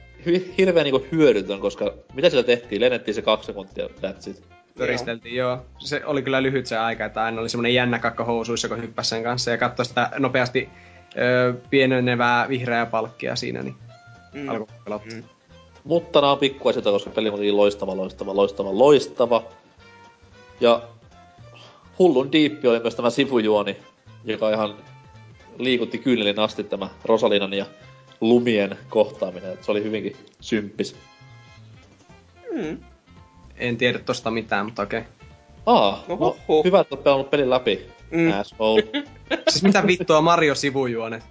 hirveän 0.57 0.83
niinku 0.83 1.05
hyödytön, 1.11 1.59
koska 1.59 1.93
mitä 2.13 2.29
sillä 2.29 2.43
tehtiin? 2.43 2.81
Lennettiin 2.81 3.15
se 3.15 3.21
kaksi 3.21 3.45
sekuntia, 3.45 3.85
that's 3.85 4.29
it. 4.29 4.43
Pyristeltiin, 4.77 5.35
joo. 5.35 5.49
joo. 5.49 5.65
Se 5.79 6.05
oli 6.05 6.21
kyllä 6.21 6.43
lyhyt 6.43 6.65
se 6.65 6.77
aika, 6.77 7.05
että 7.05 7.23
aina 7.23 7.41
oli 7.41 7.49
semmonen 7.49 7.73
jännä 7.73 7.99
kakka 7.99 8.23
housuissa, 8.23 8.69
kun 8.69 8.81
hyppäsi 8.81 9.09
sen 9.09 9.23
kanssa 9.23 9.51
ja 9.51 9.57
katsoi 9.57 9.85
sitä 9.85 10.11
nopeasti 10.19 10.69
öö, 11.17 11.53
pienenevää 11.69 12.49
vihreää 12.49 12.85
palkkia 12.85 13.35
siinä, 13.35 13.63
niin 13.63 13.75
mm. 14.33 14.49
alkoi 14.49 14.67
pelottaa. 14.83 15.17
Mm. 15.17 15.23
Mutta 15.83 16.21
nämä 16.21 16.31
on 16.31 16.37
pikkuasioita, 16.37 16.91
koska 16.91 17.09
peli 17.09 17.29
on 17.29 17.57
loistava, 17.57 17.97
loistava, 17.97 18.35
loistava, 18.35 18.77
loistava. 18.77 19.43
Ja 20.61 20.81
hullun 21.99 22.31
diippi 22.31 22.67
oli 22.67 22.79
myös 22.79 22.95
tämä 22.95 23.09
sivujuoni, 23.09 23.77
joka 24.25 24.49
ihan 24.49 24.75
liikutti 25.57 25.97
kyynelin 25.97 26.39
asti 26.39 26.63
tämä 26.63 26.89
Rosalinan 27.05 27.53
ja 27.53 27.65
Lumien 28.21 28.77
kohtaaminen. 28.89 29.57
Se 29.61 29.71
oli 29.71 29.83
hyvinkin 29.83 30.15
symppis. 30.41 30.95
Mm. 32.51 32.77
En 33.57 33.77
tiedä 33.77 33.99
tosta 33.99 34.31
mitään, 34.31 34.65
mutta 34.65 34.81
okei. 34.81 34.99
Okay. 34.99 35.11
Aa, 35.65 36.03
no, 36.07 36.15
no 36.15 36.35
hyvä, 36.63 36.79
että 36.79 36.95
olet 36.95 37.03
pelannut 37.03 37.29
pelin 37.29 37.49
läpi. 37.49 37.87
Mm. 38.11 38.31
Asshole. 38.39 38.83
siis 39.49 39.63
mitä 39.63 39.87
vittua 39.87 40.21
Mario 40.21 40.55
sivujuonet? 40.55 41.23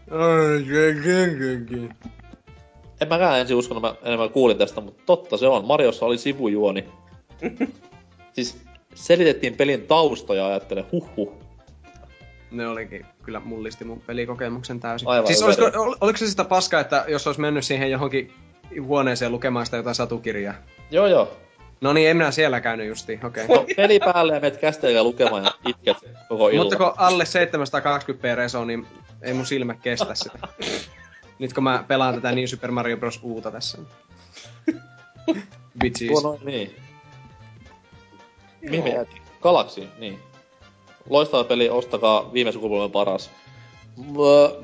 en 3.01 3.09
mäkään 3.09 3.41
ensin 3.41 3.57
uskonut, 3.57 3.83
mä 3.83 3.94
enemmän 4.02 4.31
kuulin 4.31 4.59
tästä, 4.59 4.81
mutta 4.81 5.02
totta 5.07 5.36
se 5.36 5.49
on. 5.49 5.65
Mariossa 5.65 6.07
oli 6.07 6.18
sivujuoni. 6.18 6.84
siis 8.34 8.59
selitettiin 8.94 9.57
pelin 9.57 9.83
taustoja 9.83 10.42
ja 10.42 10.49
ajattelen, 10.49 10.84
huh 10.92 11.42
ne 12.53 12.69
olikin, 12.69 13.07
kyllä 13.23 13.41
mullisti 13.41 13.85
mun 13.85 14.01
pelikokemuksen 14.01 14.81
täysin. 14.81 15.09
Aivan 15.09 15.27
siis 15.27 15.43
olisiko, 15.43 15.71
ol, 15.75 15.95
oliko 16.01 16.17
se 16.17 16.27
sitä 16.27 16.45
paskaa, 16.45 16.81
että 16.81 17.05
jos 17.09 17.27
olisi 17.27 17.41
mennyt 17.41 17.65
siihen 17.65 17.91
johonkin 17.91 18.33
huoneeseen 18.81 19.33
lukemaan 19.33 19.67
sitä 19.67 19.77
jotain 19.77 19.95
satukirjaa. 19.95 20.55
Joo 20.91 21.07
joo. 21.07 21.37
No 21.81 21.93
niin, 21.93 22.11
en 22.11 22.17
minä 22.17 22.31
siellä 22.31 22.61
käynyt 22.61 22.87
justiin, 22.87 23.27
okei. 23.27 23.45
Okay. 23.45 23.57
No, 23.57 23.65
peli 23.77 23.99
päälle 23.99 24.35
ja 24.35 24.41
menet 24.41 24.61
kästeellä 24.61 25.03
lukemaan 25.03 25.45
ja 25.45 25.53
itket 25.67 25.97
koko 26.29 26.49
illan. 26.49 26.67
Mutta 26.67 26.77
kun 26.77 26.93
alle 26.97 27.25
720p 27.25 28.37
reso, 28.37 28.65
niin 28.65 28.87
ei 29.23 29.35
mun 29.35 29.47
silmä 29.47 29.75
kestä 29.75 30.15
sitä. 30.15 30.39
Nyt 31.39 31.53
kun 31.53 31.65
mä 31.65 31.85
pelaan 31.89 32.15
tätä 32.15 32.33
niin 32.33 32.49
Super 32.49 32.71
Mario 32.71 32.97
Bros. 32.97 33.21
Uuta 33.23 33.51
tässä. 33.51 33.79
Bitches. 35.83 36.09
Tuo 36.09 36.21
noin, 36.21 36.41
niin. 36.45 36.77
Mihin 38.61 38.85
me 38.85 38.91
jäätiin? 38.91 39.23
Galaxy, 39.41 39.89
niin. 39.99 40.19
Loistava 41.11 41.45
peli, 41.45 41.71
ostakaa 41.71 42.31
viime 42.33 42.53
sukupolven 42.53 42.91
paras. 42.91 43.31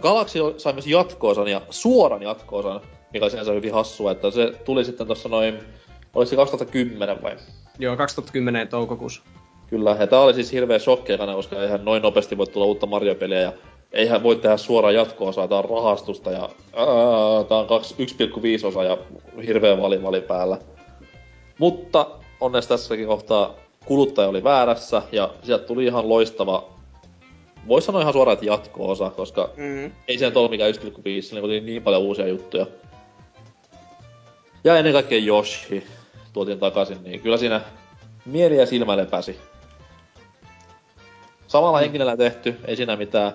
Galaxy 0.00 0.38
sai 0.56 0.72
myös 0.72 0.86
jatkoosan 0.86 1.48
ja 1.48 1.60
suoran 1.70 2.22
jatkoosan, 2.22 2.80
mikä 3.12 3.24
on 3.24 3.30
sinänsä 3.30 3.52
hyvin 3.52 3.72
hassua, 3.72 4.10
että 4.10 4.30
se 4.30 4.52
tuli 4.64 4.84
sitten 4.84 5.06
tuossa 5.06 5.28
noin, 5.28 5.58
oliko 6.14 6.28
se 6.30 6.36
2010 6.36 7.22
vai? 7.22 7.36
Joo, 7.78 7.96
2010 7.96 8.68
toukokuussa. 8.68 9.22
Kyllä, 9.70 9.96
ja 10.00 10.06
tää 10.06 10.20
oli 10.20 10.34
siis 10.34 10.52
hirveä 10.52 10.78
shokki 10.78 11.12
koska 11.34 11.62
eihän 11.62 11.84
noin 11.84 12.02
nopeasti 12.02 12.38
voi 12.38 12.46
tulla 12.46 12.66
uutta 12.66 12.86
Mario-peliä 12.86 13.40
ja 13.40 13.52
eihän 13.92 14.22
voi 14.22 14.36
tehdä 14.36 14.56
suoraan 14.56 14.94
jatko-osaa, 14.94 15.48
tää 15.48 15.58
on 15.58 15.64
rahastusta 15.64 16.30
ja 16.30 16.48
ää, 16.76 17.44
tää 17.48 17.58
on 17.58 17.66
kaksi- 17.66 17.94
1,5 17.98 18.66
osa 18.66 18.84
ja 18.84 18.98
hirveä 19.46 19.82
valivali 19.82 20.20
päällä. 20.20 20.58
Mutta 21.58 22.06
onneksi 22.40 22.68
tässäkin 22.68 23.06
kohtaa 23.06 23.54
kuluttaja 23.84 24.28
oli 24.28 24.44
väärässä 24.44 25.02
ja 25.12 25.30
sieltä 25.42 25.64
tuli 25.64 25.84
ihan 25.84 26.08
loistava, 26.08 26.68
voisi 27.68 27.86
sanoa 27.86 28.00
ihan 28.00 28.12
suoraan, 28.12 28.32
että 28.32 28.46
jatko-osa, 28.46 29.10
koska 29.10 29.50
Mm. 29.56 29.92
ei 30.08 30.16
nyt 30.20 30.36
ollut 30.36 30.50
mikään 30.50 30.70
1,5, 30.74 31.22
siinä 31.22 31.44
oli 31.44 31.60
niin 31.60 31.82
paljon 31.82 32.02
uusia 32.02 32.26
juttuja. 32.26 32.66
Ja 34.64 34.78
ennen 34.78 34.92
kaikkea 34.92 35.24
Yoshi 35.26 35.86
tuotiin 36.32 36.58
takaisin, 36.58 37.02
niin 37.04 37.20
kyllä 37.20 37.36
siinä 37.36 37.60
mieli 38.26 38.56
ja 38.56 38.66
silmä 38.66 38.96
lepäsi. 38.96 39.38
Samalla 41.46 41.78
henkilöllä 41.78 42.16
tehty, 42.16 42.56
ei 42.64 42.76
siinä 42.76 42.96
mitään. 42.96 43.32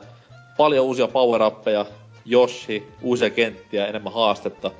Paljon 0.57 0.85
uusia 0.85 1.07
power 1.07 1.41
Yoshi, 2.31 2.87
uusia 3.01 3.29
kenttiä, 3.29 3.87
enemmän 3.87 4.13
haastetta. 4.13 4.71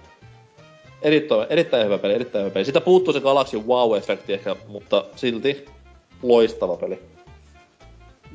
Erittäin, 1.03 1.47
erittäin 1.49 1.85
hyvä 1.85 1.97
peli, 1.97 2.13
erittäin 2.13 2.45
hyvä 2.45 2.53
peli. 2.53 2.65
Sitä 2.65 2.81
puuttuu 2.81 3.13
se 3.13 3.19
Galaxy 3.19 3.57
Wow-efekti 3.57 4.33
ehkä, 4.33 4.55
mutta 4.67 5.05
silti 5.15 5.65
loistava 6.21 6.77
peli. 6.77 6.99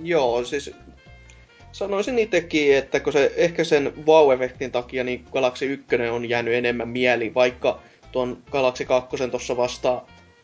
Joo, 0.03 0.45
siis 0.45 0.71
sanoisin 1.73 2.19
itsekin, 2.19 2.77
että 2.77 3.01
kun 3.01 3.13
se 3.13 3.33
ehkä 3.37 3.65
sen 3.65 3.93
wow-efektin 4.07 4.71
takia 4.71 5.05
niin 5.05 5.25
Galaxy 5.33 5.73
1 5.73 5.97
on 6.13 6.29
jäänyt 6.29 6.55
enemmän 6.55 6.89
mieliin, 6.89 7.35
vaikka 7.35 7.81
tuon 8.13 8.43
Galaxy 8.51 8.85
2 8.85 9.29
tuossa 9.31 9.57
vasta, 9.57 10.03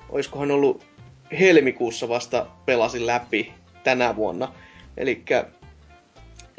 oiskohan 0.08 0.50
ollut 0.50 0.84
helmikuussa 1.40 2.08
vasta 2.08 2.46
pelasin 2.66 3.06
läpi 3.06 3.52
tänä 3.84 4.16
vuonna. 4.16 4.54
Eli 4.96 5.22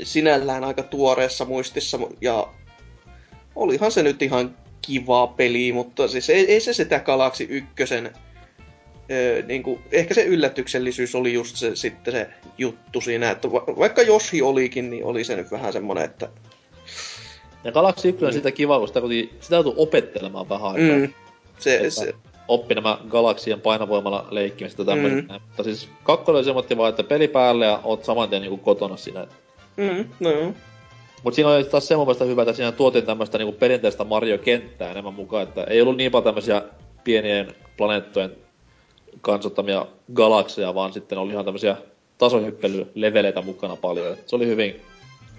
sinällään 0.03 0.63
aika 0.63 0.83
tuoreessa 0.83 1.45
muistissa 1.45 1.99
ja 2.21 2.47
olihan 3.55 3.91
se 3.91 4.03
nyt 4.03 4.21
ihan 4.21 4.55
kiva 4.87 5.27
peli, 5.27 5.71
mutta 5.71 6.07
siis 6.07 6.29
ei, 6.29 6.51
ei 6.51 6.59
se 6.59 6.73
sitä 6.73 6.99
Galaxy 6.99 7.47
1 7.49 7.67
öö, 9.11 9.41
niin 9.41 9.63
kuin, 9.63 9.79
ehkä 9.91 10.13
se 10.13 10.23
yllätyksellisyys 10.23 11.15
oli 11.15 11.33
just 11.33 11.55
se, 11.55 11.75
sitten 11.75 12.13
se 12.13 12.27
juttu 12.57 13.01
siinä, 13.01 13.31
että 13.31 13.51
va- 13.51 13.65
vaikka 13.79 14.01
Joshi 14.01 14.41
olikin, 14.41 14.89
niin 14.89 15.05
oli 15.05 15.23
se 15.23 15.35
nyt 15.35 15.51
vähän 15.51 15.73
semmonen, 15.73 16.03
että 16.03 16.29
Ja 17.63 17.71
Galaxy 17.71 18.09
1 18.09 18.25
on 18.25 18.33
sitä 18.33 18.51
kiva, 18.51 18.79
kun 18.79 18.87
sitä, 18.87 19.01
sitä 19.39 19.55
joutuu 19.55 19.73
opettelemaan 19.77 20.49
vähän 20.49 20.71
aikaa. 20.71 20.97
mm, 20.97 21.13
se, 21.59 21.75
Että 21.75 21.89
se, 21.89 22.13
oppi 22.47 22.75
nämä 22.75 22.97
galaksien 23.09 23.61
painovoimalla 23.61 24.27
leikkimistä 24.31 24.81
ja 24.81 24.85
tämmöiset 24.85 25.27
Mm. 25.27 25.33
Mutta 25.33 25.63
siis 25.63 25.89
kakkonen 26.03 26.37
oli 26.37 26.45
semmoinen 26.45 26.77
vaan, 26.77 26.89
että 26.89 27.03
peli 27.03 27.27
päälle 27.27 27.65
ja 27.65 27.79
oot 27.83 28.05
saman 28.05 28.29
tien 28.29 28.41
niinku 28.41 28.57
kotona 28.57 28.97
siinä. 28.97 29.27
mm, 29.77 30.05
no 30.19 30.31
joo. 30.31 30.53
Mut 31.25 31.33
siinä 31.33 31.49
oli 31.49 31.63
taas 31.63 31.87
sen 31.87 31.97
mun 31.97 32.07
mielestä 32.07 32.25
hyvä, 32.25 32.41
että 32.41 32.53
siinä 32.53 32.71
tuotiin 32.71 33.05
tämmöistä 33.05 33.37
niinku 33.37 33.51
perinteistä 33.59 34.03
Mario-kenttää 34.03 34.91
enemmän 34.91 35.13
mukaan, 35.13 35.43
että 35.43 35.63
ei 35.63 35.81
ollut 35.81 35.97
niin 35.97 36.11
paljon 36.11 36.23
tämmöisiä 36.23 36.61
pienien 37.03 37.47
planeettojen 37.77 38.31
kansottamia 39.21 39.85
galakseja, 40.13 40.75
vaan 40.75 40.93
sitten 40.93 41.17
oli 41.17 41.31
ihan 41.31 41.45
tämmöisiä 41.45 41.77
tasohyppelyleveleitä 42.17 43.41
mukana 43.41 43.75
paljon. 43.75 44.13
Et 44.13 44.29
se 44.29 44.35
oli 44.35 44.47
hyvin, 44.47 44.81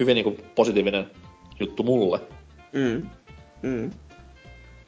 hyvin 0.01 0.15
niinku 0.15 0.37
positiivinen 0.55 1.11
juttu 1.61 1.83
mulle. 1.83 2.21
Mm, 2.73 3.07
mm, 3.63 3.91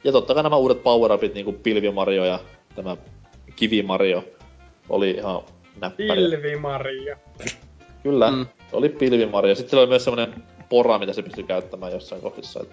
Ja 0.03 0.11
totta 0.11 0.33
kai 0.33 0.43
nämä 0.43 0.55
uudet 0.57 0.83
power-upit, 0.83 1.33
niinku 1.33 1.53
Pilvi 1.53 1.91
Mario 1.91 2.25
ja 2.25 2.39
tämä 2.75 2.97
Kivi 3.55 3.83
Mario, 3.83 4.23
oli 4.89 5.11
ihan 5.11 5.41
näppäriä. 5.81 6.15
Pilvi 6.15 6.55
Maria. 6.55 7.17
Kyllä, 8.03 8.31
Mm. 8.31 8.45
oli 8.73 8.89
Pilvi 8.89 9.25
Mario. 9.25 9.55
Sitten 9.55 9.79
oli 9.79 9.87
myös 9.87 10.03
semmonen 10.03 10.33
pora, 10.69 10.99
mitä 10.99 11.13
se 11.13 11.21
pystyi 11.21 11.43
käyttämään 11.43 11.91
jossain 11.91 12.21
kohdissa. 12.21 12.59
Et... 12.63 12.69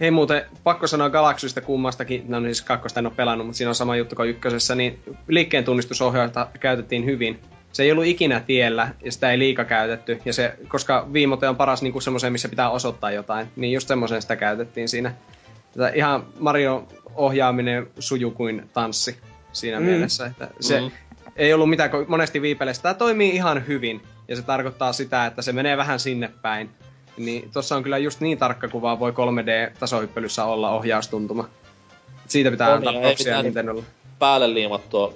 Hei 0.00 0.10
muuten, 0.10 0.42
pakko 0.64 0.86
sanoa 0.86 1.10
Galaxysta 1.10 1.60
kummastakin, 1.60 2.24
no 2.28 2.40
niin 2.40 2.54
siis 2.54 2.66
kakkosta 2.66 3.00
en 3.00 3.06
ole 3.06 3.14
pelannut, 3.16 3.46
mutta 3.46 3.56
siinä 3.58 3.68
on 3.68 3.74
sama 3.74 3.96
juttu 3.96 4.16
kuin 4.16 4.28
ykkösessä, 4.28 4.74
niin 4.74 4.98
liikkeen 5.28 5.64
tunnistusohjausta 5.64 6.46
käytettiin 6.60 7.04
hyvin. 7.04 7.40
Se 7.72 7.82
ei 7.82 7.92
ollut 7.92 8.04
ikinä 8.04 8.40
tiellä, 8.40 8.88
ja 9.04 9.12
sitä 9.12 9.30
ei 9.30 9.38
liika 9.38 9.64
käytetty, 9.64 10.20
ja 10.24 10.32
se, 10.32 10.54
koska 10.68 11.08
viimote 11.12 11.48
on 11.48 11.56
paras 11.56 11.82
niin 11.82 12.02
semmoiseen, 12.02 12.32
missä 12.32 12.48
pitää 12.48 12.70
osoittaa 12.70 13.10
jotain, 13.10 13.46
niin 13.56 13.72
just 13.72 13.88
semmoiseen 13.88 14.22
sitä 14.22 14.36
käytettiin 14.36 14.88
siinä. 14.88 15.14
Tätä 15.72 15.88
ihan 15.88 16.26
Mario-ohjaaminen 16.38 17.86
suju 17.98 18.30
kuin 18.30 18.70
tanssi 18.72 19.18
siinä 19.52 19.80
Mm. 19.80 19.86
mielessä, 19.86 20.26
että 20.26 20.48
se 20.60 20.80
Mm. 20.80 20.90
ei 21.36 21.52
ollut 21.52 21.70
mitään, 21.70 21.90
kun 21.90 22.04
monesti 22.08 22.42
viipeleissä 22.42 22.82
tämä 22.82 22.94
toimii 22.94 23.34
ihan 23.34 23.66
hyvin, 23.66 24.02
ja 24.28 24.36
se 24.36 24.42
tarkoittaa 24.42 24.92
sitä, 24.92 25.26
että 25.26 25.42
se 25.42 25.52
menee 25.52 25.76
vähän 25.76 26.00
sinne 26.00 26.30
päin. 26.42 26.70
Niin 27.16 27.50
tossa 27.52 27.76
on 27.76 27.82
kyllä 27.82 27.98
just 27.98 28.20
niin 28.20 28.38
tarkka 28.38 28.68
kuva 28.68 28.98
voi 29.00 29.12
3D-tasohyppelyssä 29.12 30.44
olla 30.44 30.70
ohjaustuntuma. 30.70 31.48
Siitä 32.28 32.50
pitää 32.50 32.68
On, 32.68 32.74
antaa 32.76 32.92
proksia 32.92 33.24
mitään- 33.26 33.44
Nintendolle. 33.44 33.82
Päälle 34.18 34.54
liimattua 34.54 35.14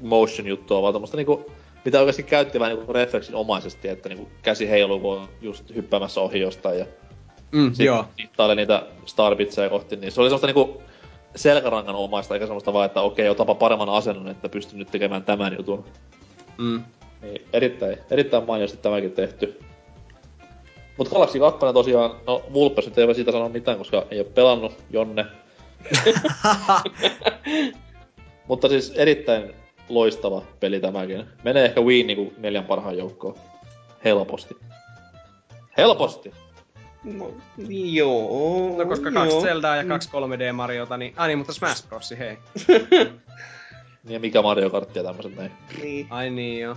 motion 0.00 0.46
juttua, 0.48 0.82
vaan 0.82 0.92
tommoista 0.94 1.16
niinku, 1.16 1.50
mitä 1.84 1.98
oikeasti 1.98 2.22
käytti 2.22 2.60
vähän 2.60 2.76
niinku 2.76 2.92
refleksin 2.92 3.34
omaisesti, 3.34 3.88
että 3.88 4.08
niinku 4.08 4.28
käsi 4.42 4.70
heiluu, 4.70 5.10
on 5.10 5.28
just 5.42 5.74
hyppäämässä 5.74 6.20
ohi 6.20 6.40
jostain 6.40 6.78
ja 6.78 6.86
Mm, 7.52 7.74
sit 7.74 7.86
joo. 7.86 8.04
hittailee 8.18 8.54
niitä 8.56 8.82
starbitseja 9.06 9.68
kohti, 9.70 9.96
niin 9.96 10.12
se 10.12 10.20
oli 10.20 10.28
semmoista 10.28 10.46
niinku 10.46 10.82
selkärangan 11.36 11.94
omaista, 11.94 12.34
eikä 12.34 12.46
semmoista 12.46 12.72
vaan, 12.72 12.86
että 12.86 13.00
okei, 13.00 13.28
otapa 13.28 13.54
paremman 13.54 13.88
asennon, 13.88 14.28
että 14.28 14.48
pystyn 14.48 14.78
nyt 14.78 14.90
tekemään 14.90 15.22
tämän 15.24 15.56
jutun. 15.58 15.84
Mm. 16.58 16.82
Niin 17.22 17.42
erittäin, 17.52 17.98
erittäin 18.10 18.46
mainiosti 18.46 18.76
tämäkin 18.78 19.12
tehty. 19.12 19.60
Mut 20.96 21.08
Galaxy 21.08 21.38
2 21.38 21.60
tosiaan, 21.74 22.10
no 22.26 22.42
Vulpes 22.52 22.86
nyt 22.86 22.98
ei 22.98 23.06
voi 23.06 23.14
siitä 23.14 23.32
sanoa 23.32 23.48
mitään, 23.48 23.78
koska 23.78 24.06
ei 24.10 24.18
ole 24.18 24.26
pelannut 24.34 24.72
Jonne. 24.90 25.26
Mutta 28.48 28.68
siis 28.68 28.92
erittäin 28.96 29.54
loistava 29.88 30.42
peli 30.60 30.80
tämäkin. 30.80 31.24
Menee 31.44 31.64
ehkä 31.64 31.80
Wii 31.80 32.02
niinku 32.02 32.32
neljän 32.38 32.64
parhaan 32.64 32.98
joukkoon. 32.98 33.34
Helposti. 34.04 34.56
Helposti! 35.76 36.32
No, 37.04 37.30
joo. 37.68 38.74
No 38.78 38.86
koska 38.86 39.12
kaksi 39.12 39.34
joo. 39.34 39.42
Zeldaa 39.42 39.76
ja 39.76 39.84
kaksi 39.84 40.08
3D 40.08 40.52
Mariota, 40.52 40.96
niin... 40.96 41.12
Ai 41.16 41.28
niin, 41.28 41.38
mutta 41.38 41.52
Smash 41.52 41.88
Bros. 41.88 42.14
hei. 42.18 42.38
Niin 44.04 44.14
ja 44.14 44.20
mikä 44.20 44.42
Mario 44.42 44.70
Kart 44.70 44.96
ja 44.96 45.02
tämmöset 45.02 45.36
näin. 45.36 45.52
Niin. 45.82 46.06
Ai 46.10 46.30
niin 46.30 46.60
joo. 46.60 46.76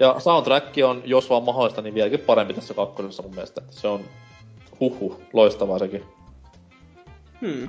Ja 0.00 0.14
soundtrack 0.20 0.66
on, 0.88 1.02
jos 1.04 1.30
vaan 1.30 1.42
mahdollista, 1.42 1.82
niin 1.82 1.94
vieläkin 1.94 2.20
parempi 2.20 2.54
tässä 2.54 2.74
kakkosessa 2.74 3.22
mun 3.22 3.34
mielestä. 3.34 3.62
Se 3.70 3.88
on 3.88 4.00
huhu, 4.80 5.22
loistavaa 5.32 5.78
sekin. 5.78 6.04
Hmm. 7.40 7.68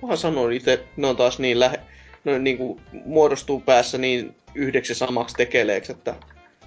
Paha 0.00 0.16
sanoa 0.16 0.50
itse, 0.50 0.84
ne 0.96 1.06
on 1.06 1.16
taas 1.16 1.38
niin 1.38 1.60
lähe, 1.60 1.80
no 2.24 2.38
niin 2.38 2.58
kuin 2.58 2.80
muodostuu 3.04 3.60
päässä 3.60 3.98
niin 3.98 4.34
yhdeksi 4.54 4.94
samaksi 4.94 5.34
tekeleeksi, 5.36 5.92
että 5.92 6.14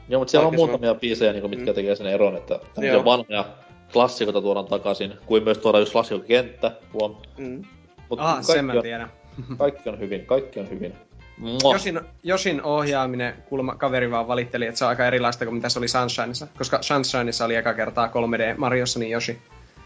Joo, 0.10 0.20
mutta 0.22 0.32
siellä 0.32 0.48
on 0.48 0.56
muutamia 0.56 0.96
biisejä, 0.96 1.34
niin 1.34 1.50
mitkä 1.50 1.72
Mm. 1.72 1.76
tekee 1.76 1.96
sen 1.96 2.08
eron, 2.08 2.36
että 2.38 2.54
Joo. 2.54 2.64
tämmöisiä 2.74 3.06
vanhoja 3.06 3.46
klassikoita 3.94 4.42
tuodaan 4.42 4.66
takaisin, 4.66 5.14
kuin 5.26 5.44
myös 5.44 5.58
tuodaan 5.58 5.82
just 5.82 5.92
klassikokenttä, 5.92 6.72
huom. 6.94 7.16
mm. 7.38 7.64
Mutta 8.10 8.26
Ah, 8.26 8.44
sen 8.44 8.66
mä 8.66 8.74
on, 8.74 8.82
tiedän. 8.82 9.12
kaikki 9.58 9.90
on 9.90 10.00
hyvin, 10.00 10.26
kaikki 10.26 10.60
on 10.60 10.70
hyvin. 10.70 10.94
Mua. 11.38 11.74
Josin, 11.74 12.02
Josin 12.24 12.64
ohjaaminen, 12.64 13.34
kuulemma 13.50 13.76
kaveri 13.76 14.12
vaan 14.12 14.28
valitteli, 14.28 14.66
että 14.66 14.80
se 14.80 14.86
on 14.86 14.90
aika 14.90 15.06
erilaista 15.08 15.46
kuin 15.46 15.56
mitä 15.56 15.70
se 15.70 15.80
oli 15.80 15.88
Sunshineissa. 15.88 16.48
Koska 16.58 16.82
Sunshineissa 16.82 17.46
oli 17.46 17.56
eka 17.56 17.74
kertaa 17.74 18.08
3D 18.08 18.58
Mariossa, 18.58 19.00
niin 19.00 19.12
Yoshi. 19.12 19.42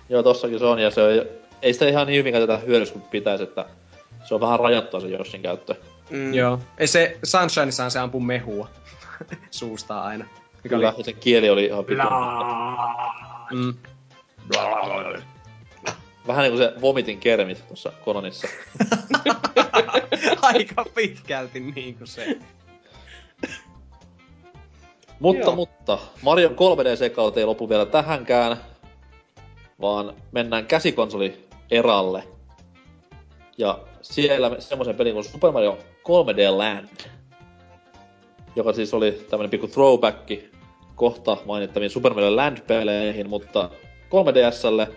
Joo, 0.09 0.23
tossakin 0.23 0.59
se 0.59 0.65
on, 0.65 0.79
ja 0.79 0.91
se 0.91 1.01
on, 1.03 1.25
ei 1.61 1.73
sitä 1.73 1.87
ihan 1.87 2.07
niin 2.07 2.17
hyvin 2.19 2.33
käytetä 2.33 2.57
hyödyssä 2.57 2.93
kuin 2.93 3.03
pitäisi, 3.11 3.43
että 3.43 3.65
se 4.23 4.35
on 4.35 4.41
vähän 4.41 4.59
rajattua 4.59 4.99
se 4.99 5.07
Joshin 5.07 5.41
käyttö. 5.41 5.75
Mm. 6.09 6.33
Joo. 6.33 6.59
Ei 6.77 6.87
se, 6.87 7.17
Sunshineissaan 7.23 7.91
se 7.91 7.99
ampuu 7.99 8.21
mehua 8.21 8.69
suusta 9.51 10.01
aina. 10.01 10.25
Mikä 10.63 10.75
Kyllä, 10.75 10.93
oli, 10.95 11.03
sen 11.03 11.15
kieli 11.19 11.49
oli 11.49 11.65
ihan 11.65 11.85
pitkä. 11.85 12.03
mm, 13.51 13.73
Vähän 16.29 16.43
niin 16.43 16.51
kuin 16.51 16.63
se 16.63 16.81
vomitin 16.81 17.19
kermit 17.19 17.67
tuossa 17.67 17.91
Kononissa. 18.05 18.47
Aika 20.41 20.85
pitkälti 20.95 21.59
niin 21.59 21.95
kuin 21.95 22.07
se. 22.07 22.37
Mutta, 25.19 25.41
Joo. 25.41 25.55
mutta, 25.55 25.97
Mario 26.21 26.49
3D-sekaut 26.49 27.37
ei 27.37 27.45
lopu 27.45 27.69
vielä 27.69 27.85
tähänkään, 27.85 28.57
vaan 29.81 30.13
mennään 30.31 30.65
käsikonsoli 30.65 31.45
eralle. 31.71 32.23
Ja 33.57 33.79
siellä 34.01 34.55
semmoisen 34.59 34.95
pelin 34.95 35.13
kuin 35.13 35.23
Super 35.23 35.51
Mario 35.51 35.77
3D 36.03 36.57
Land, 36.57 37.09
joka 38.55 38.73
siis 38.73 38.93
oli 38.93 39.11
tämmönen 39.11 39.49
pikku 39.49 39.67
throwback 39.67 40.31
kohta 40.95 41.37
mainittaviin 41.45 41.91
Super 41.91 42.13
Mario 42.13 42.35
Land-peleihin, 42.35 43.29
mutta 43.29 43.69
3DSlle 44.09 44.93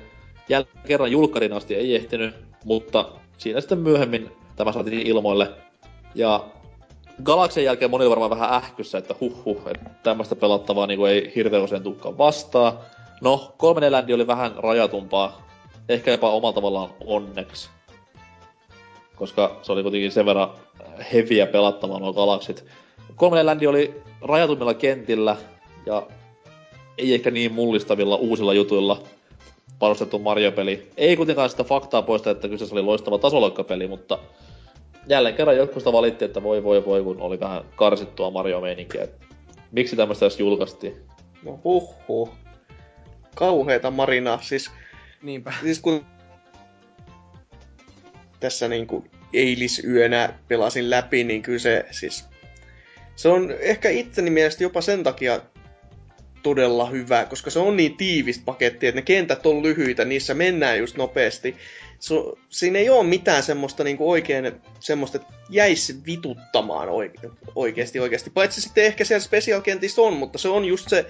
jälleen 0.49 0.87
kerran 0.87 1.13
julkkarin 1.13 1.53
asti 1.53 1.75
ei 1.75 1.97
ehtinyt, 1.97 2.35
mutta 2.65 3.09
siinä 3.39 3.61
sitten 3.61 3.79
myöhemmin 3.79 4.31
tämä 4.57 4.73
saatiin 4.73 5.07
ilmoille. 5.07 5.51
Ja 6.15 6.45
Galaxian 7.23 7.65
jälkeen 7.65 7.91
moni 7.91 8.11
varmaan 8.11 8.31
vähän 8.31 8.53
ähkyssä, 8.53 8.99
että 8.99 9.15
huh 9.21 9.45
huh, 9.45 9.63
että 9.67 9.91
tämmöistä 10.03 10.37
pelattavaa 10.37 10.87
niin 10.87 11.07
ei 11.07 11.33
hirveän 11.35 11.63
usein 11.63 11.83
tukkaan 11.83 12.19
vastaan. 12.19 12.79
No, 13.21 13.55
3D 13.63 13.91
Land 13.91 14.11
oli 14.11 14.27
vähän 14.27 14.53
rajatumpaa, 14.57 15.47
ehkä 15.89 16.11
jopa 16.11 16.31
omalla 16.31 16.53
tavallaan 16.53 16.91
onneksi. 17.07 17.69
Koska 19.17 19.61
se 19.63 19.73
oli 19.73 19.83
kuitenkin 19.83 20.13
sen 20.13 20.27
verran 20.27 20.51
heviä 21.13 21.47
pelattavaa 21.47 21.99
nuo 21.99 22.13
galaksit. 22.13 22.65
3D 23.13 23.45
Land 23.45 23.63
oli 23.65 24.03
rajatummilla 24.21 24.75
kentillä 24.75 25.37
ja 25.87 26.07
ei 26.99 27.15
ehkä 27.15 27.31
niin 27.31 27.53
mullistavilla 27.53 28.17
uusilla 28.17 28.55
jutuilla 28.55 29.03
panostettu 29.83 30.19
Mario-peli. 30.19 30.91
Ei 30.97 31.17
kuitenkaan 31.17 31.51
sitä 31.51 31.65
faktaa 31.65 32.03
poista, 32.03 32.31
että 32.31 32.49
kyseessä 32.49 32.75
oli 32.75 32.83
loistava 32.83 33.19
tasoloikkapeli, 33.19 33.89
mutta 33.89 34.19
jälleen 35.07 35.35
kerran 35.35 35.57
jotkut 35.57 35.81
sitä 35.81 35.93
valitti, 35.93 36.25
että 36.25 36.43
voi 36.43 36.65
voi 36.65 36.85
voi, 36.85 37.03
kun 37.03 37.21
oli 37.21 37.41
vähän 37.41 37.65
karsittua 37.77 38.31
Mario-meininkiä. 38.31 39.09
Miksi 39.73 39.97
tämmöistä 39.97 40.27
edes 40.27 40.41
julkaistiin? 40.41 40.97
No 41.45 41.61
huh 41.65 41.95
huh. 42.09 42.31
Kauheeta 43.35 43.91
marinaa. 43.91 44.39
Siis, 44.43 44.71
Niinpä. 45.23 45.53
siis 45.63 45.81
kun 45.81 46.07
tässä 48.41 48.69
niinku 48.69 49.05
eilisyönä 49.33 50.39
pelasin 50.49 50.91
läpi, 50.91 51.25
niin 51.25 51.43
kyllä 51.43 51.59
se 51.59 51.85
siis... 51.91 52.25
Se 53.17 53.29
on 53.29 53.51
ehkä 53.61 53.91
itseni 53.91 54.31
mielestä 54.31 54.63
jopa 54.63 54.81
sen 54.81 55.03
takia 55.03 55.41
todella 56.43 56.87
hyvä, 56.87 57.25
koska 57.25 57.51
se 57.51 57.59
on 57.59 57.77
niin 57.77 57.97
tiivistä 57.97 58.45
paketti, 58.45 58.87
että 58.87 58.99
ne 58.99 59.03
kentät 59.03 59.47
on 59.47 59.63
lyhyitä, 59.63 60.05
niissä 60.05 60.35
mennään 60.35 60.79
just 60.79 60.97
nopeasti. 60.97 61.57
Se, 61.99 62.15
siinä 62.49 62.79
ei 62.79 62.91
ole 62.91 63.07
mitään 63.07 63.43
semmoista 63.43 63.85
niinku 63.85 64.11
oikein 64.11 64.53
semmoista, 64.81 65.19
että 65.19 65.33
jäisi 65.51 65.97
vituttamaan 66.07 66.89
oike, 66.89 67.31
oikeasti 67.55 68.01
oikeasti. 68.01 68.31
Paitsi 68.31 68.61
sitten 68.61 68.85
ehkä 68.85 69.05
siellä 69.05 69.25
special-kentissä 69.25 70.03
on, 70.03 70.13
mutta 70.13 70.39
se 70.39 70.49
on 70.49 70.65
just 70.65 70.89
se, 70.89 71.07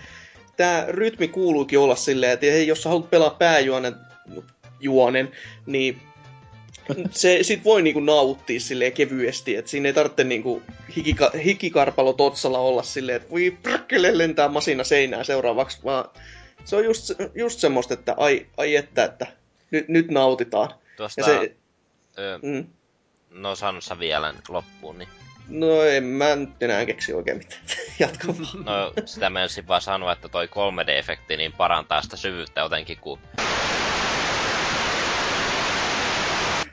tämä 0.56 0.84
rytmi 0.88 1.28
kuuluukin 1.28 1.78
olla 1.78 1.96
silleen, 1.96 2.32
että 2.32 2.46
hei, 2.46 2.66
jos 2.66 2.82
sä 2.82 2.88
haluat 2.88 3.10
pelaa 3.10 3.30
pääjuonen, 3.30 3.94
juonen, 4.80 5.30
niin 5.66 6.00
se 7.10 7.38
sit 7.42 7.64
voi 7.64 7.82
niinku 7.82 8.00
nauttia 8.00 8.60
silleen 8.60 8.92
kevyesti, 8.92 9.56
että 9.56 9.70
siinä 9.70 9.88
ei 9.88 9.92
tarvitse 9.92 10.24
niinku 10.24 10.62
hikika, 10.96 11.30
hikikarpalo 11.44 12.12
totsalla 12.12 12.58
olla 12.58 12.82
silleen, 12.82 13.16
että 13.16 13.30
voi 13.30 13.58
prakkele 13.62 14.18
lentää 14.18 14.48
masina 14.48 14.84
seinään 14.84 15.24
seuraavaksi, 15.24 15.78
vaan 15.84 16.04
se 16.64 16.76
on 16.76 16.84
just, 16.84 17.12
just 17.34 17.58
semmoista, 17.58 17.94
että 17.94 18.14
ai, 18.16 18.46
ai 18.56 18.76
että, 18.76 19.04
että 19.04 19.26
nyt, 19.70 19.88
nyt 19.88 20.10
nautitaan. 20.10 20.74
Tuosta, 20.96 21.20
Ja 21.20 21.26
se, 21.26 21.56
ö, 22.18 22.38
mm, 22.42 22.66
no 23.30 23.54
sanot 23.54 23.84
sä 23.84 23.98
vielä 23.98 24.34
loppuun, 24.48 24.98
niin. 24.98 25.08
no 25.48 25.82
en 25.82 26.04
mä 26.04 26.36
nyt 26.36 26.62
enää 26.62 26.86
keksi 26.86 27.14
oikein 27.14 27.38
mitään. 27.38 27.62
Jatka 27.98 28.28
vaan. 28.28 28.64
No 28.64 28.92
sitä 29.04 29.30
mä 29.30 29.42
ensin 29.42 29.68
vaan 29.68 29.80
sanoa, 29.80 30.12
että 30.12 30.28
toi 30.28 30.46
3D-efekti 30.46 31.36
niin 31.36 31.52
parantaa 31.52 32.02
sitä 32.02 32.16
syvyyttä 32.16 32.60
jotenkin, 32.60 32.98
kun 32.98 33.18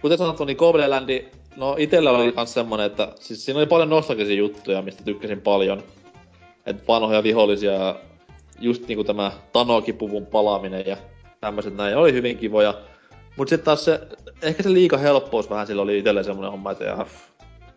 Kuten 0.02 0.18
sanottu, 0.18 0.46
niin 0.46 0.58
3D 0.58 0.90
Landi, 0.90 1.26
no 1.56 1.76
itellä 1.78 2.12
oli 2.12 2.32
kans 2.32 2.54
semmonen, 2.54 2.86
että 2.86 3.12
siis 3.20 3.46
siinä 3.46 3.58
oli 3.58 3.68
paljon 3.68 3.90
nostalgisia 3.90 4.36
juttuja, 4.36 4.82
mistä 4.82 5.04
tykkäsin 5.04 5.42
paljon. 5.42 5.84
Et 6.66 6.88
vanhoja 6.88 7.24
vihollisia 7.24 7.72
ja 7.72 7.96
just 8.60 8.88
niinku 8.88 9.04
tämä 9.04 9.32
Tanoki-puvun 9.54 10.26
palaaminen 10.26 10.84
ja 10.86 10.98
tämmöiset 11.42 11.76
näin 11.76 11.98
oli 11.98 12.14
hyvin 12.14 12.38
kivoja. 12.38 12.74
Mut 13.38 13.48
sitten 13.48 13.66
taas 13.66 13.86
se, 13.86 14.02
ehkä 14.42 14.64
se 14.64 14.74
liika 14.74 14.98
helppous 14.98 15.50
vähän 15.50 15.68
sillä 15.68 15.82
oli 15.82 15.98
itelle 15.98 16.24
semmonen 16.24 16.52
homma, 16.52 16.72
että 16.72 16.84
ja, 16.84 17.06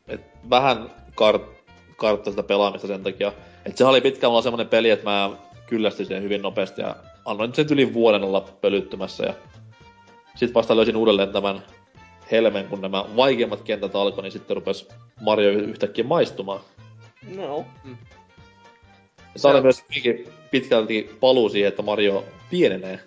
et 0.09 0.21
vähän 0.51 0.91
kart, 1.15 1.43
kartta 1.97 2.31
sitä 2.31 2.43
pelaamista 2.43 2.87
sen 2.87 3.03
takia. 3.03 3.33
Et 3.67 3.77
se 3.77 3.85
oli 3.85 4.01
pitkään 4.01 4.31
mulla 4.31 4.43
semmonen 4.43 4.69
peli, 4.69 4.91
että 4.91 5.11
mä 5.11 5.31
kyllästyin 5.67 6.07
siihen 6.07 6.23
hyvin 6.23 6.43
nopeasti 6.43 6.81
ja 6.81 6.97
annoin 7.25 7.55
sen 7.55 7.67
yli 7.71 7.95
vuoden 7.95 8.25
olla 8.25 8.41
pölyttymässä 8.61 9.25
ja 9.25 9.35
sitten 10.35 10.55
vasta 10.55 10.77
löysin 10.77 10.97
uudelleen 10.97 11.33
tämän 11.33 11.63
helmen, 12.33 12.69
kun 12.69 12.81
nämä 12.81 13.05
vaikeimmat 13.17 13.63
kentät 13.63 13.97
alkoi, 13.97 14.23
niin 14.23 14.33
sitten 14.33 14.57
rupes 14.57 14.89
Mario 15.21 15.51
yhtäkkiä 15.51 16.05
maistumaan. 16.05 16.61
No, 17.37 17.65
Ja 17.85 19.41
Tämä 19.43 19.55
oli 19.55 19.63
myös 19.63 19.85
pitkälti 20.51 21.17
paluu 21.21 21.49
siihen, 21.49 21.69
että 21.69 21.83
Mario 21.83 22.25
pienenee. 22.51 23.01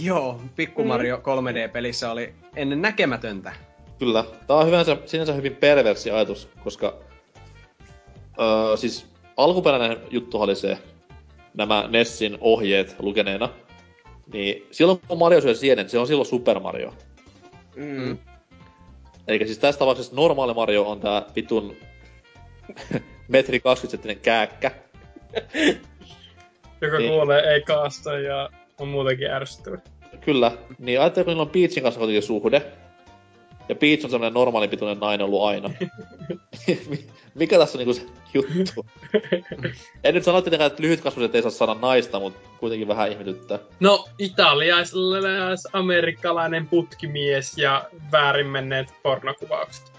Joo, 0.00 0.40
Pikku 0.56 0.84
Mario 0.84 1.16
3D-pelissä 1.16 2.10
oli 2.10 2.34
ennen 2.56 2.82
näkemätöntä. 2.82 3.52
Kyllä. 3.98 4.24
Tämä 4.46 4.60
on 4.60 4.66
hyvänsä, 4.66 4.96
sinänsä 5.06 5.32
hyvin 5.32 5.56
perversi 5.56 6.10
ajatus, 6.10 6.48
koska 6.64 6.94
öö, 8.40 8.76
siis 8.76 9.06
alkuperäinen 9.36 9.96
juttu 10.10 10.40
oli 10.40 10.56
se, 10.56 10.78
nämä 11.54 11.88
Nessin 11.88 12.38
ohjeet 12.40 12.96
lukeneena, 12.98 13.48
niin 14.32 14.66
silloin 14.70 15.00
kun 15.08 15.18
Mario 15.18 15.40
syö 15.40 15.54
sienen, 15.54 15.88
se 15.88 15.98
on 15.98 16.06
silloin 16.06 16.26
Super 16.26 16.60
Mario. 16.60 16.94
Mm. 17.76 18.18
Eikä 19.28 19.46
siis 19.46 19.58
tässä 19.58 19.78
tapauksessa 19.78 20.16
normaali 20.16 20.54
Mario 20.54 20.90
on 20.90 21.00
tää 21.00 21.22
vitun 21.36 21.76
metri 23.28 23.60
20 23.60 23.90
senttinen 23.90 24.20
kääkkä. 24.22 24.70
joka 26.80 26.98
Niin. 26.98 27.10
kuolee 27.10 27.42
ei 27.42 27.62
kaasta 27.62 28.18
ja 28.18 28.50
on 28.78 28.88
muutenkin 28.88 29.30
ärsyttävä. 29.30 29.78
Kyllä. 30.20 30.52
Niin 30.78 31.00
ajattelin, 31.00 31.24
kun 31.24 31.30
niillä 31.30 31.42
on 31.42 31.50
Peachin 31.50 31.82
kanssa 31.82 31.98
kuitenkin 31.98 32.22
suhde. 32.22 32.62
Ja 33.70 33.74
Peach 33.76 34.04
on 34.04 34.10
semmonen 34.10 34.34
normaali 34.34 34.68
pituinen 34.68 35.00
nainen 35.00 35.24
ollut 35.26 35.42
aina. 35.42 35.70
Mikä 37.34 37.58
tässä 37.58 37.78
on 37.78 37.86
niinku 37.86 37.94
se 37.94 38.02
juttu? 38.34 38.86
en 40.04 40.14
nyt 40.14 40.24
sano 40.24 40.42
tietenkään, 40.42 40.70
että 40.70 40.82
lyhytkasvuiset 40.82 41.34
ei 41.34 41.42
saa 41.42 41.50
saada 41.50 41.74
naista, 41.74 42.20
mutta 42.20 42.48
kuitenkin 42.58 42.88
vähän 42.88 43.12
ihmetyttää. 43.12 43.58
No, 43.80 44.08
italialais-amerikkalainen 44.18 46.66
putkimies 46.68 47.58
ja 47.58 47.84
väärin 48.12 48.46
menneet 48.46 48.88
pornokuvaukset. 49.02 49.92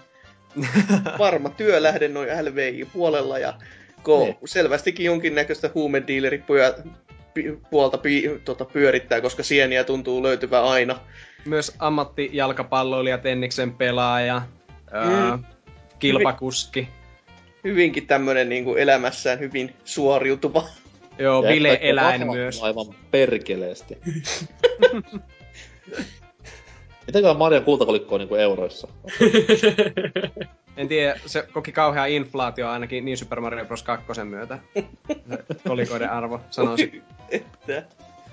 varma 1.18 1.48
työlähde 1.48 2.08
noin 2.08 2.28
LVI-puolella 2.28 3.38
ja 3.38 3.54
ko 4.02 4.24
Niin. 4.24 4.36
selvästikin 4.44 5.06
jonkinnäköistä 5.06 5.70
huumediileripuja 5.74 6.74
pi- 7.34 7.58
puolta 7.70 7.98
pi- 7.98 8.40
tota, 8.44 8.64
pyörittää, 8.64 9.20
koska 9.20 9.42
sieniä 9.42 9.84
tuntuu 9.84 10.22
löytyvän 10.22 10.64
aina. 10.64 10.96
Myös 11.44 11.76
ammattijalkapalloilija, 11.78 13.18
tenniksen 13.18 13.72
pelaaja, 13.72 14.42
mm. 14.92 15.36
Mm. 15.36 15.44
kilpakuski. 15.98 16.88
Hyvinkin 17.64 18.06
tämmönen 18.06 18.48
niin 18.48 18.64
kuin 18.64 18.78
elämässään 18.78 19.38
hyvin 19.38 19.74
suoriutuva. 19.84 20.64
Joo, 21.18 21.42
bile-eläin 21.42 22.30
myös. 22.30 22.62
Aivan 22.62 22.86
perkeleesti. 23.10 23.98
Mitenköhän 27.06 27.36
Marian 27.36 27.64
kultakolikko 27.64 28.14
on 28.14 28.18
niinku 28.18 28.34
euroissa? 28.34 28.88
En 30.76 30.88
tiedä, 30.88 31.20
se 31.26 31.48
koki 31.52 31.72
kauhea 31.72 32.06
inflaatio 32.06 32.68
ainakin 32.68 33.04
niin 33.04 33.18
Super 33.18 33.40
Mario 33.40 33.64
Bros. 33.64 33.82
2 33.82 34.24
myötä. 34.24 34.58
Kolikoiden 35.68 36.10
arvo, 36.10 36.40
sanoisin. 36.50 37.02
Että... 37.30 37.82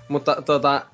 Mutta 0.07 0.41
tuota, 0.45 0.85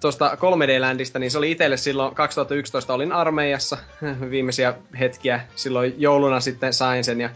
tuosta 0.00 0.36
3D-ländistä, 0.40 1.18
niin 1.18 1.30
se 1.30 1.38
oli 1.38 1.50
itselle 1.50 1.76
silloin 1.76 2.14
2011 2.14 2.94
olin 2.94 3.12
armeijassa 3.12 3.78
viimeisiä 4.30 4.74
hetkiä. 4.98 5.40
Silloin 5.56 5.94
jouluna 5.98 6.40
sitten 6.40 6.72
sain 6.72 7.04
sen 7.04 7.20
ja 7.20 7.30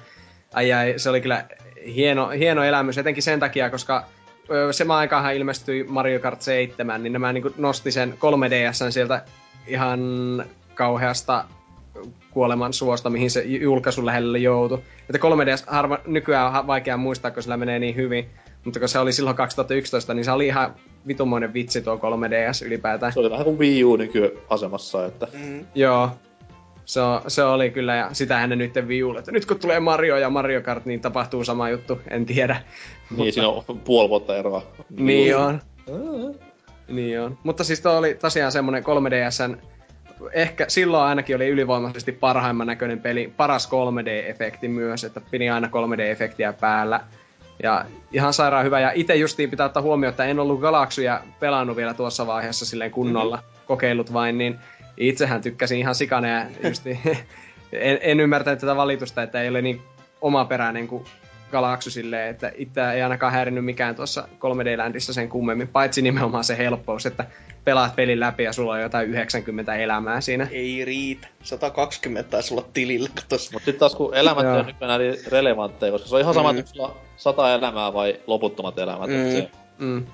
ai, 0.54 0.72
ai 0.72 0.94
se 0.96 1.10
oli 1.10 1.20
kyllä 1.20 1.44
hieno, 1.86 2.28
hieno 2.28 2.64
elämys, 2.64 2.98
etenkin 2.98 3.22
sen 3.22 3.40
takia, 3.40 3.70
koska 3.70 4.04
se 4.70 4.84
aikaanhan 4.88 5.34
ilmestyi 5.34 5.84
Mario 5.84 6.20
Kart 6.20 6.42
7, 6.42 7.02
niin 7.02 7.12
nämä 7.12 7.32
niin 7.32 7.54
nosti 7.56 7.92
sen 7.92 8.14
3DSn 8.14 8.92
sieltä 8.92 9.24
ihan 9.66 10.00
kauheasta 10.74 11.44
kuoleman 12.30 12.72
suosta, 12.72 13.10
mihin 13.10 13.30
se 13.30 13.42
julkaisun 13.42 14.06
lähellä 14.06 14.38
joutui. 14.38 14.82
Että 15.08 15.28
3DS 15.28 15.64
harva, 15.66 15.98
nykyään 16.06 16.58
on 16.58 16.66
vaikea 16.66 16.96
muistaa, 16.96 17.30
kun 17.30 17.42
sillä 17.42 17.56
menee 17.56 17.78
niin 17.78 17.96
hyvin. 17.96 18.30
Mutta 18.64 18.80
kun 18.80 18.88
se 18.88 18.98
oli 18.98 19.12
silloin 19.12 19.36
2011, 19.36 20.14
niin 20.14 20.24
se 20.24 20.30
oli 20.30 20.46
ihan 20.46 20.74
vitumoinen 21.06 21.54
vitsi 21.54 21.80
tuo 21.80 21.96
3DS 21.96 22.66
ylipäätään. 22.66 23.12
Se 23.12 23.20
oli 23.20 23.30
vähän 23.30 23.44
kuin 23.44 23.58
Wii 23.58 23.84
U 23.84 23.96
nykyasemassa, 23.96 25.06
että... 25.06 25.28
Mm. 25.32 25.66
Joo. 25.74 26.10
Se, 26.84 27.00
se 27.28 27.44
oli 27.44 27.70
kyllä, 27.70 27.94
ja 27.94 28.08
sitähän 28.12 28.50
ne 28.50 28.56
nyt 28.56 28.72
Wii 28.86 29.04
Ulle, 29.04 29.18
että 29.18 29.32
nyt 29.32 29.46
kun 29.46 29.58
tulee 29.58 29.80
Mario 29.80 30.16
ja 30.16 30.30
Mario 30.30 30.62
Kart, 30.62 30.84
niin 30.84 31.00
tapahtuu 31.00 31.44
sama 31.44 31.70
juttu, 31.70 32.00
en 32.10 32.26
tiedä. 32.26 32.62
Niin, 33.16 33.32
siinä 33.32 33.48
on 33.48 33.80
puoli 33.84 34.08
vuotta 34.08 34.36
eroa. 34.36 34.62
Niin 34.90 35.36
on. 35.36 35.60
Niin 36.88 37.20
on. 37.20 37.38
Mutta 37.42 37.64
siis 37.64 37.80
tuo 37.80 37.92
oli 37.92 38.14
tosiaan 38.14 38.52
semmonen 38.52 38.84
3DSn, 38.84 39.56
ehkä 40.32 40.64
silloin 40.68 41.04
ainakin 41.04 41.36
oli 41.36 41.48
ylivoimaisesti 41.48 42.12
parhaimman 42.12 42.66
näköinen 42.66 43.00
peli, 43.00 43.32
paras 43.36 43.68
3D-efekti 43.68 44.68
myös, 44.68 45.04
että 45.04 45.20
pidi 45.30 45.50
aina 45.50 45.68
3D-efektiä 45.68 46.52
päällä. 46.60 47.00
Ja 47.62 47.84
ihan 48.12 48.32
sairaan 48.32 48.64
hyvä. 48.64 48.80
Ja 48.80 48.92
itse 48.94 49.14
justiin 49.14 49.50
pitää 49.50 49.66
ottaa 49.66 49.82
huomioon, 49.82 50.10
että 50.10 50.24
en 50.24 50.38
ollut 50.38 50.60
Galaxyja 50.60 51.20
pelannut 51.40 51.76
vielä 51.76 51.94
tuossa 51.94 52.26
vaiheessa 52.26 52.66
silleen 52.66 52.90
kunnolla, 52.90 53.36
mm-hmm. 53.36 53.66
kokeillut 53.66 54.12
vain, 54.12 54.38
niin 54.38 54.58
itsehän 54.96 55.40
tykkäsin 55.40 55.78
ihan 55.78 55.94
sikana 55.94 56.28
ja 56.28 56.46
justi, 56.68 57.00
en, 57.72 57.98
en 58.00 58.20
ymmärtänyt 58.20 58.60
tätä 58.60 58.76
valitusta, 58.76 59.22
että 59.22 59.42
ei 59.42 59.48
ole 59.48 59.62
niin 59.62 59.82
omaperäinen 60.20 60.88
kuin 60.88 61.04
Galaxy 61.50 61.90
silleen, 61.90 62.28
että 62.30 62.52
itse 62.54 62.90
ei 62.92 63.02
ainakaan 63.02 63.32
häirinnyt 63.32 63.64
mikään 63.64 63.94
tuossa 63.96 64.28
3D-ländissä 64.38 65.12
sen 65.12 65.28
kummemmin, 65.28 65.68
paitsi 65.68 66.02
nimenomaan 66.02 66.44
se 66.44 66.58
helppous, 66.58 67.06
että 67.06 67.24
pelaat 67.64 67.96
pelin 67.96 68.20
läpi 68.20 68.42
ja 68.42 68.52
sulla 68.52 68.72
on 68.72 68.80
jotain 68.80 69.08
90 69.10 69.74
elämää 69.76 70.20
siinä. 70.20 70.48
Ei 70.50 70.84
riitä. 70.84 71.28
120 71.42 72.30
taisi 72.30 72.54
olla 72.54 72.64
tilillä, 72.72 73.08
katos. 73.14 73.52
Mut 73.52 73.62
sit 73.62 73.78
taas 73.78 73.94
kun 73.94 74.14
elämät 74.14 74.46
on 74.46 74.66
nykyään 74.66 75.00
niin 75.00 75.14
relevantteja, 75.28 75.92
koska 75.92 76.08
se 76.08 76.14
on 76.14 76.20
ihan 76.20 76.34
sama, 76.34 76.52
Mm. 76.52 76.56
mm. 76.56 76.60
että 76.60 76.72
sulla 76.72 76.86
on 76.88 76.96
sata 77.16 77.54
elämää 77.54 77.92
vai 77.92 78.20
loputtomat 78.26 78.78
elämät. 78.78 79.10
Mm. 79.10 79.30
Se, 79.30 79.50
Mm. 79.78 80.06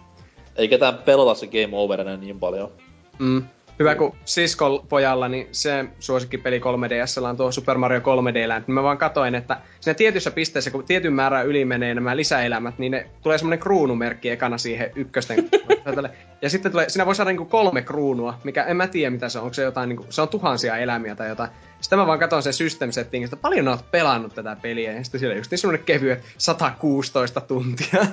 ei 0.57 0.69
ketään 0.69 0.95
pelota 0.99 1.35
se 1.35 1.47
game 1.47 1.69
over 1.77 2.01
enää 2.01 2.17
niin 2.17 2.41
paljon. 2.41 2.71
Mm. 3.19 3.43
Hyvä, 3.79 3.95
kun 3.95 4.17
siskon 4.25 4.87
pojalla, 4.89 5.29
niin 5.29 5.49
se 5.53 5.85
suosikkipeli 6.01 6.59
3DS 6.59 7.29
on 7.29 7.37
tuo 7.37 7.53
Super 7.53 7.79
Mario 7.79 8.01
3D 8.01 8.49
Land. 8.49 8.65
Mä 8.67 8.83
vaan 8.83 8.99
katoin, 8.99 9.35
että 9.35 9.61
siinä 9.81 9.95
tietyssä 9.95 10.31
pisteessä, 10.31 10.71
kun 10.71 10.85
tietyn 10.85 11.13
määrän 11.13 11.47
yli 11.47 11.65
menee 11.65 11.95
nämä 11.95 12.17
lisäelämät, 12.17 12.79
niin 12.79 12.93
ne 12.93 13.07
tulee 13.23 13.39
semmoinen 13.39 13.59
kruunumerkki 13.59 14.31
ekana 14.31 14.59
siihen 14.59 14.91
ykkösten. 14.95 15.51
ja 16.43 16.51
sitten 16.51 16.73
tulee, 16.73 16.89
siinä 16.89 17.07
voi 17.07 17.15
saada 17.15 17.31
niinku 17.31 17.45
kolme 17.45 17.83
kruunua, 17.83 18.39
mikä 18.45 18.65
en 18.65 18.77
mä 18.77 18.87
tiedä 18.87 19.11
mitä 19.11 19.29
se 19.29 19.39
on. 19.39 19.45
Onko 19.45 19.55
se 19.55 19.63
jotain, 19.63 19.89
niinku, 19.89 20.07
se 20.11 20.23
on 20.23 20.29
tuhansia 20.29 20.77
elämiä 20.77 21.15
tai 21.15 21.29
jotain. 21.29 21.51
Sitten 21.87 21.99
mä 21.99 22.07
vaan 22.07 22.19
katson 22.19 22.43
sen 22.43 22.53
system 22.53 22.93
settingistä, 22.93 23.37
paljon 23.37 23.69
oot 23.69 23.91
pelannut 23.91 24.35
tätä 24.35 24.57
peliä. 24.63 24.93
Ja 24.93 25.05
sitten 25.05 25.21
siellä 25.21 25.33
on 25.33 25.37
just 25.37 25.51
niin 25.51 25.59
semmoinen 25.59 25.85
kevyet 25.85 26.25
116 26.39 27.41
tuntia. 27.41 28.07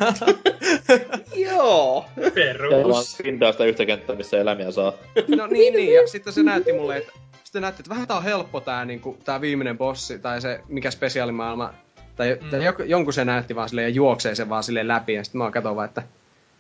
Joo. 1.48 2.06
Perus. 2.34 3.18
pindaa 3.24 3.52
sitä 3.52 3.66
yhtä 3.66 3.86
kenttää, 3.86 4.16
missä 4.16 4.38
elämiä 4.38 4.72
saa. 4.72 4.94
No 5.38 5.48
niin, 5.48 5.74
niin. 5.74 5.94
Ja 5.94 6.08
sitten 6.08 6.34
se 6.34 6.44
näytti 6.44 6.74
mulle, 6.74 6.98
että 6.98 7.12
sitten 7.44 7.62
näytti, 7.62 7.82
että 7.82 7.90
vähän 7.90 8.08
tää 8.08 8.18
on 8.18 8.24
helppo 8.24 8.60
tää, 8.60 8.86
niinku, 8.86 9.18
tää 9.24 9.42
viimeinen 9.42 9.78
bossi, 9.78 10.20
tai 10.20 10.42
se 10.42 10.62
mikä 10.68 10.92
spesiaalimaailma, 10.92 11.74
tai, 12.16 12.38
mm. 12.42 12.50
tai 12.50 12.66
joku- 12.66 12.84
jonkun 12.84 13.14
se 13.14 13.26
näytti 13.26 13.56
vaan 13.56 13.70
silleen 13.70 13.86
ja 13.86 13.96
juoksee 13.96 14.36
sen 14.36 14.50
vaan 14.50 14.64
silleen 14.64 14.88
läpi, 14.88 15.14
ja 15.14 15.24
sitten 15.24 15.42
mä 15.42 15.52
katsoin 15.52 15.76
vaan, 15.76 15.88
että 15.88 16.04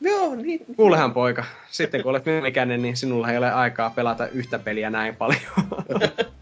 Joo, 0.01 0.35
niin. 0.35 0.65
kuulehan 0.75 1.13
poika, 1.13 1.45
sitten 1.71 2.03
kun 2.03 2.09
olet 2.09 2.25
minun 2.25 2.45
ikäinen, 2.45 2.81
niin 2.81 2.97
sinulla 2.97 3.31
ei 3.31 3.37
ole 3.37 3.51
aikaa 3.51 3.89
pelata 3.89 4.27
yhtä 4.27 4.59
peliä 4.59 4.89
näin 4.89 5.15
paljon. 5.15 5.41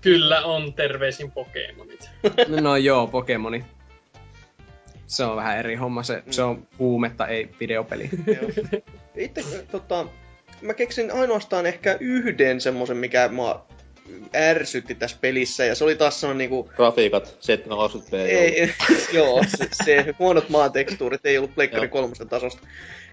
Kyllä 0.00 0.40
on 0.40 0.74
terveisin 0.74 1.30
Pokemonit. 1.30 2.10
no 2.60 2.76
joo, 2.76 3.06
Pokemoni. 3.06 3.64
Se 5.06 5.24
on 5.24 5.36
vähän 5.36 5.58
eri 5.58 5.74
homma, 5.74 6.02
se, 6.02 6.22
se 6.30 6.42
on 6.42 6.66
huumetta, 6.78 7.26
ei 7.26 7.48
videopeli. 7.60 8.10
Joo. 8.26 8.50
Itse 9.16 9.66
tota, 9.70 10.06
mä 10.62 10.74
keksin 10.74 11.12
ainoastaan 11.12 11.66
ehkä 11.66 11.96
yhden 12.00 12.60
semmosen, 12.60 12.96
mikä 12.96 13.28
mua 13.28 13.66
ärsytti 14.36 14.94
tässä 14.94 15.16
pelissä, 15.20 15.64
ja 15.64 15.74
se 15.74 15.84
oli 15.84 15.96
taas 15.96 16.20
semmonen 16.20 16.38
niinku... 16.38 16.70
Grafiikat 16.76 17.26
720p. 17.26 18.16
Ei, 18.16 18.70
joo, 19.12 19.44
se, 19.46 19.68
se 19.84 20.14
huonot 20.18 20.48
maatekstuurit 20.48 21.26
ei 21.26 21.38
ollut 21.38 21.54
Pleikkari 21.54 21.88
kolmosen 21.88 22.28
tasosta. 22.28 22.66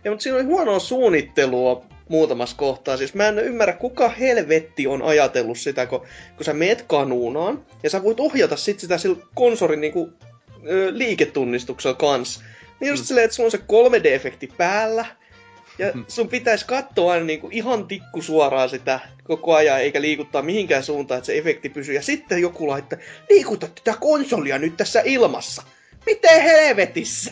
Ja, 0.03 0.11
mutta 0.11 0.23
siinä 0.23 0.35
oli 0.35 0.45
huonoa 0.45 0.80
suunnittelua 0.80 1.85
muutamassa 2.09 2.56
kohtaa. 2.58 2.98
Siis 2.98 3.14
mä 3.14 3.27
en 3.27 3.40
ymmärrä, 3.40 3.74
kuka 3.74 4.09
helvetti 4.09 4.88
on 4.88 5.01
ajatellut 5.01 5.58
sitä, 5.58 5.85
kun, 5.85 6.01
kun 6.35 6.45
sä 6.45 6.53
meet 6.53 6.82
kanuunaan, 6.82 7.66
ja 7.84 7.90
sä 7.90 8.03
voit 8.03 8.19
ohjata 8.19 8.56
sit 8.56 8.80
sitä 8.80 8.98
sillä 8.98 9.17
konsolin 9.35 9.82
niinku, 9.82 10.14
ö, 10.69 10.92
liiketunnistuksella 10.93 11.95
kans. 11.95 12.43
Niin 12.80 12.90
just 12.90 13.03
Mm. 13.03 13.06
silleen, 13.06 13.25
että 13.25 13.35
sulla 13.35 13.48
on 13.48 13.51
se 13.51 13.58
3D-efekti 13.58 14.53
päällä, 14.58 15.06
ja 15.80 15.93
sun 16.08 16.27
pitäisi 16.30 16.66
katsoa 16.66 17.11
aina 17.11 17.25
niinku 17.25 17.50
ihan 17.51 17.88
tikku 17.88 18.22
suoraan 18.22 18.69
sitä 18.69 19.00
koko 19.24 19.53
ajan, 19.56 19.82
eikä 19.82 20.01
liikuttaa 20.01 20.42
mihinkään 20.42 20.84
suuntaan, 20.84 21.17
että 21.17 21.25
se 21.25 21.38
efekti 21.38 21.69
pysyy. 21.69 21.95
Ja 21.95 22.01
sitten 22.01 22.42
joku 22.42 22.67
laittaa, 22.67 23.00
liikuta 23.30 23.67
tätä 23.67 23.98
konsolia 24.00 24.58
nyt 24.58 24.77
tässä 24.77 25.01
ilmassa. 25.06 25.64
Miten 26.06 26.42
helvetissä? 26.42 27.32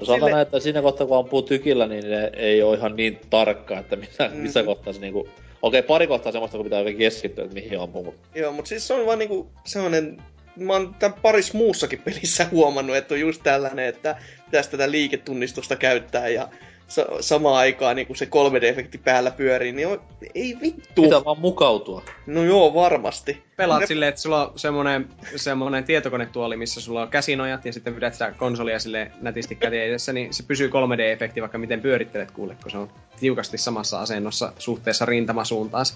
No 0.00 0.06
sanotaan 0.06 0.28
Sille- 0.28 0.34
näin, 0.34 0.42
että 0.46 0.60
siinä 0.60 0.82
kohtaa 0.82 1.06
kun 1.06 1.16
ampuu 1.18 1.42
tykillä, 1.42 1.86
niin 1.86 2.10
ne 2.10 2.30
ei 2.36 2.62
ole 2.62 2.76
ihan 2.76 2.96
niin 2.96 3.20
tarkka, 3.30 3.78
että 3.78 3.96
missä, 3.96 4.28
Mm. 4.34 4.36
missä 4.40 4.62
kohtaa 4.62 4.92
se 4.92 5.00
niinku... 5.00 5.28
Okei, 5.62 5.82
pari 5.82 6.06
kohtaa 6.06 6.32
semmoista, 6.32 6.56
kun 6.56 6.64
pitää 6.66 6.78
oikein 6.78 6.98
keskittyä, 6.98 7.44
että 7.44 7.54
mihin 7.54 7.80
ampuu, 7.80 8.04
mutta 8.04 8.38
Joo, 8.38 8.52
mutta 8.52 8.68
siis 8.68 8.86
se 8.86 8.94
on 8.94 9.06
vaan 9.06 9.18
niinku 9.18 9.50
sellainen... 9.66 10.16
Mä 10.56 10.72
oon 10.72 10.94
tämän 10.98 11.18
parissa 11.22 11.58
muussakin 11.58 12.02
pelissä 12.04 12.46
huomannut, 12.50 12.96
että 12.96 13.14
on 13.14 13.20
just 13.20 13.42
tällainen, 13.42 13.86
että 13.86 14.16
pitäisi 14.44 14.70
tätä 14.70 14.90
liiketunnistusta 14.90 15.76
käyttää 15.76 16.28
ja 16.28 16.48
sa- 16.90 17.06
samaan 17.20 17.56
aikaan 17.56 17.96
niin 17.96 18.06
kun 18.06 18.16
se 18.16 18.24
3D-efekti 18.24 18.98
päällä 19.04 19.30
pyörii, 19.30 19.72
niin 19.72 19.88
on, 19.88 20.02
ei 20.34 20.56
vittu. 20.62 21.02
pitää 21.02 21.24
vaan 21.24 21.40
mukautua. 21.40 22.02
No 22.26 22.42
joo, 22.44 22.74
varmasti. 22.74 23.42
Pelaat 23.56 23.80
Ne- 23.80 23.86
silleen, 23.86 24.08
että 24.08 24.20
sulla 24.20 24.46
on 24.46 24.58
semmonen, 24.58 25.08
semmonen 25.36 25.84
tietokonetuoli, 25.84 26.56
missä 26.56 26.80
sulla 26.80 27.02
on 27.02 27.08
käsinojat 27.08 27.64
ja 27.64 27.72
sitten 27.72 27.94
pidät 27.94 28.12
sitä 28.12 28.32
konsolia 28.32 28.78
sille 28.78 29.10
nätisti 29.20 29.56
käteen 29.56 29.88
edessä, 29.88 30.12
niin 30.12 30.34
se 30.34 30.42
pysyy 30.42 30.68
3D-efekti 30.68 31.40
vaikka 31.40 31.58
miten 31.58 31.80
pyörittelet 31.80 32.30
kuule, 32.30 32.56
kun 32.62 32.70
se 32.70 32.78
on 32.78 32.90
tiukasti 33.20 33.58
samassa 33.58 34.00
asennossa 34.00 34.52
suhteessa 34.58 35.04
rintamasuuntaan. 35.04 35.86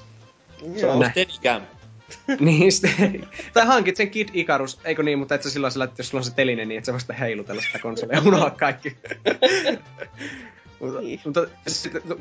Se 0.76 0.86
on. 0.86 1.10
Steadicam. 1.10 1.62
niin 2.40 2.73
sitten, 2.73 3.28
tai 3.52 3.66
hankit 3.66 3.97
sen 3.97 4.10
Kid 4.10 4.28
Icarus, 4.32 4.81
eikö 4.84 5.02
niin, 5.02 5.18
mutta 5.18 5.34
et 5.34 5.42
sä 5.42 5.50
silloin 5.50 5.73
sillä, 5.73 5.84
että 5.84 6.00
jos 6.00 6.08
sulla 6.08 6.20
on 6.20 6.24
se 6.24 6.34
teline, 6.34 6.64
niin 6.64 6.78
et 6.78 6.84
sä 6.84 6.92
voi 6.92 7.00
sitä 7.00 7.12
heilutella 7.14 7.62
sitä 7.62 7.78
konsolia, 7.78 8.23
unohda 8.26 8.50
kaikki. 8.50 8.97
mutta, 10.84 11.00
Niin. 11.00 11.20
mutta 11.24 11.40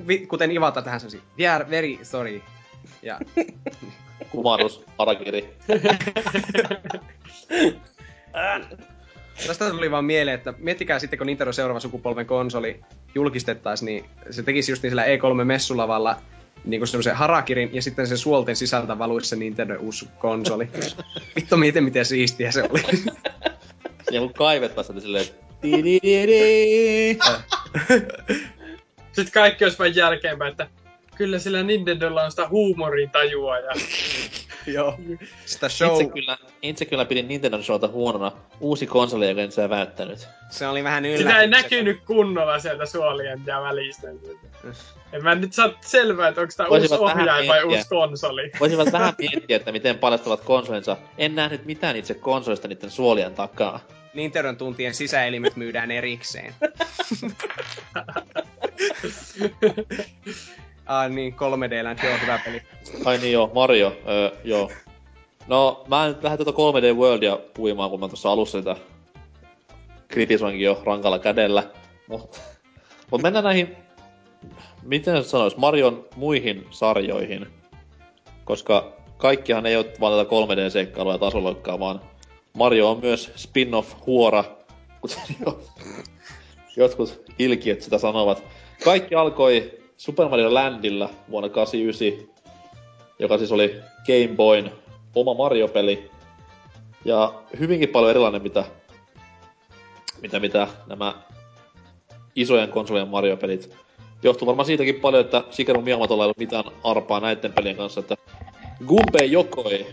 vi- 0.08 0.28
kuten 0.28 0.52
Ivata 0.52 0.82
tähän 0.82 1.00
sanoisi, 1.00 1.22
we 1.40 1.48
are 1.48 1.70
very 1.70 1.98
sorry. 2.04 2.42
Ja 3.02 3.20
Kumarus, 4.32 4.86
Harakiri. 5.00 5.50
Tästä 9.48 9.70
tuli 9.70 9.92
vaan 9.92 10.06
mieleen, 10.06 10.36
että 10.36 10.54
miettikää 10.58 11.00
sitten, 11.00 11.18
kun 11.20 11.28
Nintendo 11.28 11.54
seuraava 11.54 11.80
sukupolven 11.80 12.26
konsoli 12.26 12.80
julkistettaisiin, 13.16 13.86
niin 13.86 14.06
se 14.30 14.44
tekisi 14.44 14.72
just 14.72 14.84
niin 14.84 14.92
sillä 14.92 15.06
E3-messulavalla 15.06 16.16
niin 16.66 16.80
kuin 16.80 16.88
semmoisen 16.88 17.16
harakirin 17.16 17.70
ja 17.74 17.82
sitten 17.82 18.08
sen 18.08 18.18
suolten 18.18 18.56
sisältä 18.56 19.00
valuisi 19.00 19.30
se 19.30 19.36
Nintendo 19.36 19.76
uusi 19.80 20.08
konsoli. 20.20 20.68
Vittu 21.36 21.58
miten 21.58 21.84
miten 21.84 22.06
siistiä 22.06 22.52
se 22.52 22.64
oli. 22.70 22.82
Siinä 24.10 24.20
kun 24.20 24.34
kaivettaisiin 24.34 25.02
silleen, 25.02 25.26
Tidididi. 25.26 25.43
Sitten 29.14 29.34
kaikki 29.34 29.64
olisi 29.64 29.80
vain 29.80 29.96
jälkeenpäin, 29.96 30.52
että 30.52 30.68
kyllä 31.16 31.40
sillä 31.40 31.64
Nintendolla 31.64 32.24
on 32.24 32.32
sitä 32.32 32.48
huumorintajua 32.48 33.60
ja 33.60 33.72
Joo. 34.74 35.00
Sitä 35.46 35.70
show, 35.70 35.92
Itse 36.02 36.14
kyllä, 36.14 36.38
itse 36.62 36.86
kyllä 36.86 37.06
pidin 37.06 37.28
Nintendo 37.28 37.64
Showta 37.64 37.88
huonona. 37.88 38.32
Uusi 38.60 38.88
konsoli, 38.88 39.30
joka 39.30 39.42
en 39.42 39.52
sä 39.52 39.70
väittänyt. 39.70 40.28
se 40.50 40.68
oli 40.68 40.84
vähän 40.84 41.04
sitä 41.04 41.18
ei 41.18 41.22
yllätys. 41.22 41.50
näkynyt 41.50 42.02
kunnolla 42.06 42.60
sieltä 42.60 42.86
suolien 42.86 43.42
ja 43.46 43.62
välistä. 43.62 44.08
En 45.14 45.24
mä 45.24 45.36
nyt 45.36 45.54
saa 45.54 45.70
selvää, 45.82 46.28
että 46.28 46.42
onko 46.42 46.54
tämä 46.58 46.70
uusi 46.70 46.96
ohjain 46.96 47.48
vai 47.48 47.64
uusi 47.64 47.90
konsoli. 47.90 48.52
Voisivat 48.60 48.92
vähän 48.98 49.14
miettiä, 49.18 49.58
että 49.58 49.72
miten 49.72 49.98
paljastavat 49.98 50.42
konsolinsa. 50.42 50.98
En 51.18 51.36
nähnyt 51.36 51.66
mitään 51.66 51.96
itse 51.96 52.14
konsolista 52.14 52.68
niiden 52.68 52.92
suolien 52.92 53.34
takaa. 53.36 53.80
Nintendon 54.14 54.58
tuntien 54.58 54.94
sisäelimet 54.94 55.56
myydään 55.56 55.92
erikseen. 55.92 56.54
ah 60.86 61.10
niin, 61.10 61.34
3D 61.34 61.84
Land, 61.84 62.00
joo, 62.04 62.18
hyvä 62.22 62.40
peli. 62.46 62.62
Ai 63.06 63.18
niin 63.18 63.34
joo, 63.34 63.52
Mario, 63.56 63.96
öö, 64.08 64.32
joo. 64.44 64.72
No, 65.48 65.84
mä 65.88 66.06
en 66.06 66.16
lähde 66.22 66.44
tuota 66.44 66.80
3D 66.80 66.96
Worldia 66.98 67.38
puimaan, 67.54 67.90
kun 67.90 68.00
mä 68.00 68.08
tuossa 68.08 68.32
alussa 68.32 68.58
sitä 68.58 68.76
kritisoinkin 70.08 70.66
jo 70.66 70.82
rankalla 70.86 71.20
kädellä. 71.20 71.64
Mutta 72.08 72.40
mut 73.12 73.22
mennään 73.22 73.44
näihin, 73.46 73.76
miten 74.84 75.24
sanois, 75.24 75.58
Marion 75.58 76.06
muihin 76.16 76.68
sarjoihin. 76.70 77.48
Koska 78.46 78.94
kaikkihan 79.18 79.66
ei 79.66 79.76
ole 79.76 79.86
vaan 80.00 80.14
tätä 80.14 80.30
3D-seikkailua 80.30 81.12
ja 81.12 81.18
tasoloikkaa, 81.18 81.80
vaan 81.80 82.02
Mario 82.54 82.92
on 82.92 83.00
myös 83.02 83.32
spin-off 83.36 83.94
huora, 84.06 84.44
kuten 85.02 85.24
jo 85.46 85.60
jotkut 86.78 87.22
ilkiöt 87.40 87.82
sitä 87.82 87.98
sanovat. 87.98 88.44
Kaikki 88.84 89.16
alkoi 89.16 89.83
Super 90.04 90.30
Mario 90.30 90.54
Landilla 90.54 91.10
vuonna 91.32 91.50
89, 91.50 92.30
joka 93.20 93.38
siis 93.38 93.52
oli 93.52 93.76
Game 94.08 94.36
Boyn 94.36 94.72
oma 95.16 95.34
Mario-peli. 95.34 96.12
Ja 97.06 97.34
hyvinkin 97.60 97.90
paljon 97.90 98.10
erilainen, 98.10 98.44
mitä, 98.44 98.66
mitä, 100.22 100.40
mitä 100.40 100.68
nämä 100.88 101.16
isojen 102.36 102.70
konsolien 102.70 103.08
Mario-pelit. 103.08 103.76
Johtuu 104.24 104.46
varmaan 104.46 104.66
siitäkin 104.66 105.00
paljon, 105.02 105.26
että 105.26 105.44
Shigeru 105.52 105.82
Miyamotolla 105.82 106.24
ei 106.24 106.26
ollut 106.26 106.38
mitään 106.38 106.64
arpaa 106.84 107.20
näiden 107.20 107.54
pelien 107.54 107.76
kanssa, 107.76 108.00
että 108.00 108.18
Gunpei 108.88 109.32
Yokoi, 109.32 109.86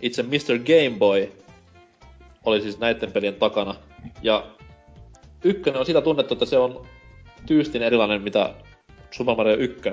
itse 0.00 0.22
Mr. 0.22 0.58
Game 0.58 0.98
Boy, 0.98 1.32
oli 2.44 2.60
siis 2.60 2.78
näiden 2.78 3.12
pelien 3.12 3.34
takana. 3.34 3.74
Ja 4.22 4.46
ykkönen 5.44 5.80
on 5.80 5.86
siitä 5.86 6.00
tunnettu, 6.00 6.34
että 6.34 6.46
se 6.46 6.58
on 6.58 6.86
tyystin 7.46 7.82
erilainen 7.82 8.22
mitä 8.22 8.54
Super 9.10 9.36
Mario 9.36 9.56
1. 9.56 9.90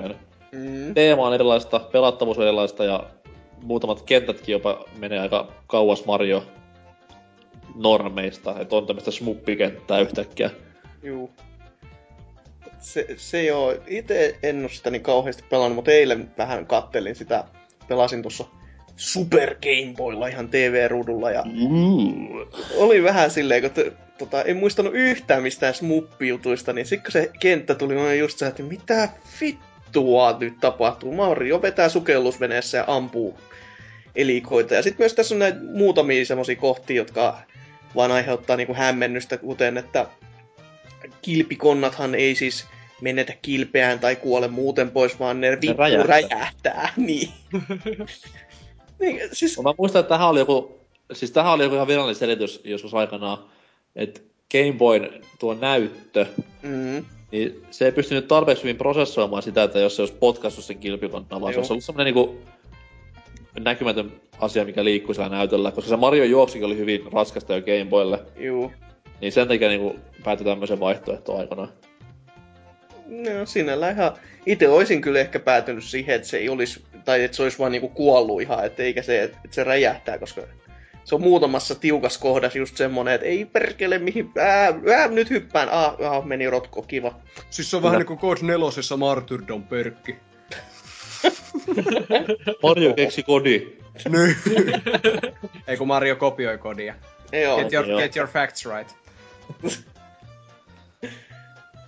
Mm. 0.52 0.94
Teema 0.94 1.26
on 1.26 1.34
erilaista, 1.34 1.78
pelattavuus 1.78 2.38
on 2.38 2.44
erilaista 2.44 2.84
ja 2.84 3.10
muutamat 3.62 4.02
kentätkin 4.02 4.52
jopa 4.52 4.84
menee 4.98 5.18
aika 5.18 5.52
kauas 5.66 6.04
Mario 6.04 6.44
normeista, 7.74 8.60
että 8.60 8.76
on 8.76 8.86
tämmöistä 8.86 9.10
smuppikenttää 9.10 10.00
yhtäkkiä. 10.00 10.50
Juu. 11.02 11.30
Se, 12.78 13.06
se 13.16 13.44
joo, 13.44 13.74
itse 13.86 14.38
en 14.42 14.62
oo 14.62 14.68
sitä 14.68 14.90
niin 14.90 15.02
kauheasti 15.02 15.44
pelannut, 15.50 15.74
mutta 15.74 15.90
eilen 15.90 16.30
vähän 16.38 16.66
kattelin 16.66 17.14
sitä, 17.14 17.44
pelasin 17.88 18.22
tuossa 18.22 18.44
Super 18.98 19.54
Game 19.54 19.94
Boylla 19.96 20.26
ihan 20.26 20.48
TV-ruudulla 20.48 21.30
ja 21.30 21.44
oli 22.76 23.02
vähän 23.02 23.30
silleen, 23.30 23.62
kun 23.62 23.70
t- 23.70 24.18
tota, 24.18 24.42
en 24.42 24.56
muistanut 24.56 24.94
yhtään 24.94 25.42
mistään 25.42 25.74
smuppijutuista, 25.74 26.72
niin 26.72 26.86
sitten 26.86 27.04
kun 27.04 27.12
se 27.12 27.30
kenttä 27.40 27.74
tuli, 27.74 27.94
niin 27.94 28.06
oli 28.06 28.18
just 28.18 28.38
se, 28.38 28.46
että 28.46 28.62
mitä 28.62 29.08
vittua 29.40 30.36
nyt 30.40 30.60
tapahtuu. 30.60 31.14
Mario 31.14 31.62
vetää 31.62 31.88
sukellusveneessä 31.88 32.78
ja 32.78 32.84
ampuu 32.86 33.38
elikoita. 34.16 34.74
Ja 34.74 34.82
sitten 34.82 35.04
myös 35.04 35.14
tässä 35.14 35.34
on 35.34 35.38
näitä 35.38 35.58
muutamia 35.74 36.24
semmoisia 36.24 36.56
kohtia, 36.56 36.96
jotka 36.96 37.38
vaan 37.94 38.12
aiheuttaa 38.12 38.56
niinku 38.56 38.74
hämmennystä, 38.74 39.36
kuten 39.36 39.78
että 39.78 40.06
kilpikonnathan 41.22 42.14
ei 42.14 42.34
siis 42.34 42.66
menetä 43.00 43.32
kilpeään 43.42 43.98
tai 43.98 44.16
kuole 44.16 44.48
muuten 44.48 44.90
pois, 44.90 45.18
vaan 45.20 45.40
ne 45.40 45.50
vittu 45.50 45.76
räjähtää. 45.76 46.06
räjähtää. 46.06 46.92
Niin. 46.96 47.28
Niin, 49.00 49.20
siis 49.32 49.62
Mä 49.62 49.74
muistan, 49.78 50.00
että 50.00 50.08
tähän 50.08 50.28
oli 50.28 50.38
joku, 50.38 50.80
siis 51.12 51.30
tähän 51.30 51.52
oli 51.52 51.62
joku 51.62 51.74
ihan 51.74 51.88
virallinen 51.88 52.14
selitys 52.14 52.60
joskus 52.64 52.94
aikanaan, 52.94 53.38
että 53.96 54.20
Game 54.52 54.72
Boyn 54.78 55.10
tuo 55.38 55.54
näyttö, 55.54 56.26
mm, 56.62 57.04
niin 57.32 57.62
se 57.70 57.84
ei 57.84 57.92
pystynyt 57.92 58.28
tarpeeksi 58.28 58.62
hyvin 58.62 58.76
prosessoimaan 58.76 59.42
sitä, 59.42 59.62
että 59.62 59.78
jos 59.78 59.96
se 59.96 60.02
olisi 60.02 60.14
potkaissut 60.14 60.64
sen 60.64 60.78
kilpikonnan, 60.78 61.40
vaan 61.40 61.52
se 61.52 61.56
Joo. 61.56 61.60
olisi 61.60 61.72
ollut 61.72 61.84
semmoinen 61.84 62.14
niinku 62.14 62.36
näkymätön 63.60 64.12
asia, 64.40 64.64
mikä 64.64 64.84
liikkui 64.84 65.14
siellä 65.14 65.36
näytöllä. 65.36 65.72
Koska 65.72 65.88
se 65.88 65.96
Mario 65.96 66.24
juoksikin 66.24 66.66
oli 66.66 66.76
hyvin 66.76 67.12
raskasta 67.12 67.54
jo 67.54 67.60
Game 67.60 67.86
Boylle, 67.90 68.24
juu. 68.36 68.72
niin 69.20 69.32
sen 69.32 69.48
takia 69.48 69.68
niinku 69.68 69.96
päätyi 70.24 70.44
tämmöisen 70.44 70.80
vaihtoehtoon 70.80 71.40
aikanaan. 71.40 71.68
No 73.08 73.46
sinällään 73.46 73.96
ihan... 73.96 74.12
Itse 74.46 74.68
olisin 74.68 75.00
kyllä 75.00 75.20
ehkä 75.20 75.38
päätynyt 75.38 75.84
siihen, 75.84 76.16
että 76.16 76.28
se 76.28 76.36
ei 76.36 76.48
olisi, 76.48 76.82
tai 77.04 77.24
että 77.24 77.36
se 77.36 77.42
olisi 77.42 77.58
vaan 77.58 77.72
niinku 77.72 77.88
kuollut 77.88 78.42
ihan, 78.42 78.66
että 78.66 78.82
eikä 78.82 79.02
se, 79.02 79.22
että 79.22 79.38
se 79.50 79.64
räjähtää, 79.64 80.18
koska 80.18 80.42
se 81.04 81.14
on 81.14 81.20
muutamassa 81.20 81.74
tiukas 81.74 82.18
kohdassa 82.18 82.58
just 82.58 82.76
semmonen, 82.76 83.14
että 83.14 83.26
ei 83.26 83.44
perkele 83.44 83.98
mihin, 83.98 84.30
ää, 84.38 84.74
ää 84.96 85.08
nyt 85.08 85.30
hyppään, 85.30 85.68
ah, 85.68 85.94
ah 86.00 86.24
meni 86.24 86.50
rotko, 86.50 86.82
kiva. 86.82 87.20
Siis 87.50 87.70
se 87.70 87.76
on 87.76 87.82
vähän 87.82 87.98
niinku 87.98 88.16
Code 88.16 88.40
4 88.42 88.96
Martyrdom 88.96 89.62
perkki. 89.62 90.16
Mario 92.62 92.94
keksi 92.94 93.22
kodi. 93.22 93.78
Nyt. 94.08 94.36
Ei 95.66 95.76
kun 95.76 95.86
Mario 95.86 96.16
kopioi 96.16 96.58
kodia. 96.58 96.94
Joo, 97.32 97.58
Get 97.58 97.72
your, 97.72 97.88
joo. 97.88 98.00
get 98.00 98.16
your 98.16 98.28
facts 98.28 98.66
right. 98.66 98.94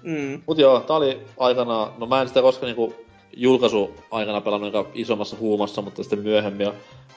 mm, 0.03 0.43
Mut 0.47 0.59
joo, 0.59 0.81
tää 0.81 0.97
oli 0.97 1.21
aikanaan, 1.39 1.93
no 1.99 2.07
mä 2.07 2.21
en 2.23 2.29
sitä 2.29 2.43
koskaan 2.43 2.67
niinku 2.67 2.95
julkaisu 3.37 3.95
aikana 4.11 4.41
pelannut 4.41 4.75
aika 4.75 4.91
isommassa 4.95 5.37
huumassa, 5.37 5.83
mutta 5.83 6.03
sitten 6.03 6.19
myöhemmin. 6.19 6.65
Ja 6.67 6.73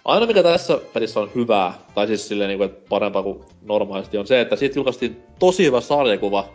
ainoa 0.05 0.27
mikä 0.27 0.43
tässä 0.43 0.79
pelissä 0.93 1.19
on 1.19 1.31
hyvää, 1.35 1.73
tai 1.95 2.07
siis 2.07 2.27
silleen 2.27 2.47
niinku, 2.47 2.63
että 2.63 2.89
parempaa 2.89 3.23
kuin 3.23 3.43
normaalisti, 3.61 4.17
on 4.17 4.27
se, 4.27 4.41
että 4.41 4.55
siitä 4.55 4.79
julkaistiin 4.79 5.23
tosi 5.39 5.65
hyvä 5.65 5.81
sarjakuva 5.81 6.45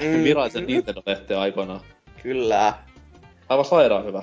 mm. 0.00 0.24
virallisen 0.24 0.66
Nintendo-lehteen 0.66 1.40
aikoinaan. 1.40 1.80
kyllä. 2.22 2.74
Aivan 3.48 3.64
sairaan 3.64 4.04
hyvä. 4.04 4.22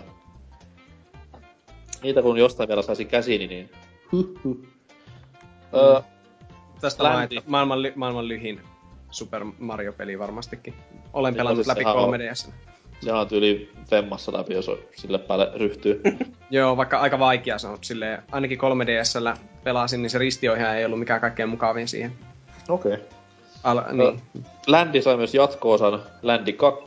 Niitä 2.03 2.21
kun 2.21 2.37
jostain 2.37 2.67
vielä 2.69 2.81
saisi 2.81 3.05
käsiini, 3.05 3.47
niin... 3.47 3.69
Huh, 4.11 4.37
Öö, 5.73 6.01
Tästä 6.81 7.03
Länti. 7.03 7.35
Maailman, 7.45 7.81
ly- 7.83 7.93
maailman 7.95 8.27
lyhin 8.27 8.61
Super 9.11 9.45
Mario-peli 9.59 10.19
varmastikin. 10.19 10.73
Olen 11.17 11.33
Niin, 11.33 11.37
pelannut 11.37 11.57
siis 11.57 11.67
läpi 11.67 11.79
sehän 11.83 11.95
on- 11.95 12.09
3DS. 12.13 12.49
sehän 13.01 13.19
on 13.19 13.27
tyyli 13.27 13.71
femmassa 13.89 14.33
läpi, 14.33 14.53
jos 14.53 14.69
on 14.69 14.77
sille 14.95 15.17
päälle 15.17 15.51
ryhtyy. 15.55 16.01
Joo, 16.49 16.77
vaikka 16.77 16.99
aika 16.99 17.19
vaikea 17.19 17.57
se 17.57 17.67
on. 17.67 17.77
Silleen, 17.81 18.23
ainakin 18.31 18.57
3DSllä 18.59 19.37
pelasin, 19.63 20.01
niin 20.01 20.09
se 20.09 20.17
ristiohjaaja 20.17 20.75
ei 20.75 20.85
ollut 20.85 20.99
mikään 20.99 21.21
kaikkein 21.21 21.49
mukavin 21.49 21.87
siihen. 21.87 22.11
Okei. 22.69 22.93
Okay. 22.93 23.05
Al- 23.63 23.81
niin. 23.91 24.21
Landi 24.67 25.01
sai 25.01 25.17
myös 25.17 25.33
jatko-osan 25.33 26.01
Landi 26.21 26.53
2 26.53 26.85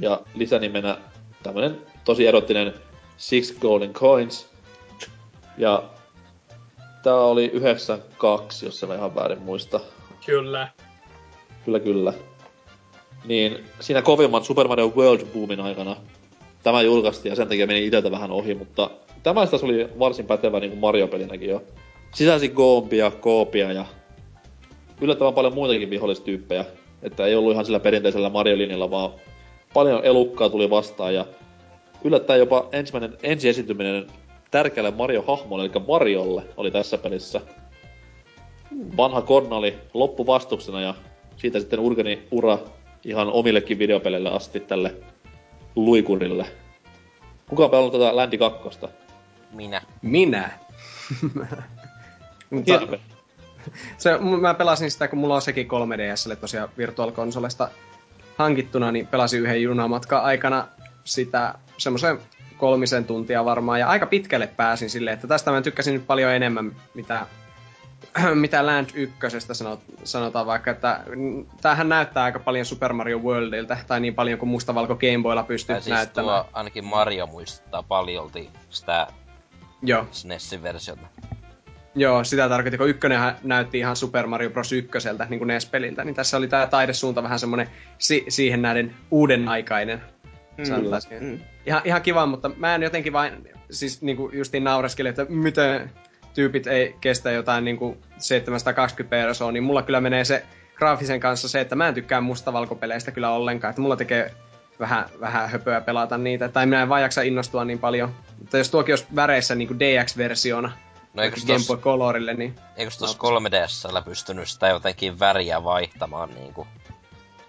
ja 0.00 0.20
lisänimenä 0.34 0.96
tämmönen 1.42 1.78
tosi 2.04 2.26
erottinen 2.26 2.74
Six 3.16 3.58
Golden 3.60 3.92
Coins. 3.92 4.48
Ja 5.58 5.82
tää 7.02 7.14
oli 7.16 7.46
92, 7.46 8.66
jos 8.66 8.82
en 8.82 8.88
mä 8.88 8.94
ihan 8.94 9.14
väärin 9.14 9.42
muista. 9.42 9.80
Kyllä. 10.26 10.68
Kyllä, 11.64 11.80
kyllä. 11.80 12.12
Niin 13.24 13.64
siinä 13.80 14.02
kovimman 14.02 14.44
Super 14.44 14.68
Mario 14.68 14.88
World 14.96 15.26
boomin 15.34 15.60
aikana 15.60 15.96
tämä 16.62 16.82
julkaistiin 16.82 17.30
ja 17.30 17.36
sen 17.36 17.48
takia 17.48 17.66
meni 17.66 17.86
iteltä 17.86 18.10
vähän 18.10 18.30
ohi, 18.30 18.54
mutta 18.54 18.90
tämä 19.22 19.46
taas 19.46 19.64
oli 19.64 19.88
varsin 19.98 20.26
pätevä 20.26 20.60
niin 20.60 20.70
kuin 20.70 20.80
Mario-pelinäkin 20.80 21.48
jo. 21.48 21.62
Sisälsi 22.14 22.48
Goompia, 22.48 23.10
Koopia 23.10 23.72
ja 23.72 23.84
yllättävän 25.00 25.34
paljon 25.34 25.54
muitakin 25.54 25.90
vihollistyyppejä. 25.90 26.64
Että 27.02 27.26
ei 27.26 27.34
ollut 27.34 27.52
ihan 27.52 27.64
sillä 27.64 27.80
perinteisellä 27.80 28.28
Mario-linjalla, 28.28 28.90
vaan 28.90 29.10
paljon 29.74 30.04
elukkaa 30.04 30.50
tuli 30.50 30.70
vastaan 30.70 31.14
ja 31.14 31.26
yllättäen 32.04 32.40
jopa 32.40 32.68
ensimmäinen 32.72 33.18
ensiesiintyminen 33.22 34.06
tärkeälle 34.50 34.90
Mario-hahmolle, 34.90 35.64
eli 35.64 35.84
Mariolle, 35.88 36.42
oli 36.56 36.70
tässä 36.70 36.98
pelissä. 36.98 37.40
Vanha 38.96 39.22
Konna 39.22 39.56
oli 39.56 39.78
loppuvastuksena 39.94 40.80
ja 40.80 40.94
siitä 41.36 41.60
sitten 41.60 41.80
urgeni 41.80 42.22
ura 42.30 42.58
ihan 43.08 43.28
omillekin 43.28 43.78
videopeleille 43.78 44.30
asti 44.30 44.60
tälle 44.60 44.94
luikurille. 45.76 46.46
Kuka 47.48 47.64
on 47.64 47.70
pelannut 47.70 47.92
tätä 47.92 48.16
Landi 48.16 48.38
2? 48.38 48.78
Minä. 49.52 49.82
Minä. 50.02 50.50
Mutta 52.50 52.80
se, 53.98 54.18
mä 54.40 54.54
pelasin 54.54 54.90
sitä, 54.90 55.08
kun 55.08 55.18
mulla 55.18 55.34
on 55.34 55.42
sekin 55.42 55.66
3DSlle 55.66 56.36
tosiaan 56.36 56.68
Virtual 56.78 57.12
Consolesta 57.12 57.68
hankittuna, 58.36 58.92
niin 58.92 59.06
pelasin 59.06 59.40
yhden 59.40 59.62
junamatkan 59.62 60.22
aikana 60.22 60.68
sitä 61.04 61.54
semmoisen 61.78 62.18
kolmisen 62.56 63.04
tuntia 63.04 63.44
varmaan, 63.44 63.80
ja 63.80 63.88
aika 63.88 64.06
pitkälle 64.06 64.46
pääsin 64.46 64.90
silleen, 64.90 65.14
että 65.14 65.26
tästä 65.26 65.50
mä 65.50 65.62
tykkäsin 65.62 65.94
nyt 65.94 66.06
paljon 66.06 66.32
enemmän, 66.32 66.76
mitä, 66.94 67.26
mitä 68.34 68.66
Land 68.66 68.90
1 68.94 69.16
sanot, 69.52 69.80
sanotaan 70.04 70.46
vaikka, 70.46 70.70
että 70.70 71.00
mm, 71.16 71.46
tämähän 71.60 71.88
näyttää 71.88 72.24
aika 72.24 72.38
paljon 72.38 72.64
Super 72.66 72.92
Mario 72.92 73.18
Worldilta, 73.18 73.76
tai 73.86 74.00
niin 74.00 74.14
paljon 74.14 74.38
kuin 74.38 74.48
mustavalko 74.48 74.94
Game 74.94 75.22
Boylla 75.22 75.42
pystyy 75.42 75.76
siis 75.80 75.94
näyttämään. 75.94 76.44
tuo 76.44 76.50
ainakin 76.52 76.84
Mario 76.84 77.26
muistuttaa 77.26 77.82
paljolti 77.82 78.50
sitä 78.70 79.06
Joo. 79.82 80.06
SNESin 80.10 80.62
versiota. 80.62 81.06
Joo, 81.94 82.24
sitä 82.24 82.48
tarkoitin, 82.48 82.78
kun 82.78 82.88
ykkönenhän 82.88 83.36
näytti 83.42 83.78
ihan 83.78 83.96
Super 83.96 84.26
Mario 84.26 84.50
Bros. 84.50 84.72
ykköseltä, 84.72 85.26
niin 85.30 85.38
kuin 85.38 85.48
NES-peliltä, 85.48 86.04
niin 86.04 86.14
tässä 86.14 86.36
oli 86.36 86.48
tämä 86.48 86.66
taidesuunta 86.66 87.22
vähän 87.22 87.38
semmoinen 87.38 87.68
si- 87.98 88.24
siihen 88.28 88.62
näiden 88.62 88.94
uuden 89.10 89.48
aikainen. 89.48 90.02
sanotaisiin. 90.62 91.24
mm. 91.24 91.38
Ihan, 91.66 91.82
ihan 91.84 92.02
kiva, 92.02 92.26
mutta 92.26 92.50
mä 92.56 92.74
en 92.74 92.82
jotenkin 92.82 93.12
vain, 93.12 93.48
siis 93.70 94.02
niinku 94.02 94.30
justiin 94.32 94.64
naureskelin, 94.64 95.10
että 95.10 95.26
miten 95.28 95.90
tyypit 96.38 96.66
ei 96.66 96.96
kestä 97.00 97.30
jotain 97.30 97.64
niinku 97.64 97.96
720p 98.12 99.04
persoa, 99.04 99.52
niin 99.52 99.62
mulla 99.62 99.82
kyllä 99.82 100.00
menee 100.00 100.24
se 100.24 100.46
graafisen 100.76 101.20
kanssa 101.20 101.48
se, 101.48 101.60
että 101.60 101.76
mä 101.76 101.88
en 101.88 101.94
tykkää 101.94 102.20
mustavalkopeleistä 102.20 103.10
kyllä 103.10 103.30
ollenkaan, 103.30 103.70
että 103.70 103.82
mulla 103.82 103.96
tekee 103.96 104.34
vähän, 104.80 105.06
vähän 105.20 105.50
höpöä 105.50 105.80
pelata 105.80 106.18
niitä, 106.18 106.48
tai 106.48 106.66
minä 106.66 106.82
en 106.82 106.88
vaan 106.88 107.02
jaksa 107.02 107.22
innostua 107.22 107.64
niin 107.64 107.78
paljon. 107.78 108.14
Mutta 108.38 108.58
jos 108.58 108.70
tuokin 108.70 108.92
olisi 108.92 109.06
väreissä 109.14 109.54
niinku 109.54 109.74
DX-versiona, 109.74 110.72
No 111.14 111.22
eikös 111.22 111.44
Game 111.46 111.64
Boy 111.66 111.76
Colorille, 111.76 112.34
niin 112.34 112.54
eikös 112.76 112.98
tos 112.98 113.18
3DSllä 113.18 114.02
pystynyt 114.04 114.48
sitä 114.48 114.68
jotenkin 114.68 115.20
väriä 115.20 115.64
vaihtamaan 115.64 116.30
niinku 116.34 116.66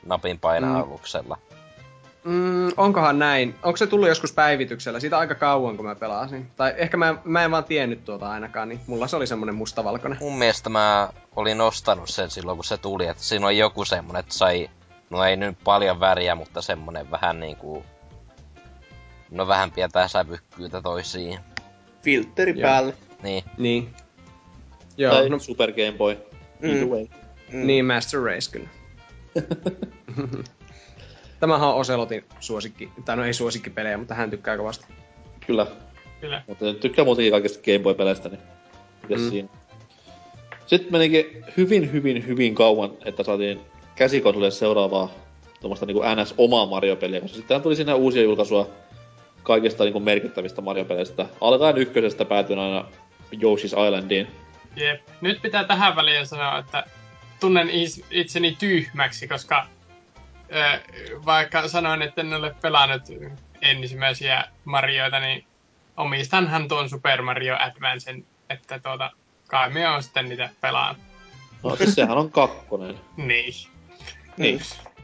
napin 0.06 0.40
painalluksella. 0.40 1.36
Mm, 1.36 1.49
onkohan 2.78 3.20
näin? 3.20 3.56
Onko 3.64 3.78
se 3.78 3.88
tullut 3.88 4.08
joskus 4.08 4.34
päivityksellä? 4.34 5.00
Siitä 5.00 5.18
aika 5.18 5.36
kauan, 5.36 5.78
kun 5.78 5.86
mä 5.86 5.96
pelasin. 5.96 6.52
Tai 6.56 6.74
ehkä 6.78 6.98
mä, 6.98 7.16
mä 7.24 7.44
en 7.44 7.52
vaan 7.52 7.64
tiennyt 7.64 8.06
tuota 8.06 8.30
ainakaan, 8.30 8.70
niin 8.70 8.80
mulla 8.88 9.08
se 9.08 9.16
oli 9.16 9.28
semmonen 9.28 9.56
mustavalkoinen. 9.56 10.18
Mun 10.22 10.38
mielestä 10.38 10.70
mä 10.70 11.10
olin 11.36 11.62
ostanut 11.62 12.10
sen 12.10 12.30
silloin, 12.30 12.58
kun 12.58 12.66
se 12.66 12.78
tuli, 12.78 13.06
että 13.06 13.24
siinä 13.24 13.48
on 13.48 13.58
joku 13.58 13.86
semmonen, 13.86 14.20
että 14.20 14.34
sai, 14.34 14.70
no 15.10 15.24
ei 15.24 15.38
nyt 15.38 15.58
paljon 15.64 16.00
väriä, 16.00 16.36
mutta 16.36 16.62
semmonen 16.62 17.12
vähän 17.12 17.40
niinku, 17.40 17.86
no 19.32 19.48
vähän 19.48 19.72
pientä 19.72 20.08
sävykkyyttä 20.08 20.82
toisiin. 20.82 21.40
Filtteri 22.02 22.60
Joo. 22.60 22.70
päälle. 22.70 22.94
Niin, 23.24 23.44
Niin. 23.58 23.94
Joo, 24.98 25.14
tai 25.14 25.30
no, 25.30 25.40
Super 25.40 25.72
Game 25.72 25.98
Boy. 25.98 26.18
Mm. 26.62 26.70
Mm. 27.52 27.68
niin 27.68 27.86
Master 27.86 28.22
Race 28.22 28.52
kyllä. 28.52 28.70
Tämähän 31.40 31.70
on 31.70 31.76
Oselotin 31.76 32.24
suosikki, 32.40 32.90
tai 33.06 33.18
no 33.18 33.24
ei 33.26 33.34
suosikkipelejä, 33.34 33.98
mutta 33.98 34.14
hän 34.14 34.30
tykkää 34.30 34.58
kovasti. 34.58 34.86
Kyllä. 35.48 35.68
Kyllä. 36.22 36.42
Mutta 36.48 36.74
tykkää 36.74 37.06
muutenkin 37.06 37.32
kaikista 37.32 37.64
Game 37.66 37.80
Boy-peleistä, 37.80 38.30
niin 38.30 38.42
Mm. 39.10 39.30
siinä. 39.30 39.50
Sitten 40.66 40.92
menikin 40.92 41.46
hyvin, 41.58 41.92
hyvin, 41.92 42.28
hyvin 42.28 42.56
kauan, 42.56 42.92
että 43.06 43.24
saatiin 43.24 43.60
käsikonsolille 43.96 44.52
seuraavaa 44.52 45.12
tuommoista 45.62 45.86
niinku 45.86 46.02
NS 46.16 46.34
omaa 46.38 46.66
Mario-peliä, 46.66 47.22
koska 47.22 47.38
sittenhän 47.38 47.62
tuli 47.64 47.76
siinä 47.76 47.96
uusia 47.96 48.24
julkaisua 48.24 48.70
kaikista 49.44 49.84
niinku 49.84 50.00
merkittävistä 50.00 50.62
Mario-peleistä. 50.62 51.26
Alkaen 51.42 51.78
ykkösestä 51.78 52.26
päätyen 52.26 52.60
aina 52.60 52.86
Yoshi's 53.36 53.86
Islandiin. 53.88 54.28
Jep. 54.76 55.02
Nyt 55.22 55.42
pitää 55.42 55.64
tähän 55.64 55.96
väliin 55.96 56.28
sanoa, 56.28 56.58
että 56.60 56.84
tunnen 57.40 57.70
itseni 58.12 58.56
tyhmäksi, 58.60 59.28
koska 59.28 59.66
vaikka 61.26 61.68
sanoin, 61.68 62.02
että 62.02 62.22
en 62.22 62.34
ole 62.34 62.56
pelannut 62.62 63.02
ensimmäisiä 63.62 64.44
Marioita, 64.66 65.20
niin 65.20 65.46
omistanhan 65.98 66.68
tuon 66.68 66.90
Super 66.90 67.22
Mario 67.22 67.56
Advancen, 67.60 68.26
että 68.50 68.80
tuota, 68.80 69.12
kai 69.48 69.70
me 69.70 69.88
on 69.88 70.04
sitten 70.04 70.30
niitä 70.30 70.50
pelaan. 70.62 70.96
No 71.64 71.76
siis 71.76 71.96
sehän 71.96 72.18
on 72.18 72.32
kakkonen. 72.32 73.00
Niin. 73.18 73.54
Niin. 74.38 74.62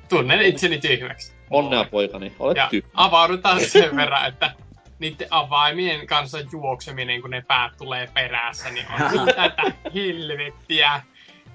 Tunnen 0.09 0.41
itseni 0.41 0.77
tyhmäksi. 0.77 1.33
Onnea 1.49 1.83
poikani, 1.83 2.35
olet 2.39 2.57
Ja 2.57 2.67
tyhmä. 2.69 2.89
avaudutaan 2.93 3.61
sen 3.69 3.95
verran, 3.95 4.27
että 4.27 4.51
niiden 4.99 5.27
avaimien 5.29 6.07
kanssa 6.07 6.37
juokseminen, 6.51 7.21
kun 7.21 7.29
ne 7.29 7.41
päät 7.41 7.77
tulee 7.77 8.09
perässä, 8.13 8.69
niin 8.69 8.85
on 8.91 9.25
tätä 9.35 9.63
helvettiä, 9.95 11.01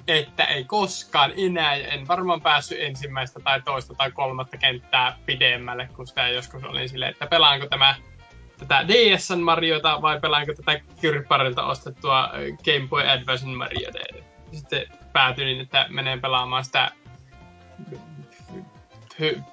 että 0.09 0.45
ei 0.45 0.65
koskaan 0.65 1.33
enää, 1.37 1.75
en 1.75 2.09
varmaan 2.09 2.41
päässyt 2.41 2.79
ensimmäistä 2.81 3.41
tai 3.41 3.62
toista 3.62 3.95
tai 3.95 4.11
kolmatta 4.11 4.57
kenttää 4.57 5.17
pidemmälle, 5.27 5.89
kun 5.97 6.07
sitä 6.07 6.29
joskus 6.29 6.65
olin 6.65 6.89
silleen, 6.89 7.11
että 7.11 7.27
pelaanko 7.27 7.67
tämä 7.67 7.95
tätä 8.59 8.89
DSn 8.89 9.41
Mariota 9.41 10.03
vai 10.03 10.20
pelaanko 10.20 10.53
tätä 10.55 10.81
kyrpparilta 11.01 11.67
ostettua 11.67 12.31
Game 12.65 12.89
Boy 12.89 13.03
Advance 13.09 13.47
Mariota. 13.47 13.99
Sitten 14.53 14.87
päätyin, 15.12 15.61
että 15.61 15.87
menen 15.89 16.20
pelaamaan 16.20 16.65
sitä 16.65 16.91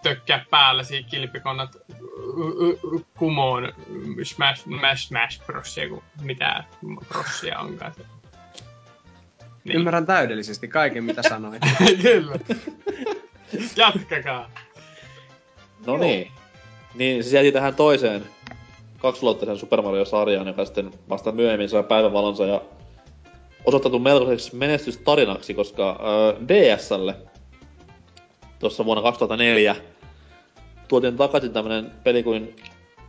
tökkää 0.04 0.46
päälläsi 0.50 1.04
kilpikonnat 1.04 1.78
kumoon 3.18 3.74
Smash, 4.24 4.62
Smash, 4.62 5.08
Smash 5.08 5.46
Brosia, 5.46 5.90
kun 5.90 6.04
mitä 6.22 6.64
Brosia 7.08 7.60
onkaan. 7.60 7.94
Niin. 9.68 9.78
Ymmärrän 9.78 10.06
täydellisesti 10.06 10.68
kaiken, 10.68 11.04
mitä 11.04 11.22
sanoit. 11.30 11.62
Kyllä. 12.02 12.36
Jatkakaa. 13.76 14.52
No 15.86 15.98
niin. 15.98 16.32
Niin, 16.96 17.24
se 17.24 17.36
jäi 17.36 17.52
tähän 17.52 17.76
toiseen 17.76 18.26
kaksulotteisen 18.98 19.58
Super 19.58 19.82
Mario-sarjaan, 19.82 20.48
joka 20.48 20.66
sitten 20.66 20.92
vasta 21.10 21.32
myöhemmin 21.32 21.70
sai 21.70 21.84
päivävalonsa 21.84 22.46
ja 22.46 22.62
osoittautu 23.66 24.00
melkoiseksi 24.00 24.56
menestystarinaksi, 24.56 25.54
koska 25.54 25.90
äh, 25.90 26.48
DSlle 26.48 27.16
tuossa 28.60 28.86
vuonna 28.86 29.04
2004 29.04 29.76
tuotiin 30.88 31.18
takaisin 31.18 31.54
tämmönen 31.54 31.92
peli 32.04 32.24
kuin 32.24 32.56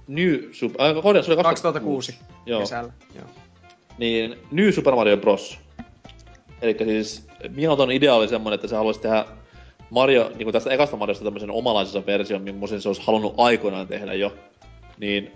New 0.07 0.39
Super... 0.53 0.83
Äh, 0.87 1.03
korjaan, 1.03 1.25
se 1.25 1.33
oli 1.33 1.43
2006 1.43 2.19
Joo. 2.47 2.61
kesällä. 2.61 2.93
Joo. 3.15 3.25
Niin 3.99 4.37
New 4.51 4.71
Super 4.71 4.95
Mario 4.95 5.17
Bros. 5.17 5.59
Eli 6.63 6.77
siis 6.79 7.27
Miaton 7.49 7.93
idea 7.93 8.15
oli 8.15 8.29
semmonen, 8.29 8.55
että 8.55 8.69
se 8.69 8.77
haluaisi 8.77 9.01
tehdä 9.01 9.25
Mario, 9.91 10.29
niin 10.29 10.45
kuin 10.45 10.53
tästä 10.53 10.71
ekasta 10.71 10.97
Mariosta 10.97 11.25
tämmöisen 11.25 11.51
omalaisensa 11.51 12.07
version, 12.07 12.43
millaisen 12.43 12.81
se 12.81 12.89
olisi 12.89 13.03
halunnut 13.05 13.35
aikoinaan 13.37 13.87
tehdä 13.87 14.15
jo. 14.15 14.35
Niin 14.99 15.33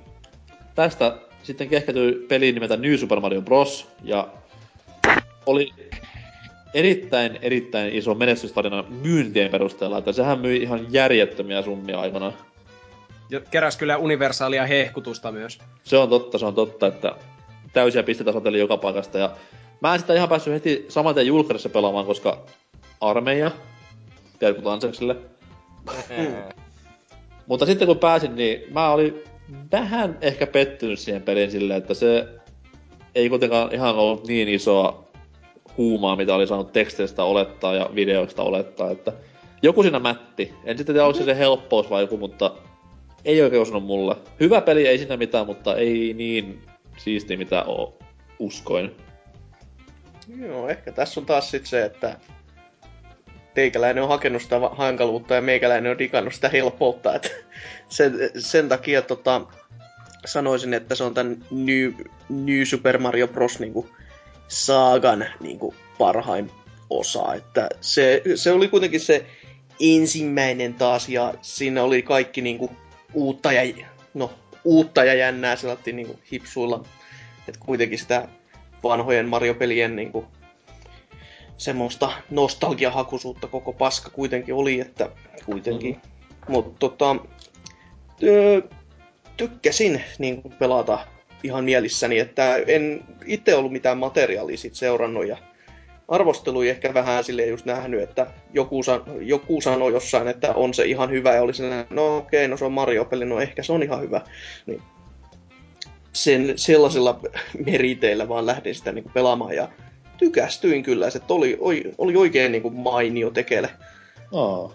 tästä 0.75 1.17
sitten 1.43 1.69
kehketyi 1.69 2.27
peli 2.29 2.53
nimeltä 2.53 2.77
New 2.77 2.97
Super 2.97 3.21
Mario 3.21 3.43
Bros. 3.43 3.89
Ja 4.05 4.29
oli 5.47 5.71
erittäin, 6.75 7.39
erittäin 7.43 7.93
iso 7.95 8.15
menestystarina 8.15 8.85
myyntien 9.03 9.51
perusteella, 9.51 9.99
että 9.99 10.13
sehän 10.13 10.41
myi 10.41 10.57
ihan 10.57 10.87
järjettömiä 10.91 11.63
summia 11.63 12.01
aikanaan. 12.01 12.33
Ja 13.31 13.41
keräs 13.41 13.77
kyllä 13.77 13.97
universaalia 13.97 14.67
hehkutusta 14.67 15.33
myös. 15.33 15.59
Se 15.85 15.97
on 15.97 16.09
totta, 16.09 16.39
se 16.39 16.47
on 16.47 16.55
totta, 16.55 16.87
että 16.87 17.15
täysiä 17.73 18.03
pisteitä 18.03 18.33
sateli 18.33 18.59
joka 18.59 18.77
paikasta. 18.77 19.19
Ja 19.19 19.31
mä 19.83 19.95
en 19.95 20.01
sitä 20.01 20.15
ihan 20.15 20.29
päässyt 20.29 20.55
heti 20.55 20.87
saman 20.89 21.15
tien 21.15 21.27
julkkarissa 21.27 21.69
pelaamaan, 21.69 22.07
koska 22.07 22.45
armeija, 23.01 23.51
terkut 24.39 24.67
Ansekselle. 24.67 25.17
Mutta 27.47 27.67
sitten 27.67 27.89
kun 27.89 27.99
pääsin, 27.99 28.37
niin 28.37 28.63
mä 28.73 28.91
olin 28.91 29.15
vähän 29.73 30.19
ehkä 30.21 30.47
pettynyt 30.47 30.99
siihen 30.99 31.23
peliin 31.23 31.51
silleen, 31.51 31.79
että 31.79 31.95
se 31.95 32.29
ei 33.15 33.29
kuitenkaan 33.29 33.75
ihan 33.75 33.97
ollut 33.97 34.27
niin 34.27 34.49
isoa 34.49 35.05
huumaa, 35.77 36.17
mitä 36.17 36.35
oli 36.35 36.47
saanut 36.47 36.73
teksteistä 36.73 37.25
olettaa 37.25 37.75
ja 37.75 37.91
videoista 37.95 38.43
olettaa, 38.43 38.91
että 38.91 39.13
joku 39.63 39.83
siinä 39.83 39.99
mätti. 39.99 40.55
En 40.65 40.79
sitten 40.79 40.95
tiedä, 40.95 41.07
onko 41.07 41.19
se 41.19 41.25
se 41.25 41.39
helppous 41.39 41.91
vai 41.91 42.03
joku, 42.03 42.17
mutta 42.17 42.53
ei 43.25 43.43
oikein 43.43 43.63
osunut 43.63 43.85
mulle. 43.85 44.17
Hyvä 44.41 44.61
peli, 44.61 44.87
ei 44.87 44.99
siinä 44.99 45.17
mitään, 45.17 45.47
mutta 45.47 45.77
ei 45.77 46.15
niin 46.15 46.63
siisti, 46.97 47.37
mitä 47.37 47.65
o- 47.65 47.99
uskoin. 48.39 48.97
Joo, 50.29 50.69
ehkä 50.69 50.93
tässä 50.93 51.21
on 51.21 51.27
taas 51.27 51.51
sit 51.51 51.67
se, 51.67 51.85
että 51.85 52.17
teikäläinen 53.55 54.03
on 54.03 54.09
hakenut 54.09 54.43
sitä 54.43 54.61
hankaluutta 54.73 55.35
ja 55.35 55.41
meikäläinen 55.41 55.93
on 55.93 55.99
digannut 55.99 56.35
sitä 56.35 56.49
helppoutta. 56.49 57.15
Että 57.15 57.29
sen, 57.89 58.13
sen 58.39 58.69
takia 58.69 59.03
tota, 59.03 59.41
sanoisin, 60.25 60.75
että 60.75 60.95
se 60.95 61.05
on 61.05 61.15
tämän 61.15 61.45
New, 61.51 61.93
New 62.29 62.65
Super 62.65 62.99
Mario 62.99 63.29
Bros. 63.29 63.61
Niinku, 63.61 63.89
saagan 64.49 65.27
niinku, 65.41 65.75
parhain 65.99 66.51
osa. 66.91 67.35
Että 67.35 67.69
se, 67.81 68.23
se 68.35 68.53
oli 68.53 68.69
kuitenkin 68.69 69.01
se 69.01 69.27
ensimmäinen 69.81 70.75
taas 70.75 71.09
ja 71.09 71.35
siinä 71.43 71.83
oli 71.83 72.03
kaikki 72.03 72.41
niinku, 72.41 72.71
uutta 73.15 73.53
ja, 73.53 73.87
no, 74.15 74.33
uutta 74.65 75.05
ja 75.05 75.15
jännää 75.15 75.57
sellainen 75.57 75.97
niinku, 75.97 76.19
hipsuilla. 76.33 76.85
Että 77.49 77.61
kuitenkin 77.67 77.99
sitä 77.99 78.29
vanhojen 78.83 79.29
Mario-pelien 79.29 79.97
niinku, 79.97 80.25
semmoista 81.57 82.13
nostalgiahakuisuutta 82.31 83.47
koko 83.47 83.73
paska 83.73 84.11
kuitenkin 84.11 84.55
oli, 84.55 84.81
että 84.81 85.11
kuitenkin. 85.47 85.95
Mm-hmm. 85.95 86.53
Mutta 86.53 86.79
tota, 86.79 87.17
tykkäsin 89.37 90.03
niin 90.19 90.43
kuin 90.43 90.55
pelata 90.59 90.99
ihan 91.43 91.65
mielissäni, 91.65 92.19
että 92.19 92.57
en 92.57 93.05
itse 93.27 93.55
ollut 93.55 93.73
mitään 93.73 93.99
materiaalia 93.99 94.57
sit 94.57 94.75
seurannut 94.75 95.27
ja 95.27 95.37
arvostelui 96.09 96.69
ehkä 96.69 96.95
vähän 96.95 97.25
sille 97.25 97.47
just 97.47 97.67
nähnyt, 97.67 98.03
että 98.03 98.27
joku, 98.53 98.83
san, 98.83 99.03
joku 99.21 99.61
sanoi 99.61 99.93
jossain, 99.93 100.29
että 100.29 100.55
on 100.55 100.75
se 100.75 100.85
ihan 100.85 101.11
hyvä 101.11 101.35
ja 101.35 101.43
oli 101.43 101.55
sellainen, 101.55 101.87
no 101.91 102.17
okei, 102.17 102.49
no 102.49 102.57
se 102.57 102.65
on 102.65 102.73
Mario-peli, 102.73 103.25
no 103.25 103.41
ehkä 103.41 103.63
se 103.63 103.73
on 103.73 103.83
ihan 103.83 104.01
hyvä. 104.01 104.21
Niin 104.67 104.83
sen, 106.13 106.53
sellaisilla 106.57 107.21
meriteillä 107.67 108.29
vaan 108.29 108.47
lähdin 108.47 108.75
sitä 108.75 108.93
niin 108.93 109.03
kuin 109.03 109.13
pelaamaan 109.13 109.55
ja 109.55 109.69
tykästyin 110.19 110.83
kyllä, 110.83 111.11
se 111.11 111.21
oli, 111.29 111.57
oli, 111.99 112.17
oikein 112.17 112.53
niin 112.53 112.63
kuin 112.63 112.75
mainio 112.75 113.31
tekele. 113.31 113.71
Aa. 114.33 114.75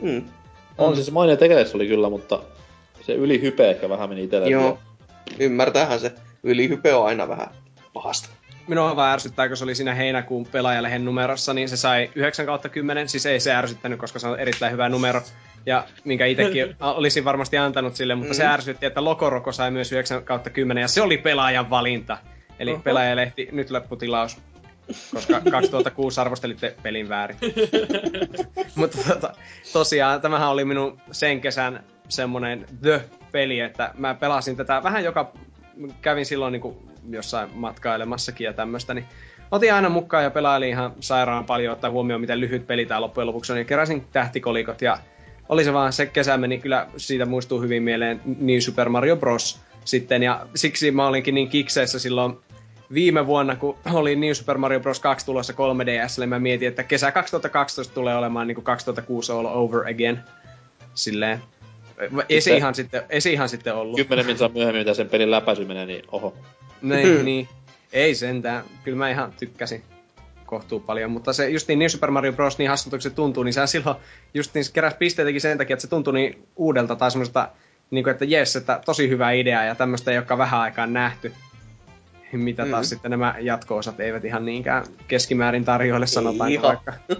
Mm. 0.00 0.22
On 0.78 0.94
siis 0.94 1.10
mainio 1.10 1.36
tekeles 1.36 1.74
oli 1.74 1.86
kyllä, 1.86 2.10
mutta 2.10 2.42
se 3.06 3.14
ylihype 3.14 3.70
ehkä 3.70 3.88
vähän 3.88 4.08
meni 4.08 4.24
itselle. 4.24 4.48
Joo, 4.48 4.78
ymmärtäähän 5.38 6.00
se. 6.00 6.12
Ylihype 6.42 6.94
on 6.94 7.06
aina 7.06 7.28
vähän 7.28 7.48
pahasta. 7.92 8.28
Minua 8.66 8.96
vaan 8.96 9.12
ärsyttää, 9.12 9.48
kun 9.48 9.56
se 9.56 9.64
oli 9.64 9.74
siinä 9.74 9.94
heinäkuun 9.94 10.46
pelaajalehen 10.46 11.04
numerossa, 11.04 11.54
niin 11.54 11.68
se 11.68 11.76
sai 11.76 12.10
9 12.14 12.46
kautta 12.46 12.68
10. 12.68 13.08
Siis 13.08 13.26
ei 13.26 13.40
se 13.40 13.54
ärsyttänyt, 13.54 13.98
koska 13.98 14.18
se 14.18 14.26
on 14.26 14.40
erittäin 14.40 14.72
hyvä 14.72 14.88
numero. 14.88 15.22
Ja 15.66 15.84
minkä 16.04 16.26
itsekin 16.26 16.76
olisin 16.80 17.24
varmasti 17.24 17.58
antanut 17.58 17.96
sille, 17.96 18.14
mutta 18.14 18.32
mm. 18.32 18.36
se 18.36 18.46
ärsytti, 18.46 18.86
että 18.86 19.04
Lokoroko 19.04 19.52
sai 19.52 19.70
myös 19.70 19.92
9 19.92 20.24
kautta 20.24 20.50
10 20.50 20.80
ja 20.80 20.88
se 20.88 21.02
oli 21.02 21.18
pelaajan 21.18 21.70
valinta. 21.70 22.18
Eli 22.58 22.72
Oho. 22.72 22.82
pelaajalehti, 22.82 23.48
nyt 23.52 23.70
lopputilaus. 23.70 24.38
koska 25.14 25.40
2006 25.50 26.20
arvostelitte 26.20 26.74
pelin 26.82 27.08
väärin. 27.08 27.36
Mutta 28.76 28.98
tota, 29.08 29.32
tosiaan, 29.72 30.20
tämähän 30.20 30.50
oli 30.50 30.64
minun 30.64 31.00
sen 31.12 31.40
kesän 31.40 31.84
semmonen 32.08 32.66
The-peli, 32.82 33.60
että 33.60 33.94
mä 33.98 34.14
pelasin 34.14 34.56
tätä 34.56 34.82
vähän 34.82 35.04
joka... 35.04 35.32
Kävin 36.02 36.26
silloin 36.26 36.52
niin 36.52 36.91
jossain 37.10 37.50
matkailemassakin 37.54 38.44
ja 38.44 38.52
tämmöstä, 38.52 38.94
niin 38.94 39.04
otin 39.50 39.74
aina 39.74 39.88
mukaan 39.88 40.24
ja 40.24 40.30
pelailin 40.30 40.68
ihan 40.68 40.92
sairaan 41.00 41.44
paljon, 41.44 41.72
ottaa 41.72 41.90
huomioon, 41.90 42.20
miten 42.20 42.40
lyhyt 42.40 42.66
peli 42.66 42.86
tää 42.86 43.00
loppujen 43.00 43.26
lopuksi 43.26 43.52
on, 43.52 43.58
ja 43.58 43.64
keräsin 43.64 44.06
tähtikolikot, 44.12 44.82
ja 44.82 44.98
oli 45.48 45.64
se 45.64 45.72
vaan, 45.72 45.92
se 45.92 46.06
kesä 46.06 46.36
meni 46.36 46.58
kyllä, 46.58 46.86
siitä 46.96 47.26
muistuu 47.26 47.60
hyvin 47.60 47.82
mieleen 47.82 48.20
niin 48.38 48.62
Super 48.62 48.88
Mario 48.88 49.16
Bros. 49.16 49.60
sitten, 49.84 50.22
ja 50.22 50.46
siksi 50.54 50.90
mä 50.90 51.06
olinkin 51.06 51.34
niin 51.34 51.48
kikseissä 51.48 51.98
silloin 51.98 52.38
viime 52.94 53.26
vuonna, 53.26 53.56
kun 53.56 53.78
oli 53.92 54.16
New 54.16 54.32
Super 54.32 54.58
Mario 54.58 54.80
Bros. 54.80 55.00
2 55.00 55.26
tulossa 55.26 55.52
3DS, 55.52 56.26
mä 56.26 56.38
mietin, 56.38 56.68
että 56.68 56.82
kesä 56.82 57.12
2012 57.12 57.94
tulee 57.94 58.16
olemaan 58.16 58.46
niin 58.46 58.54
kuin 58.54 58.64
2006 58.64 59.32
all 59.32 59.46
over 59.46 59.88
again. 59.88 60.20
Silleen. 60.94 61.42
Esi 62.28 62.56
ihan, 62.56 62.74
sitten, 62.74 63.02
esi 63.08 63.32
ihan 63.32 63.48
sitten 63.48 63.74
ollut. 63.74 63.96
Kymmenen 63.96 64.26
minsaa 64.26 64.48
myöhemmin, 64.48 64.80
mitä 64.80 64.94
sen 64.94 65.08
pelin 65.08 65.30
läpäisy 65.30 65.64
menee, 65.64 65.86
niin 65.86 66.04
oho. 66.12 66.34
Niin, 66.82 67.24
niin. 67.24 67.48
Ei 67.92 68.14
sentään. 68.14 68.64
Kyllä 68.84 68.98
mä 68.98 69.10
ihan 69.10 69.32
tykkäsin 69.38 69.82
kohtuu 70.52 70.80
paljon, 70.80 71.10
mutta 71.10 71.32
se 71.32 71.50
just 71.50 71.68
niin 71.68 71.78
New 71.78 71.88
Super 71.88 72.10
Mario 72.10 72.32
Bros. 72.32 72.58
niin 72.58 72.70
hassulta 72.70 73.00
se 73.00 73.10
tuntuu, 73.10 73.42
niin 73.42 73.52
se 73.52 73.66
silloin 73.66 73.96
just 74.34 74.54
niin 74.54 74.64
se 74.64 74.72
keräsi 74.72 74.96
pisteitäkin 74.96 75.40
sen 75.40 75.58
takia, 75.58 75.74
että 75.74 75.80
se 75.82 75.88
tuntui 75.88 76.14
niin 76.14 76.46
uudelta 76.56 76.96
tai 76.96 77.10
semmoista, 77.10 77.48
niin 77.90 78.04
kuin, 78.04 78.12
että 78.12 78.24
jes, 78.24 78.56
että 78.56 78.80
tosi 78.84 79.08
hyvä 79.08 79.30
idea 79.30 79.64
ja 79.64 79.74
tämmöistä 79.74 80.10
ei 80.10 80.18
olekaan 80.18 80.38
vähän 80.38 80.60
aikaan 80.60 80.92
nähty. 80.92 81.32
Mitä 82.32 82.66
taas 82.66 82.86
mm. 82.86 82.88
sitten 82.88 83.10
nämä 83.10 83.34
jatko-osat 83.40 84.00
eivät 84.00 84.24
ihan 84.24 84.44
niinkään 84.44 84.84
keskimäärin 85.08 85.64
tarjoille, 85.64 86.06
sanotaan 86.06 86.52
vaikka. 86.62 86.92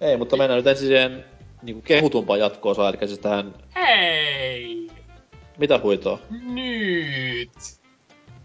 ei, 0.00 0.16
mutta 0.16 0.36
mennään 0.36 0.56
nyt 0.56 0.66
ensin 0.66 0.88
siihen 0.88 1.24
niin 1.62 1.82
kehutumpaan 1.82 2.40
jatko-osaan, 2.40 2.94
eli 2.94 3.08
siis 3.08 3.18
tähän... 3.20 3.54
Hei! 3.76 4.90
Mitä 5.58 5.78
huitoa? 5.82 6.18
Nyt! 6.44 7.77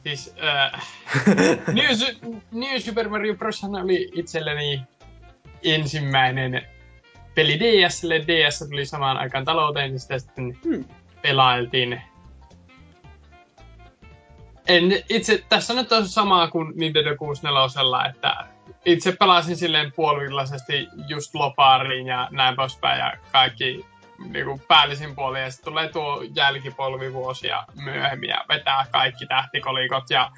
Siis, 0.04 0.36
äh, 0.44 0.88
New, 1.74 1.86
New 2.52 2.80
Super 2.80 3.10
Mario 3.10 3.36
Bros. 3.36 3.64
oli 3.64 4.12
itselleni 4.14 4.84
ensimmäinen 5.64 6.68
peli 7.36 7.60
DSlle. 7.60 8.20
DS 8.20 8.66
tuli 8.70 8.86
samaan 8.86 9.18
aikaan 9.18 9.46
talouteen, 9.46 9.92
niin 9.92 10.00
sitä 10.00 10.20
sitten 10.20 10.58
hmm. 10.64 10.86
pelailtiin. 11.22 12.02
En, 14.68 15.04
itse, 15.10 15.44
tässä 15.50 15.74
nyt 15.74 15.92
on 15.92 16.08
samaa 16.08 16.48
kuin 16.48 16.74
Nintendo 16.76 17.16
64, 17.18 18.10
että 18.10 18.36
itse 18.86 19.12
pelasin 19.20 19.58
silleen 19.58 19.92
puolivillaisesti 19.96 20.88
just 21.08 21.36
Lopariin 21.36 22.08
ja 22.08 22.28
näin 22.32 22.56
poispäin 22.56 23.00
ja 23.00 23.14
kaikki 23.32 23.86
niin 24.30 24.45
kuin 24.45 24.61
päällisin 24.68 25.16
puoli 25.16 25.42
ja 25.42 25.52
sitten 25.52 25.72
tulee 25.72 25.90
tuo 25.90 26.24
jälkipolvi 26.35 27.14
vuosia 27.14 27.64
myöhemmin 27.84 28.30
ja 28.30 28.45
vetää 28.50 28.85
kaikki 28.92 29.26
tähtikolikot 29.26 30.10
ja 30.10 30.32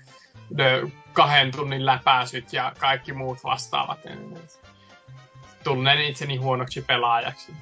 ne 0.49 0.91
kahden 1.13 1.51
tunnin 1.51 1.85
läpäisyt 1.85 2.53
ja 2.53 2.71
kaikki 2.79 3.13
muut 3.13 3.43
vastaavat. 3.43 3.99
Tunnen 5.63 6.01
itseni 6.01 6.35
huonoksi 6.35 6.81
pelaajaksi. 6.81 7.53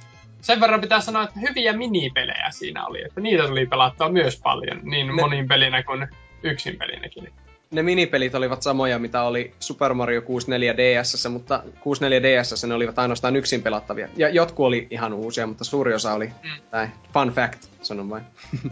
Sen 0.41 0.61
verran 0.61 0.81
pitää 0.81 1.01
sanoa, 1.01 1.23
että 1.23 1.39
hyviä 1.39 1.73
minipelejä 1.73 2.47
siinä 2.49 2.85
oli, 2.85 3.03
että 3.03 3.21
niitä 3.21 3.47
tuli 3.47 3.65
pelattua 3.65 4.09
myös 4.09 4.39
paljon, 4.43 4.79
niin 4.83 5.07
ne... 5.07 5.13
monin 5.13 5.47
pelinä 5.47 5.83
kuin 5.83 6.07
yksin 6.43 6.77
pelinäkin 6.77 7.33
ne 7.73 7.83
minipelit 7.83 8.35
olivat 8.35 8.61
samoja, 8.61 8.99
mitä 8.99 9.23
oli 9.23 9.53
Super 9.59 9.93
Mario 9.93 10.21
64 10.21 10.77
DS, 10.77 11.27
mutta 11.29 11.63
64 11.79 12.41
DS 12.41 12.65
ne 12.67 12.73
olivat 12.73 12.99
ainoastaan 12.99 13.35
yksin 13.35 13.63
pelattavia. 13.63 14.07
Ja 14.17 14.29
jotkut 14.29 14.65
oli 14.65 14.87
ihan 14.89 15.13
uusia, 15.13 15.47
mutta 15.47 15.63
suuri 15.63 15.93
osa 15.93 16.13
oli, 16.13 16.27
mm. 16.27 16.49
tai 16.71 16.87
fun 17.13 17.29
fact, 17.29 17.65
sanon 17.81 18.09
vain. 18.09 18.23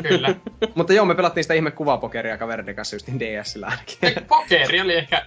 Kyllä. 0.02 0.36
mutta 0.76 0.94
joo, 0.94 1.06
me 1.06 1.16
pelattiin 1.16 1.44
sitä 1.44 1.54
ihme 1.54 1.72
kuvapokeria 1.72 2.38
kaveriden 2.38 2.76
kanssa 2.76 2.96
just 2.96 3.08
DSillä 3.20 3.68
ainakin. 3.68 4.26
Pokeri 4.28 4.82
oli 4.82 4.94
ehkä... 4.94 5.26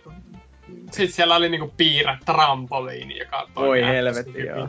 Sitten 0.90 1.12
siellä 1.12 1.36
oli 1.36 1.48
niinku 1.48 1.72
piirrä 1.76 2.18
trampoliini, 2.24 3.18
joka 3.18 3.48
Voi 3.56 3.82
helvetti, 3.82 4.46
joo. 4.46 4.68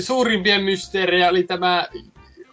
Suurimpia 0.00 0.60
mysteerejä 0.60 1.28
oli 1.28 1.42
tämä 1.42 1.88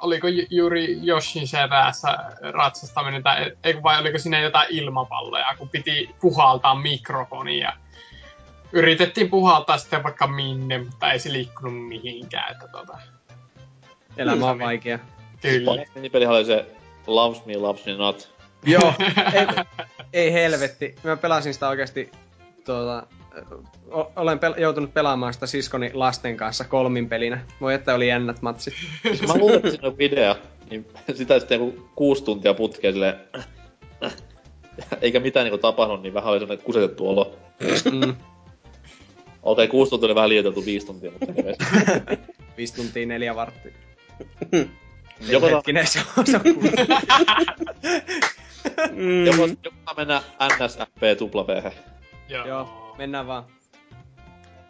oliko 0.03 0.27
juuri 0.49 0.97
Joshin 1.01 1.47
serässä 1.47 2.17
ratsastaminen, 2.41 3.23
tai 3.23 3.51
ei, 3.63 3.83
vai 3.83 3.99
oliko 3.99 4.17
siinä 4.17 4.39
jotain 4.39 4.67
ilmapalloja, 4.69 5.55
kun 5.57 5.69
piti 5.69 6.15
puhaltaa 6.21 6.75
mikrofoniin 6.75 7.67
yritettiin 8.73 9.29
puhaltaa 9.29 9.77
sitten 9.77 10.03
vaikka 10.03 10.27
minne, 10.27 10.77
mutta 10.77 11.11
ei 11.11 11.19
se 11.19 11.31
liikkunut 11.31 11.87
mihinkään. 11.87 12.51
Että 12.51 12.67
tota... 12.67 12.97
Elämä 14.17 14.49
on 14.49 14.59
vaikea. 14.59 14.99
Kyllä. 15.41 15.85
Peli 16.11 16.25
oli 16.25 16.45
se 16.45 16.65
Loves 17.07 17.45
Me, 17.45 17.57
Loves 17.57 17.85
Me 17.85 17.93
Not. 17.93 18.33
Joo, 18.65 18.93
ei, 19.33 19.47
ei 20.13 20.33
helvetti. 20.33 20.95
Mä 21.03 21.17
pelasin 21.17 21.53
sitä 21.53 21.67
oikeasti 21.67 22.11
tuota, 22.65 23.07
olen 24.15 24.37
pel- 24.37 24.61
joutunut 24.61 24.93
pelaamaan 24.93 25.33
sitä 25.33 25.47
siskoni 25.47 25.91
lasten 25.93 26.37
kanssa 26.37 26.63
kolmin 26.63 27.09
pelinä. 27.09 27.45
Voi 27.61 27.73
että 27.73 27.95
oli 27.95 28.07
jännät 28.07 28.41
matsit. 28.41 28.73
Siis 29.01 29.27
mä 29.27 29.37
luulen, 29.37 29.55
että 29.55 29.69
siinä 29.69 29.87
on 29.87 29.97
video, 29.97 30.35
niin 30.69 30.87
sitä 31.17 31.39
sitten 31.39 31.59
joku 31.59 31.89
kuusi 31.95 32.23
tuntia 32.23 32.53
putkeen 32.53 32.93
silleen, 32.93 33.15
eikä 35.01 35.19
mitään 35.19 35.43
niinku 35.43 35.57
tapahtunut, 35.57 36.03
niin 36.03 36.13
vähän 36.13 36.31
oli 36.31 36.39
sellainen 36.39 36.65
kusetettu 36.65 37.09
olo. 37.09 37.35
Mm. 37.91 38.01
Okei, 39.43 39.63
okay, 39.63 39.67
kuusi 39.67 39.89
tuntia 39.89 40.05
oli 40.05 40.15
vähän 40.15 40.29
liioiteltu 40.29 40.65
viisi 40.65 40.85
tuntia, 40.85 41.11
mutta 41.11 41.25
Viisi 42.57 42.75
tuntia 42.75 43.05
neljä 43.05 43.35
varttia. 43.35 43.71
Joko 45.27 45.47
hetkinen, 45.47 45.87
se 45.87 45.99
on, 46.17 46.27
se 46.27 46.37
on 46.37 46.43
mm. 48.91 49.25
Joko, 49.25 49.47
joko 49.63 49.93
mennä 49.97 50.21
NSFP 50.43 51.01
W. 51.21 51.71
Joo. 52.29 52.47
Joo. 52.47 52.82
Mennään 52.97 53.27
vaan. 53.27 53.43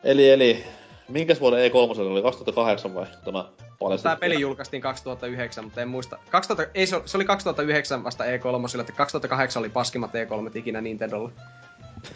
Eli, 0.03 0.29
eli, 0.29 0.63
minkäs 1.07 1.41
vuoden 1.41 1.71
E3 1.71 1.99
oli? 1.99 2.21
2008 2.21 2.95
vai 2.95 3.05
tämä 3.25 3.45
paljastettu? 3.79 4.03
Tämä 4.03 4.15
peli 4.15 4.39
julkaistiin 4.39 4.81
2009, 4.81 5.63
mutta 5.63 5.81
en 5.81 5.87
muista. 5.87 6.17
2000, 6.29 6.71
ei, 6.73 6.87
se, 6.87 7.01
se 7.05 7.17
oli 7.17 7.25
2009 7.25 8.03
vasta 8.03 8.23
E3, 8.23 8.79
että 8.79 8.93
2008 8.93 9.59
oli 9.59 9.69
paskimmat 9.69 10.11
E3 10.11 10.57
ikinä 10.57 10.81
Nintendolla. 10.81 11.31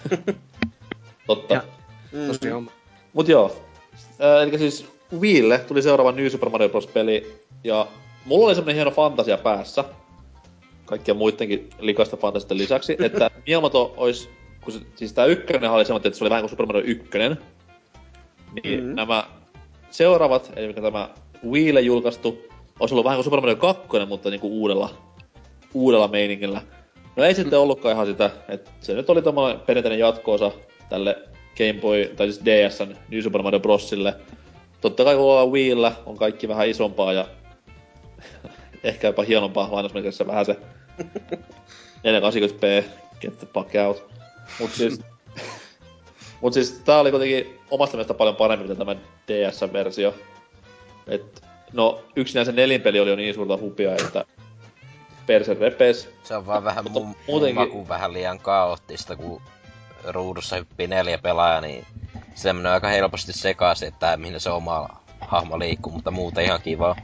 Totta. 1.27 1.53
Ja, 1.53 1.63
tosi 2.27 2.45
mm. 2.45 2.51
homma. 2.51 2.71
Mut 3.13 3.27
joo. 3.27 3.55
Äh, 4.21 4.43
eli 4.47 4.57
siis 4.57 4.85
Wiille 5.19 5.59
tuli 5.59 5.81
seuraava 5.81 6.11
New 6.11 6.27
Super 6.27 6.49
Mario 6.49 6.69
Bros. 6.69 6.87
peli, 6.87 7.43
ja 7.63 7.87
mulla 8.25 8.45
oli 8.45 8.55
semmonen 8.55 8.75
hieno 8.75 8.91
fantasia 8.91 9.37
päässä, 9.37 9.83
kaikkien 10.85 11.17
muidenkin 11.17 11.69
likaista 11.79 12.17
fantasiasta 12.17 12.57
lisäksi, 12.57 12.97
että 12.99 13.31
Miyamoto 13.47 13.93
olisi 13.97 14.29
kun 14.67 14.73
se, 14.73 14.85
siis 14.95 15.13
tää 15.13 15.25
ykkönen 15.25 15.71
oli 15.71 15.85
semmoinen, 15.85 16.07
että 16.07 16.17
se 16.17 16.23
oli 16.23 16.29
vähän 16.29 16.41
kuin 16.41 16.49
Super 16.49 16.65
Mario 16.65 16.83
1, 16.85 17.09
niin 17.17 18.79
mm-hmm. 18.79 18.95
nämä 18.95 19.23
seuraavat, 19.89 20.51
eli 20.55 20.73
tämä 20.73 21.09
Wiille 21.49 21.81
julkaistu, 21.81 22.37
olisi 22.79 22.93
ollut 22.93 23.05
vähän 23.05 23.17
kuin 23.17 23.23
Super 23.23 23.41
Mario 23.41 23.55
2, 23.55 23.87
mutta 24.07 24.29
niinku 24.29 24.47
uudella, 24.47 24.89
uudella 25.73 26.07
meiningillä. 26.07 26.61
No 27.15 27.23
ei 27.23 27.35
sitten 27.35 27.59
ollutkaan 27.59 27.93
ihan 27.93 28.07
sitä, 28.07 28.29
että 28.49 28.71
se 28.81 28.93
nyt 28.93 29.09
oli 29.09 29.21
tommoinen 29.21 29.59
perinteinen 29.59 29.99
jatkoosa 29.99 30.51
tälle 30.89 31.17
Game 31.57 31.81
Boy, 31.81 32.05
tai 32.15 32.31
siis 32.31 32.45
DSn 32.45 32.95
New 33.09 33.21
Super 33.21 33.41
Mario 33.41 33.59
Brosille. 33.59 34.15
Totta 34.81 35.03
kai 35.03 35.15
kun 35.15 35.51
Wiillä 35.51 35.91
on 36.05 36.17
kaikki 36.17 36.47
vähän 36.47 36.69
isompaa 36.69 37.13
ja 37.13 37.25
ehkä 38.83 39.07
jopa 39.07 39.23
hienompaa 39.23 39.69
lainausmerkissä 39.71 40.27
vähän 40.27 40.45
se 40.45 40.57
480p, 42.03 42.83
get 43.21 43.37
the 43.39 43.47
fuck 43.53 43.69
out. 43.87 44.16
Mut 44.59 44.71
siis, 44.71 45.01
mut 46.41 46.53
siis 46.53 46.71
tää 46.71 46.99
oli 46.99 47.11
kuitenkin 47.11 47.59
omasta 47.71 47.97
mielestä 47.97 48.13
paljon 48.13 48.35
parempi 48.35 48.65
kuin 48.65 48.77
tämä 48.77 48.95
DS-versio. 49.27 50.15
Et, 51.07 51.43
no 51.73 52.01
yksinään 52.15 52.45
se 52.45 52.51
nelinpeli 52.51 52.99
oli 52.99 53.09
jo 53.09 53.15
niin 53.15 53.33
suurta 53.33 53.57
hupia, 53.57 53.91
että 53.91 54.25
perse 55.27 55.53
repes. 55.53 56.09
Se 56.23 56.35
on 56.35 56.45
vaan 56.45 56.63
vähän 56.63 56.91
mun, 56.91 57.15
muutenkin... 57.27 57.55
mun 57.55 57.67
maku 57.67 57.87
vähän 57.87 58.13
liian 58.13 58.39
kaoottista, 58.39 59.15
kun 59.15 59.41
ruudussa 60.03 60.55
hyppii 60.55 60.87
neljä 60.87 61.17
pelaajaa, 61.17 61.61
niin 61.61 61.85
se 62.35 62.53
menee 62.53 62.71
aika 62.71 62.87
helposti 62.87 63.33
sekaisin, 63.33 63.87
että 63.87 64.17
mihin 64.17 64.39
se 64.39 64.49
oma 64.49 64.89
hahmo 65.21 65.59
liikkuu, 65.59 65.93
mutta 65.93 66.11
muuten 66.11 66.45
ihan 66.45 66.61
kivaa. 66.61 66.95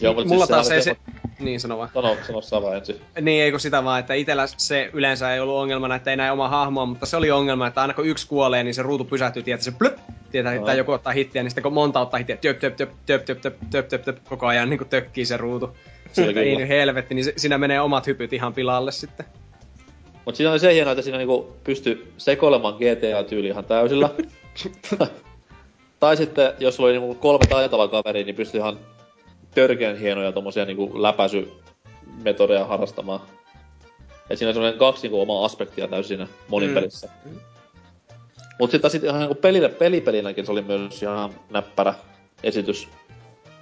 Joo, 0.00 0.14
mutta 0.14 0.28
Mulla 0.28 0.46
siis 0.46 0.56
taas 0.56 0.70
ei 0.70 0.82
se, 0.82 0.96
niin 1.40 1.60
sano 1.60 1.78
vaan. 1.78 1.90
Sano, 1.94 2.16
sano 2.26 2.40
Sava 2.40 2.74
ensin. 2.74 3.00
Niin, 3.20 3.44
eikö 3.44 3.58
sitä 3.58 3.84
vaan, 3.84 4.00
että 4.00 4.14
itellä 4.14 4.46
se 4.46 4.90
yleensä 4.92 5.34
ei 5.34 5.40
ollut 5.40 5.56
ongelmana, 5.56 5.94
että 5.94 6.10
ei 6.10 6.16
näe 6.16 6.30
omaa 6.30 6.48
hahmoa, 6.48 6.86
mutta 6.86 7.06
se 7.06 7.16
oli 7.16 7.30
ongelma, 7.30 7.66
että 7.66 7.80
aina 7.80 7.94
kun 7.94 8.06
yksi 8.06 8.28
kuolee, 8.28 8.64
niin 8.64 8.74
se 8.74 8.82
ruutu 8.82 9.04
pysähtyy, 9.04 9.42
tietää 9.42 9.64
se 9.64 9.70
plöp, 9.70 9.98
tietää, 10.30 10.54
että 10.54 10.72
joku 10.72 10.92
ottaa 10.92 11.12
hittiä, 11.12 11.42
niin 11.42 11.50
sitten 11.50 11.62
kun 11.62 11.72
monta 11.72 12.00
ottaa 12.00 12.18
hittiä, 12.18 12.36
töp, 12.36 12.58
töp, 12.58 12.76
töp, 12.76 12.90
töp, 13.06 13.24
töp, 13.24 13.40
töp, 13.40 13.54
töp, 13.70 13.88
töp, 13.88 14.02
töp, 14.02 14.18
koko 14.28 14.46
ajan 14.46 14.70
niin 14.70 14.78
kuin 14.78 14.88
tökkii 14.88 15.24
se 15.24 15.36
ruutu. 15.36 15.76
Se 16.12 16.24
ei 16.24 16.56
nyt 16.56 16.68
helvetti, 16.68 17.14
niin 17.14 17.24
se, 17.24 17.32
siinä 17.36 17.58
menee 17.58 17.80
omat 17.80 18.06
hypyt 18.06 18.32
ihan 18.32 18.52
pilalle 18.52 18.92
sitten. 18.92 19.26
Mut 20.26 20.36
siinä 20.36 20.50
oli 20.50 20.58
se 20.58 20.74
hienoa, 20.74 20.92
että 20.92 21.02
siinä 21.02 21.18
niinku 21.18 21.56
pystyi 21.64 22.12
sekoilemaan 22.16 22.74
GTA-tyyli 22.74 23.46
ihan 23.46 23.64
täysillä. 23.64 24.10
tai 26.00 26.16
sitten, 26.16 26.52
jos 26.58 26.80
oli 26.80 26.92
niinku 26.92 27.14
kolme 27.14 27.46
taitavaa 27.48 27.88
kaveria, 27.88 28.24
niin 28.24 28.34
pystyi 28.34 28.58
ihan 28.58 28.78
törkeän 29.54 29.98
hienoja 29.98 30.32
tommosia 30.32 30.64
niinku 30.64 31.02
läpäisymetodeja 31.02 32.64
harrastamaan. 32.64 33.20
Et 34.30 34.38
siinä 34.38 34.48
on 34.48 34.54
semmoinen 34.54 34.78
kaksi 34.78 35.02
niinku 35.02 35.20
omaa 35.20 35.44
aspektia 35.44 35.88
täysin 35.88 36.18
siinä 36.18 36.32
monipelissä. 36.48 37.08
Mm. 37.24 37.40
Mut 38.58 38.70
sitten 38.70 38.90
sit 38.90 39.04
ihan 39.04 39.20
niinku 39.20 39.34
pelille, 39.34 39.68
pelipelinäkin 39.68 40.46
se 40.46 40.52
oli 40.52 40.62
myös 40.62 41.02
ihan 41.02 41.34
näppärä 41.50 41.94
esitys. 42.42 42.88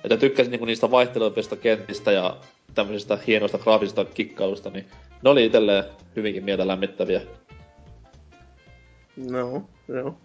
Että 0.04 0.16
tykkäsin 0.16 0.50
niinku 0.50 0.64
niistä 0.64 0.90
vaihtelevista 0.90 1.56
kentistä 1.56 2.12
ja 2.12 2.36
tämmöisistä 2.74 3.18
hienoista 3.26 3.58
graafisista 3.58 4.04
kikkailusta, 4.04 4.70
niin 4.70 4.86
ne 5.22 5.30
oli 5.30 5.46
itselleen 5.46 5.84
hyvinkin 6.16 6.44
mieltä 6.44 6.66
lämmittäviä. 6.66 7.20
No, 9.16 9.68
no. 9.88 10.18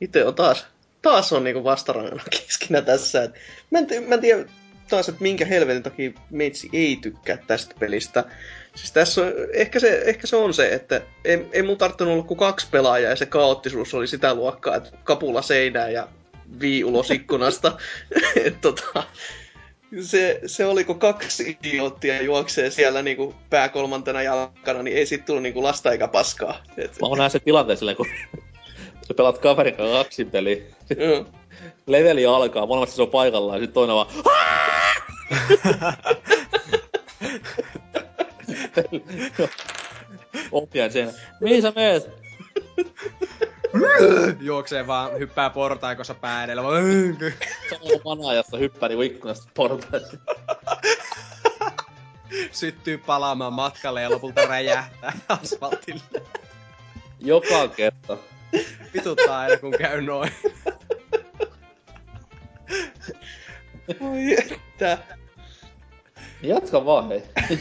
Itse 0.00 0.24
on 0.24 0.34
taas, 0.34 0.66
taas 1.02 1.32
on 1.32 1.44
niinku 1.44 1.64
vastarangana 1.64 2.22
keskinä 2.46 2.82
tässä. 2.82 3.22
Et 3.22 3.34
mä, 3.70 3.78
en, 3.78 4.04
mä 4.08 4.14
en 4.14 4.20
tiedä 4.20 4.44
taas, 4.88 5.08
että 5.08 5.22
minkä 5.22 5.44
helvetin 5.44 5.82
takia 5.82 6.10
meitsi 6.30 6.68
ei 6.72 6.98
tykkää 7.02 7.38
tästä 7.46 7.74
pelistä. 7.78 8.24
Siis 8.74 8.92
tässä 8.92 9.20
on, 9.20 9.32
ehkä 9.52 9.80
se, 9.80 10.02
ehkä 10.04 10.26
se 10.26 10.36
on 10.36 10.54
se, 10.54 10.68
että 10.68 11.00
ei, 11.24 11.46
ei 11.52 11.62
mun 11.62 11.78
tarttunut 11.78 12.14
olla 12.14 12.22
kuin 12.22 12.38
kaksi 12.38 12.66
pelaajaa 12.70 13.10
ja 13.10 13.16
se 13.16 13.26
kaoottisuus 13.26 13.94
oli 13.94 14.06
sitä 14.06 14.34
luokkaa, 14.34 14.76
että 14.76 14.90
kapula 15.04 15.42
seinää 15.42 15.88
ja 15.88 16.08
vii 16.60 16.84
ulos 16.84 17.10
ikkunasta. 17.10 17.78
et, 18.44 18.60
tota, 18.60 19.02
se, 20.00 20.40
se 20.46 20.66
oli, 20.66 20.84
kun 20.84 20.98
kaksi 20.98 21.58
idioottia 21.62 22.22
juoksee 22.22 22.70
siellä 22.70 23.02
niinku 23.02 23.34
pääkolmantena 23.50 24.22
jalkana, 24.22 24.82
niin 24.82 24.96
ei 24.96 25.06
sit 25.06 25.24
tullut 25.24 25.42
niinku 25.42 25.62
lasta 25.62 25.92
eikä 25.92 26.08
paskaa. 26.08 26.62
Et... 26.76 27.00
Mä 27.00 27.06
oon 27.06 27.30
se 27.30 27.38
tilanteen 27.38 27.78
silleen, 27.78 27.96
kun 27.96 28.06
sä 29.08 29.14
pelaat 29.16 29.38
kaverin 29.38 29.74
kanssa 29.74 30.04
kaksin 30.04 30.30
peli. 30.30 30.66
Leveli 31.86 32.26
alkaa, 32.26 32.66
molemmat 32.66 32.88
se 32.88 33.02
on 33.02 33.08
paikallaan 33.08 33.60
ja 33.60 33.66
sit 33.66 33.74
toinen 33.74 33.96
vaan 33.96 34.08
Ohjaan 40.52 40.92
sen. 40.92 41.14
Mihin 41.40 41.62
sä 41.62 41.72
meet? 41.76 42.10
Juoksee 44.40 44.86
vaan, 44.86 45.18
hyppää 45.18 45.50
portaikossa 45.50 46.14
pää 46.14 46.44
edellä. 46.44 46.62
Samalla 47.70 48.00
manaajassa 48.04 48.56
hyppää 48.56 48.88
niinku 48.88 49.02
ikkunasta 49.02 49.50
portaissa. 49.54 50.16
Syttyy 52.52 52.98
palaamaan 52.98 53.52
matkalle 53.52 54.02
ja 54.02 54.10
lopulta 54.10 54.46
räjähtää 54.46 55.12
asfaltille. 55.28 56.22
Joka 57.20 57.68
kerta. 57.68 58.16
Vituttaa 58.94 59.38
aina 59.38 59.56
kun 59.56 59.72
käy 59.78 60.02
noin. 60.02 60.30
Oi 64.00 64.36
että. 64.38 64.98
Jatka 66.42 66.84
vaan 66.84 67.08
hei. 67.08 67.22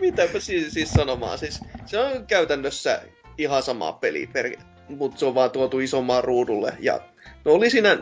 Mitäpä 0.00 0.40
siis, 0.40 0.74
siis 0.74 0.90
sanomaan. 0.92 1.38
Siis, 1.38 1.60
se 1.86 1.98
on 1.98 2.26
käytännössä 2.26 3.02
ihan 3.38 3.62
sama 3.62 3.92
peli, 3.92 4.26
per, 4.26 4.56
mutta 4.88 5.18
se 5.18 5.26
on 5.26 5.34
vaan 5.34 5.50
tuotu 5.50 5.80
isommaan 5.80 6.24
ruudulle. 6.24 6.72
Ja 6.80 7.00
no 7.44 7.52
oli 7.52 7.70
siinä, 7.70 7.98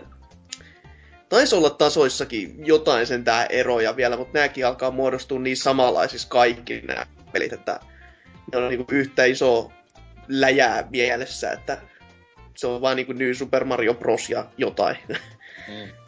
taisi 1.28 1.54
olla 1.54 1.70
tasoissakin 1.70 2.66
jotain 2.66 3.06
sen 3.06 3.24
tää 3.24 3.46
eroja 3.46 3.96
vielä, 3.96 4.16
mutta 4.16 4.38
nämäkin 4.38 4.66
alkaa 4.66 4.90
muodostua 4.90 5.38
niin 5.38 5.56
samanlaisissa 5.56 6.28
kaikki 6.28 6.80
nämä 6.80 7.06
pelit, 7.32 7.52
että 7.52 7.80
ne 8.52 8.58
on 8.58 8.68
niinku 8.68 8.84
yhtä 8.90 9.24
iso 9.24 9.72
läjää 10.28 10.86
mielessä, 10.90 11.52
että 11.52 11.78
se 12.56 12.66
on 12.66 12.80
vaan 12.80 12.96
niinku 12.96 13.12
New 13.12 13.32
Super 13.32 13.64
Mario 13.64 13.94
Bros. 13.94 14.30
ja 14.30 14.46
jotain. 14.58 14.96
Mm. 15.68 16.01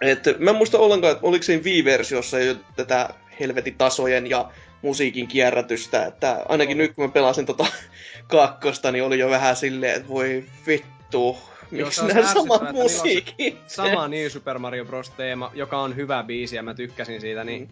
Et, 0.00 0.24
mä 0.38 0.50
en 0.50 0.56
muista 0.56 0.78
ollenkaan, 0.78 1.12
että 1.12 1.26
oliko 1.26 1.42
siinä 1.42 1.62
Wii-versiossa 1.62 2.38
jo 2.38 2.54
tätä 2.76 3.08
helvetin 3.40 3.74
tasojen 3.74 4.30
ja 4.30 4.50
musiikin 4.82 5.28
kierrätystä, 5.28 6.06
että 6.06 6.42
ainakin 6.48 6.78
nyt 6.78 6.94
kun 6.94 7.04
mä 7.04 7.12
pelasin 7.12 7.46
tota 7.46 7.66
kakkosta, 8.28 8.92
niin 8.92 9.04
oli 9.04 9.18
jo 9.18 9.30
vähän 9.30 9.56
silleen, 9.56 9.94
että 9.96 10.08
voi 10.08 10.44
vittu, 10.66 11.38
miksi 11.70 12.06
nämä 12.06 12.32
samat 12.32 12.72
musiikit? 12.72 13.58
Sama 13.66 14.08
New 14.08 14.28
Super 14.28 14.58
Mario 14.58 14.84
Bros. 14.84 15.10
teema, 15.10 15.50
joka 15.54 15.78
on 15.78 15.96
hyvä 15.96 16.22
biisi 16.22 16.56
ja 16.56 16.62
mä 16.62 16.74
tykkäsin 16.74 17.20
siitä, 17.20 17.44
niin 17.44 17.62
mm. 17.62 17.68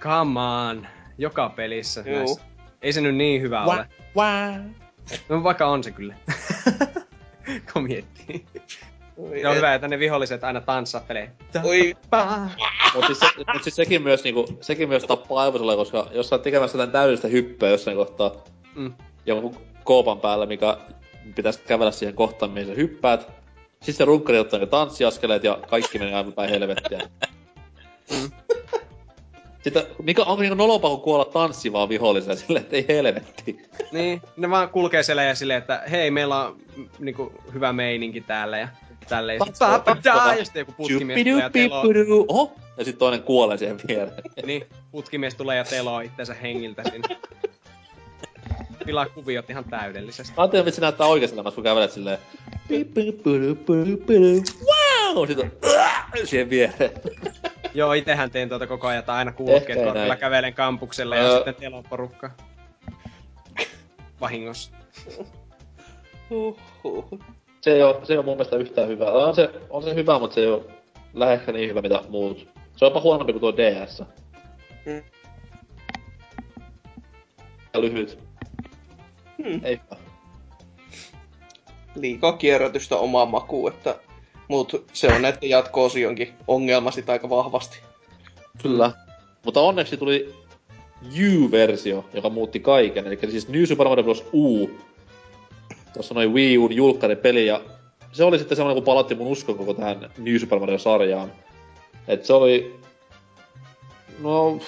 come 0.00 0.40
on, 0.40 0.86
joka 1.18 1.48
pelissä. 1.48 2.04
Ei 2.82 2.92
se 2.92 3.00
nyt 3.00 3.16
niin 3.16 3.42
hyvä 3.42 3.64
Wah, 3.64 3.78
ole. 3.78 3.86
Wah. 4.16 4.60
No 5.28 5.42
vaikka 5.42 5.66
on 5.66 5.84
se 5.84 5.90
kyllä. 5.90 6.14
kun 7.72 7.82
miettii. 7.82 8.44
Oi, 9.20 9.44
on 9.44 9.56
hyvä, 9.56 9.74
että 9.74 9.88
ne 9.88 9.98
viholliset 9.98 10.44
aina 10.44 10.60
tanssahtelee. 10.60 11.32
Oi. 11.64 11.94
Mut 12.94 13.06
siis, 13.06 13.18
se, 13.18 13.26
mut 13.52 13.62
siis 13.62 13.76
sekin 13.76 14.02
myös, 14.02 14.24
niinku, 14.24 14.44
sekin 14.60 14.88
myös 14.88 15.04
tappaa 15.04 15.42
aivosulle, 15.42 15.76
koska 15.76 16.08
jos 16.12 16.28
sä 16.28 16.34
oot 16.34 16.42
tekemässä 16.42 16.78
jotain 16.78 16.90
täydellistä 16.90 17.28
hyppyä 17.28 17.68
jossain 17.68 17.96
kohtaa, 17.96 18.32
mm. 18.74 18.92
jonkun 19.26 19.56
koopan 19.84 20.20
päällä, 20.20 20.46
mikä 20.46 20.76
pitäisi 21.34 21.60
kävellä 21.66 21.92
siihen 21.92 22.14
kohtaan, 22.14 22.50
mihin 22.50 22.68
sä 22.68 22.74
hyppäät, 22.74 23.20
sitten 23.70 23.94
se 23.94 24.04
runkkari 24.04 24.38
ottaa 24.38 24.60
ne 24.60 24.66
tanssiaskeleet 24.66 25.44
ja 25.44 25.58
kaikki 25.68 25.98
menee 25.98 26.14
aivan 26.14 26.32
päin 26.32 26.50
helvettiä. 26.50 27.00
Mm. 28.10 28.30
Sitten, 29.62 29.82
mikä, 30.02 30.22
onko 30.22 30.42
niinku 30.42 30.54
nolopa, 30.54 30.88
kun 30.88 31.00
kuolla 31.00 31.24
tanssivaa 31.24 31.88
viholliselle 31.88 32.36
silleen, 32.36 32.64
että 32.64 32.76
ei 32.76 32.84
helvetti. 32.88 33.62
Niin, 33.92 34.22
ne 34.36 34.50
vaan 34.50 34.68
kulkee 34.68 35.02
siellä 35.02 35.22
ja 35.22 35.34
silleen, 35.34 35.58
että 35.58 35.82
hei, 35.90 36.10
meillä 36.10 36.44
on 36.44 36.56
niinku 36.98 37.32
hyvä 37.54 37.72
meininki 37.72 38.20
täällä 38.20 38.58
ja 38.58 38.68
tälleen. 39.08 39.40
Ja 40.38 40.44
sitten 40.44 40.60
joku 40.60 40.72
putkimies 40.72 41.24
tulee 41.24 41.42
ja 41.42 41.50
teloo. 41.50 41.84
Oho! 42.28 42.52
Ja 42.76 42.84
sitten 42.84 42.98
toinen 42.98 43.22
kuolee 43.22 43.58
siihen 43.58 43.80
viereen. 43.88 44.22
niin, 44.46 44.66
putkimies 44.92 45.34
tulee 45.34 45.56
ja 45.56 45.64
teloo 45.64 46.00
itsensä 46.00 46.34
hengiltä 46.34 46.82
sinne. 46.90 47.16
Pilaa 48.84 49.06
kuviot 49.06 49.50
ihan 49.50 49.64
täydellisesti. 49.64 50.32
Mä 50.36 50.42
ajattelin, 50.42 50.68
että 50.68 50.74
se 50.74 50.80
näyttää 50.80 51.06
oikeassa 51.06 51.36
elämässä, 51.36 51.54
kun 51.54 51.64
kävelet 51.64 51.92
silleen... 51.92 52.18
Wow! 54.64 55.26
Sitten 55.26 55.52
siihen 56.24 56.50
viereen. 56.50 56.90
Joo, 57.74 57.92
itehän 57.92 58.30
teen 58.30 58.48
tuota 58.48 58.66
koko 58.66 58.86
ajan, 58.88 59.04
aina 59.06 59.32
kuulokkeet 59.32 59.84
korvilla 59.84 60.16
kävelen 60.16 60.54
kampukselle 60.54 61.16
ja 61.16 61.34
sitten 61.34 61.54
telon 61.54 61.84
porukka. 61.84 62.30
Vahingossa. 64.20 64.70
Se 67.60 67.72
ei, 67.72 67.82
ole, 67.82 68.04
se 68.04 68.12
ei 68.12 68.16
ole 68.16 68.24
mun 68.24 68.34
mielestä 68.36 68.56
yhtään 68.56 68.88
hyvää. 68.88 69.12
On 69.12 69.34
se, 69.34 69.50
on 69.70 69.82
se 69.82 69.94
hyvä, 69.94 70.18
mutta 70.18 70.34
se 70.34 70.40
ei 70.40 70.46
ole 70.46 70.64
läheskään 71.14 71.56
niin 71.56 71.70
hyvä 71.70 71.82
mitä 71.82 72.02
muut. 72.08 72.48
Se 72.76 72.84
on 72.84 72.90
jopa 72.90 73.00
huonompi 73.00 73.32
kuin 73.32 73.40
tuo 73.40 73.56
DS. 73.56 74.02
Mm. 74.86 75.02
Ja 77.74 77.80
lyhyt. 77.80 78.18
Hmm. 79.42 79.60
Ei 79.64 79.80
Liikaa 81.94 82.32
kierrätystä 82.32 82.96
omaa 82.96 83.26
makuun, 83.26 83.72
että 83.72 83.96
mut 84.48 84.86
se 84.92 85.08
on 85.08 85.22
näiden 85.22 85.50
jatko-osionkin 85.50 86.34
ongelma 86.48 86.90
sit 86.90 87.10
aika 87.10 87.30
vahvasti. 87.30 87.78
Kyllä. 88.62 88.92
Mutta 89.44 89.60
onneksi 89.60 89.96
tuli 89.96 90.34
U-versio, 91.04 92.04
joka 92.14 92.30
muutti 92.30 92.60
kaiken. 92.60 93.06
Eli 93.06 93.18
siis 93.30 93.48
New 93.48 93.64
Super 93.64 93.88
Mario 93.88 94.04
Bros. 94.04 94.24
U 94.32 94.70
Tuossa 95.92 96.14
noin 96.14 96.34
Wii 96.34 96.58
U'n 96.58 97.16
peli 97.22 97.46
ja 97.46 97.60
se 98.12 98.24
oli 98.24 98.38
sitten 98.38 98.56
semmoinen, 98.56 98.82
kun 98.82 98.84
palatti 98.84 99.14
mun 99.14 99.26
uskon 99.26 99.58
koko 99.58 99.74
tähän 99.74 100.10
New 100.18 100.36
Super 100.36 100.58
Mario-sarjaan. 100.58 101.32
Et 102.08 102.24
se 102.24 102.32
oli... 102.32 102.80
No... 104.20 104.58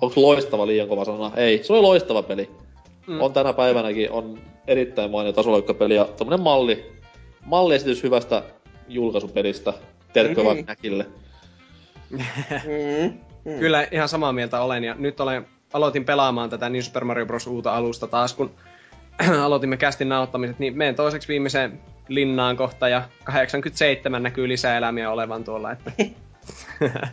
Onko 0.00 0.20
loistava 0.22 0.66
liian 0.66 0.88
kova 0.88 1.04
sana? 1.04 1.32
Ei, 1.36 1.64
se 1.64 1.72
oli 1.72 1.82
loistava 1.82 2.22
peli. 2.22 2.50
Mm. 3.06 3.20
On 3.20 3.32
tänä 3.32 3.52
päivänäkin, 3.52 4.10
on 4.10 4.38
erittäin 4.66 5.10
mainio 5.10 5.32
tasoloikkapeli 5.32 5.94
ja 5.94 6.04
tommonen 6.04 6.40
malli, 6.40 6.92
malliesitys 7.44 8.02
hyvästä 8.02 8.42
julkaisupelistä. 8.88 9.72
Terkko 10.12 10.44
mm-hmm. 10.44 10.64
näkille. 10.66 11.06
mm-hmm. 12.10 13.58
Kyllä 13.58 13.88
ihan 13.90 14.08
samaa 14.08 14.32
mieltä 14.32 14.60
olen 14.60 14.84
ja 14.84 14.94
nyt 14.98 15.20
olen, 15.20 15.46
aloitin 15.72 16.04
pelaamaan 16.04 16.50
tätä 16.50 16.68
New 16.68 16.80
Super 16.80 17.04
Mario 17.04 17.26
Bros. 17.26 17.46
uuta 17.46 17.76
alusta 17.76 18.06
taas, 18.06 18.34
kun 18.34 18.50
aloitimme 19.44 19.76
kästin 19.76 20.08
nauttamiset, 20.08 20.58
niin 20.58 20.76
menen 20.76 20.94
toiseksi 20.94 21.28
viimeiseen 21.28 21.80
linnaan 22.08 22.56
kohta 22.56 22.88
ja 22.88 23.02
87 23.24 24.22
näkyy 24.22 24.48
lisäelämiä 24.48 25.10
olevan 25.10 25.44
tuolla, 25.44 25.72
että 25.72 25.92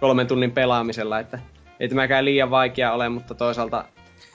kolmen 0.00 0.26
tunnin 0.26 0.52
pelaamisella, 0.52 1.18
että 1.18 1.38
ei 1.80 1.88
tämäkään 1.88 2.24
liian 2.24 2.50
vaikea 2.50 2.92
ole, 2.92 3.08
mutta 3.08 3.34
toisaalta 3.34 3.84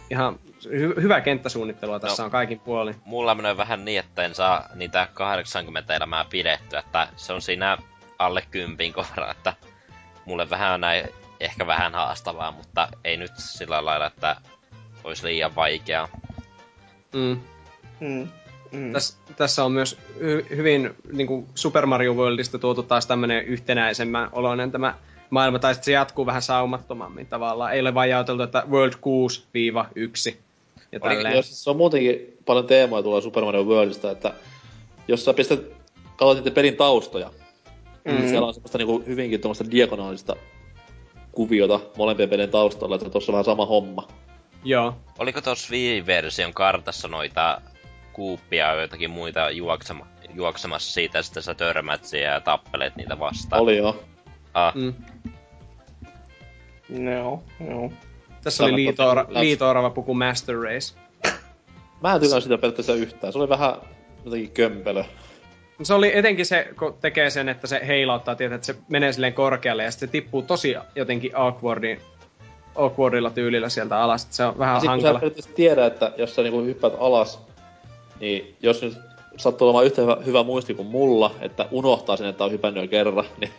ihan 0.09 0.39
hy- 0.65 1.01
hyvä 1.01 1.21
kenttäsuunnittelua 1.21 1.99
tässä 1.99 2.23
no, 2.23 2.25
on 2.25 2.31
kaikin 2.31 2.59
puolin. 2.59 2.95
Mulla 3.05 3.35
menee 3.35 3.57
vähän 3.57 3.85
niin, 3.85 3.99
että 3.99 4.23
en 4.23 4.35
saa 4.35 4.69
niitä 4.75 5.07
80 5.13 5.95
elämää 5.95 6.25
pidettyä, 6.29 6.79
että 6.79 7.07
se 7.15 7.33
on 7.33 7.41
siinä 7.41 7.77
alle 8.19 8.43
kympin 8.51 8.93
kohdalla, 8.93 9.31
että 9.31 9.53
mulle 10.25 10.49
vähän 10.49 10.81
näin 10.81 11.05
ehkä 11.39 11.67
vähän 11.67 11.93
haastavaa, 11.93 12.51
mutta 12.51 12.87
ei 13.03 13.17
nyt 13.17 13.31
sillä 13.35 13.85
lailla, 13.85 14.05
että 14.05 14.35
olisi 15.03 15.25
liian 15.25 15.55
vaikeaa. 15.55 16.07
Mm. 17.13 17.39
Mm. 17.99 18.27
Mm. 18.71 18.93
Täs, 18.93 19.17
tässä 19.37 19.63
on 19.63 19.71
myös 19.71 19.97
hy- 20.19 20.55
hyvin 20.55 20.95
niin 21.13 21.27
kuin 21.27 21.45
Super 21.55 21.85
Mario 21.85 22.13
Worldista 22.13 22.59
tuotu 22.59 22.83
taas 22.83 23.05
tämmönen 23.05 23.45
yhtenäisemmän 23.45 24.29
oloinen 24.31 24.71
tämä 24.71 24.95
maailma, 25.29 25.59
tai 25.59 25.73
sitten 25.73 25.85
se 25.85 25.91
jatkuu 25.91 26.25
vähän 26.25 26.41
saumattomammin 26.41 27.27
tavallaan. 27.27 27.73
Ei 27.73 27.81
ole 27.81 27.93
vain 27.93 28.09
jaoteltu, 28.09 28.43
että 28.43 28.63
World 28.69 28.93
6-1 28.93 28.97
ja 30.91 30.99
Oli, 31.01 31.15
tälleen. 31.15 31.35
jos, 31.35 31.63
se 31.63 31.69
on 31.69 31.77
muutenkin 31.77 32.37
paljon 32.45 32.67
teemoja 32.67 33.03
tulee 33.03 33.21
Super 33.21 33.45
Mario 33.45 33.63
Worldista, 33.63 34.11
että 34.11 34.33
jos 35.07 35.25
sä 35.25 35.33
pistät, 35.33 35.59
katsot 36.15 36.53
pelin 36.53 36.75
taustoja, 36.75 37.31
mm. 38.05 38.11
Mm. 38.11 38.27
siellä 38.27 38.47
on 38.47 38.53
semmoista 38.53 38.77
niinku 38.77 39.03
hyvinkin 39.07 39.41
tuommoista 39.41 39.71
diagonaalista 39.71 40.35
kuviota 41.31 41.79
molempien 41.97 42.29
pelien 42.29 42.49
taustalla, 42.49 42.95
että 42.95 43.09
tuossa 43.09 43.31
on 43.31 43.33
vähän 43.33 43.45
sama 43.45 43.65
homma. 43.65 44.07
Joo. 44.63 44.95
Oliko 45.19 45.41
tuossa 45.41 45.71
Wii-version 45.73 46.53
kartassa 46.53 47.07
noita 47.07 47.61
kuuppia 48.13 48.67
ja 48.67 48.73
joitakin 48.73 49.09
muita 49.09 49.49
juoksema, 49.49 50.07
juoksemassa 50.33 50.93
siitä, 50.93 51.17
ja 51.17 51.23
sitten 51.23 51.43
sä 51.43 51.53
törmät 51.53 52.05
siihen 52.05 52.31
ja 52.31 52.39
tappelet 52.41 52.95
niitä 52.95 53.19
vastaan? 53.19 53.61
Oli 53.61 53.77
joo. 53.77 54.03
Ah, 54.53 54.75
Mm. 54.75 54.93
Joo, 56.89 57.43
joo. 57.69 57.93
Tässä 58.43 58.63
oli 58.63 58.71
liito-ora- 58.75 59.25
liito-orava 59.29 59.89
puku 59.89 60.13
Master 60.13 60.55
Race. 60.55 60.95
Mä 62.01 62.13
en 62.13 62.21
tykännyt 62.21 62.43
sitä 62.43 62.57
periaatteessa 62.57 62.93
yhtään. 62.93 63.33
Se 63.33 63.39
oli 63.39 63.49
vähän 63.49 63.73
jotenkin 64.25 64.51
kömpelö. 64.51 65.03
Se 65.83 65.93
oli 65.93 66.17
etenkin 66.17 66.45
se, 66.45 66.69
kun 66.79 66.97
tekee 67.01 67.29
sen, 67.29 67.49
että 67.49 67.67
se 67.67 67.81
heilauttaa, 67.87 68.35
tietää, 68.35 68.55
että 68.55 68.65
se 68.65 68.75
menee 68.87 69.13
silleen 69.13 69.33
korkealle 69.33 69.83
ja 69.83 69.91
sitten 69.91 70.07
se 70.07 70.11
tippuu 70.11 70.41
tosi 70.41 70.75
jotenkin 70.95 71.31
awkwardin, 71.37 72.01
awkwardilla 72.75 73.29
tyylillä 73.29 73.69
sieltä 73.69 74.01
alas. 74.01 74.27
Se 74.29 74.45
on 74.45 74.57
vähän 74.57 74.75
Ja 74.75 74.79
sit 74.79 74.89
kun 75.19 75.43
sä 75.43 75.49
tiedä, 75.55 75.85
että 75.85 76.11
jos 76.17 76.35
sä 76.35 76.41
niinku 76.41 76.61
hyppäät 76.61 76.93
alas, 76.99 77.39
niin 78.19 78.55
jos 78.61 78.81
nyt 78.81 78.97
sattuu 79.37 79.67
olemaan 79.67 79.85
yhtä 79.85 80.01
hyvä, 80.01 80.17
hyvä 80.25 80.43
muisti 80.43 80.73
kuin 80.73 80.87
mulla, 80.87 81.35
että 81.41 81.65
unohtaa 81.71 82.17
sen, 82.17 82.27
että 82.27 82.43
on 82.43 82.51
hypännyt 82.51 82.83
jo 82.83 82.87
kerran, 82.87 83.25
niin 83.39 83.51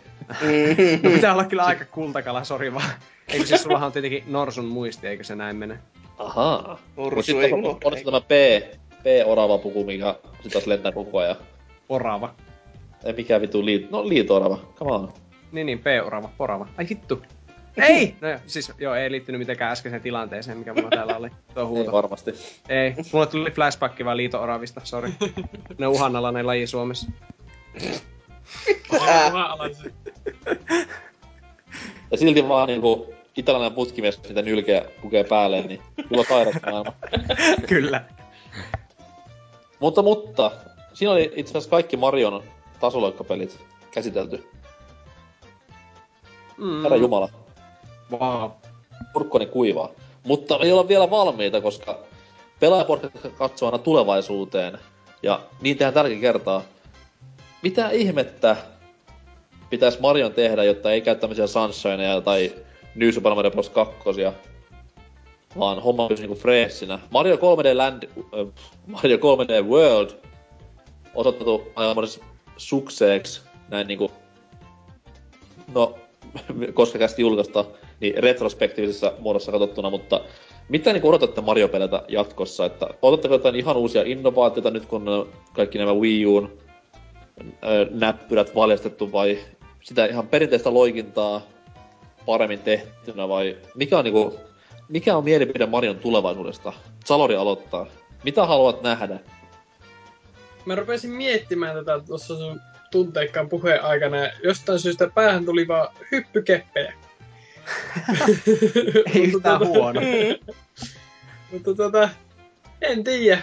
No 1.03 1.09
pitää 1.11 1.33
olla 1.33 1.45
kyllä 1.45 1.65
aika 1.65 1.85
kultakala, 1.85 2.43
sori 2.43 2.73
vaan. 2.73 2.89
Eikö 3.27 3.45
siis 3.45 3.63
sullahan 3.63 3.85
on 3.85 3.91
tietenkin 3.91 4.23
Norsun 4.27 4.65
muisti, 4.65 5.07
eikö 5.07 5.23
se 5.23 5.35
näin 5.35 5.55
mene? 5.55 5.79
ahaa. 6.17 6.79
Norsu 6.97 7.39
ei 7.39 7.53
on, 7.53 7.59
unohda, 7.59 7.87
on, 7.87 7.93
on 7.93 8.03
tämä 8.03 8.21
P, 8.21 8.31
P-orava 9.03 9.57
puku, 9.57 9.83
mikä 9.83 10.15
sit 10.43 10.51
taas 10.51 10.67
lentää 10.67 10.91
koko 10.91 11.17
ajan. 11.19 11.35
Orava. 11.89 12.33
Ei 13.03 13.13
mikään 13.13 13.41
vitu 13.41 13.65
liit... 13.65 13.91
No 13.91 14.09
liito-orava, 14.09 14.57
come 14.75 14.91
on. 14.91 15.13
Niin 15.51 15.65
niin, 15.65 15.79
P-orava, 15.79 16.29
porava. 16.37 16.67
Ai 16.77 16.89
hittu. 16.89 17.21
Ei! 17.77 18.15
No 18.21 18.29
joo, 18.29 18.39
siis 18.47 18.71
joo, 18.77 18.95
ei 18.95 19.11
liittynyt 19.11 19.39
mitenkään 19.39 19.71
äskeiseen 19.71 20.01
tilanteeseen, 20.01 20.57
mikä 20.57 20.73
mulla 20.73 20.89
täällä 20.89 21.17
oli. 21.17 21.29
Tuo 21.29 21.63
Ei 21.63 21.67
huuto. 21.67 21.91
varmasti. 21.91 22.33
Ei, 22.69 22.95
mulle 23.13 23.27
tuli 23.27 23.51
flashback 23.51 24.05
vaan 24.05 24.17
liito-oravista, 24.17 24.81
sori. 24.83 25.09
Ne 25.77 25.87
uhanalainen 25.87 26.47
laji 26.47 26.67
Suomessa. 26.67 27.07
Ja 32.11 32.17
silti 32.17 32.47
vaan 32.47 32.67
niinku 32.67 33.13
italialainen 33.37 33.75
putkimies 33.75 34.19
sitä 34.27 34.41
nylkeä 34.41 34.85
pukee 35.01 35.23
päälleen, 35.23 35.67
niin 35.67 35.81
kyllä 36.09 36.23
sairas 36.23 36.55
maailma. 36.65 36.93
Kyllä. 37.67 38.05
Mutta, 39.79 40.01
mutta, 40.01 40.51
siinä 40.93 41.11
oli 41.11 41.33
itse 41.35 41.51
asiassa 41.51 41.69
kaikki 41.69 41.97
Marion 41.97 42.43
tasoloikkapelit 42.79 43.59
käsitelty. 43.91 44.47
Mm. 46.57 46.81
Herra 46.83 46.97
Jumala, 46.97 47.29
Wow. 48.11 48.51
kurkkoni 49.13 49.45
kuivaa. 49.45 49.89
Mutta 50.23 50.59
ei 50.61 50.71
olla 50.71 50.87
vielä 50.87 51.09
valmiita, 51.09 51.61
koska 51.61 51.99
pelaajaportit 52.59 53.11
katsoo 53.37 53.67
aina 53.67 53.77
tulevaisuuteen. 53.77 54.79
Ja 55.23 55.41
niin 55.61 55.77
tehdään 55.77 55.93
tälläkin 55.93 56.21
kertaa. 56.21 56.61
Mitä 57.61 57.89
ihmettä 57.89 58.55
pitäisi 59.69 60.01
Marion 60.01 60.33
tehdä, 60.33 60.63
jotta 60.63 60.91
ei 60.91 61.01
käy 61.01 61.15
tämmöisiä 61.15 61.47
Sunshineja 61.47 62.21
tai 62.21 62.53
New 62.95 63.11
Super 63.11 63.35
Mario 63.35 63.51
Bros. 63.51 63.69
2, 63.69 63.95
vaan 65.59 65.81
homma 65.81 66.07
pysyisi 66.07 66.27
niinku 66.27 66.41
freessinä. 66.41 66.99
Mario 67.09 67.35
3D 67.35 67.77
Land, 67.77 68.03
äh, 68.03 68.53
Mario 68.87 69.17
3D 69.17 69.63
World 69.69 70.09
osoitettu 71.15 71.71
aivan 71.75 72.07
sukseeksi 72.57 73.41
näin 73.69 73.87
niinku, 73.87 74.11
no, 75.73 75.95
koska 76.73 76.99
kästi 76.99 77.21
julkaista, 77.21 77.65
niin 77.99 78.23
retrospektiivisessa 78.23 79.13
muodossa 79.19 79.51
katsottuna, 79.51 79.89
mutta 79.89 80.21
mitä 80.69 80.93
niin 80.93 81.05
odotatte 81.05 81.41
Mario-peleiltä 81.41 82.03
jatkossa? 82.07 82.65
Että 82.65 82.87
odotatteko 83.01 83.33
jotain 83.33 83.55
ihan 83.55 83.77
uusia 83.77 84.03
innovaatioita 84.05 84.71
nyt, 84.71 84.85
kun 84.85 85.31
kaikki 85.53 85.77
nämä 85.77 85.93
Wii 85.93 86.25
Uun 86.25 86.57
näppyrät 87.91 88.55
valjastettu, 88.55 89.11
vai 89.11 89.39
sitä 89.81 90.05
ihan 90.05 90.27
perinteistä 90.27 90.73
loikintaa 90.73 91.41
paremmin 92.25 92.59
tehtynä, 92.59 93.29
vai 93.29 93.57
mikä 93.75 93.97
on, 93.97 94.03
niinku, 94.03 94.39
mikä 94.89 95.17
on 95.17 95.23
mielipide 95.23 95.65
Marion 95.65 95.99
tulevaisuudesta? 95.99 96.73
Salori 97.05 97.35
aloittaa. 97.35 97.87
Mitä 98.23 98.45
haluat 98.45 98.81
nähdä? 98.81 99.19
Mä 100.65 100.75
rupesin 100.75 101.11
miettimään 101.11 101.75
tätä 101.75 102.05
tuossa 102.07 102.37
sun 102.37 102.61
tunteikkaan 102.91 103.49
puheen 103.49 103.83
aikana 103.83 104.17
ja 104.17 104.31
jostain 104.43 104.79
syystä 104.79 105.09
päähän 105.15 105.45
tuli 105.45 105.67
vaan 105.67 105.87
hyppykeppejä. 106.11 106.93
Ei 109.15 109.23
yhtään 109.23 109.31
Mutta 109.31 109.65
huono. 109.65 110.01
Mutta 111.51 111.75
tota, 111.75 112.09
en 112.81 113.03
tiedä. 113.03 113.41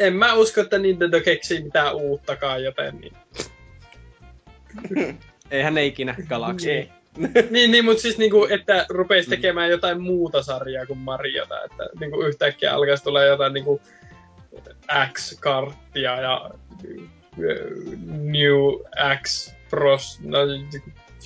En 0.00 0.14
mä 0.14 0.34
usko, 0.34 0.60
että 0.60 0.78
Nintendo 0.78 1.20
keksii 1.20 1.62
mitään 1.62 1.94
uuttakaan, 1.94 2.64
joten 2.64 3.00
niin. 3.00 3.16
Eihän 5.50 5.74
ne 5.74 5.86
ikinä 5.86 6.14
galaksi. 6.28 6.66
Niin. 6.66 6.92
niin, 7.50 7.70
niin 7.70 7.84
mutta 7.84 8.02
siis 8.02 8.18
niinku, 8.18 8.46
että 8.50 8.86
rupeisi 8.88 9.30
tekemään 9.30 9.70
jotain 9.70 10.02
muuta 10.02 10.42
sarjaa 10.42 10.86
kuin 10.86 10.98
Mariota. 10.98 11.64
Että 11.64 11.84
niinku 12.00 12.22
yhtäkkiä 12.22 12.74
alkaisi 12.74 13.04
tulla 13.04 13.22
jotain 13.22 13.52
niinku 13.52 13.80
X-karttia 15.12 16.20
ja 16.20 16.50
New 18.06 18.54
X 19.22 19.52
Pros, 19.70 20.20
no, 20.22 20.38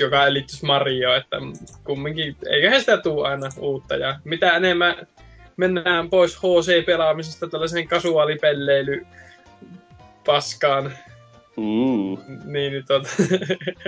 joka 0.02 0.32
liittyisi 0.32 0.66
Mario, 0.66 1.14
että 1.14 1.36
kumminkin, 1.84 2.36
eiköhän 2.46 2.80
sitä 2.80 2.96
tuu 2.96 3.22
aina 3.22 3.48
uutta. 3.58 3.96
Ja 3.96 4.20
mitä 4.24 4.56
enemmän 4.56 5.06
mennään 5.56 6.10
pois 6.10 6.36
HC-pelaamisesta 6.36 7.48
tällaiseen 7.50 7.88
kasuaalipelleily 7.88 9.06
paskaan, 10.26 10.92
Uh. 11.56 12.20
niin, 12.44 12.72
niin 12.72 12.86
tota, 12.86 13.08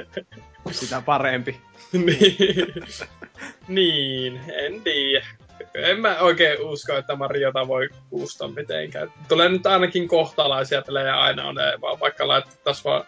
Sitä 0.70 1.02
parempi. 1.06 1.60
niin, 1.92 2.74
niin, 3.68 4.40
en 4.48 4.82
tiedä. 4.82 5.26
En 5.74 6.00
mä 6.00 6.16
oikein 6.20 6.60
usko, 6.60 6.96
että 6.96 7.16
Mariota 7.16 7.68
voi 7.68 7.88
kuusta 8.10 8.48
mitenkään. 8.48 9.12
Tulee 9.28 9.48
nyt 9.48 9.66
ainakin 9.66 10.08
kohtalaisia 10.08 10.82
pelejä 10.82 11.16
aina 11.16 11.48
on, 11.48 11.56
vaan 11.80 12.00
vaikka 12.00 12.28
laitettaisiin 12.28 12.84
vaan 12.84 13.04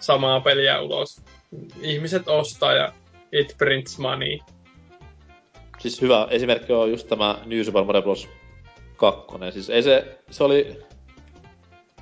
samaa 0.00 0.40
peliä 0.40 0.80
ulos. 0.80 1.20
Ihmiset 1.80 2.28
ostaa 2.28 2.72
ja 2.72 2.92
it 3.32 3.54
prints 3.58 3.98
money. 3.98 4.38
Siis 5.78 6.00
hyvä 6.00 6.26
esimerkki 6.30 6.72
on 6.72 6.90
just 6.90 7.08
tämä 7.08 7.38
New 7.46 7.62
Super 7.62 7.84
Mario 7.84 8.02
Bros. 8.02 8.28
2. 8.96 9.26
Siis 9.50 9.70
ei 9.70 9.82
se, 9.82 10.18
se 10.30 10.44
oli 10.44 10.78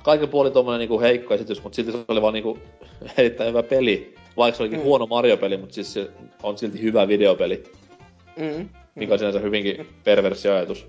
kaiken 0.03 0.29
puolin 0.29 0.53
tommonen 0.53 0.79
niinku 0.79 0.99
heikko 0.99 1.33
esitys, 1.33 1.63
mutta 1.63 1.75
silti 1.75 1.91
se 1.91 1.97
oli 2.07 2.21
vaan 2.21 2.33
niinku 2.33 2.59
erittäin 3.17 3.49
hyvä 3.49 3.63
peli. 3.63 4.15
Vaikka 4.37 4.57
se 4.57 4.63
olikin 4.63 4.79
mm. 4.79 4.83
huono 4.83 5.05
Mario-peli, 5.05 5.57
mutta 5.57 5.75
siis 5.75 5.93
se 5.93 6.11
on 6.43 6.57
silti 6.57 6.81
hyvä 6.81 7.07
videopeli, 7.07 7.63
Mm. 8.37 8.69
mikä 8.95 9.13
on 9.13 9.19
sinänsä 9.19 9.39
hyvinkin 9.39 9.89
perversi 10.03 10.49
ajatus. 10.49 10.87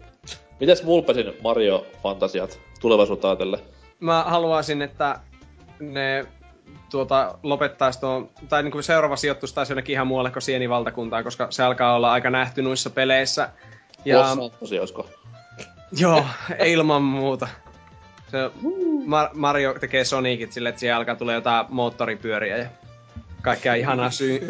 Mites 0.61 0.87
Vulpesin 0.87 1.27
Mario-fantasiat 1.27 2.59
tulevaisuutta 2.81 3.29
ajatellen? 3.29 3.61
Mä 4.01 4.23
haluaisin, 4.23 4.83
että 4.83 5.21
ne 5.81 6.27
tuota, 6.91 7.39
lopettaisi 7.43 8.01
tuon, 8.01 8.31
tai 8.49 8.63
niin 8.63 8.73
kuin 8.73 8.85
seuraava 8.85 9.17
sijoitus 9.17 9.53
taisi 9.53 9.73
jonnekin 9.73 9.93
ihan 9.93 10.07
muualle 10.07 10.31
kuin 10.31 10.43
Sienivaltakuntaan, 10.43 11.25
koska 11.25 11.47
se 11.51 11.63
alkaa 11.63 11.95
olla 11.95 12.13
aika 12.13 12.31
nähty 12.31 12.63
noissa 12.63 12.91
peleissä. 12.91 13.49
Ja... 14.05 14.27
Santosi, 14.27 14.79
olisiko? 14.79 15.11
Joo, 15.93 16.25
ilman 16.65 17.03
muuta. 17.03 17.49
Se 18.31 18.51
Mar- 19.07 19.31
Mario 19.35 19.75
tekee 19.75 20.05
Sonicit 20.05 20.53
silleen, 20.53 20.71
että 20.71 20.81
siihen 20.81 20.97
alkaa 20.97 21.17
tulla 21.17 21.33
jotain 21.33 21.67
moottoripyöriä 21.69 22.57
ja 22.57 22.67
kaikkea 23.45 23.75
ihanaa, 23.85 24.11
sy- 24.11 24.41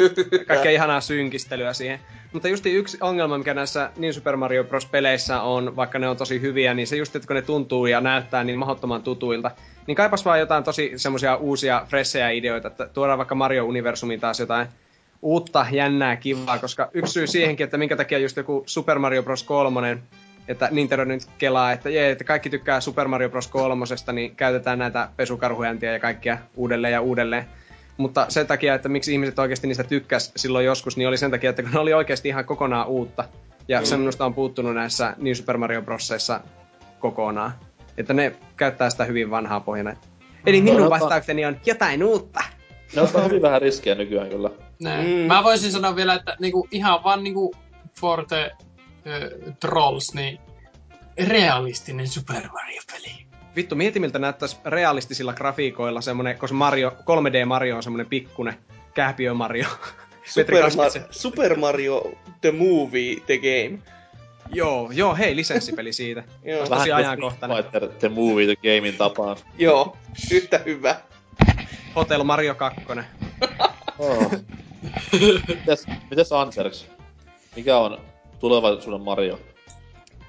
kaikkea 0.46 0.72
ihanaa 0.72 1.00
synkistelyä 1.00 1.72
siihen. 1.72 2.00
Mutta 2.32 2.48
just 2.48 2.66
yksi 2.66 2.98
ongelma, 3.00 3.38
mikä 3.38 3.54
näissä 3.54 3.90
New 3.96 4.10
Super 4.10 4.36
Mario 4.36 4.64
Bros. 4.64 4.86
peleissä 4.86 5.42
on, 5.42 5.76
vaikka 5.76 5.98
ne 5.98 6.08
on 6.08 6.16
tosi 6.16 6.40
hyviä, 6.40 6.74
niin 6.74 6.86
se 6.86 6.96
just, 6.96 7.16
että 7.16 7.26
kun 7.26 7.36
ne 7.36 7.42
tuntuu 7.42 7.86
ja 7.86 8.00
näyttää 8.00 8.44
niin 8.44 8.58
mahdottoman 8.58 9.02
tutuilta, 9.02 9.50
niin 9.86 9.94
kaipas 9.94 10.24
vaan 10.24 10.40
jotain 10.40 10.64
tosi 10.64 10.92
semmoisia 10.96 11.36
uusia, 11.36 11.86
fressejä 11.88 12.30
ideoita, 12.30 12.68
että 12.68 12.88
tuodaan 12.88 13.18
vaikka 13.18 13.34
Mario-universumiin 13.34 14.20
taas 14.20 14.40
jotain 14.40 14.66
uutta, 15.22 15.66
jännää, 15.70 16.16
kivaa, 16.16 16.58
koska 16.58 16.90
yksi 16.94 17.12
syy 17.12 17.26
siihenkin, 17.26 17.64
että 17.64 17.78
minkä 17.78 17.96
takia 17.96 18.18
just 18.18 18.36
joku 18.36 18.62
Super 18.66 18.98
Mario 18.98 19.22
Bros. 19.22 19.42
3 19.42 19.98
että 20.48 20.68
Nintendo 20.70 21.04
nyt 21.04 21.22
kelaa, 21.38 21.72
että 21.72 21.90
jee, 21.90 22.10
että 22.10 22.24
kaikki 22.24 22.50
tykkää 22.50 22.80
Super 22.80 23.08
Mario 23.08 23.28
Bros. 23.28 23.48
3, 23.48 23.84
niin 24.12 24.36
käytetään 24.36 24.78
näitä 24.78 25.08
pesukarhuäntiä 25.16 25.92
ja 25.92 25.98
kaikkia 25.98 26.38
uudelleen 26.56 26.92
ja 26.92 27.00
uudelleen. 27.00 27.44
Mutta 27.96 28.26
sen 28.28 28.46
takia, 28.46 28.74
että 28.74 28.88
miksi 28.88 29.12
ihmiset 29.12 29.38
oikeasti 29.38 29.66
niistä 29.66 29.84
tykkäs 29.84 30.32
silloin 30.36 30.66
joskus, 30.66 30.96
niin 30.96 31.08
oli 31.08 31.18
sen 31.18 31.30
takia, 31.30 31.50
että 31.50 31.62
kun 31.62 31.70
ne 31.70 31.78
oli 31.78 31.94
oikeasti 31.94 32.28
ihan 32.28 32.44
kokonaan 32.44 32.86
uutta. 32.86 33.24
Ja 33.68 33.80
mm. 33.80 33.86
se 33.86 33.96
minusta 33.96 34.24
on 34.24 34.34
puuttunut 34.34 34.74
näissä 34.74 35.14
New 35.18 35.32
Super 35.32 35.58
Mario 35.58 35.82
Brosseissa 35.82 36.40
kokonaan. 36.98 37.52
Että 37.96 38.14
ne 38.14 38.36
käyttää 38.56 38.90
sitä 38.90 39.04
hyvin 39.04 39.30
vanhaa 39.30 39.60
pohjana. 39.60 39.96
Eli 40.46 40.60
minun 40.60 40.80
no, 40.80 40.90
vastaukseni 40.90 41.46
on 41.46 41.56
jotain 41.66 42.04
uutta. 42.04 42.40
Ne 42.96 43.02
ottaa 43.02 43.24
hyvin 43.24 43.42
vähän 43.42 43.62
riskiä 43.62 43.94
nykyään 43.94 44.28
kyllä. 44.28 44.50
Mm. 44.80 45.26
Mä 45.26 45.44
voisin 45.44 45.72
sanoa 45.72 45.96
vielä, 45.96 46.14
että 46.14 46.36
niinku, 46.40 46.68
ihan 46.70 47.04
vaan 47.04 47.24
niinku 47.24 47.54
Forte 48.00 48.42
äh, 48.44 49.54
Trolls, 49.60 50.14
niin 50.14 50.38
realistinen 51.28 52.08
Super 52.08 52.42
Mario-peli. 52.52 53.26
Vittu, 53.56 53.74
mieti 53.74 54.00
miltä 54.00 54.18
näyttäisi 54.18 54.56
realistisilla 54.64 55.32
grafiikoilla 55.32 56.00
semmonen, 56.00 56.38
koska 56.38 56.56
Mario, 56.56 56.90
3D 56.90 57.46
Mario 57.46 57.76
on 57.76 57.82
semmonen 57.82 58.06
pikkune 58.06 58.58
kääpiö 58.94 59.34
Mario. 59.34 59.66
Super, 60.24 60.64
Mar- 60.64 61.06
Super 61.10 61.58
Mario 61.58 62.12
The 62.40 62.52
Movie 62.52 63.16
The 63.26 63.38
Game. 63.38 63.78
Joo, 64.52 64.90
joo, 64.92 65.16
hei, 65.16 65.36
lisenssipeli 65.36 65.92
siitä. 65.92 66.24
joo. 66.44 66.66
Tosi 66.66 66.92
ajankohtainen. 66.92 67.56
Fighter 67.56 67.88
The 67.88 68.08
Movie 68.08 68.46
The 68.46 68.56
Gamein 68.56 68.96
tapaan. 68.96 69.36
joo, 69.58 69.96
yhtä 70.32 70.58
hyvä. 70.58 70.96
Hotel 71.96 72.24
Mario 72.24 72.54
2. 72.54 72.80
oh. 73.98 74.32
mites, 75.48 75.86
mites 76.10 76.32
Anserks? 76.32 76.86
Mikä 77.56 77.78
on 77.78 77.98
tulevaisuuden 78.40 79.00
Mario? 79.00 79.40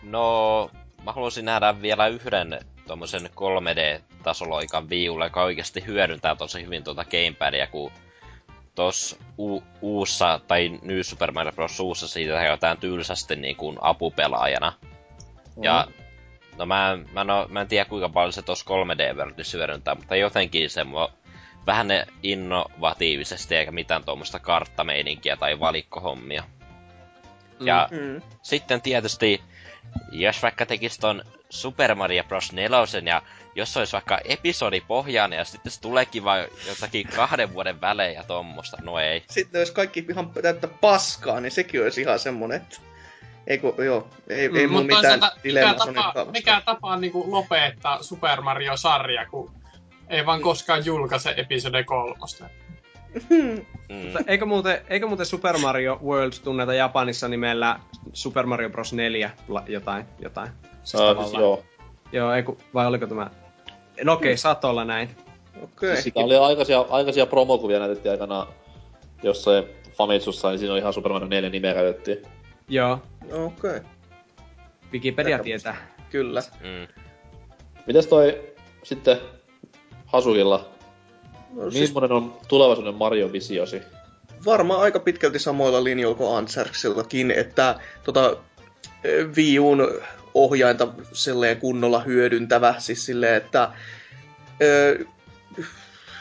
No, 0.04 0.70
mä 1.04 1.12
haluaisin 1.12 1.46
nähdä 1.46 1.82
vielä 1.82 2.08
yhden 2.08 2.60
tuommoisen 2.88 3.22
3D-tasoloikan 3.26 4.90
viulle, 4.90 5.26
joka 5.26 5.44
oikeasti 5.44 5.86
hyödyntää 5.88 6.36
tosi 6.36 6.66
hyvin 6.66 6.84
tuota 6.84 7.06
gamepadia, 7.06 7.68
kun 7.68 7.92
tuossa 8.76 9.16
u- 9.40 9.64
uussa, 9.82 10.40
tai 10.48 10.80
New 10.82 11.00
Super 11.02 11.32
Mario 11.32 11.52
Bros. 11.52 11.80
uussa 11.80 12.08
siitä 12.08 12.34
käytetään 12.34 12.78
tylsästi 12.78 13.36
niin 13.36 13.56
kuin 13.56 13.78
apupelaajana. 13.82 14.74
Mm. 15.56 15.64
Ja 15.64 15.88
no 16.58 16.66
mä, 16.66 16.98
mä, 17.14 17.24
no, 17.24 17.46
mä 17.50 17.62
en 17.62 17.68
tiedä 17.68 17.86
kuinka 17.86 18.10
paljon 18.10 18.34
se 18.34 18.42
tuossa 18.42 18.66
3D-versiossa 18.66 19.58
hyödyntää, 19.58 19.96
mutta 19.96 20.16
jotenkin 20.16 20.70
se 20.70 20.84
mua 20.84 21.12
vähän 21.66 21.88
innovatiivisesti 22.24 23.56
eikä 23.56 23.72
mitään 23.72 24.04
tuommoista 24.04 24.40
karttameininkiä 24.40 25.38
tai 25.38 25.60
valikkohommia. 25.60 26.44
Ja 27.60 27.90
mm. 27.92 28.22
sitten 28.42 28.82
tietysti, 28.82 29.42
jos 30.12 30.44
vaikka 30.44 30.66
tekisi 30.66 31.00
ton 31.00 31.24
Super 31.50 31.96
Mario 31.96 32.24
Bros. 32.24 32.52
4 32.52 32.78
ja 33.06 33.22
jos 33.56 33.78
olisi 33.78 33.94
vaikka 33.94 34.20
episodipohjainen 34.26 35.38
ja 35.38 35.46
sitten 35.46 35.72
se 35.72 35.82
tuleekin 35.82 36.24
vain 36.24 36.48
jotakin 36.68 37.08
kahden 37.16 37.54
vuoden 37.54 37.82
välein 37.82 38.16
ja 38.16 38.24
tommosta, 38.24 38.78
no 38.82 39.00
ei. 39.00 39.24
Sitten 39.30 39.60
jos 39.60 39.72
kaikki 39.72 40.06
ihan 40.10 40.30
täyttä 40.30 40.68
paskaa, 40.68 41.40
niin 41.40 41.52
sekin 41.52 41.84
olisi 41.84 42.02
ihan 42.02 42.20
semmonen, 42.20 42.62
että 42.62 42.78
ei, 43.48 43.58
kun, 43.58 43.74
joo, 43.86 44.08
ei, 44.28 44.50
mm, 44.50 44.56
ei 44.56 44.68
mun 44.68 44.86
mitään 44.86 45.20
mikä 45.44 45.74
tapa, 45.74 46.26
mikä 46.32 46.62
tapa 46.66 46.98
niin 46.98 47.12
kuin 47.12 47.32
lopettaa 47.32 48.04
Super 48.04 48.42
Mario-sarja, 48.42 49.26
kun 49.26 49.52
ei 50.10 50.26
vaan 50.26 50.42
koskaan 50.42 50.86
julkaise 50.86 51.34
episode 51.38 51.84
kolmosta. 51.84 52.50
Mm. 53.30 53.66
eikö, 54.28 54.46
muuten, 54.46 54.82
eikö 54.90 55.08
muuten 55.08 55.26
Super 55.26 55.58
Mario 55.58 56.00
World 56.04 56.34
tunneta 56.44 56.74
Japanissa 56.74 57.28
nimellä 57.28 57.80
Super 58.14 58.46
Mario 58.46 58.70
Bros. 58.70 58.94
4 58.94 59.32
jotain? 59.68 60.06
jotain? 60.20 60.50
Siis 60.84 61.04
siis 61.22 61.34
joo. 61.34 61.64
Joo, 62.12 62.34
eiku, 62.34 62.58
vai 62.74 62.86
oliko 62.86 63.08
tämä... 63.08 63.30
No 64.04 64.14
okei, 64.14 64.30
okay, 64.30 64.38
Satolla 64.38 64.86
näin. 64.86 65.10
Okei. 65.64 65.90
Okay. 65.90 66.02
Sitä 66.02 66.20
oli 66.20 66.36
aikaisia, 66.36 66.86
aikaisia 66.90 67.26
promokuvia 67.26 67.80
näytettiin 67.80 68.12
aikana 68.12 68.48
jossain 69.24 69.64
Famitsussa, 69.98 70.50
niin 70.50 70.60
siinä 70.60 70.74
oli 70.74 70.80
ihan 70.80 70.94
Super 70.94 71.12
Mario 71.12 71.28
4 71.28 71.50
nimeä 71.50 71.74
käytettiin. 71.74 72.22
Joo. 72.70 73.00
Okei. 73.24 73.46
Okay. 73.46 73.82
Wikipedia 74.94 75.40
tietää. 75.40 75.76
Kyllä. 76.10 76.42
Mm. 76.62 76.88
Mites 77.88 78.08
toi 78.08 78.42
sitten 78.84 79.18
Hasuilla 80.06 80.75
No, 81.56 81.72
siis... 81.72 81.90
Millainen 81.90 82.18
on 82.18 82.38
tulevaisuuden 82.48 82.96
Mario-visiosi? 82.96 83.82
Varmaan 84.46 84.82
aika 84.82 85.00
pitkälti 85.00 85.40
samoilla 85.40 85.84
linjoilla 85.84 86.18
kuin 86.18 86.38
Anserksiltakin, 86.38 87.32
että 87.32 87.80
tota, 88.04 88.38
Viun 89.36 89.88
ohjainta 90.34 90.88
silleen 91.14 91.58
kunnolla 91.58 92.00
hyödyntävä, 92.00 92.76
siis 92.78 93.06
silleen, 93.06 93.36
että 93.36 93.72
ö, 94.62 95.06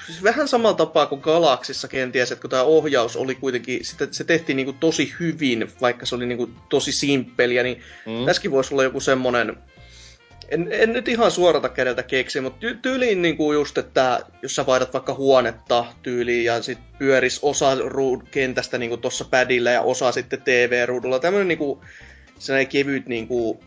siis 0.06 0.22
vähän 0.22 0.48
samalla 0.48 0.76
tapaa 0.76 1.06
kuin 1.06 1.20
Galaksissa 1.20 1.88
kenties, 1.88 2.32
että 2.32 2.42
kun 2.42 2.50
tämä 2.50 2.62
ohjaus 2.62 3.16
oli 3.16 3.34
kuitenkin, 3.34 3.84
sitä, 3.84 4.08
se 4.10 4.24
tehtiin 4.24 4.56
niinku 4.56 4.72
tosi 4.72 5.14
hyvin, 5.20 5.72
vaikka 5.80 6.06
se 6.06 6.14
oli 6.14 6.26
niinku 6.26 6.50
tosi 6.68 6.92
simppeliä, 6.92 7.62
niin 7.62 7.82
mm. 8.06 8.26
tässäkin 8.26 8.50
voisi 8.50 8.74
olla 8.74 8.82
joku 8.82 9.00
semmonen 9.00 9.56
en, 10.48 10.68
en 10.70 10.92
nyt 10.92 11.08
ihan 11.08 11.30
suorata 11.30 11.68
kädeltä 11.68 12.02
keksi, 12.02 12.40
mutta 12.40 12.66
ty- 12.66 12.78
tyyliin 12.82 13.22
niin 13.22 13.36
kuin 13.36 13.54
just, 13.54 13.78
että 13.78 14.20
jos 14.42 14.54
sä 14.54 14.66
vaihdat 14.66 14.92
vaikka 14.92 15.14
huonetta 15.14 15.84
tyyliin 16.02 16.44
ja 16.44 16.62
sit 16.62 16.78
pyöris 16.98 17.38
osa 17.42 17.74
ruud- 17.74 18.28
kentästä 18.30 18.78
niin 18.78 19.00
tuossa 19.00 19.24
padilla 19.30 19.70
ja 19.70 19.82
osa 19.82 20.12
sitten 20.12 20.42
TV-ruudulla. 20.42 21.18
Tämmöinen 21.18 21.48
niin 21.48 21.58
kuin, 21.58 21.80
kevyt 22.68 23.06
niin 23.06 23.28
kuin, 23.28 23.58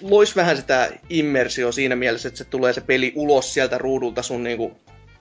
lois 0.00 0.36
vähän 0.36 0.56
sitä 0.56 0.90
immersio 1.08 1.72
siinä 1.72 1.96
mielessä, 1.96 2.28
että 2.28 2.38
se 2.38 2.44
tulee 2.44 2.72
se 2.72 2.80
peli 2.80 3.12
ulos 3.16 3.54
sieltä 3.54 3.78
ruudulta 3.78 4.22
sun 4.22 4.42
niin 4.42 4.58
kuin, 4.58 4.72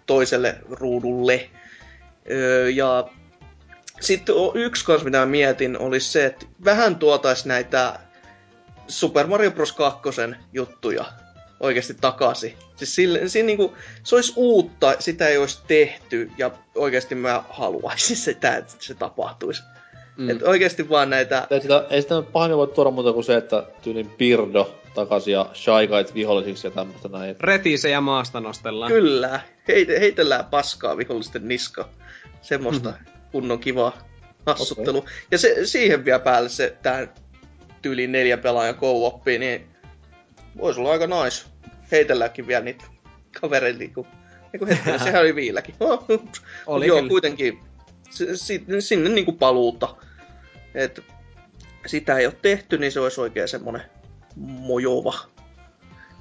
toiselle 0.06 0.56
ruudulle. 0.70 1.50
Öö, 2.32 2.70
ja 2.70 3.10
sitten 4.00 4.36
yksi 4.54 4.86
kanssa, 4.86 5.06
mitä 5.06 5.26
mietin, 5.26 5.80
oli 5.80 6.00
se, 6.00 6.26
että 6.26 6.46
vähän 6.66 6.96
tuotais 6.96 7.46
näitä 7.46 8.00
Super 8.92 9.28
Mario 9.28 9.52
Bros. 9.52 9.72
2 9.72 10.02
juttuja 10.54 11.06
oikeasti 11.60 11.94
takaisin. 12.02 12.54
Siis 12.76 12.96
sille, 12.96 13.28
siinä 13.28 13.46
niinku, 13.46 13.76
se 14.04 14.16
olisi 14.16 14.34
uutta, 14.36 14.96
sitä 15.00 15.28
ei 15.28 15.38
olisi 15.38 15.60
tehty, 15.68 16.32
ja 16.38 16.52
oikeasti 16.76 17.16
mä 17.16 17.44
haluaisin 17.50 18.18
sitä, 18.18 18.56
että 18.56 18.74
se 18.80 18.94
tapahtuisi. 18.94 19.64
Mm. 20.18 20.30
Et 20.30 20.44
oikeasti 20.44 20.90
vaan 20.90 21.10
näitä... 21.10 21.48
Ei 21.50 21.62
sitä, 21.62 21.86
ei 21.90 22.02
sitä 22.02 22.22
pahemmin 22.22 22.58
voi 22.58 22.68
tuoda 22.68 22.92
muuta 22.92 23.14
kuin 23.14 23.24
se, 23.24 23.36
että 23.36 23.64
tyylin 23.82 24.10
Pirdo 24.10 24.76
takaisin 24.94 25.34
ja 25.34 25.50
Shy 25.54 25.88
Guys 25.88 26.14
vihollisiksi 26.14 26.68
ja 26.68 26.72
tämmöistä 26.72 27.08
näin. 27.08 27.36
Retiisejä 27.40 28.02
maasta 28.02 28.40
nostellaan. 28.40 28.92
Kyllä, 28.92 29.40
Heit, 29.68 29.90
heitellään 29.90 30.46
paskaa 30.46 30.98
vihollisten 30.98 31.48
niska. 31.48 31.90
Semmoista 32.42 32.90
mm. 32.90 33.06
kunnon 33.32 33.60
kivaa 33.60 33.98
hassuttelu. 34.46 34.98
Okay. 34.98 35.14
Ja 35.32 35.38
se, 35.38 35.66
siihen 35.66 36.06
vielä 36.06 36.20
päälle 36.20 36.50
se 36.50 36.78
tää 36.82 37.08
tyyliin 37.82 38.12
neljä 38.12 38.38
pelaajan 38.38 38.76
co 38.76 39.22
niin 39.26 39.68
voisi 40.58 40.80
olla 40.80 40.92
aika 40.92 41.08
nice 41.08 41.46
heitelläkin 41.92 42.48
vielä 42.48 42.66
niitä 42.66 42.86
kavereita. 43.42 43.80
Niin 43.80 43.94
Eiku 44.54 44.66
hetkellä, 44.66 45.00
sehän 45.06 45.22
oli 45.22 45.36
viilläkin. 45.36 45.76
oli 46.68 46.88
joo, 46.88 47.04
kuitenkin 47.08 47.60
sinne 48.80 49.10
niinku 49.10 49.32
paluuta. 49.32 49.96
Et 50.76 51.04
sitä 51.86 52.18
ei 52.18 52.26
ole 52.26 52.36
tehty, 52.42 52.78
niin 52.78 52.92
se 52.92 53.00
olisi 53.00 53.22
oikein 53.22 53.48
semmonen 53.48 53.82
mojova. 54.36 55.14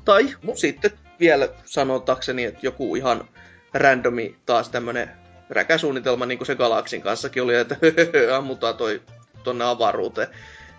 Tai 0.04 0.34
no. 0.42 0.56
sitten 0.56 0.90
vielä 1.20 1.48
sanotakseni, 1.64 2.44
että 2.44 2.60
joku 2.62 2.96
ihan 2.96 3.28
randomi 3.74 4.36
taas 4.46 4.68
tämmönen 4.68 5.10
räkäsuunnitelma, 5.50 6.26
niin 6.26 6.38
kuin 6.38 6.46
se 6.46 6.54
Galaxin 6.54 7.02
kanssakin 7.02 7.42
oli, 7.42 7.54
että 7.54 7.76
ammutaan 8.36 8.76
toi 8.76 9.02
tonne 9.44 9.64
avaruuteen. 9.64 10.28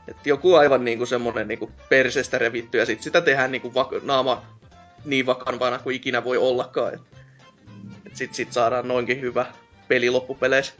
Et 0.07 0.17
joku 0.25 0.55
aivan 0.55 0.85
niinku 0.85 1.05
semmonen 1.05 1.47
niinku 1.47 1.71
persestä 1.89 2.37
revitty 2.37 2.77
ja 2.77 2.85
sit 2.85 3.01
sitä 3.01 3.21
tehdään 3.21 3.51
niinku 3.51 3.69
vak- 3.69 4.05
naama 4.05 4.41
niin 5.05 5.25
vakanvana 5.25 5.79
kuin 5.79 5.95
ikinä 5.95 6.23
voi 6.23 6.37
ollakaan. 6.37 6.93
Et, 6.93 7.01
et 8.05 8.15
sit, 8.15 8.33
sit 8.33 8.53
saadaan 8.53 8.87
noinkin 8.87 9.21
hyvä 9.21 9.45
peli 9.87 10.09
loppupeleissä. 10.09 10.73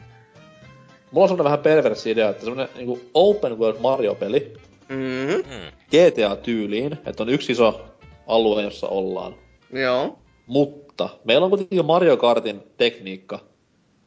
Mulla 1.10 1.24
on 1.24 1.28
semmonen 1.28 1.44
vähän 1.44 1.58
perversi 1.58 2.10
idea, 2.10 2.28
että 2.28 2.44
semmonen 2.44 2.68
niinku 2.74 3.00
open 3.14 3.58
world 3.58 3.80
Mario-peli. 3.80 4.52
Mm-hmm. 4.88 5.42
GTA-tyyliin, 5.90 6.92
että 7.06 7.22
on 7.22 7.28
yksi 7.28 7.52
iso 7.52 7.84
alue, 8.26 8.62
jossa 8.62 8.88
ollaan. 8.88 9.34
Joo. 9.72 10.18
Mutta 10.46 11.08
meillä 11.24 11.44
on 11.44 11.50
kuitenkin 11.50 11.84
Mario 11.84 12.16
Kartin 12.16 12.62
tekniikka. 12.76 13.40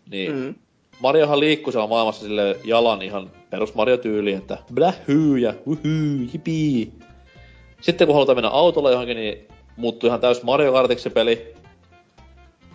Niin 0.09 0.31
mm-hmm. 0.31 0.55
Mariohan 0.99 1.39
liikkuu 1.39 1.71
siellä 1.71 1.87
maailmassa 1.87 2.21
sille 2.21 2.59
jalan 2.63 3.01
ihan 3.01 3.31
perus 3.49 3.73
Mario-tyyli, 3.73 4.33
että 4.33 4.57
blähyy 4.73 5.37
ja 5.37 5.53
uhyy, 5.65 6.29
jipii. 6.33 6.93
Sitten 7.81 8.07
kun 8.07 8.13
halutaan 8.13 8.37
mennä 8.37 8.49
autolla 8.49 8.91
johonkin, 8.91 9.17
niin 9.17 9.47
muuttuu 9.77 10.07
ihan 10.07 10.21
täys 10.21 10.43
Mario 10.43 10.71
Kartiksi 10.71 11.09
peli. 11.09 11.55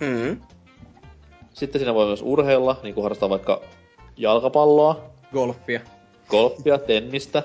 Mm. 0.00 0.40
Sitten 1.54 1.78
siinä 1.78 1.94
voi 1.94 2.06
myös 2.06 2.22
urheilla, 2.22 2.76
niin 2.82 2.94
kuin 2.94 3.02
harrastaa 3.02 3.30
vaikka 3.30 3.60
jalkapalloa. 4.16 5.10
Golfia. 5.32 5.80
Golfia, 6.28 6.78
tennistä. 6.78 7.42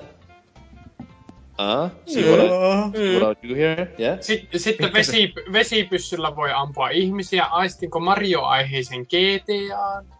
Ah, 1.58 1.90
see 2.06 2.22
what 2.22 2.46
I, 2.94 3.18
what 3.18 3.38
I 3.38 3.48
do 3.48 3.54
here? 3.54 3.94
Yeah? 3.98 4.18
Sitten, 4.20 4.60
sitten 4.60 4.92
vesi, 4.92 5.32
vesipyssyllä 5.52 6.36
voi 6.36 6.52
ampua 6.52 6.88
ihmisiä. 6.88 7.44
Aistinko 7.44 8.00
Mario 8.00 8.42
aiheisen 8.42 9.00
GTA? 9.00 10.15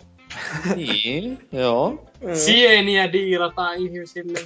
Niin, 0.76 1.48
joo. 1.52 2.05
Sieniä 2.34 3.12
diilataan 3.12 3.76
ihmisille. 3.76 4.39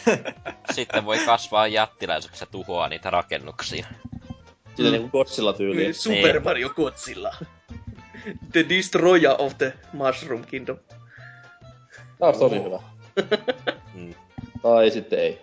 Sitten 0.74 1.04
voi 1.04 1.18
kasvaa 1.18 1.66
jättiläiseksi 1.66 2.42
ja 2.42 2.46
tuhoaa 2.50 2.88
niitä 2.88 3.10
rakennuksia. 3.10 3.86
Sitä 4.76 4.90
niinku 4.90 5.08
Godzilla 5.08 5.52
tyyliin. 5.52 5.94
Super 5.94 6.32
Niin. 6.32 6.44
Mario 6.44 6.68
Godzilla. 6.68 7.34
The 8.52 8.66
Destroyer 8.68 9.34
of 9.38 9.58
the 9.58 9.72
Mushroom 9.92 10.44
Kingdom. 10.44 10.76
Tää 12.18 12.28
olisi 12.28 12.40
tosi 12.40 12.62
hyvä. 12.62 12.78
Mm. 13.94 14.14
Tai 14.62 14.90
sitten 14.90 15.18
ei. 15.18 15.42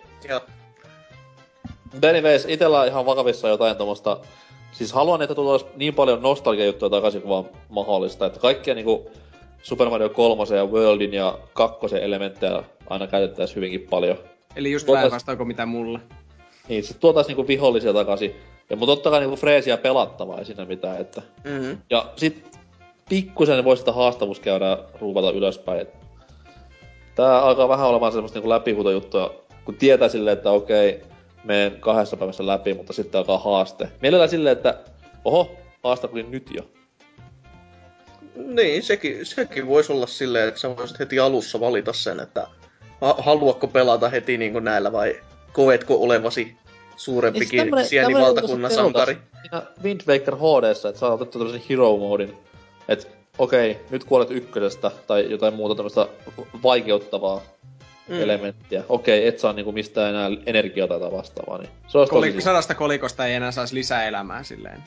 Mutta 1.92 2.08
anyways, 2.08 2.44
itellä 2.48 2.80
on 2.80 2.86
ihan 2.86 3.06
vakavissa 3.06 3.48
jotain 3.48 3.76
tommosta... 3.76 4.20
Siis 4.72 4.92
haluan, 4.92 5.22
että 5.22 5.34
tulisi 5.34 5.66
niin 5.76 5.94
paljon 5.94 6.22
nostalgia-juttuja 6.22 6.90
takaisin 6.90 7.22
kuin 7.22 7.30
vaan 7.30 7.44
mahdollista. 7.68 8.26
Että 8.26 8.40
kaikkia 8.40 8.74
niinku 8.74 9.10
Super 9.62 9.90
Mario 9.90 10.08
3 10.08 10.56
ja 10.56 10.64
Worldin 10.66 11.14
ja 11.14 11.38
kakkosen 11.52 12.02
elementtejä 12.02 12.62
aina 12.90 13.06
käytettäisiin 13.06 13.56
hyvinkin 13.56 13.86
paljon. 13.90 14.16
Eli 14.56 14.72
just 14.72 14.86
Tuotais- 14.86 15.02
päinvastoin 15.02 15.38
kuin 15.38 15.48
mitä 15.48 15.66
mulla. 15.66 16.00
Niin, 16.68 16.84
sit 16.84 17.00
tuotais 17.00 17.26
niinku 17.26 17.46
vihollisia 17.46 17.92
takaisin. 17.92 18.34
Ja 18.70 18.76
mutta 18.76 18.96
totta 18.96 19.10
kai 19.10 19.20
niinku 19.20 19.36
freesiä 19.36 19.76
pelattavaa 19.76 20.38
ei 20.38 20.44
siinä 20.44 20.64
mitään, 20.64 21.00
että... 21.00 21.22
mm-hmm. 21.44 21.78
Ja 21.90 22.12
sit 22.16 22.58
pikkusen 23.08 23.64
voi 23.64 23.76
sitä 23.76 23.92
haastavuus 23.92 24.40
käydä 24.40 24.78
ruuvata 25.00 25.30
ylöspäin. 25.30 25.80
Et 25.80 26.00
Tää 27.14 27.42
alkaa 27.42 27.68
vähän 27.68 27.86
olemaan 27.86 28.12
semmoista 28.12 28.38
niinku 28.38 28.48
läpihuutojuttua, 28.48 29.44
kun 29.64 29.74
tietää 29.74 30.08
silleen, 30.08 30.36
että 30.36 30.50
okei, 30.50 31.02
menen 31.44 31.76
kahdessa 31.80 32.16
päivässä 32.16 32.46
läpi, 32.46 32.74
mutta 32.74 32.92
sitten 32.92 33.18
alkaa 33.18 33.38
haaste. 33.38 33.88
Mielellään 34.02 34.30
silleen, 34.30 34.56
että 34.56 34.78
oho, 35.24 35.50
haasta 35.84 36.08
tuli 36.08 36.22
nyt 36.22 36.50
jo. 36.56 36.62
Niin, 38.46 38.82
sekin, 38.82 39.26
sekin 39.26 39.66
voisi 39.66 39.92
olla 39.92 40.06
silleen, 40.06 40.48
että 40.48 40.60
sä 40.60 40.76
voisit 40.76 40.98
heti 40.98 41.18
alussa 41.18 41.60
valita 41.60 41.92
sen, 41.92 42.20
että 42.20 42.46
ha- 43.00 43.16
haluatko 43.18 43.66
pelata 43.66 44.08
heti 44.08 44.38
niin 44.38 44.52
kuin 44.52 44.64
näillä 44.64 44.92
vai 44.92 45.16
koetko 45.52 45.94
olevasi 45.94 46.56
suurempikin 46.96 47.60
tämmönen- 47.60 47.86
sieni 47.86 48.04
tämmönen 48.04 48.26
valtakunnan 48.26 48.70
sankari. 48.70 49.18
Siinä 49.40 49.62
Wind 49.82 50.00
Waker 50.08 50.36
HDssä, 50.36 50.88
että 50.88 50.98
saa 50.98 51.12
otettu 51.12 51.38
tämmösen 51.38 51.62
hero 51.70 51.96
modin, 51.96 52.36
että 52.88 53.06
okei, 53.38 53.80
nyt 53.90 54.04
kuolet 54.04 54.30
ykkösestä 54.30 54.90
tai 55.06 55.30
jotain 55.30 55.54
muuta 55.54 55.74
tämmöistä 55.74 56.08
vaikeuttavaa 56.62 57.42
mm. 58.08 58.22
elementtiä. 58.22 58.84
Okei, 58.88 59.26
et 59.26 59.38
saa 59.38 59.52
niinku 59.52 59.72
mistään 59.72 60.14
enää 60.14 60.30
energiaa 60.46 60.88
tai 60.88 61.00
vastaavaa, 61.00 61.58
niin 61.58 61.70
se 61.88 61.98
olisi 61.98 62.12
tosi 62.12 62.30
Kolik- 62.32 62.40
sadasta 62.40 62.74
kolikosta 62.74 63.26
ei 63.26 63.34
enää 63.34 63.52
saisi 63.52 63.74
lisää 63.74 64.04
elämää 64.04 64.42
silleen. 64.42 64.82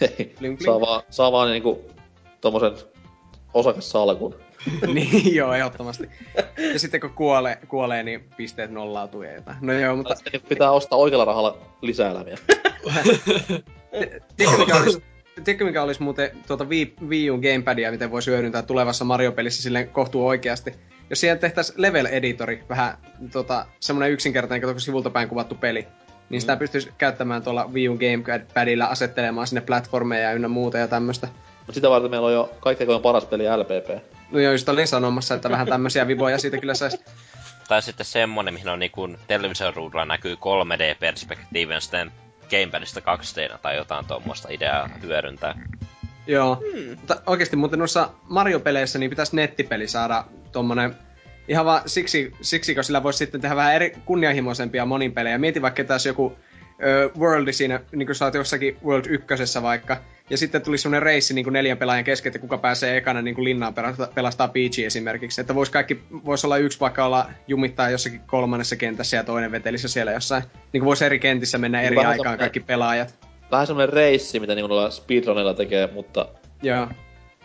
Ei, 0.18 0.34
Bling, 0.38 0.60
saa 0.60 0.80
vaan, 0.80 1.02
saa 1.10 1.32
vaan 1.32 1.50
niinku 1.50 1.84
tommosen 2.44 2.72
osakessalkun. 3.54 4.34
niin, 4.94 5.34
joo, 5.34 5.52
ehdottomasti. 5.52 6.08
Ja 6.72 6.78
sitten 6.78 7.00
kun 7.00 7.10
kuolee, 7.10 7.58
kuolee 7.68 8.02
niin 8.02 8.24
pisteet 8.36 8.70
nollautuu 8.70 9.22
ja 9.22 9.34
jotain. 9.34 9.56
No 9.60 9.72
joo, 9.72 9.96
mutta 9.96 10.14
sitten 10.14 10.40
pitää 10.48 10.70
ostaa 10.70 10.98
oikealla 10.98 11.24
rahalla 11.24 11.58
lisää 11.80 12.10
elämiä. 12.10 12.38
tiedätkö 14.36 14.58
mikä 14.58 14.76
olisi, 14.76 15.02
tiedätkö 15.44 15.64
mikä 15.64 15.82
olisi 15.82 16.02
muuten 16.02 16.30
tuota 16.46 16.64
Wii, 16.64 16.94
Wii 17.08 17.30
U 17.30 17.38
gamepadia, 17.38 17.90
miten 17.90 18.10
voisi 18.10 18.30
hyödyntää 18.30 18.62
tulevassa 18.62 19.04
Mario-pelissä 19.04 19.62
silleen 19.62 19.88
kohtuu 19.88 20.26
oikeasti? 20.26 20.74
Jos 21.10 21.20
siihen 21.20 21.38
tehtäisiin 21.38 21.82
level-editori, 21.82 22.64
vähän 22.68 22.98
tota, 23.32 23.66
semmoinen 23.80 24.12
yksinkertainen, 24.12 24.68
kun 24.68 24.80
sivulta 24.80 25.10
päin 25.10 25.28
kuvattu 25.28 25.54
peli, 25.54 25.86
niin 26.30 26.40
sitä 26.40 26.56
pystyisi 26.56 26.90
käyttämään 26.98 27.42
tuolla 27.42 27.70
Wii 27.72 27.88
U 27.88 27.98
gamepadilla 27.98 28.84
asettelemaan 28.84 29.46
sinne 29.46 29.60
platformeja 29.60 30.32
ynnä 30.32 30.48
muuta 30.48 30.78
ja 30.78 30.88
tämmöistä. 30.88 31.28
Mutta 31.66 31.72
sitä 31.72 31.90
varten 31.90 32.10
meillä 32.10 32.26
on 32.26 32.32
jo 32.32 32.50
kaikkein 32.60 33.02
paras 33.02 33.24
peli 33.24 33.44
LPP. 33.56 34.04
No 34.30 34.40
joo, 34.40 34.52
just 34.52 34.68
olin 34.68 34.88
sanomassa, 34.88 35.34
että 35.34 35.50
vähän 35.50 35.66
tämmöisiä 35.66 36.06
viboja 36.06 36.38
siitä 36.38 36.58
kyllä 36.58 36.74
saisi. 36.74 37.04
Tai 37.68 37.82
sitten 37.82 38.06
semmonen, 38.06 38.54
mihin 38.54 38.68
on 38.68 38.78
niinku 38.78 39.08
television 39.26 39.74
ruudulla 39.74 40.04
näkyy 40.04 40.34
3D-perspektiivin 40.34 41.80
sitten 41.80 42.12
gamepadista 42.50 43.00
2D 43.00 43.58
tai 43.58 43.76
jotain 43.76 44.06
tuommoista 44.06 44.48
ideaa 44.50 44.90
hyödyntää. 45.02 45.54
Joo. 46.26 46.62
Hmm. 46.72 46.96
Mutta 46.96 47.22
oikeasti 47.26 47.56
muuten 47.56 47.78
noissa 47.78 48.10
Mario-peleissä 48.28 48.98
niin 48.98 49.10
pitäisi 49.10 49.36
nettipeli 49.36 49.88
saada 49.88 50.24
tommonen 50.52 50.96
ihan 51.48 51.64
vaan 51.64 51.82
siksi, 51.86 52.32
siksi 52.40 52.74
kun 52.74 52.84
sillä 52.84 53.02
voisi 53.02 53.16
sitten 53.16 53.40
tehdä 53.40 53.56
vähän 53.56 53.74
eri, 53.74 53.96
kunnianhimoisempia 54.04 54.86
monin 54.86 55.12
pelejä. 55.12 55.38
Mieti 55.38 55.62
vaikka 55.62 55.84
tässä 55.84 56.08
joku 56.08 56.38
ö, 56.82 57.10
Worldi 57.18 57.52
siinä, 57.52 57.80
niin 57.92 58.06
kuin 58.06 58.16
sä 58.16 58.24
oot 58.24 58.34
jossakin 58.34 58.76
World 58.84 59.06
ykkösessä 59.08 59.62
vaikka, 59.62 59.96
ja 60.30 60.38
sitten 60.38 60.62
tuli 60.62 60.78
semmonen 60.78 61.02
reissi 61.02 61.34
niin 61.34 61.44
kuin 61.44 61.52
neljän 61.52 61.78
pelaajan 61.78 62.04
kesken, 62.04 62.30
että 62.30 62.38
kuka 62.38 62.58
pääsee 62.58 62.96
ekana 62.96 63.22
niin 63.22 63.34
kuin 63.34 63.44
linnaan 63.44 63.74
pelastaa, 63.74 64.08
pelastaa 64.14 64.50
esimerkiksi. 64.86 65.40
Että 65.40 65.54
vois 65.54 65.70
kaikki, 65.70 66.02
vois 66.24 66.44
olla 66.44 66.56
yksi 66.56 66.80
vaikka 66.80 67.06
olla 67.06 67.30
jumittaa 67.48 67.90
jossakin 67.90 68.20
kolmannessa 68.26 68.76
kentässä 68.76 69.16
ja 69.16 69.24
toinen 69.24 69.52
vetelissä 69.52 69.88
siellä 69.88 70.12
jossain. 70.12 70.42
Niin 70.72 70.80
kuin 70.80 70.84
voisi 70.84 71.04
eri 71.04 71.18
kentissä 71.18 71.58
mennä 71.58 71.82
eri 71.82 71.96
Vähän 71.96 72.12
aikaan 72.12 72.38
kaikki 72.38 72.60
pelaajat. 72.60 73.14
Vähän 73.50 73.66
semmonen 73.66 73.92
reissi, 73.92 74.40
mitä 74.40 74.54
niinku 74.54 74.68
noilla 74.68 74.90
speedrunilla 74.90 75.54
tekee, 75.54 75.88
mutta 75.92 76.28
Joo. 76.62 76.88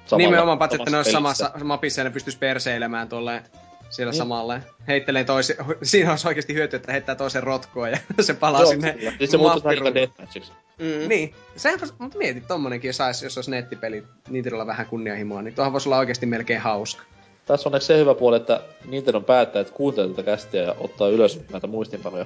samalla, 0.06 0.30
Nimenomaan, 0.30 0.60
paitsi 0.60 0.76
että 0.76 0.92
ne 0.92 0.98
olisi 0.98 1.12
samassa 1.12 1.52
mapissa 1.64 2.02
ja 2.02 2.06
ne 2.06 2.10
pystyisi 2.10 2.40
perseilemään 2.40 3.10
tolleen 3.10 3.44
siellä 3.90 4.14
samalla. 4.14 4.60
Heittelee 4.88 5.24
toisi, 5.24 5.56
siinä 5.84 6.10
olisi 6.10 6.28
oikeasti 6.28 6.54
hyöty, 6.54 6.76
että 6.76 6.92
heittää 6.92 7.16
toisen 7.16 7.44
rotkoa 7.44 7.90
ja 7.90 7.98
se 8.20 8.34
palaa 8.34 8.62
Joo, 8.62 8.72
sinne 8.72 8.94
kyllä. 8.94 9.14
Siis 9.18 9.32
se 9.32 9.38
muuttuisi 9.38 9.68
aika 9.68 9.94
deathmatchiksi. 9.94 10.52
Mm. 10.80 11.10
Niin, 11.10 11.34
sehän, 11.56 11.80
vois- 11.80 11.94
mutta 11.98 12.18
mieti, 12.18 12.42
tommonenkin 12.42 12.94
sais, 12.94 13.24
jos 13.24 13.38
olisi 13.38 13.52
nettipeli, 13.52 14.04
Nintendolla 14.30 14.68
vähän 14.68 14.86
kunnianhimoa, 14.86 15.42
niin 15.42 15.56
tuohan 15.56 15.74
voisi 15.74 15.90
olla 15.90 15.98
oikeasti 15.98 16.26
melkein 16.26 16.62
hauska. 16.62 17.04
Tässä 17.46 17.70
on 17.70 17.82
se 17.82 17.98
hyvä 17.98 18.16
puoli, 18.16 18.38
että 18.38 18.62
Nintendo 18.86 19.22
päättää, 19.22 19.60
että 19.60 19.74
kuuntelee 19.74 20.10
tätä 20.10 20.24
kästiä 20.24 20.62
ja 20.62 20.76
ottaa 20.80 21.10
ylös 21.10 21.42
näitä 21.52 21.68
muistinpanoja. 21.68 22.26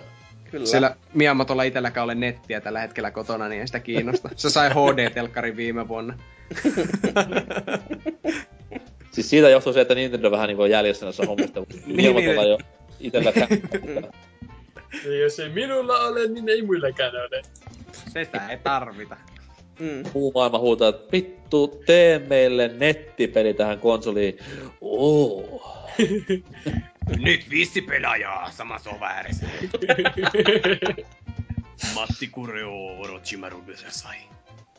Kyllä. 0.51 0.65
Siellä 0.65 0.95
Miamotolla 1.13 1.63
itselläkään 1.63 2.03
ole 2.03 2.15
nettiä 2.15 2.61
tällä 2.61 2.79
hetkellä 2.79 3.11
kotona, 3.11 3.47
niin 3.47 3.61
ei 3.61 3.67
sitä 3.67 3.79
kiinnosta. 3.79 4.29
Se 4.35 4.49
sai 4.49 4.69
HD-telkkarin 4.69 5.55
viime 5.55 5.87
vuonna. 5.87 6.13
Siis 9.13 9.29
siitä 9.29 9.49
johtuu 9.49 9.73
se, 9.73 9.81
että 9.81 9.95
Nintendo 9.95 10.31
vähän 10.31 10.59
on 10.59 10.69
jäljessä 10.69 11.05
näissä 11.05 11.25
hommista. 11.25 11.59
Niin, 11.85 11.95
Miamotolla 11.95 12.41
niin. 12.41 12.49
jo 12.49 12.57
itselläkään. 12.99 13.47
Jos 15.21 15.39
ei 15.39 15.49
minulla 15.49 15.99
ole, 15.99 16.27
niin 16.27 16.49
ei 16.49 16.61
muillakaan 16.61 17.11
ole. 17.15 17.41
Sitä 18.07 18.47
ei 18.49 18.57
tarvita. 18.57 19.17
Mm. 19.79 20.03
Muu 20.13 20.31
maailma 20.35 20.59
huutaa, 20.59 20.89
että 20.89 21.11
vittu, 21.11 21.81
tee 21.85 22.19
meille 22.19 22.67
nettipeli 22.67 23.53
tähän 23.53 23.79
konsoliin. 23.79 24.37
Oo. 24.81 25.79
Nyt 27.25 27.49
viisi 27.49 27.81
pelaajaa 27.81 28.51
samassa 28.51 28.89
ääressä. 29.01 29.45
Matti 31.95 32.27
Kureo 32.27 32.99
Orochimaru 32.99 33.63
sai. 33.89 34.17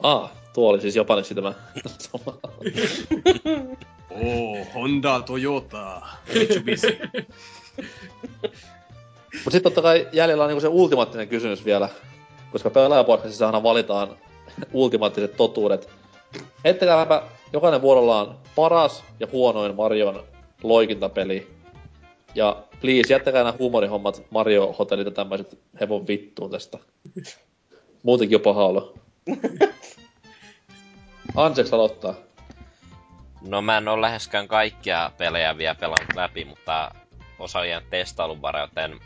Ah, 0.02 0.30
tuo 0.54 0.70
oli 0.70 0.80
siis 0.80 0.96
japaniksi 0.96 1.34
tämä 1.34 1.54
Oh, 4.15 4.67
Honda, 4.75 5.23
Toyota, 5.26 6.02
Mitsubishi. 6.34 6.99
Mut 9.44 9.52
sit 9.52 9.62
totta 9.62 9.83
kai 9.83 10.09
jäljellä 10.12 10.44
on 10.44 10.49
niinku 10.49 10.60
se 10.60 10.68
ultimaattinen 10.68 11.28
kysymys 11.28 11.65
vielä. 11.65 11.89
Koska 12.52 12.70
pelaajapodcastissa 12.70 13.47
aina 13.47 13.62
valitaan 13.62 14.17
ultimaattiset 14.73 15.36
totuudet. 15.36 15.89
Heittäkääpä 16.65 17.23
jokainen 17.52 17.83
vuorollaan 17.83 18.36
paras 18.57 19.05
ja 19.20 19.26
huonoin 19.33 19.75
Marion 19.75 20.25
loikintapeli. 20.62 21.51
Ja 22.34 22.62
please, 22.81 23.12
jättäkää 23.12 23.43
nämä 23.44 23.57
huumorihommat, 23.59 24.23
Mario 24.31 24.75
Hotellit 24.78 25.07
ja 25.07 25.10
tämmöiset 25.10 25.59
hevon 25.81 26.07
vittuun 26.07 26.51
tästä. 26.51 26.78
Muutenkin 28.02 28.34
jo 28.34 28.39
paha 28.39 28.67
olo. 28.67 28.94
Anseks 31.34 31.73
aloittaa. 31.73 32.24
No 33.48 33.62
mä 33.62 33.78
en 33.78 33.89
oo 33.89 34.00
läheskään 34.00 34.48
kaikkia 34.48 35.10
pelejä 35.18 35.58
vielä 35.58 35.74
pelannut 35.74 36.14
läpi, 36.16 36.44
mutta 36.44 36.94
osa 37.39 37.58
on 37.58 37.68
jäänyt 37.68 37.90
testailun 37.90 38.42
varaan, 38.42 38.68
joten... 38.70 39.00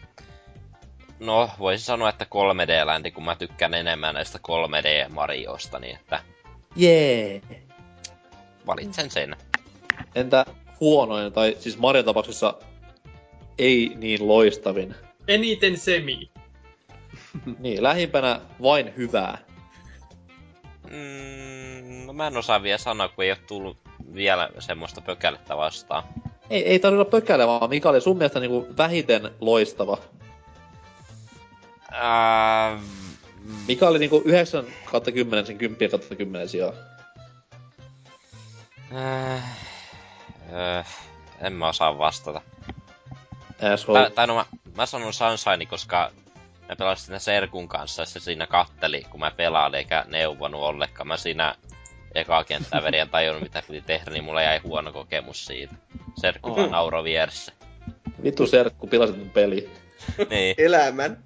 No, 1.21 1.51
voisin 1.59 1.87
sanoa, 1.87 2.09
että 2.09 2.25
3D-länti, 2.25 3.11
kun 3.11 3.25
mä 3.25 3.37
tykkään 3.37 3.75
enemmän 3.75 4.15
näistä 4.15 4.39
3D-marioista, 4.39 5.79
niin 5.79 5.97
että 5.97 6.23
Jee. 6.77 7.43
valitsen 8.67 9.11
sen. 9.11 9.37
Entä 10.15 10.47
huonoin, 10.81 11.33
tai 11.33 11.57
siis 11.59 11.79
Marion 11.79 12.05
tapauksessa 12.05 12.55
ei 13.59 13.93
niin 13.97 14.29
loistavin. 14.29 14.95
Eniten 15.29 15.79
semi. 15.79 16.31
Niin, 17.59 17.83
lähimpänä 17.83 18.41
vain 18.63 18.97
hyvää. 18.97 19.39
Mm, 20.91 22.07
no 22.07 22.13
mä 22.13 22.27
en 22.27 22.37
osaa 22.37 22.63
vielä 22.63 22.79
sanoa, 22.79 23.09
kun 23.09 23.25
ei 23.25 23.31
ole 23.31 23.39
tullut 23.47 23.88
vielä 24.15 24.49
semmoista 24.59 25.01
pökälettä 25.01 25.57
vastaan. 25.57 26.03
Ei, 26.51 26.67
ei 26.67 26.79
tarvitse 26.79 27.01
olla 27.01 27.11
pökäle, 27.11 27.47
vaan 27.47 27.71
mikä 27.71 27.89
oli 27.89 28.01
sun 28.01 28.17
mielestä 28.17 28.41
niinku 28.41 28.69
vähiten 28.77 29.31
loistava? 29.41 29.99
Äh, 31.93 32.81
Mikä 33.69 33.89
oli 33.89 33.99
niinku 33.99 34.23
9 34.25 34.65
kautta 34.85 35.13
10 35.13 35.47
sen 35.47 35.59
10 35.59 35.91
kautta 35.91 36.15
10 36.15 36.49
sijaan? 36.49 36.73
äh, 38.97 39.43
äh, 40.79 40.87
en 41.41 41.53
mä 41.53 41.69
osaa 41.69 41.99
vastata. 41.99 42.41
Asshole. 43.73 43.99
Tai, 44.01 44.11
tai 44.11 44.27
no 44.27 44.35
mä, 44.35 44.45
mä 44.77 44.87
sanon 44.87 45.13
Sunshine, 45.13 45.67
koska 45.67 46.11
mä 46.69 46.77
pelasin 46.77 47.07
siinä 47.07 47.19
Serkun 47.19 47.69
kanssa 47.69 48.03
ja 48.03 48.07
se 48.07 48.21
siinä 48.21 48.47
katteli, 48.47 49.07
kun 49.11 49.21
mä 49.21 49.31
pelailin, 49.31 49.79
eikä 49.79 50.05
neuvonut 50.09 50.63
ollenkaan. 50.63 51.07
Mä 51.07 51.17
siinä 51.17 51.55
eka 52.15 52.45
kenttää 52.45 52.83
vedin 52.83 52.99
ja 52.99 53.07
tajunnut 53.07 53.43
mitä 53.43 53.63
piti 53.67 53.81
tehdä, 53.81 54.11
niin 54.11 54.25
mulla 54.25 54.43
jäi 54.43 54.59
huono 54.59 54.93
kokemus 54.93 55.47
siitä. 55.47 55.75
Serkku 56.21 56.57
vaan 56.57 56.71
nauroi 56.71 57.05
vieressä. 57.05 57.53
Vittu 58.23 58.47
serkku, 58.47 58.87
pilasit 58.87 59.19
mun 59.19 59.31
peli. 59.31 59.71
niin. 60.31 60.55
Elämän. 60.67 61.19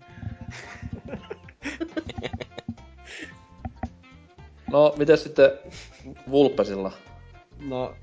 No, 4.73 4.95
miten 4.97 5.19
sitten 5.19 5.51
Vulpesilla? 6.31 6.93
No, 7.61 7.95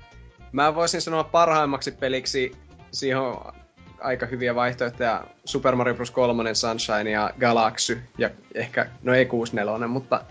mä 0.52 0.74
voisin 0.74 1.00
sanoa 1.00 1.24
parhaimmaksi 1.24 1.92
peliksi, 1.92 2.52
siihen 2.92 3.18
on 3.18 3.52
aika 4.00 4.26
hyviä 4.26 4.54
vaihtoehtoja, 4.54 5.24
Super 5.44 5.74
Mario 5.74 5.94
Bros. 5.94 6.10
3, 6.10 6.54
Sunshine 6.54 7.10
ja 7.10 7.30
Galaxy, 7.40 8.02
ja 8.18 8.30
ehkä, 8.54 8.86
no 9.02 9.14
ei 9.14 9.26
64, 9.26 9.88
mutta 9.88 10.24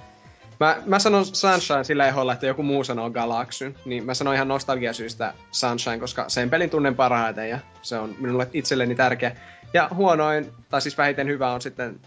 mä, 0.60 0.78
mä 0.86 1.00
sanon 1.00 1.26
Sunshine 1.26 1.84
sillä 1.84 2.08
eholla, 2.08 2.34
että 2.34 2.48
joku 2.48 2.64
muu 2.64 2.84
sanoo 2.84 3.10
Galaxy, 3.10 3.76
niin 3.86 4.06
mä 4.06 4.14
sanon 4.14 4.36
ihan 4.36 4.48
nostalgiasyistä 4.48 5.34
Sunshine, 5.52 6.00
koska 6.00 6.30
sen 6.30 6.50
pelin 6.50 6.70
tunnen 6.70 6.96
parhaiten 6.96 7.50
ja 7.50 7.60
se 7.82 7.98
on 7.98 8.16
minulle 8.20 8.48
itselleni 8.54 8.96
tärkeä. 8.96 9.36
Ja 9.74 9.90
huonoin, 9.94 10.52
tai 10.70 10.82
siis 10.82 10.98
vähiten 10.98 11.28
hyvä 11.28 11.52
on 11.52 11.62
sitten 11.62 12.00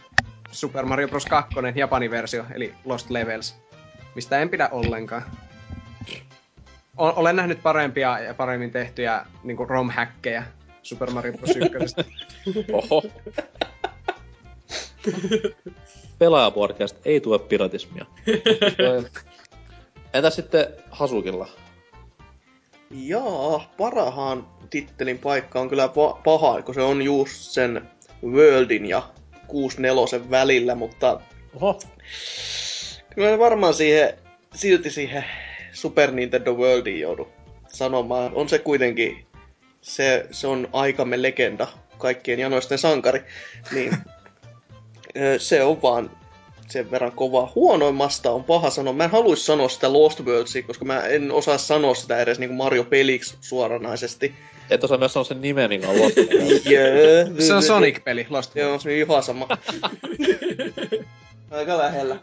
Super 0.50 0.84
Mario 0.84 1.08
Bros. 1.08 1.26
2, 1.26 1.54
Japanin 1.74 2.10
versio, 2.10 2.44
eli 2.54 2.74
Lost 2.84 3.10
Levels, 3.10 3.56
mistä 4.14 4.38
en 4.38 4.48
pidä 4.48 4.68
ollenkaan. 4.72 5.22
O- 6.96 7.12
olen 7.16 7.36
nähnyt 7.36 7.62
parempia 7.62 8.18
ja 8.18 8.34
paremmin 8.34 8.70
tehtyjä 8.70 9.26
niin 9.42 9.68
ROM-häkkejä 9.68 10.44
Super 10.82 11.10
Mario 11.10 11.32
Bros. 11.32 11.56
1. 11.56 11.96
Oho. 12.72 13.02
Pelaajapodcast 16.18 16.96
ei 17.04 17.20
tue 17.20 17.38
piratismia. 17.38 18.06
Entäs 20.14 20.36
sitten 20.36 20.66
Hasukilla? 20.90 21.48
Jaa, 22.90 23.72
parahaan 23.76 24.48
tittelin 24.70 25.18
paikka 25.18 25.60
on 25.60 25.68
kyllä 25.68 25.86
pa- 25.86 26.20
paha, 26.24 26.62
kun 26.62 26.74
se 26.74 26.82
on 26.82 27.02
just 27.02 27.32
sen 27.32 27.90
Worldin 28.24 28.86
ja 28.86 29.02
64 29.46 30.30
välillä, 30.30 30.74
mutta 30.74 31.20
Oho. 31.54 31.80
kyllä 33.14 33.38
varmaan 33.38 33.74
siihen, 33.74 34.14
silti 34.54 34.90
siihen 34.90 35.24
Super 35.72 36.10
Nintendo 36.10 36.54
Worldiin 36.54 37.00
joudu 37.00 37.28
sanomaan. 37.68 38.32
On 38.34 38.48
se 38.48 38.58
kuitenkin, 38.58 39.26
se, 39.80 40.26
se 40.30 40.46
on 40.46 40.68
aikamme 40.72 41.22
legenda, 41.22 41.68
kaikkien 41.98 42.38
janoisten 42.40 42.78
sankari, 42.78 43.24
niin 43.74 43.96
se 45.38 45.62
on 45.62 45.82
vaan 45.82 46.10
sen 46.68 46.90
verran 46.90 47.12
kova. 47.12 47.52
Huonoimmasta 47.54 48.30
on 48.30 48.44
paha 48.44 48.70
sanoa. 48.70 48.92
Mä 48.92 49.04
en 49.04 49.10
haluaisi 49.10 49.44
sanoa 49.44 49.68
sitä 49.68 49.92
Lost 49.92 50.20
Worldsia, 50.20 50.62
koska 50.62 50.84
mä 50.84 51.00
en 51.00 51.32
osaa 51.32 51.58
sanoa 51.58 51.94
sitä 51.94 52.20
edes 52.20 52.38
niin 52.38 52.54
Mario 52.54 52.84
peliksi 52.84 53.36
suoranaisesti. 53.40 54.34
Et 54.70 54.84
osaa 54.84 54.98
myös 54.98 55.12
sanoa 55.12 55.24
sen 55.24 55.40
nimen, 55.40 55.68
mikä 55.68 55.88
on 55.88 55.98
Lost. 55.98 56.16
Yeah. 56.70 57.28
Se 57.46 57.54
on 57.54 57.62
Sonic-peli, 57.62 58.26
Lost 58.30 58.56
Joo, 58.56 58.78
se 58.78 58.88
on 58.88 58.94
ihan 58.94 59.22
sama. 59.22 59.48
Aika 61.50 61.78
lähellä. 61.78 62.16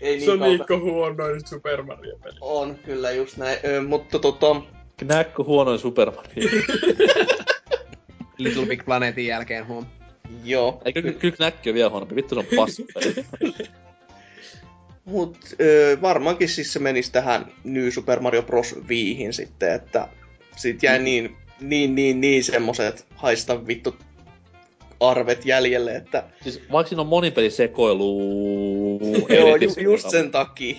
Ei 0.00 0.16
niin 0.16 0.30
on 0.30 0.38
kaukana. 0.38 0.56
Niikko 0.56 0.78
huonoin 0.78 1.48
Super 1.48 1.82
Mario-peli. 1.82 2.36
On, 2.40 2.78
kyllä 2.84 3.10
just 3.10 3.36
näin. 3.36 3.58
Ö, 3.64 3.82
mutta 3.82 4.18
tota, 4.18 4.56
Knäkkö 4.96 5.44
huonoin 5.44 5.78
Super 5.78 6.10
Mario. 6.10 6.48
Little 8.38 8.66
Big 8.66 8.84
Planetin 8.84 9.26
jälkeen 9.26 9.66
huom. 9.66 9.86
Joo. 10.44 10.82
Eikö 10.84 11.02
ky- 11.02 11.12
kyllä 11.12 11.36
Knäkki 11.36 11.70
on 11.70 11.74
vielä 11.74 11.90
huonompi. 11.90 12.14
Vittu 12.16 12.34
se 12.34 12.38
on 12.38 12.46
paskapeli. 12.56 13.14
Mut 15.04 15.38
ö, 15.60 15.98
varmaankin 16.02 16.48
siis 16.48 16.72
se 16.72 16.78
menisi 16.78 17.12
tähän 17.12 17.46
New 17.64 17.88
Super 17.88 18.20
Mario 18.20 18.42
Bros. 18.42 18.74
Viihin 18.88 19.32
sitten, 19.32 19.72
että 19.74 20.08
sit 20.56 20.82
jäi 20.82 20.98
Mm. 20.98 21.04
niin, 21.04 21.36
niin, 21.60 21.94
niin, 21.94 22.20
niin 22.20 22.44
semmoset 22.44 23.06
haista 23.14 23.66
vittu 23.66 23.96
arvet 25.00 25.46
jäljelle, 25.46 25.96
että 25.96 26.24
siis 26.42 26.62
vaikka 26.72 26.88
siinä 26.88 27.00
on 27.00 27.06
monipelisekoilu... 27.06 29.00
joo, 29.38 29.56
ju, 29.56 29.70
just 29.80 30.10
sen 30.10 30.30
takia. 30.30 30.76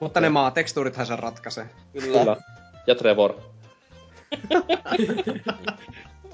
Mutta 0.00 0.20
ne 0.20 0.28
maatekstuurithan 0.28 1.06
sen 1.06 1.18
ratkaisee. 1.18 1.66
Kyllä. 1.92 2.18
Kyllä. 2.18 2.36
Ja 2.86 2.94
Trevor. 2.94 3.34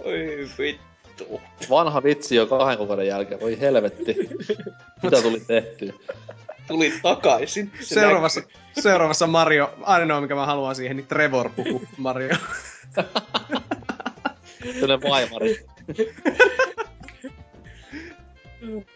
Oi 0.04 0.48
vittu. 0.58 0.82
Vanha 1.70 2.02
vitsi 2.02 2.36
jo 2.36 2.46
kahden 2.46 2.78
kuukauden 2.78 3.06
jälkeen. 3.06 3.40
Voi 3.40 3.60
helvetti. 3.60 4.16
Mitä 5.02 5.22
tuli 5.22 5.40
tehtyä? 5.40 5.92
Tuli 6.68 6.92
takaisin. 7.02 7.72
Se 7.80 7.94
Seuraavassa, 7.94 8.42
seuraavassa 8.80 9.26
Mario, 9.26 9.74
ainoa 9.82 10.20
mikä 10.20 10.34
mä 10.34 10.46
haluan 10.46 10.74
siihen, 10.74 10.96
niin 10.96 11.06
Trevor 11.06 11.50
puhuu 11.56 11.82
Mario. 11.96 12.36
Sellainen 14.80 15.10
vaimari. 15.10 15.66
näkyy. 18.68 18.86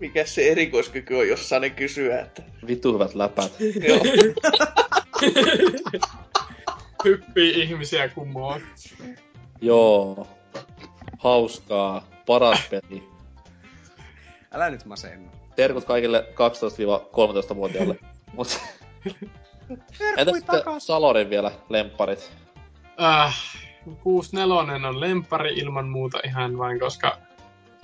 Mikä 0.00 0.24
se 0.24 0.48
erikoiskyky 0.48 1.14
on, 1.14 1.28
jos 1.28 1.48
saa 1.48 1.58
ne 1.58 1.70
kysyä, 1.70 2.20
että... 2.20 2.42
Vittu 2.66 2.94
hyvät 2.94 3.14
läpät. 3.14 3.52
Joo. 3.88 4.00
Hyppii 7.04 7.60
ihmisiä 7.60 8.08
kumoon. 8.08 8.60
Joo. 9.60 10.26
Hauskaa. 11.22 12.04
Paras 12.26 12.60
peli. 12.70 13.08
Älä 14.52 14.70
nyt 14.70 14.84
masennu. 14.84 15.30
Terkut 15.56 15.84
kaikille 15.84 16.28
12-13-vuotiaille. 17.52 17.98
Mut... 18.36 18.60
Entäs 20.16 20.36
sitten 20.36 20.80
Salorin 20.80 21.30
vielä 21.30 21.50
lempparit? 21.68 22.32
Äh, 23.02 23.36
64 24.02 24.88
on 24.88 25.00
lempari 25.00 25.54
ilman 25.54 25.88
muuta 25.88 26.20
ihan 26.24 26.58
vain, 26.58 26.80
koska 26.80 27.18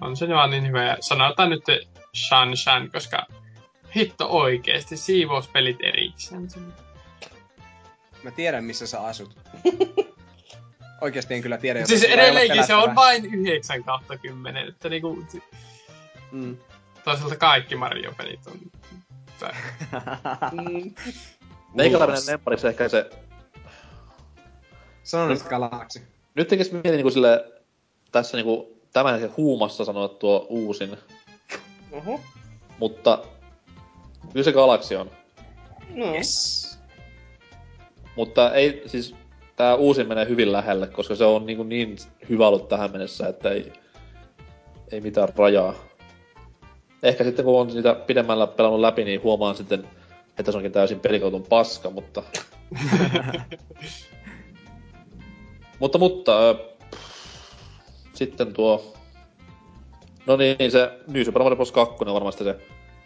on 0.01 0.17
se 0.17 0.29
vaan 0.29 0.51
niin 0.51 0.67
hyvä. 0.67 0.85
Ja 0.85 0.97
sanotaan 1.01 1.51
nyt 1.51 1.65
Shan 2.15 2.57
Shan, 2.57 2.91
koska 2.91 3.27
hitto 3.97 4.27
oikeesti, 4.29 4.97
siivouspelit 4.97 5.77
erikseen. 5.83 6.49
Mä 8.23 8.31
tiedän, 8.31 8.65
missä 8.65 8.87
sä 8.87 9.01
asut. 9.01 9.37
Oikeasti 11.01 11.35
en 11.35 11.43
kyllä 11.43 11.59
tiedä. 11.59 11.87
Siis 11.87 12.05
edelleenkin 12.05 12.67
se 12.67 12.75
on 12.75 12.95
vain 12.95 13.35
9 13.35 13.85
kautta 13.85 14.19
10, 14.19 14.69
että 14.69 14.89
niinku, 14.89 15.25
Mm. 16.33 16.57
toisaalta 17.05 17.37
kaikki 17.37 17.77
Mario-pelit 17.77 18.47
on... 18.47 18.59
Mm, 20.53 20.95
Meikäläinen 21.75 22.23
lemppariksi 22.27 22.69
ehkä 22.69 22.89
se... 22.89 23.11
Sano 25.03 25.29
nyt 25.29 25.43
Galaxy. 25.43 26.03
Nyt 26.35 26.49
tekis 26.49 26.73
mieli 26.73 26.97
niinku 26.97 27.11
sille... 27.11 27.53
Tässä 28.13 28.37
niinku 28.37 28.81
tämän 28.93 29.15
hetken 29.21 29.37
huumassa 29.37 29.85
sanoa 29.85 30.09
tuo 30.09 30.47
uusin. 30.49 30.97
Oho. 31.93 32.21
Mutta... 32.79 33.25
Kyllä 34.33 34.45
se 34.45 34.53
Galaxy 34.53 34.95
on. 34.95 35.11
No. 35.95 36.15
Yes. 36.15 36.79
Mutta 38.17 38.55
ei, 38.55 38.83
siis 38.87 39.15
tää 39.59 39.75
uusin 39.75 40.09
menee 40.09 40.29
hyvin 40.29 40.53
lähelle, 40.53 40.87
koska 40.87 41.15
se 41.15 41.25
on 41.25 41.47
niin, 41.47 41.69
niin 41.69 41.97
hyvä 42.29 42.49
ollut 42.49 42.69
tähän 42.69 42.93
mennessä, 42.93 43.29
että 43.29 43.51
ei, 43.51 43.73
ei 44.93 45.01
mitään 45.01 45.29
rajaa. 45.37 45.75
Ehkä 47.03 47.25
sitten 47.25 47.45
kun 47.45 47.61
on 47.61 47.67
niitä 47.67 47.95
pidemmällä 47.95 48.47
pelannut 48.47 48.81
läpi, 48.81 49.05
niin 49.05 49.23
huomaan 49.23 49.55
sitten, 49.55 49.89
että 50.39 50.53
se 50.53 50.59
onkin 50.59 50.73
täysin 50.73 51.01
pelikautun 51.01 51.47
paska, 51.49 51.91
mutta... 51.91 52.23
mutta, 55.81 55.99
mutta... 55.99 56.49
Ö, 56.49 56.55
sitten 58.15 58.53
tuo... 58.55 58.95
No 60.27 60.37
niin, 60.37 60.71
se 60.71 60.99
New 61.07 61.23
Super 61.25 61.43
Mario 61.43 61.57
Bros. 61.57 61.73
2 61.73 61.95
on 62.01 62.15
varmasti 62.15 62.45
se 62.45 62.57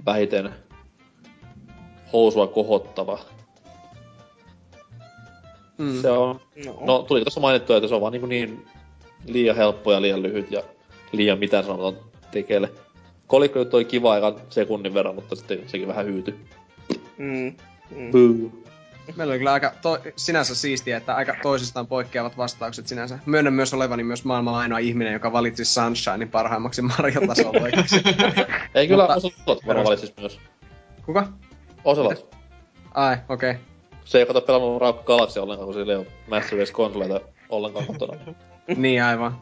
vähiten 0.06 0.50
housua 2.12 2.46
kohottava 2.46 3.18
Mm. 5.82 6.00
Se 6.02 6.10
on, 6.10 6.40
No. 6.66 6.78
no 6.80 7.02
tuliko 7.02 7.24
tuossa 7.24 7.40
mainittua, 7.40 7.76
että 7.76 7.88
se 7.88 7.94
on 7.94 8.00
vaan 8.00 8.12
niin, 8.12 8.28
niin 8.28 8.66
liian 9.26 9.56
helppo 9.56 9.92
ja 9.92 10.02
liian 10.02 10.22
lyhyt 10.22 10.50
ja 10.50 10.62
liian 11.12 11.38
mitään 11.38 11.64
sanotaan 11.64 11.96
tekeelle. 12.30 12.70
Kolikko 13.26 13.58
juttu 13.58 13.76
oli 13.76 13.84
kiva 13.84 14.12
aikaan 14.12 14.34
sekunnin 14.50 14.94
verran, 14.94 15.14
mutta 15.14 15.36
sitten 15.36 15.68
sekin 15.68 15.88
vähän 15.88 16.06
hyytyi. 16.06 16.34
Mm. 17.18 17.54
Mm. 17.96 18.50
Meillä 19.16 19.30
oli 19.32 19.38
kyllä 19.38 19.52
aika 19.52 19.72
to- 19.82 19.98
sinänsä 20.16 20.54
siistiä, 20.54 20.96
että 20.96 21.14
aika 21.14 21.34
toisistaan 21.42 21.86
poikkeavat 21.86 22.36
vastaukset 22.36 22.86
sinänsä. 22.86 23.18
Myönnän 23.26 23.52
myös 23.54 23.74
olevani 23.74 24.04
myös 24.04 24.24
maailman 24.24 24.54
ainoa 24.54 24.78
ihminen, 24.78 25.12
joka 25.12 25.32
valitsi 25.32 25.64
Sunshinein 25.64 26.30
parhaimmaksi 26.30 26.82
Mario-tasoloikaksi. 26.82 27.96
Ei 28.74 28.88
kyllä, 28.88 29.02
Mutta- 29.02 29.14
Oselot 29.28 29.66
varmaan 29.66 29.86
valitsis 29.86 30.14
myös. 30.20 30.38
Kuka? 31.06 31.28
Oselot. 31.84 32.34
Ai, 32.94 33.16
okei. 33.28 33.50
Okay. 33.50 33.62
Se 34.04 34.18
ei 34.18 34.26
kato 34.26 34.40
pelannut 34.40 34.80
Raukka 34.80 35.02
Galaxy 35.04 35.40
ollenkaan, 35.40 35.66
kun 35.66 35.74
sillä 35.74 35.92
ei 35.92 35.98
ole 35.98 36.06
Master 36.30 36.58
konsoleita 36.72 37.20
ollenkaan 37.48 37.86
kotona. 37.86 38.18
niin 38.76 39.02
aivan. 39.02 39.38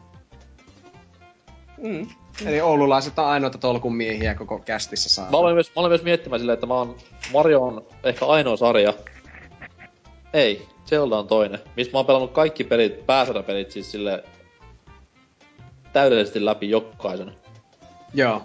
Mm. 1.77 2.07
Eli 2.45 2.61
oululaiset 2.61 3.19
on 3.19 3.25
ainoita 3.25 3.57
tolkun 3.57 3.95
miehiä 3.95 4.35
koko 4.35 4.59
kästissä 4.59 5.09
saa. 5.09 5.31
Mä 5.31 5.37
olen 5.37 5.53
myös, 5.53 5.71
mä 5.75 5.79
olen 5.79 5.91
myös 5.91 6.03
miettimään 6.03 6.39
silleen, 6.39 6.53
että 6.53 6.65
mä 6.65 6.73
oon, 6.73 6.95
Mario 7.33 7.61
on 7.61 7.85
ehkä 8.03 8.25
ainoa 8.25 8.57
sarja. 8.57 8.93
Ei, 10.33 10.67
Zelda 10.85 11.17
on 11.17 11.27
toinen. 11.27 11.59
Missä 11.77 11.91
mä 11.91 11.99
oon 11.99 12.05
pelannut 12.05 12.31
kaikki 12.31 12.63
pelit, 12.63 13.05
pääsarjapelit 13.05 13.71
siis 13.71 13.91
sille 13.91 14.23
täydellisesti 15.93 16.45
läpi 16.45 16.69
jokaisen. 16.69 17.35
Joo. 18.13 18.41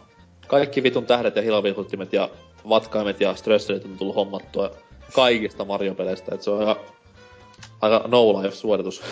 Kaikki 0.47 0.83
vitun 0.83 1.07
tähdet 1.07 1.37
ja 1.37 1.43
hilavihuttimet 1.43 2.13
ja 2.13 2.31
vatkaimet 2.69 3.21
ja 3.21 3.35
stresserit 3.35 3.85
on 3.85 3.99
tullut 3.99 4.17
hommattua 4.17 4.71
kaikista 5.13 5.65
Mario-peleistä, 5.65 6.35
et 6.35 6.43
se 6.43 6.51
on 6.51 6.69
aika, 6.69 6.81
aika 7.81 8.05
no 8.09 8.43
life 8.43 8.55
suoritus. 8.57 9.03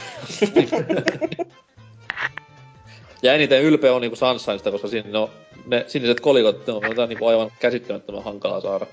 ja 3.23 3.35
eniten 3.35 3.63
ylpeä 3.63 3.95
on 3.95 4.01
niinku 4.01 4.17
Sunshineista, 4.17 4.71
koska 4.71 4.89
siinä 4.89 5.11
no, 5.11 5.31
ne 5.67 5.85
siniset 5.89 6.21
kolikot 6.21 6.67
ne 6.67 6.73
on 6.73 7.09
niinku 7.09 7.27
aivan 7.27 7.51
käsittämättömän 7.61 8.25
hankalaa 8.25 8.61
saada. 8.61 8.87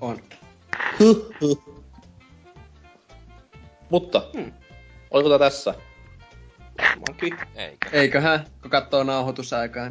On. 0.00 0.18
Mutta, 3.90 4.22
Hmm. 4.32 4.52
oliko 5.10 5.28
tää 5.28 5.38
tässä? 5.38 5.74
Varmaankin. 6.78 7.38
Eikä. 7.56 7.88
Eiköhän, 7.92 8.46
kun 8.62 8.70
katsoo 8.70 9.04
nauhoitusaikaa. 9.04 9.88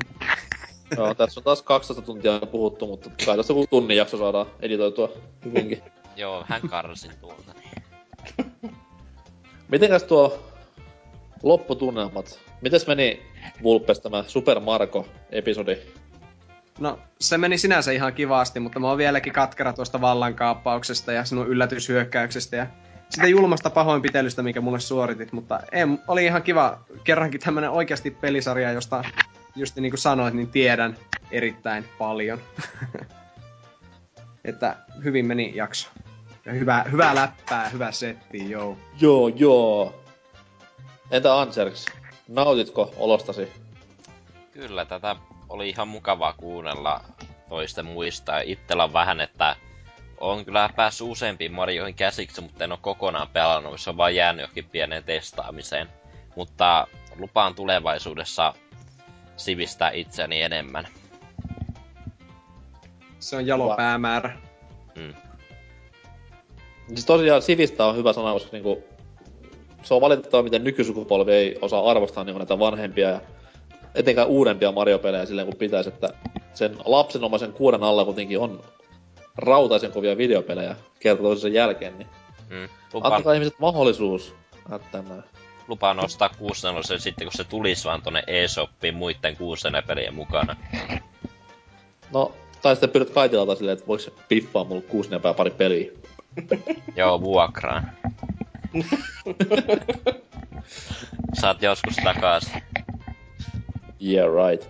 Joo, 0.98 1.14
tässä 1.14 1.40
on 1.40 1.44
taas 1.44 1.62
12 1.62 2.02
tuntia 2.06 2.40
puhuttu, 2.52 2.88
mutta 2.88 3.10
kai 3.26 3.38
joku 3.38 3.68
tunnin 3.70 3.98
jakso 3.98 4.18
saadaan 4.18 4.46
editoitua 4.60 5.10
hyvinkin. 5.46 5.82
Joo, 6.16 6.46
vähän 6.50 6.70
karsin 6.70 7.12
tuolta. 7.22 7.54
Niin. 7.54 8.52
Mitenkäs 9.72 10.04
tuo 10.04 10.52
lopputunnelmat? 11.44 12.40
Mites 12.62 12.88
meni 12.88 13.22
Vulpes 13.64 14.00
tämä 14.00 14.24
Super 14.28 14.60
Marko-episodi? 14.60 15.78
No, 16.80 17.00
se 17.20 17.38
meni 17.38 17.58
sinänsä 17.58 17.92
ihan 17.92 18.14
kivasti, 18.14 18.60
mutta 18.60 18.80
mä 18.80 18.88
oon 18.88 18.98
vieläkin 18.98 19.34
katkera 19.34 19.74
tuosta 19.74 20.02
vallankaappauksesta 20.02 21.12
ja 21.12 21.26
sinun 21.26 21.48
yllätyshyökkäyksestä 21.48 22.56
ja 22.56 22.68
sitä 23.10 23.28
julmasta 23.28 23.70
pahoinpitelystä, 23.70 24.44
mikä 24.44 24.62
mulle 24.62 24.80
suoritit, 24.80 25.32
mutta 25.32 25.60
ei, 25.72 25.84
oli 26.08 26.26
ihan 26.26 26.44
kiva 26.44 26.80
kerrankin 27.04 27.42
tämmönen 27.42 27.70
oikeasti 27.70 28.12
pelisarja, 28.12 28.72
josta 28.72 29.04
just 29.56 29.76
niin 29.76 29.92
kuin 29.92 30.00
sanoit, 30.00 30.34
niin 30.34 30.48
tiedän 30.48 30.98
erittäin 31.32 31.86
paljon. 31.98 32.40
että 34.46 34.76
hyvin 35.04 35.26
meni 35.26 35.52
jakso. 35.56 35.90
Ja 36.46 36.54
hyvä, 36.54 36.86
hyvää 36.92 37.16
läppää, 37.16 37.70
hyvä 37.70 37.92
setti, 37.92 38.50
joo. 38.50 38.78
Joo, 39.02 39.28
joo. 39.28 39.96
Entä 41.12 41.40
Anserks? 41.40 41.86
Nautitko 42.28 42.94
olostasi? 42.98 43.52
Kyllä, 44.52 44.86
tätä 44.86 45.16
oli 45.50 45.70
ihan 45.70 45.88
mukavaa 45.88 46.34
kuunnella 46.34 47.02
toisten 47.50 47.86
muistaa. 47.86 48.40
Itsellä 48.40 48.84
on 48.84 48.94
vähän, 48.94 49.22
että 49.22 49.56
on 50.18 50.46
kyllä 50.46 50.70
päässyt 50.76 51.08
useampiin 51.08 51.54
Marioihin 51.54 51.96
käsiksi, 51.96 52.42
mutta 52.42 52.64
en 52.64 52.72
ole 52.72 52.80
kokonaan 52.82 53.28
pelannut. 53.28 53.82
Se 53.82 53.90
on 53.90 53.98
vaan 53.98 54.16
jäänyt 54.16 54.42
johonkin 54.42 54.70
pieneen 54.70 55.04
testaamiseen. 55.04 55.90
Mutta 56.36 56.88
lupaan 57.18 57.56
tulevaisuudessa 57.56 58.54
sivistää 59.38 59.92
itseäni 59.92 60.42
enemmän. 60.42 60.88
Se 63.20 63.36
on 63.36 63.48
jalo 63.48 63.66
Hyvä. 63.66 63.76
päämäärä. 63.76 64.38
Mm. 64.96 65.14
Siis 66.88 67.06
tosiaan 67.06 67.42
sivistä 67.42 67.86
on 67.86 67.96
hyvä 67.96 68.14
sana, 68.14 68.34
koska 68.34 68.50
niinku, 68.52 68.84
se 69.84 69.94
on 69.94 70.02
valitettavaa, 70.02 70.44
miten 70.44 70.64
nykysukupolvi 70.64 71.32
ei 71.32 71.58
osaa 71.62 71.92
arvostaa 71.92 72.24
niinku 72.24 72.40
näitä 72.40 72.60
vanhempia 72.60 73.10
ja 73.10 73.22
etenkään 73.96 74.28
uudempia 74.28 74.72
Mario-pelejä 74.72 75.26
silleen 75.26 75.48
kuin 75.48 75.58
pitäisi, 75.58 75.90
että 75.90 76.10
sen 76.54 76.78
lapsenomaisen 76.86 77.54
kuoren 77.54 77.84
alla 77.84 78.06
kuitenkin 78.06 78.40
on 78.40 78.64
rautaisen 79.38 79.92
kovia 79.92 80.18
videopelejä 80.18 80.76
kerta 81.00 81.24
toisensa 81.24 81.48
jälkeen, 81.48 81.98
niin 81.98 82.08
Mm. 82.50 82.70
Lupaan, 82.94 83.14
antakaa 83.14 83.34
ihmiset 83.34 83.60
mahdollisuus 83.60 84.34
näyttämään. 84.70 85.24
lupaan 85.68 86.06
ostaa 86.06 86.30
64 86.30 87.00
sitten, 87.00 87.28
kun 87.28 87.38
se 87.38 87.44
tulisi 87.44 87.86
vaan 87.86 88.02
tonne 88.02 88.24
eShopiin 88.28 88.96
muiden 88.96 89.38
64 89.38 89.82
pelien 89.88 90.16
mukana. 90.16 90.56
No, 92.14 92.32
tai 92.62 92.76
sitten 92.76 92.90
pyydät 92.90 93.10
Kaitilalta 93.10 93.56
silleen, 93.56 93.74
että 93.78 93.88
voiko 93.88 94.04
se 94.04 94.12
piffaa 94.30 94.64
mulle 94.64 94.82
kuusi 94.82 95.10
nepää 95.10 95.34
pari 95.34 95.52
peliä. 95.52 95.92
Joo, 96.96 97.22
vuokraan. 97.22 97.92
Saat 101.42 101.62
joskus 101.62 101.96
takaisin. 102.04 102.62
Yeah, 104.04 104.50
right. 104.50 104.70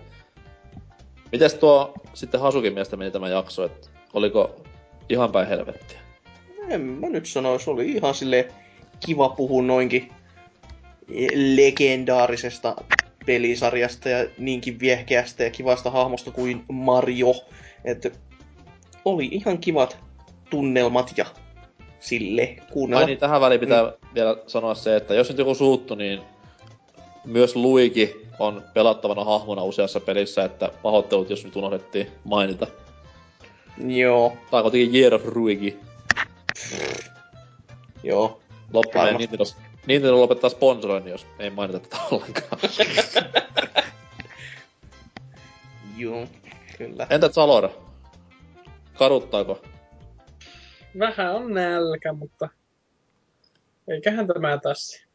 Mites 1.32 1.54
tuo 1.54 1.94
sitten 2.14 2.40
Hasukin 2.40 2.72
mielestä 2.72 2.96
meni 2.96 3.10
tämä 3.10 3.28
jakso, 3.28 3.64
että 3.64 3.88
oliko 4.14 4.64
ihan 5.08 5.32
päin 5.32 5.48
helvettiä? 5.48 5.98
En 6.68 6.80
mä 6.80 7.08
nyt 7.08 7.26
sanois, 7.26 7.68
oli 7.68 7.92
ihan 7.92 8.14
sille 8.14 8.48
kiva 9.06 9.28
puhua 9.28 9.62
noinkin 9.62 10.12
legendaarisesta 11.34 12.76
pelisarjasta 13.26 14.08
ja 14.08 14.26
niinkin 14.38 14.80
viehkeästä 14.80 15.44
ja 15.44 15.50
kivasta 15.50 15.90
hahmosta 15.90 16.30
kuin 16.30 16.64
Mario. 16.72 17.34
Et 17.84 18.20
oli 19.04 19.28
ihan 19.32 19.58
kivat 19.58 19.98
tunnelmat 20.50 21.12
ja 21.16 21.26
sille 22.06 22.56
kuunnella. 22.72 23.00
Ai 23.00 23.06
niin, 23.06 23.18
tähän 23.18 23.40
väliin 23.40 23.60
pitää 23.60 23.82
mm. 23.82 23.92
vielä 24.14 24.36
sanoa 24.46 24.74
se, 24.74 24.96
että 24.96 25.14
jos 25.14 25.28
nyt 25.28 25.38
joku 25.38 25.54
suuttu, 25.54 25.94
niin 25.94 26.20
myös 27.24 27.56
Luigi 27.56 28.26
on 28.38 28.62
pelattavana 28.74 29.24
hahmona 29.24 29.62
useassa 29.62 30.00
pelissä, 30.00 30.44
että 30.44 30.70
pahoittelut, 30.82 31.30
jos 31.30 31.44
nyt 31.44 31.56
unohdettiin 31.56 32.06
mainita. 32.24 32.66
Joo, 33.86 34.36
on 34.52 34.62
kuitenkin 34.62 34.94
Year 34.94 35.14
of 35.14 35.22
Luigi. 35.34 35.76
joo. 38.02 38.40
Loppu 38.72 38.98
meidän. 38.98 39.16
Nintendo, 39.16 39.44
Nintendo 39.86 40.20
lopettaa 40.20 40.50
sponsoroinnin, 40.50 41.12
jos 41.12 41.26
ei 41.38 41.50
mainita 41.50 41.78
tätä 41.78 41.96
ollenkaan. 42.10 42.60
Joo, 45.96 46.26
kyllä. 46.78 47.06
Entä 47.10 47.28
Zalora? 47.28 47.70
Kaduttaako? 48.94 49.62
Vähän 50.98 51.34
on 51.34 51.54
nälkä, 51.54 52.12
mutta 52.12 52.48
eiköhän 53.88 54.26
tämä 54.26 54.58
tässä. 54.58 55.06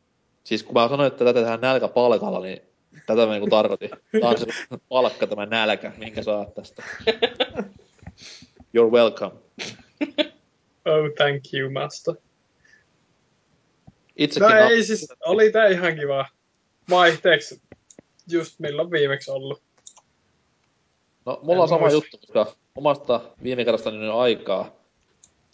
Siis 0.44 0.64
kun 0.64 0.74
mä 0.74 0.90
sanoin, 0.90 1.08
että 1.08 1.26
tätä 1.26 1.40
tehdään 1.40 1.62
nälkäpalkalla, 1.62 2.40
niin 2.42 2.62
tätä 3.08 3.26
mä 3.26 3.32
niinku 3.32 3.50
tarkoitin. 3.50 3.90
Tää 4.22 4.30
on 4.30 4.38
se 4.38 4.46
palkka, 4.90 5.28
tämä 5.28 5.46
nälkä, 5.46 5.92
minkä 5.98 6.24
saat 6.24 6.54
tästä. 6.54 6.84
You're 8.78 8.92
welcome. 8.92 9.36
Oh, 10.86 11.12
thank 11.18 11.44
you, 11.54 11.72
master. 11.72 12.14
Itsekin 14.16 14.50
No 14.50 14.56
ei 14.70 14.84
siis, 14.84 15.14
oli 15.26 15.52
tää 15.52 15.68
ihan 15.68 15.96
kiva. 15.96 16.26
Vaihteeksi 16.90 17.62
just 18.32 18.60
milloin 18.60 18.92
viimeksi 18.92 19.32
ollut. 19.32 19.62
No, 21.26 21.40
mulla 21.44 21.56
En 21.56 21.62
on 21.62 21.68
sama 21.68 21.80
muista. 21.82 21.96
juttu, 21.96 22.18
koska 22.18 22.56
omasta 22.76 23.22
viime 23.44 23.66
kerrasta 23.66 23.90
on 23.90 24.04
jo 24.04 24.18
aikaa, 24.18 24.81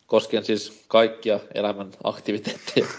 koskien 0.08 0.46
siis 0.46 0.84
kaikkia 0.88 1.40
elämän 1.54 1.92
aktiviteetteja. 2.04 2.86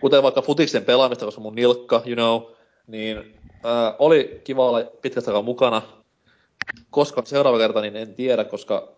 Kuten 0.00 0.22
vaikka 0.22 0.42
futiksen 0.42 0.84
pelaamista, 0.84 1.24
koska 1.24 1.40
mun 1.40 1.54
nilkka, 1.54 2.02
you 2.06 2.14
know, 2.14 2.42
niin 2.86 3.34
ää, 3.64 3.96
oli 3.98 4.40
kiva 4.44 4.68
olla 4.68 4.84
pitkästä 5.02 5.30
aikaa 5.30 5.42
mukana. 5.42 5.82
Koska 6.90 7.22
seuraava 7.24 7.58
kerta, 7.58 7.80
niin 7.80 7.96
en 7.96 8.14
tiedä, 8.14 8.44
koska 8.44 8.92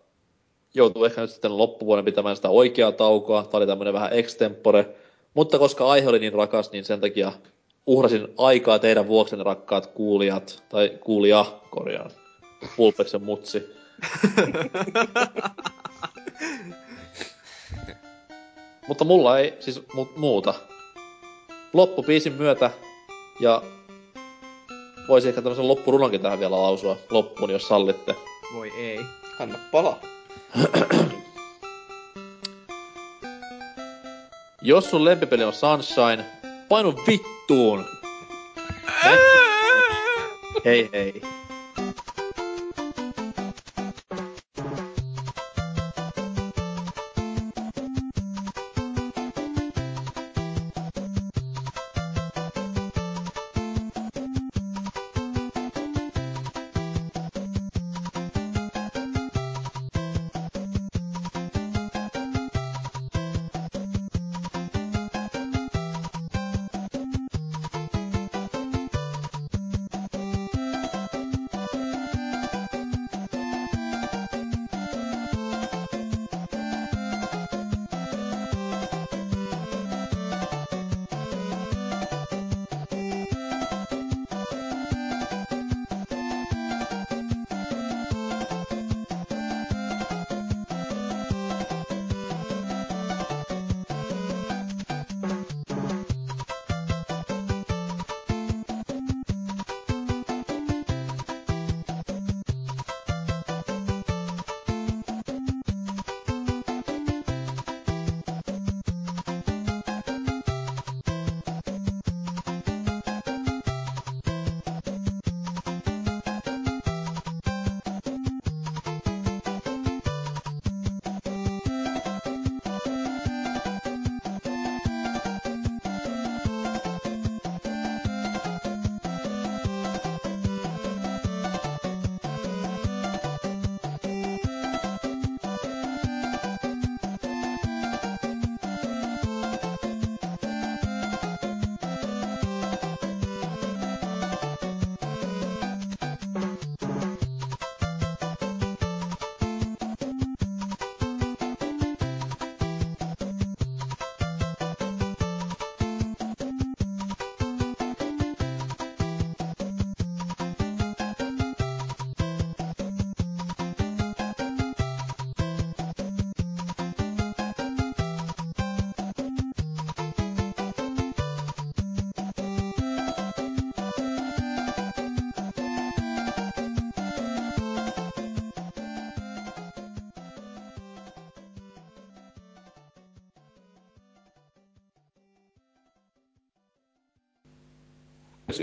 joutuu 0.73 1.05
ehkä 1.05 1.21
nyt 1.21 1.29
sitten 1.29 1.57
loppuvuoden 1.57 2.05
pitämään 2.05 2.35
sitä 2.35 2.49
oikeaa 2.49 2.91
taukoa. 2.91 3.43
Tämä 3.43 3.57
oli 3.57 3.67
tämmöinen 3.67 3.93
vähän 3.93 4.13
extempore. 4.13 4.95
Mutta 5.33 5.59
koska 5.59 5.89
aihe 5.89 6.09
oli 6.09 6.19
niin 6.19 6.33
rakas, 6.33 6.71
niin 6.71 6.85
sen 6.85 7.01
takia 7.01 7.31
uhrasin 7.85 8.27
aikaa 8.37 8.79
teidän 8.79 9.07
vuoksenne, 9.07 9.43
rakkaat 9.43 9.85
kuulijat, 9.85 10.63
tai 10.69 10.89
kuulija, 10.99 11.45
korjaan, 11.69 12.11
Pulpeksen 12.77 13.23
mutsi. 13.23 13.80
Mutta 18.87 19.03
mulla 19.03 19.39
ei 19.39 19.57
siis 19.59 19.79
mu- 19.79 20.13
muuta. 20.15 20.53
Loppupiisin 21.73 22.33
myötä, 22.33 22.71
ja 23.39 23.61
voisi 25.07 25.29
ehkä 25.29 25.41
tämmöisen 25.41 25.67
loppurunonkin 25.67 26.21
tähän 26.21 26.39
vielä 26.39 26.61
lausua 26.61 26.97
loppuun, 27.09 27.51
jos 27.51 27.67
sallitte. 27.67 28.15
Voi 28.53 28.71
ei. 28.77 28.99
Anna 29.39 29.59
palaa. 29.71 29.99
Jos 34.61 34.89
sun 34.89 35.05
lempipeli 35.05 35.43
on 35.43 35.53
Sunshine, 35.53 36.25
painu 36.69 36.93
vittuun! 37.07 37.85
hei 40.65 40.89
hei. 40.93 41.21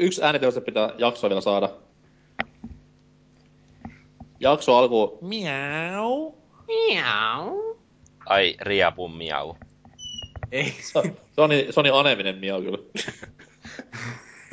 Yksi 0.01 0.23
ääniteosta 0.23 0.60
pitää 0.60 0.91
jaksoa 0.99 1.31
vielä 1.31 1.41
saada. 1.41 1.68
Jakso 4.41 4.77
alku 4.77 5.18
miau. 5.20 6.35
Miau. 6.67 7.77
Ai, 8.27 8.55
riapun 8.60 9.17
miau. 9.17 9.55
Ei, 10.52 10.75
Se, 10.81 11.02
se 11.33 11.41
on, 11.41 11.51
se 11.70 11.81
on 11.81 11.85
niin 11.85 11.94
aneminen 11.94 12.39
miau 12.39 12.62
kyllä. 12.62 12.78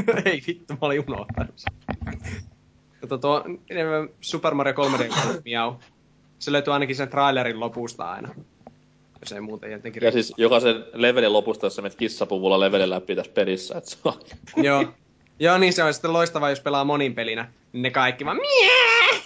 ei 0.26 0.42
vittu, 0.48 0.74
mä 0.74 0.80
olin 0.82 1.04
unohtanut 1.08 1.56
sen. 1.56 1.74
Mutta 3.02 3.18
tuo 3.18 3.44
enemmän 3.70 4.10
Super 4.22 4.54
Mario 4.54 4.74
3D 4.74 5.42
miau. 5.46 5.74
Se 6.40 6.52
löytyy 6.52 6.74
ainakin 6.74 6.96
sen 6.96 7.10
trailerin 7.10 7.60
lopusta 7.60 8.12
aina. 8.12 8.36
Jos 9.22 9.32
ei 9.32 9.42
muuten 9.42 9.72
jotenkin... 9.72 10.04
Ja 10.04 10.12
siis 10.12 10.34
jokaisen 10.38 10.86
levelin 10.94 11.34
lopusta, 11.34 11.66
jos 11.66 11.76
sä 11.76 11.82
menet 11.82 11.98
kissapuvulla 11.98 12.60
levelin 12.60 12.90
läpi 12.90 13.16
tässä 13.16 13.32
pelissä, 13.32 13.78
että 13.78 13.90
se 13.90 13.98
on... 14.06 14.14
Joo. 14.64 14.86
Joo, 15.40 15.58
niin 15.58 15.74
se 15.74 15.84
on 15.84 15.94
sitten 15.94 16.14
loistavaa, 16.14 16.50
jos 16.50 16.60
pelaa 16.60 16.84
monin 16.84 17.16
pelinä. 17.16 17.52
Niin 17.74 17.82
ne 17.82 17.92
kaikki 17.92 18.26
vaan 18.26 18.38
miää! 18.38 19.22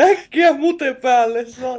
Äkkiä 0.10 0.52
mute 0.52 0.94
päälle, 0.94 1.44
saa. 1.44 1.78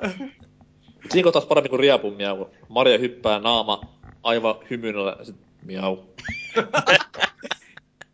Siinä 1.10 1.28
on 1.28 1.34
taas 1.34 1.46
paremmin 1.46 1.70
kuin 1.70 1.80
riapun 1.80 2.14
miau. 2.14 2.46
Maria 2.70 2.98
hyppää 2.98 3.40
naama 3.40 3.82
aivan 4.24 4.56
hymyynellä 4.70 5.16
ja 5.20 5.26
sit 5.26 5.36
miau. 5.66 5.98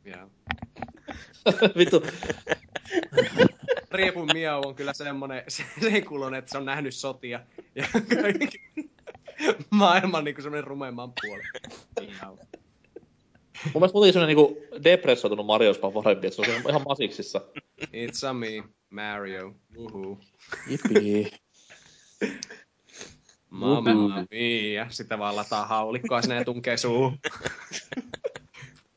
Miau. 0.04 0.30
Vittu. 1.78 2.04
Riepun 3.92 4.30
miau 4.34 4.62
on 4.66 4.76
kyllä 4.76 4.94
semmonen, 4.94 5.44
se, 5.48 5.64
sen 5.82 6.06
kuulon, 6.06 6.36
että 6.36 6.52
se 6.52 6.58
on 6.58 6.66
nähnyt 6.66 6.96
sotia. 6.96 7.40
Ja 7.76 7.88
kaikki, 8.22 8.72
maailman 9.70 10.24
niinku 10.24 10.42
semmonen 10.42 10.64
rumemman 10.64 11.14
puoli. 11.22 11.44
Miau. 12.00 12.38
Mun 13.64 13.74
mielestä 13.74 13.96
muuten 13.96 14.14
semmonen 14.14 14.36
niinku 14.36 14.64
depressoitunut 14.84 15.46
Mario 15.46 15.70
olisi 15.70 15.82
vaan 15.82 15.94
parempi, 15.94 16.28
että 16.28 16.44
se 16.44 16.52
on 16.52 16.70
ihan 16.70 16.84
masiksissa. 16.88 17.42
It's 17.82 18.28
a 18.28 18.34
me, 18.34 18.64
Mario. 18.90 19.56
Uhu. 19.78 20.20
Jippii. 20.68 21.32
Mamma 23.50 24.26
mia. 24.32 24.88
Sitä 24.90 25.20
vaan 25.20 25.36
lataa 25.36 25.66
haulikkoa 25.66 26.22
sinne 26.22 26.36
ja 26.36 26.46
tunkee 26.46 26.78
suuhun. 26.78 27.18